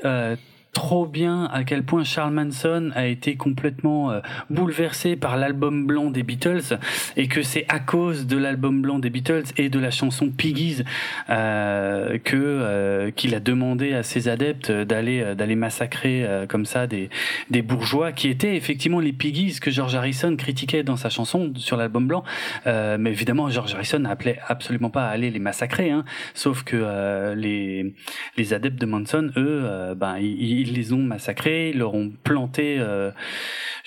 trop 0.77 1.07
bien 1.07 1.45
à 1.45 1.63
quel 1.63 1.81
point 1.81 2.03
Charles 2.03 2.35
Manson 2.35 2.91
a 2.93 3.07
été 3.07 3.35
complètement 3.35 4.11
euh, 4.11 4.19
bouleversé 4.51 5.15
par 5.15 5.35
l'album 5.35 5.87
blanc 5.87 6.11
des 6.11 6.21
Beatles 6.21 6.77
et 7.15 7.27
que 7.27 7.41
c'est 7.41 7.65
à 7.67 7.79
cause 7.79 8.27
de 8.27 8.37
l'album 8.37 8.83
blanc 8.83 8.99
des 8.99 9.09
Beatles 9.09 9.45
et 9.57 9.69
de 9.69 9.79
la 9.79 9.89
chanson 9.89 10.29
Piggies 10.29 10.83
euh, 11.31 12.19
que 12.19 12.35
euh, 12.35 13.09
qu'il 13.09 13.33
a 13.33 13.39
demandé 13.39 13.95
à 13.95 14.03
ses 14.03 14.27
adeptes 14.27 14.71
d'aller 14.71 15.33
d'aller 15.33 15.55
massacrer 15.55 16.45
comme 16.47 16.67
ça 16.67 16.85
des 16.85 17.09
des 17.49 17.63
bourgeois 17.63 18.11
qui 18.11 18.29
étaient 18.29 18.55
effectivement 18.55 18.99
les 18.99 19.13
Piggies 19.13 19.57
que 19.59 19.71
George 19.71 19.95
Harrison 19.95 20.35
critiquait 20.35 20.83
dans 20.83 20.95
sa 20.95 21.09
chanson 21.09 21.53
sur 21.55 21.77
l'album 21.77 22.07
blanc. 22.07 22.23
Mais 22.65 23.09
évidemment 23.09 23.49
George 23.49 23.73
Harrison 23.73 23.99
n'appelait 23.99 24.39
absolument 24.47 24.91
pas 24.91 25.07
à 25.07 25.09
aller 25.09 25.31
les 25.31 25.39
massacrer 25.39 25.89
hein, 25.89 26.05
sauf 26.35 26.61
que 26.61 27.33
les 27.33 27.95
les 28.37 28.53
adeptes 28.53 28.79
de 28.79 28.85
Manson 28.85 29.31
eux 29.37 29.95
ben 29.95 30.17
ils 30.19 30.66
les 30.73 30.93
ont 30.93 31.03
massacrés 31.03 31.69
ils 31.69 31.77
leur 31.77 31.93
ont 31.93 32.11
planté 32.23 32.77
euh, 32.79 33.11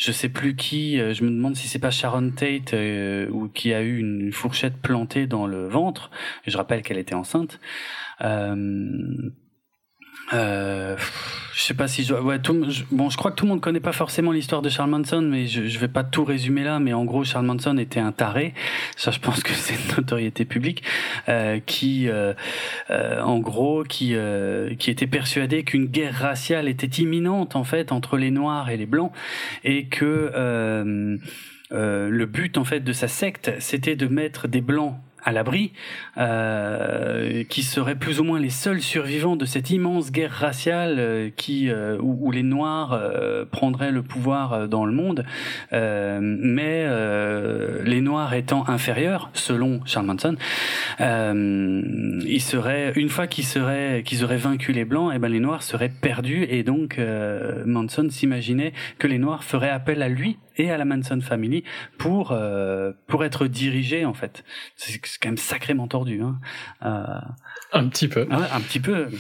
je 0.01 0.13
sais 0.13 0.31
plus 0.31 0.57
qui 0.57 0.99
euh, 0.99 1.13
je 1.13 1.25
me 1.25 1.31
demande 1.31 1.57
si 1.57 1.69
c'est 1.69 1.79
pas 1.79 1.91
Sharon 1.91 2.31
Tate 2.31 2.73
euh, 2.73 3.29
ou 3.31 3.49
qui 3.49 3.75
a 3.75 3.83
eu 3.83 3.99
une 3.99 4.33
fourchette 4.33 4.79
plantée 4.79 5.27
dans 5.27 5.47
le 5.47 5.69
ventre. 5.69 6.11
Je 6.47 6.57
rappelle 6.57 6.81
qu'elle 6.81 6.97
était 6.97 7.15
enceinte. 7.15 7.61
Euh, 8.23 9.31
euh, 10.33 10.97
je 11.55 11.63
sais 11.63 11.75
pas 11.75 11.89
si 11.89 12.05
je, 12.05 12.15
ouais, 12.15 12.39
tout, 12.39 12.71
je- 12.71 12.85
bon, 12.91 13.11
je 13.11 13.17
crois 13.17 13.31
que 13.33 13.37
tout 13.37 13.45
le 13.45 13.51
monde 13.51 13.61
connaît 13.61 13.81
pas 13.81 13.93
forcément 13.93 14.33
l'histoire 14.33 14.63
de 14.63 14.69
Charles 14.69 14.91
Manson, 14.91 15.21
mais 15.23 15.47
je, 15.47 15.67
je 15.67 15.79
vais 15.79 15.89
pas 15.89 16.05
tout 16.05 16.25
résumer 16.25 16.63
là. 16.65 16.79
Mais 16.79 16.93
en 16.93 17.05
gros, 17.05 17.25
Charles 17.25 17.47
Manson 17.47 17.77
était 17.79 18.01
un 18.01 18.13
taré. 18.13 18.55
Ça, 18.97 19.11
je 19.11 19.19
pense 19.19 19.43
que 19.43 19.53
c'est 19.53 19.75
une 19.75 19.97
notoriété 19.97 20.45
publique 20.45 20.83
euh, 21.29 21.59
qui, 21.65 22.09
euh, 22.09 22.33
euh, 22.91 23.21
en 23.21 23.39
gros, 23.41 23.83
qui, 23.85 24.15
euh, 24.15 24.75
qui 24.77 24.91
était 24.91 25.07
persuadé 25.09 25.65
qu'une 25.65 25.87
guerre 25.87 26.15
raciale 26.15 26.69
était 26.69 27.03
imminente 27.03 27.57
en 27.57 27.65
fait 27.65 27.93
entre 27.93 28.17
les 28.17 28.31
Noirs 28.31 28.71
et 28.71 28.77
les 28.77 28.87
Blancs, 28.87 29.13
et 29.65 29.87
que 29.87 30.31
le 31.73 32.27
but 32.27 32.59
en 32.59 32.65
fait 32.65 32.81
de 32.81 32.93
sa 32.93 33.09
secte, 33.09 33.53
c'était 33.59 33.97
de 33.97 34.07
mettre 34.07 34.49
des 34.49 34.61
Blancs 34.61 34.95
à 35.25 35.33
l'abri, 35.33 35.73
euh, 36.19 37.45
qui 37.45 37.63
seraient 37.63 37.95
plus 37.95 38.21
ou 38.21 38.25
moins 38.25 38.41
les 38.41 38.51
seuls 38.51 38.81
survivants 38.81 39.37
de 39.37 39.45
cette 39.45 39.71
immense 39.71 40.13
guerre 40.13 40.33
raciale 40.33 40.97
euh, 40.99 41.31
qui 41.35 41.71
euh, 41.71 41.97
où, 42.01 42.29
où 42.29 42.31
les 42.31 42.43
Noirs 42.43 42.93
euh, 42.93 43.45
prendraient 43.51 43.91
le 43.91 44.03
pouvoir 44.03 44.53
euh, 44.53 44.67
dans 44.67 44.85
le 44.85 44.93
monde, 44.93 45.25
mais 45.73 46.87
les 47.85 48.01
Noirs 48.01 48.35
étant 48.35 48.69
inférieurs, 48.69 49.31
selon 49.33 49.81
Charles 49.85 50.07
Manson, 50.07 50.37
ils 50.99 52.43
seraient 52.43 52.93
une 52.97 53.09
fois 53.09 53.27
qu'ils 53.27 53.45
seraient 53.45 54.03
qu'ils 54.05 54.25
auraient 54.25 54.37
vaincu 54.37 54.73
les 54.73 54.85
Blancs, 54.85 55.13
et 55.15 55.19
ben 55.19 55.29
les 55.29 55.41
Noirs 55.41 55.63
seraient 55.63 55.89
perdus 55.91 56.47
et 56.49 56.63
donc 56.63 57.01
Manson 57.67 58.09
s'imaginait 58.11 58.73
que 58.99 59.07
les 59.07 59.19
Noirs 59.19 59.45
feraient 59.45 59.71
appel 59.71 60.03
à 60.03 60.09
lui 60.09 60.39
et 60.57 60.71
à 60.71 60.77
la 60.77 60.85
Manson 60.85 61.21
Family 61.21 61.65
pour 61.99 62.37
pour 63.07 63.25
être 63.25 63.47
dirigés 63.47 64.05
en 64.05 64.15
fait. 64.15 64.45
C'est 65.11 65.19
quand 65.23 65.29
même 65.29 65.37
sacrément 65.37 65.89
tordu. 65.89 66.23
Hein. 66.23 66.39
Euh, 66.85 67.21
Un 67.73 67.89
petit 67.89 68.09
peu. 68.09 68.27
ah 68.31 68.39
ouais, 68.39 68.47
un 68.53 68.61
petit 68.61 68.81
peu. 68.81 69.09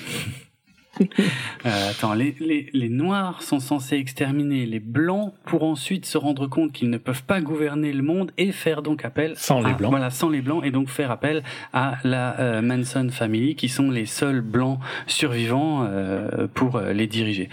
Euh, 1.64 1.90
attends, 1.90 2.12
les, 2.14 2.34
les, 2.40 2.68
les 2.74 2.88
noirs 2.90 3.42
sont 3.42 3.60
censés 3.60 3.96
exterminer 3.96 4.66
les 4.66 4.80
blancs 4.80 5.32
pour 5.46 5.62
ensuite 5.62 6.04
se 6.04 6.18
rendre 6.18 6.46
compte 6.46 6.72
qu'ils 6.72 6.90
ne 6.90 6.98
peuvent 6.98 7.22
pas 7.22 7.40
gouverner 7.40 7.92
le 7.92 8.02
monde 8.02 8.32
et 8.36 8.52
faire 8.52 8.82
donc 8.82 9.04
appel 9.04 9.32
Sans 9.36 9.60
les 9.60 9.70
à- 9.70 9.74
blancs. 9.74 9.90
Voilà, 9.92 10.10
sans 10.10 10.28
les 10.28 10.42
blancs 10.42 10.62
et 10.64 10.70
donc 10.70 10.88
faire 10.88 11.10
appel 11.10 11.42
à 11.72 11.96
la 12.04 12.38
euh, 12.40 12.60
Manson 12.60 13.08
Family 13.10 13.54
qui 13.54 13.68
sont 13.70 13.90
les 13.90 14.04
seuls 14.04 14.42
blancs 14.42 14.78
survivants 15.06 15.84
euh, 15.88 16.46
pour 16.52 16.78
les 16.80 17.06
diriger. 17.06 17.48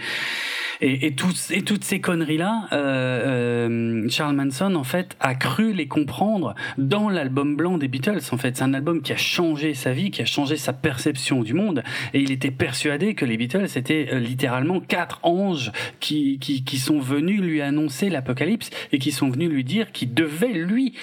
Et, 0.80 1.06
et, 1.06 1.14
tous- 1.14 1.50
et 1.50 1.62
toutes 1.62 1.82
ces 1.84 2.00
conneries-là, 2.00 2.68
euh, 2.72 3.68
euh, 3.68 4.08
Charles 4.08 4.36
Manson, 4.36 4.74
en 4.76 4.84
fait, 4.84 5.16
a 5.20 5.34
cru 5.34 5.72
les 5.72 5.88
comprendre 5.88 6.54
dans 6.78 7.08
l'album 7.08 7.56
blanc 7.56 7.78
des 7.78 7.88
Beatles. 7.88 8.20
En 8.30 8.36
fait, 8.36 8.56
c'est 8.56 8.62
un 8.62 8.74
album 8.74 9.02
qui 9.02 9.12
a 9.12 9.16
changé 9.16 9.74
sa 9.74 9.92
vie, 9.92 10.10
qui 10.10 10.22
a 10.22 10.24
changé 10.24 10.56
sa 10.56 10.72
perception 10.72 11.42
du 11.42 11.52
monde. 11.52 11.82
Et 12.14 12.20
il 12.20 12.30
était 12.30 12.52
persuadé 12.52 13.14
que 13.14 13.24
les 13.24 13.36
Beatles 13.36 13.66
étaient 13.76 14.08
euh, 14.12 14.20
littéralement 14.20 14.78
quatre 14.80 15.18
anges 15.24 15.72
qui, 15.98 16.38
qui, 16.38 16.62
qui 16.62 16.78
sont 16.78 17.00
venus 17.00 17.40
lui 17.40 17.60
annoncer 17.60 18.08
l'apocalypse 18.08 18.70
et 18.92 18.98
qui 18.98 19.10
sont 19.10 19.30
venus 19.30 19.50
lui 19.50 19.64
dire 19.64 19.90
qu'il 19.90 20.14
devait, 20.14 20.52
lui, 20.52 20.94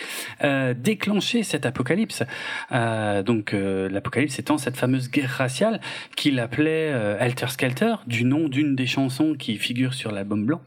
euh, 0.43 0.73
déclencher 0.73 1.43
cet 1.43 1.65
apocalypse. 1.65 2.23
Euh, 2.71 3.23
donc, 3.23 3.53
euh, 3.53 3.89
l'apocalypse 3.89 4.39
étant 4.39 4.57
cette 4.57 4.77
fameuse 4.77 5.11
guerre 5.11 5.29
raciale 5.31 5.81
qu'il 6.15 6.39
appelait 6.39 6.93
Helter 7.19 7.47
Skelter, 7.49 7.95
du 8.07 8.23
nom 8.23 8.47
d'une 8.47 8.75
des 8.75 8.87
chansons 8.87 9.35
qui 9.37 9.57
figure 9.65 9.95
sur 9.95 10.11
l'album 10.11 10.45
blanc. 10.45 10.61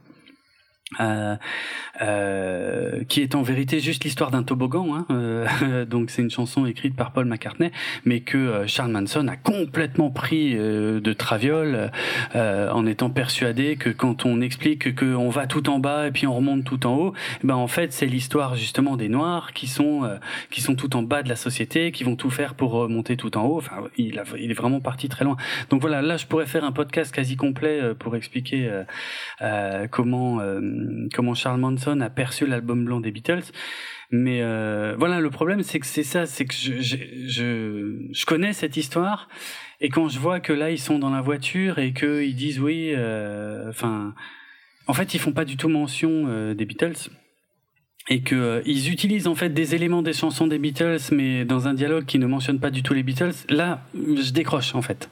Euh, 1.01 1.37
euh, 2.01 3.05
qui 3.05 3.21
est 3.21 3.35
en 3.35 3.43
vérité 3.43 3.79
juste 3.81 4.05
l'histoire 4.05 4.31
d'un 4.31 4.43
toboggan. 4.43 4.95
Hein, 4.95 5.07
euh, 5.11 5.85
donc 5.85 6.11
c'est 6.11 6.23
une 6.23 6.31
chanson 6.31 6.65
écrite 6.65 6.97
par 6.97 7.13
Paul 7.13 7.27
McCartney, 7.27 7.71
mais 8.05 8.21
que 8.21 8.39
euh, 8.39 8.67
Charles 8.67 8.93
Manson 8.93 9.29
a 9.29 9.37
complètement 9.37 10.11
pris 10.11 10.55
euh, 10.57 11.01
de 11.01 11.13
traviole 11.13 11.91
en 12.35 12.87
étant 12.87 13.11
persuadé 13.11 13.77
que 13.77 13.91
quand 13.91 14.25
on 14.25 14.41
explique 14.41 14.95
que 14.95 15.15
on 15.15 15.29
va 15.29 15.47
tout 15.47 15.69
en 15.69 15.79
bas 15.79 16.07
et 16.07 16.11
puis 16.11 16.27
on 16.27 16.35
remonte 16.35 16.65
tout 16.65 16.87
en 16.87 16.95
haut, 16.97 17.15
ben 17.43 17.55
en 17.55 17.67
fait 17.67 17.93
c'est 17.93 18.07
l'histoire 18.07 18.55
justement 18.55 18.97
des 18.97 19.09
Noirs 19.09 19.53
qui 19.53 19.67
sont 19.67 20.09
qui 20.51 20.61
sont 20.61 20.75
tout 20.75 20.97
en 20.97 21.03
bas 21.03 21.23
de 21.23 21.29
la 21.29 21.37
société, 21.37 21.93
qui 21.93 22.05
vont 22.05 22.17
tout 22.17 22.31
faire 22.31 22.55
pour 22.55 22.73
remonter 22.73 23.17
tout 23.17 23.37
en 23.37 23.45
haut. 23.45 23.59
Enfin, 23.59 23.85
il, 23.97 24.19
a, 24.19 24.25
il 24.39 24.51
est 24.51 24.55
vraiment 24.55 24.81
parti 24.81 25.09
très 25.09 25.25
loin. 25.25 25.37
Donc 25.71 25.81
voilà, 25.81 26.03
là 26.03 26.17
je 26.17 26.27
pourrais 26.27 26.47
faire 26.47 26.65
un 26.65 26.73
podcast 26.73 27.15
quasi 27.15 27.37
complet 27.37 27.95
pour 27.99 28.17
expliquer 28.17 28.71
comment 29.91 30.41
comment 31.15 31.35
Charles 31.35 31.61
Manson 31.61 32.01
a 32.01 32.11
perçu 32.11 32.47
l'album 32.47 32.85
blanc 32.85 33.01
des 33.01 33.11
Beatles. 33.11 33.45
Mais 34.11 34.41
euh, 34.43 34.95
voilà, 34.99 35.21
le 35.21 35.31
problème 35.31 35.63
c'est 35.63 35.81
que 35.81 35.87
c'est 35.87 36.03
ça, 36.03 36.25
c'est 36.25 36.47
que 36.47 36.55
je, 36.55 38.25
connais 38.25 38.55
cette 38.55 38.77
histoire 38.77 39.29
et 39.81 39.91
quand 39.91 40.09
je 40.09 40.19
vois 40.19 40.41
que 40.41 40.53
là 40.53 40.71
ils 40.71 40.79
sont 40.79 40.99
dans 40.99 41.11
la 41.11 41.21
voiture 41.21 41.79
et 41.79 41.93
qu'ils 41.93 42.35
disent 42.35 42.59
oui, 42.59 42.93
euh, 42.95 43.69
enfin, 43.69 44.15
en 44.87 44.95
fait 44.95 45.13
ils 45.13 45.21
font 45.21 45.33
pas 45.33 45.45
du 45.45 45.59
tout 45.59 45.69
mention 45.69 46.25
euh, 46.27 46.55
des 46.55 46.65
Beatles 46.65 47.11
et 48.09 48.23
que 48.23 48.35
euh, 48.35 48.63
ils 48.65 48.91
utilisent 48.91 49.27
en 49.27 49.35
fait 49.35 49.51
des 49.51 49.75
éléments 49.75 50.01
des 50.01 50.15
chansons 50.15 50.47
des 50.47 50.59
Beatles 50.59 51.01
mais 51.13 51.45
dans 51.45 51.69
un 51.69 51.75
dialogue 51.75 52.07
qui 52.07 52.19
ne 52.19 52.27
mentionne 52.27 52.61
pas 52.61 52.71
du 52.71 52.83
tout 52.83 52.95
les 52.95 53.03
Beatles. 53.03 53.35
Là, 53.51 53.83
je 53.95 54.33
décroche 54.33 54.75
en 54.75 54.83
fait. 54.83 55.11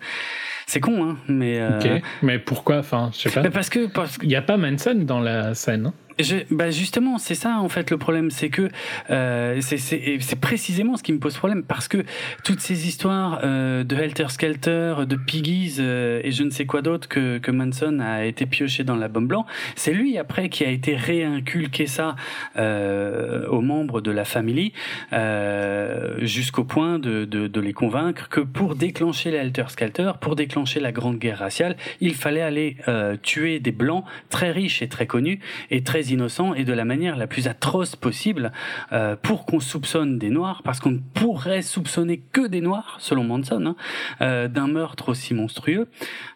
C'est 0.68 0.80
con, 0.80 1.10
hein, 1.10 1.16
mais 1.28 1.60
euh, 1.60 1.78
Ok. 1.78 2.02
Mais 2.22 2.38
pourquoi? 2.40 2.78
Enfin, 2.78 3.10
je 3.12 3.18
sais 3.20 3.30
pas. 3.30 3.42
mais 3.42 3.50
parce 3.52 3.70
que 3.70 3.86
parce 3.86 4.18
que 4.18 4.24
Il 4.24 4.28
n'y 4.28 4.34
a 4.36 4.42
pas 4.42 4.56
Manson 4.56 4.94
dans 4.96 5.20
la 5.20 5.54
scène. 5.54 5.86
hein? 5.86 5.92
Je, 6.18 6.36
bah 6.50 6.70
justement, 6.70 7.18
c'est 7.18 7.34
ça 7.34 7.58
en 7.58 7.68
fait 7.68 7.90
le 7.90 7.98
problème, 7.98 8.30
c'est 8.30 8.48
que 8.48 8.68
euh, 9.10 9.60
c'est 9.60 10.40
précisément 10.40 10.96
ce 10.96 11.02
qui 11.02 11.12
me 11.12 11.18
pose 11.18 11.36
problème. 11.36 11.62
Parce 11.62 11.88
que 11.88 12.04
toutes 12.44 12.60
ces 12.60 12.88
histoires 12.88 13.40
euh, 13.44 13.84
de 13.84 13.96
Helter 13.96 14.28
Skelter, 14.28 14.94
de 15.06 15.16
Piggies 15.16 15.76
euh, 15.78 16.20
et 16.24 16.32
je 16.32 16.42
ne 16.42 16.50
sais 16.50 16.66
quoi 16.66 16.82
d'autre 16.82 17.08
que 17.08 17.38
que 17.38 17.50
Manson 17.50 18.00
a 18.00 18.24
été 18.24 18.46
pioché 18.46 18.84
dans 18.84 18.96
l'album 18.96 19.26
blanc, 19.26 19.46
c'est 19.74 19.92
lui 19.92 20.18
après 20.18 20.48
qui 20.48 20.64
a 20.64 20.70
été 20.70 20.96
réinculqué 20.96 21.86
ça 21.86 22.16
euh, 22.56 23.46
aux 23.48 23.60
membres 23.60 24.00
de 24.00 24.10
la 24.10 24.24
famille 24.24 24.72
euh, 25.12 26.14
jusqu'au 26.22 26.64
point 26.64 26.98
de, 26.98 27.24
de 27.24 27.46
de 27.46 27.60
les 27.60 27.72
convaincre 27.72 28.28
que 28.28 28.40
pour 28.40 28.74
déclencher 28.74 29.30
les 29.30 29.38
Helter 29.38 29.64
Skelter, 29.68 30.12
pour 30.20 30.36
déclencher 30.36 30.80
la 30.80 30.92
grande 30.92 31.18
guerre 31.18 31.38
raciale, 31.38 31.76
il 32.00 32.14
fallait 32.14 32.42
aller 32.42 32.76
euh, 32.88 33.16
tuer 33.22 33.60
des 33.60 33.72
blancs 33.72 34.04
très 34.30 34.50
riches 34.50 34.82
et 34.82 34.88
très 34.88 35.06
connus 35.06 35.40
et 35.70 35.82
très 35.82 36.05
innocents 36.12 36.54
et 36.54 36.64
de 36.64 36.72
la 36.72 36.84
manière 36.84 37.16
la 37.16 37.26
plus 37.26 37.48
atroce 37.48 37.96
possible 37.96 38.52
euh, 38.92 39.16
pour 39.16 39.46
qu'on 39.46 39.60
soupçonne 39.60 40.18
des 40.18 40.30
noirs 40.30 40.62
parce 40.62 40.80
qu'on 40.80 40.92
ne 40.92 41.00
pourrait 41.14 41.62
soupçonner 41.62 42.20
que 42.32 42.46
des 42.46 42.60
noirs 42.60 42.96
selon 43.00 43.24
Manson 43.24 43.64
hein, 43.66 43.76
euh, 44.20 44.48
d'un 44.48 44.66
meurtre 44.66 45.08
aussi 45.08 45.34
monstrueux. 45.34 45.88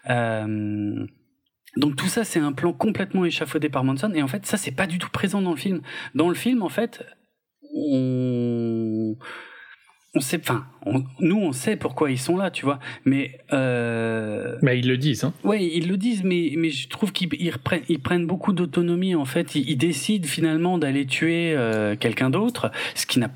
Euh, 0.08 1.06
donc 1.76 1.96
tout 1.96 2.08
ça 2.08 2.24
c'est 2.24 2.40
un 2.40 2.52
plan 2.52 2.72
complètement 2.72 3.24
échafaudé 3.24 3.68
par 3.68 3.84
Manson 3.84 4.12
et 4.14 4.22
en 4.22 4.28
fait 4.28 4.46
ça 4.46 4.56
c'est 4.56 4.72
pas 4.72 4.86
du 4.86 4.98
tout 4.98 5.10
présent 5.10 5.42
dans 5.42 5.52
le 5.52 5.56
film. 5.56 5.82
Dans 6.14 6.28
le 6.28 6.34
film 6.34 6.62
en 6.62 6.68
fait 6.68 7.04
on 7.74 9.16
on 10.14 10.20
sait 10.20 10.40
enfin 10.42 10.64
on- 10.86 11.04
nous 11.20 11.36
on 11.38 11.52
sait 11.52 11.76
pourquoi 11.76 12.10
ils 12.10 12.18
sont 12.18 12.36
là 12.36 12.50
tu 12.50 12.64
vois 12.64 12.80
mais 13.04 13.38
euh, 13.52 14.56
Mais 14.62 14.78
ils 14.78 14.88
le 14.88 14.96
disent. 14.96 15.24
Hein. 15.24 15.32
Ouais, 15.44 15.64
ils 15.64 15.88
le 15.88 15.96
disent, 15.96 16.24
mais, 16.24 16.52
mais 16.56 16.70
je 16.70 16.88
trouve 16.88 17.12
qu'ils 17.12 17.28
ils 17.38 17.50
reprennent- 17.50 17.84
ils 17.88 18.00
prennent 18.00 18.26
beaucoup 18.26 18.52
d'autonomie. 18.52 19.14
En 19.14 19.24
fait, 19.24 19.54
ils, 19.54 19.68
ils 19.70 19.76
décident 19.76 20.26
finalement 20.26 20.78
d'aller 20.78 21.06
tuer 21.06 21.54
euh, 21.56 21.94
quelqu'un 21.96 22.30
d'autre, 22.30 22.70
ce 22.94 23.06
qui 23.06 23.18
n'a 23.20 23.30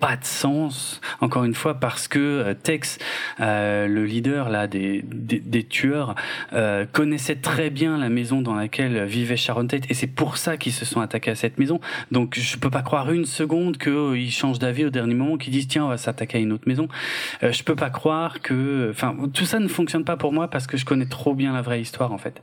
pas 0.00 0.16
de 0.16 0.24
sens. 0.24 1.00
Encore 1.20 1.44
une 1.44 1.54
fois, 1.54 1.74
parce 1.74 2.08
que 2.08 2.18
euh, 2.18 2.54
Tex, 2.54 2.98
euh, 3.40 3.86
le 3.86 4.04
leader 4.04 4.48
là 4.48 4.66
des, 4.66 5.02
des, 5.06 5.38
des 5.38 5.64
tueurs, 5.64 6.14
euh, 6.52 6.86
connaissait 6.90 7.36
très 7.36 7.70
bien 7.70 7.98
la 7.98 8.08
maison 8.08 8.42
dans 8.42 8.54
laquelle 8.54 9.04
vivait 9.04 9.36
Sharon 9.36 9.66
Tate, 9.66 9.90
et 9.90 9.94
c'est 9.94 10.06
pour 10.06 10.36
ça 10.36 10.56
qu'ils 10.56 10.72
se 10.72 10.84
sont 10.84 11.00
attaqués 11.00 11.30
à 11.30 11.34
cette 11.34 11.58
maison. 11.58 11.80
Donc, 12.10 12.38
je 12.38 12.56
peux 12.56 12.70
pas 12.70 12.82
croire 12.82 13.12
une 13.12 13.26
seconde 13.26 13.78
qu'ils 13.78 14.32
changent 14.32 14.58
d'avis 14.58 14.86
au 14.86 14.90
dernier 14.90 15.14
moment, 15.14 15.36
qu'ils 15.36 15.52
disent 15.52 15.68
tiens, 15.68 15.84
on 15.84 15.88
va 15.88 15.98
s'attaquer 15.98 16.38
à 16.38 16.40
une 16.40 16.52
autre 16.52 16.66
maison. 16.66 16.88
Euh, 17.42 17.52
je 17.52 17.62
peux 17.62 17.76
pas 17.76 17.90
croire 17.90 18.40
que, 18.40 18.88
enfin, 18.90 19.16
tout 19.34 19.44
ça 19.44 19.58
ne 19.58 19.68
fonctionne 19.68 20.04
pas 20.04 20.16
pour 20.16 20.32
moi 20.32 20.48
parce 20.48 20.66
que 20.66 20.76
je 20.76 20.84
connais 20.84 21.06
trop 21.06 21.34
bien 21.34 21.52
la 21.52 21.62
vraie 21.62 21.80
histoire 21.80 22.12
en 22.12 22.18
fait. 22.18 22.40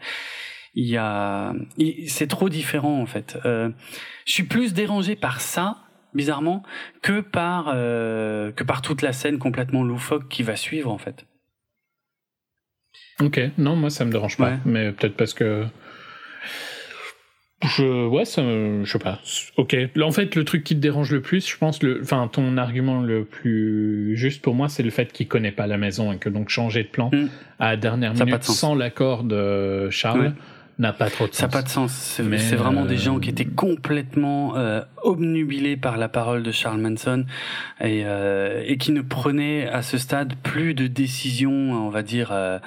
Il 0.75 0.85
y 0.85 0.97
a, 0.97 1.53
c'est 2.07 2.27
trop 2.27 2.49
différent 2.49 3.01
en 3.01 3.05
fait. 3.07 3.37
Euh, 3.45 3.69
je 4.25 4.33
suis 4.33 4.43
plus 4.43 4.73
dérangé 4.73 5.15
par 5.15 5.41
ça, 5.41 5.77
bizarrement, 6.13 6.63
que 7.01 7.21
par 7.21 7.71
euh, 7.73 8.51
que 8.51 8.63
par 8.63 8.81
toute 8.81 9.01
la 9.01 9.13
scène 9.13 9.37
complètement 9.39 9.83
loufoque 9.83 10.27
qui 10.29 10.43
va 10.43 10.55
suivre 10.55 10.91
en 10.91 10.97
fait. 10.97 11.25
Ok. 13.21 13.39
Non, 13.57 13.75
moi 13.75 13.89
ça 13.89 14.05
me 14.05 14.11
dérange 14.11 14.37
pas. 14.37 14.51
Ouais. 14.51 14.57
Mais 14.65 14.91
peut-être 14.91 15.15
parce 15.15 15.33
que. 15.33 15.65
Je, 17.63 18.05
ouais, 18.05 18.23
ça, 18.23 18.43
me- 18.43 18.83
je 18.85 18.91
sais 18.91 18.99
pas. 18.99 19.19
Ok. 19.57 19.75
Là, 19.95 20.05
en 20.05 20.11
fait, 20.11 20.35
le 20.35 20.45
truc 20.45 20.63
qui 20.63 20.75
te 20.75 20.79
dérange 20.79 21.11
le 21.11 21.23
plus, 21.23 21.49
je 21.49 21.57
pense, 21.57 21.81
le, 21.81 21.99
enfin, 22.03 22.29
ton 22.31 22.55
argument 22.55 23.01
le 23.01 23.25
plus 23.25 24.15
juste 24.15 24.43
pour 24.43 24.53
moi, 24.53 24.69
c'est 24.69 24.83
le 24.83 24.91
fait 24.91 25.11
qu'il 25.11 25.27
connaît 25.27 25.51
pas 25.51 25.65
la 25.65 25.77
maison 25.79 26.11
et 26.13 26.19
que 26.19 26.29
donc 26.29 26.49
changer 26.49 26.83
de 26.83 26.89
plan 26.89 27.09
Mm. 27.11 27.25
à 27.57 27.71
la 27.71 27.77
dernière 27.77 28.13
minute 28.13 28.43
sans 28.43 28.75
l'accord 28.75 29.23
de 29.23 29.89
Charles 29.89 30.19
Ouais. 30.27 30.31
N'a 30.79 30.93
pas 30.93 31.09
trop 31.09 31.25
de 31.27 31.31
sens. 31.31 31.39
Ça 31.39 31.47
n'a 31.47 31.51
pas 31.51 31.61
de 31.61 31.69
sens. 31.69 31.91
C'est 31.91 32.55
vraiment 32.55 32.83
euh, 32.83 32.87
des 32.87 32.97
gens 32.97 33.19
qui 33.19 33.29
étaient 33.29 33.45
complètement 33.45 34.55
euh, 34.57 34.81
obnubilés 35.03 35.77
par 35.77 35.97
la 35.97 36.07
parole 36.07 36.43
de 36.43 36.51
Charles 36.51 36.79
Manson 36.79 37.25
et, 37.81 38.03
euh, 38.05 38.63
et 38.65 38.77
qui 38.77 38.91
ne 38.91 39.01
prenaient 39.01 39.67
à 39.67 39.81
ce 39.81 39.97
stade 39.97 40.35
plus 40.43 40.73
de 40.73 40.87
décisions, 40.87 41.51
on 41.51 41.89
va 41.89 42.03
dire, 42.03 42.29
euh, 42.31 42.59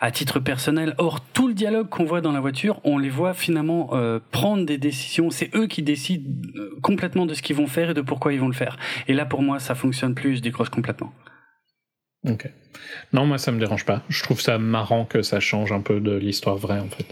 à 0.00 0.10
titre 0.10 0.38
personnel. 0.38 0.94
Or, 0.98 1.20
tout 1.20 1.48
le 1.48 1.54
dialogue 1.54 1.88
qu'on 1.88 2.04
voit 2.04 2.20
dans 2.20 2.32
la 2.32 2.40
voiture, 2.40 2.80
on 2.84 2.98
les 2.98 3.10
voit 3.10 3.32
finalement 3.32 3.90
euh, 3.92 4.20
prendre 4.30 4.66
des 4.66 4.78
décisions. 4.78 5.30
C'est 5.30 5.54
eux 5.54 5.66
qui 5.66 5.82
décident 5.82 6.30
euh, 6.56 6.76
complètement 6.82 7.26
de 7.26 7.34
ce 7.34 7.42
qu'ils 7.42 7.56
vont 7.56 7.66
faire 7.66 7.90
et 7.90 7.94
de 7.94 8.02
pourquoi 8.02 8.32
ils 8.32 8.40
vont 8.40 8.48
le 8.48 8.54
faire. 8.54 8.76
Et 9.08 9.14
là, 9.14 9.24
pour 9.24 9.42
moi, 9.42 9.58
ça 9.60 9.74
fonctionne 9.74 10.14
plus. 10.14 10.36
Je 10.36 10.42
décroche 10.42 10.68
complètement. 10.68 11.12
Ok. 12.28 12.50
Non, 13.12 13.26
moi 13.26 13.38
ça 13.38 13.52
me 13.52 13.58
dérange 13.58 13.84
pas. 13.84 14.02
Je 14.08 14.22
trouve 14.22 14.40
ça 14.40 14.58
marrant 14.58 15.04
que 15.04 15.22
ça 15.22 15.40
change 15.40 15.72
un 15.72 15.80
peu 15.80 16.00
de 16.00 16.16
l'histoire 16.16 16.56
vraie 16.56 16.80
en 16.80 16.88
fait. 16.88 17.06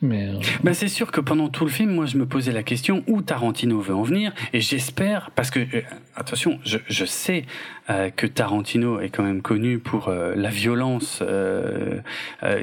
Mais 0.00 0.28
euh, 0.28 0.38
Ben 0.62 0.74
c'est 0.74 0.88
sûr 0.88 1.10
que 1.10 1.20
pendant 1.20 1.48
tout 1.48 1.64
le 1.64 1.70
film, 1.70 1.90
moi, 1.92 2.06
je 2.06 2.16
me 2.18 2.26
posais 2.26 2.52
la 2.52 2.62
question 2.62 3.02
où 3.08 3.20
Tarantino 3.20 3.80
veut 3.80 3.94
en 3.94 4.02
venir, 4.02 4.32
et 4.52 4.60
j'espère, 4.60 5.30
parce 5.32 5.50
que 5.50 5.60
euh, 5.60 5.82
attention, 6.14 6.60
je, 6.64 7.04
sais 7.04 7.44
euh, 7.90 8.10
que 8.10 8.26
Tarantino 8.26 9.00
est 9.00 9.08
quand 9.08 9.24
même 9.24 9.42
connu 9.42 9.78
pour 9.78 10.10
la 10.10 10.50
violence 10.50 11.22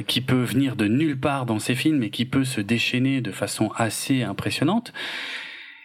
qui 0.08 0.22
peut 0.22 0.44
venir 0.44 0.76
de 0.76 0.86
nulle 0.88 1.20
part 1.20 1.46
dans 1.46 1.60
ses 1.60 1.76
films 1.76 2.04
et 2.04 2.10
qui 2.10 2.26
peut 2.26 2.46
se 2.46 2.62
déchaîner 2.62 3.22
de 3.22 3.32
façon 3.32 3.72
assez 3.76 4.24
impressionnante. 4.24 4.94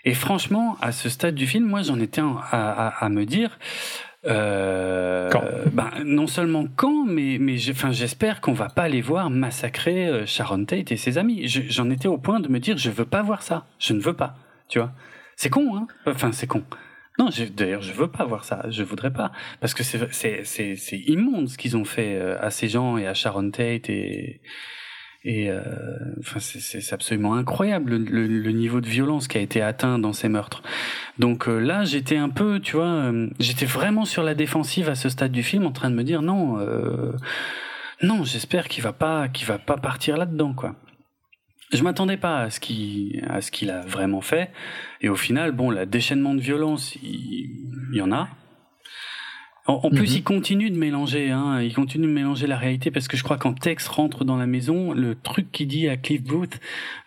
Et 0.05 0.15
franchement, 0.15 0.79
à 0.81 0.93
ce 0.93 1.09
stade 1.09 1.35
du 1.35 1.47
film, 1.47 1.67
moi, 1.67 1.83
j'en 1.83 1.99
étais 1.99 2.23
à 2.23 3.09
me 3.11 3.25
dire. 3.25 3.59
Euh, 4.27 5.31
Quand? 5.31 5.43
ben, 5.73 5.91
non 6.05 6.27
seulement 6.27 6.67
quand, 6.77 7.05
mais, 7.07 7.39
mais 7.41 7.57
j'espère 7.57 8.41
qu'on 8.41 8.53
va 8.53 8.69
pas 8.69 8.89
les 8.89 9.01
voir 9.01 9.31
massacrer 9.31 10.07
euh, 10.09 10.27
Sharon 10.27 10.65
Tate 10.65 10.93
et 10.93 10.97
ses 10.97 11.17
amis. 11.19 11.49
Je- 11.49 11.63
J'en 11.69 11.89
étais 11.91 12.09
au 12.09 12.19
point 12.19 12.41
de 12.41 12.49
me 12.49 12.59
dire, 12.61 12.77
je 12.77 12.91
veux 12.91 13.07
pas 13.07 13.23
voir 13.23 13.43
ça. 13.43 13.65
Je 13.79 13.93
ne 13.95 14.01
veux 14.01 14.13
pas. 14.15 14.35
Tu 14.69 14.79
vois 14.79 14.93
C'est 15.37 15.49
con, 15.51 15.75
hein 15.77 15.87
Enfin, 16.07 16.33
c'est 16.33 16.47
con. 16.47 16.63
Non, 17.19 17.29
d'ailleurs, 17.57 17.83
je 17.83 17.93
veux 17.93 18.09
pas 18.09 18.25
voir 18.25 18.45
ça. 18.45 18.65
Je 18.71 18.83
voudrais 18.83 19.13
pas 19.13 19.33
parce 19.61 19.75
que 19.75 19.83
c'est 19.83 20.13
c'est 20.13 20.43
c'est 20.45 20.75
c'est 20.77 20.99
immonde 20.99 21.49
ce 21.49 21.59
qu'ils 21.59 21.77
ont 21.77 21.85
fait 21.85 22.15
euh, 22.17 22.37
à 22.41 22.51
ces 22.51 22.69
gens 22.69 22.97
et 22.97 23.07
à 23.07 23.15
Sharon 23.15 23.51
Tate 23.51 23.91
et 23.91 24.41
et 25.23 25.51
euh, 25.51 25.61
enfin 26.19 26.41
c'est 26.41 26.93
absolument 26.95 27.35
incroyable 27.35 27.97
le, 27.97 28.53
niveau 28.53 28.81
de 28.81 28.89
violence 28.89 29.29
qui 29.29 29.37
a 29.37 29.41
été 29.41 29.61
atteint 29.61 29.99
dans 29.99 30.15
ces 30.15 30.29
meurtres. 30.29 30.63
Donc 31.19 31.47
euh, 31.47 31.59
là, 31.59 31.85
j'étais 31.85 32.17
un 32.17 32.31
peu, 32.31 32.59
tu 32.59 32.77
vois, 32.77 32.87
euh, 32.87 33.29
j'étais 33.39 33.67
vraiment 33.67 34.07
sur 34.07 34.23
la 34.23 34.35
défensive 34.35 34.89
à 34.89 34.95
ce 34.95 35.11
stade 35.11 35.33
du 35.33 35.43
film, 35.43 35.67
en 35.67 35.73
train 35.73 35.91
de 35.91 35.95
me 35.95 36.05
dire 36.05 36.23
non, 36.23 36.59
euh, 36.59 37.13
non, 38.03 38.25
j'espère 38.25 38.69
qu'il 38.69 38.83
va 38.83 38.95
pas 38.95 39.29
qu'il 39.29 39.47
va 39.47 39.59
pas 39.59 39.77
partir 39.77 40.17
là-dedans 40.17 40.55
quoi. 40.55 40.77
Je 41.73 41.83
m'attendais 41.85 42.17
pas 42.17 42.41
à 42.41 42.51
ce 42.51 42.59
qu'il 42.59 43.23
ce 43.41 43.51
qu'il 43.51 43.71
a 43.71 43.83
vraiment 43.83 44.23
fait. 44.23 44.51
Et 45.03 45.09
au 45.09 45.17
final, 45.17 45.53
bon, 45.53 45.71
la 45.71 45.87
déchaînement 45.87 46.35
de 46.35 46.41
violence, 46.41 46.97
il 47.03 47.61
y 47.93 48.01
en 48.01 48.11
a. 48.11 48.29
En, 49.71 49.81
en 49.87 49.91
plus, 49.91 50.11
Mhm. 50.11 50.17
il 50.17 50.23
continue 50.23 50.71
de 50.71 50.77
mélanger, 50.77 51.31
hein, 51.31 51.61
il 51.63 51.73
continue 51.73 52.07
de 52.07 52.13
mélanger 52.13 52.47
la 52.47 52.57
réalité 52.57 52.91
parce 52.91 53.09
que 53.09 53.17
je 53.17 53.23
crois 53.23 53.37
quand 53.39 53.53
Tex 53.59 53.87
rentre 53.89 54.25
dans 54.25 54.37
la 54.37 54.47
maison, 54.47 54.93
le 54.93 55.15
truc 55.15 55.51
qu'il 55.53 55.69
dit 55.69 55.89
à 55.89 55.97
Cliff 55.97 56.23
Booth, 56.23 56.59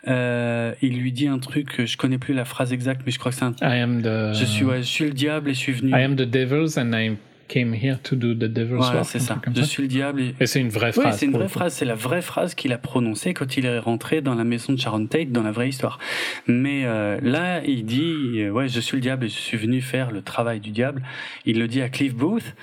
euh, 0.08 0.74
il 0.82 0.98
lui 0.98 1.12
dit 1.12 1.28
un 1.28 1.40
truc, 1.40 1.86
je 1.86 1.98
connais 1.98 2.18
plus 2.18 2.34
la 2.34 2.46
phrase 2.46 2.74
exacte, 2.74 3.02
mais 3.06 3.12
je 3.12 3.20
crois 3.20 3.32
que 3.32 3.38
c'est 3.38 3.46
un. 3.46 3.56
I 3.62 3.80
am 3.82 4.02
the. 4.02 4.34
Je 4.34 4.46
suis, 4.46 4.64
ouais, 4.66 4.78
je 4.80 4.88
suis 4.88 5.06
le 5.06 5.12
diable 5.12 5.50
et 5.50 5.54
je 5.54 5.60
suis 5.60 5.74
venu. 5.74 5.92
I 5.92 5.96
am 6.04 6.16
the 6.16 6.22
devils 6.22 6.78
and 6.80 6.92
I 6.94 7.12
came 7.54 7.74
here 7.76 7.98
to 8.02 8.16
do 8.16 8.34
the 8.34 8.46
devil's 8.52 8.78
Voilà, 8.80 8.96
work. 9.02 9.06
c'est 9.06 9.20
ça. 9.20 9.40
comme 9.44 9.56
Je 9.56 9.62
ça. 9.62 9.68
suis 9.68 9.84
le 9.84 9.88
diable 9.90 10.22
et, 10.22 10.36
Et 10.40 10.48
c'est 10.48 10.60
une 10.60 10.70
vraie 10.70 10.88
Ouais, 10.88 11.04
phrase. 11.04 11.18
c'est 11.20 11.26
une 11.26 11.34
vraie 11.34 11.48
phrase. 11.50 11.74
C'est 11.74 11.86
la 11.86 11.96
vraie 11.96 12.22
phrase 12.22 12.56
qu'il 12.56 12.74
a 12.74 12.78
prononcée 12.78 13.34
quand 13.34 13.58
il 13.58 13.66
est 13.66 13.80
rentré 13.80 14.22
dans 14.22 14.36
la 14.36 14.44
maison 14.44 14.74
de 14.74 14.80
Sharon 14.80 15.06
Tate, 15.08 15.32
dans 15.32 15.44
la 15.44 15.52
vraie 15.52 15.70
histoire. 15.70 16.00
Mais 16.48 16.86
euh, 16.86 17.20
là, 17.22 17.64
il 17.66 17.86
dit, 17.86 18.40
euh, 18.42 18.50
ouais, 18.52 18.68
je 18.68 18.80
suis 18.80 18.98
le 18.98 19.02
diable 19.02 19.26
et 19.26 19.30
je 19.30 19.36
suis 19.40 19.58
venu 19.58 19.82
faire 19.82 20.12
le 20.12 20.22
travail 20.22 20.60
du 20.60 20.72
diable. 20.72 21.04
Il 21.46 21.60
le 21.60 21.68
dit 21.68 21.82
à 21.82 21.90
Cliff 21.90 22.16
Booth. 22.16 22.56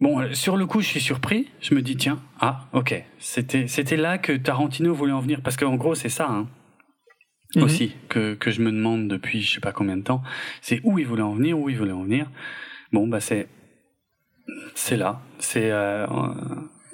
Bon, 0.00 0.20
euh, 0.20 0.32
sur 0.34 0.56
le 0.56 0.66
coup, 0.66 0.80
je 0.80 0.86
suis 0.88 1.00
surpris. 1.00 1.48
Je 1.60 1.74
me 1.74 1.82
dis, 1.82 1.96
tiens, 1.96 2.20
ah, 2.40 2.66
ok, 2.72 3.04
c'était 3.18 3.66
c'était 3.68 3.96
là 3.96 4.18
que 4.18 4.32
Tarantino 4.32 4.92
voulait 4.94 5.12
en 5.12 5.20
venir, 5.20 5.40
parce 5.42 5.56
qu'en 5.56 5.76
gros, 5.76 5.94
c'est 5.94 6.08
ça. 6.08 6.28
Hein 6.28 6.48
Mhm. 7.54 7.62
aussi 7.64 7.92
que, 8.08 8.32
que 8.32 8.50
je 8.50 8.62
me 8.62 8.72
demande 8.72 9.08
depuis 9.08 9.42
je 9.42 9.52
sais 9.52 9.60
pas 9.60 9.72
combien 9.72 9.98
de 9.98 10.02
temps. 10.02 10.22
C'est 10.62 10.80
où 10.84 10.98
il 10.98 11.06
voulait 11.06 11.20
en 11.22 11.34
venir, 11.34 11.58
où 11.58 11.68
il 11.68 11.76
voulait 11.76 11.92
en 11.92 12.02
venir. 12.02 12.30
Bon, 12.92 13.06
bah 13.06 13.20
c'est 13.20 13.48
c'est 14.74 14.96
là. 14.96 15.20
C'est 15.38 15.70
euh, 15.70 16.06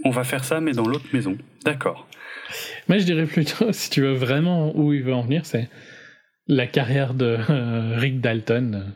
on 0.04 0.10
va 0.10 0.24
faire 0.24 0.44
ça, 0.44 0.60
mais 0.60 0.72
dans 0.72 0.86
l'autre 0.86 1.06
maison. 1.12 1.36
D'accord. 1.64 2.08
Mais 2.88 3.00
je 3.00 3.04
dirais 3.04 3.26
plutôt, 3.26 3.72
si 3.72 3.90
tu 3.90 4.02
veux 4.02 4.14
vraiment 4.14 4.76
où 4.76 4.92
il 4.92 5.02
veut 5.02 5.14
en 5.14 5.22
venir, 5.22 5.44
c'est 5.46 5.68
la 6.46 6.66
carrière 6.66 7.14
de 7.14 7.38
euh, 7.50 7.96
Rick 7.96 8.20
Dalton 8.20 8.74
euh, 8.74 8.90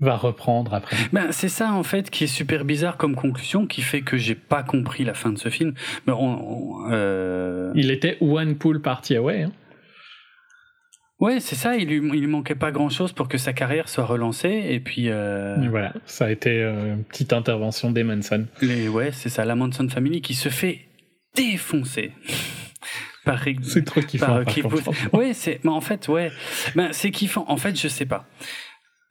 va 0.00 0.16
reprendre 0.16 0.74
après. 0.74 0.96
Ben 1.12 1.30
c'est 1.30 1.48
ça 1.48 1.72
en 1.72 1.84
fait 1.84 2.10
qui 2.10 2.24
est 2.24 2.28
super 2.28 2.64
bizarre 2.64 2.96
comme 2.96 3.14
conclusion, 3.14 3.66
qui 3.66 3.80
fait 3.80 4.02
que 4.02 4.16
j'ai 4.16 4.34
pas 4.34 4.62
compris 4.62 5.04
la 5.04 5.14
fin 5.14 5.30
de 5.30 5.38
ce 5.38 5.48
film. 5.48 5.74
Mais 6.06 6.12
on, 6.12 6.82
on, 6.82 6.90
euh, 6.90 7.72
Il 7.76 7.90
était 7.90 8.18
one 8.20 8.56
pool 8.56 8.80
party 8.80 9.16
away. 9.16 9.42
Hein. 9.42 9.52
Ouais, 11.20 11.40
c'est 11.40 11.54
ça. 11.54 11.76
Il 11.76 11.88
lui, 11.88 12.18
il 12.18 12.28
manquait 12.28 12.54
pas 12.54 12.70
grand 12.72 12.88
chose 12.88 13.12
pour 13.12 13.28
que 13.28 13.38
sa 13.38 13.52
carrière 13.52 13.88
soit 13.88 14.04
relancée. 14.04 14.66
Et 14.68 14.80
puis 14.80 15.08
euh, 15.08 15.56
Voilà, 15.70 15.92
ça 16.06 16.26
a 16.26 16.30
été 16.30 16.62
euh, 16.62 16.94
une 16.94 17.04
petite 17.04 17.32
intervention 17.32 17.90
des 17.90 18.04
Manson. 18.04 18.46
les 18.62 18.88
ouais, 18.88 19.10
c'est 19.12 19.28
ça, 19.28 19.44
la 19.44 19.54
Manson 19.54 19.88
Family 19.88 20.20
qui 20.20 20.34
se 20.34 20.48
fait 20.48 20.80
défoncer 21.34 22.12
par. 23.24 23.42
C'est 23.62 23.84
trop 23.84 24.00
kiffant. 24.00 24.26
par 24.26 24.44
par. 24.44 25.14
Ouais, 25.14 25.32
c'est, 25.34 25.60
mais 25.64 25.70
en 25.70 25.80
fait, 25.80 26.08
ouais, 26.08 26.30
ben 26.74 26.88
c'est 26.92 27.10
kiffant. 27.10 27.44
En 27.48 27.56
fait, 27.56 27.78
je 27.78 27.88
sais 27.88 28.06
pas. 28.06 28.26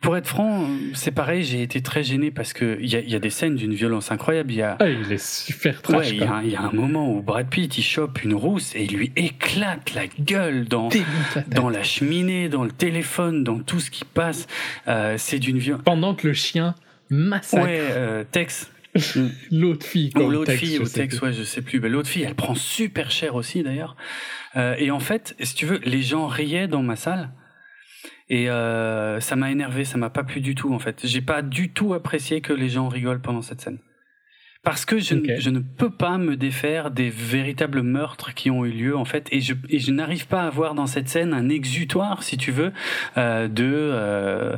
Pour 0.04 0.18
être 0.18 0.28
franc, 0.28 0.68
c'est 0.94 1.12
pareil. 1.12 1.44
J'ai 1.44 1.64
été 1.64 1.82
très 1.82 2.04
gêné 2.04 2.30
parce 2.30 2.54
que 2.54 2.78
il 2.82 2.92
y 2.92 2.96
a, 2.96 3.00
il 3.00 3.10
y 3.10 3.16
a 3.16 3.20
des 3.20 3.30
scènes 3.30 3.56
d'une 3.56 3.74
violence 3.74 4.12
incroyable. 4.12 4.52
Il 4.52 4.58
y 4.58 4.62
a, 4.62 4.78
Ah, 4.80 4.90
il 4.90 5.12
est 5.12 5.24
super 5.24 5.82
trash. 5.82 6.12
il 6.12 6.18
y, 6.20 6.24
a, 6.24 6.42
il 6.44 6.52
y 6.52 6.56
a 6.56 6.62
un 6.62 6.72
moment 6.72 7.10
où 7.12 7.22
Brad 7.22 7.48
Pitt 7.50 7.78
il 7.78 7.84
chope 7.84 8.22
une 8.24 8.34
rousse 8.36 8.76
et 8.76 8.84
il 8.84 8.96
lui 8.96 9.12
éclate 9.16 9.94
la 9.96 10.08
gueule 10.08 10.66
dans 10.66 10.90
dans 11.48 11.70
la 11.70 11.84
cheminée, 11.84 12.50
dans 12.50 12.64
le 12.66 12.72
téléphone, 12.72 13.44
dans 13.44 13.60
tout 13.60 13.80
ce 13.80 13.90
qui 13.90 14.04
passe. 14.06 14.46
Euh, 14.88 15.16
c'est 15.18 15.40
d'une 15.40 15.58
violence. 15.58 15.84
Pendant 15.86 16.14
que 16.16 16.28
le 16.28 16.34
chien 16.34 16.76
massacre 17.10 17.64
Ouais, 17.66 17.80
euh, 17.80 18.24
Tex. 18.30 18.70
l'autre 19.52 19.86
fille. 19.86 20.12
Ou 20.16 20.30
l'autre 20.30 20.52
fille, 20.52 20.86
sais 20.86 21.02
Tex, 21.02 21.22
ouais, 21.22 21.34
je 21.34 21.44
sais 21.44 21.62
plus. 21.62 21.80
Mais 21.80 21.90
l'autre 21.90 22.10
fille, 22.10 22.24
elle 22.24 22.36
prend 22.36 22.56
super 22.56 23.10
cher 23.10 23.36
aussi 23.36 23.64
d'ailleurs. 23.64 23.96
Euh, 24.56 24.76
et 24.78 24.92
en 24.92 25.00
fait, 25.00 25.36
si 25.40 25.56
tu 25.56 25.66
veux, 25.66 25.80
les 25.86 26.02
gens 26.04 26.28
riaient 26.28 26.68
dans 26.68 26.84
ma 26.84 26.96
salle. 26.96 27.30
Et 28.36 28.50
euh, 28.50 29.20
ça 29.20 29.36
m'a 29.36 29.52
énervé, 29.52 29.84
ça 29.86 29.98
m'a 30.00 30.10
pas 30.10 30.24
plu 30.24 30.42
du 30.42 30.56
tout 30.56 30.74
en 30.74 30.80
fait. 30.80 31.02
J'ai 31.06 31.22
pas 31.22 31.42
du 31.44 31.66
tout 31.72 31.94
apprécié 31.94 32.42
que 32.42 32.52
les 32.54 32.70
gens 32.70 32.88
rigolent 32.88 33.22
pendant 33.22 33.44
cette 33.44 33.62
scène. 33.62 33.78
Parce 34.64 34.86
que 34.86 34.98
je, 34.98 35.14
ne, 35.16 35.36
je 35.40 35.50
ne 35.52 35.60
peux 35.60 35.92
pas 35.92 36.18
me 36.18 36.36
défaire 36.38 36.90
des 36.90 37.10
véritables 37.10 37.82
meurtres 37.84 38.34
qui 38.34 38.50
ont 38.50 38.64
eu 38.66 38.72
lieu 38.72 38.96
en 38.98 39.06
fait, 39.06 39.28
et 39.32 39.40
je, 39.42 39.54
et 39.70 39.78
je 39.78 39.92
n'arrive 39.92 40.26
pas 40.28 40.44
à 40.44 40.50
voir 40.50 40.74
dans 40.74 40.88
cette 40.88 41.10
scène 41.10 41.34
un 41.34 41.50
exutoire, 41.50 42.24
si 42.24 42.38
tu 42.38 42.52
veux, 42.52 42.72
euh, 43.18 43.48
de 43.50 43.92
euh, 43.92 44.58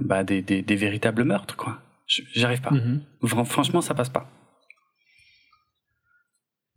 bah, 0.00 0.24
des, 0.24 0.42
des, 0.42 0.62
des 0.62 0.76
véritables 0.76 1.24
meurtres 1.24 1.56
quoi. 1.56 1.78
J'arrive 2.34 2.60
pas. 2.60 2.72
Mhm. 2.72 3.00
Fran- 3.24 3.44
Franchement, 3.46 3.80
ça 3.80 3.94
passe 3.94 4.10
pas. 4.10 4.28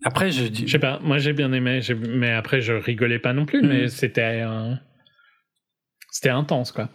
Après, 0.05 0.29
je 0.31 0.43
dis. 0.45 0.67
Je 0.67 0.71
sais 0.71 0.79
pas, 0.79 0.99
moi 1.03 1.17
j'ai 1.17 1.33
bien 1.33 1.51
aimé, 1.53 1.79
mais 2.07 2.31
après 2.31 2.61
je 2.61 2.71
rigolais 2.73 3.19
pas 3.19 3.33
non 3.33 3.45
plus, 3.45 3.61
Mhm. 3.63 3.67
mais 3.67 3.87
c'était 3.89 4.41
euh, 4.45 4.73
c'était 6.17 6.29
intense 6.29 6.71
quoi. 6.71 6.89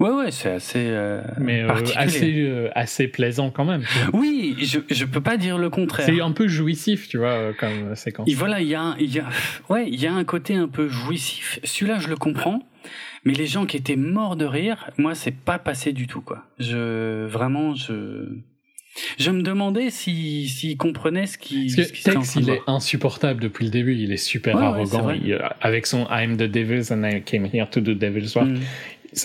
Ouais, 0.00 0.10
ouais, 0.10 0.32
c'est 0.32 0.50
assez. 0.50 0.84
euh, 0.88 1.22
Mais 1.38 1.62
euh, 1.62 1.70
assez 1.94 2.42
euh, 2.42 2.68
assez 2.74 3.06
plaisant 3.06 3.52
quand 3.52 3.64
même. 3.64 3.84
Oui, 4.12 4.56
je, 4.58 4.80
je 4.90 5.04
peux 5.04 5.20
pas 5.20 5.36
dire 5.36 5.58
le 5.58 5.70
contraire. 5.70 6.06
C'est 6.06 6.20
un 6.20 6.32
peu 6.32 6.48
jouissif, 6.48 7.06
tu 7.08 7.18
vois, 7.18 7.52
comme 7.56 7.94
séquence. 7.94 8.28
Et 8.28 8.34
voilà, 8.34 8.60
il 8.60 8.66
y 8.66 8.74
a, 8.74 8.96
y 8.98 9.20
a, 9.20 9.28
ouais, 9.68 9.88
il 9.88 10.00
y 10.00 10.08
a 10.08 10.12
un 10.12 10.24
côté 10.24 10.56
un 10.56 10.66
peu 10.66 10.88
jouissif. 10.88 11.60
Celui-là, 11.62 12.00
je 12.00 12.08
le 12.08 12.16
comprends. 12.16 12.60
Mais 13.24 13.32
les 13.32 13.46
gens 13.46 13.64
qui 13.64 13.76
étaient 13.76 13.94
morts 13.94 14.34
de 14.34 14.44
rire, 14.46 14.90
moi, 14.98 15.14
c'est 15.14 15.30
pas 15.36 15.60
passé 15.60 15.92
du 15.92 16.08
tout, 16.08 16.22
quoi. 16.22 16.46
Je, 16.58 17.26
vraiment, 17.26 17.76
je, 17.76 18.40
je 19.18 19.30
me 19.30 19.42
demandais 19.42 19.90
si, 19.90 20.48
s'ils 20.48 20.76
comprenaient 20.76 21.26
ce 21.26 21.38
qui, 21.38 21.72
Parce 21.74 21.88
ce 21.88 21.92
que 21.92 22.10
Tex, 22.18 22.36
il 22.36 22.50
est 22.50 22.60
insupportable 22.66 23.40
depuis 23.42 23.64
le 23.64 23.70
début. 23.70 23.96
Il 23.96 24.12
est 24.12 24.16
super 24.16 24.56
Ouais, 24.56 24.78
ouais, 24.80 24.86
c'est 24.86 24.96
arrogant. 24.96 25.14
Il, 25.24 25.32
euh, 25.34 25.38
avec 25.60 25.86
son 25.86 26.06
I'm 26.10 26.36
the 26.36 26.42
devil's 26.50 26.90
and 26.90 27.04
I 27.04 27.22
came 27.22 27.46
here 27.52 27.68
to 27.70 27.80
do 27.80 27.94
devil's 27.94 28.34
work. 28.34 28.48
Mm. 28.48 28.58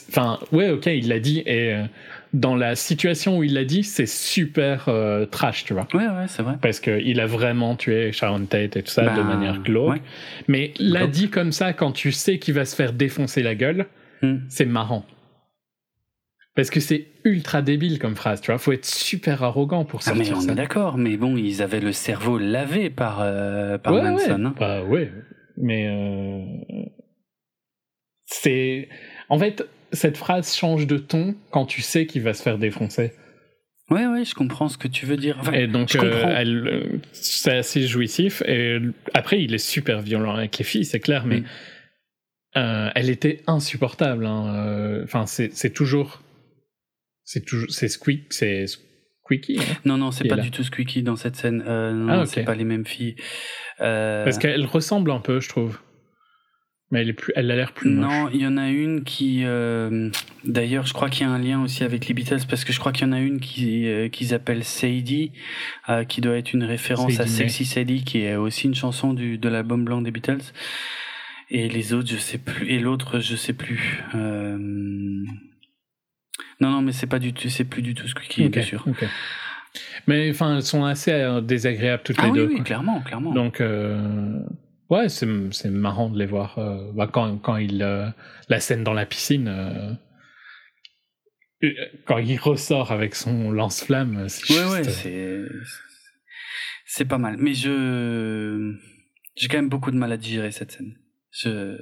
Enfin, 0.09 0.39
ouais, 0.51 0.69
ok, 0.71 0.87
il 0.87 1.07
l'a 1.09 1.19
dit. 1.19 1.39
Et 1.45 1.73
euh, 1.73 1.83
dans 2.33 2.55
la 2.55 2.75
situation 2.75 3.37
où 3.37 3.43
il 3.43 3.53
l'a 3.53 3.65
dit, 3.65 3.83
c'est 3.83 4.07
super 4.07 4.85
euh, 4.87 5.25
trash, 5.25 5.63
tu 5.65 5.73
vois. 5.73 5.87
Ouais, 5.93 6.05
ouais, 6.07 6.25
c'est 6.27 6.41
vrai. 6.41 6.55
Parce 6.61 6.79
qu'il 6.79 7.19
a 7.19 7.25
vraiment 7.27 7.75
tué 7.75 8.11
Sharon 8.11 8.45
Tate 8.45 8.77
et 8.77 8.83
tout 8.83 8.91
ça 8.91 9.03
de 9.03 9.09
Ben, 9.15 9.23
manière 9.23 9.59
glauque. 9.61 9.91
ouais. 9.93 10.01
Mais 10.47 10.73
l'a 10.79 11.05
dit 11.07 11.29
comme 11.29 11.51
ça, 11.51 11.73
quand 11.73 11.91
tu 11.91 12.11
sais 12.11 12.39
qu'il 12.39 12.53
va 12.55 12.65
se 12.65 12.75
faire 12.75 12.93
défoncer 12.93 13.43
la 13.43 13.55
gueule, 13.55 13.85
Mm. 14.21 14.37
c'est 14.47 14.65
marrant. 14.65 15.05
Parce 16.55 16.69
que 16.69 16.79
c'est 16.79 17.07
ultra 17.25 17.61
débile 17.61 17.99
comme 17.99 18.15
phrase, 18.15 18.39
tu 18.39 18.49
vois. 18.51 18.57
Faut 18.57 18.71
être 18.71 18.85
super 18.85 19.43
arrogant 19.43 19.83
pour 19.83 20.01
Ah, 20.05 20.11
mais 20.15 20.23
sortir 20.23 20.37
on 20.37 20.41
ça. 20.41 20.51
est 20.53 20.55
d'accord, 20.55 20.97
mais 20.97 21.17
bon, 21.17 21.35
ils 21.35 21.61
avaient 21.61 21.81
le 21.81 21.91
cerveau 21.91 22.37
lavé 22.37 22.89
par, 22.89 23.19
euh, 23.21 23.77
par 23.77 23.93
ouais, 23.93 24.01
Manson. 24.03 24.25
ouais. 24.39 24.45
hein. 24.45 24.55
Bah 24.57 24.83
ouais. 24.83 25.11
Mais 25.57 25.87
euh, 25.87 26.39
c'est 28.25 28.89
en 29.29 29.37
fait 29.39 29.67
cette 29.91 30.17
phrase 30.17 30.55
change 30.55 30.87
de 30.87 30.97
ton 30.97 31.35
quand 31.51 31.65
tu 31.65 31.81
sais 31.81 32.05
qu'il 32.05 32.21
va 32.21 32.33
se 32.33 32.41
faire 32.41 32.57
défoncer. 32.57 33.11
Ouais, 33.91 34.07
ouais, 34.07 34.25
je 34.25 34.33
comprends 34.33 34.67
ce 34.67 34.77
que 34.79 34.87
tu 34.87 35.05
veux 35.05 35.15
dire. 35.17 35.37
Enfin, 35.39 35.51
Et 35.53 35.67
donc 35.67 35.95
euh, 35.95 36.25
euh, 36.25 36.83
c'est 37.11 37.51
assez 37.57 37.83
jouissif. 37.85 38.41
Et 38.47 38.79
après 39.13 39.41
il 39.41 39.53
est 39.53 39.57
super 39.59 40.01
violent 40.01 40.35
avec 40.35 40.57
les 40.57 40.65
filles, 40.65 40.85
c'est 40.85 40.99
clair, 40.99 41.25
mais 41.25 41.41
Mm. 41.41 41.45
euh, 42.57 42.89
elle 42.95 43.09
était 43.09 43.41
insupportable. 43.45 44.25
hein. 44.25 45.01
Enfin 45.03 45.25
c'est 45.27 45.73
toujours 45.73 46.21
c'est 47.25 47.43
toujours 47.43 47.69
c'est 47.69 47.89
squeak 47.89 48.31
c'est 48.31 48.65
squeaky. 48.67 49.57
hein. 49.59 49.63
Non, 49.83 49.97
non, 49.97 50.11
c'est 50.11 50.27
pas 50.27 50.37
du 50.37 50.51
tout 50.51 50.63
Squeaky 50.63 51.01
dans 51.03 51.15
cette 51.15 51.35
scène. 51.35 51.63
Euh, 51.67 51.91
non, 51.91 52.07
Ah, 52.09 52.15
non, 52.17 52.21
ok. 52.23 52.27
c'est 52.29 52.43
pas 52.45 52.55
les 52.55 52.63
mêmes 52.63 52.85
filles. 52.85 53.15
Euh, 53.81 54.23
Parce 54.23 54.37
qu'elle 54.37 54.65
ressemble 54.65 55.09
un 55.11 55.19
peu, 55.19 55.39
je 55.41 55.49
trouve. 55.49 55.79
Mais 56.91 57.01
elle 57.01 57.09
est 57.09 57.13
plus, 57.13 57.33
elle 57.35 57.49
a 57.49 57.55
l'air 57.55 57.73
plus 57.73 57.89
moche. 57.89 58.05
Non, 58.05 58.29
il 58.31 58.39
y 58.41 58.45
en 58.45 58.57
a 58.57 58.69
une 58.69 59.03
qui. 59.03 59.41
euh, 59.43 60.11
D'ailleurs, 60.43 60.85
je 60.85 60.93
crois 60.93 61.09
qu'il 61.09 61.25
y 61.25 61.29
a 61.29 61.33
un 61.33 61.39
lien 61.39 61.59
aussi 61.63 61.83
avec 61.83 62.07
les 62.07 62.13
Beatles 62.13 62.45
parce 62.47 62.63
que 62.63 62.71
je 62.71 62.79
crois 62.79 62.91
qu'il 62.91 63.07
y 63.07 63.09
en 63.09 63.13
a 63.13 63.19
une 63.19 63.39
qui 63.39 63.87
euh, 63.87 64.07
qu'ils 64.07 64.35
appellent 64.35 64.63
Sadie, 64.63 65.31
euh, 65.89 66.03
qui 66.03 66.21
doit 66.21 66.37
être 66.37 66.53
une 66.53 66.63
référence 66.63 67.13
à 67.19 67.23
Sadie. 67.25 67.31
Sexy 67.31 67.65
Sadie, 67.65 68.03
qui 68.03 68.19
est 68.19 68.35
aussi 68.35 68.67
une 68.67 68.75
chanson 68.75 69.15
du 69.15 69.39
de 69.39 69.49
l'album 69.49 69.83
blanc 69.83 70.01
des 70.03 70.11
Beatles. 70.11 70.43
Et 71.49 71.67
les 71.69 71.93
autres, 71.93 72.09
je 72.11 72.17
sais 72.17 72.37
plus. 72.37 72.69
Et 72.69 72.77
l'autre, 72.77 73.19
je 73.19 73.35
sais 73.35 73.53
plus. 73.53 74.03
Non, 76.61 76.69
non, 76.71 76.81
mais 76.81 76.91
c'est 76.93 77.07
pas 77.07 77.19
du 77.19 77.33
tout, 77.33 77.49
c'est 77.49 77.65
plus 77.65 77.81
du 77.81 77.93
tout 77.93 78.07
Squeaky, 78.07 78.45
Ok, 78.45 78.51
bien 78.51 78.61
sûr. 78.61 78.83
ok. 78.87 79.05
Mais 80.07 80.29
enfin, 80.29 80.55
elles 80.55 80.63
sont 80.63 80.85
assez 80.85 81.11
euh, 81.11 81.41
désagréables 81.41 82.03
toutes 82.03 82.15
Ah 82.19 82.25
les 82.25 82.31
oui, 82.31 82.37
deux. 82.37 82.47
oui, 82.47 82.55
quoi. 82.55 82.63
clairement, 82.63 83.01
clairement. 83.01 83.33
Donc, 83.33 83.59
euh, 83.61 84.39
Ouais, 84.89 85.09
c'est 85.09 85.27
c'est 85.51 85.69
marrant 85.71 86.09
de 86.09 86.17
les 86.19 86.27
voir. 86.27 86.59
euh, 86.59 86.91
bah, 86.93 87.09
quand, 87.11 87.37
quand 87.39 87.57
il. 87.57 87.81
euh, 87.81 88.07
la 88.49 88.59
scène 88.59 88.83
dans 88.83 88.93
la 88.93 89.05
piscine. 89.05 89.97
quand 92.05 92.19
il 92.19 92.37
ressort 92.37 92.91
avec 92.91 93.15
son 93.15 93.51
lance-flamme. 93.51 94.29
c'est 94.29 94.53
Ouais, 94.53 94.59
juste, 94.59 94.71
ouais, 94.71 94.83
c'est 94.83 95.41
c'est 96.85 97.05
pas 97.05 97.17
mal. 97.17 97.37
Mais 97.39 97.53
je 97.53 98.75
j'ai 99.35 99.47
quand 99.47 99.57
même 99.57 99.69
beaucoup 99.69 99.91
de 99.91 99.97
mal 99.97 100.11
à 100.11 100.17
digérer 100.17 100.51
cette 100.51 100.71
scène. 100.71 100.95
Je 101.31 101.77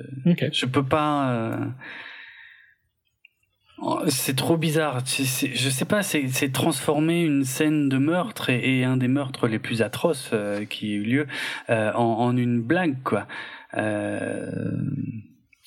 je 0.52 0.66
peux 0.66 0.84
pas. 0.86 1.60
Oh, 3.80 4.02
C'est 4.08 4.36
trop 4.36 4.58
bizarre. 4.58 5.04
Je 5.06 5.70
sais 5.70 5.86
pas. 5.86 6.04
C'est 6.04 6.52
transformer 6.52 7.24
une 7.24 7.44
scène 7.46 7.90
de 7.90 7.98
meurtre 7.98 8.50
et, 8.50 8.80
et 8.80 8.84
un 8.84 8.98
des 8.98 9.08
meurtres 9.08 9.48
les 9.48 9.60
plus 9.60 9.82
atroces 9.82 10.30
euh, 10.34 10.66
qui 10.66 10.94
ait 10.94 10.96
eu 10.98 11.04
lieu 11.04 11.28
euh, 11.70 11.92
en, 11.94 12.04
en 12.20 12.38
une 12.38 12.62
blague, 12.62 13.02
quoi. 13.04 13.28
Euh, 13.76 14.52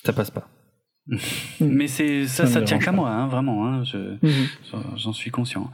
Ça 0.03 0.13
passe 0.13 0.31
pas. 0.31 0.47
Mais 1.61 1.87
c'est 1.87 2.27
ça, 2.27 2.45
Ça 2.47 2.53
ça 2.53 2.61
tient 2.61 2.79
qu'à 2.79 2.91
moi, 2.91 3.09
hein, 3.09 3.27
vraiment. 3.27 3.65
Hein, 3.67 3.83
je 3.83 3.97
Mhm. 3.97 4.47
J'en- 4.71 4.97
J'en 4.97 5.13
suis 5.13 5.31
conscient. 5.31 5.71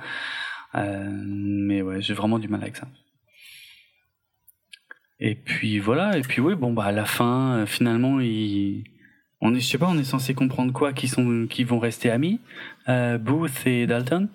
Euh, 0.76 1.08
mais 1.16 1.84
ouais, 1.84 2.02
j'ai 2.02 2.16
vraiment 2.16 2.40
du 2.40 2.48
mal 2.48 2.62
avec 2.64 2.76
ça. 2.78 2.88
Et 5.20 5.36
puis 5.36 5.78
voilà, 5.80 6.18
et 6.18 6.22
puis 6.22 6.42
oui, 6.42 6.56
bon 6.56 6.74
bah 6.74 6.86
à 6.86 6.92
la 6.92 7.06
fin, 7.06 7.66
finalement, 7.68 8.20
il... 8.20 8.84
on 9.44 9.54
est, 9.54 9.60
je 9.60 9.68
sais 9.68 9.78
pas, 9.78 9.88
on 9.88 9.98
est 9.98 10.04
censé 10.04 10.34
comprendre 10.34 10.74
quoi, 10.74 10.94
qui 10.94 11.08
sont, 11.08 11.46
qui 11.50 11.64
vont 11.64 11.78
rester 11.80 12.10
amis, 12.10 12.40
euh, 12.90 13.18
Booth 13.18 13.66
et 13.68 13.86
Dalton, 13.86 14.28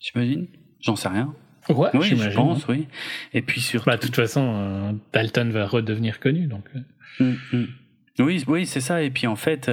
j'imagine. 0.00 0.46
J'en 0.80 0.96
sais 0.96 1.08
rien. 1.08 1.34
Ouais, 1.70 1.88
Oui, 1.94 2.14
je 2.16 2.30
pense, 2.34 2.62
hein. 2.62 2.66
oui. 2.68 2.86
Et 3.32 3.40
puis 3.42 3.60
surtout. 3.60 3.86
Bah, 3.86 3.96
de 3.96 4.02
toute 4.02 4.16
façon, 4.16 4.42
euh, 4.54 4.92
Dalton 5.12 5.50
va 5.50 5.66
redevenir 5.66 6.20
connu, 6.20 6.46
donc. 6.46 6.64
euh, 6.76 6.80
Mm, 7.20 7.34
mm. 7.52 7.66
Oui, 8.20 8.44
oui, 8.46 8.64
c'est 8.64 8.80
ça. 8.80 9.02
Et 9.02 9.10
puis 9.10 9.26
en 9.26 9.34
fait, 9.34 9.70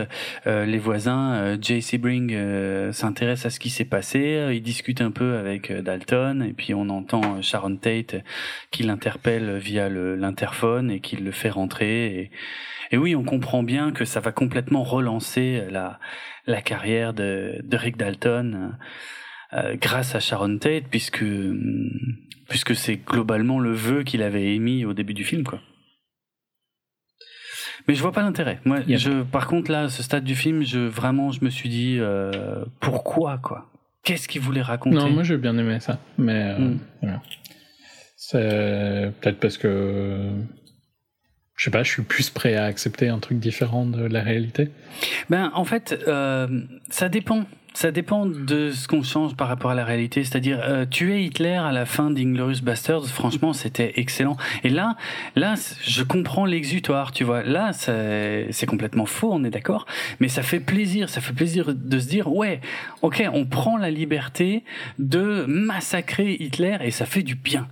euh, 0.47 0.65
les 0.65 0.79
voisins, 0.79 1.33
euh, 1.33 1.57
Jay 1.61 1.79
Sebring 1.79 2.33
euh, 2.33 2.91
s'intéresse 2.91 3.45
à 3.45 3.51
ce 3.51 3.59
qui 3.59 3.69
s'est 3.69 3.85
passé. 3.85 4.49
Il 4.51 4.63
discute 4.63 5.01
un 5.01 5.11
peu 5.11 5.37
avec 5.37 5.69
euh, 5.69 5.83
Dalton, 5.83 6.41
et 6.41 6.53
puis 6.53 6.73
on 6.73 6.89
entend 6.89 7.37
euh, 7.37 7.41
Sharon 7.43 7.75
Tate 7.75 8.15
euh, 8.15 8.21
qui 8.71 8.81
l'interpelle 8.81 9.57
via 9.57 9.89
l'interphone 9.89 10.89
et 10.89 11.01
qui 11.01 11.17
le 11.17 11.31
fait 11.31 11.51
rentrer. 11.51 12.05
Et, 12.19 12.31
et 12.91 12.97
oui, 12.97 13.15
on 13.15 13.23
comprend 13.23 13.61
bien 13.61 13.91
que 13.91 14.05
ça 14.05 14.19
va 14.19 14.31
complètement 14.31 14.83
relancer 14.83 15.63
la 15.69 15.99
la 16.47 16.61
carrière 16.63 17.13
de, 17.13 17.61
de 17.63 17.77
Rick 17.77 17.97
Dalton 17.97 18.75
euh, 19.53 19.75
grâce 19.79 20.15
à 20.15 20.19
Sharon 20.19 20.57
Tate, 20.57 20.85
puisque 20.89 21.21
hum, 21.21 21.91
puisque 22.49 22.75
c'est 22.75 22.97
globalement 22.97 23.59
le 23.59 23.71
vœu 23.71 24.01
qu'il 24.03 24.23
avait 24.23 24.55
émis 24.55 24.83
au 24.85 24.93
début 24.93 25.13
du 25.13 25.23
film, 25.23 25.43
quoi. 25.43 25.61
Mais 27.87 27.95
je 27.95 28.01
vois 28.01 28.11
pas 28.11 28.21
l'intérêt. 28.21 28.59
Moi, 28.65 28.79
Yeah. 28.87 28.97
je, 28.97 29.23
par 29.23 29.47
contre, 29.47 29.71
là, 29.71 29.89
ce 29.89 30.03
stade 30.03 30.23
du 30.23 30.35
film, 30.35 30.63
je 30.63 30.79
vraiment, 30.79 31.31
je 31.31 31.43
me 31.43 31.49
suis 31.49 31.69
dit, 31.69 31.97
euh, 31.99 32.63
pourquoi, 32.79 33.37
quoi? 33.37 33.69
Qu'est-ce 34.03 34.27
qu'il 34.27 34.41
voulait 34.41 34.61
raconter? 34.61 34.95
Non, 34.95 35.09
moi 35.11 35.23
j'ai 35.23 35.37
bien 35.37 35.57
aimé 35.57 35.79
ça, 35.79 35.99
mais 36.17 36.55
euh, 36.55 36.57
Mm. 36.59 36.79
voilà. 37.01 37.21
c'est 38.17 39.11
peut-être 39.21 39.39
parce 39.39 39.57
que 39.57 40.31
je 41.55 41.65
sais 41.65 41.71
pas, 41.71 41.83
je 41.83 41.91
suis 41.91 42.01
plus 42.01 42.29
prêt 42.31 42.55
à 42.55 42.65
accepter 42.65 43.09
un 43.09 43.19
truc 43.19 43.37
différent 43.39 43.85
de 43.85 44.01
la 44.03 44.21
réalité. 44.21 44.69
Ben, 45.29 45.51
en 45.53 45.63
fait, 45.65 45.95
euh, 46.07 46.47
ça 46.89 47.07
dépend. 47.09 47.45
Ça 47.73 47.91
dépend 47.91 48.25
de 48.25 48.71
ce 48.71 48.87
qu'on 48.87 49.01
change 49.01 49.35
par 49.35 49.47
rapport 49.47 49.71
à 49.71 49.75
la 49.75 49.85
réalité. 49.85 50.23
C'est-à-dire, 50.23 50.59
euh, 50.61 50.85
tuer 50.85 51.23
Hitler 51.23 51.53
à 51.53 51.71
la 51.71 51.85
fin 51.85 52.11
d'Inglorious 52.11 52.61
Bastards, 52.61 53.07
franchement, 53.07 53.53
c'était 53.53 53.93
excellent. 53.95 54.35
Et 54.63 54.69
là, 54.69 54.97
là, 55.35 55.55
je 55.81 56.03
comprends 56.03 56.45
l'exutoire, 56.45 57.11
tu 57.11 57.23
vois. 57.23 57.43
Là, 57.43 57.71
c'est 57.73 58.65
complètement 58.67 59.05
faux, 59.05 59.31
on 59.31 59.43
est 59.45 59.49
d'accord. 59.49 59.85
Mais 60.19 60.27
ça 60.27 60.43
fait 60.43 60.59
plaisir, 60.59 61.09
ça 61.09 61.21
fait 61.21 61.33
plaisir 61.33 61.73
de 61.73 61.99
se 61.99 62.07
dire, 62.07 62.31
ouais, 62.31 62.59
ok, 63.01 63.23
on 63.33 63.45
prend 63.45 63.77
la 63.77 63.89
liberté 63.89 64.63
de 64.99 65.45
massacrer 65.47 66.33
Hitler 66.39 66.77
et 66.81 66.91
ça 66.91 67.05
fait 67.05 67.23
du 67.23 67.35
bien. 67.35 67.67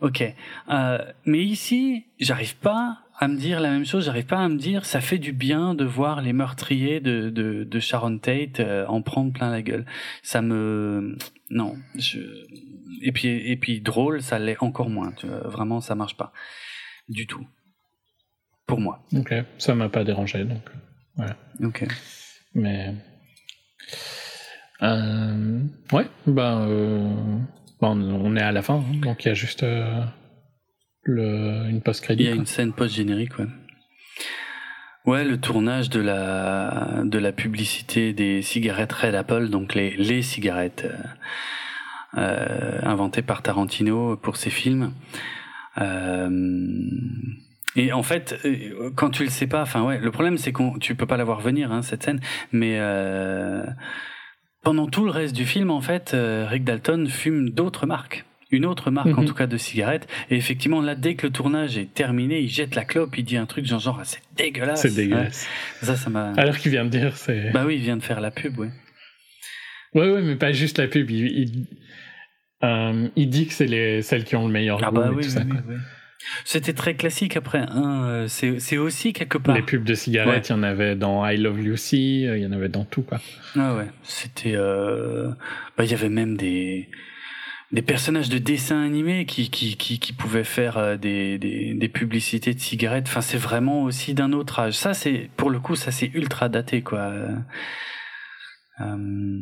Ok. 0.00 0.22
Euh, 0.70 0.98
mais 1.24 1.40
ici, 1.40 2.04
j'arrive 2.20 2.56
pas 2.56 2.98
à 3.18 3.28
me 3.28 3.36
dire 3.36 3.60
la 3.60 3.70
même 3.70 3.84
chose. 3.84 4.04
J'arrive 4.04 4.26
pas 4.26 4.38
à 4.38 4.48
me 4.48 4.56
dire 4.56 4.84
ça 4.84 5.00
fait 5.00 5.18
du 5.18 5.32
bien 5.32 5.74
de 5.74 5.84
voir 5.84 6.22
les 6.22 6.32
meurtriers 6.32 7.00
de, 7.00 7.30
de, 7.30 7.64
de 7.64 7.80
Sharon 7.80 8.18
Tate 8.18 8.60
euh, 8.60 8.86
en 8.86 9.02
prendre 9.02 9.32
plein 9.32 9.50
la 9.50 9.62
gueule. 9.62 9.84
Ça 10.22 10.40
me 10.42 11.16
non. 11.50 11.76
Je... 11.96 12.20
Et 13.02 13.12
puis 13.12 13.28
et 13.28 13.56
puis 13.56 13.80
drôle, 13.80 14.22
ça 14.22 14.38
l'est 14.38 14.62
encore 14.62 14.90
moins. 14.90 15.12
tu 15.12 15.26
vois. 15.26 15.40
Vraiment, 15.48 15.80
ça 15.80 15.94
marche 15.94 16.16
pas 16.16 16.32
du 17.08 17.26
tout 17.26 17.46
pour 18.66 18.80
moi. 18.80 19.04
Ok, 19.14 19.34
ça 19.58 19.74
m'a 19.74 19.88
pas 19.88 20.04
dérangé, 20.04 20.44
donc. 20.44 20.62
Ok. 21.62 21.84
Mais 22.54 22.94
euh, 24.82 25.60
ouais, 25.92 26.06
bah, 26.26 26.60
euh, 26.60 27.12
bah, 27.80 27.88
on 27.88 28.00
on 28.00 28.36
est 28.36 28.42
à 28.42 28.52
la 28.52 28.62
fin, 28.62 28.76
hein, 28.76 29.00
donc 29.02 29.24
il 29.24 29.28
y 29.28 29.30
a 29.30 29.34
juste 29.34 29.64
euh, 29.64 30.04
le, 31.08 31.68
une 31.68 31.80
Il 32.10 32.22
y 32.22 32.28
a 32.28 32.34
une 32.34 32.46
scène 32.46 32.72
post-générique, 32.72 33.38
ouais. 33.38 33.46
Ouais, 35.06 35.24
le 35.24 35.38
tournage 35.40 35.88
de 35.88 36.00
la 36.00 37.02
de 37.02 37.18
la 37.18 37.32
publicité 37.32 38.12
des 38.12 38.42
cigarettes 38.42 38.92
Red 38.92 39.14
Apple, 39.14 39.48
donc 39.48 39.74
les 39.74 39.96
les 39.96 40.20
cigarettes 40.20 40.84
euh, 40.84 42.18
euh, 42.18 42.78
inventées 42.82 43.22
par 43.22 43.40
Tarantino 43.40 44.18
pour 44.18 44.36
ses 44.36 44.50
films. 44.50 44.92
Euh, 45.78 46.28
et 47.74 47.92
en 47.92 48.02
fait, 48.02 48.36
quand 48.96 49.08
tu 49.08 49.24
le 49.24 49.30
sais 49.30 49.46
pas, 49.46 49.62
enfin 49.62 49.82
ouais, 49.82 49.98
le 49.98 50.10
problème 50.10 50.36
c'est 50.36 50.52
qu'on 50.52 50.78
tu 50.78 50.94
peux 50.94 51.06
pas 51.06 51.16
la 51.16 51.24
voir 51.24 51.40
venir 51.40 51.72
hein, 51.72 51.80
cette 51.80 52.02
scène, 52.02 52.20
mais 52.52 52.76
euh, 52.78 53.64
pendant 54.62 54.88
tout 54.88 55.04
le 55.04 55.10
reste 55.10 55.34
du 55.34 55.46
film, 55.46 55.70
en 55.70 55.80
fait, 55.80 56.14
Rick 56.14 56.64
Dalton 56.64 57.08
fume 57.08 57.48
d'autres 57.50 57.86
marques. 57.86 58.26
Une 58.50 58.64
autre 58.64 58.90
marque, 58.90 59.08
en 59.08 59.20
Mhm. 59.22 59.26
tout 59.28 59.34
cas, 59.34 59.46
de 59.46 59.58
cigarettes. 59.58 60.08
Et 60.30 60.36
effectivement, 60.36 60.80
là, 60.80 60.94
dès 60.94 61.14
que 61.16 61.26
le 61.26 61.32
tournage 61.32 61.76
est 61.76 61.92
terminé, 61.92 62.40
il 62.40 62.48
jette 62.48 62.74
la 62.74 62.84
clope, 62.84 63.18
il 63.18 63.24
dit 63.24 63.36
un 63.36 63.44
truc 63.46 63.66
genre, 63.66 63.78
genre 63.80 63.98
ah, 64.00 64.04
c'est 64.04 64.22
dégueulasse. 64.36 64.80
C'est 64.82 64.94
dégueulasse. 64.94 65.46
Ouais, 65.82 65.86
ça, 65.86 65.96
ça 65.96 66.08
m'a. 66.08 66.32
Alors 66.32 66.56
qu'il 66.56 66.70
vient 66.70 66.84
de 66.86 66.90
dire, 66.90 67.16
c'est. 67.16 67.50
Bah 67.52 67.64
oui, 67.66 67.76
il 67.76 67.82
vient 67.82 67.96
de 67.98 68.02
faire 68.02 68.20
la 68.20 68.30
pub, 68.30 68.58
ouais. 68.58 68.70
Ouais, 69.94 70.10
ouais, 70.10 70.22
mais 70.22 70.36
pas 70.36 70.52
juste 70.52 70.78
la 70.78 70.88
pub. 70.88 71.10
Il, 71.10 71.26
il, 71.26 71.66
euh, 72.64 73.08
il 73.16 73.28
dit 73.30 73.46
que 73.46 73.52
c'est 73.52 73.66
les 73.66 74.02
celles 74.02 74.24
qui 74.24 74.34
ont 74.36 74.46
le 74.46 74.52
meilleur 74.52 74.80
Ah 74.82 74.90
goût 74.90 74.96
bah 74.96 75.08
et 75.12 75.14
oui, 75.14 75.22
tout 75.24 75.30
ça. 75.30 75.42
oui, 75.46 75.56
oui. 75.68 75.76
C'était 76.44 76.72
très 76.72 76.94
classique 76.94 77.36
après. 77.36 77.60
Hein, 77.60 78.02
euh, 78.06 78.28
c'est 78.28 78.76
aussi 78.76 79.12
quelque 79.12 79.38
part. 79.38 79.54
Les 79.54 79.62
pubs 79.62 79.84
de 79.84 79.94
cigarettes, 79.94 80.48
il 80.48 80.52
y 80.52 80.54
en 80.54 80.62
avait 80.62 80.96
dans 80.96 81.26
I 81.26 81.36
Love 81.36 81.60
Lucy, 81.60 82.26
euh, 82.26 82.36
il 82.36 82.42
y 82.42 82.46
en 82.46 82.52
avait 82.52 82.68
dans 82.68 82.84
tout, 82.84 83.02
quoi. 83.02 83.20
Ah 83.56 83.74
ouais, 83.76 83.86
c'était. 84.02 84.54
euh, 84.56 85.28
Bah, 85.76 85.84
il 85.84 85.90
y 85.90 85.94
avait 85.94 86.08
même 86.08 86.36
des 86.36 86.88
des 87.70 87.82
personnages 87.82 88.30
de 88.30 88.38
dessins 88.38 88.82
animés 88.82 89.26
qui 89.26 89.50
qui 89.50 89.76
qui, 89.76 90.12
pouvaient 90.12 90.44
faire 90.44 90.78
euh, 90.78 90.96
des, 90.96 91.38
des 91.38 91.74
des 91.74 91.88
publicités 91.88 92.54
de 92.54 92.60
cigarettes. 92.60 93.06
Enfin, 93.08 93.20
c'est 93.20 93.38
vraiment 93.38 93.82
aussi 93.82 94.14
d'un 94.14 94.32
autre 94.32 94.58
âge. 94.60 94.74
Ça, 94.74 94.94
c'est 94.94 95.30
pour 95.36 95.50
le 95.50 95.60
coup, 95.60 95.76
ça 95.76 95.90
c'est 95.90 96.10
ultra 96.14 96.48
daté, 96.48 96.82
quoi. 96.82 97.12
Euh, 98.80 99.40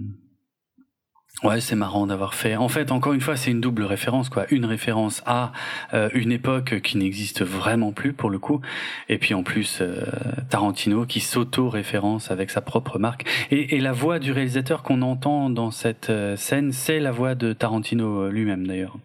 Ouais, 1.43 1.61
c'est 1.61 1.77
marrant 1.77 2.07
d'avoir 2.07 2.33
fait. 2.35 2.57
En 2.57 2.69
fait, 2.69 2.91
encore 2.91 3.13
une 3.13 3.21
fois, 3.21 3.37
c'est 3.37 3.51
une 3.51 3.61
double 3.61 3.85
référence, 3.85 4.31
quoi. 4.31 4.47
Une 4.51 4.65
référence 4.65 5.23
à 5.27 5.53
euh, 5.93 6.09
une 6.15 6.33
époque 6.33 6.81
qui 6.81 6.97
n'existe 6.97 7.43
vraiment 7.45 7.93
plus 7.93 8.15
pour 8.15 8.31
le 8.31 8.39
coup, 8.39 8.63
et 9.11 9.19
puis 9.19 9.35
en 9.35 9.43
plus 9.43 9.81
euh, 9.83 10.01
Tarantino 10.49 11.05
qui 11.05 11.21
s'auto-référence 11.21 12.31
avec 12.31 12.51
sa 12.51 12.63
propre 12.63 12.99
marque. 12.99 13.27
Et, 13.51 13.77
et 13.77 13.81
la 13.81 13.93
voix 13.93 14.19
du 14.19 14.33
réalisateur 14.33 14.83
qu'on 14.83 15.03
entend 15.03 15.51
dans 15.51 15.71
cette 15.71 16.09
euh, 16.09 16.37
scène, 16.37 16.73
c'est 16.73 17.01
la 17.01 17.13
voix 17.13 17.35
de 17.35 17.53
Tarantino 17.53 18.31
lui-même 18.31 18.67
d'ailleurs. 18.67 18.97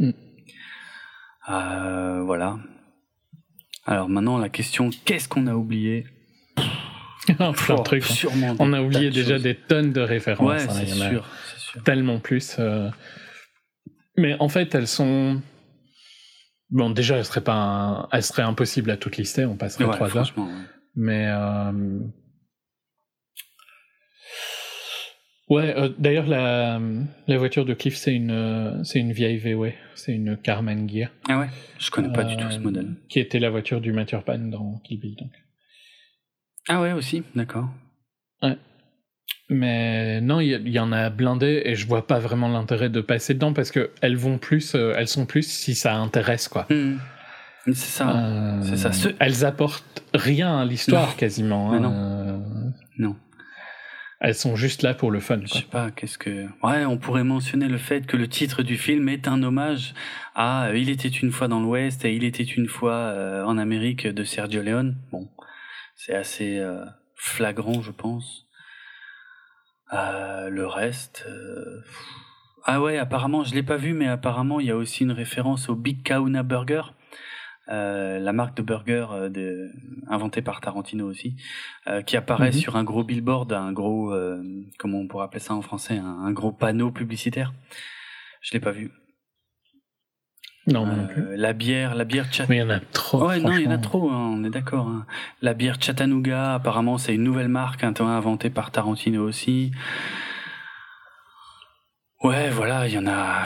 Mm. 0.00 0.10
Voilà. 1.46 2.58
Alors 3.86 4.08
maintenant, 4.08 4.38
la 4.38 4.48
question 4.48 4.90
qu'est-ce 5.04 5.28
qu'on 5.28 5.46
a 5.46 5.54
oublié? 5.54 6.04
Plein 7.26 7.52
de 7.52 7.56
Oh, 7.70 7.82
trucs. 7.82 8.02
hein. 8.02 8.14
Sûrement. 8.14 8.54
On 8.58 8.72
a 8.72 8.82
oublié 8.82 9.10
de 9.10 9.14
déjà 9.14 9.38
des 9.38 9.54
tonnes 9.54 9.92
de 9.92 10.00
références. 10.00 10.46
Ouais, 10.46 10.62
hein, 10.62 10.66
a 10.68 10.72
c'est 10.72 10.86
sûr. 10.86 11.24
Tellement 11.84 12.20
plus. 12.20 12.56
euh. 12.58 12.88
Mais 14.16 14.36
en 14.38 14.48
fait, 14.48 14.74
elles 14.74 14.86
sont. 14.88 15.40
Bon, 16.70 16.90
déjà, 16.90 17.16
elles 17.16 17.24
seraient 17.24 17.42
pas, 17.44 17.54
un- 17.54 18.08
elles 18.12 18.22
seraient 18.22 18.42
impossibles 18.42 18.90
à 18.90 18.96
toutes 18.96 19.16
lister. 19.16 19.44
On 19.44 19.56
passerait 19.56 19.84
Ouais, 19.84 19.94
trois 19.94 20.16
heures. 20.16 20.32
ouais. 20.36 20.44
Mais 20.96 21.26
euh, 21.28 21.98
ouais. 25.50 25.74
euh, 25.76 25.88
D'ailleurs, 25.98 26.26
la 26.26 26.80
la 27.26 27.38
voiture 27.38 27.64
de 27.64 27.74
Cliff, 27.74 27.96
c'est 27.96 28.14
une 28.14 28.30
euh, 28.30 28.82
c'est 28.84 28.98
une 29.00 29.12
vieille 29.12 29.38
VW. 29.38 29.74
C'est 29.94 30.12
une 30.12 30.36
Carman 30.36 30.88
Gear. 30.88 31.10
Ah 31.28 31.38
ouais, 31.40 31.48
je 31.78 31.90
connais 31.90 32.12
pas 32.12 32.24
du 32.24 32.36
tout 32.36 32.50
ce 32.50 32.58
modèle. 32.58 32.94
Qui 33.08 33.18
était 33.20 33.38
la 33.40 33.50
voiture 33.50 33.80
du 33.80 33.92
Mathieu 33.92 34.18
Pan 34.24 34.38
dans 34.38 34.78
Kill 34.84 35.00
Bill. 35.00 35.16
Donc. 35.16 35.32
Ah 36.68 36.80
ouais 36.80 36.92
aussi, 36.92 37.22
d'accord. 37.34 37.68
Mais 39.50 40.20
non, 40.22 40.40
il 40.40 40.68
y, 40.68 40.78
en 40.78 40.90
a 40.90 41.10
blindé 41.10 41.62
et 41.66 41.74
je 41.74 41.86
vois 41.86 42.06
pas 42.06 42.18
vraiment 42.18 42.48
l'intérêt 42.48 42.88
de 42.88 43.02
passer 43.02 43.34
dedans 43.34 43.52
parce 43.52 43.70
que 43.70 43.90
elles 44.00 44.16
vont 44.16 44.38
plus, 44.38 44.74
euh, 44.74 44.94
elles 44.96 45.08
sont 45.08 45.26
plus 45.26 45.42
si 45.46 45.74
ça 45.74 45.94
intéresse 45.96 46.48
quoi. 46.48 46.66
Hmm. 46.70 46.96
C'est 47.66 47.74
ça. 47.74 48.16
Euh, 48.16 48.60
c'est 48.62 48.76
ça. 48.76 48.92
Ce- 48.92 49.08
Elles 49.18 49.44
apportent 49.44 50.02
rien 50.14 50.58
à 50.60 50.64
l'histoire 50.64 51.16
quasiment. 51.16 51.70
Mais 51.70 51.76
hein. 51.76 51.80
non. 51.80 51.92
Euh, 51.92 52.38
Non. 52.98 53.16
Elles 54.20 54.34
sont 54.34 54.56
juste 54.56 54.82
là 54.82 54.94
pour 54.94 55.10
le 55.10 55.20
fun. 55.20 55.40
Je 55.44 55.50
Quoi. 55.50 55.60
sais 55.60 55.66
pas, 55.66 55.90
qu'est-ce 55.90 56.16
que. 56.16 56.46
Ouais, 56.62 56.86
on 56.86 56.96
pourrait 56.96 57.24
mentionner 57.24 57.68
le 57.68 57.76
fait 57.78 58.06
que 58.06 58.16
le 58.16 58.28
titre 58.28 58.62
du 58.62 58.78
film 58.78 59.08
est 59.10 59.28
un 59.28 59.42
hommage 59.42 59.92
à 60.34 60.70
Il 60.74 60.88
était 60.88 61.08
une 61.08 61.30
fois 61.30 61.48
dans 61.48 61.60
l'Ouest 61.60 62.04
et 62.06 62.14
Il 62.14 62.24
était 62.24 62.42
une 62.44 62.66
fois 62.68 63.44
en 63.46 63.58
Amérique 63.58 64.06
de 64.06 64.24
Sergio 64.24 64.62
Leone. 64.62 64.96
Bon, 65.12 65.28
c'est 65.96 66.14
assez 66.14 66.62
flagrant, 67.14 67.82
je 67.82 67.90
pense. 67.90 68.43
Euh, 69.92 70.48
le 70.48 70.66
reste. 70.66 71.24
euh. 71.28 71.80
Ah 72.64 72.80
ouais, 72.80 72.96
apparemment, 72.98 73.44
je 73.44 73.54
l'ai 73.54 73.62
pas 73.62 73.76
vu, 73.76 73.92
mais 73.92 74.08
apparemment, 74.08 74.58
il 74.60 74.66
y 74.66 74.70
a 74.70 74.76
aussi 74.76 75.02
une 75.04 75.12
référence 75.12 75.68
au 75.68 75.74
Big 75.74 76.02
Kahuna 76.02 76.42
Burger. 76.42 76.82
Euh, 77.68 78.18
la 78.18 78.32
marque 78.34 78.56
de 78.58 78.62
burger 78.62 79.06
euh, 79.12 79.28
de, 79.30 79.70
inventée 80.06 80.42
par 80.42 80.60
Tarantino 80.60 81.06
aussi, 81.08 81.36
euh, 81.86 82.02
qui 82.02 82.16
apparaît 82.16 82.48
Mhm. 82.48 82.58
sur 82.58 82.76
un 82.76 82.84
gros 82.84 83.04
billboard, 83.04 83.52
un 83.54 83.72
gros, 83.72 84.12
euh, 84.12 84.42
comment 84.78 84.98
on 84.98 85.06
pourrait 85.08 85.24
appeler 85.24 85.40
ça 85.40 85.54
en 85.54 85.62
français, 85.62 85.96
un, 85.96 86.04
un 86.04 86.32
gros 86.32 86.52
panneau 86.52 86.90
publicitaire. 86.90 87.54
Je 88.42 88.52
l'ai 88.52 88.60
pas 88.60 88.70
vu. 88.70 88.90
Non, 90.66 90.86
non 90.86 91.06
plus. 91.06 91.22
Euh, 91.22 91.36
la 91.36 91.52
bière, 91.52 91.94
la 91.94 92.04
bière 92.04 92.32
chat. 92.32 92.46
Mais 92.48 92.56
il 92.56 92.60
y 92.60 92.62
en 92.62 92.70
a 92.70 92.80
trop. 92.80 93.26
Ouais, 93.28 93.38
non, 93.38 93.52
il 93.52 93.64
y 93.64 93.68
en 93.68 93.70
a 93.70 93.78
trop, 93.78 94.10
hein, 94.10 94.30
on 94.32 94.44
est 94.44 94.50
d'accord. 94.50 94.88
hein. 94.88 95.04
La 95.42 95.52
bière 95.52 95.76
Chattanooga, 95.80 96.54
apparemment, 96.54 96.96
c'est 96.96 97.14
une 97.14 97.22
nouvelle 97.22 97.48
marque 97.48 97.84
hein, 97.84 97.92
inventée 98.00 98.48
par 98.50 98.70
Tarantino 98.70 99.22
aussi. 99.22 99.72
Ouais, 102.22 102.48
voilà, 102.48 102.88
il 102.88 102.94
y 102.94 102.98
en 102.98 103.06
a. 103.06 103.44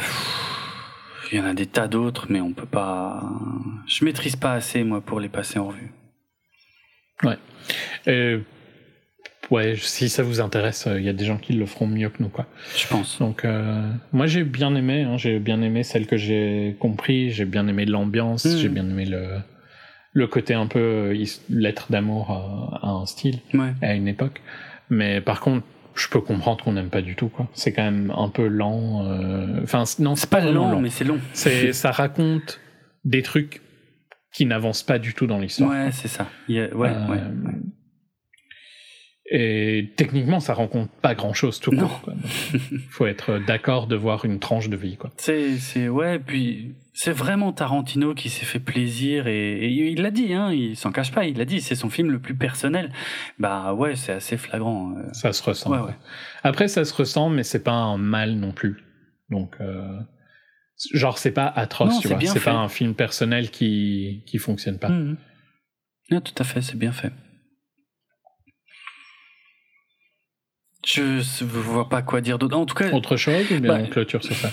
Il 1.32 1.38
y 1.38 1.40
en 1.40 1.44
a 1.44 1.52
des 1.54 1.66
tas 1.66 1.88
d'autres, 1.88 2.26
mais 2.30 2.40
on 2.40 2.52
peut 2.52 2.66
pas. 2.66 3.22
Je 3.86 4.04
maîtrise 4.04 4.36
pas 4.36 4.52
assez, 4.52 4.84
moi, 4.84 5.00
pour 5.00 5.20
les 5.20 5.28
passer 5.28 5.58
en 5.58 5.68
revue. 5.68 5.92
Euh, 8.06 8.38
ouais, 9.50 9.74
si 9.76 10.08
ça 10.08 10.22
vous 10.22 10.40
intéresse, 10.40 10.86
euh, 10.86 10.98
il 11.00 11.04
y 11.06 11.08
a 11.08 11.12
des 11.12 11.24
gens 11.24 11.38
qui 11.38 11.52
le 11.52 11.66
feront 11.66 11.86
mieux 11.86 12.08
que 12.10 12.22
nous, 12.22 12.28
quoi. 12.28 12.46
Je 12.76 12.86
pense. 12.86 13.18
Donc, 13.18 13.44
euh, 13.44 13.88
moi 14.12 14.26
j'ai 14.26 14.44
bien 14.44 14.74
aimé, 14.74 15.02
hein, 15.02 15.16
j'ai 15.16 15.38
bien 15.38 15.60
aimé 15.62 15.82
celle 15.82 16.06
que 16.06 16.16
j'ai 16.16 16.76
compris, 16.78 17.30
j'ai 17.30 17.44
bien 17.44 17.66
aimé 17.68 17.84
l'ambiance, 17.86 18.44
Mhm. 18.44 18.56
j'ai 18.58 18.68
bien 18.68 18.88
aimé 18.88 19.04
le, 19.04 19.38
le 20.12 20.26
côté 20.26 20.54
un 20.54 20.66
peu 20.66 20.78
euh, 20.78 21.24
lettre 21.50 21.86
d'amour 21.90 22.30
à, 22.30 22.86
à 22.86 22.90
un 22.90 23.06
style, 23.06 23.40
Ouais. 23.54 23.72
à 23.82 23.94
une 23.94 24.08
époque. 24.08 24.40
Mais 24.90 25.20
par 25.20 25.40
contre, 25.40 25.64
je 25.94 26.08
peux 26.08 26.20
comprendre 26.20 26.62
qu'on 26.62 26.72
n'aime 26.72 26.90
pas 26.90 27.02
du 27.02 27.16
tout, 27.16 27.28
quoi. 27.28 27.48
C'est 27.54 27.72
quand 27.72 27.82
même 27.84 28.12
un 28.16 28.28
peu 28.28 28.46
lent. 28.46 29.04
euh, 29.04 29.60
Enfin, 29.64 29.82
non, 29.98 30.14
C'est 30.14 30.30
pas 30.30 30.40
lent, 30.40 30.80
mais 30.80 30.90
c'est 30.90 31.04
long. 31.04 31.18
C'est, 31.32 31.72
ça 31.72 31.90
raconte 31.90 32.60
des 33.04 33.22
trucs 33.22 33.60
qui 34.32 34.46
n'avancent 34.46 34.84
pas 34.84 34.98
du 35.00 35.14
tout 35.14 35.26
dans 35.26 35.38
l'histoire. 35.38 35.70
Ouais, 35.70 35.90
c'est 35.92 36.06
ça. 36.08 36.28
Ouais, 36.48 36.70
ouais. 36.72 36.90
Et 39.30 39.92
techniquement, 39.96 40.40
ça 40.40 40.54
raconte 40.54 40.90
pas 41.02 41.14
grand 41.14 41.34
chose 41.34 41.60
tout 41.60 41.70
Non. 41.70 41.86
court. 41.86 42.00
quoi. 42.00 42.14
Faut 42.90 43.06
être 43.06 43.38
d'accord 43.46 43.86
de 43.86 43.94
voir 43.94 44.24
une 44.24 44.38
tranche 44.38 44.68
de 44.70 44.76
vie, 44.76 44.96
quoi. 44.96 45.10
C'est, 45.18 45.56
c'est, 45.58 45.88
ouais, 45.88 46.18
puis 46.18 46.74
c'est 46.94 47.12
vraiment 47.12 47.52
Tarantino 47.52 48.14
qui 48.14 48.30
s'est 48.30 48.46
fait 48.46 48.58
plaisir 48.58 49.26
et, 49.26 49.58
et 49.58 49.90
il 49.90 50.00
l'a 50.00 50.10
dit, 50.10 50.32
hein, 50.32 50.50
il 50.52 50.76
s'en 50.76 50.92
cache 50.92 51.12
pas, 51.12 51.26
il 51.26 51.36
l'a 51.36 51.44
dit, 51.44 51.60
c'est 51.60 51.74
son 51.74 51.90
film 51.90 52.10
le 52.10 52.18
plus 52.20 52.34
personnel. 52.36 52.90
Bah 53.38 53.74
ouais, 53.74 53.96
c'est 53.96 54.12
assez 54.12 54.38
flagrant. 54.38 54.94
euh. 54.96 55.02
Ça 55.12 55.34
se 55.34 55.42
ressent. 55.42 55.70
Ouais, 55.70 55.78
quoi. 55.78 55.86
ouais. 55.88 55.94
Après, 56.42 56.66
ça 56.68 56.84
se 56.86 56.94
ressent, 56.94 57.28
mais 57.28 57.42
c'est 57.42 57.62
pas 57.62 57.72
un 57.72 57.98
mal 57.98 58.32
non 58.34 58.52
plus. 58.52 58.78
Donc, 59.28 59.56
euh, 59.60 60.00
genre, 60.94 61.18
c'est 61.18 61.32
pas 61.32 61.46
atroce, 61.48 61.92
Non, 61.96 62.00
tu 62.00 62.08
c'est 62.08 62.14
vois. 62.14 62.24
C'est 62.32 62.40
pas 62.42 62.54
un 62.54 62.68
film 62.70 62.94
personnel 62.94 63.50
qui 63.50 64.22
qui 64.26 64.38
fonctionne 64.38 64.78
pas. 64.78 64.88
Mhm. 64.88 65.18
Ah, 66.12 66.20
tout 66.22 66.32
à 66.38 66.44
fait, 66.44 66.62
c'est 66.62 66.78
bien 66.78 66.92
fait. 66.92 67.12
Je 70.90 71.18
s- 71.18 71.42
vois 71.42 71.88
pas 71.88 72.02
quoi 72.02 72.20
dire 72.20 72.38
d'autre. 72.38 72.56
En 72.56 72.66
tout 72.66 72.74
cas, 72.74 72.90
Autre 72.92 73.16
chose 73.16 73.50
ou 73.52 73.58
bien 73.58 73.76
Bah, 73.78 73.80
on 73.84 73.90
clôture 73.90 74.22
sur 74.24 74.34
ça? 74.36 74.52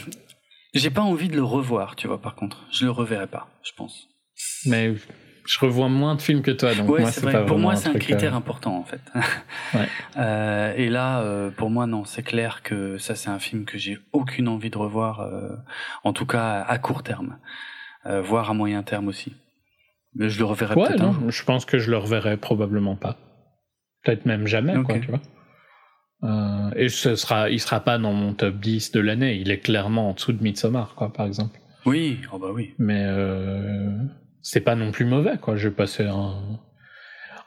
j'ai 0.74 0.90
pas 0.90 1.02
envie 1.02 1.30
de 1.30 1.36
le 1.36 1.44
revoir, 1.44 1.96
tu 1.96 2.08
vois, 2.08 2.22
par 2.22 2.36
contre. 2.36 2.66
Je 2.72 2.86
le 2.86 2.92
reverrai 2.92 3.28
pas, 3.28 3.48
je 3.64 3.72
pense. 3.78 4.10
Mais 4.66 4.94
je 5.46 5.60
revois 5.60 5.88
moins 5.88 6.16
de 6.16 6.22
films 6.22 6.42
que 6.42 6.52
toi, 6.52 6.74
donc 6.76 6.90
ouais, 6.90 7.02
moi, 7.02 7.12
c'est 7.12 7.22
vrai. 7.22 7.32
pas 7.32 7.46
Pour 7.46 7.58
moi, 7.60 7.76
c'est 7.78 7.88
un 7.88 7.94
critère 7.94 8.34
euh, 8.34 8.38
important, 8.38 8.78
en 8.78 8.84
fait. 8.84 9.02
Ouais. 9.74 9.88
Euh, 10.18 10.74
et 10.78 10.90
là, 10.90 11.20
euh, 11.22 11.52
pour 11.52 11.70
moi, 11.70 11.88
non, 11.88 12.06
c'est 12.06 12.24
clair 12.24 12.64
que 12.64 12.98
ça, 12.98 13.16
c'est 13.16 13.30
un 13.30 13.40
film 13.40 13.66
que 13.66 13.78
j'ai 13.78 13.98
aucune 14.14 14.48
envie 14.48 14.70
de 14.70 14.78
revoir, 14.78 15.28
en 16.04 16.14
tout 16.14 16.26
cas 16.26 16.62
à 16.62 16.78
court 16.78 17.04
terme, 17.04 17.38
voire 18.06 18.50
à 18.50 18.54
moyen 18.54 18.84
terme 18.84 19.08
aussi. 19.08 19.34
Mais 20.16 20.30
je 20.30 20.40
le 20.40 20.46
reverrai 20.46 20.76
Ouais, 20.76 20.88
peut-être 20.88 21.14
je 21.30 21.44
pense 21.44 21.66
que 21.66 21.78
je 21.80 21.92
le 21.92 21.98
reverrai 21.98 22.38
probablement 22.38 22.96
pas. 22.96 23.18
Peut-être 24.04 24.26
même 24.26 24.48
jamais, 24.48 24.78
Ok. 24.78 24.86
quoi, 24.86 25.00
tu 25.00 25.08
vois. 25.08 25.22
Euh, 26.24 26.72
et 26.76 26.90
ce 26.90 27.16
sera, 27.16 27.50
il 27.50 27.60
sera 27.60 27.82
pas 27.82 27.98
dans 27.98 28.14
mon 28.14 28.34
top 28.34 28.56
10 28.60 28.92
de 28.94 29.00
l'année. 29.00 29.36
Il 29.36 29.52
est 29.52 29.60
clairement 29.60 30.10
en 30.10 30.14
dessous 30.14 30.34
de 30.34 30.42
Midsommar, 30.42 30.96
quoi, 30.96 31.12
par 31.14 31.26
exemple. 31.28 31.60
Oui, 31.86 32.18
oh 32.34 32.40
bah 32.40 32.48
oui. 32.52 32.74
Mais 32.80 33.04
euh, 33.06 33.92
c'est 34.42 34.62
pas 34.62 34.76
non 34.76 34.92
plus 34.92 35.06
mauvais, 35.06 35.38
quoi. 35.40 35.56
J'ai 35.56 35.70
passé 35.72 36.04
un. 36.06 36.60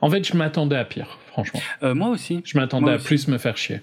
En 0.00 0.10
fait, 0.10 0.24
je 0.24 0.36
m'attendais 0.36 0.76
à 0.76 0.84
pire, 0.84 1.18
franchement. 1.26 1.60
Euh, 1.82 1.94
moi 1.94 2.10
aussi. 2.10 2.40
Je 2.44 2.56
m'attendais 2.56 2.92
à 2.92 2.96
aussi. 2.96 3.04
plus 3.06 3.26
me 3.28 3.38
faire 3.38 3.56
chier. 3.56 3.80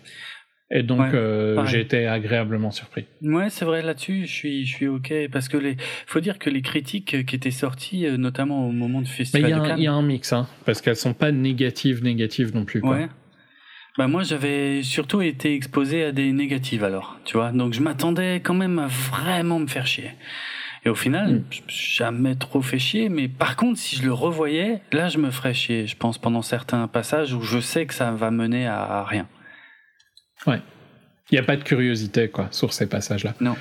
Et 0.71 0.81
donc, 0.81 0.99
Ouais, 1.01 1.11
euh, 1.13 1.65
j'ai 1.65 1.81
été 1.81 2.07
agréablement 2.07 2.71
surpris. 2.71 3.05
Ouais, 3.21 3.49
c'est 3.49 3.65
vrai 3.65 3.81
là-dessus, 3.83 4.25
je 4.25 4.31
suis, 4.31 4.65
je 4.65 4.73
suis 4.75 4.87
ok 4.87 5.13
parce 5.31 5.47
que 5.47 5.57
les, 5.57 5.77
faut 6.07 6.21
dire 6.21 6.39
que 6.39 6.49
les 6.49 6.61
critiques 6.63 7.23
qui 7.25 7.35
étaient 7.35 7.51
sorties, 7.51 8.07
notamment 8.17 8.67
au 8.67 8.71
moment 8.71 9.01
du 9.01 9.09
Mais 9.09 9.15
festival 9.15 9.41
il 9.43 9.49
y, 9.49 9.53
a 9.53 9.57
de 9.57 9.61
un- 9.61 9.67
Cannes, 9.67 9.77
il 9.77 9.83
y 9.83 9.87
a 9.87 9.93
un 9.93 10.01
mix, 10.01 10.33
hein, 10.33 10.47
parce 10.65 10.81
qu'elles 10.81 10.95
sont 10.95 11.13
pas 11.13 11.31
négatives, 11.31 12.01
négatives 12.03 12.55
non 12.55 12.65
plus. 12.65 12.81
Quoi. 12.81 12.95
Ouais. 12.95 13.07
Bah 13.97 14.07
moi 14.07 14.23
j'avais 14.23 14.83
surtout 14.83 15.21
été 15.21 15.53
exposé 15.53 16.03
à 16.03 16.11
des 16.11 16.31
négatives 16.33 16.83
alors, 16.83 17.17
tu 17.23 17.37
vois. 17.37 17.51
Donc 17.51 17.73
je 17.73 17.81
m'attendais 17.81 18.41
quand 18.43 18.53
même 18.53 18.79
à 18.79 18.87
vraiment 18.87 19.59
me 19.59 19.67
faire 19.67 19.87
chier. 19.87 20.11
Et 20.83 20.89
au 20.89 20.95
final, 20.95 21.43
je 21.49 21.61
me 21.61 21.69
suis 21.69 21.95
jamais 21.95 22.35
trop 22.35 22.61
fait 22.61 22.77
chier, 22.77 23.09
mais 23.09 23.27
par 23.27 23.55
contre 23.55 23.79
si 23.79 23.95
je 23.95 24.03
le 24.03 24.13
revoyais, 24.13 24.81
là 24.91 25.07
je 25.07 25.17
me 25.17 25.31
ferais 25.31 25.53
chier, 25.53 25.87
je 25.87 25.95
pense 25.95 26.17
pendant 26.17 26.41
certains 26.41 26.87
passages 26.87 27.33
où 27.33 27.41
je 27.41 27.59
sais 27.59 27.85
que 27.85 27.93
ça 27.93 28.11
va 28.11 28.31
mener 28.31 28.67
à, 28.67 29.03
rien. 29.03 29.27
Il 30.47 30.61
n'y 31.31 31.39
a 31.39 31.43
pas 31.43 31.55
de 31.55 31.63
curiosité 31.63 32.29
quoi 32.29 32.49
sur 32.51 32.71
ces 32.71 32.87
passages-là. 32.87 33.33
Non. 33.39 33.55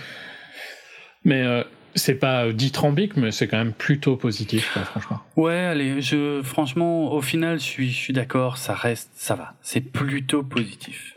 Mais 1.25 1.43
euh, 1.43 1.65
c'est 1.95 2.15
pas 2.17 2.53
dithyrambique, 2.53 3.17
mais 3.17 3.31
c'est 3.33 3.47
quand 3.49 3.57
même 3.59 3.73
plutôt 3.73 4.17
positif, 4.17 4.71
quoi, 4.73 4.83
franchement. 4.85 5.21
Ouais, 5.37 5.55
allez, 5.59 6.01
je 6.01 6.43
franchement 6.43 7.13
au 7.13 7.23
final 7.23 7.59
je 7.59 7.65
suis 7.65 7.91
je 7.91 7.97
suis 7.97 8.13
d'accord, 8.13 8.57
ça 8.59 8.75
reste 8.75 9.11
ça 9.15 9.35
va, 9.35 9.55
c'est 9.63 9.81
plutôt 9.81 10.43
positif. 10.43 11.15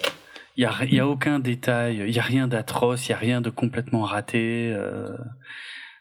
Il 0.56 0.64
y 0.64 0.66
a 0.66 0.74
y 0.86 1.00
a 1.00 1.08
aucun 1.08 1.40
détail, 1.40 2.04
il 2.08 2.16
y 2.16 2.20
a 2.20 2.24
rien 2.24 2.48
d'atroce, 2.48 3.08
il 3.08 3.12
y 3.12 3.14
a 3.14 3.18
rien 3.18 3.42
de 3.42 3.50
complètement 3.50 4.02
raté. 4.04 4.72
euh. 4.74 5.16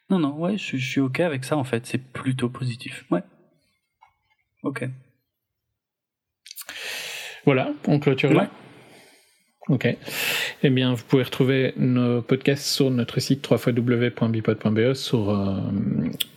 Non 0.08 0.18
non, 0.18 0.34
ouais, 0.38 0.56
je, 0.56 0.62
suis- 0.62 0.78
je 0.78 0.88
suis 0.88 1.00
ok 1.00 1.20
avec 1.20 1.44
ça 1.44 1.56
en 1.56 1.64
fait, 1.64 1.84
c'est 1.86 1.98
plutôt 1.98 2.48
positif. 2.48 3.04
Ouais. 3.10 3.22
Ok. 4.62 4.88
Voilà, 7.44 7.70
on 7.86 7.98
clôture 8.00 8.32
là? 8.32 8.50
Ok. 9.68 9.96
Eh 10.62 10.70
bien, 10.70 10.94
vous 10.94 11.02
pouvez 11.02 11.24
retrouver 11.24 11.74
nos 11.76 12.22
podcasts 12.22 12.66
sur 12.66 12.88
notre 12.88 13.18
site 13.18 13.48
www.bipod.be 13.50 14.94
sur 14.94 15.30
euh, 15.30 15.56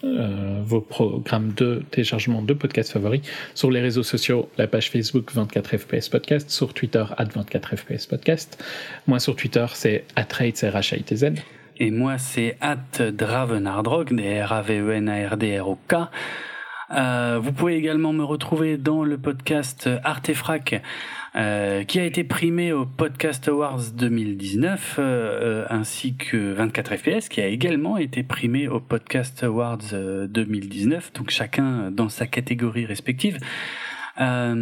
euh, 0.03 0.61
vos 0.63 0.81
programmes 0.81 1.53
de 1.53 1.83
téléchargement 1.91 2.41
de 2.41 2.53
podcasts 2.53 2.91
favoris, 2.91 3.21
sur 3.53 3.69
les 3.69 3.81
réseaux 3.81 4.01
sociaux, 4.01 4.49
la 4.57 4.65
page 4.65 4.89
Facebook 4.89 5.31
24fps 5.31 6.09
podcast, 6.09 6.49
sur 6.49 6.73
Twitter 6.73 7.03
24fps 7.19 8.09
podcast. 8.09 8.63
Moi 9.05 9.19
sur 9.19 9.35
Twitter 9.35 9.65
c'est 9.73 10.05
atrates. 10.15 10.65
Et 11.81 11.91
moi, 11.91 12.17
c'est 12.17 12.57
at 12.59 13.11
Dravenardrog, 13.11 14.13
D-R-A-V-E-N-A-R-D-R-O-K. 14.13 15.95
Euh, 16.91 17.39
vous 17.41 17.51
pouvez 17.51 17.75
également 17.75 18.13
me 18.13 18.23
retrouver 18.23 18.77
dans 18.77 19.03
le 19.03 19.17
podcast 19.17 19.89
Artefrac, 20.03 20.81
euh, 21.35 21.83
qui 21.83 21.99
a 21.99 22.05
été 22.05 22.23
primé 22.23 22.71
au 22.71 22.85
Podcast 22.85 23.47
Awards 23.47 23.91
2019, 23.93 24.95
euh, 24.97 25.03
euh, 25.03 25.65
ainsi 25.69 26.15
que 26.15 26.53
24 26.53 26.95
FPS, 26.95 27.29
qui 27.29 27.39
a 27.39 27.47
également 27.47 27.97
été 27.97 28.23
primé 28.23 28.67
au 28.67 28.79
Podcast 28.79 29.43
Awards 29.43 29.93
euh, 29.93 30.27
2019, 30.27 31.13
donc 31.13 31.29
chacun 31.29 31.91
dans 31.91 32.09
sa 32.09 32.25
catégorie 32.25 32.85
respective. 32.85 33.37
Euh, 34.19 34.53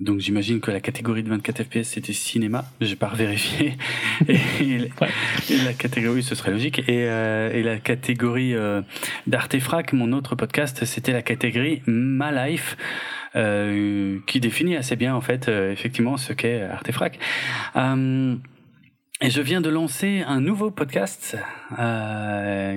donc 0.00 0.20
j'imagine 0.20 0.60
que 0.60 0.70
la 0.70 0.80
catégorie 0.80 1.22
de 1.22 1.28
24 1.28 1.64
FPS 1.64 1.82
c'était 1.84 2.12
cinéma, 2.12 2.64
j'ai 2.80 2.96
pas 2.96 3.08
revérifié. 3.08 3.76
Et, 4.28 4.90
Ouais. 5.00 5.08
et 5.50 5.56
la 5.64 5.72
catégorie, 5.72 6.22
ce 6.22 6.34
serait 6.34 6.50
logique. 6.50 6.80
Et, 6.88 7.04
euh, 7.08 7.52
et 7.52 7.62
la 7.62 7.78
catégorie 7.78 8.54
euh, 8.54 8.82
d'Artefrac, 9.26 9.92
mon 9.92 10.12
autre 10.12 10.34
podcast, 10.36 10.84
c'était 10.84 11.12
la 11.12 11.22
catégorie 11.22 11.82
Ma 11.86 12.30
Life, 12.48 12.76
euh, 13.36 14.18
qui 14.26 14.40
définit 14.40 14.76
assez 14.76 14.96
bien 14.96 15.14
en 15.14 15.20
fait 15.20 15.48
euh, 15.48 15.72
effectivement 15.72 16.16
ce 16.16 16.32
qu'est 16.32 16.62
Artefrac. 16.62 17.18
Euh, 17.76 18.34
et 19.20 19.30
je 19.30 19.40
viens 19.40 19.60
de 19.60 19.68
lancer 19.68 20.22
un 20.26 20.40
nouveau 20.40 20.70
podcast 20.70 21.36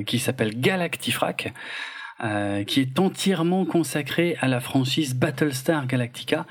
qui 0.07 0.19
s'appelle 0.19 0.59
Galactifrac. 0.59 1.53
Euh, 2.24 2.64
qui 2.64 2.82
est 2.82 3.00
entièrement 3.00 3.66
consacré 3.66 4.38
à 4.41 4.48
la 4.48 4.59
franchise 4.59 5.16
Battlestar 5.16 5.88
Galactica. 5.88 6.45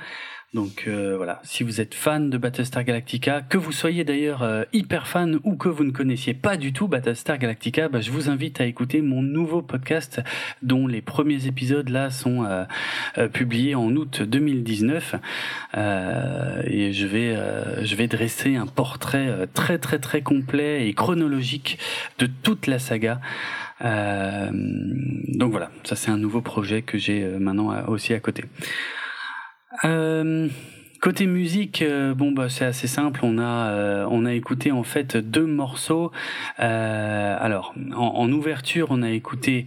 Donc 0.52 0.86
euh, 0.88 1.16
voilà, 1.16 1.40
si 1.44 1.62
vous 1.62 1.80
êtes 1.80 1.94
fan 1.94 2.28
de 2.28 2.36
Battlestar 2.36 2.82
Galactica, 2.82 3.40
que 3.40 3.56
vous 3.56 3.70
soyez 3.70 4.02
d'ailleurs 4.02 4.42
euh, 4.42 4.64
hyper 4.72 5.06
fan 5.06 5.38
ou 5.44 5.54
que 5.54 5.68
vous 5.68 5.84
ne 5.84 5.92
connaissiez 5.92 6.34
pas 6.34 6.56
du 6.56 6.72
tout 6.72 6.88
Battlestar 6.88 7.38
Galactica, 7.38 7.88
bah, 7.88 8.00
je 8.00 8.10
vous 8.10 8.28
invite 8.28 8.60
à 8.60 8.66
écouter 8.66 9.00
mon 9.00 9.22
nouveau 9.22 9.62
podcast 9.62 10.20
dont 10.62 10.88
les 10.88 11.02
premiers 11.02 11.46
épisodes 11.46 11.88
là 11.88 12.10
sont 12.10 12.44
euh, 12.44 12.64
euh, 13.18 13.28
publiés 13.28 13.76
en 13.76 13.94
août 13.94 14.22
2019 14.22 15.14
Euh, 15.76 16.62
et 16.64 16.92
je 16.92 17.06
vais 17.06 17.36
je 17.84 17.94
vais 17.94 18.08
dresser 18.08 18.56
un 18.56 18.66
portrait 18.66 19.46
très 19.54 19.78
très 19.78 19.98
très 20.00 20.22
complet 20.22 20.88
et 20.88 20.94
chronologique 20.94 21.78
de 22.18 22.26
toute 22.26 22.66
la 22.66 22.80
saga. 22.80 23.20
Euh, 23.82 24.50
donc 24.52 25.50
voilà, 25.52 25.70
ça 25.84 25.96
c'est 25.96 26.10
un 26.10 26.18
nouveau 26.18 26.40
projet 26.40 26.82
que 26.82 26.98
j'ai 26.98 27.22
euh, 27.24 27.38
maintenant 27.38 27.72
aussi 27.88 28.14
à 28.14 28.20
côté. 28.20 28.44
Euh, 29.84 30.48
côté 31.00 31.26
musique, 31.26 31.82
bon 32.16 32.32
bah 32.32 32.48
c'est 32.48 32.64
assez 32.64 32.86
simple. 32.86 33.20
On 33.22 33.38
a 33.38 34.06
on 34.10 34.26
a 34.26 34.34
écouté 34.34 34.70
en 34.72 34.82
fait 34.82 35.16
deux 35.16 35.46
morceaux. 35.46 36.12
Alors 36.58 37.74
en, 37.94 38.30
ouverture, 38.32 38.88
on 38.90 39.02
a 39.02 39.10
écouté 39.10 39.66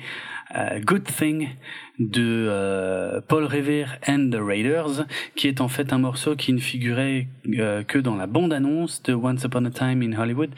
Good 0.86 1.06
Thing 1.06 1.50
de 2.00 2.48
euh, 2.50 3.22
Paul 3.28 3.46
Revere 3.46 3.98
and 4.08 4.30
the 4.32 4.40
Raiders, 4.40 5.06
qui 5.36 5.48
est 5.48 5.62
en 5.62 5.68
fait 5.68 5.94
un 5.94 6.00
morceau 6.00 6.36
qui 6.36 6.52
ne 6.52 6.60
figurait 6.60 7.28
euh, 7.60 7.84
que 7.84 8.00
dans 8.00 8.16
la 8.16 8.26
bande-annonce 8.26 9.04
de 9.04 9.14
Once 9.14 9.44
Upon 9.44 9.66
a 9.66 9.70
Time 9.70 10.02
in 10.02 10.20
Hollywood. 10.20 10.50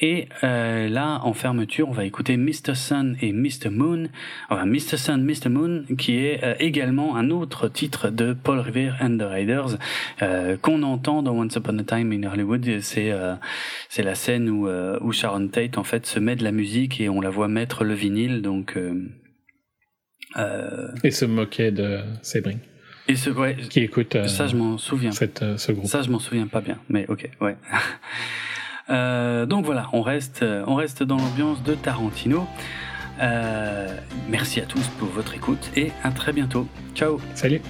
Et 0.00 0.28
euh, 0.42 0.88
là, 0.88 1.20
en 1.22 1.34
fermeture, 1.34 1.88
on 1.88 1.92
va 1.92 2.04
écouter 2.04 2.36
Mr. 2.36 2.74
Sun 2.74 3.16
et 3.20 3.32
Mr. 3.32 3.70
Moon, 3.70 4.08
enfin 4.50 4.66
Mr. 4.66 4.96
Sun, 4.96 5.24
Mr. 5.24 5.48
Moon, 5.48 5.84
qui 5.96 6.16
est 6.16 6.42
euh, 6.42 6.54
également 6.58 7.16
un 7.16 7.30
autre 7.30 7.68
titre 7.68 8.08
de 8.10 8.32
Paul 8.32 8.58
Revere 8.58 8.96
and 9.00 9.18
the 9.18 9.22
Raiders 9.22 9.78
euh, 10.22 10.56
qu'on 10.56 10.82
entend 10.82 11.22
dans 11.22 11.38
Once 11.38 11.54
Upon 11.54 11.78
a 11.78 11.84
Time 11.84 12.12
in 12.12 12.28
Hollywood. 12.28 12.68
C'est 12.80 13.12
c'est 13.88 14.02
la 14.02 14.14
scène 14.14 14.48
où, 14.48 14.68
où 14.68 15.12
Sharon 15.12 15.48
Tate 15.48 15.78
en 15.78 15.84
fait 15.84 16.06
se 16.06 16.18
met 16.18 16.36
de 16.36 16.44
la 16.44 16.52
musique 16.52 17.00
et 17.00 17.08
on 17.08 17.20
la 17.20 17.30
voit 17.30 17.48
mettre 17.48 17.84
le 17.84 17.94
vinyle. 17.94 18.42
Donc 18.42 18.76
Et 21.04 21.10
se 21.10 21.24
moquer 21.24 21.70
de 21.70 22.00
Sebring, 22.22 22.58
et 23.08 23.16
ce, 23.16 23.30
ouais, 23.30 23.56
qui 23.68 23.80
écoute 23.80 24.14
euh, 24.14 24.28
ça 24.28 24.46
je 24.46 24.56
m'en 24.56 24.78
souviens. 24.78 25.10
cette, 25.10 25.42
euh, 25.42 25.56
ce 25.58 25.72
groupe. 25.72 25.86
Ça, 25.86 26.02
je 26.02 26.10
m'en 26.10 26.18
souviens 26.18 26.46
pas 26.46 26.60
bien, 26.60 26.78
mais 26.88 27.06
ok, 27.08 27.28
ouais. 27.40 27.56
Euh, 28.90 29.46
donc 29.46 29.64
voilà, 29.64 29.88
on 29.92 30.02
reste, 30.02 30.44
on 30.66 30.74
reste 30.74 31.04
dans 31.04 31.16
l'ambiance 31.16 31.62
de 31.62 31.74
Tarantino. 31.74 32.48
Euh, 33.22 33.96
merci 34.28 34.60
à 34.60 34.66
tous 34.66 34.86
pour 34.98 35.08
votre 35.08 35.34
écoute 35.34 35.70
et 35.76 35.92
à 36.02 36.10
très 36.10 36.32
bientôt. 36.32 36.66
Ciao. 36.94 37.20
Salut 37.34 37.60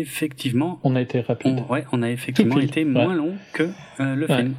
effectivement, 0.00 0.78
On 0.84 0.96
a 0.96 1.00
été 1.00 1.20
rapide. 1.20 1.62
on, 1.68 1.72
ouais, 1.72 1.84
on 1.92 2.02
a 2.02 2.10
effectivement 2.10 2.58
été 2.58 2.84
moins 2.84 3.14
long 3.14 3.34
que 3.52 3.64
euh, 4.00 4.14
le 4.14 4.26
Ouais. 4.28 4.36
film. 4.36 4.54